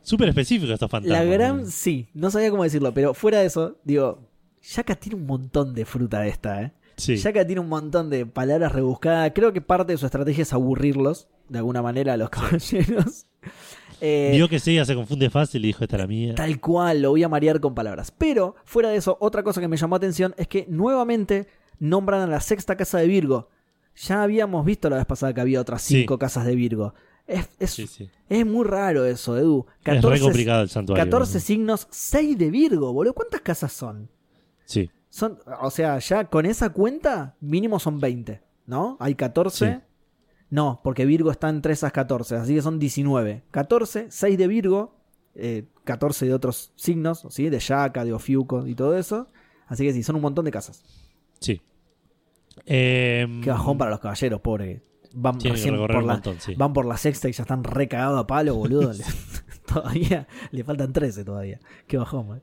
Súper 0.04 0.30
específicos 0.30 0.70
estos 0.74 0.92
fantasmas. 0.92 1.18
La 1.20 1.26
gran. 1.26 1.66
Sí, 1.66 2.08
no 2.14 2.30
sabía 2.30 2.52
cómo 2.52 2.64
decirlo, 2.64 2.94
pero 2.94 3.14
fuera 3.14 3.40
de 3.40 3.48
eso, 3.48 3.78
digo. 3.84 4.28
Yaka 4.62 4.94
tiene 4.96 5.16
un 5.16 5.26
montón 5.26 5.74
de 5.74 5.86
fruta 5.86 6.20
de 6.20 6.30
esta, 6.30 6.62
¿eh? 6.62 6.72
Sí. 7.00 7.16
Yaka 7.18 7.46
tiene 7.46 7.62
un 7.62 7.70
montón 7.70 8.10
de 8.10 8.26
palabras 8.26 8.72
rebuscadas. 8.72 9.32
Creo 9.34 9.52
que 9.54 9.62
parte 9.62 9.94
de 9.94 9.98
su 9.98 10.06
estrategia 10.06 10.42
es 10.44 10.54
aburrirlos, 10.54 11.28
de 11.48 11.58
alguna 11.60 11.82
manera, 11.82 12.14
a 12.14 12.18
los 12.18 12.30
caballeros. 12.30 13.26
Eh, 14.02 14.32
Vio 14.36 14.48
que 14.50 14.60
Seiya 14.60 14.86
se 14.86 14.96
confunde 14.96 15.30
fácil 15.30 15.64
y 15.64 15.68
dijo, 15.70 15.84
esta 15.84 15.96
es 15.96 16.02
la 16.02 16.08
mía. 16.08 16.36
Tal 16.36 16.60
cual, 16.60 17.02
lo 17.02 17.10
voy 17.12 17.24
a 17.24 17.30
marear 17.30 17.60
con 17.60 17.74
palabras. 17.74 18.12
Pero, 18.18 18.56
fuera 18.66 18.90
de 18.90 18.98
eso, 18.98 19.18
otra 19.20 19.44
cosa 19.44 19.62
que 19.62 19.68
me 19.68 19.78
llamó 19.78 19.96
atención 19.96 20.34
es 20.38 20.48
que 20.48 20.66
nuevamente 20.70 21.48
nombran 21.80 22.22
a 22.22 22.28
la 22.28 22.40
sexta 22.42 22.76
casa 22.76 23.00
de 23.00 23.08
Virgo. 23.08 23.50
Ya 23.96 24.24
habíamos 24.24 24.66
visto 24.66 24.90
la 24.90 24.98
vez 24.98 25.06
pasada 25.06 25.34
que 25.34 25.42
había 25.42 25.60
otras 25.60 25.82
Sí. 25.82 26.02
cinco 26.02 26.18
casas 26.20 26.46
de 26.46 26.56
Virgo. 26.56 26.94
Es, 27.28 27.48
es, 27.60 27.72
Sí, 27.72 27.86
sí. 27.88 28.10
es 28.28 28.46
muy 28.46 28.66
raro 28.66 29.06
eso, 29.06 29.38
Edu. 29.38 29.66
es 29.86 30.02
re 30.04 30.20
complicado 30.20 30.64
el 30.64 30.70
santuario. 30.70 31.04
14 31.06 31.34
¿no? 31.36 31.40
signos, 31.40 31.88
6 31.92 32.38
de 32.38 32.50
Virgo, 32.50 32.92
boludo. 32.92 33.14
¿Cuántas 33.14 33.42
casas 33.42 33.72
son? 33.72 34.10
Sí, 34.66 34.90
Son, 35.10 35.40
o 35.62 35.72
sea, 35.72 35.98
ya 36.00 36.26
con 36.26 36.46
esa 36.46 36.70
cuenta, 36.72 37.36
mínimo 37.42 37.80
son 37.80 38.00
20, 38.00 38.42
¿no? 38.68 38.98
Hay 39.00 39.16
14. 39.16 39.74
Sí. 39.74 39.82
No, 40.52 40.82
porque 40.84 41.06
Virgo 41.06 41.32
está 41.32 41.50
entre 41.50 41.74
esas 41.74 41.92
14, 41.92 42.36
así 42.36 42.56
que 42.56 42.62
son 42.62 42.80
19. 42.80 43.44
14, 43.52 44.08
6 44.10 44.38
de 44.38 44.48
Virgo, 44.48 44.96
eh, 45.36 45.66
14 45.84 46.26
de 46.26 46.34
otros 46.34 46.74
signos, 46.76 47.26
¿sí? 47.30 47.50
De 47.50 47.60
Yaka, 47.60 48.06
de 48.06 48.14
Ofiuco 48.14 48.68
y 48.68 48.76
todo 48.76 48.98
eso. 48.98 49.28
Así 49.68 49.86
que 49.86 49.94
sí, 49.94 50.04
son 50.04 50.16
un 50.16 50.22
montón 50.22 50.46
de 50.46 50.52
casas. 50.52 50.84
sí. 51.40 51.62
Eh, 52.66 53.26
Qué 53.42 53.52
bajón 53.52 53.78
para 53.78 53.90
los 53.92 54.02
caballeros, 54.02 54.42
pobre. 54.42 54.82
Van, 55.14 55.40
recién 55.40 55.78
por 55.78 56.04
la, 56.04 56.14
montón, 56.14 56.36
sí. 56.40 56.54
van 56.56 56.74
por 56.74 56.86
la 56.86 56.98
sexta 56.98 57.30
y 57.30 57.32
ya 57.32 57.44
están 57.44 57.64
recagados 57.64 58.20
a 58.20 58.28
palo, 58.28 58.56
boludo. 58.56 58.92
Todavía 59.66 60.28
le 60.52 60.64
faltan 60.64 60.92
13 60.92 61.24
todavía. 61.24 61.60
Qué 61.88 61.98
bajón, 61.98 62.28
man. 62.28 62.42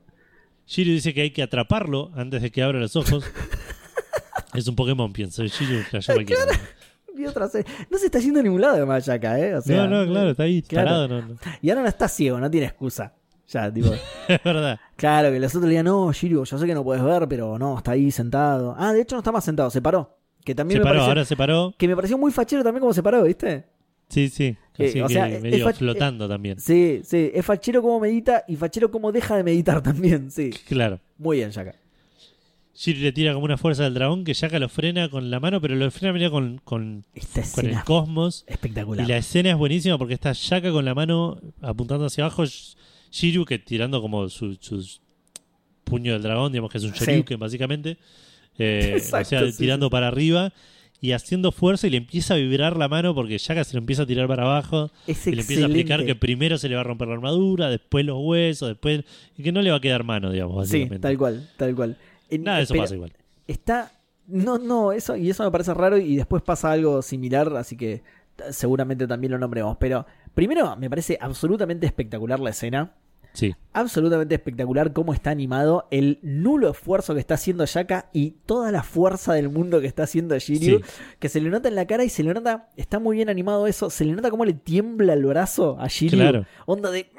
Shiryu 0.67 0.93
dice 0.93 1.13
que 1.13 1.21
hay 1.21 1.31
que 1.31 1.41
atraparlo 1.41 2.11
antes 2.15 2.41
de 2.41 2.51
que 2.51 2.61
abra 2.61 2.79
los 2.79 2.95
ojos. 2.95 3.23
es 4.53 4.67
un 4.67 4.75
Pokémon, 4.75 5.11
pienso. 5.13 5.43
Shiryu 5.45 5.83
cualquiera. 5.89 6.43
Vi 7.15 7.25
otra 7.25 7.47
serie. 7.47 7.71
No 7.89 7.97
se 7.97 8.07
está 8.07 8.19
yendo 8.19 8.41
a 8.41 8.43
ningún 8.43 8.61
lado 8.61 8.75
de 8.75 8.85
más 8.85 9.05
Yaka, 9.05 9.39
¿eh? 9.39 9.55
O 9.55 9.61
sea, 9.61 9.87
no, 9.87 10.05
no, 10.05 10.11
claro, 10.11 10.31
está 10.31 10.43
ahí, 10.43 10.61
claro. 10.61 10.85
parado. 10.85 11.07
No, 11.07 11.21
no. 11.21 11.37
Y 11.61 11.69
ahora 11.69 11.81
no 11.81 11.87
está 11.87 12.07
ciego, 12.07 12.39
no 12.39 12.51
tiene 12.51 12.67
excusa. 12.67 13.13
Ya, 13.47 13.71
tipo. 13.73 13.89
Es 14.27 14.43
verdad. 14.43 14.77
claro, 14.97 15.31
que 15.31 15.39
los 15.39 15.55
otros 15.55 15.63
le 15.63 15.69
digan, 15.69 15.85
no, 15.85 16.11
Shiryu, 16.11 16.43
yo 16.43 16.57
sé 16.57 16.65
que 16.65 16.73
no 16.73 16.83
puedes 16.83 17.01
ver, 17.01 17.27
pero 17.29 17.57
no, 17.57 17.77
está 17.77 17.91
ahí 17.91 18.11
sentado. 18.11 18.75
Ah, 18.77 18.91
de 18.91 19.01
hecho 19.01 19.15
no 19.15 19.21
está 19.21 19.31
más 19.31 19.45
sentado, 19.45 19.69
se 19.69 19.81
paró. 19.81 20.17
Que 20.43 20.53
también 20.53 20.77
Se 20.77 20.79
me 20.79 20.83
paró, 20.83 20.99
pareció, 20.99 21.09
ahora 21.09 21.25
se 21.25 21.35
paró. 21.37 21.73
Que 21.77 21.87
me 21.87 21.95
pareció 21.95 22.17
muy 22.17 22.31
fachero 22.31 22.63
también 22.63 22.81
como 22.81 22.93
se 22.93 23.01
paró, 23.01 23.23
¿viste? 23.23 23.65
Sí, 24.09 24.29
sí. 24.29 24.55
Eh, 24.77 24.87
Así 24.89 25.01
o 25.01 25.07
que 25.07 25.13
sea, 25.13 25.27
medio 25.41 25.73
flotando 25.73 26.27
también. 26.29 26.59
Sí, 26.59 27.01
sí, 27.03 27.31
es 27.33 27.45
fachero 27.45 27.81
como 27.81 27.99
medita 27.99 28.43
y 28.47 28.55
fachero 28.55 28.89
como 28.91 29.11
deja 29.11 29.35
de 29.35 29.43
meditar 29.43 29.81
también, 29.83 30.29
sí. 30.31 30.51
Claro. 30.67 30.99
Muy 31.17 31.37
bien, 31.37 31.51
Yaka. 31.51 31.75
Shiryu 32.75 33.01
le 33.05 33.11
tira 33.11 33.33
como 33.33 33.45
una 33.45 33.57
fuerza 33.57 33.83
del 33.85 33.95
dragón 33.95 34.23
que 34.23 34.35
Yaka 34.35 34.59
lo 34.59 34.69
frena 34.69 35.09
con 35.09 35.31
la 35.31 35.39
mano, 35.39 35.59
pero 35.59 35.75
lo 35.75 35.89
frena 35.89 36.13
mira, 36.13 36.29
con, 36.29 36.59
con, 36.63 37.03
con 37.55 37.65
el 37.65 37.83
cosmos. 37.83 38.43
espectacular. 38.47 39.03
Y 39.03 39.09
la 39.09 39.17
escena 39.17 39.49
es 39.49 39.57
buenísima 39.57 39.97
porque 39.97 40.13
está 40.13 40.31
Yaka 40.33 40.71
con 40.71 40.85
la 40.85 40.93
mano 40.93 41.41
apuntando 41.61 42.05
hacia 42.05 42.25
abajo, 42.25 42.43
Sh- 42.43 42.75
Shiryu 43.11 43.45
que 43.45 43.57
tirando 43.57 43.99
como 43.99 44.29
su, 44.29 44.55
sus 44.59 45.01
puño 45.85 46.13
del 46.13 46.21
dragón, 46.21 46.51
digamos 46.51 46.71
que 46.71 46.77
es 46.77 46.83
un 46.83 46.93
Sí. 46.93 47.03
Shoryuken 47.05 47.39
básicamente. 47.39 47.97
Eh, 48.59 48.91
o 48.93 48.97
Exacto, 48.97 49.29
sea, 49.29 49.51
sí, 49.51 49.57
tirando 49.57 49.89
para 49.89 50.07
arriba. 50.09 50.53
Y 50.99 51.11
haciendo 51.11 51.51
fuerza 51.51 51.87
y 51.87 51.91
le 51.91 51.97
empieza 51.97 52.33
a 52.33 52.37
vibrar 52.37 52.75
la 52.77 52.87
mano 52.87 53.13
porque 53.13 53.37
Shaka 53.37 53.63
se 53.63 53.73
lo 53.73 53.79
empieza 53.79 54.03
a 54.03 54.05
tirar 54.07 54.27
para 54.27 54.43
abajo 54.43 54.91
Es 55.05 55.27
y 55.27 55.31
le 55.35 55.41
empieza 55.41 55.63
a 55.63 55.65
explicar 55.65 56.05
que 56.05 56.15
primero 56.15 56.57
se 56.57 56.69
le 56.69 56.75
va 56.75 56.81
a 56.81 56.83
romper 56.83 57.07
la 57.07 57.13
armadura, 57.15 57.69
después 57.69 58.03
los 58.05 58.17
huesos, 58.19 58.69
después 58.69 59.03
y 59.37 59.43
que 59.43 59.51
no 59.51 59.61
le 59.61 59.69
va 59.71 59.77
a 59.77 59.81
quedar 59.81 60.03
mano, 60.03 60.31
digamos, 60.31 60.67
Sí, 60.67 60.89
tal 60.99 61.17
cual, 61.17 61.47
tal 61.57 61.75
cual. 61.75 61.97
En- 62.29 62.43
Nada 62.43 62.57
de 62.57 62.63
eso 62.63 62.73
pasa 62.75 62.95
igual. 62.95 63.13
Está. 63.47 63.91
No, 64.27 64.57
no, 64.57 64.91
eso, 64.91 65.15
y 65.15 65.29
eso 65.29 65.43
me 65.43 65.51
parece 65.51 65.73
raro. 65.73 65.97
Y 65.97 66.17
después 66.17 66.43
pasa 66.43 66.71
algo 66.71 67.01
similar, 67.01 67.55
así 67.55 67.77
que 67.77 68.01
seguramente 68.51 69.07
también 69.07 69.31
lo 69.31 69.37
nombremos. 69.39 69.77
Pero 69.79 70.05
primero, 70.33 70.75
me 70.75 70.89
parece 70.89 71.17
absolutamente 71.21 71.85
espectacular 71.85 72.39
la 72.39 72.49
escena. 72.49 72.91
Sí, 73.37 73.55
Absolutamente 73.71 74.33
espectacular 74.33 74.93
cómo 74.93 75.13
está 75.13 75.29
animado, 75.29 75.87
el 75.91 76.17
nulo 76.23 76.71
esfuerzo 76.71 77.13
que 77.13 77.19
está 77.19 77.35
haciendo 77.35 77.67
Shaka 77.67 78.09
y 78.11 78.31
toda 78.47 78.71
la 78.71 78.81
fuerza 78.81 79.33
del 79.33 79.49
mundo 79.49 79.79
que 79.79 79.85
está 79.85 80.03
haciendo 80.03 80.35
Shiryu, 80.35 80.79
Sí. 80.79 80.85
que 81.19 81.29
se 81.29 81.39
le 81.39 81.51
nota 81.51 81.67
en 81.67 81.75
la 81.75 81.85
cara 81.85 82.03
y 82.03 82.09
se 82.09 82.23
le 82.23 82.33
nota, 82.33 82.69
está 82.77 82.97
muy 82.97 83.17
bien 83.17 83.29
animado 83.29 83.67
eso, 83.67 83.91
se 83.91 84.05
le 84.05 84.13
nota 84.13 84.31
cómo 84.31 84.43
le 84.43 84.53
tiembla 84.53 85.13
el 85.13 85.23
brazo 85.23 85.77
a 85.79 85.87
Shiryu. 85.87 86.17
Claro. 86.17 86.47
Onda 86.65 86.89
de... 86.89 87.11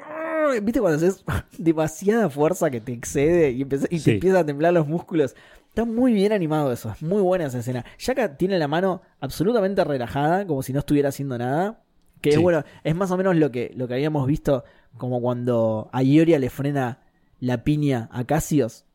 ¿Viste 0.61 0.81
cuando 0.81 0.97
haces 0.97 1.23
demasiada 1.57 2.29
fuerza 2.29 2.69
que 2.69 2.81
te 2.81 2.91
excede 2.91 3.51
y, 3.51 3.63
te 3.63 4.11
empiezan 4.11 4.41
a 4.41 4.45
temblar 4.45 4.73
los 4.73 4.89
músculos? 4.89 5.37
Está 5.69 5.85
muy 5.85 6.11
bien 6.11 6.33
animado 6.33 6.73
eso, 6.73 6.91
es 6.91 7.01
muy 7.01 7.21
buena 7.21 7.45
esa 7.45 7.59
escena. 7.59 7.85
Shaka 7.97 8.35
tiene 8.35 8.59
la 8.59 8.67
mano 8.67 9.01
absolutamente 9.21 9.81
relajada, 9.85 10.45
como 10.45 10.63
si 10.63 10.73
no 10.73 10.79
estuviera 10.79 11.07
haciendo 11.07 11.37
nada. 11.37 11.81
Que 12.19 12.31
es 12.31 12.39
bueno, 12.39 12.65
es 12.83 12.93
más 12.93 13.09
o 13.11 13.15
menos 13.15 13.37
lo 13.37 13.49
que, 13.49 13.71
lo 13.77 13.87
que 13.87 13.93
habíamos 13.93 14.27
visto 14.27 14.65
como 14.99 15.19
cuando 15.19 15.89
a 15.91 16.03
Ioria 16.03 16.37
le 16.37 16.51
frena 16.51 16.99
la 17.39 17.63
piña 17.63 18.07
a 18.11 18.23
Cassios. 18.25 18.85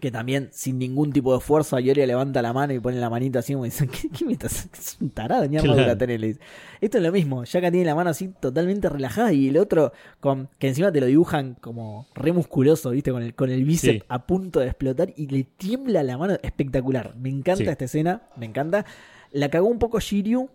Que 0.00 0.10
también, 0.10 0.48
sin 0.50 0.80
ningún 0.80 1.12
tipo 1.12 1.30
de 1.30 1.38
esfuerzo, 1.38 1.78
Ioria 1.78 2.04
levanta 2.08 2.42
la 2.42 2.52
mano 2.52 2.72
y 2.72 2.80
pone 2.80 2.98
la 2.98 3.08
manita 3.08 3.38
así 3.38 3.52
como 3.52 3.66
dice, 3.66 3.86
¿qué, 4.02 4.08
qué 4.08 4.24
me 4.24 4.32
estás? 4.32 4.68
Es 4.76 4.96
un 5.00 5.10
tarado, 5.10 5.46
ni 5.46 5.56
Claro. 5.58 5.96
tenés", 5.96 6.18
le 6.20 6.26
dice. 6.26 6.40
Esto 6.80 6.98
es 6.98 7.04
lo 7.04 7.12
mismo, 7.12 7.44
Shaka 7.44 7.70
tiene 7.70 7.86
la 7.86 7.94
mano 7.94 8.10
así 8.10 8.26
totalmente 8.40 8.88
relajada 8.88 9.32
y 9.32 9.46
el 9.48 9.56
otro, 9.58 9.92
con, 10.18 10.48
que 10.58 10.66
encima 10.66 10.90
te 10.90 10.98
lo 11.00 11.06
dibujan 11.06 11.54
como 11.60 12.08
re 12.16 12.32
musculoso, 12.32 12.90
¿viste? 12.90 13.12
Con 13.12 13.22
el, 13.22 13.36
con 13.36 13.48
el 13.50 13.64
bíceps 13.64 13.98
Sí. 14.00 14.02
a 14.08 14.26
punto 14.26 14.58
de 14.58 14.66
explotar 14.66 15.12
y 15.16 15.28
le 15.28 15.44
tiembla 15.44 16.02
la 16.02 16.18
mano. 16.18 16.36
Espectacular. 16.42 17.14
Me 17.16 17.28
encanta 17.28 17.62
Sí. 17.62 17.70
esta 17.70 17.84
escena, 17.84 18.22
me 18.36 18.46
encanta. 18.46 18.84
La 19.30 19.50
cagó 19.50 19.68
un 19.68 19.78
poco 19.78 20.00
Shiryu 20.00 20.50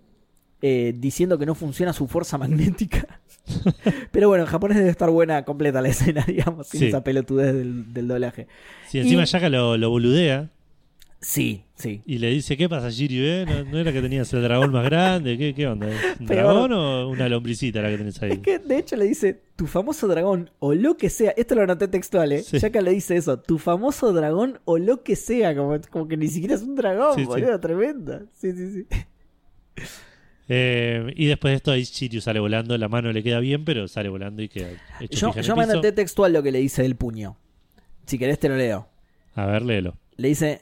eh, 0.62 0.94
diciendo 0.98 1.38
que 1.38 1.46
no 1.46 1.56
funciona 1.56 1.94
su 1.94 2.08
fuerza 2.08 2.38
magnética. 2.40 3.20
Pero 4.12 4.28
bueno, 4.28 4.44
en 4.44 4.50
japonés 4.50 4.78
debe 4.78 4.90
estar 4.90 5.10
buena 5.10 5.46
completa 5.46 5.82
la 5.82 5.90
escena, 5.90 6.24
digamos, 6.28 6.68
sin 6.68 6.80
Sí. 6.82 6.86
esa 6.88 7.04
pelotudez 7.04 7.54
del, 7.54 7.94
del 7.94 8.08
doblaje. 8.08 8.48
Sí, 8.90 9.00
encima 9.00 9.24
Y- 9.24 9.26
Shaka 9.26 9.50
lo, 9.50 9.78
lo 9.78 9.90
boludea 9.90 10.50
Sí, 11.20 11.64
sí. 11.76 12.04
y 12.06 12.20
le 12.20 12.30
dice, 12.30 12.56
¿qué 12.58 12.70
pasa, 12.70 12.90
Shiryu? 12.92 13.24
eh? 13.24 13.46
¿No, 13.48 13.72
no 13.72 13.80
era 13.80 13.92
que 13.92 14.02
tenías 14.04 14.32
el 14.34 14.44
dragón 14.44 14.72
más 14.72 14.86
grande? 14.86 15.36
¿Qué, 15.36 15.56
qué 15.56 15.66
onda? 15.66 15.88
¿Un 16.20 16.26
dragón 16.28 16.72
o 16.74 17.10
una 17.10 17.28
lombricita 17.28 17.82
la 17.82 17.90
que 17.90 17.98
tenés 17.98 18.22
ahí? 18.22 18.34
Es 18.34 18.40
que 18.40 18.60
de 18.60 18.78
hecho 18.78 18.96
le 18.98 19.06
dice, 19.06 19.42
tu 19.56 19.66
famoso 19.66 20.08
dragón 20.08 20.52
o 20.60 20.76
lo 20.76 20.96
que 20.98 21.10
sea, 21.10 21.32
esto 21.36 21.56
lo 21.56 21.64
anoté 21.64 21.88
textual, 21.88 22.34
¿eh? 22.34 22.44
Sí. 22.44 22.60
Shaka 22.60 22.82
le 22.82 22.92
dice 22.92 23.16
eso, 23.18 23.40
tu 23.40 23.58
famoso 23.58 24.14
dragón 24.14 24.60
o 24.66 24.78
lo 24.78 25.02
que 25.04 25.16
sea, 25.16 25.56
como, 25.56 25.80
como 25.90 26.08
que 26.08 26.18
ni 26.18 26.28
siquiera 26.28 26.54
es 26.54 26.62
un 26.62 26.76
dragón, 26.76 27.16
sí. 27.16 27.24
boludo, 27.26 27.60
tremenda. 27.60 28.22
Sí, 28.34 28.52
sí, 28.52 28.72
sí. 28.74 28.86
Eh, 30.50 31.14
y 31.16 31.26
después 31.26 31.52
de 31.52 31.56
esto 31.58 31.72
ahí 31.72 31.84
Shiryu 31.84 32.22
sale 32.22 32.40
volando, 32.40 32.78
la 32.78 32.88
mano 32.88 33.12
le 33.12 33.22
queda 33.24 33.40
bien, 33.40 33.66
pero 33.66 33.88
sale 33.88 34.10
volando 34.10 34.42
y 34.42 34.48
queda 34.50 34.70
hecho 35.00 35.34
Yo, 35.34 35.42
yo 35.42 35.56
me 35.56 35.64
anoté 35.64 35.92
textual 35.92 36.32
lo 36.34 36.42
que 36.44 36.52
le 36.52 36.60
dice 36.60 36.84
del 36.84 36.96
puño. 36.96 37.38
Si 38.06 38.18
querés 38.18 38.40
te 38.40 38.48
lo 38.50 38.56
leo. 38.56 38.88
A 39.36 39.46
ver, 39.46 39.62
léelo. 39.64 39.98
Le 40.16 40.30
dice, 40.30 40.62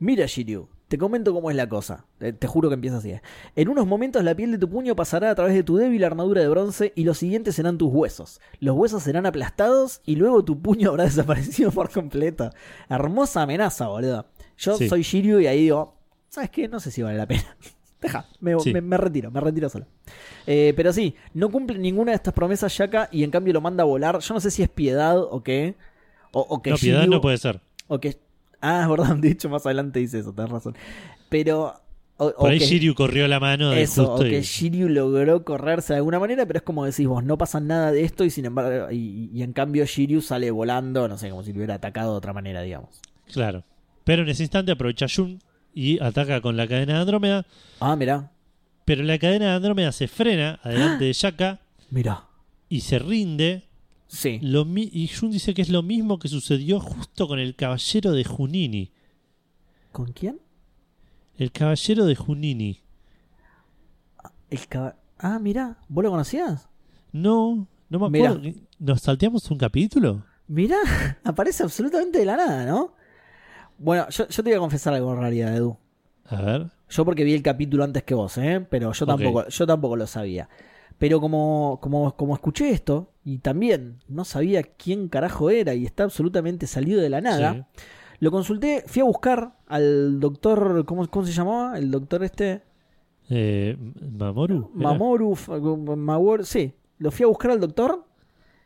mira 0.00 0.26
Shiryu, 0.26 0.68
te 0.88 0.98
comento 0.98 1.32
cómo 1.32 1.50
es 1.50 1.56
la 1.56 1.68
cosa. 1.68 2.04
Te, 2.18 2.32
te 2.32 2.46
juro 2.48 2.68
que 2.68 2.74
empieza 2.74 2.96
así. 2.98 3.10
¿eh? 3.12 3.22
En 3.54 3.68
unos 3.68 3.86
momentos 3.86 4.22
la 4.24 4.34
piel 4.34 4.50
de 4.50 4.58
tu 4.58 4.68
puño 4.68 4.96
pasará 4.96 5.30
a 5.30 5.34
través 5.34 5.54
de 5.54 5.62
tu 5.62 5.76
débil 5.76 6.02
armadura 6.04 6.42
de 6.42 6.48
bronce 6.48 6.92
y 6.96 7.04
los 7.04 7.16
siguientes 7.18 7.54
serán 7.54 7.78
tus 7.78 7.92
huesos. 7.92 8.40
Los 8.58 8.76
huesos 8.76 9.02
serán 9.04 9.24
aplastados 9.24 10.02
y 10.04 10.16
luego 10.16 10.44
tu 10.44 10.60
puño 10.60 10.88
habrá 10.90 11.04
desaparecido 11.04 11.70
por 11.70 11.90
completo. 11.90 12.50
Hermosa 12.90 13.42
amenaza, 13.42 13.86
boludo. 13.86 14.26
Yo 14.58 14.76
Sí. 14.76 14.88
soy 14.88 15.02
Shiryu 15.02 15.38
y 15.40 15.46
ahí 15.46 15.60
digo, 15.62 15.96
¿sabes 16.28 16.50
qué? 16.50 16.66
No 16.68 16.80
sé 16.80 16.90
si 16.90 17.02
vale 17.02 17.16
la 17.18 17.26
pena. 17.26 17.56
Deja, 18.02 18.26
me, 18.40 18.58
Sí. 18.60 18.72
me- 18.74 18.80
me 18.82 18.96
retiro, 18.98 19.30
me 19.30 19.40
retiro 19.40 19.68
solo. 19.68 19.86
Eh, 20.46 20.74
pero 20.76 20.92
sí, 20.92 21.14
no 21.34 21.50
cumple 21.50 21.78
ninguna 21.78 22.10
de 22.12 22.16
estas 22.16 22.34
promesas 22.34 22.72
Shaka 22.72 23.08
y 23.12 23.22
en 23.24 23.30
cambio 23.30 23.52
lo 23.54 23.60
manda 23.60 23.82
a 23.82 23.86
volar. 23.86 24.18
Yo 24.18 24.34
no 24.34 24.40
sé 24.40 24.50
si 24.50 24.62
es 24.62 24.68
piedad 24.68 25.16
o 25.18 25.42
qué. 25.42 25.76
O, 26.32 26.40
o 26.40 26.60
que 26.62 26.70
No, 26.70 26.76
piedad 26.76 27.06
no 27.06 27.20
puede 27.20 27.38
ser. 27.38 27.60
o 27.86 28.00
que. 28.00 28.18
Ah, 28.60 28.82
es 28.82 28.88
verdad, 28.88 29.16
de 29.20 29.30
hecho 29.30 29.48
más 29.48 29.64
adelante 29.66 30.00
dice 30.00 30.18
eso, 30.18 30.32
tenés 30.32 30.50
razón. 30.50 30.74
Pero. 31.28 31.74
O, 32.18 32.26
o 32.26 32.34
Por 32.36 32.50
ahí 32.50 32.58
que, 32.58 32.66
Shiryu 32.66 32.94
corrió 32.94 33.26
la 33.26 33.40
mano 33.40 33.70
de 33.70 33.82
eso, 33.82 34.14
o 34.14 34.20
que 34.20 34.42
Shiryu 34.42 34.88
logró 34.88 35.44
correrse 35.44 35.94
de 35.94 35.96
alguna 35.98 36.20
manera, 36.20 36.44
pero 36.46 36.58
es 36.58 36.62
como 36.62 36.84
decís 36.84 37.06
vos, 37.08 37.24
no 37.24 37.38
pasa 37.38 37.58
nada 37.58 37.90
de 37.90 38.04
esto 38.04 38.24
y 38.24 38.30
sin 38.30 38.44
embargo. 38.44 38.90
Y, 38.92 39.30
y 39.32 39.42
en 39.42 39.52
cambio 39.52 39.84
Shiryu 39.86 40.20
sale 40.20 40.50
volando, 40.50 41.08
no 41.08 41.18
sé, 41.18 41.30
como 41.30 41.42
si 41.42 41.52
lo 41.52 41.58
hubiera 41.58 41.74
atacado 41.74 42.12
de 42.12 42.18
otra 42.18 42.32
manera, 42.32 42.62
digamos. 42.62 43.00
Claro. 43.32 43.64
Pero 44.04 44.22
en 44.22 44.28
ese 44.28 44.42
instante 44.42 44.70
aprovecha 44.72 45.06
Jun 45.12 45.38
y 45.74 46.02
ataca 46.02 46.40
con 46.40 46.56
la 46.56 46.66
cadena 46.68 46.94
de 46.94 47.00
Andrómeda. 47.00 47.46
Ah, 47.80 47.96
mirá, 47.96 48.30
Pero 48.84 49.02
la 49.04 49.18
cadena 49.18 49.46
de 49.50 49.52
Andrómeda 49.56 49.92
se 49.92 50.08
frena 50.08 50.58
adelante 50.62 51.04
de 51.04 51.12
Shaka 51.12 51.60
mirá. 51.90 52.24
y 52.68 52.80
se 52.80 52.98
rinde. 52.98 53.68
Sí. 54.08 54.38
Lo 54.42 54.64
mi- 54.66 54.90
y 54.92 55.08
Jun 55.08 55.30
dice 55.30 55.54
que 55.54 55.62
es 55.62 55.70
lo 55.70 55.82
mismo 55.82 56.18
que 56.18 56.28
sucedió 56.28 56.80
justo 56.80 57.26
con 57.28 57.38
el 57.38 57.54
caballero 57.56 58.12
de 58.12 58.24
Junini. 58.24 58.92
¿Con 59.92 60.12
quién? 60.12 60.38
El 61.38 61.50
caballero 61.52 62.04
de 62.04 62.14
Junini. 62.14 62.80
El 64.50 64.68
caba- 64.68 64.96
Ah, 65.18 65.38
mirá, 65.38 65.78
¿vos 65.88 66.02
lo 66.04 66.10
conocías? 66.10 66.68
No, 67.12 67.66
no 67.88 67.98
me 68.00 68.10
Mirá. 68.10 68.30
acuerdo. 68.32 68.58
¿Nos 68.78 69.00
salteamos 69.02 69.48
un 69.50 69.58
capítulo? 69.58 70.24
Mirá, 70.48 70.76
aparece 71.24 71.62
absolutamente 71.62 72.18
de 72.18 72.24
la 72.26 72.36
nada, 72.36 72.66
¿no? 72.66 72.94
Bueno, 73.82 74.08
yo, 74.10 74.26
yo 74.28 74.42
te 74.42 74.50
voy 74.50 74.56
a 74.56 74.60
confesar 74.60 74.94
algo 74.94 75.12
en 75.12 75.20
realidad, 75.20 75.56
Edu. 75.56 75.76
A 76.26 76.40
ver. 76.40 76.66
Yo 76.88 77.04
porque 77.04 77.24
vi 77.24 77.34
el 77.34 77.42
capítulo 77.42 77.84
antes 77.84 78.02
que 78.02 78.14
vos, 78.14 78.36
¿eh? 78.38 78.64
Pero 78.70 78.92
yo 78.92 79.06
tampoco, 79.06 79.48
yo 79.48 79.66
tampoco 79.66 79.96
lo 79.96 80.06
sabía. 80.06 80.48
Pero 80.98 81.20
como, 81.20 81.78
como, 81.82 82.14
como 82.16 82.34
escuché 82.34 82.70
esto, 82.70 83.10
y 83.24 83.38
también 83.38 83.98
no 84.08 84.24
sabía 84.24 84.62
quién 84.62 85.08
carajo 85.08 85.50
era 85.50 85.74
y 85.74 85.84
está 85.84 86.04
absolutamente 86.04 86.66
salido 86.66 87.00
de 87.00 87.10
la 87.10 87.20
nada, 87.20 87.52
Sí. 87.54 87.82
lo 88.20 88.30
consulté, 88.30 88.84
fui 88.86 89.00
a 89.00 89.04
buscar 89.04 89.56
al 89.66 90.20
doctor, 90.20 90.84
¿cómo, 90.84 91.08
cómo 91.08 91.24
se 91.26 91.32
llamaba? 91.32 91.76
El 91.78 91.90
doctor 91.90 92.22
este, 92.24 92.62
Eh, 93.30 93.76
Mamoru. 94.18 94.70
¿era? 94.76 94.82
Mamoru, 94.90 95.36
Mamoru, 95.96 96.44
sí, 96.44 96.74
lo 96.98 97.10
fui 97.10 97.24
a 97.24 97.28
buscar 97.28 97.50
al 97.52 97.60
doctor, 97.60 98.04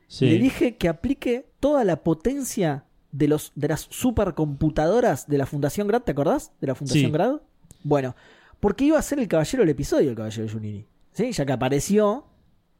Sí. 0.08 0.26
le 0.28 0.38
dije 0.38 0.76
que 0.76 0.88
aplique 0.88 1.48
toda 1.60 1.84
la 1.84 2.02
potencia 2.02 2.84
de, 3.16 3.28
los, 3.28 3.52
de 3.54 3.68
las 3.68 3.86
supercomputadoras 3.90 5.26
de 5.26 5.38
la 5.38 5.46
Fundación 5.46 5.88
Grad, 5.88 6.02
¿te 6.02 6.12
acordás? 6.12 6.52
De 6.60 6.66
la 6.66 6.74
Fundación 6.74 7.06
Sí. 7.06 7.10
Grad. 7.10 7.36
Bueno, 7.82 8.14
porque 8.60 8.84
iba 8.84 8.98
a 8.98 9.02
ser 9.02 9.18
el 9.18 9.28
caballero 9.28 9.62
del 9.62 9.70
episodio, 9.70 10.10
el 10.10 10.16
caballero 10.16 10.44
de 10.44 10.52
Junini. 10.52 10.86
¿Sí? 11.12 11.32
Ya 11.32 11.46
que 11.46 11.52
apareció, 11.52 12.26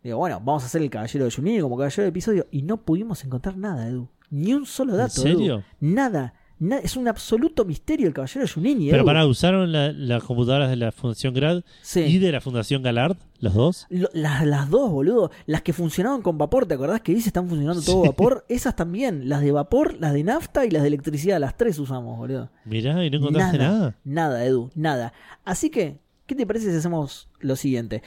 digo, 0.02 0.18
bueno, 0.18 0.40
vamos 0.44 0.62
a 0.62 0.66
hacer 0.66 0.82
el 0.82 0.90
caballero 0.90 1.24
de 1.24 1.30
Junini 1.30 1.60
como 1.60 1.76
caballero 1.76 2.02
del 2.02 2.10
episodio. 2.10 2.46
Y 2.50 2.62
no 2.62 2.78
pudimos 2.82 3.24
encontrar 3.24 3.56
nada, 3.56 3.88
Edu. 3.88 4.08
Ni 4.30 4.52
un 4.54 4.66
solo 4.66 4.92
¿En 4.92 4.98
dato. 4.98 5.22
Edu. 5.26 5.36
serio? 5.38 5.64
Nada. 5.80 6.34
Es 6.82 6.96
un 6.96 7.06
absoluto 7.06 7.66
misterio 7.66 8.06
el 8.08 8.14
caballero 8.14 8.40
de 8.46 8.48
Junini. 8.50 8.86
Pero 8.86 8.98
Edu. 9.02 9.06
para, 9.06 9.26
¿usaron 9.26 9.72
la- 9.72 9.92
las 9.92 10.22
computadoras 10.24 10.70
de 10.70 10.76
la 10.76 10.90
Fundación 10.90 11.34
Grad 11.34 11.62
Sí. 11.82 12.00
y 12.00 12.18
de 12.18 12.32
la 12.32 12.40
Fundación 12.40 12.82
Galard? 12.82 13.16
¿Los 13.40 13.52
dos? 13.52 13.86
Lo- 13.90 14.08
las, 14.14 14.46
las 14.46 14.70
dos, 14.70 14.90
boludo. 14.90 15.30
Las 15.44 15.60
que 15.60 15.74
funcionaban 15.74 16.22
con 16.22 16.38
vapor, 16.38 16.64
¿te 16.64 16.72
acordás 16.74 17.02
que 17.02 17.12
dice 17.14 17.28
están 17.28 17.48
funcionando 17.48 17.82
todo 17.82 18.02
Sí. 18.02 18.08
vapor? 18.08 18.46
Esas 18.48 18.74
también. 18.74 19.28
Las 19.28 19.42
de 19.42 19.52
vapor, 19.52 19.96
las 20.00 20.14
de 20.14 20.24
nafta 20.24 20.64
y 20.64 20.70
las 20.70 20.80
de 20.80 20.88
electricidad. 20.88 21.38
Las 21.38 21.58
tres 21.58 21.78
usamos, 21.78 22.16
boludo. 22.16 22.48
Mirá, 22.64 23.04
y 23.04 23.10
no 23.10 23.18
encontraste 23.18 23.58
nada. 23.58 23.94
Nada, 24.04 24.44
Edu, 24.46 24.70
nada. 24.74 25.12
Así 25.44 25.68
que, 25.68 25.98
¿qué 26.26 26.34
te 26.34 26.46
parece 26.46 26.70
si 26.70 26.76
hacemos 26.78 27.28
lo 27.40 27.56
siguiente? 27.56 28.02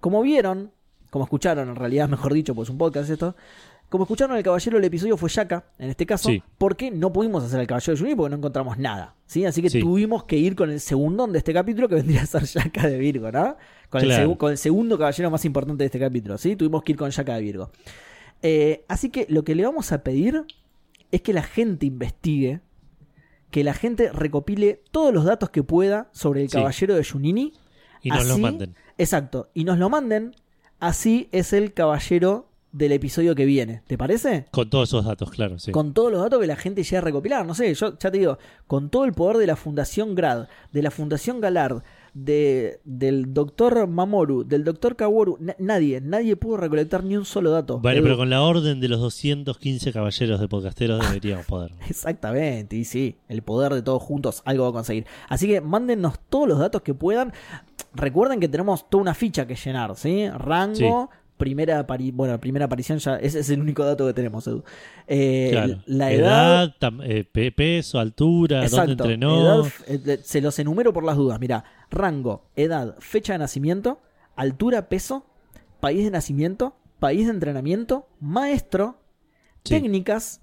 Como 0.00 0.22
vieron, 0.22 0.70
como 1.10 1.24
escucharon, 1.24 1.68
en 1.68 1.76
realidad, 1.76 2.08
mejor 2.08 2.32
dicho, 2.32 2.54
pues 2.54 2.66
es 2.68 2.70
un 2.70 2.78
podcast 2.78 3.10
esto. 3.10 3.36
Como 3.90 4.04
escucharon, 4.04 4.36
el 4.36 4.42
caballero 4.42 4.76
del 4.78 4.84
episodio 4.84 5.16
fue 5.18 5.28
Shaka, 5.28 5.64
en 5.78 5.90
este 5.90 6.06
caso, 6.06 6.28
Sí. 6.30 6.42
porque 6.56 6.90
no 6.90 7.12
pudimos 7.12 7.44
hacer 7.44 7.60
el 7.60 7.66
caballero 7.66 7.92
de 7.94 7.98
Juni 8.00 8.14
porque 8.14 8.30
no 8.30 8.36
encontramos 8.36 8.78
nada. 8.78 9.16
¿sí? 9.26 9.44
Así 9.44 9.60
que 9.60 9.68
Sí. 9.68 9.80
tuvimos 9.80 10.24
que 10.24 10.36
ir 10.36 10.56
con 10.56 10.70
el 10.70 10.80
segundón 10.80 11.32
de 11.32 11.38
este 11.38 11.52
capítulo 11.52 11.88
que 11.88 11.94
vendría 12.02 12.22
a 12.22 12.26
ser 12.26 12.44
Shaka 12.44 12.86
de 12.88 12.96
Virgo, 12.98 13.30
¿no? 13.30 13.56
Con, 13.90 14.00
el, 14.02 14.06
Claro. 14.08 14.30
segu- 14.30 14.36
con 14.38 14.52
el 14.52 14.58
segundo 14.58 14.96
caballero 14.96 15.30
más 15.30 15.44
importante 15.44 15.82
de 15.82 15.86
este 15.86 15.98
capítulo, 15.98 16.38
¿sí? 16.38 16.54
Tuvimos 16.56 16.82
que 16.84 16.92
ir 16.92 16.98
con 16.98 17.10
Shaka 17.10 17.34
de 17.34 17.42
Virgo. 17.42 17.70
Eh, 18.42 18.84
así 18.88 19.10
que 19.10 19.26
lo 19.28 19.44
que 19.44 19.54
le 19.54 19.64
vamos 19.64 19.92
a 19.92 20.02
pedir 20.02 20.44
es 21.10 21.20
que 21.22 21.32
la 21.32 21.42
gente 21.42 21.84
investigue, 21.86 22.60
que 23.50 23.64
la 23.64 23.74
gente 23.74 24.10
recopile 24.12 24.82
todos 24.92 25.12
los 25.12 25.24
datos 25.24 25.50
que 25.50 25.64
pueda 25.64 26.08
sobre 26.12 26.42
el 26.42 26.48
caballero 26.50 26.94
de 26.94 27.04
Junini. 27.04 27.52
Y 28.02 28.10
nos 28.10 28.20
los 28.24 28.30
Así- 28.34 28.40
manden. 28.40 28.74
Exacto, 28.98 29.50
y 29.52 29.64
nos 29.64 29.78
lo 29.78 29.90
manden. 29.90 30.34
Así 30.78 31.28
es 31.32 31.52
el 31.52 31.74
caballero 31.74 32.46
del 32.72 32.92
episodio 32.92 33.34
que 33.34 33.44
viene. 33.44 33.82
¿Te 33.86 33.98
parece? 33.98 34.46
Con 34.50 34.70
todos 34.70 34.88
esos 34.90 35.04
datos, 35.04 35.30
claro, 35.30 35.58
sí. 35.58 35.72
Con 35.72 35.92
todos 35.92 36.12
los 36.12 36.22
datos 36.22 36.40
que 36.40 36.46
la 36.46 36.56
gente 36.56 36.82
llega 36.82 36.98
a 36.98 37.02
recopilar. 37.02 37.44
No 37.46 37.54
sé, 37.54 37.74
yo 37.74 37.98
ya 37.98 38.10
te 38.10 38.18
digo, 38.18 38.38
con 38.66 38.90
todo 38.90 39.04
el 39.04 39.12
poder 39.12 39.36
de 39.38 39.46
la 39.46 39.56
Fundación 39.56 40.14
Grad, 40.14 40.46
de 40.72 40.82
la 40.82 40.90
Fundación 40.90 41.40
Galard, 41.40 41.82
de, 42.12 42.80
del 42.84 43.32
doctor 43.34 43.86
Mamoru, 43.86 44.42
del 44.44 44.64
doctor 44.64 44.96
Kaworu, 44.96 45.36
na- 45.40 45.54
nadie, 45.60 46.00
nadie 46.00 46.34
pudo 46.36 46.56
recolectar 46.56 47.04
ni 47.04 47.16
un 47.16 47.24
solo 47.24 47.50
dato. 47.52 47.74
Edu. 47.84 48.02
pero 48.02 48.16
con 48.16 48.30
la 48.30 48.42
orden 48.42 48.80
de 48.80 48.88
los 48.88 48.98
215 49.00 49.92
caballeros 49.92 50.40
de 50.40 50.48
podcasteros 50.48 51.00
deberíamos 51.08 51.46
poder. 51.46 51.72
Exactamente, 51.88 52.76
y 52.76 52.84
sí, 52.84 53.16
el 53.28 53.42
poder 53.42 53.74
de 53.74 53.82
todos 53.82 54.02
juntos, 54.02 54.42
algo 54.44 54.64
va 54.64 54.70
a 54.70 54.72
conseguir. 54.72 55.06
Así 55.28 55.46
que 55.46 55.60
mándennos 55.60 56.18
todos 56.28 56.48
los 56.48 56.58
datos 56.58 56.82
que 56.82 56.94
puedan. 56.94 57.32
Recuerden 57.94 58.40
que 58.40 58.48
tenemos 58.48 58.88
toda 58.88 59.02
una 59.02 59.14
ficha 59.14 59.46
que 59.46 59.54
llenar, 59.56 59.94
¿sí? 59.96 60.28
Rango, 60.30 61.10
primera 61.40 61.84
apari- 61.84 62.12
bueno, 62.14 62.38
primera 62.38 62.66
aparición 62.66 62.98
ya, 62.98 63.16
ese 63.16 63.40
es 63.40 63.50
el 63.50 63.60
único 63.60 63.84
dato 63.84 64.06
que 64.06 64.12
tenemos, 64.12 64.46
Edu. 64.46 64.62
Eh, 65.08 65.48
Claro. 65.50 65.82
La 65.86 66.12
edad, 66.12 66.72
eh, 67.02 67.24
pe- 67.24 67.50
peso, 67.50 67.98
altura, 67.98 68.62
Exacto. 68.62 68.94
dónde 68.94 69.14
entrenó. 69.14 69.64
edad, 69.64 69.72
eh, 69.88 70.20
se 70.22 70.40
los 70.40 70.56
enumero 70.60 70.92
por 70.92 71.02
las 71.02 71.16
dudas. 71.16 71.40
Mira, 71.40 71.64
rango, 71.90 72.44
edad, 72.54 72.94
fecha 73.00 73.32
de 73.32 73.40
nacimiento, 73.40 74.00
altura, 74.36 74.88
peso, 74.88 75.26
país 75.80 76.04
de 76.04 76.10
nacimiento, 76.12 76.76
país 77.00 77.26
de 77.26 77.32
entrenamiento, 77.32 78.06
maestro, 78.20 79.00
Sí. 79.64 79.74
técnicas. 79.74 80.40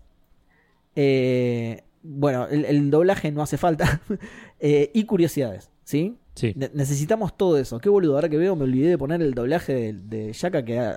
eh, 0.95 1.83
bueno, 2.01 2.47
el, 2.47 2.65
el 2.65 2.89
doblaje 2.89 3.31
no 3.31 3.41
hace 3.41 3.57
falta. 3.57 4.01
eh, 4.59 4.89
y 4.93 5.03
curiosidades, 5.05 5.69
¿sí? 5.83 6.17
Sí. 6.37 6.53
Ne- 6.55 6.69
necesitamos 6.73 7.35
todo 7.35 7.57
eso. 7.57 7.79
Qué 7.79 7.89
boludo, 7.89 8.13
ahora 8.15 8.29
que 8.29 8.37
veo 8.37 8.55
me 8.55 8.63
olvidé 8.63 8.89
de 8.91 8.97
poner 8.97 9.21
el 9.21 9.33
doblaje 9.33 9.73
de, 9.73 9.93
de 9.93 10.33
Yaka, 10.33 10.63
que 10.63 10.95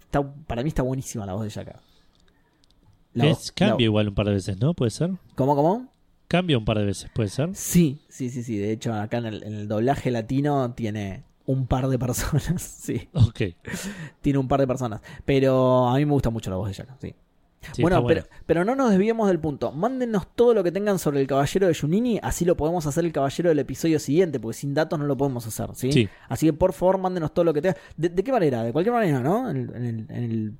está- 0.00 0.22
para 0.46 0.62
mí 0.62 0.68
está 0.68 0.82
buenísima 0.82 1.24
la 1.24 1.34
voz 1.34 1.44
de 1.44 1.50
Yaka. 1.50 1.80
La 3.14 3.26
Es- 3.26 3.38
voz- 3.38 3.52
cambia 3.52 3.76
la- 3.76 3.82
igual 3.84 4.08
un 4.08 4.14
par 4.14 4.26
de 4.26 4.32
veces, 4.32 4.58
¿no? 4.60 4.74
¿Puede 4.74 4.90
ser? 4.90 5.10
¿Cómo, 5.34 5.54
cómo? 5.54 5.88
Cambia 6.28 6.56
un 6.58 6.64
par 6.64 6.78
de 6.78 6.84
veces, 6.86 7.10
¿puede 7.14 7.28
ser? 7.28 7.50
Sí, 7.54 8.00
sí, 8.08 8.30
sí, 8.30 8.42
sí. 8.42 8.56
De 8.56 8.72
hecho, 8.72 8.92
acá 8.94 9.18
en 9.18 9.26
el, 9.26 9.42
en 9.42 9.52
el 9.54 9.68
doblaje 9.68 10.10
latino 10.10 10.72
tiene 10.74 11.24
un 11.46 11.66
par 11.66 11.88
de 11.88 11.98
personas. 11.98 12.62
Sí, 12.82 13.08
Ok. 13.12 13.40
tiene 14.20 14.38
un 14.38 14.48
par 14.48 14.60
de 14.60 14.66
personas. 14.66 15.00
Pero 15.24 15.88
a 15.88 15.96
mí 15.96 16.04
me 16.06 16.12
gusta 16.12 16.30
mucho 16.30 16.50
la 16.50 16.56
voz 16.56 16.68
de 16.68 16.74
Yaka, 16.74 16.96
sí. 17.00 17.14
Sí, 17.72 17.82
bueno, 17.82 18.04
pero, 18.06 18.22
pero 18.46 18.64
no 18.64 18.74
nos 18.74 18.90
desviemos 18.90 19.28
del 19.28 19.38
punto. 19.38 19.70
Mándennos 19.72 20.26
todo 20.34 20.52
lo 20.54 20.64
que 20.64 20.72
tengan 20.72 20.98
sobre 20.98 21.20
el 21.20 21.26
caballero 21.26 21.68
de 21.68 21.74
Junini, 21.74 22.18
así 22.22 22.44
lo 22.44 22.56
podemos 22.56 22.86
hacer 22.86 23.04
el 23.04 23.12
caballero 23.12 23.48
del 23.50 23.58
episodio 23.60 23.98
siguiente, 24.00 24.40
porque 24.40 24.58
sin 24.58 24.74
datos 24.74 24.98
no 24.98 25.06
lo 25.06 25.16
podemos 25.16 25.46
hacer, 25.46 25.68
¿sí? 25.74 25.92
Sí. 25.92 26.08
Así 26.28 26.46
que 26.46 26.52
por 26.52 26.72
favor, 26.72 26.98
mándenos 26.98 27.32
todo 27.32 27.44
lo 27.44 27.54
que 27.54 27.62
tengan. 27.62 27.76
¿De, 27.96 28.08
de 28.08 28.24
qué 28.24 28.32
manera? 28.32 28.62
De 28.64 28.72
cualquier 28.72 28.94
manera, 28.94 29.20
¿no? 29.20 29.48
En, 29.48 29.56
el- 29.56 29.74
en 29.76 29.84
el, 29.84 30.06
en 30.10 30.24
el 30.24 30.52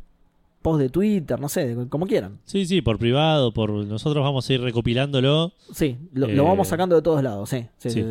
post 0.62 0.80
de 0.80 0.88
Twitter, 0.90 1.40
no 1.40 1.48
sé, 1.48 1.76
como 1.88 2.06
quieran. 2.06 2.38
Sí, 2.44 2.66
sí, 2.66 2.82
por 2.82 2.96
privado, 2.98 3.52
por 3.52 3.70
nosotros 3.70 4.22
vamos 4.22 4.48
a 4.48 4.52
ir 4.52 4.60
recopilándolo. 4.60 5.52
Sí, 5.72 5.98
lo, 6.12 6.26
Eh, 6.28 6.34
lo 6.34 6.44
vamos 6.44 6.68
sacando 6.68 6.94
de 6.94 7.02
todos 7.02 7.20
lados, 7.22 7.48
sí, 7.50 7.66
sí. 7.78 7.90
sí. 7.90 8.04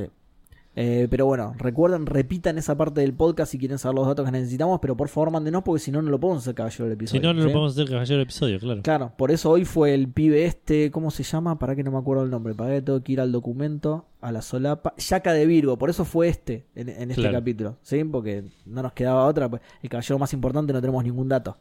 Eh, 0.73 1.07
pero 1.11 1.25
bueno, 1.25 1.53
recuerden, 1.57 2.05
repitan 2.05 2.57
esa 2.57 2.77
parte 2.77 3.01
del 3.01 3.13
podcast 3.13 3.51
si 3.51 3.57
quieren 3.57 3.77
saber 3.77 3.95
los 3.95 4.07
datos 4.07 4.25
que 4.25 4.31
necesitamos, 4.31 4.79
pero 4.81 4.95
por 4.95 5.09
favor 5.09 5.29
mándenos 5.29 5.63
porque 5.63 5.79
si 5.81 5.91
no, 5.91 6.01
no 6.01 6.09
lo 6.09 6.17
podemos 6.19 6.43
hacer 6.43 6.55
caballero 6.55 6.85
del 6.85 6.93
Si 6.93 7.17
episodio. 7.17 7.21
no, 7.23 7.33
no 7.33 7.41
¿sí? 7.41 7.47
lo 7.47 7.51
podemos 7.53 7.73
hacer 7.73 7.89
caballero 7.89 8.15
del 8.19 8.23
episodio, 8.23 8.59
claro. 8.59 8.81
Claro, 8.81 9.13
por 9.17 9.31
eso 9.31 9.49
hoy 9.49 9.65
fue 9.65 9.93
el 9.93 10.07
pibe 10.07 10.45
este, 10.45 10.89
¿cómo 10.89 11.11
se 11.11 11.23
llama? 11.23 11.59
Para 11.59 11.75
que 11.75 11.83
no 11.83 11.91
me 11.91 11.97
acuerdo 11.97 12.23
el 12.23 12.29
nombre, 12.29 12.53
para 12.55 12.69
que 12.71 12.81
tengo 12.81 13.03
que 13.03 13.11
ir 13.11 13.19
al 13.19 13.33
documento, 13.33 14.05
a 14.21 14.31
la 14.31 14.41
solapa. 14.41 14.93
Yaca 14.97 15.33
de 15.33 15.45
Virgo, 15.45 15.77
por 15.77 15.89
eso 15.89 16.05
fue 16.05 16.29
este, 16.29 16.67
en, 16.75 16.87
en 16.87 17.11
este 17.11 17.21
Claro. 17.21 17.37
capítulo, 17.39 17.77
¿sí? 17.81 18.01
Porque 18.05 18.45
no 18.65 18.81
nos 18.81 18.93
quedaba 18.93 19.25
otra, 19.25 19.49
pues, 19.49 19.61
el 19.83 19.89
caballero 19.89 20.19
más 20.19 20.31
importante 20.31 20.71
no 20.71 20.79
tenemos 20.79 21.03
ningún 21.03 21.27
dato. 21.27 21.57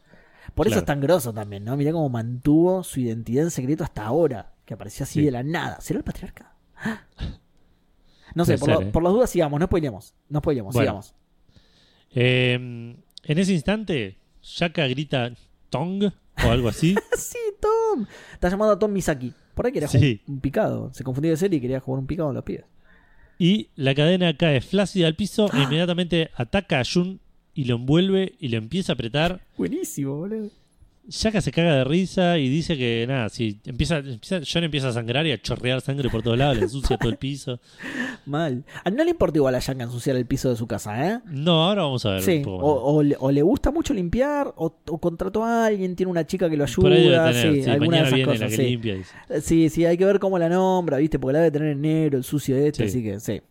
Por 0.55 0.67
eso 0.67 0.79
es 0.79 0.85
tan 0.85 1.01
grosso 1.01 1.33
también, 1.33 1.65
¿no? 1.65 1.75
Mirá 1.75 1.91
cómo 1.91 2.07
mantuvo 2.09 2.81
su 2.83 3.01
identidad 3.01 3.43
en 3.43 3.51
secreto 3.51 3.83
hasta 3.83 4.05
ahora, 4.05 4.53
que 4.65 4.73
apareció 4.73 5.03
así 5.03 5.19
Sí. 5.19 5.25
de 5.25 5.31
la 5.31 5.43
nada. 5.43 5.81
¿Será 5.81 5.97
el 5.97 6.03
patriarca? 6.05 6.53
No 8.35 8.45
sé, 8.45 8.57
Puede 8.57 8.59
por, 8.59 8.69
ser, 8.69 8.75
lo- 8.83 8.87
¿eh? 8.87 8.91
por 8.91 9.03
las 9.03 9.13
dudas 9.13 9.29
sigamos, 9.29 9.59
no 9.59 9.65
spoilemos, 9.65 10.13
no 10.29 10.39
spoilemos, 10.39 10.73
Bueno. 10.73 10.85
sigamos. 10.85 11.15
Eh, 12.13 12.53
en 12.53 13.37
ese 13.37 13.53
instante, 13.53 14.17
Shaka 14.41 14.87
grita 14.87 15.33
Tong 15.69 16.03
o 16.03 16.49
algo 16.49 16.69
así. 16.69 16.95
sí, 17.17 17.37
Tom. 17.59 18.05
Está 18.33 18.49
llamado 18.49 18.71
a 18.73 18.79
Tom 18.79 18.91
Misaki. 18.91 19.33
Por 19.53 19.65
ahí 19.65 19.71
quería 19.71 19.87
Sí. 19.87 19.97
jugar 19.97 20.19
un 20.27 20.39
picado. 20.41 20.93
Se 20.93 21.03
confundió 21.03 21.31
de 21.31 21.37
serie 21.37 21.57
y 21.57 21.61
quería 21.61 21.79
jugar 21.79 21.99
un 21.99 22.07
picado 22.07 22.29
en 22.29 22.35
los 22.35 22.43
pies. 22.43 22.63
y 23.39 23.69
la 23.75 23.95
cadena 23.95 24.37
cae 24.37 24.61
flácida 24.61 25.07
al 25.07 25.15
piso 25.15 25.49
e 25.51 25.63
inmediatamente 25.63 26.29
ataca 26.35 26.79
a 26.79 26.83
Jun 26.85 27.19
y 27.55 27.63
lo 27.65 27.77
envuelve 27.77 28.35
y 28.39 28.49
lo 28.49 28.57
empieza 28.57 28.91
a 28.91 28.93
apretar. 28.93 29.41
Buenísimo, 29.57 30.15
boludo. 30.15 30.49
Shaka 31.09 31.41
se 31.41 31.51
caga 31.51 31.75
de 31.75 31.83
risa 31.83 32.37
y 32.37 32.47
dice 32.47 32.77
que 32.77 33.05
nada, 33.07 33.27
si 33.29 33.59
empieza, 33.65 33.97
empieza 33.97 34.39
John 34.49 34.63
empieza 34.63 34.89
a 34.89 34.93
sangrar 34.93 35.25
y 35.25 35.31
a 35.31 35.41
chorrear 35.41 35.81
sangre 35.81 36.09
por 36.09 36.21
todos 36.21 36.37
lados, 36.37 36.57
le 36.57 36.63
ensucia 36.63 36.97
todo 36.97 37.09
el 37.09 37.17
piso. 37.17 37.59
Mal. 38.25 38.63
No 38.93 39.03
le 39.03 39.09
importa 39.09 39.37
igual 39.37 39.55
a 39.55 39.59
Yanka 39.59 39.83
ensuciar 39.85 40.15
el 40.15 40.25
piso 40.25 40.49
de 40.49 40.55
su 40.55 40.67
casa, 40.67 41.07
¿eh? 41.09 41.19
No, 41.25 41.63
ahora 41.65 41.81
vamos 41.83 42.05
a 42.05 42.11
ver 42.11 42.21
Sí, 42.21 42.37
un 42.37 42.43
poco 42.43 42.65
o, 42.65 43.03
le, 43.03 43.15
o 43.19 43.31
le 43.31 43.41
gusta 43.41 43.71
mucho 43.71 43.93
limpiar, 43.93 44.53
o, 44.55 44.75
o 44.87 44.97
contrató 44.99 45.43
a 45.43 45.65
alguien, 45.65 45.95
tiene 45.95 46.11
una 46.11 46.25
chica 46.25 46.49
que 46.49 46.55
lo 46.55 46.65
Por 46.65 46.91
ahí 46.91 47.03
debe 47.03 47.17
ayuda, 47.17 47.31
tener, 47.31 47.55
sí, 47.55 47.63
sí, 47.63 47.69
alguna 47.69 47.97
de 47.97 48.03
esas 48.03 48.13
viene 48.13 48.25
la 48.27 48.33
cosas, 48.33 48.49
que 48.49 48.55
sí. 48.55 48.69
limpia. 48.69 48.95
Sí, 49.41 49.69
sí, 49.69 49.85
hay 49.85 49.97
que 49.97 50.05
ver 50.05 50.19
cómo 50.19 50.37
la 50.39 50.49
nombra, 50.49 50.97
¿viste? 50.97 51.17
Porque 51.19 51.33
la 51.33 51.39
debe 51.39 51.51
tener 51.51 51.69
en 51.73 51.81
negro, 51.81 52.17
el 52.19 52.23
sucio 52.23 52.55
de 52.55 52.67
este, 52.67 52.87
Sí. 52.87 52.97
así 52.99 53.03
que 53.03 53.19
sí. 53.19 53.41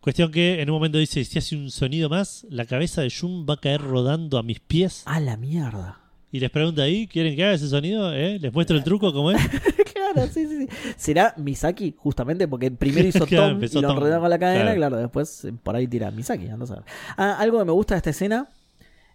Cuestión 0.00 0.32
que 0.32 0.60
en 0.60 0.68
un 0.68 0.74
momento 0.74 0.98
dice, 0.98 1.24
si 1.24 1.38
hace 1.38 1.54
un 1.56 1.70
sonido 1.70 2.08
más, 2.08 2.44
la 2.50 2.64
cabeza 2.66 3.02
de 3.02 3.10
Jun 3.10 3.46
va 3.48 3.54
a 3.54 3.56
caer 3.58 3.80
rodando 3.80 4.36
a 4.36 4.42
mis 4.42 4.58
pies. 4.58 5.02
A 5.06 5.20
la 5.20 5.36
mierda. 5.36 6.00
Y 6.32 6.40
les 6.40 6.50
pregunta 6.50 6.82
ahí, 6.82 7.06
¿quieren 7.06 7.36
que 7.36 7.44
haga 7.44 7.52
ese 7.52 7.68
sonido? 7.68 8.12
¿Eh? 8.12 8.38
¿Les 8.40 8.52
muestro 8.52 8.74
el 8.76 8.82
truco 8.82 9.12
cómo 9.12 9.30
es? 9.30 9.38
claro, 9.92 10.26
sí, 10.32 10.46
sí, 10.46 10.60
sí. 10.60 10.68
¿Será 10.96 11.34
Misaki? 11.36 11.94
Justamente 11.98 12.48
porque 12.48 12.70
primero 12.70 13.06
hizo 13.06 13.26
Claro, 13.26 13.48
Tom 13.58 13.62
y 13.62 13.68
lo 13.80 13.88
Tom. 13.88 14.00
con 14.00 14.30
la 14.30 14.38
cadena, 14.38 14.62
Claro. 14.64 14.76
claro, 14.78 14.96
después 14.96 15.46
por 15.62 15.76
ahí 15.76 15.86
tira 15.86 16.10
Misaki, 16.10 16.48
a 16.48 16.66
saber. 16.66 16.84
Ah, 17.18 17.36
algo 17.38 17.58
que 17.58 17.66
me 17.66 17.72
gusta 17.72 17.94
de 17.94 17.98
esta 17.98 18.10
escena 18.10 18.48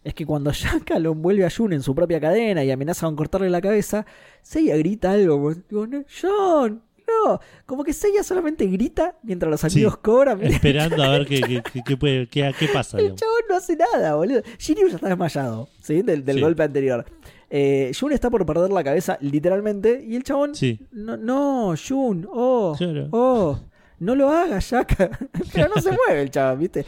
es 0.04 0.14
que 0.14 0.26
cuando 0.28 0.52
Shaka 0.54 1.00
lo 1.00 1.12
envuelve 1.14 1.44
a 1.46 1.50
Jun 1.50 1.74
en 1.74 1.82
su 1.82 1.96
propia 1.96 2.20
cadena 2.20 2.64
y 2.64 2.70
amenaza 2.70 3.08
con 3.08 3.16
cortarle 3.16 3.50
la 3.50 3.62
cabeza, 3.62 4.06
Seiya 4.44 4.78
grita 4.78 5.12
algo, 5.14 5.54
digo, 5.54 5.88
no, 5.88 6.04
John, 6.22 6.84
no, 7.08 7.40
como 7.66 7.84
que 7.84 7.94
Seiya 7.94 8.24
solamente 8.24 8.66
grita 8.68 9.16
mientras 9.24 9.50
los 9.50 9.62
Sí. 9.62 9.68
amigos 9.80 9.98
cobran. 9.98 10.38
Mirá, 10.40 10.50
Esperando 10.56 11.04
a 11.04 11.10
ver 11.10 11.26
qué, 11.26 11.42
qué, 11.42 11.62
qué- 12.60 12.68
pasa. 12.74 12.98
el 13.00 13.16
chabón 13.16 13.42
no 13.50 13.56
hace 13.56 13.76
nada, 13.76 14.16
boludo. 14.16 14.42
Shiryu 14.58 14.88
ya 14.90 14.96
está 14.96 15.08
desmayado, 15.10 15.68
¿sí? 15.82 16.02
Del, 16.02 16.24
del 16.26 16.36
Sí. 16.38 16.42
golpe 16.42 16.64
anterior. 16.64 17.06
Eh, 17.50 17.92
Jun 17.98 18.12
está 18.12 18.30
por 18.30 18.46
perder 18.46 18.72
la 18.72 18.84
cabeza, 18.84 19.18
literalmente, 19.22 20.04
y 20.06 20.16
el 20.18 20.24
chabón 20.24 20.54
Sí. 20.54 20.80
no, 20.92 21.16
no, 21.16 21.74
Jun, 21.78 22.28
oh, 22.32 22.76
Claro. 22.78 23.08
oh, 23.12 23.60
no 24.00 24.16
lo 24.16 24.30
hagas, 24.30 24.70
Shaka. 24.70 25.10
Pero 25.54 25.70
no 25.74 25.82
se 25.82 25.90
mueve 26.08 26.22
el 26.24 26.30
chaval, 26.30 26.58
¿viste? 26.58 26.86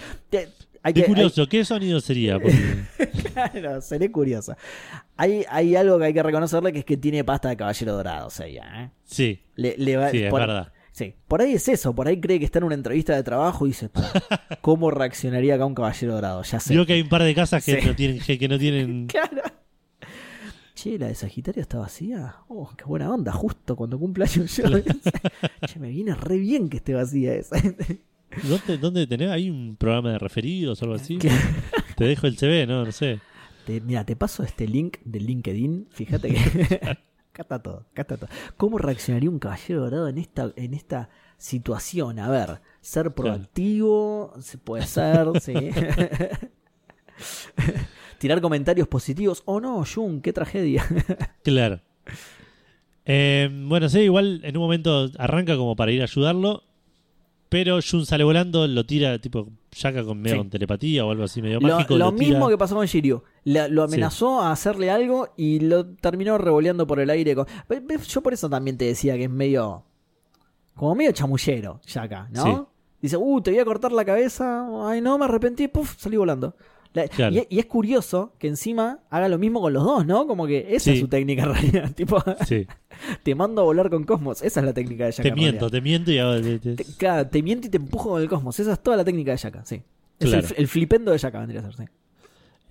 Hay 0.81 0.93
que, 0.93 1.03
curioso, 1.03 1.47
¿qué 1.47 1.65
sonido 1.65 1.99
sería? 1.99 2.39
Porque- 2.39 2.85
claro, 3.33 3.81
seré 3.81 4.11
curioso. 4.11 4.55
Hay, 5.17 5.43
hay 5.49 5.75
algo 5.75 5.99
que 5.99 6.05
hay 6.05 6.13
que 6.13 6.23
reconocerle 6.23 6.71
que 6.71 6.79
es 6.79 6.85
que 6.85 6.95
tiene 6.97 7.23
pasta 7.23 7.49
de 7.49 7.57
caballero 7.57 7.93
dorado, 7.95 8.27
o 8.27 8.29
sea, 8.29 8.47
ya, 8.47 8.83
¿eh? 8.85 8.91
sí, 9.03 9.41
Le, 9.55 9.75
le 9.77 9.97
va- 9.97 10.09
sí, 10.09 10.23
es 10.23 10.29
por, 10.29 10.39
verdad. 10.39 10.71
sí, 10.93 11.13
por 11.27 11.41
ahí 11.41 11.53
es 11.53 11.67
eso, 11.67 11.93
por 11.93 12.07
ahí 12.07 12.19
cree 12.21 12.39
que 12.39 12.45
está 12.45 12.59
en 12.59 12.63
una 12.65 12.75
entrevista 12.75 13.13
de 13.15 13.23
trabajo 13.23 13.65
y 13.65 13.71
dice, 13.71 13.89
"Pará, 13.89 14.09
¿cómo 14.61 14.89
reaccionaría 14.89 15.55
acá 15.55 15.65
un 15.65 15.75
caballero 15.75 16.13
dorado? 16.13 16.43
Ya 16.43 16.59
sé. 16.61 16.73
Vio 16.73 16.85
que 16.85 16.93
hay 16.93 17.01
un 17.01 17.09
par 17.09 17.23
de 17.23 17.35
casas 17.35 17.63
que 17.65 17.81
Sí. 17.81 17.87
no 17.87 17.95
tienen, 17.95 18.19
que, 18.19 18.37
que 18.39 18.47
no 18.47 18.57
tienen. 18.57 19.07
Claro. 19.07 19.41
Che, 20.75 20.97
la 20.97 21.07
de 21.07 21.15
Sagitario 21.15 21.61
está 21.61 21.77
vacía. 21.77 22.37
Oh, 22.47 22.69
qué 22.77 22.85
buena 22.85 23.11
onda, 23.13 23.33
justo 23.33 23.75
cuando 23.75 23.99
cumple 23.99 24.23
años 24.23 24.55
yo. 24.55 24.63
che, 25.67 25.77
me 25.77 25.89
viene 25.89 26.15
re 26.15 26.37
bien 26.37 26.69
que 26.69 26.77
esté 26.77 26.93
vacía 26.93 27.33
esa. 27.35 27.57
¿Dónde, 28.43 28.77
¿Dónde 28.77 29.07
tenés? 29.07 29.29
¿Hay 29.31 29.49
un 29.49 29.75
programa 29.75 30.11
de 30.11 30.19
referidos 30.19 30.81
o 30.81 30.85
algo 30.85 30.95
así? 30.95 31.17
Te 31.97 32.03
dejo 32.05 32.27
el 32.27 32.37
CV, 32.37 32.65
no, 32.67 32.85
no 32.85 32.91
sé. 32.91 33.19
Te- 33.65 33.81
mira, 33.81 34.05
te 34.05 34.15
paso 34.15 34.43
este 34.43 34.67
link 34.67 34.97
de 35.03 35.19
LinkedIn. 35.19 35.87
Fíjate 35.91 36.29
que. 36.33 36.37
acá 37.33 37.41
está 37.41 37.59
todo, 37.59 37.85
acá 37.91 38.01
está 38.03 38.17
todo. 38.17 38.29
¿Cómo 38.57 38.77
reaccionaría 38.77 39.29
un 39.29 39.39
caballero 39.39 39.81
dorado 39.81 40.07
en 40.07 40.17
esta, 40.17 40.51
en 40.55 40.73
esta 40.73 41.09
situación? 41.37 42.19
A 42.19 42.29
ver, 42.29 42.61
ser 42.81 43.13
proactivo, 43.13 44.33
se 44.39 44.57
puede 44.57 44.85
ser, 44.85 45.27
sí. 45.41 45.53
Tirar 48.17 48.41
comentarios 48.41 48.87
positivos. 48.87 49.43
Oh 49.45 49.59
no, 49.61 49.83
Jun, 49.85 50.21
qué 50.21 50.33
tragedia. 50.33 50.85
Claro. 51.43 51.79
Eh, 53.05 53.49
bueno, 53.65 53.89
sí, 53.89 53.99
igual 54.01 54.41
en 54.43 54.55
un 54.57 54.61
momento 54.61 55.09
arranca 55.17 55.55
como 55.57 55.75
para 55.75 55.91
ir 55.91 56.01
a 56.01 56.03
ayudarlo. 56.03 56.63
Pero 57.49 57.79
Jun 57.81 58.05
sale 58.05 58.23
volando, 58.23 58.67
lo 58.67 58.85
tira 58.85 59.17
tipo 59.19 59.49
Shaka 59.71 60.03
con 60.03 60.21
medio 60.21 60.35
Sí. 60.35 60.39
con 60.39 60.49
telepatía 60.51 61.03
o 61.03 61.09
algo 61.11 61.23
así 61.23 61.41
medio 61.41 61.59
Lo, 61.59 61.75
mágico. 61.75 61.97
lo 61.97 62.05
lo 62.11 62.13
tira. 62.15 62.29
mismo 62.29 62.47
que 62.49 62.57
pasó 62.59 62.75
con 62.75 62.85
Shiryu. 62.85 63.23
La- 63.43 63.67
lo 63.67 63.83
amenazó 63.83 64.41
a 64.41 64.51
hacerle 64.51 64.91
algo 64.91 65.29
y 65.35 65.59
lo 65.59 65.87
terminó 65.95 66.37
revoleando 66.37 66.85
por 66.85 66.99
el 66.99 67.09
aire. 67.09 67.33
con- 67.35 67.47
Yo 68.07 68.21
por 68.21 68.33
eso 68.33 68.49
también 68.49 68.77
te 68.77 68.85
decía 68.85 69.15
que 69.17 69.23
es 69.23 69.29
medio. 69.31 69.83
Como 70.75 70.93
medio 70.95 71.11
chamullero, 71.11 71.81
Shaka, 71.85 72.29
¿no? 72.31 72.43
Sí. 72.43 72.57
Dice, 73.01 73.17
uh, 73.17 73.41
te 73.41 73.51
voy 73.51 73.59
a 73.59 73.65
cortar 73.65 73.91
la 73.93 74.05
cabeza. 74.05 74.67
Ay, 74.89 75.01
no, 75.01 75.17
me 75.17 75.25
arrepentí. 75.25 75.67
Puf, 75.67 75.95
salí 75.97 76.17
volando. 76.17 76.55
La- 76.93 77.07
Claro. 77.07 77.35
y, 77.35 77.45
y 77.55 77.59
es 77.59 77.65
curioso 77.67 78.33
que 78.39 78.47
encima 78.47 78.99
haga 79.11 79.29
lo 79.29 79.37
mismo 79.37 79.61
con 79.61 79.71
los 79.73 79.83
dos, 79.83 80.05
¿no? 80.07 80.25
Como 80.25 80.47
que 80.47 80.67
esa 80.75 80.85
Sí. 80.85 80.91
es 80.91 80.99
su 80.99 81.07
técnica 81.07 81.43
en 81.43 81.53
realidad. 81.53 81.91
tipo, 81.95 82.23
Sí. 82.47 82.65
te 83.23 83.35
mando 83.35 83.61
a 83.61 83.65
volar 83.65 83.89
con 83.89 84.03
Cosmos. 84.05 84.41
Esa 84.41 84.59
es 84.61 84.65
la 84.65 84.73
técnica 84.73 85.05
de 85.05 85.11
Shaka. 85.11 85.23
te 85.23 85.29
en 85.29 85.35
miento, 85.35 85.69
te 85.69 85.81
miento 85.81 86.11
y 86.11 86.17
hago- 86.17 86.41
te- 86.41 86.57
te- 86.59 86.75
Te, 86.75 86.85
claro, 86.97 87.27
te 87.29 87.43
miento 87.43 87.67
y 87.67 87.69
te 87.69 87.77
empujo 87.77 88.09
con 88.09 88.21
el 88.21 88.27
Cosmos. 88.27 88.59
Esa 88.59 88.73
es 88.73 88.81
toda 88.81 88.97
la 88.97 89.05
técnica 89.05 89.31
de 89.31 89.37
Shaka, 89.37 89.63
sí. 89.65 89.83
Es 90.19 90.29
Claro. 90.29 90.47
el, 90.47 90.53
el 90.57 90.67
flipendo 90.67 91.11
de 91.11 91.17
Shaka, 91.19 91.39
vendría 91.39 91.61
a 91.61 91.63
ser, 91.63 91.75
sí. 91.75 91.83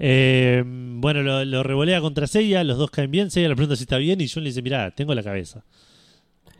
Eh, 0.01 0.62
bueno, 0.66 1.23
lo, 1.23 1.45
lo 1.45 1.62
revolea 1.62 2.01
contra 2.01 2.27
Seiya, 2.27 2.62
los 2.65 2.78
dos 2.78 2.90
caen 2.90 3.11
bien. 3.11 3.31
Seiya 3.31 3.49
le 3.49 3.57
pregunta 3.57 3.77
si 3.77 3.82
está 3.82 3.97
bien 3.99 4.20
y 4.20 4.28
Jun 4.28 4.45
le 4.45 4.51
dice: 4.51 4.62
Mirá, 4.62 4.90
tengo 4.93 5.15
la 5.15 5.23
cabeza. 5.23 5.65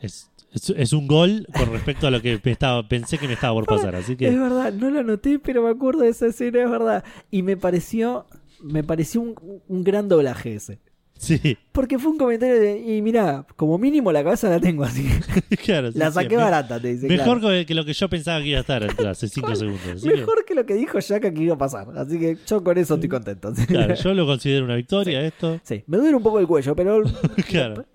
Es, 0.01 0.28
es, 0.53 0.69
es 0.69 0.93
un 0.93 1.07
gol 1.07 1.47
con 1.53 1.71
respecto 1.71 2.07
a 2.07 2.11
lo 2.11 2.21
que 2.21 2.39
me 2.43 2.51
estaba, 2.51 2.87
pensé 2.87 3.17
que 3.17 3.27
me 3.27 3.33
estaba 3.33 3.53
por 3.53 3.65
pasar. 3.65 3.95
Así 3.95 4.13
Es 4.13 4.17
que, 4.17 4.29
verdad, 4.31 4.73
no 4.73 4.89
lo 4.89 4.99
anoté, 4.99 5.39
pero 5.39 5.63
me 5.63 5.69
acuerdo 5.69 6.01
de 6.01 6.09
esa 6.09 6.27
escena, 6.27 6.63
es 6.63 6.69
verdad. 6.69 7.03
Y 7.29 7.43
me 7.43 7.57
pareció, 7.57 8.25
me 8.61 8.83
pareció 8.83 9.21
un, 9.21 9.35
un 9.67 9.83
gran 9.83 10.07
doblaje 10.09 10.55
ese. 10.55 10.79
sí, 11.17 11.57
Porque 11.71 11.99
fue 11.99 12.11
un 12.11 12.17
comentario 12.17 12.59
de, 12.59 12.79
y 12.79 13.01
mira, 13.01 13.45
como 13.55 13.77
mínimo 13.77 14.11
la 14.11 14.23
cabeza 14.23 14.49
la 14.49 14.59
tengo 14.59 14.83
así. 14.83 15.07
claro. 15.63 15.91
sí, 15.91 15.99
la 15.99 16.11
saqué 16.11 16.35
barata, 16.37 16.79
te 16.79 16.93
dice. 16.93 17.07
Mejor 17.07 17.39
claro. 17.39 17.65
que, 17.65 17.75
lo 17.75 17.85
que 17.85 17.93
yo 17.93 18.09
pensaba 18.09 18.41
que 18.41 18.47
iba 18.47 18.57
a 18.57 18.61
estar 18.61 18.83
hace 19.05 19.27
5 19.27 19.55
segundos. 19.55 20.01
Que, 20.01 20.09
Mejor 20.15 20.45
que 20.45 20.55
lo 20.55 20.65
que 20.65 20.73
dijo 20.73 20.99
Shaka 20.99 21.31
que 21.33 21.43
iba 21.43 21.55
a 21.55 21.57
pasar. 21.57 21.87
Así 21.95 22.19
que 22.19 22.37
yo 22.47 22.63
con 22.63 22.77
eso 22.77 22.95
estoy 22.95 23.09
contento. 23.09 23.53
claro, 23.67 23.93
yo 24.03 24.13
lo 24.13 24.25
considero 24.25 24.65
una 24.65 24.75
victoria 24.75 25.21
esto. 25.21 25.59
Sí, 25.63 25.83
me 25.87 25.97
duele 25.97 26.15
un 26.15 26.23
poco 26.23 26.39
el 26.39 26.47
cuello, 26.47 26.75
pero 26.75 27.03
Claro. 27.47 27.85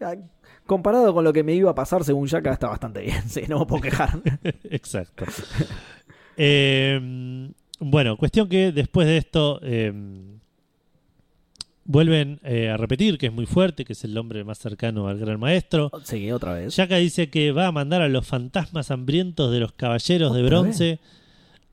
Comparado 0.66 1.12
con 1.14 1.24
lo 1.24 1.32
que 1.32 1.42
me 1.42 1.54
iba 1.54 1.70
a 1.70 1.74
pasar 1.74 2.04
según 2.04 2.26
Shaka 2.26 2.52
está 2.52 2.68
bastante 2.68 3.00
bien. 3.00 3.22
Sí, 3.28 3.42
no 3.48 3.60
me 3.60 3.66
puedo 3.66 3.82
quejar. 3.82 4.20
Exacto. 4.64 5.24
Eh, 6.36 7.50
bueno, 7.80 8.16
cuestión 8.16 8.48
que 8.48 8.72
después 8.72 9.06
de 9.06 9.16
esto 9.16 9.60
eh, 9.62 9.92
vuelven 11.84 12.40
eh, 12.42 12.70
a 12.70 12.76
repetir 12.76 13.18
que 13.18 13.26
es 13.26 13.32
muy 13.32 13.46
fuerte, 13.46 13.84
que 13.84 13.92
es 13.92 14.04
el 14.04 14.16
hombre 14.16 14.44
más 14.44 14.58
cercano 14.58 15.08
al 15.08 15.18
gran 15.18 15.38
maestro. 15.38 15.90
Seguí 16.02 16.30
otra 16.32 16.54
vez. 16.54 16.74
Shaka 16.74 16.96
dice 16.96 17.30
que 17.30 17.52
va 17.52 17.66
a 17.66 17.72
mandar 17.72 18.02
a 18.02 18.08
los 18.08 18.26
fantasmas 18.26 18.90
hambrientos 18.90 19.52
de 19.52 19.60
los 19.60 19.72
caballeros 19.72 20.34
de 20.34 20.42
¿Otra 20.42 20.60
bronce 20.60 21.00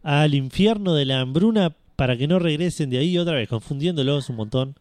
al 0.04 0.34
infierno 0.34 0.96
de 0.96 1.06
la 1.06 1.22
hambruna 1.22 1.76
para 1.96 2.18
que 2.18 2.28
no 2.28 2.40
regresen 2.40 2.90
de 2.90 2.98
ahí 2.98 3.18
otra 3.18 3.36
vez, 3.36 3.48
confundiéndolos 3.48 4.30
un 4.30 4.36
montón. 4.36 4.76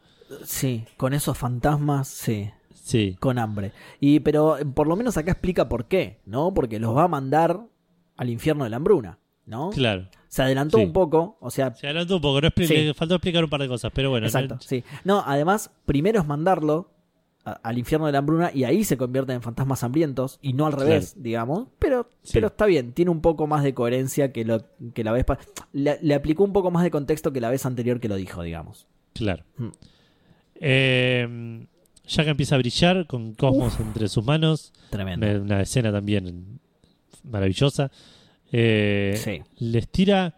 Sí, 0.45 0.85
con 0.97 1.13
esos 1.13 1.37
fantasmas, 1.37 2.09
sí. 2.09 2.51
Sí, 2.91 3.17
con 3.21 3.39
hambre. 3.39 3.73
Y 4.01 4.21
pero 4.21 4.59
eh, 4.59 4.65
por 4.65 4.87
lo 4.87 4.97
menos 4.97 5.17
acá 5.17 5.33
explica 5.33 5.69
por 5.69 5.87
qué, 5.87 6.21
¿no? 6.27 6.53
Porque 6.53 6.79
los 6.81 6.97
va 6.97 7.05
a 7.05 7.09
mandar 7.09 7.61
al 8.17 8.29
infierno 8.31 8.65
de 8.65 8.71
la 8.71 8.77
hambruna, 8.77 9.19
¿no? 9.47 9.71
claro. 9.71 10.09
Se 10.29 10.43
adelantó 10.43 10.79
Sí. 10.79 10.85
un 10.85 10.93
poco, 10.93 11.37
o 11.41 11.51
sea, 11.51 11.75
Se 11.75 11.87
adelantó 11.89 12.17
un 12.17 12.23
poco, 12.23 12.41
no 12.41 12.49
Sí. 12.65 12.93
faltó 12.95 13.17
explicar 13.17 13.43
un 13.43 13.51
par 13.51 13.61
de 13.63 13.67
cosas, 13.69 13.91
pero 13.93 14.11
bueno. 14.11 14.27
exacto, 14.27 14.55
no- 14.57 14.61
sí. 14.61 14.85
No, 15.05 15.25
además, 15.27 15.73
primero 15.87 16.21
es 16.21 16.27
mandarlo 16.27 16.91
a- 17.45 17.53
al 17.53 17.79
infierno 17.79 18.07
de 18.07 18.13
la 18.13 18.19
hambruna 18.19 18.51
y 18.55 18.63
ahí 18.65 18.85
se 18.85 18.97
convierten 18.97 19.37
en 19.37 19.43
fantasmas 19.43 19.83
hambrientos 19.83 20.39
y 20.43 20.53
no 20.53 20.67
al 20.67 20.73
revés, 20.75 21.15
digamos. 21.21 21.67
Pero, 21.81 22.09
Sí. 22.23 22.33
pero 22.35 22.47
está 22.49 22.67
bien, 22.67 22.93
tiene 22.93 23.11
un 23.11 23.23
poco 23.23 23.47
más 23.49 23.65
de 23.65 23.73
coherencia 23.75 24.31
que 24.33 24.45
lo 24.45 24.63
que 24.95 25.03
la 25.03 25.11
vez 25.13 25.25
le, 25.73 25.99
le 26.01 26.15
aplicó 26.15 26.45
un 26.45 26.53
poco 26.53 26.71
más 26.71 26.85
de 26.85 26.91
contexto 26.93 27.33
que 27.33 27.41
la 27.41 27.51
vez 27.51 27.65
anterior 27.67 27.99
que 27.99 28.09
lo 28.09 28.15
dijo, 28.17 28.43
digamos. 28.43 28.87
Claro. 29.15 29.43
Mm. 29.57 29.69
Eh, 30.63 31.67
Shaka 32.11 32.31
empieza 32.33 32.57
a 32.57 32.59
brillar 32.59 33.07
con 33.07 33.35
Cosmos 33.35 33.79
entre 33.79 34.09
sus 34.09 34.25
manos. 34.25 34.73
Tremendo. 34.91 35.27
Una, 35.27 35.41
una 35.41 35.61
escena 35.63 35.93
también 35.93 36.59
maravillosa. 37.23 37.91
Eh, 38.53 39.15
Sí. 39.23 39.43
Les 39.59 39.89
tira 39.89 40.37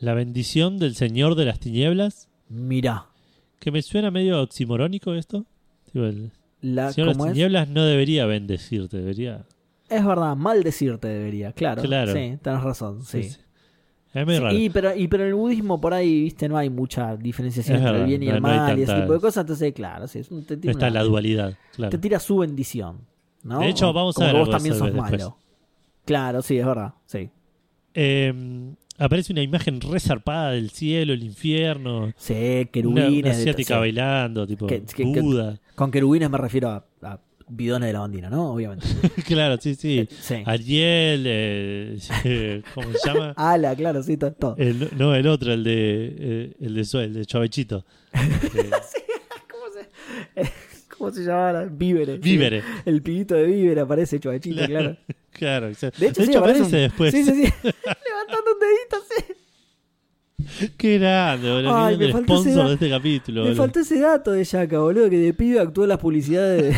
la 0.00 0.14
bendición 0.14 0.78
del 0.78 0.94
Señor 0.96 1.36
de 1.36 1.44
las 1.44 1.60
Tinieblas. 1.60 2.28
Mirá, 2.48 3.06
Que 3.60 3.70
me 3.70 3.82
suena 3.82 4.10
medio 4.10 4.42
oximorónico 4.42 5.14
esto. 5.14 5.44
Tipo, 5.92 6.04
el 6.06 6.32
la, 6.62 6.92
Señor 6.92 7.08
de 7.10 7.14
¿cómo 7.14 7.24
las 7.26 7.30
es? 7.30 7.34
Tinieblas 7.34 7.68
no 7.68 7.84
debería 7.84 8.26
bendecirte, 8.26 8.96
debería. 8.96 9.44
Es 9.88 10.04
verdad, 10.04 10.34
mal 10.36 10.62
decirte 10.64 11.06
debería, 11.08 11.52
claro. 11.52 11.82
Claro. 11.82 12.12
Sí, 12.12 12.38
tenés 12.42 12.62
razón, 12.62 13.04
sí. 13.04 13.30
Es 14.22 14.26
Sí, 14.36 14.38
raro. 14.42 14.56
y, 14.56 14.70
pero, 14.70 14.94
y 14.96 15.08
pero 15.08 15.22
en 15.24 15.28
el 15.30 15.34
budismo 15.34 15.80
por 15.80 15.94
ahí, 15.94 16.22
viste, 16.22 16.48
no 16.48 16.56
hay 16.56 16.70
mucha 16.70 17.16
diferenciación 17.16 17.76
Es 17.76 17.80
entre 17.82 17.92
verdad, 17.92 18.04
el 18.04 18.08
bien 18.08 18.22
y 18.22 18.26
no- 18.26 18.34
el 18.36 18.42
no 18.42 18.48
mal 18.48 18.78
y 18.78 18.82
ese 18.82 18.94
tipo 18.94 19.12
de 19.12 19.20
cosas. 19.20 19.42
Entonces, 19.42 19.72
claro, 19.72 20.06
sí, 20.08 20.18
es 20.20 20.30
un- 20.30 20.44
te, 20.44 20.54
No 20.56 20.60
tira 20.60 20.72
está 20.72 20.86
una- 20.86 20.94
la 20.94 21.02
dualidad, 21.04 21.56
claro. 21.74 21.90
te 21.90 21.98
tira 21.98 22.18
su 22.18 22.38
bendición. 22.38 22.98
¿no? 23.44 23.60
De 23.60 23.68
hecho, 23.68 23.92
vamos 23.92 24.18
a 24.18 24.24
ver 24.26 24.36
vos 24.36 24.48
de 24.48 24.52
también 24.52 24.74
sos 24.74 24.86
después. 24.92 25.10
malo. 25.12 25.36
Claro, 26.04 26.42
sí, 26.42 26.58
es 26.58 26.66
verdad. 26.66 26.94
Sí, 27.06 27.30
Eh, 27.94 28.32
aparece 28.98 29.32
una 29.32 29.42
imagen 29.42 29.80
resarpada 29.80 30.50
del 30.52 30.70
cielo, 30.70 31.12
el 31.12 31.22
infierno. 31.22 32.12
sí 32.16 32.68
querubines. 32.72 33.08
una 33.22 33.22
de- 33.22 33.30
asiática 33.30 33.74
sí. 33.74 33.80
bailando, 33.80 34.46
tipo 34.46 34.66
Que- 34.66 34.82
que- 34.82 35.12
que- 35.12 35.20
Buda. 35.20 35.58
Con 35.74 35.90
querubines 35.90 36.28
me 36.30 36.38
refiero 36.38 36.68
a 36.70 36.84
bidones 37.48 37.86
de 37.88 37.92
lavandina, 37.92 38.30
¿no? 38.30 38.52
Obviamente. 38.52 38.86
claro, 39.26 39.56
sí, 39.60 39.74
sí. 39.74 40.08
Sí. 40.20 40.42
Ariel, 40.46 41.24
eh, 41.26 41.98
eh, 42.24 42.62
¿cómo 42.74 42.88
se 42.92 43.08
llama? 43.08 43.32
Ala, 43.36 43.74
claro, 43.76 44.02
sí, 44.02 44.16
to- 44.16 44.32
todo. 44.32 44.54
El, 44.58 44.90
no, 44.96 45.14
el 45.14 45.26
otro, 45.26 45.52
el 45.52 45.64
de 45.64 45.72
eh, 46.18 46.52
el 46.60 46.74
de, 46.74 47.04
el 47.04 47.14
de 47.14 47.24
Chavechito. 47.26 47.84
Eh, 48.12 48.18
¿Cómo 49.50 49.64
se, 49.72 50.52
¿Cómo 50.96 51.10
se 51.10 51.24
llama? 51.24 51.64
Vívere. 51.70 52.14
sí. 52.16 52.20
Vívere. 52.22 52.62
El 52.84 53.02
pibito 53.02 53.34
de 53.34 53.44
Vívere 53.46 53.80
aparece 53.82 54.18
chavechito, 54.20 54.64
claro. 54.66 54.96
Claro, 55.32 55.68
exacto. 55.68 56.00
De 56.00 56.08
hecho, 56.08 56.24
sí, 56.24 56.34
aparece, 56.34 56.60
aparece 56.62 56.76
después. 56.78 57.14
Sí, 57.14 57.24
sí, 57.24 57.30
sí. 57.30 57.52
Levantando 57.62 58.52
un 58.54 58.60
dedito, 58.60 58.96
sí. 59.08 59.34
Qué 60.76 60.98
grande, 60.98 61.50
boludo. 61.50 61.76
Ay, 61.76 61.96
me 61.96 62.04
el 62.06 62.12
faltó 62.12 62.34
ese 62.34 62.42
sponsor 62.42 62.62
da- 62.62 62.68
de 62.68 62.74
este 62.74 62.90
capítulo. 62.90 63.40
Me 63.42 63.48
boludo. 63.48 63.62
faltó 63.62 63.80
ese 63.80 64.00
dato 64.00 64.32
de 64.32 64.44
Yaka, 64.44 64.78
boludo, 64.78 65.10
que 65.10 65.18
de 65.18 65.34
pibe 65.34 65.60
actuó 65.60 65.84
en 65.84 65.88
las 65.90 65.98
publicidades 65.98 66.62
de, 66.62 66.76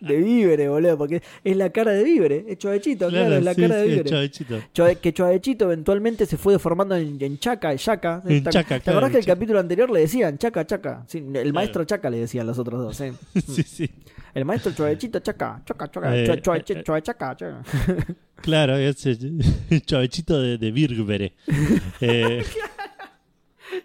de 0.00 0.16
Vívere, 0.16 0.68
boludo, 0.68 0.98
porque 0.98 1.22
es 1.44 1.56
la 1.56 1.70
cara 1.70 1.92
de 1.92 2.04
Vívere, 2.04 2.44
es 2.48 2.58
Chavechito, 2.58 3.08
claro, 3.08 3.36
es 3.36 3.44
la 3.44 3.54
sí, 3.54 3.60
cara 3.62 3.76
de 3.76 3.82
sí, 3.84 3.88
Vívere. 3.90 4.10
Chavechito. 4.10 4.58
Chove- 4.74 4.96
que 4.98 5.12
Chavechito 5.12 5.64
eventualmente 5.66 6.26
se 6.26 6.36
fue 6.36 6.52
deformando 6.54 6.96
en, 6.96 7.16
en 7.20 7.38
Chaca, 7.38 7.74
Chaca. 7.76 8.22
En 8.26 8.42
¿Te, 8.44 8.50
Chaca, 8.50 8.76
¿te 8.76 8.82
claro, 8.82 8.98
acordás 8.98 9.10
que 9.12 9.18
el 9.18 9.24
Chaca. 9.24 9.34
capítulo 9.36 9.60
anterior 9.60 9.90
le 9.90 10.00
decían 10.00 10.38
Chaca, 10.38 10.66
Chaca? 10.66 11.04
Sí, 11.06 11.24
el 11.34 11.52
maestro 11.52 11.84
Chaca 11.84 12.10
le 12.10 12.18
decían 12.18 12.46
los 12.46 12.58
otros 12.58 12.80
dos, 12.82 12.96
sí. 12.96 13.12
sí, 13.46 13.62
sí. 13.62 13.90
El 14.34 14.44
maestro 14.44 14.72
Chavechito 14.72 15.18
Chaca, 15.20 15.62
Chaca, 15.64 15.90
Chaca, 15.90 16.16
Eh, 16.16 16.26
Chove- 16.42 16.64
eh, 16.68 16.82
Chove- 16.84 17.02
Chaca. 17.02 17.36
Claro, 18.42 18.76
es 18.76 19.06
el 19.06 19.82
Chavechito 19.84 20.40
de, 20.40 20.58
de 20.58 20.70
Virgbere. 20.72 21.34
Eh, 22.00 22.42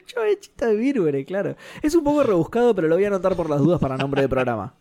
Chavechito 0.06 0.66
de 0.66 0.76
Vírgere, 0.76 1.26
claro. 1.26 1.56
Es 1.82 1.96
un 1.96 2.04
poco 2.04 2.24
rebuscado, 2.24 2.74
pero 2.76 2.88
lo 2.88 2.96
voy 2.96 3.06
a 3.06 3.08
anotar 3.08 3.36
por 3.36 3.50
las 3.50 3.60
dudas 3.60 3.80
para 3.80 3.98
nombre 3.98 4.22
de 4.22 4.30
programa. 4.30 4.74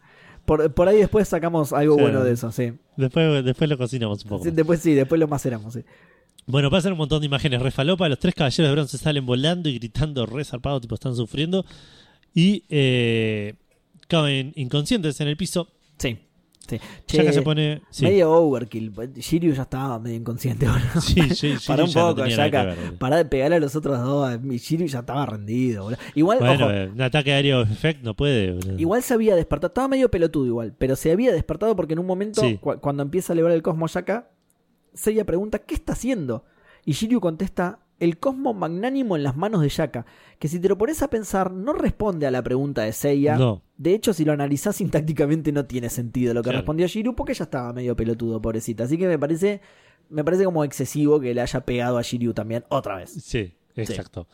Por, 0.45 0.73
por 0.73 0.89
ahí 0.89 0.99
después 0.99 1.29
sacamos 1.29 1.73
algo 1.73 1.97
bueno 1.97 2.23
de 2.23 2.33
eso, 2.33 2.53
sí. 2.53 2.73
después, 2.97 3.45
después 3.45 3.69
lo 3.69 3.77
cocinamos 3.77 4.23
un 4.25 4.29
poco. 4.29 4.45
Sí. 4.45 4.51
Después 4.53 4.81
sí, 4.81 4.95
después 4.95 5.19
lo 5.21 5.27
maceramos, 5.29 5.75
sí. 5.75 5.83
Bueno, 6.47 6.71
pasan 6.71 6.93
un 6.93 6.99
montón 6.99 7.21
de 7.21 7.27
imágenes 7.27 7.61
re 7.61 7.73
falopa. 7.73 8.09
Los 8.09 8.21
tres 8.21 8.35
caballeros 8.35 8.69
de 8.69 8.73
bronce 8.73 8.99
salen 8.99 9.27
volando 9.27 9.69
y 9.69 9.75
gritando 9.79 10.25
re 10.27 10.45
zarpado, 10.45 10.81
tipo 10.81 10.95
están 10.95 11.17
sufriendo. 11.17 11.65
Y 12.33 12.63
eh, 12.69 13.55
caen 14.09 14.53
inconscientes 14.57 15.21
en 15.21 15.29
el 15.29 15.37
piso. 15.37 15.69
Sí. 15.99 16.19
sí. 16.69 16.79
Shaka 17.09 17.25
Che, 17.31 17.33
se 17.33 17.43
pone. 17.43 17.83
Sí, 17.91 18.05
Medio 18.05 18.33
overkill. 18.33 18.93
Shiryu 19.17 19.53
ya 19.55 19.63
estaba 19.63 19.99
medio 19.99 20.17
inconsciente, 20.17 20.67
boludo. 20.67 21.01
sí, 21.01 21.21
sí, 21.35 21.55
Para 21.67 21.85
un 21.85 21.91
no 21.95 22.09
poco, 22.15 22.27
Shaka. 22.27 22.75
Pará 22.99 23.17
de 23.19 23.25
pegarle 23.25 23.57
a 23.57 23.61
los 23.61 23.75
otros 23.77 23.99
dos. 24.03 24.39
Shiryu 24.43 24.87
ya 24.87 24.99
estaba 25.01 25.25
rendido. 25.27 25.91
Igual, 26.15 26.39
Bueno, 26.41 26.65
ojo, 26.67 26.73
eh, 26.73 26.89
un 26.93 27.01
ataque 27.01 27.33
aéreo 27.33 27.63
effect 27.63 28.03
no 28.03 28.15
puede. 28.15 28.53
boludo. 28.53 28.79
igual 28.79 29.03
se 29.03 29.15
había 29.15 29.35
despertado. 29.37 29.69
Estaba 29.69 29.89
medio 29.89 30.11
pelotudo 30.11 30.47
igual. 30.47 30.75
Pero 30.77 30.97
se 30.97 31.11
había 31.13 31.33
despertado 31.33 31.75
porque 31.77 31.93
en 31.95 32.01
un 32.01 32.07
momento, 32.07 32.43
cu- 32.61 32.79
cuando 32.81 33.03
empieza 33.03 33.33
a 33.33 33.35
elevar 33.35 33.53
el 33.53 33.63
cosmos 33.63 33.93
Shaka, 33.93 34.31
Seiya 34.95 35.25
pregunta, 35.25 35.59
¿qué 35.61 35.75
está 35.75 35.93
haciendo? 35.93 36.45
Y 36.85 36.93
Shiryu 36.93 37.21
contesta, 37.21 37.81
el 37.99 38.19
cosmo 38.19 38.53
magnánimo 38.55 39.17
en 39.17 39.23
las 39.23 39.37
manos 39.37 39.63
de 39.63 39.69
Shaka. 39.69 40.05
Que 40.39 40.49
si 40.49 40.61
te 40.61 40.69
lo 40.69 40.77
pones 40.77 41.03
a 41.03 41.09
pensar, 41.09 41.51
no 41.51 41.73
responde 41.73 42.27
a 42.27 42.31
la 42.31 42.43
pregunta 42.43 42.83
de 42.83 42.93
Seiya. 42.93 43.37
No, 43.37 43.63
De 43.79 43.95
hecho, 43.95 44.13
si 44.13 44.25
lo 44.25 44.33
analizás 44.33 44.77
sintácticamente 44.77 45.51
no 45.53 45.65
tiene 45.65 45.89
sentido 45.89 46.35
lo 46.35 46.41
que 46.43 46.49
Claro. 46.51 46.59
respondió 46.59 46.87
Shiryu 46.87 47.15
porque 47.15 47.35
ya 47.35 47.45
estaba 47.45 47.73
medio 47.73 47.97
pelotudo, 47.97 48.41
pobrecita. 48.43 48.85
Así 48.85 48.99
que 48.99 49.07
me 49.09 49.19
parece, 49.19 49.61
me 50.11 50.23
parece 50.25 50.45
como 50.45 50.63
excesivo 50.65 51.19
que 51.21 51.33
le 51.35 51.41
haya 51.41 51.61
pegado 51.65 51.97
a 51.99 52.03
Shiryu 52.03 52.35
también 52.35 52.65
otra 52.69 52.97
vez. 52.97 53.11
sí, 53.13 53.55
exacto. 53.75 54.29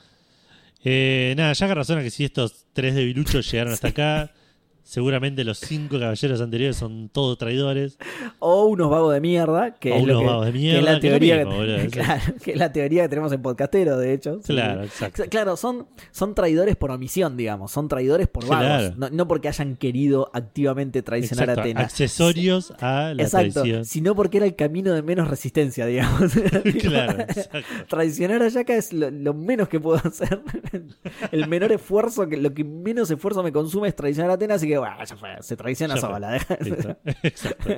Eh, 0.84 1.34
nada, 1.36 1.52
Shaka 1.52 1.74
razona 1.74 2.02
que 2.02 2.10
si 2.10 2.24
estos 2.24 2.66
tres 2.72 2.94
debiluchos 2.94 3.48
llegaron 3.50 3.72
hasta 3.72 3.88
acá, 3.88 4.32
seguramente 4.82 5.44
los 5.44 5.58
cinco 5.58 5.98
caballeros 5.98 6.40
anteriores 6.40 6.76
son 6.76 7.08
todos 7.08 7.38
traidores. 7.38 7.98
O 8.38 8.64
unos 8.66 8.90
vagos 8.90 9.14
de 9.14 9.20
mierda, 9.20 9.74
que 9.74 9.92
O 9.92 9.96
es 9.96 10.04
lo 10.04 10.12
unos 10.18 10.22
que, 10.22 10.26
vagos 10.28 10.46
de 10.46 10.52
mierda, 10.52 10.80
que 10.80 11.06
es 11.06 11.12
lo 11.12 11.18
teoría 11.18 11.36
mismo, 11.38 11.52
boludo, 11.56 11.76
que, 11.76 11.82
sí. 11.84 11.88
claro, 11.90 12.22
que 12.42 12.50
es 12.52 12.58
la 12.58 12.72
teoría 12.72 13.02
que 13.04 13.08
tenemos 13.08 13.32
en 13.32 13.42
podcastero, 13.42 13.98
de 13.98 14.12
hecho. 14.14 14.40
Sí. 14.42 14.52
Claro, 14.52 14.82
exacto. 14.84 15.22
Claro, 15.30 15.56
son, 15.56 15.86
son 16.10 16.34
traidores 16.34 16.76
por 16.76 16.90
omisión, 16.90 17.36
digamos. 17.36 17.70
Son 17.72 17.88
traidores 17.88 18.28
por 18.28 18.44
Claro. 18.44 18.68
vagos. 18.68 18.96
No, 18.98 19.10
no 19.10 19.28
porque 19.28 19.48
hayan 19.48 19.76
querido 19.76 20.30
activamente 20.32 21.02
traicionar 21.02 21.44
Exacto, 21.44 21.60
a 21.60 21.64
Atenas. 21.64 21.84
Accesorios 21.84 22.72
a 22.80 23.12
la 23.14 23.22
Exacto, 23.22 23.60
traición. 23.62 23.84
sino 23.84 24.14
porque 24.14 24.38
era 24.38 24.46
el 24.46 24.56
camino 24.56 24.92
de 24.92 25.02
menos 25.02 25.28
resistencia, 25.28 25.86
digamos. 25.86 26.32
claro, 26.80 27.20
exacto. 27.22 27.58
Traicionar 27.88 28.42
a 28.42 28.48
Yaka 28.48 28.74
es 28.74 28.92
lo, 28.92 29.10
lo 29.10 29.34
menos 29.34 29.68
que 29.68 29.80
puedo 29.80 30.00
hacer. 30.04 30.40
El 31.32 31.46
menor 31.48 31.72
esfuerzo, 31.72 32.28
que 32.28 32.36
lo 32.36 32.52
que 32.52 32.64
menos 32.64 33.10
esfuerzo 33.10 33.42
me 33.42 33.52
consume 33.52 33.88
es 33.88 33.96
traicionar 33.96 34.30
a 34.30 34.34
Atenas, 34.34 34.56
así 34.56 34.71
que 34.72 34.78
bueno, 34.78 34.96
ya 35.04 35.16
fue, 35.16 35.30
se 35.40 35.56
traiciona 35.56 35.94
Ya 35.94 36.00
sola. 36.00 36.36
Exacto. 37.22 37.68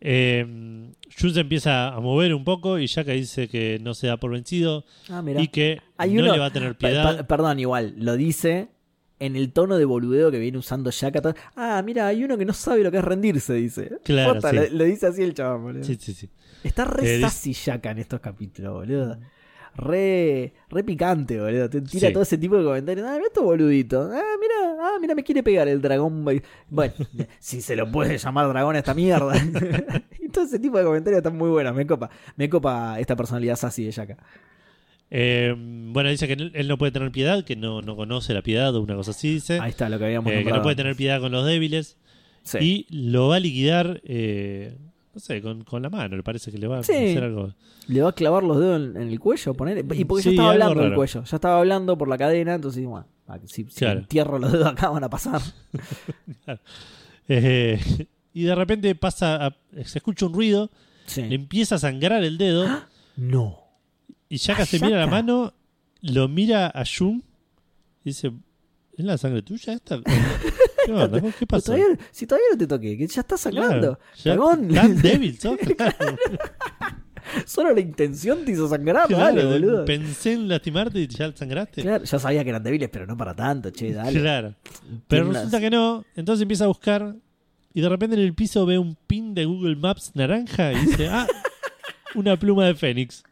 Eh, 0.00 0.90
se 1.32 1.40
empieza 1.40 1.88
a 1.94 2.00
mover 2.00 2.34
un 2.34 2.42
poco 2.44 2.78
y 2.78 2.86
Yaka 2.86 3.12
dice 3.12 3.48
que 3.48 3.78
no 3.80 3.94
se 3.94 4.08
da 4.08 4.16
por 4.16 4.32
vencido 4.32 4.84
Ah, 5.08 5.22
y 5.38 5.48
que 5.48 5.80
Hay 5.96 6.14
no 6.14 6.22
uno- 6.24 6.32
le 6.32 6.38
va 6.40 6.46
a 6.46 6.50
tener 6.52 6.76
piedad. 6.76 7.18
pa- 7.18 7.22
perdón, 7.26 7.60
igual, 7.60 7.94
lo 7.98 8.16
dice 8.16 8.68
en 9.20 9.36
el 9.36 9.52
tono 9.52 9.76
de 9.78 9.84
boludeo 9.84 10.32
que 10.32 10.38
viene 10.40 10.58
usando 10.58 10.90
todo- 11.22 11.34
Ah, 11.54 11.80
mira, 11.84 12.08
hay 12.08 12.24
uno 12.24 12.36
que 12.36 12.44
no 12.44 12.52
sabe 12.52 12.82
lo 12.82 12.90
que 12.90 12.98
es 12.98 13.04
rendirse, 13.04 13.54
dice. 13.54 13.98
Claro, 14.02 14.40
sí. 14.40 14.56
lo, 14.56 14.78
lo 14.78 14.84
dice 14.84 15.06
así 15.06 15.22
el 15.22 15.34
chabón, 15.34 15.62
boludo. 15.62 15.84
Sí, 15.84 15.96
sí, 16.00 16.12
sí. 16.14 16.28
Está 16.64 16.84
re 16.84 17.16
Eh, 17.16 17.20
sassy 17.20 17.52
Yaka 17.52 17.92
en 17.92 17.98
estos 17.98 18.18
capítulos, 18.20 18.72
boludo. 18.72 19.18
Re, 19.74 20.52
re 20.68 20.84
picante, 20.84 21.40
boludo. 21.40 21.70
Te 21.70 21.80
tira 21.80 22.08
Sí. 22.08 22.12
todo 22.12 22.22
ese 22.22 22.36
tipo 22.38 22.56
de 22.58 22.64
comentarios. 22.64 23.06
Ah, 23.08 23.14
mira 23.14 23.26
esto 23.26 23.42
boludito. 23.42 24.02
Ah, 24.12 24.22
mira, 24.40 24.76
ah, 24.80 24.98
mira, 25.00 25.14
me 25.14 25.24
quiere 25.24 25.42
pegar 25.42 25.66
el 25.68 25.80
dragón. 25.80 26.24
Bueno, 26.68 26.92
si 27.38 27.62
se 27.62 27.74
lo 27.76 27.90
puede 27.90 28.18
llamar 28.18 28.48
dragón 28.48 28.76
a 28.76 28.80
esta 28.80 28.92
mierda. 28.94 29.32
y 30.20 30.28
todo 30.28 30.44
ese 30.44 30.58
tipo 30.58 30.76
de 30.78 30.84
comentarios 30.84 31.18
están 31.18 31.36
muy 31.36 31.48
buenos. 31.48 31.74
Me 31.74 31.86
copa. 31.86 32.10
Me 32.36 32.48
copa 32.50 33.00
esta 33.00 33.16
personalidad 33.16 33.56
sassy 33.56 33.84
de 33.84 33.92
Yaka. 33.92 34.16
Eh, 35.14 35.54
bueno, 35.56 36.08
dice 36.08 36.26
que 36.26 36.34
él 36.34 36.68
no 36.68 36.78
puede 36.78 36.92
tener 36.92 37.12
piedad, 37.12 37.44
que 37.44 37.54
no, 37.54 37.82
no 37.82 37.96
conoce 37.96 38.32
la 38.32 38.40
piedad 38.42 38.74
o 38.74 38.80
una 38.80 38.94
cosa 38.94 39.10
así, 39.10 39.34
dice. 39.34 39.58
Ahí 39.60 39.70
está 39.70 39.88
lo 39.90 39.98
que 39.98 40.06
habíamos 40.06 40.32
Eh, 40.32 40.42
que 40.44 40.50
no 40.50 40.62
puede 40.62 40.76
tener 40.76 40.96
piedad 40.96 41.20
con 41.20 41.32
los 41.32 41.44
débiles. 41.46 41.98
Sí. 42.44 42.58
Y 42.90 43.08
lo 43.08 43.28
va 43.28 43.36
a 43.36 43.40
liquidar, 43.40 44.00
eh, 44.04 44.76
no 45.14 45.20
sé, 45.20 45.42
con, 45.42 45.62
con 45.64 45.82
la 45.82 45.90
mano. 45.90 46.16
Le 46.16 46.22
parece 46.22 46.50
que 46.50 46.58
le 46.58 46.66
va 46.66 46.78
a 46.78 46.82
Sí. 46.82 46.92
hacer 46.92 47.24
algo. 47.24 47.52
Le 47.88 48.00
va 48.02 48.10
a 48.10 48.12
clavar 48.14 48.42
los 48.42 48.58
dedos 48.58 48.80
en, 48.80 48.96
en 48.96 49.08
el 49.08 49.20
cuello, 49.20 49.54
poner. 49.54 49.78
Y 49.78 50.04
porque 50.04 50.22
ya 50.24 50.30
Sí, 50.30 50.36
estaba 50.36 50.50
algo 50.52 50.62
hablando 50.64 50.80
del 50.80 50.90
raro. 50.90 50.96
cuello, 50.98 51.24
ya 51.24 51.36
estaba 51.36 51.58
hablando 51.58 51.98
por 51.98 52.08
la 52.08 52.16
cadena, 52.18 52.54
entonces, 52.54 52.84
bueno, 52.86 53.06
ah, 53.28 53.38
si, 53.46 53.64
si 53.64 53.78
Claro. 53.78 54.00
entierro 54.00 54.38
los 54.38 54.52
dedos 54.52 54.66
acá 54.68 54.88
van 54.90 55.04
a 55.04 55.10
pasar. 55.10 55.40
Eh, 57.28 57.78
y 58.34 58.42
de 58.42 58.54
repente 58.54 58.94
pasa, 58.94 59.46
a- 59.46 59.56
se 59.84 59.98
escucha 59.98 60.26
un 60.26 60.34
ruido, 60.34 60.70
Sí. 61.06 61.22
le 61.22 61.34
empieza 61.36 61.76
a 61.76 61.78
sangrar 61.78 62.22
el 62.24 62.36
dedo. 62.38 62.66
No. 63.16 63.58
Y 64.28 64.38
Yaka 64.38 64.62
¿A 64.64 64.66
se 64.66 64.80
mira 64.80 64.98
la 64.98 65.06
mano, 65.06 65.52
lo 66.00 66.28
mira 66.28 66.66
a 66.74 66.82
Jun 66.84 67.22
y 68.04 68.10
dice: 68.10 68.32
¿Es 68.96 69.04
la 69.04 69.18
sangre 69.18 69.42
tuya 69.42 69.72
esta? 69.74 70.00
¿Qué 70.86 70.92
onda? 70.92 71.20
¿Qué 71.20 71.32
Pero 71.32 71.46
pasó? 71.46 71.72
todavía- 71.72 71.98
si 72.10 72.26
todavía 72.26 72.46
no 72.52 72.58
te 72.58 72.66
toqué, 72.66 72.96
que 72.98 73.06
ya 73.06 73.20
está 73.20 73.36
sangrando. 73.36 73.98
Claro, 74.22 74.58
ya-. 74.68 74.80
Tan 74.82 74.96
débil, 75.02 75.38
sos. 75.38 75.56
Claro, 75.58 76.16
Solo 77.46 77.72
la 77.72 77.80
intención 77.80 78.44
te 78.44 78.52
hizo 78.52 78.68
sangrar, 78.68 79.06
claro, 79.06 79.24
dale, 79.24 79.44
boludo. 79.44 79.84
Pensé 79.84 80.32
en 80.32 80.48
lastimarte 80.48 80.98
y 81.00 81.06
ya 81.06 81.34
sangraste. 81.34 81.80
Claro, 81.82 82.04
ya 82.04 82.18
sabía 82.18 82.42
que 82.42 82.50
eran 82.50 82.62
débiles, 82.62 82.88
pero 82.90 83.06
no 83.06 83.16
para 83.16 83.34
tanto, 83.34 83.70
che, 83.70 83.92
dale. 83.92 84.20
Claro. 84.20 84.54
Pero 85.08 85.32
resulta 85.32 85.60
que 85.60 85.70
no. 85.70 86.04
Entonces 86.16 86.42
empieza 86.42 86.64
a 86.64 86.66
buscar 86.66 87.14
y 87.72 87.80
de 87.80 87.88
repente 87.88 88.16
en 88.16 88.22
el 88.22 88.34
piso 88.34 88.66
ve 88.66 88.76
un 88.78 88.96
pin 89.06 89.34
de 89.34 89.44
Google 89.46 89.76
Maps 89.76 90.10
naranja 90.14 90.72
y 90.72 90.84
dice: 90.84 91.08
Ah, 91.08 91.26
una 92.16 92.36
pluma 92.36 92.66
de 92.66 92.74
Fénix. 92.74 93.22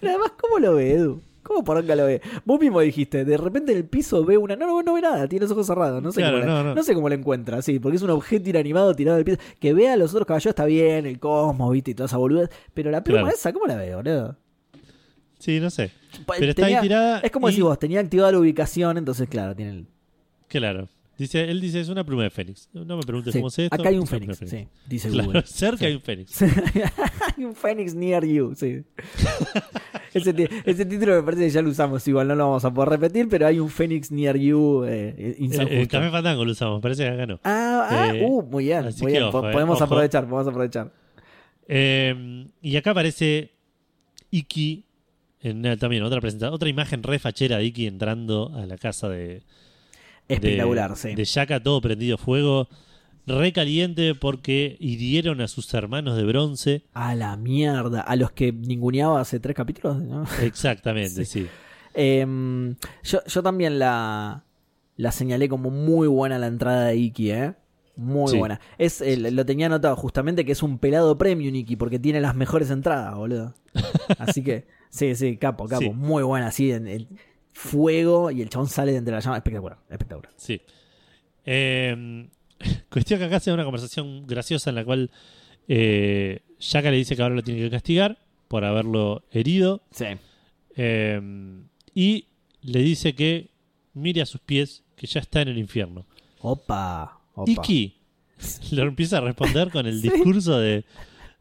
Pero 0.00 0.12
además, 0.14 0.32
¿cómo 0.40 0.58
lo 0.58 0.74
ve, 0.74 0.92
Edu? 0.94 1.22
¿Cómo 1.44 1.62
poronga 1.62 1.94
lo 1.94 2.06
ve? 2.06 2.20
Vos 2.44 2.58
mismo 2.58 2.80
dijiste, 2.80 3.24
de 3.24 3.36
repente 3.36 3.70
en 3.70 3.78
el 3.78 3.84
piso 3.84 4.24
ve 4.24 4.36
una. 4.36 4.56
No, 4.56 4.66
no, 4.66 4.82
no 4.82 4.94
ve 4.94 5.00
nada, 5.02 5.28
tiene 5.28 5.44
los 5.44 5.52
ojos 5.52 5.66
cerrados. 5.66 6.02
No 6.02 6.10
sé, 6.10 6.20
Claro, 6.22 6.40
cómo, 6.40 6.46
la- 6.52 6.52
no, 6.62 6.64
no. 6.70 6.74
no 6.74 6.82
sé 6.82 6.94
cómo 6.94 7.08
lo 7.08 7.14
encuentra, 7.14 7.62
sí, 7.62 7.78
porque 7.78 7.96
es 7.96 8.02
un 8.02 8.10
objeto 8.10 8.50
inanimado 8.50 8.92
tirado 8.96 9.16
del 9.16 9.24
piso. 9.24 9.38
Que 9.60 9.72
vea 9.74 9.92
a 9.92 9.96
los 9.96 10.10
otros 10.12 10.26
caballos 10.26 10.46
está 10.46 10.64
bien, 10.64 11.06
el 11.06 11.20
cosmos, 11.20 11.70
viste, 11.70 11.92
y 11.92 11.94
toda 11.94 12.06
esa 12.06 12.16
boludez. 12.16 12.48
Pero 12.72 12.90
la 12.90 13.04
pluma 13.04 13.20
Claro. 13.20 13.34
esa, 13.36 13.52
¿cómo 13.52 13.66
la 13.66 13.76
ve, 13.76 13.94
boludo? 13.94 14.36
Sí, 15.38 15.60
no 15.60 15.68
sé. 15.70 15.90
Pa- 16.24 16.34
Pero 16.38 16.50
está 16.50 16.62
ahí 16.64 16.72
tenía- 16.72 16.80
tirada. 16.80 17.20
Es 17.20 17.30
como 17.30 17.48
y- 17.48 17.52
decís 17.52 17.62
vos, 17.64 17.78
tenía 17.78 18.00
activada 18.00 18.32
la 18.32 18.38
ubicación, 18.38 18.96
entonces, 18.96 19.28
claro, 19.28 19.54
tiene 19.54 19.70
el. 19.72 19.86
Claro. 20.48 20.88
Dice, 21.16 21.48
él 21.48 21.60
dice: 21.60 21.80
Es 21.80 21.88
una 21.88 22.04
pluma 22.04 22.24
de 22.24 22.30
Fénix. 22.30 22.68
No 22.72 22.96
me 22.96 23.02
preguntes 23.04 23.32
Sí, 23.32 23.38
cómo 23.38 23.48
es 23.48 23.58
esto. 23.60 23.74
Acá 23.74 23.88
hay 23.88 23.98
un 23.98 24.06
Fénix, 24.06 24.38
sí, 24.38 24.66
dice 24.86 25.08
Claro, 25.10 25.26
Google. 25.28 25.42
cerca 25.46 25.78
Sí. 25.78 25.84
hay 25.86 25.94
un 25.94 26.00
Fénix. 26.00 26.42
hay 27.36 27.44
un 27.44 27.54
Fénix 27.54 27.94
near 27.94 28.24
you, 28.24 28.54
sí. 28.56 28.82
ese, 30.14 30.50
ese 30.64 30.84
título 30.86 31.14
me 31.14 31.22
parece 31.22 31.44
que 31.44 31.50
ya 31.50 31.62
lo 31.62 31.70
usamos, 31.70 32.06
igual 32.08 32.26
no 32.28 32.34
lo 32.34 32.44
vamos 32.48 32.64
a 32.64 32.74
poder 32.74 32.88
repetir, 32.90 33.28
pero 33.28 33.46
hay 33.46 33.60
un 33.60 33.68
Fénix 33.70 34.10
near 34.10 34.36
you 34.36 34.84
eh, 34.86 35.36
San 35.52 35.68
Eh, 35.68 35.82
El. 35.82 35.88
Café 35.88 36.10
Fandango 36.10 36.44
lo 36.44 36.52
usamos, 36.52 36.80
parece 36.82 37.04
que 37.04 37.10
acá 37.10 37.26
no. 37.26 37.40
Ah, 37.44 37.88
ah, 37.90 38.12
Eh, 38.14 38.24
uh, 38.26 38.42
muy 38.42 38.64
bien, 38.64 38.84
muy 39.00 39.12
bien. 39.12 39.22
ojo, 39.24 39.48
eh, 39.48 39.52
podemos 39.52 39.76
ojo. 39.76 39.84
aprovechar, 39.84 40.24
podemos 40.28 40.48
aprovechar. 40.48 40.92
Eh, 41.68 42.46
y 42.60 42.76
acá 42.76 42.90
aparece 42.90 43.52
Iki. 44.30 44.84
En, 45.42 45.64
eh, 45.66 45.76
también 45.76 46.02
otra 46.02 46.20
presentación, 46.20 46.54
otra 46.54 46.68
imagen 46.70 47.02
re 47.02 47.18
fachera 47.18 47.58
de 47.58 47.64
Iki 47.66 47.86
entrando 47.86 48.50
a 48.54 48.64
la 48.66 48.78
casa 48.78 49.08
de, 49.10 49.42
Espectacular, 50.28 50.90
de, 50.90 50.96
sí. 50.96 51.14
de 51.14 51.24
Yaka, 51.24 51.62
todo 51.62 51.80
prendido 51.80 52.16
fuego, 52.18 52.68
re 53.26 53.52
caliente 53.52 54.14
porque 54.14 54.76
hirieron 54.80 55.40
a 55.40 55.48
sus 55.48 55.72
hermanos 55.74 56.16
de 56.16 56.24
bronce. 56.24 56.82
A 56.94 57.14
la 57.14 57.36
mierda, 57.36 58.00
a 58.00 58.16
los 58.16 58.30
que 58.32 58.52
ninguneaba 58.52 59.20
hace 59.20 59.40
tres 59.40 59.54
capítulos, 59.56 60.02
¿no? 60.02 60.24
Exactamente, 60.42 61.24
sí. 61.26 61.46
Em, 61.94 62.74
yo, 63.02 63.20
yo 63.26 63.42
también 63.42 63.78
la, 63.78 64.44
la 64.96 65.12
señalé 65.12 65.48
como 65.48 65.70
muy 65.70 66.08
buena 66.08 66.38
la 66.38 66.46
entrada 66.48 66.86
de 66.86 66.96
Iki, 66.96 67.30
¿eh? 67.30 67.54
Muy 67.96 68.32
Sí. 68.32 68.38
buena. 68.38 68.60
Es, 68.76 69.00
eh, 69.00 69.16
lo 69.16 69.46
tenía 69.46 69.66
anotado 69.66 69.94
justamente 69.94 70.44
que 70.44 70.50
es 70.50 70.64
un 70.64 70.78
pelado 70.78 71.16
premium 71.16 71.54
Iki 71.54 71.76
porque 71.76 72.00
tiene 72.00 72.20
las 72.20 72.34
mejores 72.34 72.70
entradas, 72.70 73.14
boludo. 73.14 73.54
Así 74.18 74.42
que, 74.42 74.66
sí, 74.90 75.14
sí, 75.14 75.36
capo, 75.36 75.68
capo. 75.68 75.82
Sí. 75.82 75.90
Muy 75.90 76.24
buena, 76.24 76.48
así, 76.48 76.72
en, 76.72 76.88
en 76.88 77.06
fuego 77.54 78.30
y 78.30 78.42
el 78.42 78.50
chabón 78.50 78.68
sale 78.68 78.92
de 78.92 78.98
entre 78.98 79.14
la 79.14 79.20
llama. 79.20 79.36
Espectacular, 79.38 79.78
espectacular. 79.88 80.30
Sí. 80.36 80.60
Eh, 81.46 82.28
cuestión 82.90 83.18
que 83.20 83.24
acá 83.26 83.40
se 83.40 83.50
da 83.50 83.54
una 83.54 83.64
conversación 83.64 84.26
graciosa 84.26 84.70
en 84.70 84.76
la 84.76 84.84
cual 84.84 85.10
eh, 85.68 86.40
Yaka 86.60 86.90
le 86.90 86.96
dice 86.98 87.16
que 87.16 87.22
ahora 87.22 87.34
lo 87.36 87.42
tiene 87.42 87.60
que 87.60 87.70
castigar 87.70 88.18
por 88.48 88.64
haberlo 88.64 89.24
herido. 89.32 89.82
Sí. 89.90 90.04
eh, 90.76 91.20
y 91.94 92.26
le 92.62 92.80
dice 92.80 93.14
que 93.14 93.50
mire 93.94 94.20
a 94.22 94.26
sus 94.26 94.40
pies, 94.40 94.82
que 94.96 95.06
ya 95.06 95.20
está 95.20 95.40
en 95.42 95.48
el 95.48 95.58
infierno. 95.58 96.06
Opa, 96.40 97.20
opa. 97.34 97.50
Iki 97.50 97.96
le 98.72 98.82
empieza 98.82 99.18
a 99.18 99.20
responder 99.20 99.70
con 99.70 99.86
el 99.86 100.00
Sí. 100.00 100.08
discurso 100.08 100.58
de, 100.58 100.84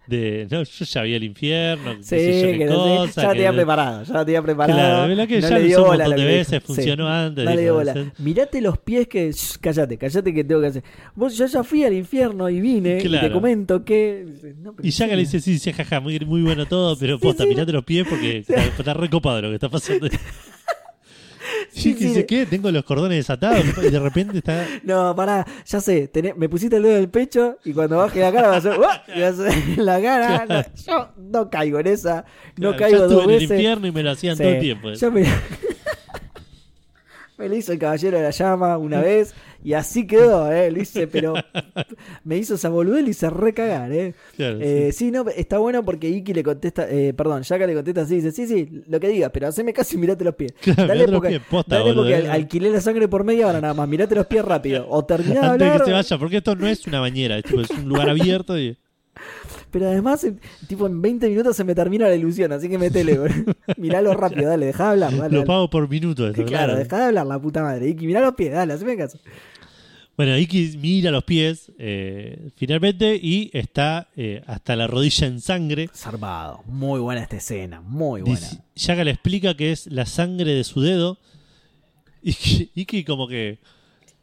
de, 0.07 0.47
no, 0.51 0.63
yo 0.63 0.85
ya 0.85 1.01
vi 1.03 1.13
el 1.13 1.23
infierno, 1.23 1.95
qué 1.97 2.03
Sí, 2.03 2.09
sé 2.09 2.41
yo 2.41 2.47
qué 2.51 2.57
que 2.57 2.67
cosa, 2.67 3.21
ya 3.21 3.23
lo 3.23 3.29
que- 3.29 3.35
tenía 3.37 3.53
preparado, 3.53 4.03
ya 4.03 4.13
lo 4.13 4.25
tenía 4.25 4.41
preparado. 4.41 4.77
Claro, 4.79 5.15
lo 5.15 5.27
que 5.27 5.39
no 5.41 5.49
ya 5.49 5.57
le 5.57 5.63
dio 5.65 5.81
un 5.83 5.87
montón 5.87 6.09
de 6.09 6.15
que 6.17 6.25
veces, 6.25 6.51
dijo. 6.61 6.65
funcionó 6.73 7.07
antes, 7.07 7.45
No 7.45 7.55
le 7.55 7.61
dijo. 7.61 7.81
Mirate 8.19 8.61
los 8.61 8.77
pies 8.79 9.07
que. 9.07 9.31
Shh, 9.31 9.57
cállate, 9.61 9.97
cállate 9.97 10.33
que 10.33 10.43
tengo 10.43 10.61
que 10.61 10.67
hacer. 10.67 10.83
Vos, 11.15 11.37
yo 11.37 11.45
ya 11.45 11.63
fui 11.63 11.83
al 11.85 11.93
infierno 11.93 12.49
y 12.49 12.59
vine 12.59 12.99
y 13.01 13.09
te 13.09 13.31
comento 13.31 13.83
que. 13.85 14.25
No, 14.61 14.75
Y 14.83 14.89
Yaka 14.91 15.11
sí, 15.11 15.15
le 15.15 15.21
dice, 15.21 15.39
sí, 15.39 15.57
sí, 15.59 15.71
jaja, 15.71 15.99
muy, 16.01 16.19
muy 16.19 16.41
bueno 16.41 16.65
todo, 16.65 16.95
pero 16.99 17.17
posta, 17.19 17.45
mirate 17.45 17.71
los 17.71 17.85
pies 17.85 18.05
porque 18.09 18.37
está, 18.47 18.63
está 18.65 18.93
recopado 18.93 19.41
lo 19.43 19.49
que 19.49 19.55
está 19.55 19.69
pasando. 19.69 20.07
Sí, 21.73 21.93
sí. 21.97 22.05
dice, 22.05 22.25
¿qué? 22.25 22.45
Tengo 22.45 22.69
los 22.71 22.83
cordones 22.83 23.17
desatados 23.17 23.63
y 23.83 23.89
de 23.89 23.99
repente 23.99 24.37
está... 24.37 24.65
No, 24.83 25.15
pará, 25.15 25.45
ya 25.65 25.81
sé, 25.81 26.09
tené- 26.11 26.35
me 26.35 26.47
pusiste 26.47 26.75
el 26.77 26.83
dedo 26.83 26.95
en 26.95 26.99
el 27.01 27.09
pecho 27.09 27.57
y 27.65 27.73
cuando 27.73 27.97
baje 27.97 28.19
la 28.21 28.31
cara 28.31 28.47
va 28.49 28.53
a 28.55 28.57
hacer, 28.57 28.73
hacer 29.23 29.77
la 29.77 30.01
cara. 30.01 30.45
Claro. 30.45 30.69
No, 30.75 30.83
yo 30.85 31.09
no 31.17 31.49
caigo 31.49 31.79
en 31.79 31.87
esa, 31.87 32.25
no 32.57 32.75
Claro, 32.75 32.77
caigo 32.77 32.97
ya 32.97 33.03
estuve 33.05 33.15
dos 33.15 33.23
en 33.25 33.29
el 33.31 33.41
infierno 33.43 33.87
y 33.87 33.91
me 33.91 34.03
lo 34.03 34.11
hacían 34.11 34.37
Sí, 34.37 34.43
todo 34.43 34.51
el 34.53 34.59
tiempo. 34.59 34.91
yo 34.93 35.11
me... 35.11 35.25
me 37.37 37.49
lo 37.49 37.55
hizo 37.55 37.71
el 37.73 37.79
caballero 37.79 38.17
de 38.17 38.23
la 38.23 38.29
llama 38.31 38.77
una 38.77 39.01
vez 39.01 39.33
y 39.63 39.73
así 39.73 40.05
quedó, 40.05 40.51
¿eh? 40.51 40.69
Lo 40.71 40.81
hice, 40.81 41.07
pero 41.07 41.33
me 42.23 42.37
hizo 42.37 42.55
esa 42.55 42.69
boludez 42.69 43.05
y 43.07 43.09
hice 43.11 43.29
recagar, 43.29 43.91
¿eh? 43.91 44.13
Claro, 44.35 44.59
Eh, 44.61 44.91
sí, 44.93 45.11
no, 45.11 45.25
está 45.29 45.57
bueno 45.57 45.83
porque 45.83 46.09
Iki 46.09 46.33
le 46.33 46.43
contesta, 46.43 46.89
eh, 46.89 47.13
perdón, 47.13 47.43
Yaka 47.43 47.65
le 47.67 47.73
contesta 47.75 48.01
así, 48.01 48.15
dice, 48.15 48.31
sí, 48.31 48.47
sí, 48.47 48.83
lo 48.87 48.99
que 48.99 49.07
digas, 49.07 49.31
pero 49.33 49.47
haceme 49.47 49.73
caso 49.73 49.95
y 49.95 49.99
mirate 49.99 50.23
los 50.23 50.35
pies. 50.35 50.53
Claro, 50.61 50.81
dale 50.87 50.93
mirate 51.07 51.11
los 51.11 51.19
porque, 51.21 51.29
pies, 51.29 51.41
posta, 51.49 51.75
dale 51.77 51.89
boludo, 51.89 52.03
porque 52.03 52.13
eh. 52.13 52.17
al- 52.17 52.31
alquilé 52.31 52.69
la 52.69 52.81
sangre 52.81 53.07
por 53.07 53.23
media 53.23 53.47
hora 53.47 53.61
nada 53.61 53.73
más, 53.73 53.87
mirate 53.87 54.15
los 54.15 54.25
pies 54.27 54.43
rápido. 54.45 54.85
O 54.89 55.01
de 55.01 55.13
Antes 55.15 55.27
de 55.33 55.39
hablar, 55.39 55.79
que 55.79 55.85
se 55.85 55.91
vaya, 55.91 56.17
porque 56.17 56.37
esto 56.37 56.55
no 56.55 56.67
es 56.67 56.85
una 56.87 56.99
bañera, 56.99 57.37
es, 57.37 57.43
tipo, 57.43 57.61
es 57.61 57.69
un 57.69 57.85
lugar 57.89 58.09
abierto 58.09 58.57
y... 58.59 58.77
pero 59.73 59.87
además, 59.89 60.23
en- 60.23 60.39
tipo, 60.67 60.87
en 60.87 61.01
20 61.01 61.27
minutos 61.27 61.57
se 61.57 61.65
me 61.65 61.75
termina 61.75 62.07
la 62.07 62.15
ilusión, 62.15 62.53
así 62.53 62.69
que 62.69 62.77
metele, 62.77 63.17
boludo. 63.19 63.53
Miralo 63.77 64.13
rápido, 64.13 64.47
dale, 64.47 64.67
dejá 64.67 64.85
de 64.85 64.89
hablar, 64.91 65.17
dale. 65.17 65.35
Lo 65.35 65.43
pago 65.43 65.69
por 65.69 65.89
minuto 65.89 66.25
esto, 66.27 66.45
Claro, 66.45 66.67
claro. 66.73 66.75
dejá 66.77 66.97
de 66.99 67.03
hablar, 67.07 67.25
la 67.27 67.39
puta 67.41 67.61
madre. 67.63 67.89
Iki, 67.89 68.07
mirá 68.07 68.21
los 68.21 68.35
pies, 68.35 68.53
dale, 68.53 68.71
haceme 68.73 68.95
caso. 68.95 69.19
Bueno, 70.15 70.37
Iki 70.37 70.77
mira 70.79 71.09
los 71.09 71.23
pies 71.23 71.71
eh, 71.79 72.51
finalmente 72.55 73.15
y 73.19 73.49
está 73.51 74.09
eh, 74.15 74.43
hasta 74.45 74.75
la 74.75 74.85
rodilla 74.85 75.25
en 75.25 75.41
sangre. 75.41 75.89
Zarpado. 75.91 76.61
Muy 76.67 76.99
buena 76.99 77.21
esta 77.23 77.37
escena. 77.37 77.81
Muy 77.81 78.21
buena. 78.21 78.39
Dice- 78.39 78.61
Yaga 78.75 79.03
le 79.03 79.09
explica 79.11 79.57
que 79.57 79.71
es 79.71 79.87
la 79.87 80.05
sangre 80.05 80.53
de 80.53 80.63
su 80.63 80.81
dedo. 80.81 81.17
Que- 82.23 82.69
Iki 82.75 83.03
como 83.05 83.27
que... 83.27 83.57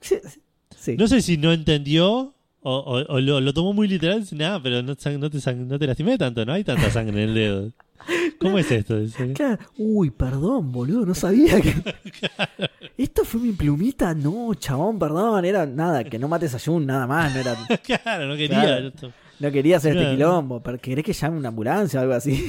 Sí. 0.01 0.97
No 0.97 1.09
sé 1.09 1.21
si 1.23 1.37
no 1.37 1.53
entendió 1.53 2.35
o, 2.63 2.77
o- 2.77 3.15
o 3.15 3.21
lo, 3.21 3.41
lo 3.41 3.53
tomó 3.55 3.73
muy 3.73 3.89
literal. 3.89 4.25
Nada, 4.33 4.63
pero 4.63 4.83
no, 4.83 4.89
no 4.89 4.97
te, 5.31 5.55
no 5.55 5.79
te 5.79 5.87
lastimé 5.87 6.19
tanto, 6.19 6.45
no 6.45 6.53
hay 6.53 6.65
tanta 6.65 6.91
sangre 6.91 7.23
en 7.23 7.29
el 7.31 7.35
dedo. 7.35 7.71
¿Cómo 8.41 8.59
es 8.59 8.71
esto? 8.71 8.97
Claro. 9.35 9.59
Uy, 9.77 10.11
perdón, 10.11 10.73
boludo, 10.73 11.05
no 11.05 11.15
sabía 11.15 11.61
que. 11.61 11.75
¿Esto 12.97 13.25
fue 13.25 13.41
mi 13.41 13.53
plumita? 13.53 14.15
No, 14.15 14.55
chabón, 14.55 14.99
perdón. 14.99 15.45
Era 15.45 15.67
nada, 15.67 16.05
que 16.05 16.19
no 16.19 16.27
mates 16.29 16.55
a 16.55 16.59
Jun, 16.59 16.87
nada 16.87 17.07
más. 17.07 17.35
No, 17.35 17.41
era, 17.41 17.57
Claro, 18.03 18.27
no 18.27 18.37
quería. 18.37 18.63
Claro. 18.63 18.89
esto. 18.89 19.13
no 19.39 19.51
quería 19.53 19.77
hacer 19.77 19.97
este 19.97 20.13
quilombo. 20.13 20.63
Pero 20.63 20.79
¿Querés 20.79 21.05
que 21.05 21.13
llame 21.13 21.37
una 21.39 21.49
ambulancia 21.49 22.01
o 22.01 22.03
algo 22.03 22.15
así? 22.15 22.47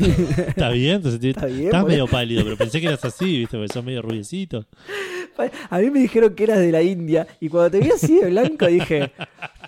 Está 0.47 0.69
bien, 0.69 0.95
entonces 0.95 1.21
Está 1.23 1.45
bien, 1.47 1.65
estás 1.65 1.81
boludo. 1.81 1.88
medio 1.89 2.07
pálido, 2.07 2.43
pero 2.45 2.55
pensé 2.57 2.79
que 2.79 2.88
eras 2.88 3.03
así, 3.03 3.39
¿viste? 3.39 3.57
Porque 3.57 3.73
sos 3.73 3.83
medio 3.83 4.01
rubiecito. 4.01 4.65
A 5.69 5.79
mí 5.79 5.89
me 5.89 5.99
dijeron 5.99 6.33
que 6.33 6.43
eras 6.45 6.59
de 6.59 6.71
la 6.71 6.81
India. 6.81 7.27
Y 7.41 7.49
cuando 7.49 7.71
te 7.71 7.79
vi 7.81 7.91
así 7.91 8.19
de 8.19 8.29
blanco 8.29 8.67
dije. 8.67 9.11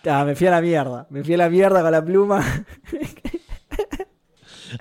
Ah, 0.05 0.25
me 0.25 0.35
fui 0.35 0.47
a 0.47 0.51
la 0.51 0.61
mierda. 0.61 1.07
Me 1.09 1.23
fui 1.23 1.33
a 1.33 1.37
la 1.37 1.49
mierda 1.49 1.81
con 1.81 1.91
la 1.91 2.03
pluma. 2.03 2.43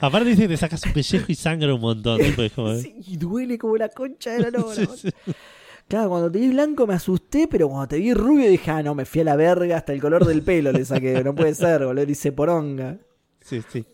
Aparte 0.00 0.30
dice 0.30 0.42
que 0.42 0.48
te 0.48 0.56
sacas 0.56 0.84
un 0.86 0.92
pellejo 0.92 1.26
y 1.28 1.34
sangra 1.34 1.74
un 1.74 1.80
montón. 1.80 2.20
es 2.20 2.52
como- 2.52 2.74
Sí, 2.76 2.94
y 3.06 3.16
duele 3.16 3.58
como 3.58 3.76
la 3.76 3.88
concha 3.88 4.30
de 4.32 4.38
la 4.40 4.50
lora. 4.58 4.74
Sí, 4.74 4.86
sí. 4.96 5.10
Claro, 5.86 6.08
cuando 6.08 6.30
te 6.30 6.38
vi 6.38 6.48
blanco 6.48 6.86
me 6.86 6.94
asusté, 6.94 7.46
pero 7.48 7.68
cuando 7.68 7.88
te 7.88 7.98
vi 7.98 8.14
rubio 8.14 8.48
dije, 8.48 8.70
ah, 8.70 8.82
no, 8.82 8.94
me 8.94 9.04
fui 9.04 9.20
a 9.20 9.24
la 9.24 9.36
verga, 9.36 9.76
hasta 9.76 9.92
el 9.92 10.00
color 10.00 10.24
del 10.24 10.42
pelo 10.42 10.72
le 10.72 10.84
saqué, 10.84 11.22
no 11.24 11.34
puede 11.34 11.54
ser, 11.54 11.84
boludo, 11.84 12.06
dice 12.06 12.32
poronga. 12.32 12.96
Sí, 13.40 13.60
sí. 13.68 13.84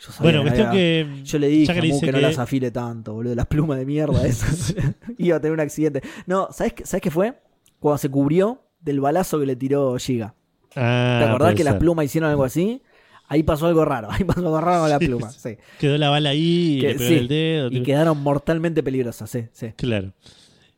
Yo 0.00 0.12
sabía 0.12 0.20
Bueno, 0.20 0.42
cuestión 0.42 0.70
que. 0.72 1.06
Yo 1.24 1.38
le 1.38 1.46
dije 1.48 1.72
que 1.72 1.80
le 1.80 1.88
Mu 1.88 1.94
dice 1.94 2.06
que 2.06 2.12
no 2.12 2.20
las 2.20 2.38
afile 2.38 2.70
tanto, 2.70 3.14
boludo, 3.14 3.34
las 3.34 3.46
plumas 3.46 3.78
de 3.78 3.86
mierda 3.86 4.26
esas. 4.26 4.74
Iba 5.16 5.36
a 5.36 5.40
tener 5.40 5.54
un 5.54 5.60
accidente. 5.60 6.02
No, 6.26 6.48
¿sabes, 6.52 6.74
qué- 6.74 6.84
¿sabes 6.84 7.00
qué 7.00 7.10
fue? 7.10 7.40
Cuando 7.78 7.96
se 7.98 8.10
cubrió 8.10 8.60
del 8.80 9.00
balazo 9.00 9.40
que 9.40 9.46
le 9.46 9.56
tiró 9.56 9.96
Giga. 9.96 10.34
Ah, 10.76 11.18
¿Te 11.22 11.28
acordás 11.28 11.54
que 11.54 11.64
las 11.64 11.74
ser. 11.74 11.78
plumas 11.80 12.04
hicieron 12.06 12.30
algo 12.30 12.44
así? 12.44 12.82
Ahí 13.28 13.42
pasó 13.42 13.66
algo 13.66 13.84
raro, 13.84 14.08
ahí 14.10 14.24
pasó 14.24 14.40
algo 14.40 14.60
raro 14.60 14.80
con 14.82 14.90
la 14.90 14.98
pluma, 14.98 15.30
sí. 15.30 15.56
Quedó 15.78 15.96
la 15.98 16.10
bala 16.10 16.30
ahí 16.30 16.76
y 16.76 16.80
Que- 16.80 16.88
le 16.88 16.94
pegó 16.94 17.08
sí, 17.08 17.14
en 17.14 17.18
el 17.20 17.28
dedo. 17.28 17.68
Y 17.72 17.82
quedaron 17.82 18.22
mortalmente 18.22 18.82
peligrosas, 18.82 19.30
sí, 19.30 19.44
sí. 19.52 19.68
Claro. 19.76 20.12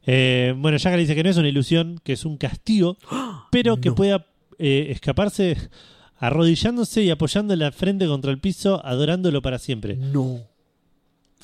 Eh, 0.07 0.55
bueno, 0.57 0.79
le 0.83 0.97
dice 0.99 1.15
que 1.17 1.25
no 1.25 1.31
es 1.31 1.37
una 1.37 1.49
ilusión, 1.49 2.01
que 2.05 2.13
es 2.13 2.25
un 2.25 2.37
castigo, 2.37 2.97
pero 3.51 3.81
que 3.81 3.89
No. 3.89 3.95
pueda 3.97 4.27
eh, 4.59 4.87
escaparse 4.91 5.57
arrodillándose 6.19 7.03
y 7.03 7.11
apoyando 7.11 7.55
la 7.57 7.73
frente 7.73 8.07
contra 8.07 8.31
el 8.31 8.39
piso, 8.39 8.81
adorándolo 8.87 9.43
para 9.43 9.59
siempre. 9.59 9.97
No. 9.97 10.41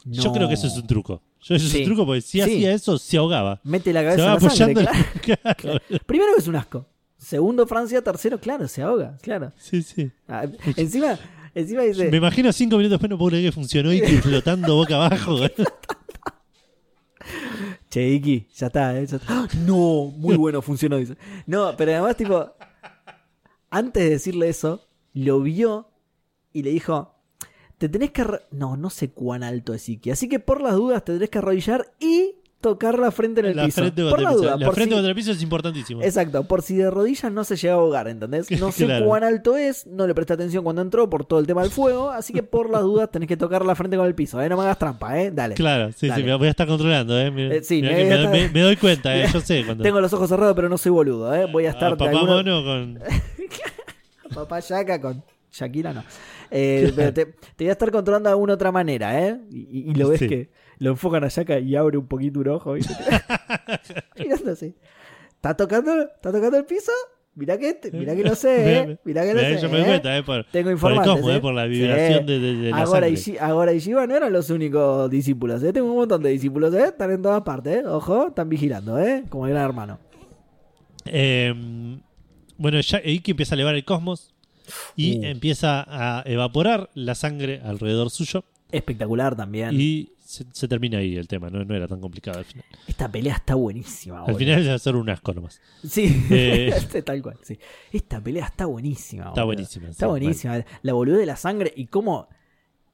Yo 0.05 0.33
creo 0.33 0.49
que 0.49 0.55
eso 0.55 0.67
es 0.67 0.75
un 0.77 0.87
truco. 0.87 1.23
Yo 1.43 1.55
eso 1.57 1.67
es 1.67 1.75
un 1.75 1.85
truco 1.85 2.07
porque 2.07 2.21
si 2.23 2.39
Sí. 2.39 2.41
hacía 2.41 2.73
eso, 2.73 2.99
se 2.99 3.17
ahogaba. 3.19 3.61
Mete 3.65 3.93
la 3.93 4.01
Se 4.01 4.07
cabeza 4.17 4.25
va 4.27 4.37
en 4.39 4.43
la 4.45 4.51
sangre, 4.51 4.83
apoyando. 4.85 5.21
claro. 5.23 5.57
Claro. 5.59 5.81
Primero 6.07 6.33
que 6.35 6.41
es 6.41 6.49
un 6.49 6.57
asco. 6.57 6.87
Segundo, 7.23 7.67
Francia. 7.69 8.03
Tercero, 8.03 8.41
claro, 8.41 8.67
se 8.67 8.83
ahoga, 8.83 9.17
claro. 9.23 9.53
Sí, 9.57 9.83
sí. 9.83 10.11
Ah, 10.27 10.45
encima, 10.77 11.17
encima 11.55 11.83
dice. 11.83 12.11
Me 12.11 12.17
imagino 12.17 12.53
cinco 12.53 12.77
minutos 12.77 12.93
después 12.99 13.11
no 13.11 13.17
puedo 13.17 13.31
creer 13.31 13.45
que 13.45 13.53
funcionó 13.53 13.93
y 13.93 14.01
flotando 14.01 14.75
boca 14.75 14.97
abajo. 14.97 15.37
Che, 17.89 18.09
Iki, 18.09 18.49
ya 18.55 18.67
está, 18.67 18.99
¿eh? 18.99 19.07
ya 19.07 19.19
está. 19.19 19.27
¡Ah! 19.29 19.49
No, 19.67 20.13
muy 20.17 20.37
bueno, 20.37 20.63
funcionó, 20.63 20.97
dice. 20.97 21.17
No, 21.47 21.77
pero 21.77 21.93
además, 21.93 22.17
tipo, 22.17 22.53
antes 23.71 24.03
de 24.03 24.11
decirle 24.11 24.49
eso, 24.49 24.89
lo 25.15 25.41
vio 25.43 25.91
y 26.53 26.63
le 26.63 26.71
dijo: 26.71 27.15
Te 27.79 27.89
tenés 27.89 28.11
que. 28.11 28.27
No, 28.51 28.77
no 28.77 28.91
sé 28.91 29.11
cuán 29.11 29.45
alto 29.45 29.75
es 29.75 29.89
Iki. 29.89 30.11
Así 30.11 30.29
que 30.29 30.41
por 30.41 30.61
las 30.61 30.75
dudas 30.75 31.05
te 31.05 31.13
tenés 31.13 31.31
que 31.31 31.39
arrodillar 31.39 31.95
y 32.01 32.35
tocar 32.63 32.99
la 32.99 33.11
frente 33.11 33.41
en 33.41 33.47
el 33.49 33.57
la 33.57 33.67
piso. 33.67 33.83
frente, 33.83 34.03
por 34.09 34.23
la 34.23 34.33
duda, 34.33 34.57
La 34.57 34.65
por 34.65 34.75
frente 34.75 34.93
si- 34.93 34.97
contra 34.97 35.11
el 35.11 35.15
piso 35.15 35.33
es 35.33 35.43
importantísimo. 35.43 36.01
Exacto, 36.03 36.45
por 36.45 36.63
si 36.63 36.77
de 36.77 36.91
rodillas 36.91 37.31
no 37.31 37.45
se 37.45 37.57
llega 37.57 37.75
a 37.75 37.77
ahogar, 37.77 38.09
¿entendés? 38.09 38.49
No 38.59 38.73
sé 38.73 38.87
Claro. 38.87 39.05
cuán 39.05 39.25
alto 39.25 39.57
es, 39.59 39.87
no 39.87 40.07
le 40.07 40.15
presté 40.15 40.33
atención 40.33 40.65
cuando 40.65 40.81
entró 40.81 41.11
por 41.11 41.27
todo 41.27 41.39
el 41.41 41.47
tema 41.47 41.61
del 41.63 41.71
fuego, 41.71 42.11
así 42.11 42.33
que 42.33 42.43
por 42.43 42.71
las 42.71 42.81
dudas 42.81 43.11
tenés 43.11 43.29
que 43.29 43.37
tocar 43.37 43.67
la 43.67 43.75
frente 43.75 43.99
con 43.99 44.07
el 44.07 44.15
piso, 44.15 44.41
¿eh? 44.41 44.49
No 44.49 44.57
me 44.57 44.63
hagas 44.63 44.79
trampa, 44.79 45.21
¿eh? 45.21 45.31
Dale. 45.31 45.55
Claro, 45.57 45.93
sí, 45.95 46.09
Dale. 46.09 46.23
sí, 46.23 46.27
me 46.27 46.35
voy 46.37 46.47
a 46.47 46.51
estar 46.51 46.67
controlando, 46.67 47.19
¿eh? 47.21 47.31
Eh, 47.37 47.61
sí, 47.63 47.83
me 47.83 48.09
estar- 48.09 48.53
doy 48.53 48.77
cuenta, 48.77 49.15
¿eh? 49.15 49.27
Yo 49.31 49.41
sé. 49.43 49.65
Cuando, 49.67 49.83
Tengo 49.83 50.01
los 50.01 50.13
ojos 50.13 50.29
cerrados, 50.31 50.55
pero 50.57 50.69
no 50.71 50.79
soy 50.79 50.93
boludo, 50.93 51.35
¿eh? 51.35 51.47
Voy 51.51 51.67
a 51.67 51.71
estar... 51.71 51.93
a 51.93 51.97
papá 51.97 52.11
alguno- 52.11 52.37
mono 52.37 52.65
con... 52.65 52.99
Papá 54.35 54.61
Yaka 54.61 55.01
con 55.01 55.23
Shakira, 55.53 55.93
no. 55.93 56.03
Eh, 56.51 56.93
pero 56.97 57.13
te, 57.13 57.27
te 57.27 57.65
voy 57.65 57.69
a 57.69 57.73
estar 57.73 57.91
controlando 57.91 58.29
de 58.29 58.33
alguna 58.33 58.55
otra 58.55 58.73
manera, 58.73 59.27
¿eh? 59.29 59.39
Y, 59.51 59.59
y- 59.71 59.91
y 59.91 59.95
lo 59.95 60.09
ves 60.09 60.21
Sí. 60.21 60.29
que 60.29 60.51
lo 60.83 60.91
enfocan 60.91 61.25
a 61.25 61.29
Yaka 61.29 61.59
y 61.59 61.77
abre 61.77 61.97
un 61.99 62.07
poquito 62.07 62.41
un 62.41 62.49
ojo, 62.49 62.73
¿viste? 62.75 62.95
Mirando 64.19 64.53
así. 64.53 64.75
¿Está 65.31 65.57
tocando, 65.57 66.03
¿Está 66.03 66.33
tocando 66.33 66.57
el 66.57 66.65
piso? 66.65 66.93
Mirá 67.35 67.57
que, 67.57 67.79
mirá 67.95 68.15
que 68.15 68.23
lo 68.25 68.35
sé, 68.35 68.79
¿eh? 68.81 68.99
Mirá 69.05 69.23
que 69.23 69.33
lo 69.35 69.41
sé, 69.41 69.59
yo 69.61 69.69
me 69.71 69.77
doy 69.79 69.83
¿eh? 69.83 69.87
cuenta, 69.87 70.19
¿eh? 70.19 70.23
Por, 70.23 70.45
Tengo 70.45 70.65
por 70.65 70.71
el 70.71 70.75
informantes, 70.99 71.13
cosmo, 71.15 71.31
¿eh? 71.31 71.37
¿eh? 71.37 71.41
Por 71.41 71.55
la 71.55 71.65
Sí. 71.65 71.71
vibración 71.71 72.27
de, 72.27 72.39
de- 72.39 72.55
de 72.57 72.71
la 72.71 72.77
Ahora 72.83 73.09
y, 73.09 73.17
sangre. 73.17 73.75
Y 73.75 73.79
Shiva 73.79 74.07
no 74.07 74.15
eran 74.17 74.33
los 74.33 74.51
únicos 74.51 75.09
discípulos, 75.11 75.63
¿eh? 75.63 75.73
Tengo 75.73 75.89
un 75.91 75.97
montón 75.97 76.23
de 76.23 76.29
discípulos, 76.31 76.75
¿eh? 76.75 76.85
Están 76.89 77.11
en 77.11 77.23
todas 77.23 77.41
partes, 77.43 77.79
¿eh? 77.79 77.87
Ojo, 77.87 78.29
están 78.29 78.49
vigilando, 78.51 78.99
¿eh? 78.99 79.25
Como 79.31 79.47
el 79.47 79.53
gran 79.55 79.65
hermano. 79.65 79.99
Eh, 81.07 81.55
bueno, 82.59 82.81
ya 82.81 83.01
Iki 83.03 83.31
empieza 83.33 83.55
a 83.55 83.57
elevar 83.57 83.75
el 83.75 83.85
cosmos 83.85 84.35
y 84.95 85.19
Uh. 85.19 85.25
empieza 85.25 85.85
a 85.89 86.23
evaporar 86.27 86.91
la 86.95 87.15
sangre 87.15 87.61
alrededor 87.65 88.11
suyo 88.11 88.45
Espectacular 88.71 89.35
también. 89.37 89.71
y 89.73 90.13
se, 90.33 90.45
se 90.53 90.67
termina 90.69 90.99
ahí 90.99 91.17
el 91.17 91.29
tema, 91.29 91.51
no, 91.51 91.65
no 91.65 91.75
era 91.75 91.87
tan 91.87 92.01
complicado 92.01 92.39
al 92.39 92.45
final. 92.45 92.65
Esta 92.87 93.11
pelea 93.11 93.35
está 93.35 93.55
buenísima, 93.55 94.17
Al 94.21 94.23
boludo. 94.25 94.39
final 94.39 94.69
va 94.69 94.75
a 94.75 94.79
ser 94.79 94.97
un 94.97 95.11
asco 95.11 95.33
nomás. 95.35 95.61
Sí, 95.87 96.25
Eh. 96.31 96.73
Tal 97.05 97.23
cual, 97.23 97.37
sí. 97.43 97.59
Esta 97.93 98.21
pelea 98.21 98.47
está 98.47 98.67
buenísima. 98.67 99.25
Está 99.29 99.43
boludo. 99.43 99.47
buenísima. 99.47 99.89
Está 99.91 100.07
sí, 100.07 100.11
buenísima. 100.11 100.65
La 100.83 100.93
boludez 100.95 101.19
de 101.21 101.27
la 101.27 101.37
sangre 101.37 101.73
y 101.77 101.87
cómo 101.87 102.29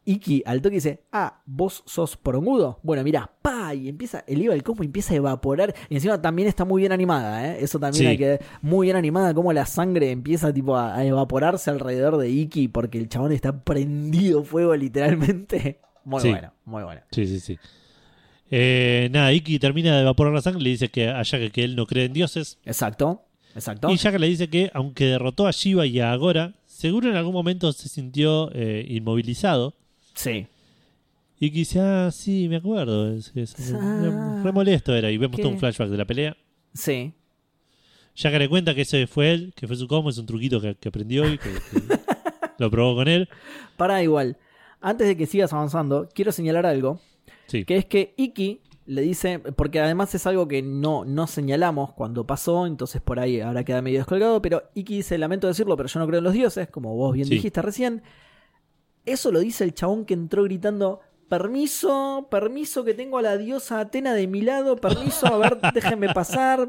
Iki 0.05 0.43
al 0.47 0.62
toque 0.62 0.77
dice, 0.77 1.02
ah, 1.12 1.43
vos 1.44 1.82
sos 1.85 2.16
promudo. 2.16 2.81
Bueno, 2.82 3.05
mira, 3.05 3.31
pa, 3.43 3.74
y 3.74 3.90
empieza, 3.90 4.24
el 4.27 4.40
IVA 4.40 4.55
del 4.55 4.62
cosmo 4.62 4.82
empieza 4.82 5.12
a 5.12 5.19
evaporar. 5.19 5.74
Y 5.90 5.97
encima 5.97 6.23
también 6.23 6.48
está 6.48 6.65
muy 6.65 6.81
bien 6.81 6.93
animada, 6.93 7.47
¿eh? 7.47 7.59
Eso 7.60 7.78
también 7.78 8.05
Sí. 8.05 8.06
hay 8.06 8.16
que 8.16 8.39
muy 8.62 8.86
bien 8.86 8.97
animada, 8.97 9.35
cómo 9.35 9.52
la 9.52 9.66
sangre 9.66 10.10
empieza 10.10 10.51
tipo 10.55 10.77
a, 10.77 10.94
a 10.97 11.05
evaporarse 11.05 11.69
alrededor 11.70 12.16
de 12.16 12.31
Iki 12.31 12.69
porque 12.69 12.97
el 12.97 13.10
chabón 13.10 13.32
está 13.32 13.62
prendido 13.65 14.44
fuego 14.44 14.74
literalmente. 14.77 15.81
Muy 16.09 16.22
Sí. 16.22 16.30
bueno, 16.30 16.52
muy 16.64 16.82
bueno. 16.85 17.02
Sí, 17.10 17.26
sí, 17.26 17.39
sí. 17.39 17.59
Eh, 18.51 19.09
nada, 19.12 19.32
Iki 19.32 19.59
termina 19.59 19.94
de 19.94 20.02
evaporar 20.02 20.32
la 20.32 20.40
sangre, 20.40 20.62
le 20.62 20.70
dice 20.70 20.89
que 20.89 21.09
a 21.09 21.22
Yaga 21.22 21.51
que 21.51 21.64
él 21.64 21.76
no 21.76 21.86
cree 21.86 22.06
en 22.06 22.14
dioses. 22.14 22.59
Exacto, 22.64 23.22
exacto. 23.55 23.90
Y 23.90 23.97
Yaga 23.98 24.18
le 24.18 24.26
dice 24.28 24.48
que, 24.48 24.70
aunque 24.72 25.05
derrotó 25.05 25.47
a 25.47 25.51
Shiva 25.51 25.85
y 25.85 26.01
a 26.01 26.12
Agora, 26.12 26.55
seguro 26.66 27.10
en 27.10 27.16
algún 27.16 27.35
momento 27.35 27.70
se 27.72 27.89
sintió 27.90 28.51
eh, 28.55 28.86
inmovilizado. 28.89 29.74
Sí. 30.14 30.47
Y 31.39 31.51
dice, 31.51 31.78
ah, 31.80 32.10
sí, 32.10 32.48
me 32.48 32.56
acuerdo. 32.56 33.12
Es, 33.12 33.32
es- 33.36 33.72
Ah. 33.74 34.40
re 34.43 34.51
molesto 34.52 34.94
era. 34.94 35.10
Y 35.10 35.18
vemos 35.18 35.36
¿Qué? 35.36 35.43
todo 35.43 35.52
un 35.52 35.59
flashback 35.59 35.90
de 35.90 35.97
la 35.98 36.06
pelea. 36.06 36.36
Sí. 36.72 37.12
Yaga 38.16 38.39
le 38.39 38.48
cuenta 38.48 38.74
que 38.74 38.80
ese 38.80 39.06
fue 39.06 39.30
él, 39.32 39.52
que 39.55 39.66
fue 39.68 39.76
su 39.76 39.86
como, 39.86 40.09
es 40.10 40.16
un 40.18 40.24
truquito 40.26 40.59
que, 40.60 40.74
que 40.74 40.89
aprendió 40.89 41.30
y 41.30 41.36
que, 41.39 41.51
que 41.51 41.59
lo 42.59 42.70
probó 42.70 42.97
con 42.97 43.09
él. 43.09 43.28
Para 43.76 44.02
igual. 44.02 44.36
Antes 44.80 45.06
de 45.09 45.16
que 45.16 45.26
sigas 45.26 45.52
avanzando, 45.52 46.09
quiero 46.14 46.32
señalar 46.32 46.66
algo. 46.66 47.00
Sí. 47.46 47.64
Que 47.64 47.76
es 47.76 47.84
que 47.86 48.14
Iki 48.16 48.60
le 48.86 49.02
dice, 49.02 49.38
porque 49.38 49.80
además 49.80 50.14
es 50.14 50.26
algo 50.26 50.48
que 50.48 50.62
no, 50.62 51.05
no 51.05 51.26
señalamos 51.26 51.92
cuando 51.92 52.26
pasó, 52.26 52.66
entonces 52.66 53.02
por 53.02 53.20
ahí 53.20 53.40
ahora 53.40 53.64
queda 53.64 53.82
medio 53.82 53.98
descolgado, 53.98 54.40
pero 54.40 54.62
Iki 54.74 54.96
dice, 54.96 55.18
lamento 55.18 55.46
decirlo, 55.46 55.76
pero 55.76 55.88
yo 55.88 56.00
no 56.00 56.06
creo 56.06 56.18
en 56.18 56.24
los 56.24 56.32
dioses, 56.32 56.68
como 56.68 56.94
vos 56.96 57.12
bien 57.12 57.26
Sí. 57.26 57.34
dijiste 57.34 57.60
recién. 57.60 58.02
Eso 59.05 59.30
lo 59.32 59.40
dice 59.40 59.64
el 59.64 59.74
chabón 59.74 60.05
que 60.05 60.14
entró 60.14 60.44
gritando, 60.44 61.00
permiso, 61.28 62.28
permiso 62.30 62.84
que 62.84 62.94
tengo 62.94 63.18
a 63.18 63.22
la 63.22 63.36
diosa 63.36 63.80
Atena 63.80 64.14
de 64.14 64.26
mi 64.26 64.40
lado, 64.42 64.76
permiso, 64.76 65.26
a 65.26 65.36
ver, 65.38 65.59
déjenme 65.74 66.12
pasar. 66.14 66.68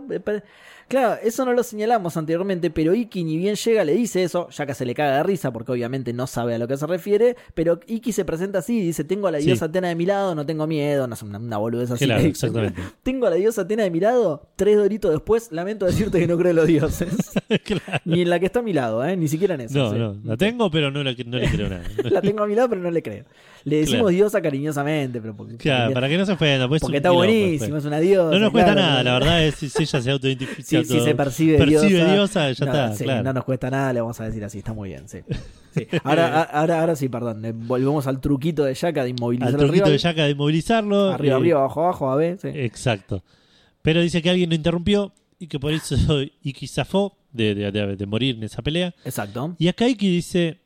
Claro, 0.90 1.18
eso 1.24 1.46
no 1.46 1.54
lo 1.54 1.64
señalamos 1.64 2.18
anteriormente, 2.18 2.70
pero 2.72 2.94
Iki 2.94 3.24
ni 3.24 3.38
bien 3.38 3.56
llega 3.56 3.86
le 3.86 3.94
dice 3.94 4.24
eso, 4.24 4.50
ya 4.50 4.66
que 4.66 4.74
se 4.74 4.86
le 4.86 4.94
caga 4.94 5.18
de 5.18 5.24
risa 5.24 5.52
porque 5.54 5.72
obviamente 5.72 6.12
no 6.14 6.28
sabe 6.28 6.56
a 6.56 6.58
lo 6.58 6.68
que 6.68 6.76
se 6.78 6.86
refiere, 6.88 7.36
pero 7.54 7.80
Iki 7.88 8.12
se 8.12 8.26
presenta 8.26 8.60
así 8.60 8.80
y 8.80 8.82
dice, 8.82 9.04
tengo 9.04 9.28
a 9.28 9.32
la 9.32 9.40
Sí. 9.40 9.46
diosa 9.46 9.66
Atena 9.66 9.88
de 9.88 9.96
mi 9.96 10.06
lado, 10.06 10.34
no 10.36 10.46
tengo 10.46 10.66
miedo, 10.68 11.08
no 11.08 11.14
es 11.14 11.22
una, 11.22 11.38
una 11.38 11.58
boludez 11.58 11.92
así. 11.92 12.06
Claro, 12.06 12.22
exactamente. 12.26 12.82
Tengo 13.04 13.28
a 13.28 13.30
la 13.30 13.36
diosa 13.36 13.62
Atena 13.62 13.84
de 13.84 13.92
mi 13.92 14.00
lado, 14.00 14.48
tres 14.56 14.76
doritos 14.78 15.12
después, 15.12 15.52
lamento 15.52 15.86
decirte 15.86 16.20
que 16.20 16.28
no 16.28 16.38
creo 16.38 16.50
en 16.50 16.56
los 16.58 16.68
dioses. 16.68 17.10
Claro. 17.64 18.02
ni 18.06 18.22
en 18.22 18.30
la 18.30 18.40
que 18.40 18.46
está 18.48 18.60
a 18.60 18.64
mi 18.64 18.74
lado, 18.74 19.04
¿eh? 19.06 19.16
ni 19.18 19.28
siquiera 19.28 19.56
en 19.56 19.62
eso. 19.62 19.78
No, 19.78 19.92
sí. 19.92 19.98
no, 19.98 20.16
la 20.24 20.38
tengo, 20.38 20.70
pero 20.72 20.92
no, 20.92 21.04
la- 21.04 21.14
no 21.26 21.38
le 21.38 21.48
creo 21.50 21.70
nada. 21.70 21.84
La 22.10 22.22
tengo 22.22 22.44
a 22.44 22.48
mi 22.48 22.56
lado, 22.56 22.70
pero 22.70 22.82
no 22.82 22.90
le 22.92 23.02
creo. 23.04 23.26
Le 23.64 23.78
decimos 23.78 24.00
Claro. 24.02 24.08
diosa 24.10 24.42
cariñosamente, 24.42 25.20
pero 25.22 25.36
porque, 25.36 25.58
Claro, 25.58 25.84
porque, 25.86 25.94
para 25.96 26.10
que 26.10 26.18
no 26.18 26.26
se 26.26 26.32
ofenda. 26.32 26.68
Pues 26.68 26.80
es 26.80 26.82
porque 26.84 26.98
está 26.98 27.12
buenísimo, 27.12 27.60
después. 27.76 27.84
es 27.84 27.86
una 27.88 28.00
diosa. 28.00 28.32
No 28.34 28.40
nos 28.40 28.52
cuesta 28.52 28.74
nada, 28.76 29.04
la 29.04 29.14
verdad 29.14 29.44
es 29.46 29.56
si 29.56 29.66
ella 29.84 30.02
se 30.02 30.12
autoidentifica 30.12 30.64
Sí, 30.64 30.76
si 30.86 31.00
se 31.00 31.16
percibe, 31.16 31.58
percibe 31.58 31.80
diosa, 31.80 32.14
diosa, 32.14 32.52
ya 32.52 32.66
no, 32.66 32.72
está, 32.72 32.96
sí, 32.96 33.04
claro. 33.04 33.24
no 33.24 33.34
nos 33.34 33.44
cuesta 33.44 33.70
nada, 33.70 33.94
le 33.94 34.02
vamos 34.02 34.20
a 34.20 34.26
decir 34.26 34.44
así, 34.44 34.58
está 34.60 34.74
muy 34.74 34.90
bien, 34.90 35.08
sí. 35.08 35.20
Sí. 35.72 35.86
Ahora, 36.04 36.42
ahora, 36.46 36.80
ahora 36.82 36.96
sí, 36.96 37.10
perdón, 37.10 37.46
eh, 37.46 37.52
volvemos 37.54 38.08
al 38.08 38.20
truquito 38.20 38.64
de 38.64 38.74
Yaka 38.74 39.04
de 39.04 39.12
inmovilizar 39.12 39.50
Al 39.50 39.54
al 39.54 39.60
truquito 39.60 39.86
rival. 39.86 39.92
de 39.92 39.98
Yaka 40.00 40.24
de 40.26 40.34
movilizarlo. 40.34 41.12
Arriba, 41.12 41.36
eh, 41.36 41.38
arriba, 41.40 41.60
abajo, 41.60 41.84
abajo, 41.84 42.10
a 42.12 42.16
B, 42.16 42.38
sí. 42.42 42.48
Exacto. 42.56 43.24
Pero 43.84 44.02
dice 44.02 44.24
que 44.24 44.32
alguien 44.32 44.50
lo 44.50 44.56
interrumpió 44.56 45.14
y 45.38 45.46
que 45.46 45.60
por 45.60 45.72
eso 45.72 45.96
Iki 46.42 46.68
zafó 46.68 47.16
de, 47.32 47.54
de- 47.54 47.72
de- 47.72 47.96
de 47.96 48.06
morir 48.08 48.36
en 48.38 48.44
esa 48.46 48.64
pelea. 48.64 48.96
Exacto. 49.06 49.56
Y 49.60 49.68
acá 49.68 49.88
Iki 49.88 50.10
dice: 50.10 50.60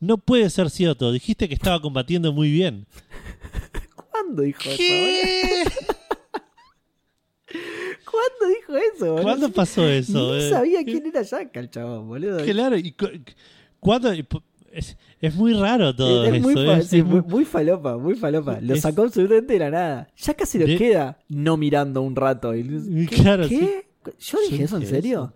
No 0.00 0.16
puede 0.16 0.48
ser 0.48 0.70
cierto, 0.70 1.12
dijiste 1.12 1.46
que 1.46 1.54
estaba 1.54 1.78
combatiendo 1.82 2.32
muy 2.32 2.50
bien. 2.50 2.86
¿Cuándo 4.10 4.40
dijo 4.40 4.58
eso? 4.64 5.70
¿Cuándo 8.10 8.56
dijo 8.58 8.76
eso? 8.76 9.06
boludo? 9.06 9.22
¿Cuándo 9.22 9.50
pasó 9.50 9.88
eso? 9.88 10.34
Ni 10.34 10.42
eh? 10.44 10.50
sabía 10.50 10.84
quién 10.84 11.06
era 11.06 11.22
Yaka 11.22 11.60
el 11.60 11.70
chabón, 11.70 12.08
boludo. 12.08 12.38
Claro, 12.44 12.76
y 12.76 12.92
cu- 12.92 13.08
¿cuándo? 13.78 14.12
y 14.14 14.26
Es, 14.72 14.96
es 15.20 15.34
muy 15.34 15.52
raro 15.54 15.94
todo 15.94 16.24
es, 16.24 16.34
eso. 16.34 16.42
muy, 16.42 16.54
fa- 16.54 16.78
es- 16.78 16.86
sí, 16.88 16.98
es 16.98 17.04
muy, 17.04 17.20
muy- 17.20 17.28
muy 17.30 17.44
falopa, 17.44 17.96
muy 17.98 18.14
falopa. 18.14 18.58
Lo 18.60 18.76
sacó 18.76 19.02
absolutamente 19.02 19.52
de 19.54 19.58
la 19.58 19.70
nada. 19.70 20.08
Ya 20.16 20.34
casi 20.34 20.58
lo 20.58 20.66
De- 20.66 20.76
queda 20.76 21.18
no 21.28 21.56
mirando 21.56 22.02
un 22.02 22.14
rato. 22.14 22.52
¿Qué? 22.52 23.06
Claro, 23.08 23.48
¿Qué? 23.48 23.86
¿Yo 24.18 24.38
dije 24.48 24.64
eso 24.64 24.76
en 24.78 24.86
serio? 24.86 25.34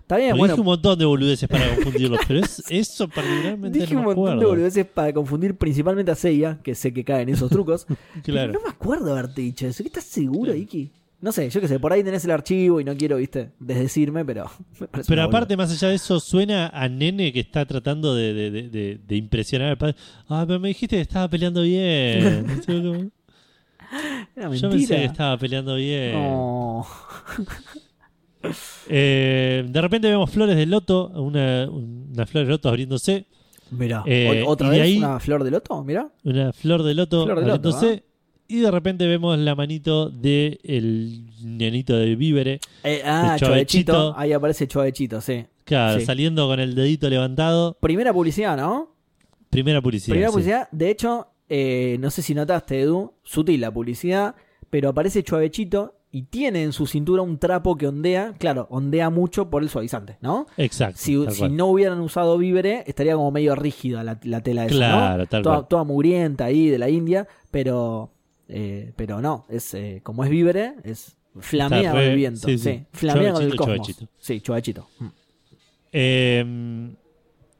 Está 0.00 0.16
bien, 0.18 0.36
bueno. 0.36 0.52
dije 0.52 0.60
un 0.60 0.66
montón 0.66 0.98
de 0.98 1.04
boludeces 1.06 1.48
para 1.48 1.74
confundirlos, 1.76 2.20
pero 2.28 2.40
es, 2.40 2.62
eso 2.68 3.08
particularmente 3.08 3.78
Dije 3.78 3.94
no 3.94 4.00
un 4.00 4.06
me 4.06 4.14
montón 4.14 4.38
de 4.38 4.44
boludeces 4.44 4.84
para 4.86 5.12
confundir 5.14 5.56
principalmente 5.56 6.10
a 6.10 6.14
Seiya, 6.14 6.58
que 6.62 6.74
sé 6.74 6.92
que 6.92 7.04
cae 7.04 7.22
en 7.22 7.30
esos 7.30 7.50
trucos. 7.50 7.86
Claro. 8.22 8.52
Pero 8.52 8.52
no 8.52 8.60
me 8.60 8.68
acuerdo 8.70 9.12
haberte 9.12 9.40
dicho 9.40 9.66
eso. 9.66 9.82
¿Qué 9.82 9.88
estás 9.88 10.04
seguro, 10.04 10.44
Claro. 10.52 10.58
Iki? 10.58 10.90
No 11.24 11.32
sé, 11.32 11.48
yo 11.48 11.58
qué 11.60 11.68
sé, 11.68 11.80
por 11.80 11.90
ahí 11.90 12.04
tenés 12.04 12.22
el 12.26 12.30
archivo 12.32 12.80
y 12.80 12.84
no 12.84 12.94
quiero, 12.94 13.16
viste, 13.16 13.52
desdecirme, 13.58 14.24
pero. 14.26 14.44
me 14.78 14.86
Pero 15.08 15.22
aparte, 15.22 15.56
más 15.56 15.70
allá 15.72 15.88
de 15.88 15.94
eso, 15.94 16.20
suena 16.20 16.68
a 16.68 16.86
nene 16.88 17.32
que 17.32 17.40
está 17.40 17.64
tratando 17.64 18.14
de, 18.14 18.34
de- 18.34 18.50
de- 18.50 18.68
de- 18.68 19.00
de 19.06 19.16
impresionar 19.16 19.70
al 19.70 19.78
padre. 19.78 19.96
Ah, 20.28 20.44
pero 20.46 20.60
me 20.60 20.68
dijiste 20.68 20.96
que 20.96 21.02
estaba 21.02 21.28
peleando 21.30 21.62
bien. 21.62 22.46
Era 24.36 24.46
Yo 24.46 24.50
mentira. 24.50 24.68
pensé 24.70 24.96
que 24.96 25.04
estaba 25.04 25.38
peleando 25.38 25.76
bien. 25.76 26.12
No. 26.12 26.86
Eh, 28.88 29.64
de 29.66 29.80
repente 29.80 30.06
vemos 30.08 30.30
flores 30.30 30.54
de 30.56 30.66
loto, 30.66 31.08
una, 31.14 31.66
una 31.70 32.26
flor 32.26 32.44
de 32.44 32.50
loto 32.50 32.68
abriéndose, 32.68 33.24
Mirá, 33.70 34.02
Eh, 34.06 34.42
¿o- 34.44 34.50
¿otra 34.50 34.68
vez 34.68 34.82
ahí- 34.82 34.98
una 34.98 35.18
flor 35.18 35.42
de 35.44 35.50
loto? 35.50 35.82
Mirá. 35.82 36.10
una 36.24 36.52
flor 36.52 36.82
de 36.82 36.92
loto 36.92 37.24
Flor 37.24 37.40
de 37.40 37.46
loto, 37.46 37.68
abriéndose. 37.70 38.04
Y 38.46 38.60
de 38.60 38.70
repente 38.70 39.06
vemos 39.06 39.38
la 39.38 39.54
manito 39.54 40.10
del 40.10 40.58
el 40.64 41.24
nenito 41.42 41.96
de 41.96 42.14
vívere, 42.14 42.60
Eh, 42.82 43.02
ah. 43.04 43.36
Chuavechito. 43.38 44.14
Ahí 44.16 44.32
aparece 44.32 44.68
Chuavechito, 44.68 45.20
sí. 45.20 45.46
claro, 45.64 45.98
Sí. 45.98 46.06
saliendo 46.06 46.46
con 46.46 46.60
el 46.60 46.74
dedito 46.74 47.08
levantado. 47.08 47.76
Primera 47.80 48.12
publicidad, 48.12 48.56
¿no? 48.56 48.90
Primera 49.50 49.80
publicidad. 49.80 50.12
Primera 50.12 50.28
sí. 50.28 50.32
publicidad. 50.32 50.68
De 50.72 50.90
hecho, 50.90 51.28
eh, 51.48 51.96
no 52.00 52.10
sé 52.10 52.20
si 52.22 52.34
notaste, 52.34 52.80
Edu, 52.82 53.14
sutil 53.22 53.60
la 53.62 53.72
publicidad, 53.72 54.34
pero 54.70 54.90
aparece 54.90 55.22
Chuavechito 55.22 55.94
y 56.10 56.22
tiene 56.24 56.62
en 56.62 56.72
su 56.72 56.86
cintura 56.86 57.22
un 57.22 57.38
trapo 57.38 57.76
que 57.76 57.86
ondea. 57.88 58.34
Claro, 58.38 58.66
ondea 58.70 59.10
mucho 59.10 59.48
por 59.50 59.62
el 59.62 59.68
suavizante, 59.68 60.16
¿no? 60.20 60.46
Exacto. 60.58 60.98
Si, 60.98 61.16
no 61.50 61.66
hubieran 61.66 62.00
usado 62.00 62.36
víveres, 62.38 62.84
estaría 62.86 63.14
como 63.14 63.30
medio 63.30 63.54
rígida 63.56 64.04
la, 64.04 64.20
la 64.22 64.40
tela 64.42 64.66
esa, 64.66 64.74
Claro, 64.76 65.22
¿no? 65.22 65.26
tal 65.26 65.42
toda, 65.42 65.56
cual. 65.56 65.68
toda 65.68 65.84
mugrienta 65.84 66.44
ahí 66.44 66.68
de 66.68 66.78
la 66.78 66.88
India, 66.88 67.26
pero 67.50 68.10
eh, 68.48 68.92
pero 68.96 69.20
no, 69.20 69.46
es 69.48 69.74
eh, 69.74 70.00
como 70.02 70.24
es 70.24 70.30
vívere, 70.30 70.74
es 70.84 71.16
flamea 71.38 71.92
con 71.92 72.00
el 72.00 72.16
viento, 72.16 72.46
sí, 72.46 72.58
sí, 72.58 72.70
sí. 72.70 72.84
flamea 72.92 73.32
con 73.32 73.42
el 73.42 73.56
cosmos. 73.56 74.04
Sí, 74.18 74.40
chuavechito. 74.40 74.88
Mm. 74.98 75.06
Eh, 75.92 76.94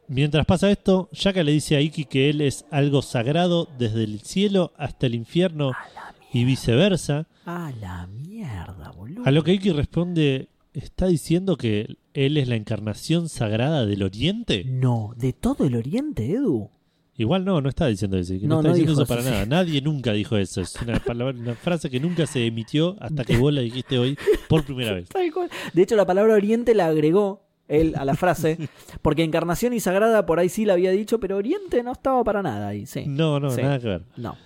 mientras 0.09 0.45
pasa 0.47 0.71
esto, 0.71 1.09
Yaka 1.13 1.43
le 1.43 1.53
dice 1.53 1.77
a 1.77 1.81
Iki 1.81 2.05
que 2.05 2.31
él 2.31 2.41
es 2.41 2.65
algo 2.71 3.03
sagrado 3.03 3.69
desde 3.79 4.05
el 4.05 4.21
cielo 4.21 4.73
hasta 4.77 5.07
el 5.07 5.15
infierno 5.15 5.73
y 6.33 6.45
viceversa. 6.45 7.27
Ah, 7.47 7.73
la 7.81 8.07
mierda, 8.07 8.91
boludo. 8.91 9.23
A 9.25 9.31
lo 9.31 9.43
que 9.45 9.55
Iki 9.55 9.71
responde, 9.71 10.49
¿está 10.73 11.07
diciendo 11.07 11.57
que 11.57 11.97
él 12.13 12.37
es 12.37 12.49
la 12.49 12.57
encarnación 12.57 13.29
sagrada 13.29 13.87
del 13.87 14.03
oriente? 14.03 14.65
No, 14.65 15.15
de 15.17 15.33
todo 15.33 15.65
el 15.65 15.77
oriente, 15.77 16.31
Edu. 16.31 16.71
Igual 17.17 17.45
no, 17.45 17.61
no 17.61 17.69
está 17.69 17.87
diciendo 17.87 18.17
eso. 18.19 18.35
que 18.35 18.41
No, 18.47 18.57
No, 18.57 18.57
está 18.61 18.69
no 18.71 18.75
diciendo 18.75 19.03
eso 19.03 19.07
para 19.07 19.23
nada. 19.23 19.47
Nadie 19.47 19.81
nunca 19.81 20.13
dijo 20.13 20.37
eso. 20.37 20.61
Es 20.61 20.75
una, 20.83 20.99
palabra, 21.07 21.37
una 21.39 21.55
frase 21.55 21.89
que 21.91 22.01
nunca 22.01 22.27
se 22.27 22.45
emitió 22.47 22.97
hasta 23.01 23.25
que 23.25 23.37
vos 23.37 23.53
la 23.53 23.61
dijiste 23.61 23.99
hoy 23.99 24.19
por 24.49 24.65
primera 24.65 24.93
vez. 24.93 25.09
De 25.73 25.83
hecho, 25.83 25.95
la 25.97 26.07
palabra 26.07 26.35
oriente 26.35 26.75
la 26.75 26.87
agregó 26.87 27.43
él 27.69 27.95
a 27.97 28.05
la 28.05 28.15
frase, 28.15 28.59
porque 29.03 29.23
encarnación 29.25 29.73
y 29.73 29.81
sagrada 29.81 30.27
por 30.27 30.39
ahí 30.39 30.49
sí 30.49 30.65
la 30.65 30.75
había 30.75 30.91
dicho, 30.91 31.19
pero 31.21 31.37
oriente 31.37 31.83
no 31.83 31.93
estaba 31.93 32.23
para 32.25 32.43
nada 32.43 32.69
ahí, 32.69 32.85
sí. 32.87 33.05
No, 33.07 33.39
no, 33.41 33.51
Sí. 33.51 33.63
nada 33.63 33.79
que 33.79 33.87
ver. 33.89 34.03
No. 34.17 34.37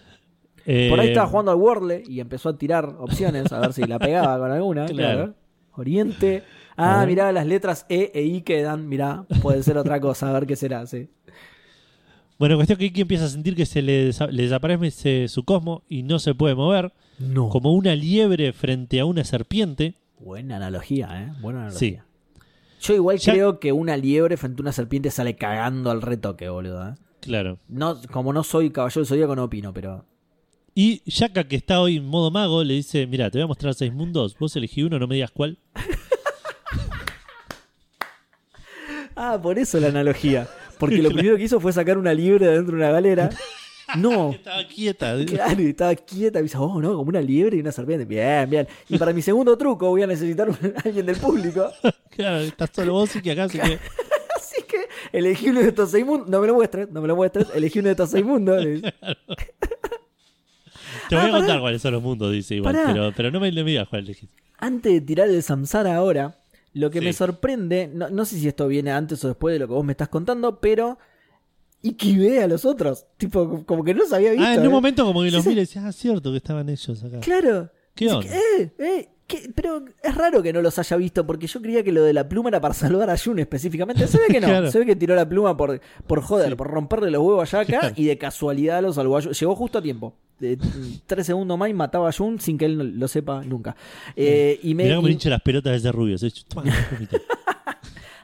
Eh, 0.67 0.89
Por 0.91 1.01
ahí 1.01 1.09
estaba 1.09 1.27
jugando 1.27 1.51
al 1.51 1.57
Wordle 1.57 2.03
y 2.07 2.21
empezó 2.21 2.51
a 2.51 2.59
tirar 2.59 2.85
opciones 2.99 3.51
a 3.53 3.61
ver 3.61 3.73
si 3.73 3.85
la 3.85 3.99
pegaba 3.99 4.39
con 4.39 4.51
alguna. 4.53 4.85
Claro. 4.87 5.17
Claro. 5.17 5.35
Oriente. 5.77 6.43
Ah, 6.77 7.05
mirá, 7.07 7.33
las 7.33 7.47
letras 7.47 7.87
E 7.89 8.11
e 8.15 8.23
I 8.23 8.43
quedan. 8.43 8.89
Mirá, 8.89 9.25
puede 9.43 9.63
ser 9.63 9.79
otra 9.79 9.99
cosa, 10.01 10.29
a 10.29 10.33
ver 10.33 10.47
qué 10.47 10.57
será, 10.57 10.87
sí. 10.87 11.09
Bueno, 12.39 12.55
cuestión 12.57 12.79
que 12.79 12.85
Iki 12.87 13.01
empieza 13.03 13.25
a 13.25 13.29
sentir 13.29 13.57
que 13.57 13.67
se 13.67 13.83
le, 13.83 14.11
desa- 14.11 14.31
le 14.31 14.45
desaparece 14.45 15.27
su 15.29 15.43
cosmo 15.45 15.83
y 15.89 16.05
no 16.05 16.19
se 16.21 16.35
puede 16.35 16.55
mover, 16.55 16.93
No. 17.19 17.49
como 17.49 17.73
una 17.73 17.95
liebre 17.97 18.53
frente 18.53 19.01
a 19.01 19.05
una 19.05 19.25
serpiente. 19.25 19.95
Buena 20.21 20.57
analogía, 20.57 21.09
¿eh? 21.23 21.33
Buena 21.41 21.63
analogía. 21.67 22.05
Sí. 22.05 22.09
Yo 22.81 22.95
igual 22.95 23.19
Ya- 23.19 23.33
creo 23.33 23.59
que 23.59 23.73
una 23.73 23.97
liebre 23.97 24.37
frente 24.37 24.61
a 24.61 24.63
una 24.63 24.73
serpiente 24.73 25.11
sale 25.11 25.35
cagando 25.35 25.91
al 25.91 26.01
retoque, 26.01 26.49
boludo. 26.49 26.91
¿eh? 26.91 26.95
Claro. 27.21 27.59
No, 27.69 28.01
como 28.13 28.33
no 28.33 28.45
soy 28.45 28.71
caballero 28.71 29.01
del 29.01 29.09
zodíaco, 29.09 29.35
no 29.35 29.45
opino, 29.45 29.73
pero. 29.75 30.05
Y 30.77 31.03
Yaka, 31.11 31.43
que 31.49 31.57
está 31.57 31.81
hoy 31.81 31.97
en 31.97 32.07
modo 32.07 32.31
mago, 32.31 32.63
le 32.63 32.75
dice: 32.75 33.05
Mira, 33.09 33.31
te 33.33 33.39
voy 33.39 33.45
a 33.45 33.49
mostrar 33.49 33.75
seis 33.75 33.93
mundos. 33.93 34.37
Vos 34.39 34.55
elegí 34.55 34.85
uno, 34.85 35.01
no 35.01 35.09
me 35.09 35.17
digas 35.17 35.33
cuál. 35.33 35.59
Ah, 39.21 39.37
por 39.43 39.59
eso 39.59 39.81
la 39.81 39.89
analogía. 39.89 40.49
Porque 40.79 40.99
lo 41.03 41.11
primero 41.13 41.37
que 41.37 41.45
hizo 41.45 41.61
fue 41.61 41.73
sacar 41.73 41.99
una 41.99 42.13
liebre 42.15 42.47
de 42.47 42.53
dentro 42.55 42.77
de 42.77 42.83
una 42.83 42.91
galera. 42.93 43.31
No. 43.97 44.31
Estaba 44.35 44.67
quieta. 44.69 45.17
Claro, 45.25 45.63
y 45.63 45.67
estaba 45.71 45.95
quieta 45.95 46.41
y 46.41 46.43
dice, 46.43 46.59
oh, 46.59 46.81
no, 46.81 46.95
como 46.95 47.09
una 47.09 47.21
liebre 47.23 47.57
y 47.57 47.61
una 47.61 47.73
serpiente. 47.73 48.05
Bien, 48.05 48.49
bien. 48.51 48.69
Y 48.89 48.99
para 48.99 49.13
mi 49.13 49.23
segundo 49.23 49.57
truco 49.57 49.89
voy 49.89 50.03
a 50.03 50.07
necesitar 50.07 50.49
un- 50.49 50.59
alguien 50.85 51.07
del 51.07 51.17
público. 51.17 51.71
Claro, 52.11 52.41
estás 52.41 52.71
solo 52.75 52.93
vos 52.93 53.17
y 53.17 53.23
que 53.23 53.33
acá, 53.33 53.45
así 53.45 53.59
que. 53.59 53.79
Así 54.37 54.63
que 54.69 54.89
elegí 55.13 55.49
uno 55.49 55.61
de 55.61 55.69
estos 55.69 55.91
seis 55.91 56.05
mundos. 56.05 56.29
No 56.29 56.41
me 56.41 56.47
lo 56.49 56.55
muestres, 56.55 56.91
no 56.91 57.01
me 57.01 57.09
lo 57.09 57.17
muestres. 57.17 57.47
Elegí 57.55 57.79
uno 57.79 57.87
de 57.89 57.93
estos 57.93 58.11
seis 58.11 58.25
mundos. 58.25 58.63
Te 61.09 61.17
voy 61.17 61.25
Ah, 61.25 61.29
a 61.29 61.31
contar 61.31 61.47
pará. 61.49 61.61
cuáles 61.61 61.81
son 61.83 61.93
los 61.93 62.03
mundos, 62.03 62.33
dice 62.33 62.57
igual. 62.57 62.75
Pará. 62.75 62.93
Pero, 62.93 63.13
pero 63.17 63.31
no 63.31 63.41
me, 63.41 63.51
me 63.51 63.63
digas 63.65 63.89
cuál 63.89 64.03
elegís. 64.05 64.29
Antes 64.59 64.93
de 64.93 65.01
tirar 65.01 65.29
el 65.29 65.43
samsara 65.43 65.97
ahora, 65.97 66.37
lo 66.79 66.91
que 66.91 67.01
Sí. 67.01 67.05
me 67.05 67.13
sorprende, 67.13 67.91
no, 67.93 68.09
no 68.11 68.25
sé 68.25 68.39
si 68.39 68.49
esto 68.49 68.67
viene 68.69 68.91
antes 68.93 69.25
o 69.25 69.29
después 69.29 69.53
de 69.55 69.59
lo 69.59 69.69
que 69.69 69.75
vos 69.75 69.85
me 69.85 69.93
estás 69.93 70.09
contando, 70.09 70.61
pero 70.61 70.99
Iki 71.83 72.19
ve 72.19 72.43
a 72.43 72.49
los 72.49 72.65
otros. 72.65 73.07
Tipo, 73.17 73.65
como 73.65 73.85
que 73.85 73.95
no 73.95 74.01
los 74.03 74.13
había 74.13 74.33
visto. 74.33 74.45
Ah, 74.47 74.55
en 74.55 74.65
¿eh? 74.65 74.67
un 74.67 74.73
momento 74.73 75.05
como 75.05 75.23
que 75.23 75.31
los 75.31 75.43
Sí, 75.43 75.51
mira 75.51 75.61
y 75.61 75.65
decía, 75.65 75.87
ah, 75.87 75.93
cierto 75.93 76.31
que 76.33 76.39
estaban 76.39 76.69
ellos 76.69 77.05
acá. 77.05 77.21
Claro. 77.21 77.71
¿Qué 77.95 78.09
onda? 78.13 78.29
que, 78.29 78.37
eh, 78.63 78.73
eh, 78.79 79.09
¿qué? 79.29 79.49
pero 79.55 79.85
es 80.03 80.15
raro 80.17 80.43
que 80.43 80.53
no 80.53 80.61
los 80.61 80.77
haya 80.81 80.97
visto, 80.97 81.25
porque 81.25 81.47
yo 81.47 81.63
creía 81.63 81.85
que 81.85 81.93
lo 81.93 82.03
de 82.03 82.13
la 82.13 82.29
pluma 82.29 82.49
era 82.49 82.61
para 82.61 82.75
salvar 82.75 83.09
a 83.11 83.17
Jun 83.17 83.39
específicamente. 83.39 84.09
Se 84.09 84.19
ve 84.19 84.25
que 84.29 84.41
no, 84.41 84.49
Claro. 84.49 84.71
se 84.73 84.79
ve 84.81 84.87
que 84.87 84.97
tiró 84.97 85.15
la 85.15 85.29
pluma 85.29 85.57
por, 85.57 85.81
por 86.09 86.21
joder, 86.23 86.49
Sí. 86.51 86.55
por 86.57 86.69
romperle 86.69 87.11
los 87.13 87.23
huevos 87.23 87.55
a 87.55 87.63
Yaka 87.63 87.79
Claro. 87.81 87.95
y 87.97 88.07
de 88.07 88.19
casualidad 88.19 88.83
lo 88.83 88.93
salvó 88.93 89.19
a 89.19 89.23
Jun. 89.23 89.33
Llegó 89.33 89.55
justo 89.55 89.79
a 89.79 89.83
tiempo. 89.83 90.17
Mm, 90.41 90.55
tres 91.07 91.27
segundos 91.27 91.59
más 91.59 91.69
y 91.69 91.75
mataba 91.75 92.09
a 92.09 92.13
Jun 92.13 92.41
sin 92.41 92.57
que 92.59 92.65
él 92.65 92.79
no 92.79 92.85
lo 92.85 93.07
sepa 93.09 93.43
nunca. 93.45 93.77
Eh, 94.17 94.59
y 94.63 94.75
me, 94.75 94.85
Mirá 94.85 94.97
cómo 94.97 95.09
y- 95.09 95.13
hincha 95.13 95.31
las 95.31 95.43
pelotas 95.43 95.73
de 95.73 95.77
ese 95.79 95.93
rubio. 95.93 96.17
¿sí? 96.19 96.33
Toma, 96.49 96.63
comita. 96.91 97.19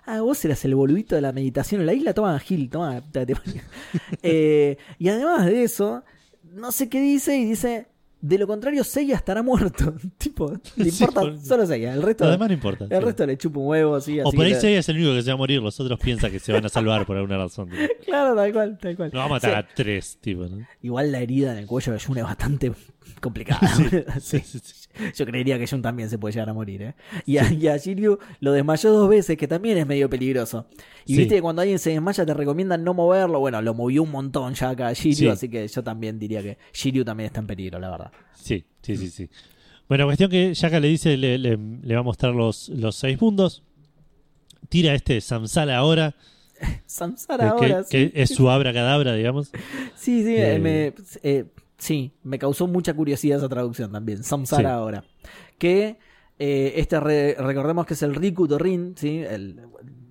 Ah, 0.06 0.20
vos 0.20 0.44
eras 0.44 0.62
el 0.66 0.74
boludito 0.74 1.14
de 1.14 1.22
la 1.22 1.32
meditación 1.32 1.81
en 1.81 1.86
la 1.86 1.94
isla. 1.94 2.12
Toma, 2.14 2.39
Gil, 2.39 2.68
toma. 2.70 3.02
Eh, 4.22 4.76
y 4.98 5.09
además 5.09 5.47
de 5.47 5.62
eso, 5.64 6.05
no 6.52 6.72
sé 6.72 6.89
qué 6.89 7.01
dice 7.01 7.36
y 7.36 7.44
dice. 7.47 7.86
De 8.26 8.38
lo 8.38 8.46
contrario, 8.46 8.82
Seiya 8.84 9.16
estará 9.16 9.42
muerto. 9.42 9.92
tipo, 10.18 10.51
le 10.76 10.84
Sí, 10.90 11.05
importa 11.05 11.20
por- 11.20 11.38
solo 11.40 11.66
Seiya. 11.66 11.92
El 11.92 12.02
resto, 12.02 12.24
Lo 12.24 12.30
demás 12.30 12.48
no 12.48 12.55
importa. 12.55 12.86
el 12.88 13.02
resto 13.02 13.26
le 13.26 13.36
chupa 13.36 13.59
un 13.60 13.66
huevo, 13.66 13.96
así. 13.96 14.18
O 14.20 14.28
así 14.28 14.36
por 14.36 14.46
ahí 14.46 14.52
que- 14.52 14.60
Seiya 14.60 14.78
es 14.78 14.88
el 14.88 14.96
único 14.96 15.12
que 15.12 15.22
se 15.22 15.28
va 15.30 15.34
a 15.34 15.36
morir. 15.36 15.60
Los 15.60 15.78
otros 15.78 16.01
piensan 16.01 16.30
que 16.30 16.40
se 16.40 16.51
van 16.52 16.64
a 16.64 16.70
salvar 16.70 17.05
por 17.05 17.16
alguna 17.18 17.36
razón. 17.36 17.68
tipo. 17.68 17.82
Claro, 18.06 18.34
tal 18.34 18.52
cual, 18.52 18.78
tal 18.78 18.96
cual. 18.96 19.10
No 19.12 19.18
va 19.18 19.24
a 19.26 19.28
matar 19.28 19.51
Sí. 19.51 19.56
a 19.56 19.74
tres, 19.74 20.18
tipo. 20.22 20.44
¿no? 20.44 20.66
Igual 20.82 21.12
la 21.12 21.18
herida 21.20 21.52
en 21.52 21.59
el 21.59 21.66
cuello 21.66 21.92
de 21.92 22.01
Jun 22.01 22.16
es 22.18 22.24
bastante 22.24 22.72
complicada. 23.20 23.68
Sí, 24.20 24.38
Sí. 24.40 24.62
Sí, 24.96 25.04
sí. 25.06 25.12
Yo 25.14 25.26
creería 25.26 25.58
que 25.58 25.66
Jun 25.66 25.82
también 25.82 26.08
se 26.10 26.18
puede 26.18 26.32
llegar 26.32 26.48
a 26.50 26.52
morir, 26.54 26.82
¿eh? 26.82 26.94
Y 27.26 27.38
a, 27.38 27.52
y 27.52 27.68
a 27.68 27.76
Shiryu 27.76 28.18
lo 28.40 28.52
desmayó 28.52 28.92
dos 28.92 29.08
veces, 29.08 29.36
que 29.36 29.48
también 29.48 29.78
es 29.78 29.86
medio 29.86 30.08
peligroso. 30.10 30.66
Y 31.06 31.14
Sí. 31.14 31.18
viste 31.20 31.34
que 31.36 31.42
cuando 31.42 31.62
alguien 31.62 31.78
se 31.78 31.90
desmaya 31.90 32.24
te 32.26 32.34
recomiendan 32.34 32.82
no 32.84 32.94
moverlo. 32.94 33.40
Bueno, 33.40 33.60
lo 33.62 33.74
movió 33.74 34.02
un 34.02 34.10
montón 34.10 34.54
ya 34.54 34.70
acá 34.70 34.92
Shiryu, 34.92 35.14
Sí. 35.14 35.28
así 35.28 35.48
que 35.48 35.66
yo 35.68 35.82
también 35.82 36.18
diría 36.18 36.42
que 36.42 36.58
Shiryu 36.72 37.04
también 37.04 37.26
está 37.26 37.40
en 37.40 37.46
peligro, 37.46 37.78
la 37.78 37.90
verdad. 37.90 38.12
Sí, 38.34 38.64
sí, 38.82 38.96
sí, 38.96 39.08
sí. 39.10 39.28
Bueno, 39.88 40.06
cuestión 40.06 40.30
que 40.30 40.54
Yaka 40.54 40.80
le 40.80 40.88
dice, 40.88 41.16
le, 41.16 41.36
le- 41.38 41.58
le 41.58 41.94
va 41.94 42.00
a 42.00 42.04
mostrar 42.04 42.34
los, 42.34 42.70
los 42.70 42.96
seis 42.96 43.20
mundos. 43.20 43.62
Tira 44.70 44.94
este 44.94 45.20
Samsara 45.20 45.76
ahora, 45.76 46.14
Samsara 46.86 47.54
que, 47.58 47.64
ahora, 47.66 47.84
que 47.90 48.06
sí. 48.06 48.12
es 48.14 48.30
su 48.30 48.48
abra 48.48 48.72
digamos. 49.14 49.50
Sí, 49.94 50.22
sí, 50.22 50.34
Eh, 50.36 50.54
eh, 50.54 50.58
me, 50.58 50.92
eh, 51.22 51.44
sí, 51.85 52.12
me 52.23 52.39
causó 52.39 52.66
mucha 52.66 52.94
curiosidad 52.94 53.39
esa 53.39 53.48
traducción 53.48 53.93
también. 53.93 54.23
Samsara 54.24 54.70
Sí. 54.70 54.74
ahora. 54.74 55.05
Que 55.59 55.98
eh, 56.39 56.73
este, 56.77 56.98
re- 56.98 57.35
recordemos 57.39 57.85
que 57.86 57.94
es 57.94 58.02
el 58.02 58.15
Riku 58.15 58.48
Torin, 58.48 58.94
¿sí? 58.97 59.19
El, 59.19 59.61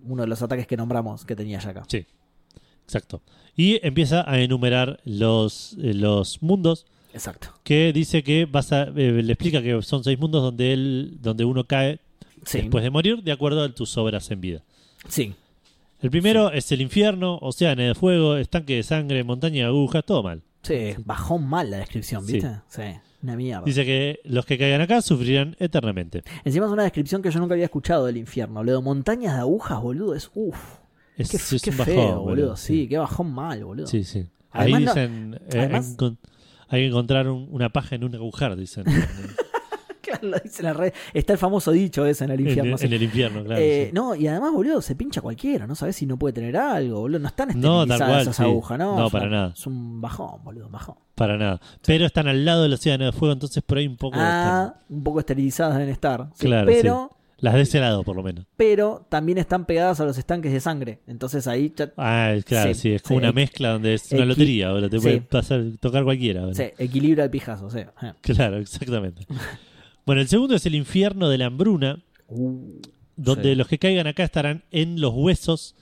uno 0.06 0.22
de 0.24 0.28
los 0.28 0.42
ataques 0.42 0.68
que 0.68 0.78
nombramos 0.78 1.26
que 1.26 1.36
tenía 1.36 1.60
Yaka. 1.60 1.84
Sí, 1.88 2.06
exacto. 2.86 3.22
Y 3.56 3.80
empieza 3.86 4.30
a 4.30 4.40
enumerar 4.40 5.00
los, 5.06 5.74
eh, 5.82 5.94
los 5.94 6.42
mundos 6.42 6.86
Exacto. 7.14 7.50
que 7.64 7.92
dice 7.94 8.24
que 8.24 8.46
vas 8.46 8.72
a, 8.72 8.84
eh, 8.84 9.22
le 9.24 9.34
explica 9.34 9.62
que 9.62 9.82
son 9.82 10.04
seis 10.04 10.18
mundos 10.20 10.42
donde 10.44 10.74
él, 10.74 11.18
donde 11.22 11.44
uno 11.46 11.64
cae 11.66 12.00
Sí. 12.46 12.60
después 12.62 12.84
de 12.84 12.90
morir 12.90 13.24
de 13.24 13.32
acuerdo 13.32 13.64
a 13.64 13.70
tus 13.74 13.98
obras 13.98 14.30
en 14.32 14.42
vida. 14.42 14.64
Sí. 15.08 15.34
El 16.02 16.10
primero 16.10 16.52
es 16.52 16.72
el 16.72 16.82
infierno, 16.82 17.38
océano 17.42 17.82
de 17.84 17.96
fuego, 17.96 18.36
estanque 18.36 18.76
de 18.76 18.84
sangre, 18.84 19.24
montaña 19.24 19.64
de 19.64 19.68
agujas, 19.70 20.04
todo 20.06 20.22
mal. 20.24 20.42
Sí, 20.64 20.96
bajó 21.06 21.38
mal 21.38 21.70
la 21.70 21.78
descripción. 21.78 22.26
¿viste? 22.26 22.50
Sí, 22.68 22.82
una 23.22 23.36
mierda. 23.36 23.64
Dice 23.66 23.86
que 23.86 24.20
los 24.24 24.46
que 24.46 24.58
caigan 24.58 24.82
acá 24.82 25.02
sufrirán 25.02 25.56
eternamente. 25.60 26.24
Encima 26.46 26.66
es 26.66 26.72
una 26.72 26.84
descripción 26.84 27.22
que 27.22 27.30
yo 27.32 27.40
nunca 27.40 27.54
había 27.54 27.66
escuchado 27.66 28.06
del 28.06 28.18
infierno. 28.18 28.64
De 28.64 28.80
montañas 28.82 29.36
de 29.36 29.42
agujas, 29.42 29.82
boludo, 29.82 30.16
es 30.16 30.32
uff. 30.34 30.58
Es, 31.18 31.30
Qué, 31.30 31.38
es 31.38 31.62
qué 31.62 31.70
un 31.70 31.76
feo, 31.76 31.96
bajón, 32.08 32.24
boludo. 32.24 32.56
Sí, 32.58 32.88
qué 32.88 32.98
bajón 32.98 33.32
mal, 33.32 33.64
boludo. 33.64 33.86
Sí, 33.88 34.04
sí. 34.04 34.26
Ahí 34.52 34.74
Además, 34.74 34.82
no- 34.82 34.94
dicen, 34.94 35.34
eh, 35.52 35.60
además- 35.60 35.96
hay 36.70 36.82
que 36.82 36.88
encontrar 36.88 37.28
un- 37.28 37.48
una 37.52 37.70
paja 37.70 37.96
en 37.96 38.04
un 38.04 38.16
agujar, 38.16 38.56
dicen. 38.56 38.84
Claro, 40.20 40.28
lo 40.30 40.40
dice 40.40 40.64
la 40.64 40.74
red. 40.74 40.94
Está 41.14 41.34
el 41.34 41.40
famoso 41.40 41.72
dicho 41.72 42.06
ese 42.06 42.26
en 42.26 42.32
el 42.32 42.40
en, 42.42 42.48
infierno. 42.48 42.78
sí. 42.78 42.86
en 42.86 42.94
el 42.94 43.04
infierno, 43.04 43.44
claro. 43.44 43.62
Eh, 43.62 43.86
sí. 43.88 43.92
No, 43.94 44.16
y 44.16 44.28
además, 44.28 44.52
boludo, 44.54 44.82
se 44.82 44.96
pincha 44.96 45.22
cualquiera. 45.22 45.68
No 45.68 45.76
sabes 45.76 45.96
si 45.96 46.06
no 46.06 46.18
puede 46.18 46.34
tener 46.34 46.56
algo, 46.58 47.00
boludo. 47.02 47.20
No 47.20 47.28
están 47.28 47.50
No, 47.60 47.86
tal 47.86 47.92
esterilizadas 47.96 48.10
cual, 48.10 48.22
esas 48.22 48.36
sí. 48.36 48.44
agujas, 48.44 48.78
¿no? 48.80 48.98
No, 49.00 49.10
para 49.10 49.30
nada. 49.30 49.54
Es 49.56 49.68
un 49.68 50.02
bajón, 50.02 50.44
boludo, 50.44 50.66
un 50.68 50.72
bajón. 50.72 50.96
Para 51.16 51.38
nada. 51.38 51.60
Pero 51.86 52.06
están 52.06 52.28
al 52.28 52.44
lado 52.46 52.64
del 52.64 52.74
océano 52.74 53.06
de 53.06 53.12
fuego, 53.12 53.34
entonces 53.34 53.62
por 53.64 53.78
ahí 53.78 53.88
un 53.88 53.98
poco... 53.98 54.18
Ah, 54.20 54.74
están- 54.76 54.98
un 54.98 55.04
poco 55.04 55.20
esterilizadas 55.20 55.76
deben 55.78 55.90
estar. 55.90 56.30
sí, 56.36 56.46
Claro, 56.48 56.66
pero, 56.66 57.10
Las 57.38 57.54
de 57.56 57.62
ese 57.62 57.80
lado, 57.80 58.04
por 58.04 58.16
lo 58.16 58.24
menos. 58.24 58.46
pero 58.58 59.06
también 59.10 59.38
están 59.38 59.66
pegadas 59.66 60.00
a 60.00 60.06
los 60.06 60.18
estanques 60.18 60.52
de 60.54 60.60
sangre. 60.60 61.02
Entonces 61.08 61.46
ahí 61.46 61.72
ya- 61.76 61.92
Ah, 61.98 62.34
claro, 62.46 62.74
Sí, 62.74 62.80
sí, 62.80 62.94
es 62.94 63.02
como 63.04 63.20
sí. 63.20 63.24
una 63.26 63.32
mezcla 63.34 63.70
donde 63.74 63.94
es 63.96 64.12
una 64.12 64.26
lotería, 64.26 64.70
ahora 64.70 64.90
te 64.90 64.98
sí. 64.98 65.04
puede 65.04 65.22
pasar, 65.22 65.62
tocar 65.80 66.04
cualquiera. 66.04 66.52
se 66.54 66.74
equilibra 66.78 67.26
el 67.26 67.30
pijazo. 67.30 67.70
Sí. 67.70 67.80
Claro, 68.22 68.58
exactamente. 68.58 69.28
Bueno, 70.06 70.22
el 70.22 70.28
segundo 70.28 70.56
es 70.56 70.66
el 70.66 70.76
infierno 70.76 71.30
de 71.30 71.38
la 71.38 71.46
hambruna, 71.48 72.04
Uh, 72.28 72.80
donde 73.16 73.50
Sí. 73.52 73.56
los 73.56 73.68
que 73.68 73.78
caigan 73.78 74.08
acá 74.08 74.24
estarán 74.24 74.64
en 74.72 75.00
los 75.00 75.14
huesos, 75.14 75.76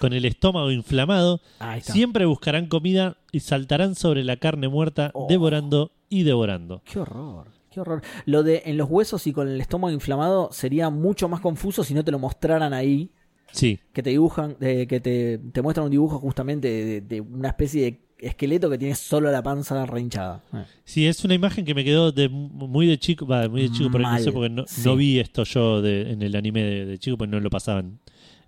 con 0.00 0.12
el 0.14 0.24
estómago 0.24 0.70
inflamado, 0.70 1.40
siempre 1.82 2.24
buscarán 2.24 2.66
comida 2.66 3.18
y 3.30 3.40
saltarán 3.40 3.94
sobre 3.94 4.24
la 4.24 4.36
carne 4.38 4.68
muerta, 4.68 5.10
Oh. 5.14 5.26
devorando 5.28 5.92
y 6.08 6.22
devorando. 6.22 6.80
Qué 6.84 6.98
horror, 6.98 7.48
qué 7.70 7.80
horror. 7.80 8.00
Lo 8.24 8.42
de 8.42 8.62
en 8.64 8.78
los 8.78 8.88
huesos 8.88 9.26
y 9.26 9.32
con 9.32 9.48
el 9.48 9.60
estómago 9.60 9.92
inflamado 9.92 10.48
sería 10.50 10.88
mucho 10.88 11.28
más 11.28 11.40
confuso 11.40 11.84
si 11.84 11.92
no 11.94 12.02
te 12.04 12.10
lo 12.10 12.18
mostraran 12.18 12.72
ahí. 12.72 13.10
Sí, 13.52 13.78
Que 13.92 14.02
te 14.02 14.10
dibujan, 14.10 14.56
eh, 14.60 14.86
que 14.86 15.00
te, 15.00 15.38
te 15.38 15.62
muestran 15.62 15.84
un 15.86 15.90
dibujo 15.90 16.18
justamente 16.18 16.68
de, 16.68 17.00
de 17.00 17.20
una 17.22 17.48
especie 17.48 17.82
de 17.82 18.00
esqueleto 18.18 18.68
que 18.68 18.78
tiene 18.78 18.94
solo 18.94 19.30
la 19.30 19.42
panza 19.42 19.86
reinchada. 19.86 20.42
Eh. 20.52 20.64
sí, 20.84 21.06
es 21.06 21.24
una 21.24 21.34
imagen 21.34 21.64
que 21.64 21.74
me 21.74 21.84
quedó 21.84 22.10
de 22.12 22.28
muy 22.28 22.86
de 22.86 22.98
chico, 22.98 23.26
va, 23.26 23.48
muy 23.48 23.62
de 23.62 23.70
chico, 23.70 23.90
pero 23.92 24.04
no 24.10 24.18
sé 24.18 24.32
porque 24.32 24.50
no, 24.50 24.64
sí. 24.66 24.82
no 24.84 24.96
vi 24.96 25.18
esto 25.20 25.44
yo 25.44 25.80
de- 25.82 26.10
en 26.12 26.22
el 26.22 26.34
anime 26.36 26.62
de, 26.62 26.86
de 26.86 26.98
chico, 26.98 27.16
porque 27.16 27.30
no 27.30 27.40
lo 27.40 27.48
pasaban 27.50 27.98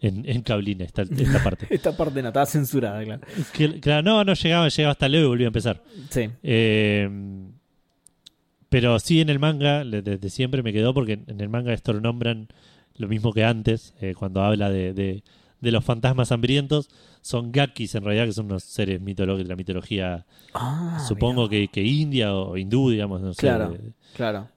en, 0.00 0.28
en 0.28 0.42
cablina 0.42 0.84
esta, 0.84 1.02
esta 1.02 1.42
parte. 1.44 1.66
Esta 1.70 1.96
parte 1.96 2.20
no 2.22 2.28
estaba 2.28 2.46
censurada, 2.46 3.02
claro. 3.04 3.22
Que- 3.52 3.78
claro, 3.80 4.02
no, 4.02 4.24
no 4.24 4.34
llegaba, 4.34 4.68
llegaba 4.68 4.92
hasta 4.92 5.08
luego 5.08 5.26
y 5.26 5.28
volvía 5.28 5.46
a 5.46 5.48
empezar. 5.48 5.82
Sí. 6.08 6.28
Eh, 6.42 7.08
pero 8.68 8.98
sí 9.00 9.20
en 9.20 9.28
el 9.30 9.38
manga, 9.38 9.84
desde 9.84 10.30
siempre 10.30 10.62
me 10.62 10.72
quedó 10.72 10.94
porque 10.94 11.20
en 11.26 11.40
el 11.40 11.48
manga 11.48 11.72
esto 11.72 11.92
lo 11.92 12.00
nombran 12.00 12.48
lo 12.96 13.08
mismo 13.08 13.32
que 13.32 13.44
antes, 13.44 13.94
eh, 14.00 14.14
cuando 14.16 14.42
habla 14.42 14.70
de, 14.70 14.92
de- 14.92 15.22
de 15.60 15.70
los 15.72 15.84
fantasmas 15.84 16.32
hambrientos, 16.32 16.88
son 17.20 17.52
gakis 17.52 17.94
en 17.94 18.04
realidad, 18.04 18.26
que 18.26 18.32
son 18.32 18.46
unos 18.46 18.64
seres 18.64 19.00
mitológicos 19.00 19.44
de 19.46 19.52
la 19.52 19.56
mitología, 19.56 20.26
Ah, 20.54 21.04
supongo 21.06 21.48
que, 21.48 21.68
que 21.68 21.82
india 21.84 22.34
o 22.34 22.56
hindú, 22.56 22.90
digamos, 22.90 23.20
no 23.20 23.34
sé, 23.34 23.40
Claro. 23.42 24.48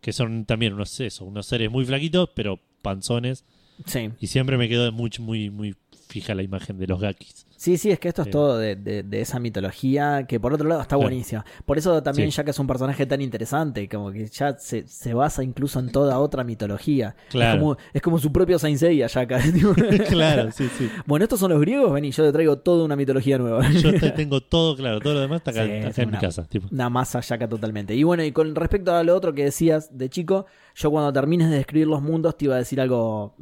que 0.00 0.12
son 0.12 0.44
también 0.44 0.72
unos, 0.74 0.98
eso, 1.00 1.24
unos 1.24 1.46
seres 1.46 1.70
muy 1.70 1.84
flaquitos, 1.84 2.30
pero 2.34 2.60
panzones, 2.82 3.44
Sí. 3.84 4.10
y 4.20 4.26
siempre 4.28 4.56
me 4.56 4.68
quedó 4.68 4.90
muy, 4.92 5.10
muy, 5.18 5.50
muy 5.50 5.74
fija 6.08 6.34
la 6.34 6.42
imagen 6.42 6.78
de 6.78 6.86
los 6.86 7.00
gakis. 7.00 7.46
Sí, 7.56 7.78
sí, 7.78 7.90
es 7.90 7.98
que 7.98 8.08
esto 8.08 8.22
es 8.22 8.26
Sí. 8.26 8.30
todo 8.30 8.58
de, 8.58 8.76
de- 8.76 9.02
de 9.02 9.20
esa 9.20 9.38
mitología 9.40 10.26
que 10.28 10.38
por 10.38 10.52
otro 10.52 10.68
lado 10.68 10.82
está 10.82 10.96
Claro. 10.96 11.08
buenísima. 11.08 11.44
Por 11.64 11.78
eso 11.78 12.02
también 12.02 12.30
Sí. 12.30 12.36
ya 12.36 12.44
que 12.44 12.50
es 12.50 12.58
un 12.58 12.66
personaje 12.66 13.06
tan 13.06 13.20
interesante, 13.22 13.88
como 13.88 14.12
que 14.12 14.26
ya 14.26 14.56
se, 14.58 14.86
se 14.86 15.14
basa 15.14 15.42
incluso 15.42 15.80
en 15.80 15.90
toda 15.90 16.18
otra 16.18 16.44
mitología. 16.44 17.16
Claro. 17.30 17.54
Es 17.54 17.58
como, 17.60 17.76
es 17.94 18.02
como 18.02 18.18
su 18.18 18.30
propio 18.30 18.58
Saint 18.58 18.78
Seiya 18.78 19.06
ya 19.06 19.20
acá. 19.22 19.40
claro, 20.08 20.52
sí, 20.52 20.68
sí. 20.78 20.88
Bueno, 21.06 21.24
estos 21.24 21.40
son 21.40 21.50
los 21.50 21.60
griegos, 21.60 21.92
vení, 21.92 22.10
yo 22.12 22.24
te 22.24 22.32
traigo 22.32 22.58
toda 22.58 22.84
una 22.84 22.94
mitología 22.96 23.38
nueva. 23.38 23.68
Yo 23.72 23.92
te- 23.98 24.10
tengo 24.12 24.40
todo 24.42 24.76
claro, 24.76 25.00
todo 25.00 25.14
lo 25.14 25.20
demás 25.20 25.38
está 25.38 25.50
acá, 25.52 25.64
Sí, 25.64 25.72
acá 25.72 25.88
es 25.88 25.98
en 25.98 26.08
una- 26.08 26.18
mi 26.18 26.20
casa. 26.26 26.44
Tipo. 26.44 26.68
Una 26.70 26.90
masa 26.90 27.20
yaca 27.20 27.48
totalmente. 27.48 27.94
Y 27.94 28.02
bueno, 28.02 28.22
y 28.22 28.32
con 28.32 28.54
respecto 28.54 28.94
a 28.94 29.02
lo 29.02 29.16
otro 29.16 29.32
que 29.32 29.44
decías 29.44 29.96
de 29.96 30.08
chico, 30.10 30.46
yo 30.74 30.90
cuando 30.90 31.12
termines 31.12 31.48
de 31.50 31.56
describir 31.56 31.86
los 31.88 32.02
mundos 32.02 32.36
te 32.36 32.44
iba 32.44 32.54
a 32.54 32.58
decir 32.58 32.80
algo 32.80 33.34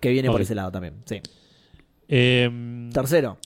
que 0.00 0.10
viene 0.10 0.30
por 0.30 0.40
ese 0.42 0.54
lado 0.54 0.70
también. 0.70 0.94
Sí. 1.06 1.20
Eh, 2.14 2.90
Tercero. 2.92 3.38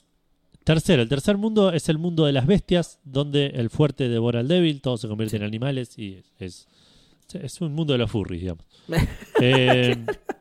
tercero, 0.65 1.01
el 1.03 1.07
tercer 1.07 1.37
mundo 1.37 1.71
es 1.71 1.87
el 1.87 1.97
mundo 1.97 2.25
de 2.25 2.33
las 2.33 2.45
bestias, 2.45 2.99
donde 3.05 3.45
el 3.47 3.69
fuerte 3.69 4.09
devora 4.09 4.41
al 4.41 4.49
débil, 4.49 4.81
todos 4.81 4.99
se 4.99 5.07
convierten 5.07 5.41
en 5.41 5.47
animales 5.47 5.97
y 5.97 6.15
es, 6.37 6.67
es, 7.33 7.35
es 7.41 7.61
un 7.61 7.73
mundo 7.73 7.93
de 7.93 7.99
los 7.99 8.11
furries, 8.11 8.41
digamos. 8.41 8.65
Eh, 9.41 9.95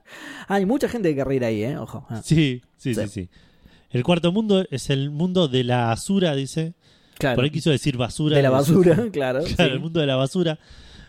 Hay 0.48 0.66
mucha 0.66 0.88
gente 0.88 1.10
que 1.10 1.14
querrá 1.16 1.34
ir 1.34 1.44
ahí, 1.44 1.62
¿eh? 1.64 1.76
Ojo. 1.78 2.04
Ah, 2.08 2.20
sí, 2.24 2.62
sí, 2.76 2.94
sí, 2.94 3.02
Sí. 3.02 3.08
sí. 3.08 3.28
El 3.90 4.02
cuarto 4.02 4.32
mundo 4.32 4.64
es 4.70 4.90
el 4.90 5.10
mundo 5.10 5.46
de 5.48 5.62
la 5.64 5.86
basura, 5.86 6.34
dice. 6.34 6.74
claro. 7.18 7.36
Por 7.36 7.44
ahí 7.44 7.50
quiso 7.50 7.70
decir 7.70 7.96
basura. 7.96 8.36
de 8.36 8.42
la 8.42 8.50
basura, 8.58 8.94
claro. 9.12 9.42
Claro, 9.44 9.46
sí. 9.46 9.54
el 9.58 9.78
mundo 9.80 10.00
de 10.00 10.06
la 10.06 10.16
basura. 10.16 10.58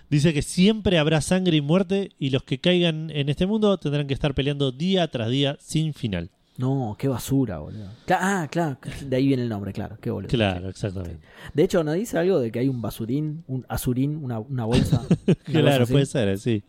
Dice 0.10 0.34
que 0.34 0.42
siempre 0.44 1.00
habrá 1.00 1.20
sangre 1.22 1.58
y 1.58 1.62
muerte 1.62 2.12
y 2.20 2.30
los 2.30 2.44
que 2.44 2.60
caigan 2.60 3.10
en 3.10 3.28
este 3.30 3.46
mundo 3.48 3.78
tendrán 3.80 4.06
que 4.08 4.14
estar 4.14 4.34
peleando 4.36 4.72
día 4.72 5.08
tras 5.10 5.30
día 5.30 5.58
sin 5.60 5.94
final. 5.96 6.30
No, 6.58 6.96
qué 6.98 7.08
basura, 7.08 7.60
boludo. 7.60 7.88
Cla- 8.08 8.18
ah, 8.20 8.48
claro, 8.50 8.78
de 9.06 9.16
ahí 9.16 9.28
viene 9.28 9.44
el 9.44 9.50
nombre, 9.50 9.72
claro, 9.74 9.98
qué 10.02 10.10
boludo. 10.10 10.30
Claro, 10.30 10.70
exactamente. 10.70 11.20
De 11.54 11.64
hecho, 11.64 11.84
¿no 11.84 11.94
dice 11.94 12.18
algo 12.18 12.40
de 12.40 12.52
que 12.52 12.60
hay 12.60 12.68
un 12.68 12.82
basurín, 12.82 13.44
un 13.48 13.66
azurín, 13.70 14.16
una, 14.24 14.40
una 14.40 14.66
bolsa? 14.66 15.06
Una 15.28 15.62
Claro, 15.62 15.86
puede 15.86 16.06
ser, 16.08 16.38
sí. 16.40 16.64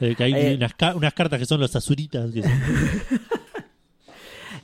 Eh, 0.00 0.14
que 0.16 0.24
hay 0.24 0.32
Eh, 0.34 0.54
unas, 0.56 0.74
ca- 0.74 0.94
unas 0.94 1.12
cartas 1.14 1.38
que 1.40 1.46
son 1.46 1.58
los 1.60 1.74
azuritas. 1.74 2.30
que 2.30 2.42
son- 2.42 2.52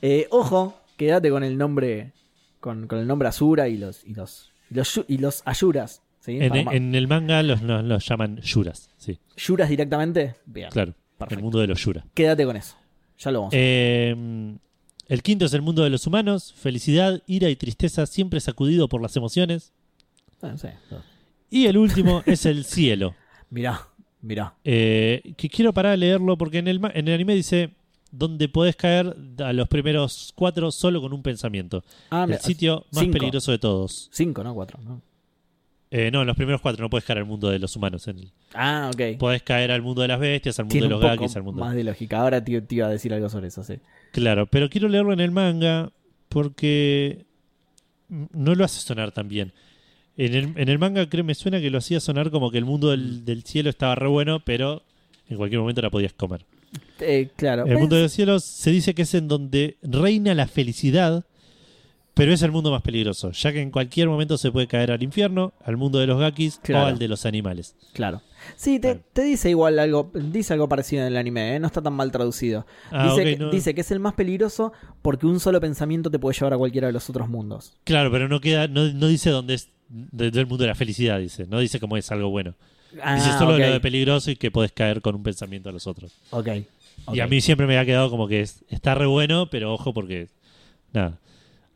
Eh, 0.01 0.27
ojo, 0.31 0.79
quédate 0.97 1.29
con 1.29 1.43
el 1.43 1.57
nombre, 1.57 2.11
con, 2.59 2.87
con 2.87 2.99
el 2.99 3.07
nombre 3.07 3.27
Azura 3.29 3.67
y 3.69 3.77
los, 3.77 4.03
y 4.05 4.13
los, 4.13 4.51
y 4.69 4.75
los, 4.75 4.97
yu- 4.97 5.05
y 5.07 5.17
los 5.17 5.41
Ayuras. 5.45 6.01
¿sí? 6.19 6.37
en, 6.41 6.95
el 6.95 7.07
manga 7.07 7.41
los, 7.43 7.61
los, 7.61 7.83
los 7.83 8.05
llaman 8.07 8.37
yuras, 8.41 8.89
sí, 8.97 9.19
¿Yuras 9.37 9.69
directamente? 9.69 10.35
Bien, 10.45 10.69
claro. 10.71 10.93
perfecto. 11.17 11.35
El 11.35 11.43
mundo 11.43 11.59
de 11.59 11.67
los 11.67 11.79
yuras. 11.83 12.05
Quédate 12.13 12.45
con 12.45 12.55
eso. 12.57 12.75
Ya 13.19 13.31
lo 13.31 13.39
vamos 13.41 13.53
a 13.53 13.57
Eh, 13.57 14.57
el 15.07 15.21
quinto 15.23 15.45
es 15.45 15.53
el 15.53 15.61
mundo 15.61 15.83
de 15.83 15.89
los 15.89 16.07
humanos. 16.07 16.53
Felicidad, 16.55 17.21
ira 17.27 17.49
y 17.49 17.55
tristeza 17.55 18.05
siempre 18.05 18.39
sacudido 18.39 18.87
por 18.87 19.01
las 19.01 19.15
emociones. 19.15 19.73
Ah, 20.41 20.55
sí. 20.57 20.67
Y 21.49 21.65
el 21.67 21.77
último 21.77 22.23
es 22.25 22.45
el 22.45 22.63
cielo. 22.65 23.15
Mirá, 23.49 23.87
mirá. 24.21 24.55
Eh, 24.63 25.33
que 25.37 25.49
quiero 25.49 25.73
parar 25.73 25.93
a 25.93 25.97
leerlo 25.97 26.37
porque 26.37 26.57
en 26.59 26.67
el, 26.67 26.81
en 26.93 27.07
el 27.07 27.13
anime 27.13 27.35
dice 27.35 27.71
donde 28.11 28.47
podés 28.47 28.75
caer 28.75 29.15
a 29.39 29.53
los 29.53 29.67
primeros 29.67 30.31
cuatro 30.35 30.71
solo 30.71 31.01
con 31.01 31.13
un 31.13 31.23
pensamiento. 31.23 31.83
Ah, 32.11 32.25
el 32.29 32.39
sitio 32.39 32.85
más 32.91 33.01
cinco. 33.03 33.13
peligroso 33.13 33.51
de 33.51 33.59
todos. 33.59 34.09
Cinco, 34.11 34.43
¿no? 34.43 34.53
Cuatro, 34.53 34.79
¿no? 34.83 35.01
Eh, 35.95 36.09
no, 36.11 36.21
en 36.21 36.27
los 36.27 36.35
primeros 36.35 36.59
cuatro 36.59 36.81
no 36.81 36.89
puedes 36.89 37.05
caer 37.05 37.19
al 37.19 37.25
mundo 37.25 37.49
de 37.51 37.59
los 37.59 37.75
humanos. 37.75 38.07
En 38.07 38.17
el- 38.17 38.31
Ah, 38.55 38.89
ok. 38.91 39.17
podés 39.19 39.43
caer 39.43 39.69
al 39.71 39.83
mundo 39.83 40.01
de 40.01 40.07
las 40.07 40.19
bestias, 40.19 40.57
al 40.57 40.65
mundo 40.65 40.71
Tiene 40.73 40.87
de 40.87 40.93
un 40.95 40.99
los 41.01 41.11
poco 41.11 41.21
gakis, 41.21 41.35
al 41.37 41.43
mundo. 41.43 41.63
más 41.63 41.75
de 41.75 41.83
lógica. 41.83 42.19
Ahora 42.19 42.43
te, 42.43 42.61
te 42.61 42.75
iba 42.75 42.87
a 42.87 42.89
decir 42.89 43.13
algo 43.13 43.29
sobre 43.29 43.49
eso, 43.49 43.63
sí. 43.63 43.75
Claro, 44.11 44.47
pero 44.47 44.69
quiero 44.71 44.87
leerlo 44.89 45.13
en 45.13 45.19
el 45.19 45.29
manga 45.29 45.91
porque 46.29 47.25
no 48.09 48.55
lo 48.55 48.65
hace 48.65 48.81
sonar 48.81 49.11
tan 49.11 49.27
bien. 49.27 49.53
En 50.17 50.33
el, 50.33 50.43
en 50.57 50.69
el 50.69 50.79
manga 50.79 51.07
creo 51.09 51.23
me 51.23 51.35
suena 51.35 51.59
que 51.61 51.69
lo 51.69 51.77
hacía 51.77 51.99
sonar 51.99 52.31
como 52.31 52.49
que 52.51 52.57
el 52.57 52.65
mundo 52.65 52.89
del, 52.91 53.23
del 53.25 53.43
cielo 53.43 53.69
estaba 53.69 53.95
re 53.95 54.07
bueno, 54.07 54.39
pero 54.43 54.83
en 55.29 55.37
cualquier 55.37 55.61
momento 55.61 55.81
la 55.81 55.89
podías 55.89 56.13
comer. 56.13 56.45
Eh, 56.99 57.29
claro. 57.35 57.65
El 57.65 57.77
mundo 57.77 57.95
de 57.95 58.01
Pens- 58.01 58.05
los 58.05 58.11
cielos 58.13 58.43
se 58.43 58.71
dice 58.71 58.93
que 58.95 59.03
es 59.03 59.13
en 59.13 59.27
donde 59.27 59.77
reina 59.83 60.33
la 60.33 60.47
felicidad 60.47 61.23
pero 62.13 62.31
es 62.33 62.41
el 62.43 62.51
mundo 62.51 62.69
más 62.71 62.81
peligroso, 62.81 63.31
ya 63.31 63.51
que 63.51 63.61
en 63.61 63.71
cualquier 63.71 64.07
momento 64.07 64.37
se 64.37 64.51
puede 64.51 64.67
caer 64.67 64.91
al 64.91 65.01
infierno, 65.03 65.53
al 65.63 65.77
mundo 65.77 65.99
de 65.99 66.07
los 66.07 66.19
gakis 66.19 66.59
Claro. 66.61 66.85
o 66.85 66.87
al 66.89 66.99
de 66.99 67.07
los 67.07 67.25
animales. 67.25 67.75
Claro. 67.93 68.21
Sí, 68.55 68.77
te, 68.79 68.89
Claro. 68.93 69.03
te 69.13 69.21
dice 69.23 69.49
igual 69.49 69.79
algo, 69.79 70.11
dice 70.13 70.53
algo 70.53 70.67
parecido 70.69 71.01
en 71.03 71.07
el 71.07 71.17
anime, 71.17 71.55
¿eh? 71.55 71.59
no 71.59 71.67
está 71.67 71.81
tan 71.81 71.93
mal 71.93 72.11
traducido. 72.11 72.65
Ah, 72.91 73.09
dice, 73.09 73.23
que, 73.23 73.37
no- 73.37 73.49
dice 73.49 73.73
que 73.73 73.81
es 73.81 73.91
el 73.91 73.99
más 73.99 74.13
peligroso 74.13 74.73
porque 75.01 75.25
un 75.25 75.39
solo 75.39 75.59
pensamiento 75.61 76.11
te 76.11 76.19
puede 76.19 76.35
llevar 76.37 76.53
a 76.53 76.57
cualquiera 76.57 76.87
de 76.87 76.93
los 76.93 77.09
otros 77.09 77.29
mundos. 77.29 77.73
Claro, 77.83 78.11
pero 78.11 78.27
no 78.27 78.39
queda, 78.41 78.67
no, 78.67 78.91
no 78.93 79.07
dice 79.07 79.29
dónde 79.29 79.53
es 79.55 79.69
de- 79.89 80.29
del 80.31 80.45
mundo 80.45 80.63
de 80.63 80.67
la 80.69 80.75
felicidad, 80.75 81.19
dice. 81.19 81.45
No 81.47 81.59
dice 81.59 81.79
cómo 81.79 81.97
es 81.97 82.11
algo 82.11 82.29
bueno. 82.29 82.53
Ah, 83.01 83.15
dice 83.15 83.31
solo 83.39 83.57
lo 83.57 83.65
de 83.71 83.79
peligroso 83.79 84.29
y 84.29 84.35
que 84.35 84.51
puedes 84.51 84.71
caer 84.71 85.01
con 85.01 85.15
un 85.15 85.23
pensamiento 85.23 85.69
a 85.69 85.71
los 85.71 85.87
otros. 85.87 86.11
ok, 86.29 86.47
ok. 87.05 87.15
Y 87.15 87.21
a 87.21 87.27
mí 87.27 87.41
siempre 87.41 87.65
me 87.65 87.77
ha 87.79 87.85
quedado 87.85 88.09
como 88.11 88.27
que 88.27 88.41
es, 88.41 88.63
está 88.69 88.93
re 88.93 89.07
bueno, 89.07 89.49
pero 89.49 89.73
ojo 89.73 89.93
porque, 89.95 90.27
nada, 90.91 91.17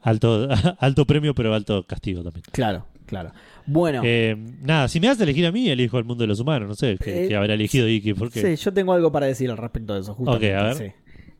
alto, 0.01 0.47
alto 0.79 1.05
premio, 1.05 1.33
pero 1.35 1.53
alto 1.53 1.85
castigo 1.85 2.23
también. 2.23 2.43
Claro, 2.51 2.85
claro. 3.05 3.31
Bueno, 3.65 4.01
Eh, 4.05 4.35
nada, 4.61 4.87
si 4.87 4.99
me 4.99 5.07
das 5.07 5.19
a 5.19 5.23
elegir 5.23 5.45
a 5.45 5.51
mí, 5.51 5.69
elijo 5.69 5.97
el 5.97 6.05
mundo 6.05 6.21
de 6.23 6.27
los 6.27 6.39
humanos. 6.39 6.69
No 6.69 6.75
sé 6.75 6.97
qué, 7.03 7.27
Eh, 7.27 7.35
habrá 7.35 7.53
elegido 7.55 7.87
Iki. 7.87 8.13
Porque... 8.13 8.41
sí, 8.57 8.63
yo 8.63 8.73
tengo 8.73 8.93
algo 8.93 9.11
para 9.11 9.25
decir 9.25 9.49
al 9.51 9.57
respecto 9.57 9.93
de 9.93 10.01
eso, 10.01 10.13
justamente. 10.13 10.55
Ok, 10.55 10.59
a 10.59 10.63
ver. 10.63 10.75
sí. 10.75 10.91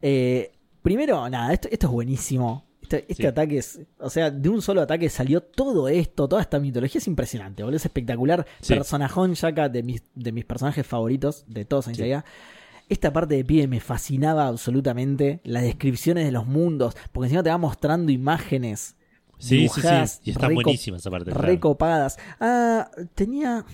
Eh, 0.02 0.52
primero, 0.82 1.30
nada, 1.30 1.54
esto, 1.54 1.68
esto 1.72 1.88
es 1.88 1.94
buenísimo. 1.94 2.66
Este, 2.82 3.00
este 3.10 3.24
Sí. 3.24 3.26
ataque 3.28 3.58
es, 3.58 3.82
o 4.00 4.10
sea, 4.10 4.32
de 4.32 4.48
un 4.48 4.62
solo 4.62 4.82
ataque 4.82 5.10
salió 5.10 5.42
todo 5.42 5.90
esto, 5.90 6.28
toda 6.30 6.42
esta 6.42 6.58
mitología 6.60 7.00
es 7.00 7.08
impresionante, 7.08 7.62
boludo, 7.64 7.76
es 7.78 7.86
espectacular. 7.86 8.46
Sí. 8.62 8.76
Personajón 8.76 9.34
Yaka 9.34 9.68
de 9.68 9.84
mis, 9.84 10.04
de 10.16 10.32
mis 10.32 10.46
personajes 10.46 10.88
favoritos 10.88 11.44
de 11.48 11.66
todos 11.66 11.84
Saint 11.86 11.98
Sí. 11.98 12.04
Esta 12.90 13.12
parte 13.12 13.36
de 13.36 13.44
pie 13.46 13.68
me 13.68 13.80
fascinaba 13.80 14.48
absolutamente. 14.48 15.42
Las 15.44 15.64
descripciones 15.64 16.26
de 16.26 16.32
los 16.32 16.46
mundos, 16.48 16.96
porque 17.12 17.26
encima 17.28 17.44
te 17.44 17.50
va 17.50 17.58
mostrando 17.58 18.12
imágenes 18.12 18.96
sí, 19.40 19.68
sí, 19.68 19.82
sí. 19.82 20.20
Y 20.24 20.32
está 20.32 20.48
reco- 20.48 20.56
buenísima 20.56 20.98
esa 20.98 21.12
parte. 21.12 21.32
claro. 21.32 21.46
recopadas. 21.48 22.18
Ah, 22.40 22.90
tenía. 23.16 23.66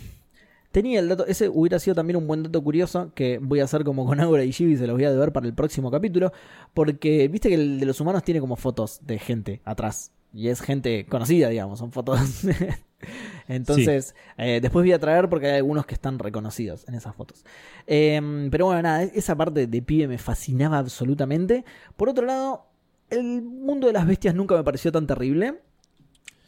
Tenía 0.72 1.00
el 1.02 1.08
dato, 1.08 1.28
ese 1.28 1.50
hubiera 1.50 1.78
sido 1.78 1.94
también 1.94 2.18
un 2.18 2.26
buen 2.26 2.42
dato 2.42 2.60
curioso 2.64 3.12
que 3.14 3.38
voy 3.38 3.60
a 3.60 3.66
hacer 3.66 3.84
como 3.84 4.08
con 4.08 4.20
Aura 4.20 4.44
y 4.44 4.52
Gibi, 4.52 4.76
se 4.76 4.88
los 4.88 4.96
voy 4.96 5.06
a 5.06 5.12
deber 5.12 5.32
para 5.32 5.46
el 5.46 5.54
próximo 5.54 5.92
capítulo, 5.92 6.34
porque 6.74 7.28
viste 7.28 7.50
que 7.50 7.54
el 7.56 7.80
de 7.80 7.86
los 7.86 8.02
humanos 8.02 8.24
tiene 8.24 8.40
como 8.40 8.56
fotos 8.56 9.00
de 9.06 9.20
gente 9.20 9.62
atrás, 9.66 10.12
y 10.34 10.48
es 10.50 10.62
gente 10.62 11.06
conocida, 11.06 11.50
digamos, 11.50 11.80
son 11.80 11.92
fotos. 11.92 12.20
Entonces, 13.48 14.16
eh, 14.38 14.60
después 14.62 14.84
voy 14.84 14.94
a 14.94 15.00
traer 15.00 15.30
porque 15.30 15.48
hay 15.48 15.58
algunos 15.58 15.86
que 15.86 15.94
están 15.94 16.20
reconocidos 16.20 16.88
en 16.88 16.96
esas 16.96 17.16
fotos. 17.16 17.44
Eh, 17.88 18.48
pero 18.50 18.66
bueno, 18.68 18.82
nada, 18.82 19.04
esa 19.04 19.36
parte 19.36 19.68
de 19.68 19.82
pibe 19.82 20.08
me 20.08 20.18
fascinaba 20.18 20.78
absolutamente. 20.78 21.66
Por 21.98 22.10
otro 22.10 22.26
lado, 22.26 22.68
el 23.10 23.42
mundo 23.42 23.88
de 23.88 23.94
las 23.94 24.08
bestias 24.08 24.34
nunca 24.36 24.56
me 24.56 24.64
pareció 24.64 24.92
tan 24.92 25.06
terrible. 25.08 25.60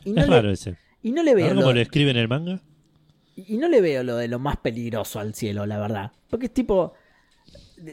Y 0.06 0.14
no 0.14 0.22
Es 0.22 0.30
le- 0.30 0.36
raro 0.36 0.52
ese. 0.52 0.78
y 1.02 1.12
no 1.12 1.22
le 1.24 1.36
veo 1.36 1.48
ver 1.48 1.56
lo, 1.56 1.74
lo 1.74 1.80
escribe 1.82 2.12
en 2.12 2.18
el 2.18 2.28
manga. 2.28 2.62
y 3.36 3.58
no 3.58 3.68
le 3.68 3.82
veo 3.82 4.04
lo 4.04 4.16
de 4.16 4.28
lo 4.30 4.40
más 4.40 4.58
peligroso 4.58 5.20
al 5.20 5.34
cielo, 5.36 5.66
la 5.66 5.78
verdad. 5.78 6.12
Porque 6.30 6.46
es 6.46 6.54
tipo, 6.54 6.94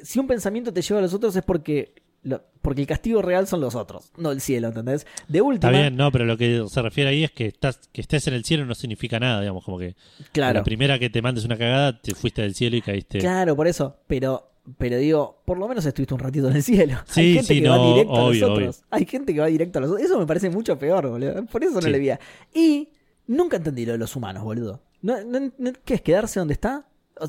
si 0.04 0.20
un 0.20 0.26
pensamiento 0.28 0.72
te 0.72 0.80
lleva 0.82 1.00
a 1.00 1.02
los 1.02 1.12
otros 1.14 1.34
es 1.34 1.42
porque 1.42 1.92
lo- 2.22 2.42
porque 2.60 2.80
el 2.82 2.86
castigo 2.86 3.22
real 3.22 3.46
son 3.48 3.60
los 3.60 3.74
otros, 3.74 4.12
no 4.16 4.30
el 4.30 4.40
cielo, 4.40 4.68
¿entendés? 4.68 5.06
De 5.28 5.40
última, 5.42 5.70
Está 5.70 5.80
bien, 5.82 5.96
no, 5.96 6.12
pero 6.12 6.24
lo 6.24 6.36
que 6.36 6.64
se 6.68 6.82
refiere 6.82 7.10
ahí 7.10 7.24
es 7.24 7.32
que 7.32 7.46
estás 7.46 7.80
que 7.92 8.00
estés 8.00 8.26
en 8.28 8.34
el 8.34 8.44
cielo 8.44 8.64
no 8.64 8.74
significa 8.74 9.18
nada, 9.18 9.40
digamos, 9.40 9.64
como 9.64 9.78
que 9.78 9.96
claro, 10.32 10.60
la 10.60 10.64
primera 10.64 10.98
que 10.98 11.10
te 11.10 11.20
mandes 11.22 11.44
una 11.44 11.58
cagada, 11.58 12.00
te 12.00 12.14
fuiste 12.14 12.42
del 12.42 12.54
cielo 12.54 12.76
y 12.76 12.82
caíste. 12.82 13.18
claro, 13.18 13.56
por 13.56 13.66
eso, 13.66 13.96
pero 14.06 14.48
pero 14.78 14.96
digo, 14.96 15.42
por 15.44 15.58
lo 15.58 15.66
menos 15.66 15.84
estuviste 15.84 16.14
un 16.14 16.20
ratito 16.20 16.48
en 16.48 16.54
el 16.54 16.62
cielo. 16.62 16.98
Sí, 17.06 17.20
Hay 17.20 17.34
gente 17.34 17.54
sí, 17.54 17.62
que 17.62 17.68
va 17.68 17.84
directo 17.84 18.14
a 18.14 18.28
los 18.32 18.42
otros. 18.42 18.82
Hay 18.90 19.06
gente 19.06 19.34
que 19.34 19.40
va 19.40 19.46
directo 19.46 19.78
a 19.80 19.82
los 19.82 19.90
otros. 19.90 20.06
Eso 20.06 20.20
me 20.20 20.26
parece 20.26 20.50
mucho 20.50 20.78
peor, 20.78 21.08
boludo. 21.08 21.44
Por 21.46 21.64
eso 21.64 21.74
no 21.74 21.82
Sí. 21.82 21.90
le 21.90 21.98
veía. 21.98 22.20
Y 22.54 22.90
nunca 23.26 23.56
entendí 23.56 23.84
lo 23.84 23.90
de 23.90 23.98
los 23.98 24.14
humanos, 24.14 24.44
boludo. 24.44 24.80
No, 25.00 25.20
no- 25.24 25.50
no- 25.58 25.72
¿Qué 25.84 25.94
es 25.94 26.00
quedarse 26.02 26.38
donde 26.38 26.54
está? 26.54 26.86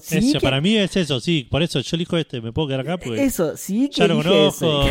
Eso, 0.10 0.40
para 0.40 0.60
mí 0.62 0.78
es 0.78 0.96
eso, 0.96 1.20
sí. 1.20 1.48
Por 1.50 1.62
eso 1.62 1.80
yo 1.80 1.96
elijo 1.96 2.18
este, 2.18 2.42
me 2.42 2.52
puedo 2.52 2.68
quedar 2.70 2.80
acá 2.82 2.98
porque 2.98 3.24
Eso, 3.24 3.56
sí 3.58 3.90
que 3.90 3.96
ya 3.98 4.08
lo 4.08 4.18
conozco. 4.18 4.86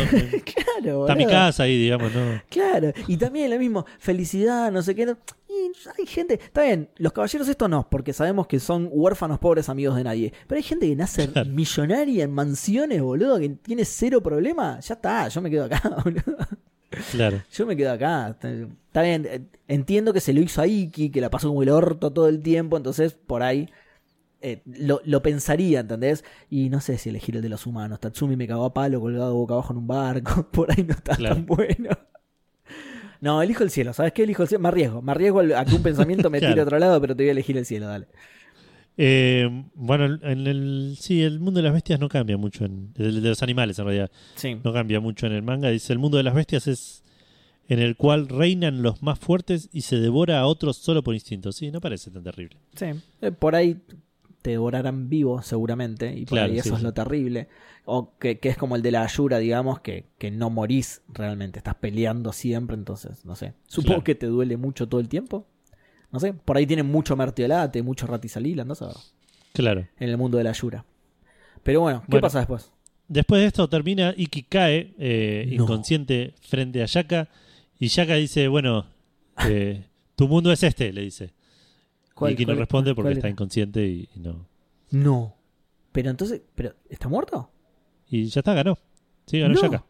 claro, 0.45 1.01
está 1.07 1.15
mi 1.15 1.25
casa 1.25 1.63
ahí, 1.63 1.77
digamos, 1.77 2.13
¿no? 2.13 2.41
Claro, 2.49 2.93
y 3.07 3.17
también 3.17 3.49
lo 3.49 3.57
mismo, 3.59 3.85
felicidad, 3.99 4.71
no 4.71 4.81
sé 4.81 4.95
qué. 4.95 5.05
no- 5.05 5.17
Y 5.49 5.71
hay 5.99 6.05
gente, 6.05 6.35
está 6.35 6.63
bien, 6.63 6.89
los 6.97 7.11
caballeros 7.11 7.47
esto 7.47 7.67
no, 7.67 7.89
porque 7.89 8.13
sabemos 8.13 8.47
que 8.47 8.59
son 8.59 8.87
huérfanos 8.91 9.39
pobres 9.39 9.67
amigos 9.67 9.95
de 9.97 10.03
nadie. 10.03 10.33
Pero 10.47 10.57
hay 10.57 10.63
gente 10.63 10.87
que 10.87 10.95
nace 10.95 11.27
Claro. 11.33 11.49
millonaria 11.49 12.23
en 12.23 12.31
mansiones, 12.31 13.01
boludo, 13.01 13.39
que 13.39 13.49
tiene 13.49 13.83
cero 13.85 14.21
problema. 14.21 14.79
Ya 14.79 14.93
está, 14.95 15.27
yo 15.27 15.41
me 15.41 15.49
quedo 15.49 15.65
acá, 15.65 15.81
boludo. 16.03 16.37
Claro. 17.11 17.41
Yo 17.51 17.65
me 17.65 17.75
quedo 17.75 17.91
acá. 17.91 18.29
Está, 18.39 19.01
bien, 19.01 19.49
entiendo 19.67 20.13
que 20.13 20.19
se 20.21 20.31
lo 20.33 20.39
hizo 20.41 20.61
a 20.61 20.67
Iki, 20.67 21.09
que 21.09 21.19
la 21.21 21.29
pasó 21.31 21.47
como 21.49 21.63
el 21.63 21.69
orto 21.69 22.11
todo 22.13 22.27
el 22.29 22.41
tiempo, 22.41 22.77
entonces 22.77 23.13
por 23.13 23.41
ahí 23.41 23.67
eh, 24.43 24.61
lo, 24.65 25.01
lo 25.05 25.23
pensaría, 25.23 25.79
¿entendés? 25.79 26.23
Y 26.49 26.69
no 26.69 26.81
sé 26.81 26.97
si 26.99 27.09
elegir 27.09 27.35
el 27.37 27.41
de 27.41 27.49
los 27.49 27.65
humanos. 27.65 27.99
Tatsumi 27.99 28.35
me 28.35 28.45
cagó 28.47 28.65
a 28.65 28.73
palo 28.73 28.99
colgado 29.01 29.33
boca 29.33 29.53
abajo 29.55 29.73
en 29.73 29.77
un 29.79 29.87
barco, 29.87 30.47
por 30.51 30.69
ahí 30.71 30.83
no 30.83 30.93
está 30.93 31.15
Claro. 31.15 31.35
tan 31.35 31.45
bueno. 31.47 31.89
No, 33.21 33.41
elijo 33.41 33.63
el 33.63 33.69
cielo, 33.69 33.93
¿sabes 33.93 34.11
qué? 34.11 34.23
Elijo 34.23 34.43
el 34.43 34.49
cielo. 34.49 34.61
Me 34.61 34.67
arriesgo, 34.67 35.01
me 35.01 35.11
arriesgo 35.13 35.39
a 35.39 35.63
que 35.65 35.75
un 35.75 35.81
pensamiento 35.83 36.29
me 36.29 36.39
tire 36.39 36.49
Claro. 36.53 36.61
a 36.61 36.65
otro 36.65 36.79
lado, 36.79 37.01
pero 37.01 37.15
te 37.15 37.23
voy 37.23 37.29
a 37.29 37.31
elegir 37.31 37.57
el 37.57 37.65
cielo, 37.65 37.87
dale. 37.87 38.07
Eh, 38.97 39.49
bueno, 39.73 40.05
en 40.21 40.45
el, 40.45 40.95
sí, 40.99 41.23
el 41.23 41.39
mundo 41.39 41.59
de 41.59 41.63
las 41.63 41.73
bestias 41.73 41.99
no 41.99 42.09
cambia 42.09 42.37
mucho. 42.37 42.65
En, 42.65 42.93
el 42.97 43.23
de 43.23 43.29
los 43.29 43.41
animales, 43.41 43.79
en 43.79 43.85
realidad. 43.85 44.11
Sí. 44.35 44.57
No 44.63 44.71
cambia 44.73 44.99
mucho 44.99 45.25
en 45.25 45.31
el 45.33 45.41
manga. 45.41 45.69
Dice: 45.69 45.93
el 45.93 45.99
mundo 45.99 46.17
de 46.17 46.23
las 46.23 46.35
bestias 46.35 46.67
es 46.67 47.03
en 47.69 47.79
el 47.79 47.95
cual 47.95 48.27
reinan 48.27 48.83
los 48.83 49.01
más 49.01 49.17
fuertes 49.17 49.69
y 49.71 49.81
se 49.81 49.95
devora 49.97 50.39
a 50.41 50.45
otros 50.45 50.77
solo 50.77 51.01
por 51.01 51.15
instinto. 51.15 51.51
Sí, 51.53 51.71
no 51.71 51.81
parece 51.81 52.11
tan 52.11 52.23
terrible. 52.23 52.57
Sí, 52.75 52.87
eh, 53.21 53.31
por 53.31 53.55
ahí 53.55 53.77
te 54.43 54.51
devorarán 54.51 55.09
vivo 55.09 55.41
seguramente 55.41 56.13
y 56.15 56.25
por 56.25 56.37
Claro, 56.37 56.51
ahí 56.53 56.59
eso 56.59 56.69
sí, 56.69 56.75
es 56.75 56.79
sí. 56.81 56.83
lo 56.83 56.93
terrible. 56.93 57.47
O 57.85 58.15
que, 58.19 58.37
que 58.37 58.49
es 58.49 58.57
como 58.57 58.75
el 58.75 58.83
de 58.83 58.91
la 58.91 59.01
Ayura, 59.03 59.39
digamos, 59.39 59.79
que, 59.79 60.05
que 60.19 60.29
no 60.29 60.51
morís 60.51 61.01
realmente, 61.11 61.57
estás 61.57 61.75
peleando 61.75 62.31
siempre, 62.31 62.75
entonces, 62.75 63.25
no 63.25 63.35
sé. 63.35 63.53
Supongo 63.67 63.87
Claro. 63.95 64.03
que 64.03 64.15
te 64.15 64.27
duele 64.27 64.55
mucho 64.57 64.87
todo 64.87 65.01
el 65.01 65.09
tiempo. 65.09 65.47
No 66.11 66.19
sé, 66.19 66.33
por 66.33 66.57
ahí 66.57 66.67
tienen 66.67 66.85
mucho 66.85 67.15
mertiolate, 67.15 67.81
mucho 67.81 68.05
ratizalila, 68.05 68.63
no 68.63 68.75
sé, 68.75 68.85
Claro. 69.53 69.87
en 69.99 70.09
el 70.09 70.17
mundo 70.17 70.37
de 70.37 70.43
la 70.43 70.51
Ayura. 70.51 70.85
Pero 71.63 71.81
bueno, 71.81 72.01
¿qué 72.01 72.07
Bueno. 72.11 72.21
pasa 72.21 72.39
después? 72.39 72.71
Después 73.07 73.41
de 73.41 73.47
esto 73.47 73.67
termina 73.67 74.13
Iki 74.15 74.43
cae 74.43 74.93
eh, 74.97 75.45
No. 75.57 75.63
inconsciente 75.63 76.33
frente 76.41 76.81
a 76.83 76.85
Yaka 76.85 77.29
y 77.79 77.87
Yaka 77.87 78.15
dice, 78.15 78.47
bueno, 78.47 78.85
eh, 79.47 79.85
tu 80.15 80.27
mundo 80.27 80.51
es 80.51 80.63
este, 80.63 80.93
le 80.93 81.01
dice. 81.01 81.33
Y 82.21 82.33
Iki 82.33 82.43
no 82.45 82.47
cuál- 82.49 82.57
responde 82.59 82.89
cuál- 82.89 82.95
porque 82.95 83.05
cuál 83.07 83.17
está 83.17 83.27
era? 83.27 83.31
inconsciente 83.31 83.85
y, 83.87 84.09
y 84.15 84.19
no. 84.19 84.45
No. 84.91 85.35
Pero 85.91 86.09
entonces, 86.09 86.41
pero 86.55 86.73
¿está 86.89 87.07
muerto? 87.09 87.49
Y 88.09 88.25
ya 88.25 88.39
está, 88.41 88.53
ganó. 88.53 88.77
Sí, 89.25 89.39
ganó 89.39 89.55
No. 89.55 89.61
Yaka. 89.61 89.85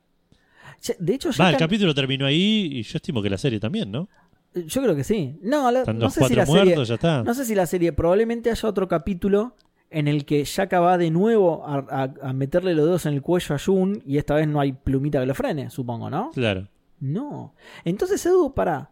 Ya- 0.82 0.96
De 1.00 1.14
hecho, 1.16 1.30
Va, 1.40 1.50
el 1.50 1.58
capítulo 1.58 1.94
terminó 1.94 2.26
ahí 2.26 2.70
y 2.74 2.84
yo 2.84 2.98
estimo 2.98 3.22
que 3.22 3.30
la 3.30 3.38
serie 3.38 3.60
también, 3.60 3.92
¿no? 3.92 4.08
yo 4.56 4.84
creo 4.84 4.96
que 4.96 5.04
sí. 5.04 5.36
No, 5.42 5.72
la- 5.72 5.80
Están 5.80 5.98
no 5.98 6.06
los 6.06 6.14
sé 6.14 6.20
si 6.20 6.36
cuatro 6.36 6.38
la 6.38 6.46
serie... 6.46 6.64
muertos, 6.66 6.88
ya 6.88 6.96
está. 6.96 7.24
No 7.24 7.34
sé 7.34 7.44
si 7.46 7.56
la 7.56 7.66
serie, 7.66 7.92
probablemente 7.92 8.52
haya 8.52 8.70
otro 8.70 8.88
capítulo 8.88 9.56
en 9.90 10.08
el 10.08 10.26
que 10.26 10.44
Shaka 10.46 10.80
va 10.80 10.98
de 11.00 11.10
nuevo 11.10 11.66
a, 11.66 11.80
a- 11.90 12.14
a 12.30 12.34
meterle 12.34 12.76
los 12.76 12.86
dedos 12.86 13.06
en 13.08 13.14
el 13.16 13.22
cuello 13.24 13.56
a 13.56 13.60
Jun 13.60 14.04
y 14.06 14.18
esta 14.18 14.36
vez 14.36 14.48
no 14.48 14.60
hay 14.60 14.74
plumita 14.74 15.20
que 15.20 15.26
lo 15.26 15.34
frene, 15.34 15.70
supongo, 15.72 16.10
¿no? 16.10 16.30
Claro. 16.32 16.68
No. 17.00 17.56
Entonces, 17.84 18.24
Edu, 18.28 18.54
para. 18.54 18.92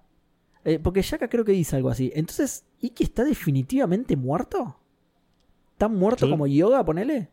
Porque 0.84 1.02
Shaka 1.02 1.28
creo 1.28 1.44
que 1.46 1.52
dice 1.54 1.76
algo 1.76 1.90
así. 1.90 2.12
Entonces, 2.16 2.64
¿Iki 2.82 3.04
está 3.04 3.24
definitivamente 3.24 4.16
muerto? 4.16 4.78
¿Tan 5.78 5.96
muerto 5.96 6.30
como 6.30 6.46
Yoga, 6.48 6.84
ponele? 6.86 7.30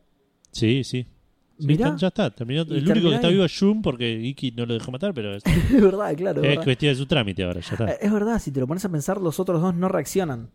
Sí, 0.51 0.83
sí. 0.83 1.05
Sí, 1.59 1.67
Mirá. 1.67 1.87
está- 1.87 1.97
ya 1.97 2.07
está, 2.07 2.29
terminó. 2.31 2.61
El 2.61 2.89
único 2.89 3.09
que 3.09 3.15
está 3.15 3.27
vivo 3.27 3.43
es 3.43 3.59
Jun 3.59 3.81
porque 3.81 4.09
Iki 4.13 4.51
no 4.51 4.65
lo 4.65 4.73
dejó 4.75 4.91
matar, 4.91 5.13
pero 5.13 5.35
es, 5.35 5.43
es 5.45 5.81
verdad, 5.81 6.15
claro. 6.15 6.41
Es 6.41 6.47
verdad. 6.49 6.63
cuestión 6.63 6.93
de 6.93 6.95
su 6.97 7.05
trámite 7.05 7.43
ahora, 7.43 7.59
ya 7.59 7.71
está. 7.73 7.91
Eh, 7.91 7.97
Es 8.01 8.11
verdad, 8.13 8.39
si 8.39 8.51
te 8.51 8.59
lo 8.61 8.67
pones 8.67 8.83
a 8.85 8.89
pensar, 8.89 9.19
los 9.21 9.39
otros 9.39 9.61
dos 9.61 9.75
no 9.75 9.89
reaccionan. 9.89 10.49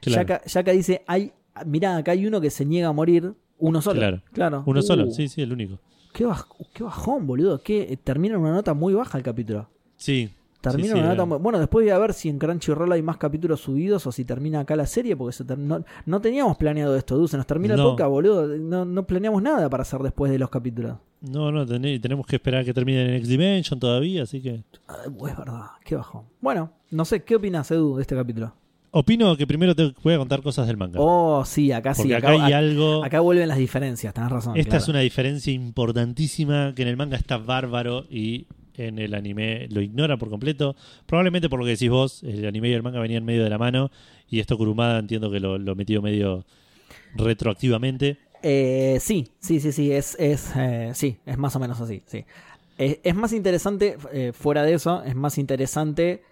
Claro. 0.00 0.22
Yaka, 0.28 0.44
Yaka 0.46 0.72
dice, 0.72 1.04
hay, 1.06 1.32
mirá, 1.64 1.96
acá 1.96 2.10
hay 2.12 2.26
uno 2.26 2.40
que 2.40 2.50
se 2.50 2.64
niega 2.64 2.88
a 2.88 2.92
morir, 2.92 3.34
uno 3.58 3.80
solo. 3.80 4.00
Claro. 4.00 4.22
claro. 4.32 4.62
Uno 4.66 4.80
Uh, 4.80 4.82
solo, 4.82 5.10
sí, 5.12 5.28
sí, 5.28 5.42
el 5.42 5.52
único. 5.52 5.78
Qué, 6.12 6.26
baj- 6.26 6.46
qué 6.74 6.82
bajón, 6.82 7.26
boludo. 7.26 7.62
Que 7.62 7.96
termina 8.02 8.34
en 8.34 8.40
una 8.40 8.52
nota 8.52 8.74
muy 8.74 8.92
baja 8.94 9.16
el 9.16 9.22
capítulo. 9.24 9.70
Sí. 9.96 10.28
Termina 10.60 10.88
Sí, 10.88 10.92
sí, 10.94 10.98
una 10.98 11.06
era- 11.06 11.14
nota 11.14 11.24
muy... 11.26 11.38
Bueno, 11.38 11.58
después 11.60 11.84
voy 11.84 11.90
a 11.90 11.98
ver 11.98 12.12
si 12.12 12.28
en 12.28 12.38
Crunchyroll 12.38 12.90
hay 12.92 13.00
más 13.02 13.16
capítulos 13.16 13.60
subidos 13.60 14.04
o 14.08 14.12
si 14.12 14.24
termina 14.24 14.60
acá 14.60 14.74
la 14.74 14.86
serie, 14.86 15.16
porque 15.16 15.32
se 15.32 15.44
ter- 15.44 15.56
no, 15.58 15.84
no 16.04 16.20
teníamos 16.20 16.56
planeado 16.56 16.96
esto, 16.96 17.16
Du. 17.16 17.28
Se 17.28 17.36
nos 17.36 17.46
termina 17.46 17.76
No. 17.76 17.90
podcast, 17.90 18.10
boludo. 18.10 18.46
No, 18.58 18.84
no 18.84 19.06
planeamos 19.06 19.40
nada 19.40 19.70
para 19.70 19.82
hacer 19.82 20.00
después 20.00 20.32
de 20.32 20.38
los 20.38 20.50
capítulos. 20.50 20.96
No, 21.20 21.52
no, 21.52 21.64
tené- 21.64 22.00
tenemos 22.00 22.26
que 22.26 22.36
esperar 22.36 22.64
que 22.64 22.74
termine 22.74 23.02
en 23.08 23.14
X 23.14 23.28
Dimension 23.28 23.78
todavía, 23.78 24.24
así 24.24 24.40
que. 24.42 24.54
Es 24.54 25.36
verdad, 25.38 25.66
qué 25.84 25.94
bajón. 25.94 26.24
Bueno, 26.40 26.72
no 26.90 27.04
sé, 27.04 27.22
¿qué 27.22 27.36
opinas, 27.36 27.70
Edu, 27.70 27.96
de 27.96 28.02
este 28.02 28.16
capítulo? 28.16 28.52
Opino 28.90 29.36
que 29.36 29.46
primero 29.46 29.76
te 29.76 29.92
voy 30.02 30.14
a 30.14 30.18
contar 30.18 30.42
cosas 30.42 30.66
del 30.66 30.76
manga. 30.78 30.98
Oh, 31.00 31.44
sí, 31.44 31.70
acá 31.72 31.92
porque 31.94 32.08
sí. 32.08 32.14
acá, 32.14 32.30
hay 32.30 32.52
algo. 32.52 33.04
acá 33.04 33.20
vuelven 33.20 33.46
las 33.46 33.58
diferencias, 33.58 34.14
tenés 34.14 34.30
razón. 34.30 34.56
Esta 34.56 34.70
claro. 34.70 34.82
es 34.82 34.88
una 34.88 35.00
diferencia 35.00 35.52
importantísima 35.52 36.72
que 36.74 36.82
en 36.82 36.88
el 36.88 36.96
manga 36.96 37.16
está 37.16 37.36
bárbaro 37.36 38.04
y 38.10 38.46
en 38.78 38.98
el 38.98 39.14
anime 39.14 39.68
lo 39.70 39.80
ignora 39.80 40.16
por 40.16 40.30
completo. 40.30 40.76
Probablemente 41.06 41.48
por 41.48 41.58
lo 41.58 41.64
que 41.64 41.72
decís 41.72 41.90
vos, 41.90 42.22
el 42.22 42.46
anime 42.46 42.70
y 42.70 42.72
el 42.72 42.82
manga 42.82 43.00
venían 43.00 43.24
medio 43.24 43.44
de 43.44 43.50
la 43.50 43.58
mano 43.58 43.90
y 44.30 44.40
esto 44.40 44.56
Kurumada 44.56 44.98
entiendo 44.98 45.30
que 45.30 45.40
lo, 45.40 45.58
lo 45.58 45.74
metió 45.74 46.02
medio 46.02 46.44
retroactivamente. 47.14 48.18
Eh, 48.42 48.98
sí, 49.00 49.28
sí, 49.40 49.60
sí, 49.60 49.72
sí, 49.72 49.92
es, 49.92 50.16
es, 50.18 50.52
eh, 50.56 50.92
sí, 50.94 51.18
es 51.26 51.36
más 51.38 51.56
o 51.56 51.58
menos 51.58 51.80
así, 51.80 52.02
sí. 52.06 52.24
Es, 52.76 53.00
es 53.02 53.14
más 53.14 53.32
interesante, 53.32 53.96
eh, 54.12 54.32
fuera 54.32 54.62
de 54.62 54.74
eso, 54.74 55.02
es 55.02 55.16
más 55.16 55.38
interesante 55.38 56.22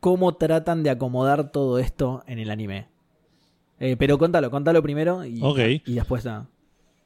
cómo 0.00 0.36
tratan 0.36 0.82
de 0.82 0.90
acomodar 0.90 1.52
todo 1.52 1.78
esto 1.78 2.24
en 2.26 2.38
el 2.38 2.50
anime. 2.50 2.86
Eh, 3.80 3.96
pero 3.98 4.18
contalo, 4.18 4.50
contalo 4.50 4.82
primero 4.82 5.24
y, 5.24 5.40
y 5.84 5.94
después 5.94 6.24
nada. 6.24 6.48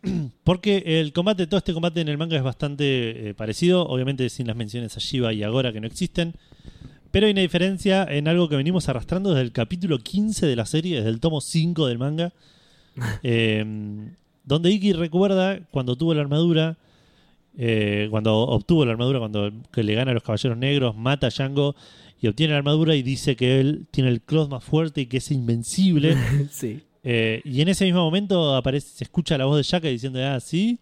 Porque 0.45 0.83
el 1.01 1.13
combate, 1.13 1.47
todo 1.47 1.59
este 1.59 1.73
combate 1.73 2.01
en 2.01 2.09
el 2.09 2.19
manga 2.19 2.37
es 2.37 2.43
bastante 2.43 3.29
eh, 3.29 3.35
parecido, 3.35 3.87
obviamente 3.87 4.29
sin 4.29 4.47
las 4.47 4.57
menciones 4.57 4.97
a 4.97 5.01
Shiva 5.01 5.33
y 5.33 5.43
Agora 5.43 5.73
que 5.73 5.81
no 5.81 5.87
existen. 5.87 6.35
Pero 7.11 7.27
hay 7.27 7.33
una 7.33 7.43
diferencia 7.43 8.05
en 8.05 8.27
algo 8.27 8.49
que 8.49 8.57
venimos 8.57 8.89
arrastrando 8.89 9.31
desde 9.31 9.43
el 9.43 9.53
capítulo 9.53 9.99
15 9.99 10.47
de 10.47 10.57
la 10.57 10.67
serie, 10.67 10.97
desde 10.97 11.11
el 11.11 11.21
tomo 11.21 11.41
5 11.41 11.87
del 11.87 11.99
manga. 11.99 12.33
eh, 13.23 13.65
donde 14.45 14.71
Iki 14.71 14.93
recuerda 14.95 15.61
cuando 15.71 15.97
tuvo 15.97 16.15
la 16.15 16.23
armadura, 16.23 16.77
eh, 17.57 18.09
cuando 18.11 18.37
obtuvo 18.39 18.85
la 18.85 18.93
armadura, 18.93 19.19
cuando 19.19 19.53
que 19.73 19.83
le 19.83 19.95
gana 19.95 20.11
a 20.11 20.15
los 20.15 20.23
caballeros 20.23 20.59
negros, 20.59 20.97
mata 20.97 21.29
a 21.29 21.31
Django 21.31 21.77
y 22.21 22.29
obtiene 22.29 22.53
la 22.53 22.59
armadura 22.59 22.95
y 22.95 23.03
dice 23.03 23.37
que 23.37 23.61
él 23.61 23.87
tiene 23.91 24.11
el 24.11 24.21
cloth 24.21 24.51
más 24.51 24.65
fuerte 24.65 25.03
y 25.03 25.07
que 25.07 25.19
es 25.19 25.31
invencible. 25.31 26.17
sí. 26.51 26.81
Eh, 27.05 27.41
y 27.45 27.61
en 27.63 27.69
ese 27.69 27.85
mismo 27.85 28.01
momento 28.03 28.55
aparece, 28.55 28.89
se 28.89 29.05
escucha 29.05 29.37
la 29.39 29.45
voz 29.47 29.57
de 29.57 29.63
Shaka 29.65 29.89
diciendo, 29.89 30.21
ah, 30.25 30.39
sí, 30.41 30.79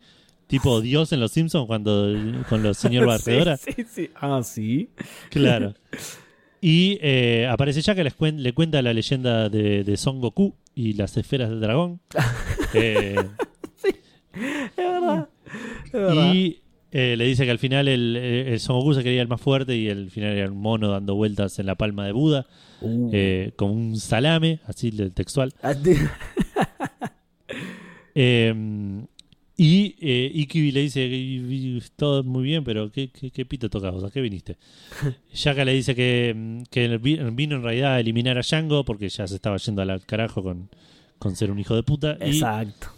tipo 0.47 0.81
Dios 0.81 1.13
en 1.13 1.21
los 1.21 1.33
Simpsons 1.33 1.67
cuando 1.67 2.15
con 2.49 2.63
los 2.63 2.77
señor 2.77 3.07
Barredora. 3.07 3.57
sí, 3.57 3.73
sí, 3.77 3.85
sí. 3.91 4.11
Ah, 4.15 4.41
sí. 4.43 4.89
Claro. 5.31 5.75
Y 6.63 6.99
eh, 7.01 7.47
aparece 7.51 7.81
Shaka, 7.81 8.05
les 8.05 8.15
cuen- 8.15 8.37
le 8.37 8.53
cuenta 8.53 8.83
la 8.83 8.93
leyenda 8.93 9.49
de, 9.49 9.83
de 9.83 9.97
Son 9.97 10.21
Goku 10.21 10.55
y 10.75 10.93
las 10.93 11.17
esferas 11.17 11.49
del 11.49 11.61
dragón. 11.61 12.01
Eh, 12.75 13.17
Es 14.35 14.77
verdad. 14.77 15.29
Es 15.87 15.93
verdad. 15.93 16.35
y 16.35 16.61
eh, 16.93 17.15
le 17.17 17.25
dice 17.25 17.45
que 17.47 17.51
al 17.51 17.59
final 17.59 17.89
el, 17.89 18.15
el 18.17 18.61
Son 18.61 18.77
Goku 18.79 18.93
se 18.95 19.01
creía 19.03 19.23
el 19.23 19.29
más 19.29 19.41
fuerte 19.41 19.75
y 19.77 19.89
al 19.89 20.11
final 20.11 20.33
era 20.37 20.51
un 20.51 20.59
mono 20.61 20.89
dando 20.91 21.15
vueltas 21.15 21.59
en 21.59 21.67
la 21.67 21.77
palma 21.77 22.05
de 22.05 22.13
Buda, 22.13 22.47
Uh. 22.83 23.11
eh, 23.13 23.53
como 23.57 23.73
un 23.75 23.97
salame, 23.99 24.61
así 24.67 24.91
de- 24.91 25.11
textual. 25.11 25.53
Ah, 25.63 25.75
Eh, 28.15 28.53
y 29.57 29.95
eh, 30.01 30.73
le 30.73 30.81
dice, 30.81 31.07
"Y- 31.07 31.77
y- 31.77 31.83
todo 31.97 32.25
muy 32.25 32.43
bien, 32.43 32.65
pero 32.65 32.91
¿qué, 32.91 33.11
qué, 33.11 33.31
qué 33.31 33.45
pito 33.45 33.69
tocas? 33.71 33.95
O 33.95 34.01
sea, 34.01 34.11
¿qué 34.11 34.21
viniste? 34.21 34.57
Shaka 35.35 35.65
le 35.65 35.75
dice 35.75 35.95
que, 35.95 36.33
mm, 36.35 36.63
que 36.71 36.97
vino 36.99 37.57
en 37.57 37.63
realidad 37.63 37.95
a 37.95 38.01
eliminar 38.01 38.37
a 38.39 38.43
Django 38.43 38.85
porque 38.85 39.09
ya 39.09 39.27
se 39.29 39.35
estaba 39.37 39.57
yendo 39.59 39.83
al 39.83 40.05
carajo 40.07 40.43
con, 40.43 40.71
con 41.19 41.37
ser 41.37 41.51
un 41.51 41.59
hijo 41.59 41.77
de 41.77 41.83
puta. 41.83 42.17
Y 42.21 42.31
Exacto. 42.37 42.89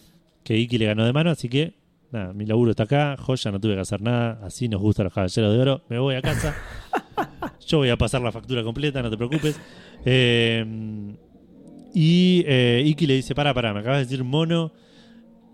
que 0.44 0.56
Iki 0.56 0.78
le 0.78 0.86
ganó 0.86 1.04
de 1.04 1.12
mano, 1.12 1.30
así 1.30 1.48
que 1.48 1.74
nada, 2.12 2.32
mi 2.32 2.47
laburo 2.47 2.70
está 2.70 2.84
acá, 2.84 3.16
joya, 3.18 3.51
no 3.51 3.59
tuve 3.59 3.74
que 3.74 3.80
hacer 3.80 4.02
nada, 4.02 4.39
así 4.44 4.68
nos 4.68 4.80
gustan 4.80 5.05
los 5.05 5.14
caballeros 5.14 5.52
de 5.52 5.60
oro, 5.60 5.82
me 5.89 5.98
voy 5.98 6.14
a 6.14 6.22
casa. 6.22 6.55
Yo 7.66 7.78
voy 7.78 7.89
a 7.89 7.97
pasar 7.97 8.20
la 8.20 8.30
factura 8.30 8.62
completa, 8.62 9.02
no 9.02 9.10
te 9.10 9.16
preocupes. 9.16 9.59
Eh, 10.05 10.64
y 11.94 12.44
eh, 12.47 12.82
Iki 12.84 13.06
le 13.06 13.14
dice, 13.14 13.34
para, 13.34 13.55
para, 13.55 13.72
me 13.72 13.80
acabas 13.80 13.98
de 13.98 14.05
decir 14.05 14.24
mono. 14.24 14.72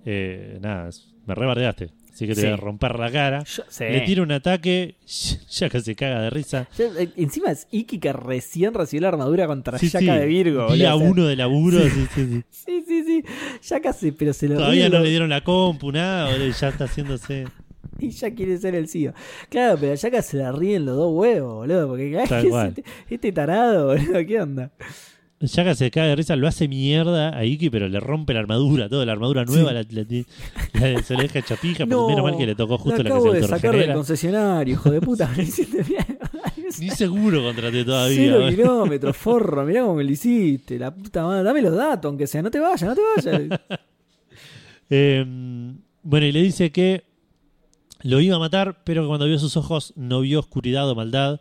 Eh, 0.05 0.59
nada, 0.61 0.91
me 1.27 1.35
rebardeaste, 1.35 1.91
así 2.19 2.27
que 2.27 2.35
te 2.35 2.41
voy 2.43 2.51
a 2.53 2.57
romper 2.57 2.99
la 2.99 3.11
cara. 3.11 3.45
Yo- 3.45 3.63
sí. 3.69 3.85
Le 3.85 4.01
tira 4.01 4.23
un 4.23 4.33
ataque, 4.33 4.97
ya 5.51 5.69
que 5.69 5.81
se 5.81 5.95
caga 5.95 6.21
de 6.23 6.31
risa. 6.31 6.67
Ya, 6.77 6.87
eh, 6.99 7.11
encima 7.17 7.51
es 7.53 7.69
Iki 7.71 7.99
que 7.99 8.13
recién 8.13 8.75
recibió 8.75 9.03
la 9.03 9.09
armadura 9.09 9.47
contra 9.47 9.79
Sí, 9.79 9.89
sí, 9.89 10.05
de 10.05 10.27
Virgo. 10.27 10.73
Día 10.73 10.95
boludo, 10.95 10.97
o 10.97 10.99
sea, 10.99 11.11
uno 11.13 11.27
de 11.27 11.37
laburo, 11.37 11.79
sí, 11.81 12.07
sí, 12.15 12.27
sí. 12.27 12.43
Sí, 12.51 12.85
sí, 13.07 13.25
se, 13.93 14.13
pero 14.13 14.33
se 14.33 14.49
lo 14.49 14.57
Todavía 14.57 14.89
no 14.89 14.99
le 15.01 15.11
dieron 15.11 15.31
la 15.31 15.43
compu, 15.43 15.93
nada, 15.93 16.31
boludo, 16.31 16.49
y 16.49 16.53
ya 16.53 16.69
está 16.69 16.85
haciéndose. 16.85 17.47
Y 18.01 18.11
ya 18.11 18.33
quiere 18.33 18.57
ser 18.59 18.77
el 18.77 18.87
CEO. 18.89 19.13
Claro, 19.49 19.77
pero 19.81 19.97
Shaka 19.97 20.23
se 20.23 20.37
la 20.37 20.53
ríen 20.53 20.85
los 20.87 20.97
dos 20.97 21.11
huevos, 21.13 21.55
boludo. 21.55 21.89
Porque 21.89 22.17
ay, 22.17 22.29
Tal 22.29 22.43
¿qué 22.43 22.47
es 22.47 22.53
cual. 22.53 22.69
este, 22.69 22.85
este 23.11 23.33
tarado, 23.33 23.87
boludo. 23.89 24.25
¿Qué 24.25 24.41
onda? 24.41 24.71
Shaka 25.41 25.75
se 25.77 25.91
cae 25.93 26.09
de 26.09 26.17
risa, 26.17 26.35
lo 26.35 26.49
hace 26.49 26.67
mierda 26.67 27.37
a 27.37 27.45
Iki, 27.45 27.71
pero 27.71 27.89
le 27.89 28.01
rompe 28.01 28.35
la 28.35 28.41
armadura, 28.41 28.89
toda 28.89 29.07
la 29.07 29.13
armadura 29.13 29.45
nueva, 29.45 29.73
la, 29.73 29.85
la- 29.89 30.05
la- 30.81 31.03
se 31.03 31.15
le 31.17 31.23
deja 31.23 31.43
chapija, 31.43 31.87
pero 31.87 32.09
menos 32.09 32.25
mal 32.25 32.37
que 32.37 32.45
le 32.47 32.57
tocó 32.57 32.77
justo 32.77 33.01
la, 33.03 33.09
acabo 33.11 33.27
que 33.33 33.37
se 33.37 33.41
de 33.43 33.49
sacar 33.49 33.77
del 33.77 33.93
concesionario, 33.95 34.75
hijo 34.75 34.91
de 34.91 35.01
puta. 35.01 35.29
Me 35.31 35.37
lo 35.37 35.43
hiciste 35.45 35.83
bien. 35.85 36.19
Ni 36.81 36.91
seguro 36.91 37.43
contraté 37.43 37.85
todavía. 37.85 38.17
Cero 38.17 38.47
kilómetros, 38.51 39.17
forro. 39.17 39.65
Mirá 39.65 39.83
cómo 39.83 39.95
me 39.95 40.05
lo 40.05 40.11
hiciste. 40.11 40.79
La 40.79 40.95
puta 40.95 41.25
madre. 41.25 41.43
Dame 41.43 41.63
los 41.63 41.75
datos, 41.75 42.09
aunque 42.11 42.27
sea. 42.27 42.43
No 42.43 42.51
te 42.51 42.59
vayas, 42.61 42.83
no 42.83 42.95
te 42.95 43.01
vayas. 43.31 43.61
Eh, 44.91 45.25
bueno, 46.03 46.27
y 46.27 46.33
le 46.33 46.43
dice 46.43 46.71
que 46.73 47.05
lo 48.03 48.21
iba 48.21 48.37
a 48.37 48.39
matar, 48.39 48.81
pero 48.85 49.03
que 49.03 49.09
cuando 49.09 49.27
vio 49.27 49.39
sus 49.39 49.57
ojos 49.57 49.93
no 49.97 50.21
vio 50.21 50.41
oscuridad 50.41 50.89
o 50.89 50.95
maldad. 50.95 51.41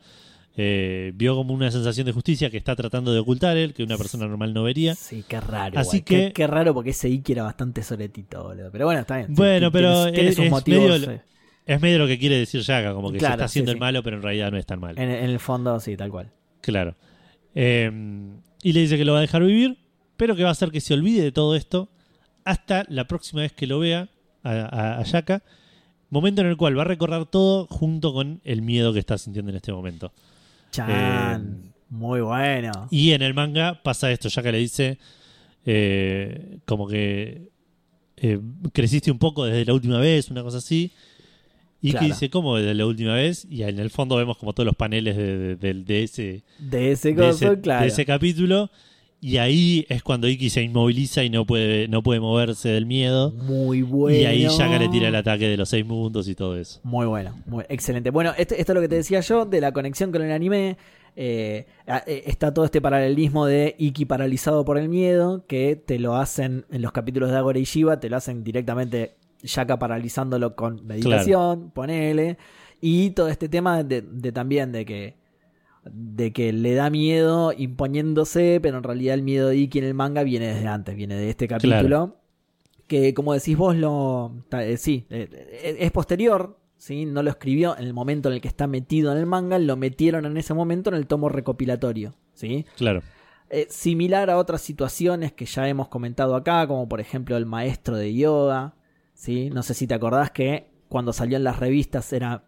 Eh, 0.59 1.11
vio 1.13 1.35
como 1.35 1.53
una 1.53 1.69
sensación 1.69 2.07
de 2.07 2.11
justicia 2.13 2.49
que 2.49 2.57
está 2.57 2.75
tratando 2.75 3.13
de 3.13 3.19
ocultar 3.19 3.55
él, 3.57 3.75
que 3.75 3.83
una 3.83 3.95
persona 3.95 4.27
normal 4.27 4.55
no 4.55 4.63
vería. 4.63 4.95
Sí, 4.95 5.23
qué 5.27 5.39
raro. 5.39 5.79
Así 5.79 6.01
que- 6.01 6.33
Qué, 6.33 6.47
raro 6.47 6.73
porque 6.73 6.89
ese 6.89 7.09
Iki 7.09 7.33
era 7.33 7.43
bastante 7.43 7.83
soletito, 7.83 8.43
boludo. 8.43 8.71
Pero 8.71 8.85
bueno, 8.85 9.01
está 9.01 9.17
bien. 9.17 9.35
Bueno, 9.35 9.71
pero 9.71 10.11
tiene, 10.11 10.31
sus 10.31 10.49
motivos. 10.49 10.99
medio-. 11.01 11.21
Es 11.67 11.79
medio 11.81 11.99
lo 11.99 12.07
que 12.07 12.17
quiere 12.17 12.37
decir 12.39 12.61
Shaka, 12.61 12.93
como 12.93 13.11
que 13.11 13.19
se 13.19 13.27
está 13.27 13.43
haciendo 13.45 13.71
sí, 13.71 13.75
el 13.75 13.79
malo, 13.79 14.01
pero 14.01 14.15
en 14.17 14.23
realidad 14.23 14.49
no 14.51 14.57
es 14.57 14.65
tan 14.65 14.79
malo. 14.79 14.99
En, 14.99 15.11
en 15.11 15.29
el 15.29 15.39
fondo, 15.39 15.79
sí, 15.79 15.95
tal 15.95 16.09
cual. 16.09 16.31
Claro. 16.61 16.95
Eh, 17.53 17.91
y 18.63 18.73
le 18.73 18.79
dice 18.79 18.97
que 18.97 19.05
lo 19.05 19.11
va 19.13 19.19
a 19.19 19.21
dejar 19.21 19.43
vivir, 19.43 19.77
pero 20.15 20.35
que 20.35 20.41
va 20.43 20.49
a 20.49 20.53
hacer 20.53 20.71
que 20.71 20.81
se 20.81 20.93
olvide 20.95 21.21
de 21.21 21.31
todo 21.31 21.55
esto 21.55 21.89
hasta 22.45 22.83
la 22.89 23.05
próxima 23.07 23.41
vez 23.41 23.51
que 23.53 23.67
lo 23.67 23.77
vea 23.79 24.09
a, 24.43 24.51
a, 24.51 24.99
a 24.99 25.03
Yaka. 25.03 25.43
Momento 26.09 26.41
en 26.41 26.47
el 26.47 26.57
cual 26.57 26.77
va 26.77 26.81
a 26.81 26.85
recordar 26.85 27.25
todo 27.25 27.67
junto 27.67 28.13
con 28.13 28.39
el 28.43 28.61
miedo 28.61 28.93
que 28.93 28.99
está 28.99 29.17
sintiendo 29.17 29.51
en 29.51 29.57
este 29.57 29.71
momento. 29.73 30.13
Chan. 30.77 31.61
Eh, 31.63 31.69
muy 31.89 32.21
bueno. 32.21 32.87
Y 32.91 33.11
en 33.11 33.21
el 33.21 33.33
manga 33.33 33.81
pasa 33.83 34.11
esto, 34.11 34.29
Yaka 34.29 34.51
le 34.51 34.57
dice 34.59 34.97
eh, 35.65 36.59
como 36.65 36.87
que 36.87 37.49
eh, 38.17 38.39
creciste 38.73 39.11
un 39.11 39.19
poco 39.19 39.45
desde 39.45 39.65
la 39.65 39.73
última 39.73 39.99
vez, 39.99 40.29
una 40.31 40.43
cosa 40.43 40.57
así. 40.57 40.91
Y 41.79 41.93
que 41.93 42.05
dice, 42.05 42.29
¿cómo 42.31 42.57
desde 42.57 42.73
la 42.73 42.85
última 42.87 43.13
vez? 43.13 43.45
Y 43.49 43.61
en 43.61 43.77
el 43.79 43.91
fondo 43.91 44.15
vemos 44.15 44.37
como 44.37 44.51
todos 44.53 44.65
los 44.65 44.75
paneles 44.75 45.15
de, 45.15 45.37
de- 45.37 45.55
del- 45.57 45.85
de 45.85 46.03
ese 46.03 46.43
De 46.57 46.91
ese 46.91 47.09
de 47.09 47.15
coso, 47.15 47.51
ese, 47.53 47.61
claro. 47.61 47.81
de 47.83 47.87
ese 47.89 48.05
capítulo. 48.05 48.71
Y 49.19 49.37
ahí 49.37 49.85
es 49.89 50.03
cuando 50.03 50.27
Iki 50.27 50.49
se 50.49 50.61
inmoviliza 50.61 51.23
y 51.23 51.29
no 51.29 51.45
puede, 51.45 51.87
no 51.87 52.03
puede 52.03 52.19
moverse 52.19 52.69
del 52.69 52.85
miedo. 52.85 53.31
Muy 53.31 53.81
bueno. 53.81 54.17
Y 54.17 54.25
ahí 54.25 54.47
Shaka 54.47 54.77
le 54.77 54.89
tira 54.89 55.07
el 55.07 55.15
ataque 55.15 55.47
de 55.47 55.57
los 55.57 55.69
seis 55.69 55.85
mundos 55.85 56.27
y 56.27 56.35
todo 56.35 56.55
eso. 56.55 56.79
Muy 56.83 57.07
bueno, 57.07 57.35
muy 57.47 57.65
excelente. 57.67 58.11
Bueno, 58.11 58.33
esto, 58.37 58.53
esto 58.55 58.71
es 58.71 58.75
lo 58.75 58.81
que 58.81 58.89
te 58.89 58.95
decía 58.95 59.21
yo 59.21 59.45
de 59.45 59.59
la 59.59 59.71
conexión 59.71 60.11
con 60.11 60.21
el 60.21 60.31
anime. 60.31 60.77
Eh, 61.15 61.65
eh, 61.87 62.23
está 62.27 62.53
todo 62.53 62.65
este 62.65 62.79
paralelismo 62.79 63.47
de 63.47 63.75
Iki 63.79 64.05
paralizado 64.05 64.63
por 64.63 64.77
el 64.77 64.87
miedo, 64.87 65.45
que 65.47 65.75
te 65.75 65.97
lo 65.97 66.15
hacen 66.15 66.65
en 66.69 66.83
los 66.83 66.91
capítulos 66.91 67.31
de 67.31 67.37
Agora 67.37 67.57
y 67.57 67.63
Shiva, 67.63 67.99
te 67.99 68.09
lo 68.09 68.17
hacen 68.17 68.43
directamente 68.43 69.15
Shaka 69.41 69.79
paralizándolo 69.79 70.55
con 70.55 70.85
meditación, 70.85 71.71
ponele. 71.71 72.37
Y 72.81 73.09
todo 73.11 73.29
este 73.29 73.49
tema 73.49 73.83
de, 73.83 74.03
de 74.03 74.31
también 74.31 74.71
de 74.71 74.85
que 74.85 75.15
de 75.93 76.33
que 76.33 76.53
le 76.53 76.73
da 76.73 76.89
miedo 76.89 77.53
imponiéndose, 77.55 78.59
pero 78.61 78.77
en 78.77 78.83
realidad 78.83 79.15
el 79.15 79.23
miedo 79.23 79.49
de 79.49 79.57
Iki 79.57 79.79
en 79.79 79.85
el 79.85 79.93
manga 79.93 80.23
viene 80.23 80.53
desde 80.53 80.67
antes, 80.67 80.95
viene 80.95 81.15
de 81.15 81.29
este 81.29 81.47
capítulo. 81.47 82.17
Que 82.87 83.13
como 83.13 83.33
decís 83.33 83.57
vos, 83.57 83.75
lo 83.75 84.31
eh, 84.51 84.77
sí, 84.77 85.05
eh, 85.09 85.27
eh, 85.31 85.77
es 85.79 85.91
posterior, 85.91 86.57
¿sí? 86.77 87.05
no 87.05 87.21
lo 87.21 87.29
escribió 87.29 87.77
en 87.77 87.83
el 87.85 87.93
momento 87.93 88.29
en 88.29 88.35
el 88.35 88.41
que 88.41 88.47
está 88.47 88.67
metido 88.67 89.11
en 89.11 89.17
el 89.17 89.25
manga, 89.25 89.59
lo 89.59 89.75
metieron 89.75 90.25
en 90.25 90.37
ese 90.37 90.53
momento 90.53 90.89
en 90.89 90.95
el 90.95 91.07
tomo 91.07 91.27
recopilatorio. 91.29 92.15
¿sí? 92.33 92.65
Claro. 92.77 93.01
Eh, 93.49 93.67
similar 93.69 94.29
a 94.29 94.37
otras 94.37 94.61
situaciones 94.61 95.31
que 95.31 95.45
ya 95.45 95.67
hemos 95.69 95.87
comentado 95.87 96.35
acá, 96.35 96.67
como 96.67 96.89
por 96.89 96.99
ejemplo 96.99 97.37
el 97.37 97.45
maestro 97.45 97.95
de 97.95 98.13
yoga. 98.13 98.75
¿sí? 99.13 99.49
No 99.49 99.63
sé 99.63 99.73
si 99.73 99.87
te 99.87 99.93
acordás 99.93 100.31
que 100.31 100.69
cuando 100.89 101.13
salió 101.13 101.37
en 101.37 101.43
las 101.43 101.59
revistas 101.59 102.11
era 102.13 102.43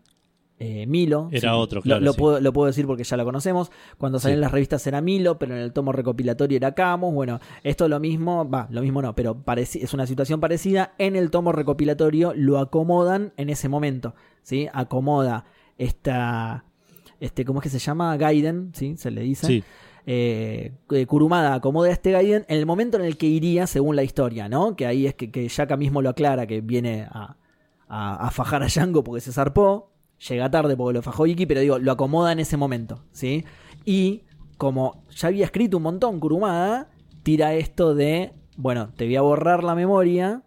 eh, 0.60 0.86
Milo. 0.88 1.30
Era 1.32 1.40
Sí, 1.54 1.58
otro, 1.58 1.78
lo- 1.78 1.82
claro, 1.84 2.02
Lo, 2.04 2.12
sí. 2.14 2.20
puedo, 2.20 2.40
lo 2.42 2.52
puedo 2.54 2.68
decir 2.68 2.86
porque 2.86 3.04
ya 3.06 3.16
lo 3.18 3.24
conocemos. 3.26 3.72
Cuando 3.98 4.20
salió 4.20 4.34
Sí. 4.34 4.38
en 4.38 4.42
las 4.42 4.52
revistas 4.52 4.86
era 4.88 5.00
Milo, 5.02 5.40
pero 5.40 5.56
en 5.56 5.62
el 5.62 5.72
tomo 5.72 5.92
recopilatorio 5.94 6.58
era 6.58 6.74
Camus. 6.74 7.14
Bueno, 7.14 7.40
esto 7.64 7.86
es 7.86 7.90
lo 7.90 8.00
mismo, 8.00 8.50
va, 8.50 8.68
lo 8.70 8.82
mismo 8.82 9.02
no, 9.02 9.16
pero 9.16 9.42
es 9.58 9.94
una 9.94 10.06
situación 10.06 10.40
parecida. 10.40 10.94
En 10.98 11.16
el 11.16 11.32
tomo 11.32 11.52
recopilatorio 11.54 12.34
lo 12.36 12.60
acomodan 12.60 13.32
en 13.38 13.50
ese 13.50 13.70
momento. 13.70 14.14
¿sí? 14.44 14.68
Acomoda 14.74 15.46
esta. 15.78 16.66
Este, 17.20 17.44
¿Cómo 17.46 17.60
es 17.60 17.64
que 17.64 17.70
se 17.70 17.80
llama? 17.80 18.16
Gaiden, 18.18 18.72
¿sí? 18.74 18.96
Se 18.98 19.12
le 19.12 19.22
dice 19.22 19.46
Sí, 19.48 19.64
eh, 20.06 20.72
que 20.88 21.06
Kurumada 21.06 21.54
acomoda 21.54 21.90
a 21.90 21.92
este 21.92 22.12
Gaiden 22.12 22.46
en 22.48 22.58
el 22.58 22.66
momento 22.66 22.98
en 22.98 23.04
el 23.04 23.18
que 23.18 23.28
iría 23.28 23.68
según 23.68 23.96
la 23.96 24.04
historia, 24.04 24.48
¿no? 24.48 24.76
Que 24.76 24.86
ahí 24.88 25.06
es 25.06 25.16
que, 25.16 25.30
que 25.30 25.48
Yaka 25.48 25.76
mismo 25.78 26.02
lo 26.02 26.10
aclara, 26.10 26.48
que 26.48 26.62
viene 26.62 27.08
a, 27.12 27.36
a, 27.90 28.28
a 28.28 28.32
fajar 28.32 28.64
a 28.64 28.68
Django 28.68 29.04
porque 29.04 29.22
se 29.22 29.32
zarpó. 29.34 29.89
Llega 30.28 30.52
tarde 30.52 30.76
porque 30.76 30.94
lo 30.94 31.02
fajó 31.02 31.26
Iki, 31.28 31.46
pero 31.46 31.62
digo, 31.62 31.80
lo 31.80 31.92
acomoda 31.92 32.32
en 32.32 32.40
ese 32.40 32.58
momento, 32.58 33.04
¿sí? 33.12 33.46
Y 33.86 34.24
como 34.58 35.04
ya 35.10 35.30
había 35.30 35.46
escrito 35.46 35.78
un 35.78 35.84
montón 35.84 36.20
Kurumada, 36.20 36.90
tira 37.24 37.54
esto 37.54 37.96
de, 37.96 38.34
bueno, 38.58 38.92
te 38.96 39.06
voy 39.06 39.16
a 39.16 39.22
borrar 39.22 39.64
la 39.64 39.76
memoria, 39.76 40.44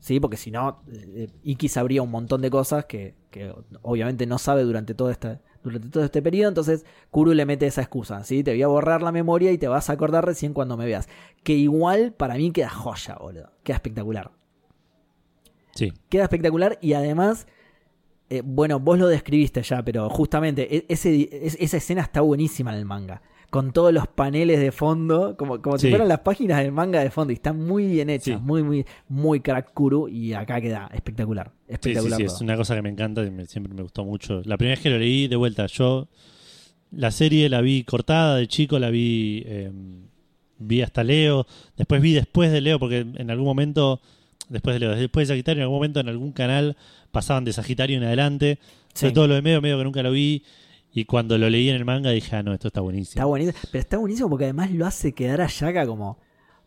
¿sí? 0.00 0.20
Porque 0.20 0.36
si 0.36 0.50
no, 0.50 0.82
eh, 0.92 1.28
Iki 1.42 1.68
sabría 1.68 2.02
un 2.02 2.10
montón 2.10 2.42
de 2.42 2.50
cosas 2.50 2.84
que, 2.84 3.14
que 3.30 3.52
obviamente 3.82 4.26
no 4.26 4.38
sabe 4.38 4.62
durante 4.62 4.94
todo 4.94 5.10
este, 5.10 5.40
durante 5.64 5.88
todo 5.88 6.04
este 6.04 6.22
periodo, 6.22 6.50
entonces 6.50 6.84
Kuru 7.10 7.32
le 7.32 7.46
mete 7.46 7.66
esa 7.66 7.80
excusa, 7.80 8.22
¿sí? 8.22 8.44
Te 8.44 8.52
voy 8.52 8.62
a 8.62 8.68
borrar 8.68 9.02
la 9.02 9.10
memoria 9.10 9.50
y 9.50 9.58
te 9.58 9.66
vas 9.66 9.90
a 9.90 9.94
acordar 9.94 10.24
recién 10.24 10.52
cuando 10.52 10.76
me 10.76 10.84
veas. 10.84 11.08
Que 11.42 11.54
igual 11.54 12.12
para 12.12 12.34
mí 12.34 12.52
queda 12.52 12.68
joya, 12.68 13.16
boludo. 13.16 13.50
Queda 13.62 13.76
espectacular. 13.76 14.30
Sí. 15.74 15.92
Queda 16.08 16.24
espectacular 16.24 16.78
y 16.80 16.92
además, 16.92 17.46
eh, 18.38 18.42
bueno, 18.44 18.80
vos 18.80 18.98
lo 18.98 19.06
describiste 19.08 19.62
ya, 19.62 19.82
pero 19.84 20.08
justamente 20.10 20.74
e- 20.76 20.86
ese, 20.88 21.28
esa 21.60 21.76
escena 21.76 22.02
está 22.02 22.20
buenísima 22.20 22.72
en 22.72 22.78
el 22.78 22.84
manga. 22.84 23.22
Con 23.50 23.72
todos 23.72 23.92
los 23.92 24.08
paneles 24.08 24.58
de 24.58 24.72
fondo, 24.72 25.36
como, 25.36 25.62
como 25.62 25.78
si 25.78 25.86
Sí. 25.86 25.90
fueran 25.90 26.08
las 26.08 26.20
páginas 26.20 26.58
del 26.62 26.72
manga 26.72 27.00
de 27.00 27.10
fondo. 27.10 27.30
Y 27.32 27.34
está 27.36 27.52
muy 27.52 27.86
bien 27.86 28.10
hecha, 28.10 28.36
Sí. 28.36 28.42
muy, 28.42 28.64
muy, 28.64 28.84
muy 29.08 29.40
crack 29.40 29.72
Kuru. 29.72 30.08
Y 30.08 30.32
acá 30.32 30.60
queda 30.60 30.90
espectacular. 30.92 31.52
Sí, 31.52 31.52
sí, 31.68 31.72
Espectacular. 31.74 32.18
sí, 32.18 32.24
es 32.24 32.40
una 32.40 32.56
cosa 32.56 32.74
que 32.74 32.82
me 32.82 32.88
encanta 32.88 33.22
y 33.24 33.30
me- 33.30 33.46
siempre 33.46 33.72
me 33.72 33.82
gustó 33.82 34.04
mucho. 34.04 34.42
La 34.44 34.56
primera 34.56 34.74
vez 34.74 34.82
que 34.82 34.90
lo 34.90 34.98
leí, 34.98 35.28
de 35.28 35.36
vuelta, 35.36 35.66
yo 35.66 36.08
la 36.90 37.12
serie 37.12 37.48
la 37.48 37.60
vi 37.60 37.84
cortada 37.84 38.36
de 38.36 38.48
chico, 38.48 38.78
la 38.80 38.90
vi, 38.90 39.44
eh, 39.46 39.70
vi 40.58 40.82
hasta 40.82 41.04
Leo, 41.04 41.46
después 41.76 42.00
vi 42.02 42.12
después 42.12 42.50
de 42.50 42.60
Leo, 42.60 42.78
porque 42.80 43.00
en 43.14 43.30
algún 43.30 43.46
momento, 43.46 44.00
después 44.48 44.74
de 44.74 44.80
Leo, 44.80 44.94
después 44.94 45.28
de 45.28 45.34
Sagitario, 45.34 45.60
en 45.60 45.62
algún 45.64 45.76
momento 45.76 46.00
en 46.00 46.08
algún 46.08 46.32
canal 46.32 46.76
pasaban 47.10 47.44
de 47.44 47.52
Sagitario 47.52 47.96
en 47.98 48.04
adelante, 48.04 48.58
sobre 48.94 49.10
Sí. 49.10 49.14
todo 49.14 49.28
lo 49.28 49.34
de 49.34 49.42
medio, 49.42 49.60
medio 49.60 49.78
que 49.78 49.84
nunca 49.84 50.02
lo 50.02 50.10
vi, 50.10 50.44
y 50.92 51.04
cuando 51.06 51.36
lo 51.38 51.50
leí 51.50 51.68
en 51.68 51.76
el 51.76 51.84
manga 51.84 52.10
dije, 52.10 52.36
ah, 52.36 52.42
no, 52.42 52.52
esto 52.54 52.68
está 52.68 52.80
buenísimo. 52.80 53.12
Está 53.20 53.24
buenísimo. 53.24 53.58
Pero 53.72 53.80
está 53.80 53.98
buenísimo 53.98 54.28
porque 54.30 54.44
además 54.44 54.70
lo 54.70 54.86
hace 54.86 55.12
quedar 55.12 55.40
a 55.40 55.46
Yaka 55.48 55.86
como. 55.86 56.18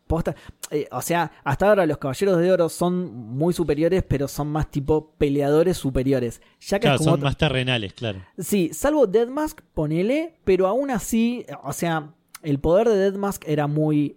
Posta. 0.06 0.36
Eh, 0.72 0.88
o 0.92 1.02
sea, 1.02 1.32
hasta 1.44 1.68
ahora 1.68 1.86
los 1.86 1.98
caballeros 1.98 2.40
de 2.40 2.50
oro 2.52 2.70
son 2.70 3.14
muy 3.14 3.54
superiores, 3.54 4.04
pero 4.08 4.30
son 4.30 4.48
más 4.48 4.72
tipo 4.72 5.12
peleadores 5.18 5.76
superiores. 5.78 6.42
Yaka 6.62 6.80
Claro, 6.82 6.96
es 6.96 7.00
como 7.00 7.12
son 7.12 7.22
más 7.24 7.36
terrenales, 7.38 7.94
claro. 7.94 8.20
Sí, 8.38 8.70
salvo 8.74 9.06
Dead 9.06 9.28
Mask, 9.28 9.60
ponele, 9.74 10.36
pero 10.46 10.68
aún 10.68 10.92
así, 10.92 11.46
o 11.64 11.74
sea, 11.74 12.14
el 12.42 12.60
poder 12.60 12.88
de 12.88 12.96
Dead 12.96 13.16
Mask 13.16 13.44
era 13.48 13.68
muy 13.68 14.16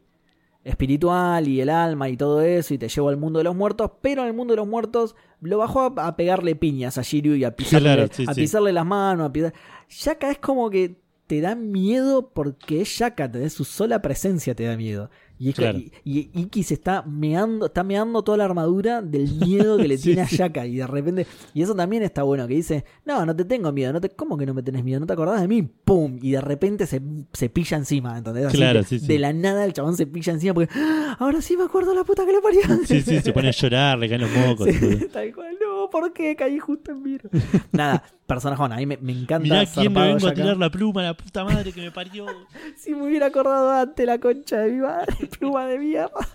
espiritual 0.65 1.49
y 1.49 1.61
el 1.61 1.71
alma 1.71 2.09
y 2.09 2.17
todo 2.17 2.43
eso, 2.43 2.75
y 2.75 2.79
te 2.79 2.89
llevó 2.89 3.09
al 3.09 3.17
mundo 3.17 3.39
de 3.39 3.45
los 3.45 3.57
muertos, 3.57 3.91
pero 4.01 4.23
en 4.23 4.29
el 4.29 4.35
mundo 4.35 4.53
de 4.53 4.57
los 4.59 4.67
muertos 4.69 5.17
lo 5.41 5.59
bajó 5.59 5.93
a, 5.97 6.07
a 6.07 6.17
pegarle 6.17 6.55
piñas 6.55 6.99
a 6.99 7.03
Shiryu 7.03 7.35
y 7.35 7.45
a 7.45 7.57
pisarle, 7.57 7.95
Claro, 7.95 8.09
sí, 8.13 8.25
a 8.29 8.35
sí. 8.35 8.43
pisarle 8.43 8.73
las 8.73 8.85
manos, 8.87 9.29
a 9.29 9.33
pisar... 9.33 9.55
Shaka 9.89 10.31
es 10.31 10.39
como 10.39 10.69
que 10.71 10.97
te 11.27 11.41
da 11.41 11.55
miedo 11.55 12.31
porque 12.35 12.83
es 12.83 12.89
Shaka, 12.89 13.31
te 13.31 13.41
da 13.41 13.49
su 13.51 13.65
sola 13.65 14.03
presencia 14.03 14.55
te 14.55 14.65
da 14.65 14.77
miedo. 14.77 15.11
Y, 15.43 15.49
es 15.49 15.55
que- 15.55 15.91
y, 16.05 16.19
y 16.19 16.31
Iki 16.43 16.63
se 16.63 16.75
está 16.75 17.03
meando, 17.03 17.67
está 17.67 17.83
meando 17.83 18.23
toda 18.23 18.37
la 18.37 18.45
armadura 18.45 19.01
del 19.01 19.33
miedo 19.37 19.79
que 19.79 19.89
le 19.89 19.97
Sí, 19.99 20.03
tiene 20.11 20.21
a. 20.21 20.27
Shaka. 20.27 20.67
Y 20.67 20.77
de 20.77 20.87
repente, 20.87 21.27
y 21.55 21.63
eso 21.63 21.75
también 21.75 22.03
está 22.03 22.23
bueno, 22.25 22.47
que 22.47 22.55
dice, 22.55 22.85
no, 23.07 23.25
no 23.25 23.35
te 23.35 23.47
tengo 23.47 23.73
miedo, 23.73 23.91
no 23.95 24.03
te, 24.03 24.11
¿cómo 24.11 24.37
que 24.37 24.45
no 24.45 24.53
me 24.53 24.63
tenés 24.63 24.85
miedo? 24.85 25.01
¿No 25.01 25.07
te 25.07 25.15
acordás 25.15 25.41
de 25.41 25.49
mí? 25.49 25.63
¡Pum! 25.63 26.19
Y 26.21 26.33
de 26.33 26.43
repente 26.43 26.87
se, 26.87 27.01
se 27.33 27.49
pilla 27.49 27.79
encima, 27.79 28.19
¿entendés? 28.19 28.45
Así 28.47 28.57
Claro, 28.59 28.81
que 28.81 28.87
sí, 28.87 28.99
sí. 29.01 29.07
De 29.07 29.19
la 29.19 29.33
nada 29.33 29.65
el 29.65 29.73
chabón 29.73 29.97
se 29.97 30.07
pilla 30.07 30.35
encima 30.35 30.53
porque, 30.53 30.71
¡ah! 30.77 31.17
ahora 31.19 31.41
sí 31.41 31.57
me 31.57 31.65
acuerdo 31.65 31.95
la 31.95 32.05
puta 32.05 32.27
que 32.27 32.33
le 32.33 32.41
parió. 32.43 32.61
Sí, 32.85 33.01
sí, 33.01 33.21
se 33.21 33.33
pone 33.33 33.49
a 33.49 33.53
llorar, 33.53 33.99
le 33.99 34.09
caen 34.11 34.21
los 34.21 34.31
mocos. 34.31 34.69
Tal 35.13 35.35
cual, 35.35 35.57
no, 35.59 35.70
¿por 35.91 36.13
qué 36.13 36.35
caí 36.37 36.59
justo 36.59 36.93
en 36.93 37.03
miro? 37.03 37.29
Nada, 37.73 38.03
personajón, 38.27 38.73
a 38.73 38.77
mí 38.77 38.87
me, 38.87 38.97
me 38.99 39.13
encanta. 39.13 39.43
Mirá 39.43 39.67
quién 39.67 39.93
me 39.93 40.15
vengo 40.15 40.29
a 40.29 40.35
tirar 40.35 40.57
la 40.57 40.71
pluma, 40.71 41.03
la 41.03 41.15
puta 41.15 41.45
madre 41.45 41.73
que 41.73 41.81
me 41.81 41.91
parió. 41.91 42.27
Si 42.77 42.95
me 42.95 43.03
hubiera 43.03 43.27
acordado 43.27 43.71
antes 43.73 44.07
la 44.07 44.19
concha 44.19 44.59
de 44.61 44.73
mi 44.73 44.79
madre, 44.79 45.15
pluma 45.39 45.67
de 45.67 45.79
mierda. 45.79 46.29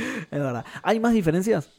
es 0.00 0.30
verdad. 0.30 0.64
¿Hay 0.82 1.00
más 1.00 1.12
diferencias? 1.12 1.70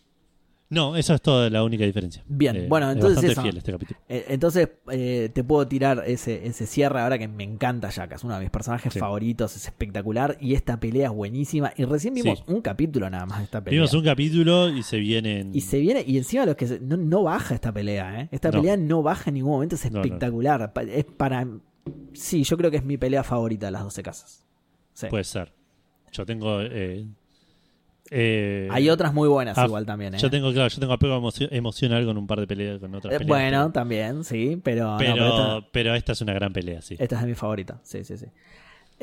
No, 0.67 0.95
esa 0.95 1.13
es 1.13 1.21
toda 1.21 1.47
la 1.51 1.63
única 1.63 1.85
diferencia. 1.85 2.23
Bien, 2.27 2.65
bueno, 2.67 2.89
es 2.89 2.95
entonces 2.95 3.15
bastante 3.17 3.31
eso. 3.33 3.41
fiel 3.43 3.57
este 3.57 3.71
capítulo. 3.71 3.99
Eh, 4.09 4.25
entonces 4.29 4.69
eh, 4.91 5.29
te 5.31 5.43
puedo 5.43 5.67
tirar 5.67 6.03
ese, 6.07 6.47
ese 6.47 6.65
cierre 6.65 7.01
ahora 7.01 7.19
que 7.19 7.27
me 7.27 7.43
encanta 7.43 7.89
Yaka. 7.91 8.15
Es 8.15 8.23
uno 8.23 8.33
de 8.33 8.39
mis 8.41 8.49
personajes 8.49 8.91
Sí. 8.91 8.97
favoritos, 8.99 9.55
es 9.55 9.65
espectacular 9.65 10.37
y 10.41 10.55
esta 10.55 10.79
pelea 10.79 11.09
es 11.09 11.13
buenísima. 11.13 11.71
Y 11.77 11.85
recién 11.85 12.15
vimos 12.15 12.39
Sí. 12.39 12.45
un 12.51 12.61
capítulo 12.61 13.07
nada 13.11 13.27
más 13.27 13.37
de 13.37 13.43
esta 13.43 13.63
pelea. 13.63 13.77
Vimos 13.79 13.93
un 13.93 14.03
capítulo 14.03 14.69
y 14.69 14.81
se 14.81 14.97
vienen. 14.97 15.51
Y 15.53 15.61
se 15.61 15.79
viene, 15.79 16.03
y 16.05 16.17
encima 16.17 16.47
los 16.47 16.55
que 16.55 16.65
se- 16.67 16.79
no, 16.79 16.97
no 16.97 17.21
baja 17.23 17.53
esta 17.53 17.71
pelea, 17.71 18.21
¿eh? 18.21 18.29
Esta 18.31 18.49
No. 18.49 18.59
pelea 18.59 18.75
no 18.75 19.03
baja 19.03 19.29
en 19.29 19.35
ningún 19.35 19.51
momento, 19.51 19.75
es 19.75 19.91
no. 19.91 20.01
espectacular. 20.01 20.73
Es 20.89 21.05
para. 21.05 21.47
Sí, 22.13 22.43
yo 22.43 22.57
creo 22.57 22.71
que 22.71 22.77
es 22.77 22.83
mi 22.85 22.97
pelea 22.97 23.23
favorita 23.23 23.67
de 23.67 23.71
las 23.71 23.83
12 23.83 24.01
casas. 24.01 24.43
Sí. 24.93 25.05
Puede 25.11 25.25
ser. 25.25 25.53
Yo 26.11 26.25
tengo. 26.25 26.59
Eh, 28.11 28.67
Hay 28.71 28.89
otras 28.89 29.13
muy 29.13 29.27
buenas 29.27 29.57
ah, 29.57 29.65
igual 29.65 29.85
también, 29.85 30.13
¿eh? 30.15 30.17
Yo 30.17 30.29
tengo, 30.29 30.51
claro, 30.53 30.69
yo 30.69 30.79
tengo 30.79 30.93
apego 30.93 31.17
emocio- 31.17 31.49
emocional 31.51 32.05
con 32.05 32.17
un 32.17 32.27
par 32.27 32.39
de 32.39 32.47
peleas 32.47 32.79
con 32.79 32.93
otras 32.93 33.13
Eh, 33.13 33.17
peleas. 33.17 33.27
bueno, 33.27 33.71
también, 33.71 34.23
sí, 34.23 34.59
pero. 34.63 34.97
no, 34.97 34.97
pero, 35.71 35.89
esta- 35.93 35.97
esta... 35.97 36.11
es 36.13 36.21
una 36.21 36.33
gran 36.33 36.53
pelea, 36.53 36.81
sí. 36.81 36.95
Esta 36.99 37.15
es 37.15 37.21
de 37.21 37.27
mi 37.27 37.35
favorita, 37.35 37.79
sí, 37.83 38.03
sí, 38.03 38.17
sí. 38.17 38.25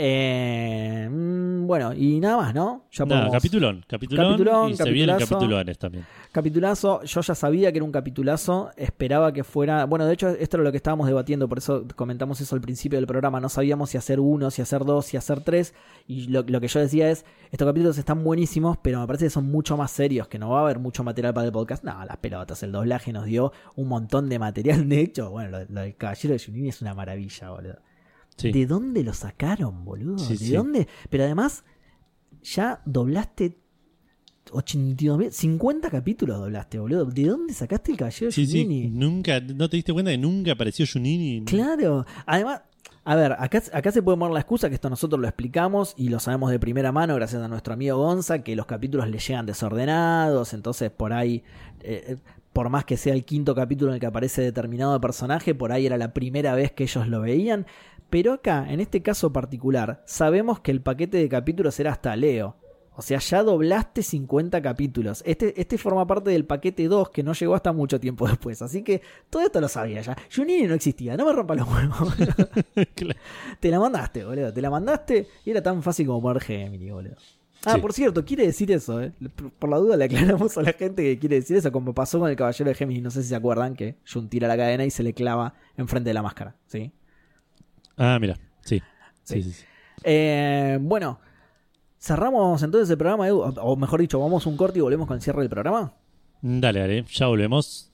Eh, 0.04 1.08
mm, 1.08 1.64
bueno, 1.64 1.92
y 1.94 2.18
nada 2.18 2.36
más, 2.36 2.54
¿no? 2.54 2.86
Ya 2.90 3.04
Nada, 3.04 3.20
podemos- 3.20 3.36
capitulón, 3.36 3.84
capitulón, 3.86 4.26
Capitulón, 4.32 4.70
y 4.72 4.76
se 4.76 4.90
vienen 4.90 5.14
capitulazo. 5.16 5.34
capitulones 5.38 5.78
también. 5.78 6.06
Capitulazo, 6.32 7.02
yo 7.04 7.20
ya 7.20 7.34
sabía 7.36 7.70
que 7.70 7.78
era 7.78 7.84
un 7.84 7.92
capitulazo, 7.92 8.70
esperaba 8.76 9.32
que 9.32 9.44
fuera, 9.44 9.84
bueno, 9.84 10.04
de 10.04 10.14
hecho 10.14 10.28
esto 10.30 10.56
era 10.56 10.64
lo 10.64 10.72
que 10.72 10.78
estábamos 10.78 11.06
debatiendo, 11.06 11.48
por 11.48 11.58
eso 11.58 11.84
comentamos 11.94 12.40
eso 12.40 12.54
al 12.56 12.60
principio 12.60 12.98
del 12.98 13.06
programa, 13.06 13.38
no 13.38 13.48
sabíamos 13.48 13.90
si 13.90 13.96
hacer 13.98 14.18
uno, 14.18 14.50
si 14.50 14.60
hacer 14.60 14.84
dos, 14.84 15.06
si 15.06 15.16
hacer 15.16 15.40
tres, 15.42 15.72
y 16.08 16.26
lo, 16.26 16.42
lo 16.42 16.60
que 16.60 16.66
yo 16.66 16.80
decía 16.80 17.08
es, 17.08 17.24
estos 17.52 17.68
capítulos 17.68 17.96
están 17.96 18.24
buenísimos, 18.24 18.78
pero 18.82 19.00
me 19.00 19.06
parece 19.06 19.26
que 19.26 19.30
son 19.30 19.46
mucho 19.50 19.76
más 19.76 19.92
serios, 19.92 20.26
que 20.26 20.40
no 20.40 20.50
va 20.50 20.58
a 20.58 20.62
haber 20.62 20.80
mucho 20.80 21.04
material 21.04 21.32
para 21.32 21.46
el 21.46 21.52
podcast, 21.52 21.84
no, 21.84 22.04
las 22.04 22.16
pelotas, 22.16 22.60
el 22.64 22.72
doblaje 22.72 23.12
nos 23.12 23.26
dio 23.26 23.52
un 23.76 23.86
montón 23.86 24.28
de 24.28 24.40
material, 24.40 24.88
de 24.88 25.00
hecho, 25.00 25.30
bueno, 25.30 25.50
lo, 25.60 25.64
lo 25.68 25.80
del 25.82 25.94
Caballero 25.94 26.32
de 26.34 26.40
Junín 26.44 26.66
es 26.66 26.82
una 26.82 26.92
maravilla, 26.92 27.50
boludo. 27.50 27.76
Sí. 28.36 28.50
¿De 28.52 28.66
dónde 28.66 29.04
lo 29.04 29.12
sacaron, 29.14 29.84
boludo? 29.84 30.18
Sí, 30.18 30.32
¿De 30.34 30.38
sí. 30.38 30.52
dónde? 30.52 30.88
Pero 31.10 31.24
además, 31.24 31.64
ya 32.42 32.80
doblaste 32.84 33.58
82 34.50 35.18
mil- 35.18 35.32
50 35.32 35.90
capítulos 35.90 36.38
doblaste, 36.40 36.78
boludo. 36.78 37.04
¿De 37.06 37.24
dónde 37.24 37.54
sacaste 37.54 37.92
el 37.92 37.98
caballero 37.98 38.26
de 38.26 38.32
Sí, 38.32 38.46
sí, 38.46 38.62
Junini? 38.62 38.88
nunca, 38.90 39.40
¿no 39.40 39.68
te 39.68 39.76
diste 39.76 39.92
cuenta 39.92 40.10
que 40.10 40.18
nunca 40.18 40.52
apareció 40.52 40.84
Junini? 40.90 41.44
Claro. 41.44 42.04
Además, 42.26 42.62
a 43.04 43.14
ver, 43.16 43.32
acá, 43.38 43.62
acá 43.72 43.92
se 43.92 44.02
puede 44.02 44.18
poner 44.18 44.34
la 44.34 44.40
excusa 44.40 44.68
que 44.68 44.74
esto 44.74 44.90
nosotros 44.90 45.20
lo 45.20 45.28
explicamos 45.28 45.94
y 45.96 46.08
lo 46.08 46.18
sabemos 46.20 46.50
de 46.50 46.58
primera 46.58 46.90
mano 46.92 47.14
gracias 47.14 47.42
a 47.42 47.48
nuestro 47.48 47.74
amigo 47.74 47.96
Gonza, 47.98 48.42
que 48.42 48.56
los 48.56 48.66
capítulos 48.66 49.08
le 49.08 49.18
llegan 49.18 49.46
desordenados, 49.46 50.52
entonces 50.54 50.90
por 50.90 51.12
ahí, 51.12 51.42
eh, 51.80 52.16
por 52.52 52.68
más 52.68 52.84
que 52.84 52.96
sea 52.96 53.14
el 53.14 53.24
quinto 53.24 53.54
capítulo 53.54 53.90
en 53.92 53.94
el 53.94 54.00
que 54.00 54.06
aparece 54.06 54.42
determinado 54.42 55.00
personaje, 55.00 55.54
por 55.54 55.72
ahí 55.72 55.86
era 55.86 55.96
la 55.96 56.12
primera 56.12 56.54
vez 56.54 56.70
que 56.72 56.84
ellos 56.84 57.08
lo 57.08 57.20
veían. 57.22 57.66
Pero 58.12 58.34
acá, 58.34 58.66
en 58.70 58.80
este 58.80 59.00
caso 59.00 59.32
particular, 59.32 60.02
sabemos 60.04 60.60
que 60.60 60.70
el 60.70 60.82
paquete 60.82 61.16
de 61.16 61.30
capítulos 61.30 61.80
era 61.80 61.92
hasta 61.92 62.14
Leo. 62.14 62.56
O 62.94 63.00
sea, 63.00 63.18
ya 63.20 63.42
doblaste 63.42 64.02
50 64.02 64.60
capítulos. 64.60 65.22
Este, 65.24 65.58
este 65.58 65.78
forma 65.78 66.06
parte 66.06 66.28
del 66.28 66.44
paquete 66.44 66.88
2 66.88 67.08
que 67.08 67.22
no 67.22 67.32
llegó 67.32 67.54
hasta 67.54 67.72
mucho 67.72 67.98
tiempo 67.98 68.28
después. 68.28 68.60
Así 68.60 68.82
que 68.82 69.00
todo 69.30 69.40
esto 69.40 69.62
lo 69.62 69.68
sabía 69.68 70.02
ya. 70.02 70.14
Junini 70.30 70.64
no 70.66 70.74
existía, 70.74 71.16
no 71.16 71.24
me 71.24 71.32
rompa 71.32 71.54
los 71.54 71.66
huevos. 71.66 72.14
Claro. 72.94 73.18
te 73.60 73.70
la 73.70 73.80
mandaste, 73.80 74.24
boludo. 74.26 74.52
Te 74.52 74.60
la 74.60 74.68
mandaste 74.68 75.26
y 75.46 75.50
era 75.50 75.62
tan 75.62 75.82
fácil 75.82 76.06
como 76.06 76.20
poner 76.20 76.42
Gemini, 76.42 76.90
boludo. 76.90 77.16
Ah, 77.64 77.76
Sí. 77.76 77.80
por 77.80 77.94
cierto, 77.94 78.24
quiere 78.26 78.44
decir 78.44 78.70
eso, 78.72 79.00
¿eh? 79.00 79.12
Por- 79.36 79.52
Por 79.52 79.70
la 79.70 79.78
duda 79.78 79.96
le 79.96 80.04
aclaramos 80.04 80.58
a 80.58 80.62
la 80.62 80.72
gente 80.74 81.02
que 81.02 81.18
quiere 81.18 81.36
decir 81.36 81.56
eso, 81.56 81.72
como 81.72 81.94
pasó 81.94 82.18
con 82.20 82.28
el 82.28 82.36
caballero 82.36 82.68
de 82.68 82.74
Géminis. 82.74 83.02
No 83.02 83.10
sé 83.10 83.22
si 83.22 83.30
se 83.30 83.36
acuerdan 83.36 83.74
que 83.74 83.96
Jun 84.12 84.28
tira 84.28 84.48
la 84.48 84.56
cadena 84.58 84.84
y 84.84 84.90
se 84.90 85.02
le 85.02 85.14
clava 85.14 85.54
enfrente 85.78 86.10
de 86.10 86.14
la 86.14 86.22
máscara, 86.22 86.56
¿sí? 86.66 86.92
Ah, 88.04 88.18
mira, 88.18 88.34
sí. 88.62 88.82
Sí. 89.22 89.42
Sí, 89.42 89.42
sí, 89.44 89.52
sí. 89.52 89.64
Eh, 90.02 90.76
bueno, 90.80 91.20
cerramos 92.00 92.60
entonces 92.64 92.90
el 92.90 92.98
programa, 92.98 93.28
Edu, 93.28 93.42
o 93.42 93.76
mejor 93.76 94.00
dicho, 94.00 94.18
vamos 94.18 94.44
a 94.44 94.48
un 94.48 94.56
corte 94.56 94.80
y 94.80 94.82
volvemos 94.82 95.06
con 95.06 95.14
el 95.14 95.22
cierre 95.22 95.38
del 95.42 95.48
programa. 95.48 95.94
Dale, 96.40 96.80
dale, 96.80 97.04
ya 97.04 97.28
volvemos. 97.28 97.92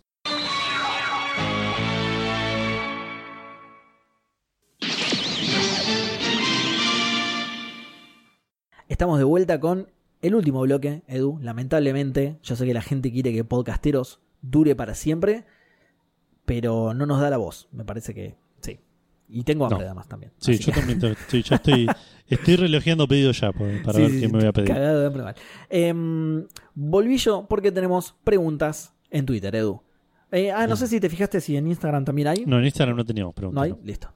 Estamos 8.88 9.18
de 9.18 9.24
vuelta 9.24 9.60
con 9.60 9.88
el 10.22 10.34
último 10.34 10.62
bloque, 10.62 11.02
Edu. 11.06 11.38
Lamentablemente, 11.42 12.38
yo 12.42 12.56
sé 12.56 12.64
que 12.64 12.72
la 12.72 12.80
gente 12.80 13.12
quiere 13.12 13.34
que 13.34 13.44
Podcasteros 13.44 14.20
dure 14.40 14.74
para 14.74 14.94
siempre, 14.94 15.44
pero 16.46 16.94
no 16.94 17.04
nos 17.04 17.20
da 17.20 17.28
la 17.28 17.36
voz. 17.36 17.68
Me 17.72 17.84
parece 17.84 18.14
que. 18.14 18.47
Y 19.30 19.42
tengo 19.44 19.64
hambre 19.66 19.80
No. 19.80 19.84
además 19.86 20.08
también. 20.08 20.32
Sí, 20.38 20.56
yo 20.58 20.72
que- 20.72 20.80
también 20.80 20.98
estoy, 21.20 21.42
yo 21.42 21.54
estoy, 21.56 21.86
estoy 22.26 22.56
relojeando 22.56 23.06
pedidos 23.06 23.40
ya 23.40 23.52
por- 23.52 23.82
para 23.82 23.92
Sí, 23.96 24.00
ver 24.02 24.10
sí, 24.10 24.20
qué 24.20 24.26
sí, 24.26 24.32
me 24.32 24.38
voy 24.38 24.48
a 24.48 24.52
pedir. 24.52 24.68
cagado 24.68 25.00
de 25.00 25.06
hambre 25.06 25.22
mal. 25.22 25.34
Em, 25.68 26.46
volví 26.74 27.16
yo 27.18 27.46
porque 27.48 27.70
tenemos 27.72 28.14
preguntas 28.24 28.94
en 29.10 29.26
Twitter, 29.26 29.54
Edu. 29.54 29.82
Eh, 30.32 30.50
ah, 30.50 30.66
no 30.66 30.76
sé 30.76 30.86
si 30.86 31.00
te 31.00 31.08
fijaste 31.08 31.40
si 31.40 31.56
en 31.56 31.66
Instagram 31.68 32.04
también 32.04 32.28
hay. 32.28 32.44
No, 32.46 32.58
en 32.58 32.64
Instagram 32.66 32.96
no 32.96 33.04
teníamos 33.04 33.30
¿No 33.32 33.34
preguntas. 33.34 33.64
hay? 33.64 33.70
no. 33.70 33.78
Listo. 33.82 34.12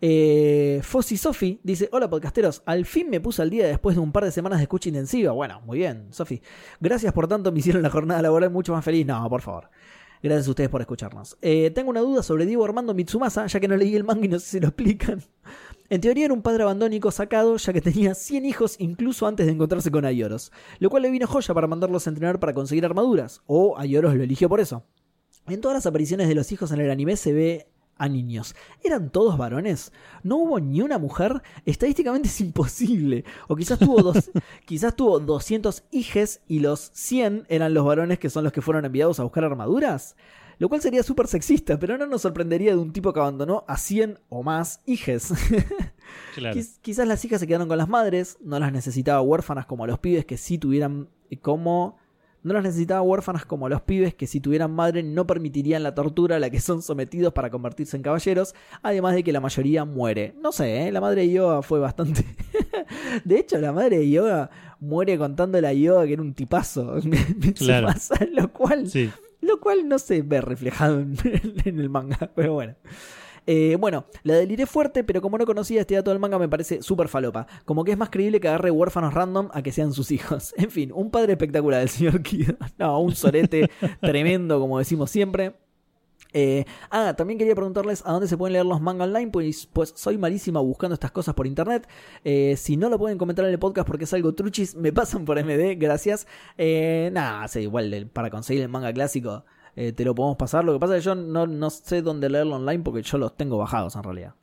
Eh, 0.00 0.80
Fossi 0.82 1.16
Sofi 1.16 1.60
dice: 1.62 1.88
Hola 1.92 2.10
podcasteros, 2.10 2.62
al 2.66 2.84
fin 2.84 3.08
me 3.08 3.20
puse 3.20 3.40
al 3.40 3.48
día 3.48 3.66
después 3.66 3.96
de 3.96 4.02
un 4.02 4.12
par 4.12 4.24
de 4.24 4.30
semanas 4.32 4.58
de 4.58 4.64
escucha 4.64 4.88
intensiva. 4.90 5.32
Bueno, 5.32 5.62
muy 5.62 5.78
bien, 5.78 6.08
Sofi. 6.10 6.42
Gracias 6.80 7.12
por 7.14 7.26
tanto, 7.28 7.50
me 7.52 7.60
hicieron 7.60 7.82
la 7.82 7.88
jornada 7.90 8.20
laboral 8.20 8.50
mucho 8.50 8.72
más 8.74 8.84
feliz. 8.84 9.06
No, 9.06 9.26
por 9.30 9.40
favor. 9.40 9.70
Gracias 10.24 10.48
a 10.48 10.50
ustedes 10.52 10.70
por 10.70 10.80
escucharnos. 10.80 11.36
Eh, 11.42 11.70
tengo 11.74 11.90
una 11.90 12.00
duda 12.00 12.22
sobre 12.22 12.46
Diego 12.46 12.64
Armando 12.64 12.94
Mitsumasa, 12.94 13.46
ya 13.46 13.60
que 13.60 13.68
no 13.68 13.76
leí 13.76 13.94
el 13.94 14.04
manga 14.04 14.24
y 14.24 14.28
no 14.28 14.38
sé 14.38 14.46
si 14.46 14.60
lo 14.60 14.68
explican. 14.68 15.22
En 15.90 16.00
teoría 16.00 16.24
era 16.24 16.32
un 16.32 16.40
padre 16.40 16.62
abandónico 16.62 17.10
sacado, 17.10 17.58
ya 17.58 17.74
que 17.74 17.82
tenía 17.82 18.14
100 18.14 18.46
hijos 18.46 18.76
incluso 18.78 19.26
antes 19.26 19.44
de 19.44 19.52
encontrarse 19.52 19.90
con 19.90 20.06
Ayoros, 20.06 20.50
lo 20.78 20.88
cual 20.88 21.02
le 21.02 21.10
vino 21.10 21.26
joya 21.26 21.52
para 21.52 21.66
mandarlos 21.66 22.06
a 22.06 22.10
entrenar 22.10 22.40
para 22.40 22.54
conseguir 22.54 22.86
armaduras, 22.86 23.42
o 23.44 23.76
Ayoros 23.76 24.14
lo 24.14 24.22
eligió 24.22 24.48
por 24.48 24.60
eso. 24.60 24.86
En 25.46 25.60
todas 25.60 25.74
las 25.74 25.84
apariciones 25.84 26.26
de 26.26 26.34
los 26.34 26.50
hijos 26.52 26.72
en 26.72 26.80
el 26.80 26.90
anime 26.90 27.18
se 27.18 27.34
ve 27.34 27.68
a 27.96 28.08
niños. 28.08 28.54
¿Eran 28.82 29.10
todos 29.10 29.38
varones? 29.38 29.92
¿No 30.22 30.36
hubo 30.36 30.60
ni 30.60 30.80
una 30.82 30.98
mujer? 30.98 31.42
Estadísticamente 31.64 32.28
es 32.28 32.40
imposible. 32.40 33.24
O 33.48 33.56
quizás 33.56 33.78
tuvo, 33.78 34.02
dos, 34.02 34.30
quizás 34.66 34.94
tuvo 34.96 35.20
200 35.20 35.84
hijes 35.90 36.40
y 36.48 36.60
los 36.60 36.90
100 36.94 37.46
eran 37.48 37.74
los 37.74 37.84
varones 37.84 38.18
que 38.18 38.30
son 38.30 38.44
los 38.44 38.52
que 38.52 38.62
fueron 38.62 38.84
enviados 38.84 39.20
a 39.20 39.22
buscar 39.24 39.44
armaduras. 39.44 40.16
Lo 40.58 40.68
cual 40.68 40.80
sería 40.80 41.02
súper 41.02 41.26
sexista, 41.26 41.80
pero 41.80 41.98
no 41.98 42.06
nos 42.06 42.22
sorprendería 42.22 42.70
de 42.72 42.78
un 42.78 42.92
tipo 42.92 43.12
que 43.12 43.18
abandonó 43.18 43.64
a 43.66 43.76
100 43.76 44.20
o 44.28 44.42
más 44.42 44.80
hijes. 44.86 45.32
Claro. 46.34 46.54
Quiz- 46.56 46.78
quizás 46.82 47.06
las 47.08 47.24
hijas 47.24 47.40
se 47.40 47.46
quedaron 47.46 47.66
con 47.68 47.78
las 47.78 47.88
madres, 47.88 48.36
no 48.42 48.58
las 48.58 48.72
necesitaba 48.72 49.20
huérfanas 49.22 49.66
como 49.66 49.84
a 49.84 49.86
los 49.86 49.98
pibes 50.00 50.26
que 50.26 50.36
sí 50.36 50.58
tuvieran 50.58 51.08
como 51.40 51.96
no 52.44 52.54
las 52.54 52.62
necesitaba 52.62 53.02
huérfanas 53.02 53.44
como 53.44 53.68
los 53.68 53.82
pibes 53.82 54.14
que 54.14 54.26
si 54.26 54.38
tuvieran 54.38 54.70
madre 54.72 55.02
no 55.02 55.26
permitirían 55.26 55.82
la 55.82 55.94
tortura 55.94 56.36
a 56.36 56.38
la 56.38 56.50
que 56.50 56.60
son 56.60 56.82
sometidos 56.82 57.32
para 57.32 57.50
convertirse 57.50 57.96
en 57.96 58.02
caballeros, 58.04 58.54
además 58.82 59.14
de 59.14 59.24
que 59.24 59.32
la 59.32 59.40
mayoría 59.40 59.84
muere. 59.84 60.34
No 60.40 60.52
sé, 60.52 60.86
¿eh? 60.86 60.92
la 60.92 61.00
madre 61.00 61.22
de 61.22 61.32
Yoga 61.32 61.62
fue 61.62 61.80
bastante... 61.80 62.24
de 63.24 63.38
hecho, 63.38 63.58
la 63.58 63.72
madre 63.72 63.98
de 63.98 64.10
Yoga 64.10 64.50
muere 64.78 65.16
contándole 65.18 65.66
a 65.66 65.72
Yoga 65.72 66.06
que 66.06 66.12
era 66.12 66.22
un 66.22 66.34
tipazo. 66.34 66.96
Claro. 67.56 67.88
Lo 68.32 68.52
cual 68.52 68.88
Sí. 68.88 69.10
lo 69.40 69.58
cual 69.60 69.88
no 69.88 69.98
se 69.98 70.22
ve 70.22 70.40
reflejado 70.40 71.00
en 71.00 71.16
el 71.64 71.88
manga, 71.90 72.30
pero 72.34 72.54
bueno. 72.54 72.74
Eh, 73.46 73.76
bueno, 73.78 74.06
la 74.22 74.34
deliré 74.34 74.66
fuerte, 74.66 75.04
pero 75.04 75.20
como 75.20 75.38
no 75.38 75.44
conocía 75.46 75.82
este 75.82 75.94
dato 75.94 76.10
del 76.10 76.18
manga 76.18 76.38
me 76.38 76.48
parece 76.48 76.82
súper 76.82 77.08
falopa. 77.08 77.46
Como 77.64 77.84
que 77.84 77.92
es 77.92 77.98
más 77.98 78.10
creíble 78.10 78.40
que 78.40 78.48
agarre 78.48 78.70
huérfanos 78.70 79.12
random 79.12 79.48
a 79.52 79.62
que 79.62 79.72
sean 79.72 79.92
sus 79.92 80.10
hijos. 80.10 80.54
En 80.64 80.70
fin, 80.70 80.92
un 80.94 81.10
padre 81.10 81.32
espectacular 81.32 81.82
el 81.82 81.88
señor 81.88 82.22
Kido. 82.22 82.56
No, 82.78 83.00
un 83.00 83.14
sorete 83.14 83.70
tremendo, 84.00 84.58
como 84.58 84.78
decimos 84.78 85.10
siempre. 85.10 85.54
Eh, 86.36 86.64
ah, 86.90 87.14
también 87.16 87.38
quería 87.38 87.54
preguntarles 87.54 88.02
a 88.04 88.10
dónde 88.10 88.26
se 88.26 88.36
pueden 88.36 88.54
leer 88.54 88.66
los 88.66 88.80
manga 88.80 89.04
online, 89.04 89.30
pues, 89.30 89.68
pues 89.72 89.92
soy 89.94 90.18
malísima 90.18 90.60
buscando 90.60 90.94
estas 90.94 91.12
cosas 91.12 91.34
por 91.34 91.46
internet. 91.46 91.86
Eh, 92.24 92.56
si 92.56 92.76
no 92.76 92.88
lo 92.88 92.98
pueden 92.98 93.18
comentar 93.18 93.44
en 93.44 93.52
el 93.52 93.58
podcast 93.58 93.86
porque 93.86 94.04
es 94.04 94.12
algo 94.14 94.34
truchis, 94.34 94.74
me 94.74 94.92
pasan 94.92 95.24
por 95.24 95.38
MD, 95.38 95.76
gracias. 95.78 96.26
Eh, 96.58 97.10
nada, 97.12 97.46
sí, 97.46 97.60
igual 97.60 98.10
para 98.12 98.30
conseguir 98.30 98.62
el 98.62 98.68
manga 98.68 98.92
clásico 98.92 99.44
eh, 99.76 99.92
te 99.92 100.04
lo 100.04 100.14
podemos 100.14 100.36
pasar. 100.36 100.64
Lo 100.64 100.72
que 100.72 100.78
pasa 100.78 100.96
es 100.96 101.02
que 101.02 101.06
yo 101.06 101.14
no, 101.14 101.46
no 101.46 101.70
sé 101.70 102.02
dónde 102.02 102.28
leerlo 102.30 102.56
online 102.56 102.82
porque 102.82 103.02
yo 103.02 103.18
los 103.18 103.36
tengo 103.36 103.58
bajados 103.58 103.96
en 103.96 104.02
realidad. 104.02 104.34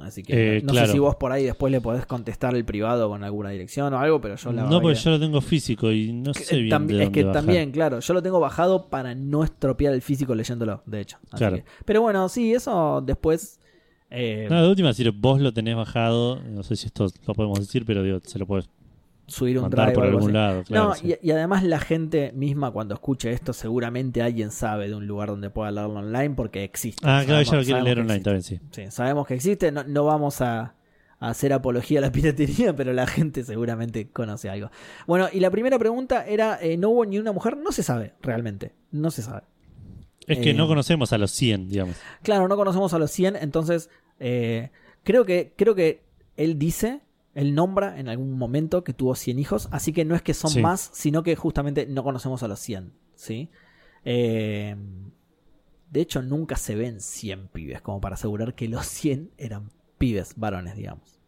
Así 0.00 0.24
que 0.24 0.56
Eh, 0.58 0.62
no 0.62 0.72
claro. 0.72 0.86
sé 0.88 0.92
si 0.94 0.98
vos 0.98 1.14
por 1.14 1.30
ahí 1.30 1.44
después 1.44 1.70
le 1.70 1.80
podés 1.80 2.04
contestar 2.04 2.56
el 2.56 2.64
privado 2.64 3.08
con 3.08 3.22
alguna 3.22 3.50
dirección 3.50 3.94
o 3.94 3.98
algo, 4.00 4.20
pero 4.20 4.34
yo 4.34 4.52
la 4.52 4.64
No, 4.64 4.80
porque 4.82 4.96
que- 4.98 5.04
yo 5.04 5.10
lo 5.10 5.20
tengo 5.20 5.40
físico 5.40 5.92
y 5.92 6.12
no 6.12 6.34
sé 6.34 6.56
eh, 6.56 6.62
bien 6.62 6.76
tambi- 6.76 6.86
de 6.88 6.94
es 6.94 7.04
dónde 7.04 7.12
que 7.12 7.24
bajar. 7.24 7.40
también, 7.42 7.70
claro, 7.70 8.00
yo 8.00 8.12
lo 8.14 8.20
tengo 8.20 8.40
bajado 8.40 8.88
para 8.90 9.14
no 9.14 9.44
estropear 9.44 9.94
el 9.94 10.02
físico 10.02 10.34
leyéndolo, 10.34 10.82
de 10.84 11.00
hecho. 11.00 11.18
Así 11.30 11.36
Claro. 11.36 11.56
que- 11.58 11.64
pero 11.84 12.02
bueno, 12.02 12.28
sí, 12.28 12.52
eso 12.52 13.02
después. 13.06 13.60
eh, 14.10 14.48
No, 14.50 14.62
de 14.64 14.68
última, 14.68 14.92
si 14.92 15.08
vos 15.10 15.40
lo 15.40 15.52
tenés 15.52 15.76
bajado, 15.76 16.40
no 16.42 16.64
sé 16.64 16.74
si 16.74 16.86
esto 16.86 17.06
lo 17.26 17.34
podemos 17.34 17.60
decir, 17.60 17.84
pero 17.86 18.02
digo, 18.02 18.18
se 18.24 18.38
lo 18.40 18.46
puedes 18.46 18.68
subir 19.26 19.58
un 19.58 19.70
drive 19.70 19.92
por 19.92 20.04
algún 20.04 20.32
lado. 20.32 20.62
Claro, 20.64 20.88
no, 20.88 20.94
sí. 20.94 21.16
y, 21.22 21.28
y 21.28 21.30
además 21.32 21.62
la 21.64 21.78
gente 21.80 22.32
misma 22.34 22.70
cuando 22.70 22.94
escuche 22.94 23.32
esto, 23.32 23.52
seguramente 23.52 24.20
alguien 24.22 24.50
sabe 24.50 24.88
de 24.88 24.94
un 24.94 25.06
lugar 25.06 25.28
donde 25.28 25.50
pueda 25.50 25.70
leerlo 25.70 26.00
online 26.00 26.34
porque 26.34 26.64
existe. 26.64 27.02
Ah, 27.06 27.22
claro, 27.24 27.44
Sabemos- 27.44 27.48
ya 27.48 27.56
lo 27.56 27.64
quiere 27.64 27.82
leer 27.82 27.98
online 28.00 28.16
existe. 28.16 28.56
también, 28.58 28.72
sí. 28.72 28.82
Sí, 28.84 28.90
sabemos 28.90 29.26
que 29.26 29.34
existe, 29.34 29.72
no, 29.72 29.82
no 29.84 30.04
vamos 30.04 30.40
a, 30.40 30.74
a 31.20 31.28
hacer 31.30 31.52
apología 31.52 32.00
a 32.00 32.02
la 32.02 32.12
piratería, 32.12 32.76
pero 32.76 32.92
la 32.92 33.06
gente 33.06 33.44
seguramente 33.44 34.10
conoce 34.10 34.50
algo. 34.50 34.70
Bueno, 35.06 35.28
y 35.32 35.40
la 35.40 35.50
primera 35.50 35.78
pregunta 35.78 36.26
era, 36.26 36.58
eh, 36.60 36.76
¿no 36.76 36.90
hubo 36.90 37.06
ni 37.06 37.18
una 37.18 37.32
mujer? 37.32 37.56
No 37.56 37.72
se 37.72 37.82
sabe, 37.82 38.12
realmente, 38.20 38.72
no 38.92 39.10
se 39.10 39.22
sabe. 39.22 39.42
Es 40.26 40.38
que 40.38 40.50
Eh, 40.50 40.54
no 40.54 40.66
conocemos 40.66 41.12
a 41.12 41.18
los 41.18 41.30
100, 41.32 41.68
digamos. 41.68 41.96
Claro, 42.22 42.48
no 42.48 42.56
conocemos 42.56 42.92
a 42.94 42.98
los 42.98 43.10
100, 43.10 43.36
entonces 43.36 43.88
eh, 44.20 44.70
creo, 45.02 45.24
que, 45.24 45.52
creo 45.56 45.74
que 45.74 46.02
él 46.36 46.58
dice, 46.58 47.00
él 47.34 47.54
nombra 47.54 47.98
en 47.98 48.08
algún 48.08 48.32
momento 48.38 48.84
que 48.84 48.92
tuvo 48.92 49.14
100 49.14 49.38
hijos, 49.38 49.68
así 49.72 49.92
que 49.92 50.04
no 50.04 50.14
es 50.14 50.22
que 50.22 50.34
son 50.34 50.50
Sí. 50.50 50.60
más, 50.60 50.90
sino 50.92 51.22
que 51.22 51.36
justamente 51.36 51.86
no 51.86 52.02
conocemos 52.04 52.42
a 52.42 52.48
los 52.48 52.60
100, 52.60 52.92
¿sí? 53.14 53.50
Eh, 54.04 54.76
de 55.90 56.00
hecho, 56.00 56.22
nunca 56.22 56.56
se 56.56 56.74
ven 56.74 57.00
100 57.00 57.48
pibes, 57.48 57.80
como 57.80 58.00
para 58.00 58.14
asegurar 58.14 58.54
que 58.54 58.68
los 58.68 58.86
100 58.86 59.30
eran 59.38 59.70
pibes 59.98 60.34
varones, 60.36 60.76
digamos. 60.76 61.20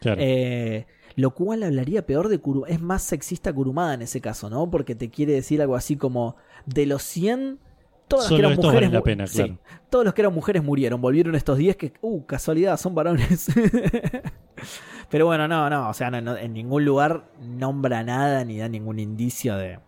Claro. 0.00 0.20
Eh, 0.22 0.86
lo 1.16 1.34
cual 1.34 1.62
hablaría 1.64 2.06
peor 2.06 2.28
de 2.28 2.38
Kurumada. 2.38 2.72
Es 2.72 2.80
más 2.80 3.02
sexista 3.02 3.52
Kurumada 3.52 3.94
en 3.94 4.02
ese 4.02 4.20
caso, 4.20 4.48
¿no? 4.48 4.70
Porque 4.70 4.94
te 4.94 5.10
quiere 5.10 5.32
decir 5.32 5.60
algo 5.60 5.74
así 5.74 5.96
como: 5.96 6.36
de 6.66 6.86
los 6.86 7.02
100, 7.02 7.58
todas 8.08 8.24
las 8.24 8.28
Solo 8.28 8.48
que 8.48 8.52
eran 8.54 8.64
mujeres. 8.64 8.92
la 8.92 9.02
pena, 9.02 9.26
sí, 9.26 9.36
claro. 9.38 9.58
todos 9.90 10.04
los 10.04 10.14
que 10.14 10.22
eran 10.22 10.34
mujeres 10.34 10.62
murieron. 10.64 11.00
Volvieron 11.00 11.34
estos 11.34 11.58
10 11.58 11.76
que, 11.76 11.92
uh, 12.00 12.24
casualidad, 12.24 12.76
son 12.78 12.94
varones. 12.94 13.46
Pero 15.10 15.26
bueno, 15.26 15.48
no, 15.48 15.70
no. 15.70 15.88
O 15.88 15.94
sea, 15.94 16.10
no- 16.10 16.20
no- 16.20 16.36
en 16.36 16.52
ningún 16.52 16.84
lugar 16.84 17.30
nombra 17.40 18.02
nada 18.04 18.44
ni 18.44 18.58
da 18.58 18.68
ningún 18.68 18.98
indicio 18.98 19.56
de. 19.56 19.78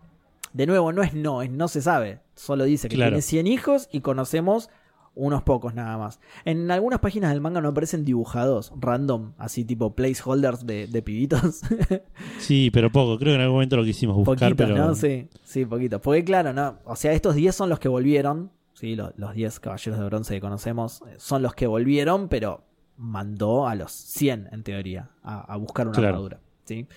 De 0.53 0.65
nuevo, 0.65 0.91
no 0.91 1.01
es 1.03 1.13
no, 1.13 1.41
es 1.41 1.49
no 1.51 1.67
se 1.67 1.81
sabe. 1.81 2.19
Solo 2.35 2.63
dice 2.65 2.89
que 2.89 2.95
Claro. 2.95 3.11
tiene 3.11 3.21
100 3.21 3.47
hijos 3.47 3.87
y 3.91 4.01
conocemos 4.01 4.69
unos 5.13 5.43
pocos 5.43 5.73
nada 5.73 5.97
más. 5.97 6.19
En 6.45 6.71
algunas 6.71 6.99
páginas 6.99 7.31
del 7.31 7.41
manga 7.41 7.59
no 7.61 7.69
aparecen 7.69 8.05
dibujados, 8.05 8.71
random, 8.79 9.33
así 9.37 9.65
tipo 9.65 9.93
placeholders 9.95 10.65
de, 10.65 10.87
de 10.87 11.01
pibitos. 11.01 11.61
Sí, 12.39 12.71
pero 12.71 12.91
poco. 12.91 13.17
Creo 13.17 13.31
que 13.31 13.35
en 13.35 13.41
algún 13.41 13.55
momento 13.55 13.77
lo 13.77 13.83
quisimos 13.83 14.15
buscar, 14.15 14.35
Poquitos, 14.51 14.67
pero. 14.71 14.87
¿no? 14.87 14.95
Sí, 14.95 15.27
sí, 15.43 15.65
poquito. 15.65 15.99
Porque 16.01 16.23
claro, 16.23 16.53
¿no? 16.53 16.77
O 16.85 16.95
sea, 16.95 17.11
estos 17.13 17.35
10 17.35 17.53
son 17.55 17.69
los 17.69 17.79
que 17.79 17.87
volvieron. 17.87 18.51
Sí, 18.73 18.95
lo- 18.95 19.13
los 19.17 19.33
10 19.35 19.59
caballeros 19.59 19.99
de 19.99 20.05
bronce 20.05 20.33
que 20.33 20.41
conocemos 20.41 21.03
eh, 21.07 21.15
son 21.17 21.41
los 21.43 21.53
que 21.53 21.67
volvieron, 21.67 22.29
pero 22.29 22.63
mandó 22.97 23.67
a 23.67 23.75
los 23.75 23.91
100 23.91 24.49
en 24.51 24.63
teoría 24.63 25.09
a, 25.23 25.41
a 25.53 25.57
buscar 25.57 25.87
una 25.87 25.95
Claro. 25.97 26.09
armadura. 26.15 26.39
¿sí? 26.65 26.87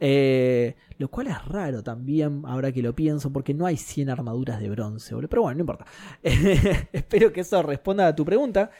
Eh, 0.00 0.76
lo 0.98 1.08
cual 1.08 1.28
es 1.28 1.44
raro 1.44 1.82
también, 1.82 2.42
ahora 2.46 2.72
que 2.72 2.82
lo 2.82 2.94
pienso, 2.94 3.32
porque 3.32 3.54
no 3.54 3.66
hay 3.66 3.76
100 3.76 4.10
armaduras 4.10 4.60
de 4.60 4.70
bronce, 4.70 5.14
boludo. 5.14 5.28
Pero 5.28 5.42
bueno, 5.42 5.56
no 5.56 5.60
importa. 5.60 5.84
Espero 6.92 7.32
que 7.32 7.40
eso 7.40 7.62
responda 7.62 8.06
a 8.08 8.16
tu 8.16 8.24
pregunta. 8.24 8.70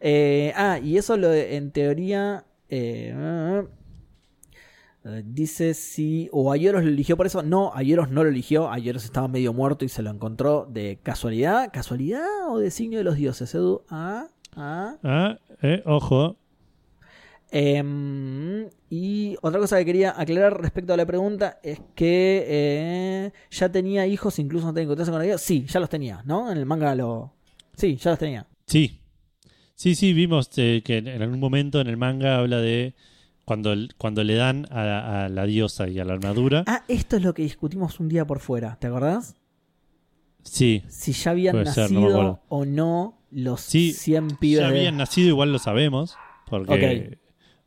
Eh, 0.00 0.52
ah, 0.56 0.78
y 0.78 0.96
eso 0.96 1.16
lo 1.16 1.32
en 1.32 1.70
teoría. 1.70 2.44
eh, 2.68 3.62
eh, 5.04 5.22
dice 5.24 5.74
si. 5.74 6.28
O 6.32 6.52
Ayeros 6.52 6.82
lo 6.82 6.90
eligió 6.90 7.16
por 7.16 7.26
eso. 7.26 7.42
No, 7.42 7.72
Ayeros 7.74 8.10
no 8.10 8.22
lo 8.22 8.30
eligió. 8.30 8.70
Ayeros 8.70 9.04
estaba 9.04 9.28
medio 9.28 9.52
muerto 9.52 9.84
y 9.84 9.88
se 9.88 10.02
lo 10.02 10.10
encontró 10.10 10.66
de 10.70 10.98
casualidad. 11.02 11.70
¿Casualidad 11.72 12.48
o 12.48 12.58
designio 12.58 12.98
de 12.98 13.04
los 13.04 13.16
dioses, 13.16 13.54
Edu? 13.54 13.82
Ah, 13.88 14.28
ah. 14.56 14.96
Ah, 15.02 15.38
ojo. 15.86 16.36
Em, 17.52 18.68
y 18.88 19.36
otra 19.42 19.58
cosa 19.60 19.78
que 19.78 19.84
quería 19.84 20.14
aclarar 20.16 20.60
respecto 20.60 20.94
a 20.94 20.96
la 20.96 21.04
pregunta 21.06 21.58
es 21.62 21.80
que 21.94 22.44
eh, 22.46 23.32
ya 23.50 23.68
tenía 23.70 24.06
hijos, 24.06 24.38
incluso 24.38 24.66
no 24.66 24.74
tenía 24.74 24.94
con 24.94 25.22
ellos. 25.22 25.40
Sí, 25.40 25.64
ya 25.68 25.80
los 25.80 25.88
tenía, 25.88 26.22
¿no? 26.24 26.50
En 26.50 26.58
el 26.58 26.66
manga 26.66 26.94
lo. 26.94 27.32
Sí, 27.76 27.96
ya 27.96 28.10
los 28.10 28.18
tenía. 28.18 28.46
Sí. 28.66 29.00
Sí, 29.74 29.94
sí, 29.94 30.12
vimos 30.12 30.50
eh, 30.58 30.82
que 30.84 30.98
en 30.98 31.22
algún 31.22 31.40
momento 31.40 31.80
en 31.80 31.86
el 31.88 31.96
manga 31.96 32.36
habla 32.38 32.58
de 32.58 32.94
cuando, 33.46 33.74
cuando 33.98 34.22
le 34.22 34.34
dan 34.34 34.66
a, 34.70 34.84
la- 34.84 35.24
a 35.24 35.28
la 35.28 35.44
diosa 35.46 35.88
y 35.88 35.98
a 35.98 36.04
la 36.04 36.12
armadura. 36.12 36.64
Ah, 36.66 36.84
esto 36.86 37.16
es 37.16 37.22
lo 37.22 37.32
que 37.34 37.42
discutimos 37.42 37.98
un 37.98 38.08
día 38.08 38.26
por 38.26 38.40
fuera, 38.40 38.76
¿te 38.78 38.86
acordás? 38.88 39.34
Sí, 40.42 40.82
Si 40.88 41.12
ya 41.12 41.32
habían 41.32 41.54
ser, 41.66 41.90
no 41.90 42.00
nacido 42.00 42.40
o 42.48 42.64
no 42.64 43.18
los 43.30 43.60
Sí, 43.62 43.92
100 43.92 44.28
pibes. 44.38 44.60
ya 44.60 44.70
de- 44.70 44.78
habían 44.78 44.96
nacido, 44.98 45.28
igual 45.28 45.52
lo 45.52 45.58
sabemos. 45.58 46.16
Porque. 46.48 47.18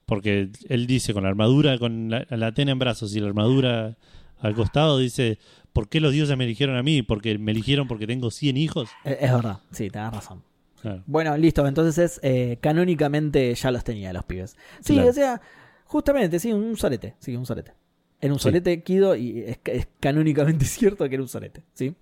Porque 0.05 0.49
él 0.69 0.87
dice 0.87 1.13
con 1.13 1.23
la 1.23 1.29
armadura, 1.29 1.77
con 1.77 2.09
la, 2.09 2.25
la 2.29 2.47
Atena 2.47 2.71
en 2.71 2.79
brazos 2.79 3.15
y 3.15 3.19
la 3.19 3.27
armadura 3.27 3.97
al 4.39 4.53
costado, 4.55 4.97
dice: 4.97 5.39
¿Por 5.71 5.87
qué 5.89 5.99
los 5.99 6.11
dioses 6.11 6.37
me 6.37 6.43
eligieron 6.43 6.75
a 6.75 6.83
mí? 6.83 7.01
Porque 7.01 7.37
me 7.37 7.51
eligieron 7.51 7.87
porque 7.87 8.05
tengo 8.07 8.29
100 8.31 8.57
hijos. 8.57 8.89
Es 9.05 9.31
verdad, 9.31 9.59
sí, 9.71 9.89
tenés 9.89 10.11
razón. 10.11 10.43
Claro. 10.81 11.01
Bueno, 11.05 11.37
listo, 11.37 11.65
entonces 11.65 11.97
es 11.97 12.19
eh, 12.23 12.57
canónicamente 12.59 13.53
ya 13.55 13.71
los 13.71 13.83
tenía 13.85 14.11
los 14.11 14.25
pibes. 14.25 14.57
Sí, 14.81 14.93
Claro. 14.95 15.09
o 15.09 15.13
sea, 15.13 15.41
justamente, 15.85 16.39
sí, 16.39 16.51
un 16.51 16.75
solete, 16.75 17.15
sí, 17.19 17.35
un 17.37 17.45
solete. 17.45 17.71
Era 18.19 18.33
un 18.33 18.39
Sí. 18.39 18.43
solete, 18.43 18.83
Kido, 18.83 19.15
y 19.15 19.39
es, 19.39 19.59
es 19.65 19.87
canónicamente 20.01 20.65
cierto 20.65 21.07
que 21.07 21.15
era 21.15 21.21
un 21.23 21.29
solete, 21.29 21.63
¿sí? 21.73 21.95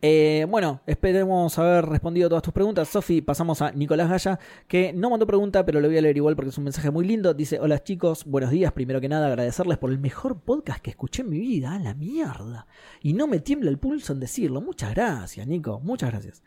Eh, 0.00 0.46
bueno, 0.48 0.80
esperemos 0.86 1.58
haber 1.58 1.86
respondido 1.86 2.28
todas 2.28 2.42
tus 2.42 2.52
preguntas. 2.52 2.88
Sofi, 2.88 3.20
pasamos 3.20 3.60
a 3.62 3.72
Nicolás 3.72 4.08
Gaya, 4.08 4.38
que 4.68 4.92
no 4.92 5.10
mandó 5.10 5.26
pregunta, 5.26 5.64
pero 5.64 5.80
lo 5.80 5.88
voy 5.88 5.98
a 5.98 6.02
leer 6.02 6.16
igual 6.16 6.36
porque 6.36 6.50
es 6.50 6.58
un 6.58 6.64
mensaje 6.64 6.90
muy 6.90 7.04
lindo. 7.04 7.34
Dice, 7.34 7.58
hola 7.58 7.82
chicos, 7.82 8.24
buenos 8.24 8.50
días. 8.50 8.72
Primero 8.72 9.00
que 9.00 9.08
nada, 9.08 9.26
agradecerles 9.26 9.76
por 9.78 9.90
el 9.90 9.98
mejor 9.98 10.40
podcast 10.40 10.80
que 10.80 10.90
escuché 10.90 11.22
en 11.22 11.30
mi 11.30 11.40
vida. 11.40 11.74
¡A 11.74 11.78
la 11.80 11.94
mierda! 11.94 12.68
Y 13.02 13.12
no 13.12 13.26
me 13.26 13.40
tiembla 13.40 13.70
el 13.70 13.78
pulso 13.78 14.12
en 14.12 14.20
decirlo. 14.20 14.60
Muchas 14.60 14.94
gracias, 14.94 15.46
Nico. 15.48 15.80
Muchas 15.80 16.10
gracias. 16.10 16.42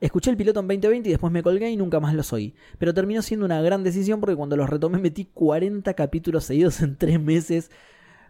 Escuché 0.00 0.30
el 0.30 0.36
piloto 0.36 0.60
en 0.60 0.68
2020 0.68 1.08
y 1.08 1.12
después 1.12 1.32
me 1.32 1.42
colgué 1.42 1.70
y 1.70 1.76
nunca 1.76 1.98
más 1.98 2.14
los 2.14 2.32
oí. 2.32 2.54
Pero 2.78 2.94
terminó 2.94 3.22
siendo 3.22 3.46
una 3.46 3.60
gran 3.62 3.82
decisión 3.82 4.20
porque 4.20 4.36
cuando 4.36 4.56
los 4.56 4.70
retomé 4.70 4.98
metí 4.98 5.24
40 5.24 5.94
capítulos 5.94 6.44
seguidos 6.44 6.80
en 6.82 6.96
3 6.96 7.20
meses. 7.20 7.70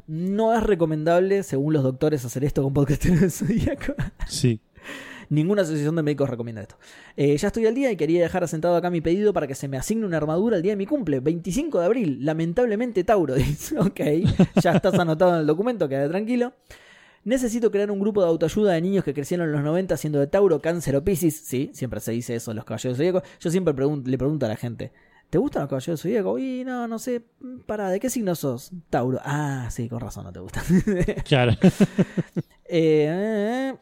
No 0.07 0.55
es 0.55 0.63
recomendable, 0.63 1.43
según 1.43 1.73
los 1.75 1.83
doctores, 1.83 2.25
hacer 2.25 2.45
esto 2.45 2.63
con 2.63 2.75
podcast 2.75 3.05
del 3.07 3.31
Zodíaco. 3.31 3.95
Sí. 4.27 4.61
Ninguna 5.29 5.63
asociación 5.63 5.97
de 5.97 6.03
médicos 6.03 6.29
recomienda 6.29 6.61
esto. 6.61 6.77
Eh, 7.17 7.37
ya 7.39 7.47
estoy 7.49 7.65
al 7.67 7.75
día 7.75 7.91
y 7.91 7.97
quería 7.97 8.21
dejar 8.21 8.45
asentado 8.45 8.77
acá 8.77 8.91
mi 8.91 9.01
pedido 9.01 9.33
para 9.33 9.47
que 9.47 9.55
se 9.55 9.67
me 9.67 9.79
asigne 9.79 10.05
una 10.05 10.19
armadura 10.19 10.57
el 10.57 10.63
día 10.63 10.73
de 10.73 10.77
mi 10.77 10.85
cumple, 10.87 11.21
25 11.21 11.81
de 11.81 11.87
abril. 11.87 12.19
Lamentablemente 12.25 13.03
Tauro 13.05 13.35
dice, 13.37 13.79
ok, 13.79 14.01
ya 14.63 14.73
estás 14.73 14.99
anotado 14.99 15.35
en 15.35 15.41
el 15.41 15.47
documento, 15.47 15.89
quédate 15.89 16.11
tranquilo. 16.11 16.53
Necesito 17.25 17.71
crear 17.71 17.91
un 17.91 18.01
grupo 18.01 18.21
de 18.21 18.29
autoayuda 18.29 18.73
de 18.73 18.81
niños 18.83 19.05
que 19.05 19.15
crecieron 19.15 19.47
en 19.47 19.53
los 19.53 19.63
90 19.63 19.97
siendo 19.97 20.19
de 20.19 20.27
Tauro, 20.27 20.61
Cáncer 20.61 20.97
o 20.97 21.05
Piscis. 21.05 21.37
Sí, 21.45 21.71
siempre 21.73 22.01
se 22.01 22.13
dice 22.13 22.35
eso 22.35 22.51
en 22.51 22.57
los 22.57 22.65
caballeros 22.67 22.99
zodíacos. 22.99 23.23
Yo 23.41 23.51
siempre 23.51 23.75
pregun- 23.75 24.05
le 24.05 24.19
pregunto 24.19 24.45
a 24.45 24.49
la 24.49 24.57
gente, 24.57 24.93
¿te 25.33 25.39
gustan 25.39 25.63
los 25.63 25.71
caballeros 25.71 26.03
zodíacos? 26.03 26.41
Y 26.41 26.63
no, 26.63 26.87
no 26.87 26.99
sé, 26.99 27.23
para, 27.65 27.89
¿de 27.89 27.99
qué 27.99 28.11
signo 28.11 28.35
sos? 28.35 28.71
Tauro. 28.91 29.19
Ah, 29.25 29.67
sí, 29.71 29.89
con 29.89 29.99
razón 29.99 30.25
no 30.25 30.33
te 30.33 30.41
gustan. 30.41 30.63
Claro. 31.25 31.53
Eh, 32.75 33.75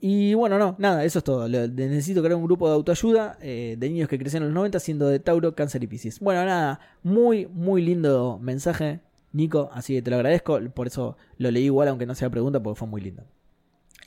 y 0.00 0.34
bueno, 0.34 0.60
no, 0.60 0.76
nada, 0.78 1.04
eso 1.04 1.18
es 1.18 1.24
todo. 1.24 1.48
Necesito 1.48 2.22
crear 2.22 2.36
un 2.36 2.44
grupo 2.44 2.68
de 2.68 2.74
autoayuda 2.74 3.36
eh, 3.40 3.74
de 3.76 3.90
niños 3.90 4.08
que 4.08 4.16
crecieron 4.16 4.46
en 4.46 4.54
los 4.54 4.60
90 4.60 4.78
siendo 4.78 5.08
de 5.08 5.18
Tauro, 5.18 5.56
Cáncer 5.56 5.82
y 5.82 5.88
Piscis. 5.88 6.20
Bueno, 6.20 6.44
nada, 6.44 6.78
muy, 7.02 7.46
muy 7.46 7.82
lindo 7.82 8.38
mensaje, 8.40 9.00
Nico, 9.32 9.70
así 9.72 9.94
que 9.94 10.02
te 10.02 10.10
lo 10.10 10.16
agradezco. 10.16 10.60
Por 10.72 10.86
eso 10.86 11.16
lo 11.38 11.50
leí 11.50 11.64
igual, 11.64 11.88
aunque 11.88 12.06
no 12.06 12.14
sea 12.14 12.30
pregunta, 12.30 12.62
porque 12.62 12.78
fue 12.78 12.86
muy 12.86 13.00
lindo. 13.00 13.24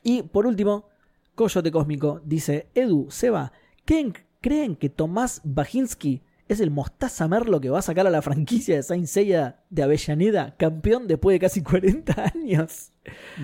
Y 0.02 0.22
por 0.22 0.46
último, 0.46 0.88
Coyote 1.34 1.70
Cósmico 1.70 2.22
dice: 2.24 2.68
Edu, 2.74 3.08
Seba, 3.10 3.52
¿creen, 3.84 4.14
¿creen 4.40 4.76
que 4.76 4.88
Tomás 4.88 5.42
Bajinsky 5.44 6.22
es 6.52 6.60
el 6.60 6.70
mostaza 6.70 7.28
merlo 7.28 7.60
que 7.60 7.70
va 7.70 7.78
a 7.78 7.82
sacar 7.82 8.06
a 8.06 8.10
la 8.10 8.22
franquicia 8.22 8.76
de 8.76 8.82
Saint 8.82 9.06
Seiya 9.06 9.60
de 9.70 9.82
Avellaneda, 9.82 10.54
campeón 10.56 11.06
después 11.06 11.34
de 11.34 11.38
casi 11.40 11.62
40 11.64 12.32
años? 12.34 12.92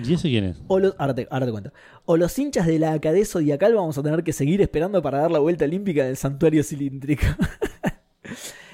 ¿Y 0.03 0.13
ese 0.13 0.29
quién 0.29 0.43
es? 0.45 0.61
O 0.67 0.79
los, 0.79 0.95
ahora, 0.97 1.15
te, 1.15 1.27
ahora 1.29 1.45
te 1.45 1.51
cuento. 1.51 1.73
O 2.05 2.17
los 2.17 2.37
hinchas 2.37 2.65
de 2.67 2.79
la 2.79 2.93
Acadé 2.93 3.25
Zodiacal 3.25 3.73
vamos 3.75 3.97
a 3.97 4.03
tener 4.03 4.23
que 4.23 4.33
seguir 4.33 4.61
esperando 4.61 5.01
para 5.01 5.19
dar 5.19 5.31
la 5.31 5.39
vuelta 5.39 5.65
olímpica 5.65 6.05
del 6.05 6.17
santuario 6.17 6.63
cilíndrico. 6.63 7.23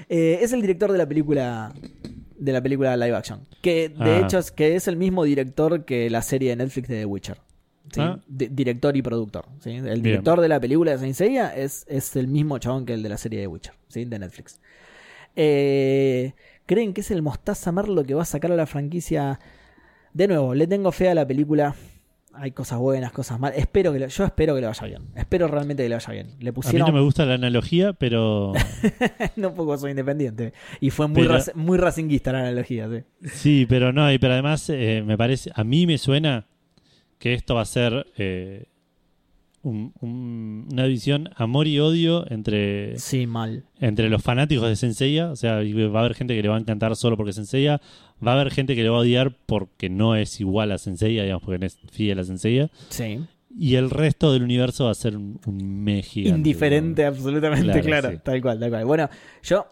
Eh, 0.08 0.40
es 0.42 0.52
el 0.52 0.60
director 0.60 0.92
de 0.92 0.98
la 0.98 1.06
película 1.08 1.72
de 2.36 2.52
la 2.52 2.60
película 2.62 2.94
live 2.96 3.16
action. 3.16 3.46
Que 3.62 3.88
de 3.88 3.94
Ah. 4.10 4.20
hecho 4.20 4.38
es, 4.38 4.50
que 4.50 4.76
es 4.76 4.86
el 4.86 4.96
mismo 4.96 5.24
director 5.24 5.84
que 5.86 6.10
la 6.10 6.20
serie 6.20 6.50
de 6.50 6.56
Netflix 6.56 6.88
de 6.88 6.98
The 6.98 7.06
Witcher. 7.06 7.38
¿Sí? 7.94 8.00
Ah. 8.02 8.18
Di- 8.26 8.48
director 8.48 8.96
y 8.96 9.02
productor. 9.02 9.46
¿sí? 9.60 9.70
El 9.70 10.02
director 10.02 10.40
de 10.40 10.48
la 10.48 10.60
película 10.60 10.92
de 10.92 10.98
Saint 10.98 11.14
Seiya 11.14 11.54
es, 11.54 11.84
es 11.88 12.14
el 12.16 12.28
mismo 12.28 12.58
chabón 12.58 12.84
que 12.86 12.94
el 12.94 13.02
de 13.02 13.08
la 13.08 13.16
serie 13.18 13.40
de 13.40 13.46
Witcher, 13.46 13.74
¿sí? 13.88 14.04
de 14.04 14.18
Netflix. 14.18 14.60
Eh, 15.36 16.32
¿Creen 16.66 16.94
que 16.94 17.00
es 17.02 17.10
el 17.10 17.22
Mostaza 17.22 17.72
Merlo 17.72 18.04
que 18.04 18.14
va 18.14 18.22
a 18.22 18.26
sacar 18.26 18.52
a 18.52 18.56
la 18.56 18.66
franquicia? 18.66 19.38
De 20.12 20.28
nuevo, 20.28 20.54
le 20.54 20.66
tengo 20.66 20.92
fe 20.92 21.08
a 21.08 21.14
la 21.14 21.26
película. 21.26 21.74
Hay 22.36 22.50
cosas 22.50 22.78
buenas, 22.80 23.12
cosas 23.12 23.38
malas. 23.38 23.58
Espero 23.58 23.92
que 23.92 24.08
yo 24.08 24.24
espero 24.24 24.54
que 24.56 24.60
le 24.60 24.66
vaya 24.66 24.86
bien. 24.86 25.02
Espero 25.14 25.46
realmente 25.46 25.84
que 25.84 25.88
le 25.88 25.94
vaya 25.94 26.12
bien. 26.12 26.26
Le 26.40 26.48
A 26.48 26.50
mí 26.50 26.52
pusieron. 26.52 26.88
no 26.88 26.92
me 26.94 27.00
gusta 27.00 27.24
la 27.26 27.34
analogía, 27.34 27.92
pero 27.92 28.52
no 29.36 29.54
poco 29.54 29.76
soy 29.78 29.90
independiente. 29.90 30.52
Y 30.80 30.90
fue 30.90 31.06
muy, 31.06 31.22
Pero- 31.22 31.34
rac- 31.38 31.54
muy 31.54 31.78
racinguista 31.78 32.32
la 32.32 32.40
analogía, 32.40 32.88
sí. 32.88 33.28
sí, 33.28 33.66
pero 33.68 33.92
no, 33.92 34.10
y 34.12 34.18
pero 34.18 34.32
además 34.32 34.68
eh, 34.70 35.02
me 35.06 35.16
parece, 35.16 35.50
a 35.54 35.62
mí 35.62 35.86
me 35.86 35.96
suena 35.96 36.46
que 37.18 37.34
esto 37.34 37.54
va 37.54 37.62
a 37.62 37.66
ser 37.66 38.06
eh, 38.18 38.66
un- 39.62 39.94
un- 40.00 40.68
una 40.72 40.84
visión 40.86 41.30
amor 41.36 41.66
y 41.66 41.80
odio 41.80 42.30
entre, 42.30 42.98
Sí, 42.98 43.26
mal. 43.26 43.64
entre 43.80 44.10
los 44.10 44.22
fanáticos 44.22 44.68
de 44.68 44.76
Senseiya, 44.76 45.30
o 45.30 45.36
sea, 45.36 45.54
va 45.62 45.98
a 45.98 46.00
haber 46.04 46.14
gente 46.14 46.34
que 46.36 46.42
le 46.42 46.48
va 46.48 46.56
a 46.56 46.60
encantar 46.60 46.94
solo 46.96 47.16
porque 47.16 47.30
es 47.30 47.36
Senseiya, 47.36 47.80
va 48.26 48.32
a 48.32 48.40
haber 48.40 48.52
gente 48.52 48.74
que 48.76 48.82
le 48.82 48.90
va 48.90 48.98
a 48.98 49.00
odiar 49.00 49.34
porque 49.46 49.88
no 49.88 50.16
es 50.16 50.38
igual 50.40 50.70
a 50.72 50.76
Senseiya, 50.78 51.22
digamos, 51.22 51.42
porque 51.44 51.58
no 51.60 51.66
es 51.66 51.78
fiel 51.90 52.18
a 52.18 52.24
Senseiya, 52.24 52.70
Sí. 52.90 53.20
y 53.58 53.76
el 53.76 53.88
resto 53.88 54.32
del 54.34 54.42
universo 54.42 54.84
va 54.84 54.90
a 54.90 54.94
ser 54.94 55.16
un, 55.16 55.40
un 55.46 55.82
me 55.82 56.02
gigante, 56.02 56.36
Indiferente, 56.36 57.04
absolutamente, 57.06 57.66
claro. 57.80 57.84
Claro, 57.86 58.10
sí. 58.10 58.18
Tal 58.22 58.42
cual, 58.42 58.60
tal 58.60 58.68
cual. 58.70 58.84
Bueno, 58.84 59.08
yo. 59.42 59.66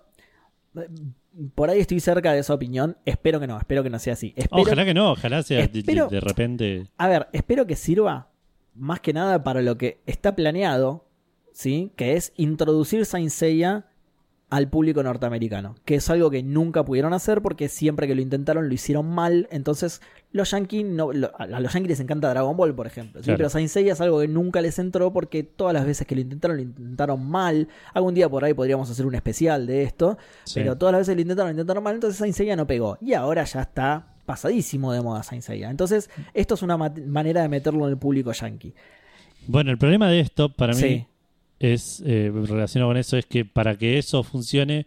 Por 1.55 1.71
ahí 1.71 1.81
estoy 1.81 2.01
cerca 2.01 2.33
de 2.33 2.41
esa 2.41 2.53
opinión. 2.55 2.97
Espero 3.07 3.41
que 3.41 3.47
no, 3.47 3.59
espero 3.59 3.83
que 3.83 3.91
no 3.91 3.99
sea 3.99 4.13
así. 4.15 4.35
Espero, 4.37 4.63
Ojalá 4.63 4.85
que 4.85 4.95
no, 4.95 5.13
ojalá 5.13 5.43
sea 5.43 5.61
Espero- 5.61 6.09
de, 6.09 6.17
de 6.17 6.21
repente. 6.21 6.87
A 6.99 7.09
ver, 7.09 7.29
espero 7.33 7.67
que 7.67 7.77
sirva 7.77 8.29
más 8.75 9.01
que 9.01 9.13
nada 9.13 9.43
para 9.43 9.63
lo 9.63 9.77
que 9.79 10.01
está 10.07 10.35
planeado, 10.37 11.07
¿sí? 11.53 11.93
Que 11.97 12.15
es 12.17 12.33
introducir 12.37 13.05
Saint 13.07 13.31
Seiya 13.31 13.87
al 14.53 14.69
público 14.69 15.03
norteamericano, 15.03 15.77
que 15.87 15.95
es 15.95 16.11
algo 16.11 16.29
que 16.31 16.43
nunca 16.43 16.85
pudieron 16.85 17.15
hacer 17.15 17.41
porque 17.41 17.71
siempre 17.71 18.07
que 18.07 18.15
lo 18.15 18.21
intentaron 18.21 18.69
lo 18.69 18.75
hicieron 18.75 19.07
mal, 19.09 19.49
entonces 19.51 20.03
los 20.31 20.51
yankees 20.51 20.85
no, 20.85 21.11
lo- 21.11 21.33
a 21.39 21.47
los 21.59 21.73
yankees 21.73 21.89
les 21.89 22.01
encanta 22.01 22.29
Dragon 22.29 22.55
Ball, 22.55 22.75
por 22.75 22.87
ejemplo, 22.87 23.21
¿sí? 23.21 23.25
Claro. 23.25 23.39
pero 23.39 23.49
Saint 23.49 23.71
Seiya 23.71 23.95
es 23.95 24.01
algo 24.03 24.21
que 24.21 24.29
nunca 24.29 24.61
les 24.61 24.79
entró 24.79 25.11
porque 25.11 25.43
todas 25.43 25.73
las 25.73 25.87
veces 25.87 26.07
que 26.07 26.15
lo 26.15 26.21
intentaron 26.21 26.59
lo 26.59 26.63
intentaron 26.65 27.25
mal. 27.27 27.69
Algún 27.95 28.13
día 28.15 28.29
por 28.29 28.45
ahí 28.45 28.53
podríamos 28.53 28.91
hacer 28.91 29.07
un 29.07 29.15
especial 29.15 29.67
de 29.67 29.85
esto, 29.85 30.19
Sí. 30.45 30.61
pero 30.61 30.77
todas 30.77 30.93
las 30.93 31.01
veces 31.01 31.15
lo 31.17 31.23
intentaron, 31.23 31.49
lo 31.49 31.53
intentaron 31.53 31.83
mal, 31.83 31.95
entonces 31.95 32.19
Saint 32.19 32.35
Seiya 32.37 32.55
no 32.55 32.67
pegó. 32.67 32.99
Y 33.01 33.15
ahora 33.15 33.45
ya 33.45 33.63
está 33.63 34.07
pasadísimo 34.27 34.93
de 34.93 35.01
moda 35.01 35.23
Saint 35.23 35.43
Seiya. 35.45 35.71
Entonces, 35.71 36.11
esto 36.35 36.55
es 36.57 36.63
una 36.63 36.77
ma- 36.77 36.93
manera 37.07 37.41
de 37.41 37.49
meterlo 37.49 37.85
en 37.87 37.93
el 37.93 37.97
público 37.99 38.33
yankee. 38.33 38.75
Bueno, 39.47 39.71
el 39.71 39.79
problema 39.79 40.09
de 40.09 40.21
esto, 40.21 40.51
para 40.55 40.75
mí, 40.75 40.79
Sí. 40.81 41.07
Es 41.63 42.03
eh, 42.05 42.31
relacionado 42.35 42.91
con 42.91 42.97
eso, 42.97 43.17
es 43.17 43.25
que 43.27 43.45
para 43.45 43.77
que 43.79 43.97
eso 43.99 44.23
funcione, 44.25 44.87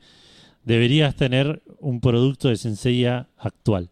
deberías 0.64 1.16
tener 1.16 1.62
un 1.80 2.02
producto 2.02 2.50
de 2.50 2.58
Senseiya 2.58 3.28
actual 3.38 3.90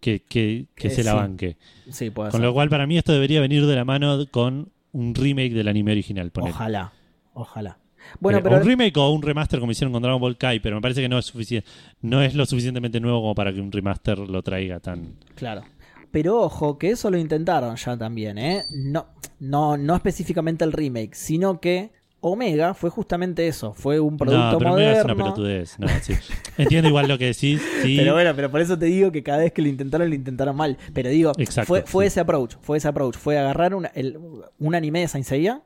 que, 0.00 0.20
que, 0.22 0.90
se 0.90 1.02
la 1.02 1.12
sí. 1.12 1.16
banque. 1.16 1.56
Sí, 1.90 2.10
puede 2.10 2.30
Con 2.30 2.40
ser. 2.40 2.46
lo 2.46 2.52
cual, 2.54 2.68
para 2.68 2.86
mí, 2.86 2.98
esto 2.98 3.12
debería 3.12 3.40
venir 3.40 3.66
de 3.66 3.74
la 3.74 3.84
mano 3.84 4.26
con 4.30 4.70
un 4.92 5.14
remake 5.14 5.52
del 5.52 5.68
anime 5.68 5.92
original. 5.92 6.30
Ojalá, 6.34 6.92
ojalá. 7.34 7.78
Bueno, 8.18 8.38
Eh, 8.38 8.42
pero 8.42 8.56
un 8.56 8.64
remake 8.64 8.96
o 8.96 9.10
un 9.10 9.22
remaster 9.22 9.60
como 9.60 9.72
hicieron 9.72 9.92
con 9.92 10.02
Dragon 10.02 10.20
Ball 10.20 10.36
Kai, 10.36 10.60
pero 10.60 10.76
me 10.76 10.82
parece 10.82 11.00
que 11.02 11.08
no 11.08 11.18
es 11.18 11.26
suficiente, 11.26 11.68
no 12.02 12.22
es 12.22 12.34
lo 12.34 12.44
suficientemente 12.46 12.98
nuevo 13.00 13.20
como 13.20 13.34
para 13.34 13.52
que 13.52 13.60
un 13.60 13.70
remaster 13.72 14.18
lo 14.18 14.42
traiga 14.42 14.80
tan. 14.80 15.14
claro. 15.34 15.62
Pero 16.10 16.40
ojo, 16.40 16.76
que 16.76 16.90
eso 16.90 17.08
lo 17.08 17.18
intentaron 17.18 17.76
ya 17.76 17.96
también, 17.96 18.36
¿eh? 18.36 18.64
No, 18.74 19.06
no, 19.38 19.76
no 19.76 19.94
específicamente 19.94 20.64
el 20.64 20.72
remake, 20.72 21.14
sino 21.14 21.60
que 21.60 21.92
Omega 22.22 22.74
fue 22.74 22.90
justamente 22.90 23.46
eso, 23.48 23.72
fue 23.72 23.98
un 23.98 24.16
producto 24.18 24.52
no, 24.52 24.58
pero 24.58 24.72
Omega 24.74 24.92
es 24.92 25.04
una 25.04 25.14
moderno. 25.14 25.34
pelotudez. 25.34 25.78
No, 25.78 25.88
sí. 26.02 26.14
Entiendo 26.58 26.88
igual 26.88 27.08
lo 27.08 27.16
que 27.18 27.26
decís. 27.26 27.62
Sí, 27.82 27.96
Pero 27.96 28.12
bueno, 28.12 28.32
pero 28.36 28.50
por 28.50 28.60
eso 28.60 28.78
te 28.78 28.86
digo 28.86 29.10
que 29.10 29.22
cada 29.22 29.38
vez 29.38 29.52
que 29.52 29.62
lo 29.62 29.68
intentaron, 29.68 30.08
lo 30.08 30.14
intentaron 30.14 30.54
mal. 30.54 30.76
Pero 30.92 31.08
digo, 31.08 31.32
Exacto, 31.38 31.66
fue, 31.68 31.82
fue 31.86 32.04
sí. 32.04 32.08
ese 32.08 32.20
approach, 32.20 32.56
fue 32.60 32.76
ese 32.78 32.88
approach, 32.88 33.16
fue 33.16 33.38
agarrar 33.38 33.74
una- 33.74 33.88
el- 33.94 34.18
un 34.58 34.74
anime 34.74 35.00
de 35.00 35.08
Saint 35.08 35.26
Seiya 35.26 35.62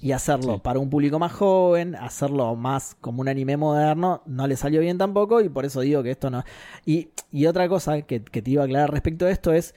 y 0.00 0.10
hacerlo 0.10 0.58
para 0.60 0.80
un 0.80 0.90
público 0.90 1.20
más 1.20 1.30
joven, 1.32 1.94
hacerlo 1.94 2.56
más 2.56 2.96
como 3.00 3.20
un 3.20 3.28
anime 3.28 3.56
moderno, 3.56 4.22
no 4.26 4.48
le 4.48 4.56
salió 4.56 4.80
bien 4.80 4.98
tampoco 4.98 5.40
y 5.40 5.48
por 5.48 5.64
eso 5.64 5.80
digo 5.82 6.02
que 6.02 6.10
esto 6.10 6.28
no... 6.30 6.42
Y, 6.84 7.10
y 7.30 7.46
otra 7.46 7.68
cosa 7.68 8.02
que, 8.02 8.20
que 8.24 8.42
te 8.42 8.50
iba 8.50 8.62
a 8.62 8.64
aclarar 8.64 8.90
respecto 8.90 9.26
a 9.26 9.30
esto 9.30 9.52
es 9.52 9.76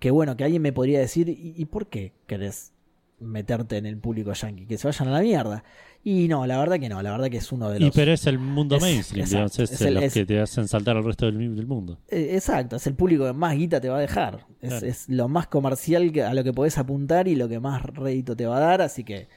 que 0.00 0.10
bueno, 0.10 0.36
que 0.36 0.42
alguien 0.42 0.62
me 0.62 0.72
podría 0.72 0.98
decir, 0.98 1.28
¿y, 1.28 1.54
y 1.56 1.64
por 1.66 1.86
qué 1.86 2.12
querés 2.26 2.72
meterte 3.20 3.76
en 3.76 3.86
el 3.86 3.98
público 3.98 4.32
yankee? 4.32 4.66
Que 4.66 4.78
se 4.78 4.86
vayan 4.86 5.08
a 5.08 5.12
la 5.12 5.20
mierda. 5.20 5.64
Y 6.06 6.28
no, 6.28 6.46
la 6.46 6.58
verdad 6.58 6.78
que 6.78 6.88
no, 6.90 7.00
la 7.02 7.12
verdad 7.12 7.30
que 7.30 7.38
es 7.38 7.50
uno 7.50 7.70
de 7.70 7.78
Y 7.78 7.80
los... 7.86 7.94
pero 7.94 8.12
es 8.12 8.26
el 8.26 8.38
mundo 8.38 8.76
Es- 8.76 8.82
mainstream, 8.82 9.22
exacto, 9.24 9.36
digamos, 9.36 9.58
es, 9.60 9.72
es 9.72 9.80
el- 9.80 9.94
los 9.94 10.02
es- 10.04 10.12
que 10.14 10.26
te 10.26 10.38
hacen 10.40 10.68
saltar 10.68 10.96
al 10.98 11.04
resto 11.04 11.24
del, 11.26 11.56
del 11.56 11.66
mundo. 11.66 11.98
Eh, 12.08 12.32
Exacto, 12.34 12.76
es 12.76 12.86
el 12.86 12.94
público 12.94 13.24
que 13.24 13.32
más 13.32 13.56
guita 13.56 13.80
te 13.80 13.88
va 13.88 13.96
a 13.96 14.00
dejar. 14.00 14.46
Es, 14.60 14.68
Claro. 14.70 14.86
es 14.86 15.08
lo 15.08 15.28
más 15.28 15.46
comercial 15.46 16.12
que, 16.12 16.22
a 16.22 16.34
lo 16.34 16.44
que 16.44 16.52
podés 16.52 16.76
apuntar 16.76 17.26
y 17.26 17.36
lo 17.36 17.48
que 17.48 17.58
más 17.58 17.82
rédito 17.82 18.36
te 18.36 18.44
va 18.46 18.58
a 18.58 18.60
dar, 18.60 18.82
así 18.82 19.02
que 19.02 19.28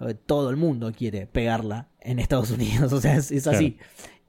eh, 0.00 0.14
todo 0.26 0.50
el 0.50 0.56
mundo 0.56 0.92
quiere 0.96 1.26
pegarla 1.26 1.88
en 2.00 2.20
Estados 2.20 2.50
Unidos, 2.52 2.92
o 2.92 3.00
sea, 3.00 3.16
es, 3.16 3.32
es 3.32 3.46
así. 3.48 3.78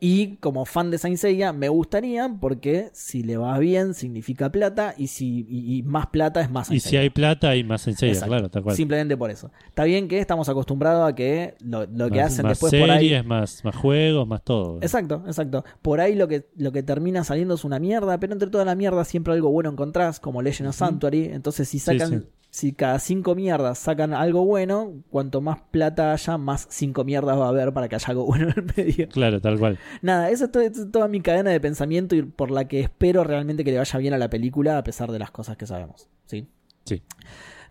Y 0.06 0.35
como 0.41 0.65
fan 0.65 0.91
de 0.91 0.98
Saint 0.98 1.17
Seiya, 1.17 1.53
me 1.53 1.69
gustaría 1.69 2.27
porque 2.41 2.90
si 2.91 3.23
le 3.23 3.38
va 3.38 3.57
bien 3.57 3.93
significa 3.93 4.51
plata 4.51 4.93
y 4.98 5.07
si 5.07 5.45
y, 5.48 5.77
y 5.77 5.83
más 5.83 6.07
plata 6.07 6.41
es 6.41 6.51
más 6.51 6.67
Y 6.67 6.72
Saint 6.72 6.82
si 6.82 6.90
Seiya. 6.90 7.01
hay 7.03 7.09
plata, 7.09 7.49
hay 7.51 7.64
más 7.64 7.83
Sensei, 7.83 8.09
Exacto. 8.09 8.27
claro, 8.27 8.49
tal 8.49 8.64
cual. 8.64 8.75
Simplemente 8.75 9.15
por 9.15 9.32
eso. 9.32 9.49
Está 9.65 9.85
bien 9.85 10.09
que 10.09 10.19
estamos 10.19 10.49
acostumbrados 10.49 11.09
a 11.09 11.15
que 11.15 11.56
lo, 11.61 11.85
lo 11.85 12.09
que 12.09 12.19
más, 12.19 12.33
hacen 12.33 12.43
más 12.43 12.51
después 12.51 12.72
series, 12.72 12.85
por 12.85 12.98
ahí 12.98 13.23
más, 13.23 13.64
más 13.64 13.75
juegos, 13.77 14.27
más 14.27 14.43
todo. 14.43 14.80
Exacto, 14.82 15.23
exacto. 15.25 15.64
Por 15.82 16.01
ahí 16.01 16.15
lo 16.15 16.27
que, 16.27 16.49
lo 16.57 16.73
que 16.73 16.83
termina 16.83 17.23
saliendo 17.23 17.53
es 17.53 17.64
una 17.64 17.80
mierda, 17.80 18.19
pero 18.19 18.33
entre 18.33 18.49
toda 18.49 18.65
la 18.65 18.75
mierda 18.75 19.06
siempre 19.06 19.33
algo 19.33 19.51
bueno 19.51 19.69
encontrás, 19.69 20.19
como 20.19 20.41
Legend 20.41 20.67
of 20.67 20.75
Sanctuary. 20.75 21.30
Entonces, 21.32 21.69
si 21.69 21.80
sacan, 21.80 22.09
sí. 22.09 22.27
Si 22.56 22.72
cada 22.72 22.99
cinco 22.99 23.33
mierdas 23.33 23.80
sacan 23.80 24.14
algo 24.14 24.45
bueno, 24.45 24.93
cuanto 25.09 25.41
más 25.41 25.59
plata 25.72 26.14
haya, 26.14 26.38
más 26.38 26.67
cinco 26.69 27.03
mierdas 27.03 27.35
va 27.35 27.45
a 27.45 27.49
haber 27.49 27.73
para 27.73 27.90
que 27.90 27.95
haya 27.95 28.06
algo 28.09 28.25
bueno 28.27 28.49
en 28.49 28.53
el 28.56 28.73
medio. 28.77 29.09
Claro, 29.09 29.41
tal 29.41 29.57
cual. 29.57 29.80
Nada, 30.03 30.30
esa 30.30 30.45
es, 30.45 30.51
to- 30.51 30.61
es 30.61 30.91
toda 30.91 31.07
mi 31.07 31.19
cadena 31.19 31.49
de 31.49 31.59
pensamiento 31.59 32.15
y 32.15 32.22
por 32.22 32.51
la 32.51 32.67
que 32.67 32.82
espero 32.82 33.23
realmente 33.23 33.64
que 33.64 33.72
le 33.72 33.80
vaya 33.80 33.98
bien 33.98 34.14
a 34.14 34.19
la 34.19 34.30
película 34.30 34.77
a 34.77 34.83
pesar 34.83 35.11
de 35.11 35.17
las 35.17 35.32
cosas 35.32 35.57
que 35.57 35.65
sabemos. 35.65 36.07
¿sí? 36.27 36.48
Sí. 36.85 37.01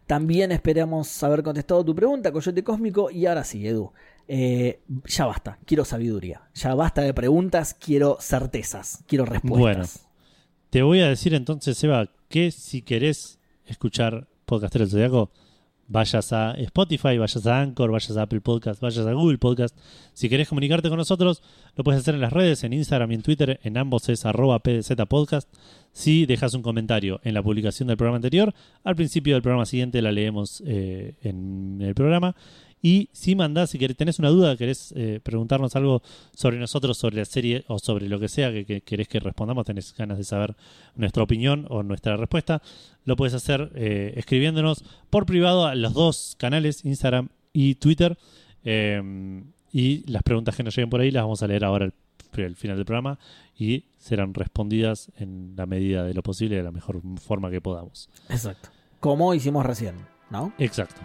También 0.09 0.51
esperamos 0.51 1.23
haber 1.23 1.45
contestado 1.45 1.85
tu 1.85 1.95
pregunta, 1.95 2.33
Coyote 2.33 2.65
Cósmico. 2.65 3.09
Y 3.09 3.27
ahora 3.27 3.45
sí, 3.45 3.65
Edu. 3.67 3.93
eh, 4.27 4.81
ya 5.07 5.27
basta, 5.27 5.59
quiero 5.65 5.85
sabiduría. 5.85 6.43
Ya 6.55 6.75
basta 6.75 7.03
de 7.03 7.15
preguntas, 7.15 7.75
quiero 7.79 8.19
certezas, 8.21 9.05
quiero 9.07 9.25
respuestas. 9.27 9.61
Bueno. 10.03 10.13
Te 10.71 10.83
voy 10.83 11.01
a 11.03 11.09
decir 11.09 11.35
entonces, 11.35 11.79
Seba, 11.79 12.11
que 12.29 12.51
si 12.51 12.83
querés 12.83 13.39
escuchar 13.67 14.27
Podcastero 14.53 14.85
del 14.85 14.91
Zodiaco, 14.91 15.31
vayas 15.89 16.31
a 16.35 16.53
Spotify, 16.53 17.17
vayas 17.17 17.47
a 17.47 17.63
Anchor, 17.63 17.91
vayas 17.91 18.15
a 18.15 18.21
Apple 18.21 18.43
Podcast, 18.43 18.83
vayas 18.83 19.07
a 19.07 19.13
Google 19.15 19.39
Podcast. 19.39 19.75
Si 20.13 20.29
querés 20.29 20.47
comunicarte 20.47 20.91
con 20.91 20.99
nosotros, 20.99 21.43
lo 21.75 21.83
puedes 21.83 22.03
hacer 22.03 22.17
en 22.17 22.21
las 22.21 22.35
redes, 22.35 22.63
en 22.63 22.75
Instagram 22.75 23.13
y 23.13 23.15
en 23.15 23.23
Twitter. 23.23 23.61
En 23.63 23.79
ambos 23.79 24.11
es 24.11 24.27
arroba 24.27 24.59
PDZ 24.59 24.93
Podcast. 25.09 25.49
Si 25.93 26.27
dejas 26.27 26.53
un 26.53 26.61
comentario 26.61 27.19
en 27.25 27.33
la 27.33 27.43
publicación 27.43 27.87
del 27.87 27.97
programa 27.97 28.17
anterior, 28.17 28.53
al 28.85 28.95
principio 28.95 29.37
del 29.37 29.43
programa 29.43 29.65
siguiente 29.65 30.03
la 30.03 30.13
leemos 30.13 30.63
eh, 30.67 31.15
en 31.23 31.79
el 31.81 31.95
programa. 31.95 32.37
Y 32.83 33.09
si 33.13 33.37
mandás, 33.37 33.71
si 33.71 33.79
querés, 33.79 33.97
tenés 33.97 34.19
una 34.19 34.29
duda, 34.29 34.57
querés 34.57 34.93
eh, 34.97 35.21
preguntarnos 35.23 35.77
algo 35.77 36.03
sobre 36.35 36.59
nosotros, 36.59 36.99
sobre 36.99 37.17
la 37.17 37.25
serie 37.25 37.65
o 37.69 37.79
sobre 37.79 38.09
lo 38.09 38.19
que 38.19 38.29
sea 38.29 38.51
que, 38.51 38.65
que 38.65 38.81
querés 38.81 39.07
que 39.07 39.21
respondamos, 39.21 39.65
tenés 39.65 39.95
ganas 39.97 40.19
de 40.19 40.25
saber 40.25 40.57
nuestra 40.97 41.23
opinión 41.23 41.67
o 41.71 41.85
nuestra 41.85 42.17
respuesta, 42.17 42.61
lo 43.05 43.15
puedes 43.15 43.35
hacer 43.35 43.71
eh, 43.77 44.15
escribiéndonos 44.17 44.85
por 45.11 45.27
privado 45.27 45.67
a 45.67 45.77
los 45.77 45.95
dos 45.95 46.35
canales, 46.39 46.85
Instagram 46.85 47.29
y 47.53 47.77
Twitter. 47.77 48.19
Eh, 48.65 49.43
y 49.73 50.11
las 50.11 50.23
preguntas 50.23 50.55
que 50.55 50.63
nos 50.63 50.77
lleguen 50.77 50.91
por 50.91 51.01
ahí 51.01 51.11
las 51.11 51.23
vamos 51.23 51.43
a 51.43 51.47
leer 51.47 51.65
ahora 51.65 51.87
al, 51.87 51.95
al 52.45 52.57
final 52.57 52.77
del 52.77 52.85
programa 52.85 53.19
y 53.57 53.85
serán 53.99 54.35
respondidas 54.35 55.11
en 55.17 55.55
la 55.57 55.67
medida 55.67 56.05
de 56.05 56.15
lo 56.15 56.23
posible, 56.23 56.57
de 56.57 56.63
la 56.63 56.73
mejor 56.73 57.01
forma 57.21 57.51
que 57.51 57.61
podamos. 57.61 58.09
Exacto. 58.29 58.71
Como 59.01 59.35
hicimos 59.35 59.65
recién, 59.65 59.95
¿no? 60.33 60.53
Exacto. 60.59 61.01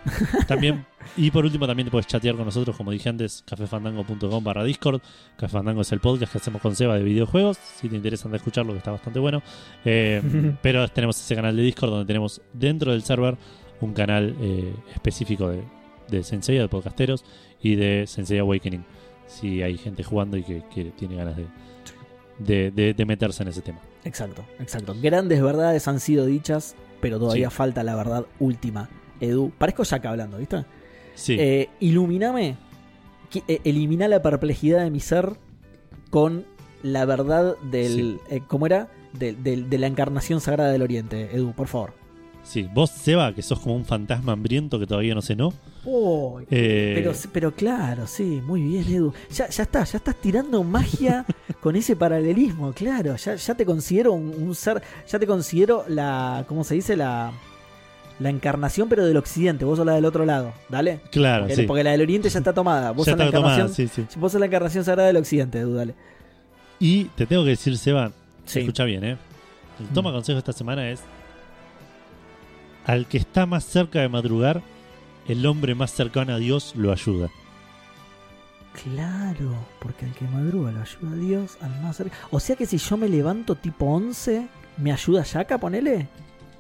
También, 0.48 0.86
y 1.16 1.30
por 1.30 1.46
último, 1.46 1.68
también 1.68 1.86
te 1.86 1.92
puedes 1.92 2.08
chatear 2.08 2.36
con 2.36 2.46
nosotros, 2.46 2.76
como 2.76 2.90
dije 2.92 3.10
antes, 3.10 3.44
cafefandango.com 3.46 4.44
barra 4.44 4.64
Discord. 4.64 5.02
Café 5.36 5.52
Fandango 5.54 5.82
es 5.82 5.92
el 5.92 6.00
podcast 6.00 6.32
que 6.32 6.38
hacemos 6.40 6.62
con 6.62 6.76
Seba 6.76 6.96
de 6.98 7.04
videojuegos. 7.04 7.58
Si 7.58 7.88
te 7.90 7.96
interesan 7.96 8.32
de 8.32 8.38
escucharlo, 8.38 8.72
que 8.72 8.80
está 8.80 8.92
bastante 8.92 9.20
bueno. 9.20 9.44
Eh, 9.86 10.56
pero 10.64 10.88
tenemos 10.88 11.20
ese 11.20 11.36
canal 11.36 11.56
de 11.56 11.62
Discord 11.62 11.92
donde 11.92 12.06
tenemos 12.08 12.42
dentro 12.54 12.92
del 12.94 13.04
server 13.04 13.38
un 13.82 13.94
canal 13.94 14.36
eh, 14.42 14.74
específico 14.96 15.50
de, 15.50 15.62
de 16.08 16.24
Sensei, 16.24 16.58
de 16.58 16.68
podcasteros 16.68 17.24
y 17.62 17.76
de 17.76 18.06
Sensei 18.08 18.40
Awakening. 18.40 18.84
Si 19.28 19.62
hay 19.62 19.78
gente 19.78 20.04
jugando 20.04 20.38
y 20.38 20.44
que, 20.44 20.64
que 20.74 20.86
tiene 20.86 21.16
ganas 21.18 21.36
de, 21.36 21.46
de, 22.40 22.72
de- 22.72 22.94
de 22.94 23.06
meterse 23.06 23.44
en 23.44 23.50
ese 23.50 23.62
tema. 23.62 23.80
Exacto, 24.04 24.44
exacto. 24.60 24.96
Grandes 25.02 25.42
verdades 25.44 25.86
han 25.88 26.00
sido 26.00 26.26
dichas, 26.26 26.76
pero 27.02 27.20
todavía 27.20 27.50
Sí. 27.50 27.56
falta 27.56 27.84
la 27.84 27.96
verdad 27.96 28.26
última. 28.40 28.90
Edu, 29.22 29.52
parezco 29.58 29.84
Jack 29.84 30.06
hablando, 30.06 30.38
¿viste? 30.38 30.66
Sí, 31.16 31.36
Eh, 31.40 31.70
iluminame, 31.80 32.56
eh, 33.48 33.60
elimina 33.64 34.08
la 34.08 34.22
perplejidad 34.22 34.84
de 34.84 34.92
mi 34.92 35.00
ser 35.00 35.34
con 36.10 36.46
la 36.84 37.06
verdad 37.06 37.56
del. 37.72 38.20
eh, 38.30 38.42
¿Cómo 38.48 38.66
era? 38.68 38.90
De, 39.14 39.34
del- 39.34 39.70
de 39.70 39.78
la 39.80 39.88
encarnación 39.88 40.42
sagrada 40.42 40.72
del 40.72 40.82
Oriente, 40.84 41.30
Edu, 41.36 41.54
por 41.54 41.68
favor. 41.68 41.94
sí. 42.44 42.70
Vos, 42.74 42.92
Seba, 42.92 43.34
que 43.34 43.42
sos 43.42 43.60
como 43.60 43.76
un 43.76 43.84
fantasma 43.84 44.32
hambriento 44.34 44.80
que 44.80 44.86
todavía 44.86 45.16
no 45.16 45.22
cenó. 45.22 45.52
Oh, 45.86 46.40
eh, 46.52 46.94
pero, 46.96 47.14
pero 47.34 47.52
claro, 47.56 48.06
sí, 48.08 48.42
muy 48.46 48.62
bien, 48.62 48.88
Edu. 48.88 49.14
Ya, 49.32 49.50
ya 49.50 49.64
está, 49.64 49.84
ya 49.86 49.98
estás 49.98 50.16
tirando 50.18 50.64
magia 50.64 51.26
con 51.62 51.76
ese 51.76 51.96
paralelismo, 51.96 52.74
claro. 52.74 53.16
Ya, 53.16 53.36
ya 53.36 53.56
te 53.56 53.66
considero 53.66 54.14
un, 54.14 54.28
un 54.38 54.54
ser, 54.56 54.82
ya 55.08 55.18
te 55.18 55.26
considero 55.28 55.84
la, 55.90 56.46
¿cómo 56.48 56.64
se 56.64 56.76
dice? 56.76 56.96
La, 56.96 57.32
la 58.20 58.30
encarnación, 58.30 58.90
pero 58.90 59.06
del 59.06 59.18
occidente. 59.18 59.64
Vos 59.66 59.78
sos 59.78 59.86
la 59.86 59.94
del 59.94 60.06
otro 60.06 60.26
lado, 60.26 60.54
¿dale? 60.70 61.02
Claro, 61.12 61.44
Porque, 61.44 61.56
sí. 61.56 61.64
porque 61.64 61.84
la 61.84 61.92
del 61.92 62.02
oriente 62.02 62.30
ya 62.30 62.40
está 62.40 62.54
tomada. 62.54 62.92
Vos 62.92 63.06
Ya 63.06 63.12
sos 63.14 63.20
la 63.20 63.26
está 63.26 63.38
tomada, 63.38 63.56
encarnación. 63.56 63.90
sí, 63.90 64.06
sí. 64.10 64.20
Vos 64.20 64.32
sos 64.32 64.40
la 64.40 64.48
encarnación 64.48 64.84
sagrada 64.84 65.08
del 65.08 65.18
occidente, 65.18 65.60
Edu, 65.60 65.74
dale. 65.76 65.94
Y 66.80 67.06
te 67.16 67.26
tengo 67.26 67.44
que 67.44 67.52
decir, 67.52 67.78
Seba, 67.78 68.12
escucha 68.46 68.84
bien, 68.86 69.04
¿eh? 69.04 69.18
El 69.80 69.88
toma 69.90 70.10
Mm. 70.10 70.14
consejo 70.14 70.40
esta 70.40 70.54
semana 70.54 70.90
es: 70.90 71.02
al 72.86 73.06
que 73.08 73.18
está 73.18 73.46
más 73.46 73.64
cerca 73.66 74.00
de 74.00 74.10
madrugar, 74.10 74.62
el 75.28 75.46
hombre 75.46 75.76
más 75.76 75.92
cercano 75.92 76.34
a 76.34 76.38
Dios 76.38 76.74
lo 76.76 76.92
ayuda. 76.92 77.30
Claro, 78.84 79.56
porque 79.80 80.06
al 80.06 80.14
que 80.14 80.26
madruga 80.26 80.72
lo 80.72 80.82
ayuda 80.82 81.12
a 81.12 81.16
Dios, 81.16 81.58
al 81.62 81.82
más 81.82 81.98
cerca. 81.98 82.16
O 82.32 82.40
sea 82.40 82.56
que 82.56 82.66
si 82.66 82.78
yo 82.78 82.96
me 82.96 83.10
levanto 83.10 83.56
tipo 83.56 83.88
11, 83.88 84.48
¿me 84.78 84.92
ayuda 84.92 85.24
Yaka, 85.24 85.58
ponele? 85.58 86.08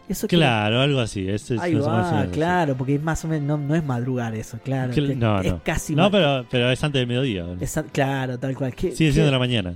Eso 0.09 0.27
que- 0.27 0.37
Claro, 0.37 0.79
algo 0.81 0.99
así. 0.99 1.27
Es, 1.27 1.51
es 1.51 1.59
Ahí 1.59 1.75
va, 1.75 2.21
así. 2.21 2.29
claro, 2.29 2.75
porque 2.77 2.95
es 2.95 3.03
más 3.03 3.23
o 3.25 3.27
menos, 3.27 3.45
no, 3.59 3.67
no 3.67 3.75
es 3.75 3.83
madrugar 3.83 4.33
eso, 4.35 4.57
claro. 4.63 4.93
Que- 4.93 5.01
no, 5.15 5.41
es 5.41 5.51
no. 5.51 5.61
casi 5.63 5.95
No, 5.95 6.09
pero, 6.09 6.45
pero 6.49 6.71
es 6.71 6.81
antes 6.83 6.99
del 6.99 7.07
mediodía. 7.07 7.45
claro, 7.91 8.37
tal 8.39 8.55
cual. 8.55 8.73
Sigue 8.77 9.11
siendo 9.11 9.31
la 9.31 9.39
mañana. 9.39 9.73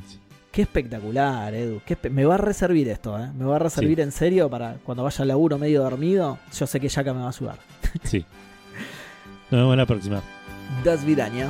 qué 0.51 0.61
espectacular, 0.63 1.53
Edu. 1.53 1.81
qué 1.85 1.97
espe- 1.97 2.09
me 2.09 2.25
va 2.25 2.35
a 2.35 2.37
reservir 2.37 2.87
esto, 2.89 3.17
¿eh? 3.19 3.29
Me 3.37 3.45
va 3.45 3.55
a 3.57 3.59
reservir 3.59 3.99
en 4.01 4.11
serio 4.11 4.49
para 4.49 4.75
cuando 4.83 5.03
vaya 5.03 5.21
al 5.21 5.27
laburo 5.29 5.57
medio 5.57 5.81
dormido. 5.83 6.39
Yo 6.57 6.67
sé 6.67 6.79
que 6.79 6.87
Yaka 6.89 7.13
me 7.13 7.19
va 7.21 7.27
a 7.27 7.29
ayudar. 7.29 7.57
Sí. 8.03 8.25
Nos 9.49 9.61
vemos 9.61 9.75
la 9.77 9.85
próxima. 9.85 10.21
Das 10.85 11.05
Vidaña. 11.05 11.49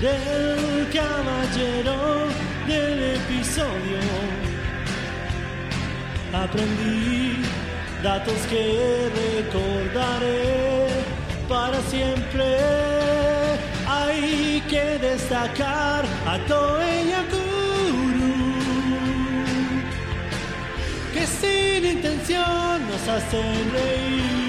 del 0.00 0.88
caballero 0.92 2.28
del 2.66 3.16
episodio. 3.16 3.98
Aprendí 6.32 7.42
datos 8.02 8.38
que 8.48 9.10
recordaré 9.24 10.86
para 11.48 11.80
siempre. 11.82 12.58
Hay 13.88 14.62
que 14.68 14.98
destacar 14.98 16.04
a 16.26 16.38
Toei 16.46 17.08
Yakuru 17.10 18.28
que 21.12 21.26
sin 21.26 21.84
intención 21.84 22.86
nos 22.88 23.08
hacen 23.08 23.72
reír. 23.72 24.47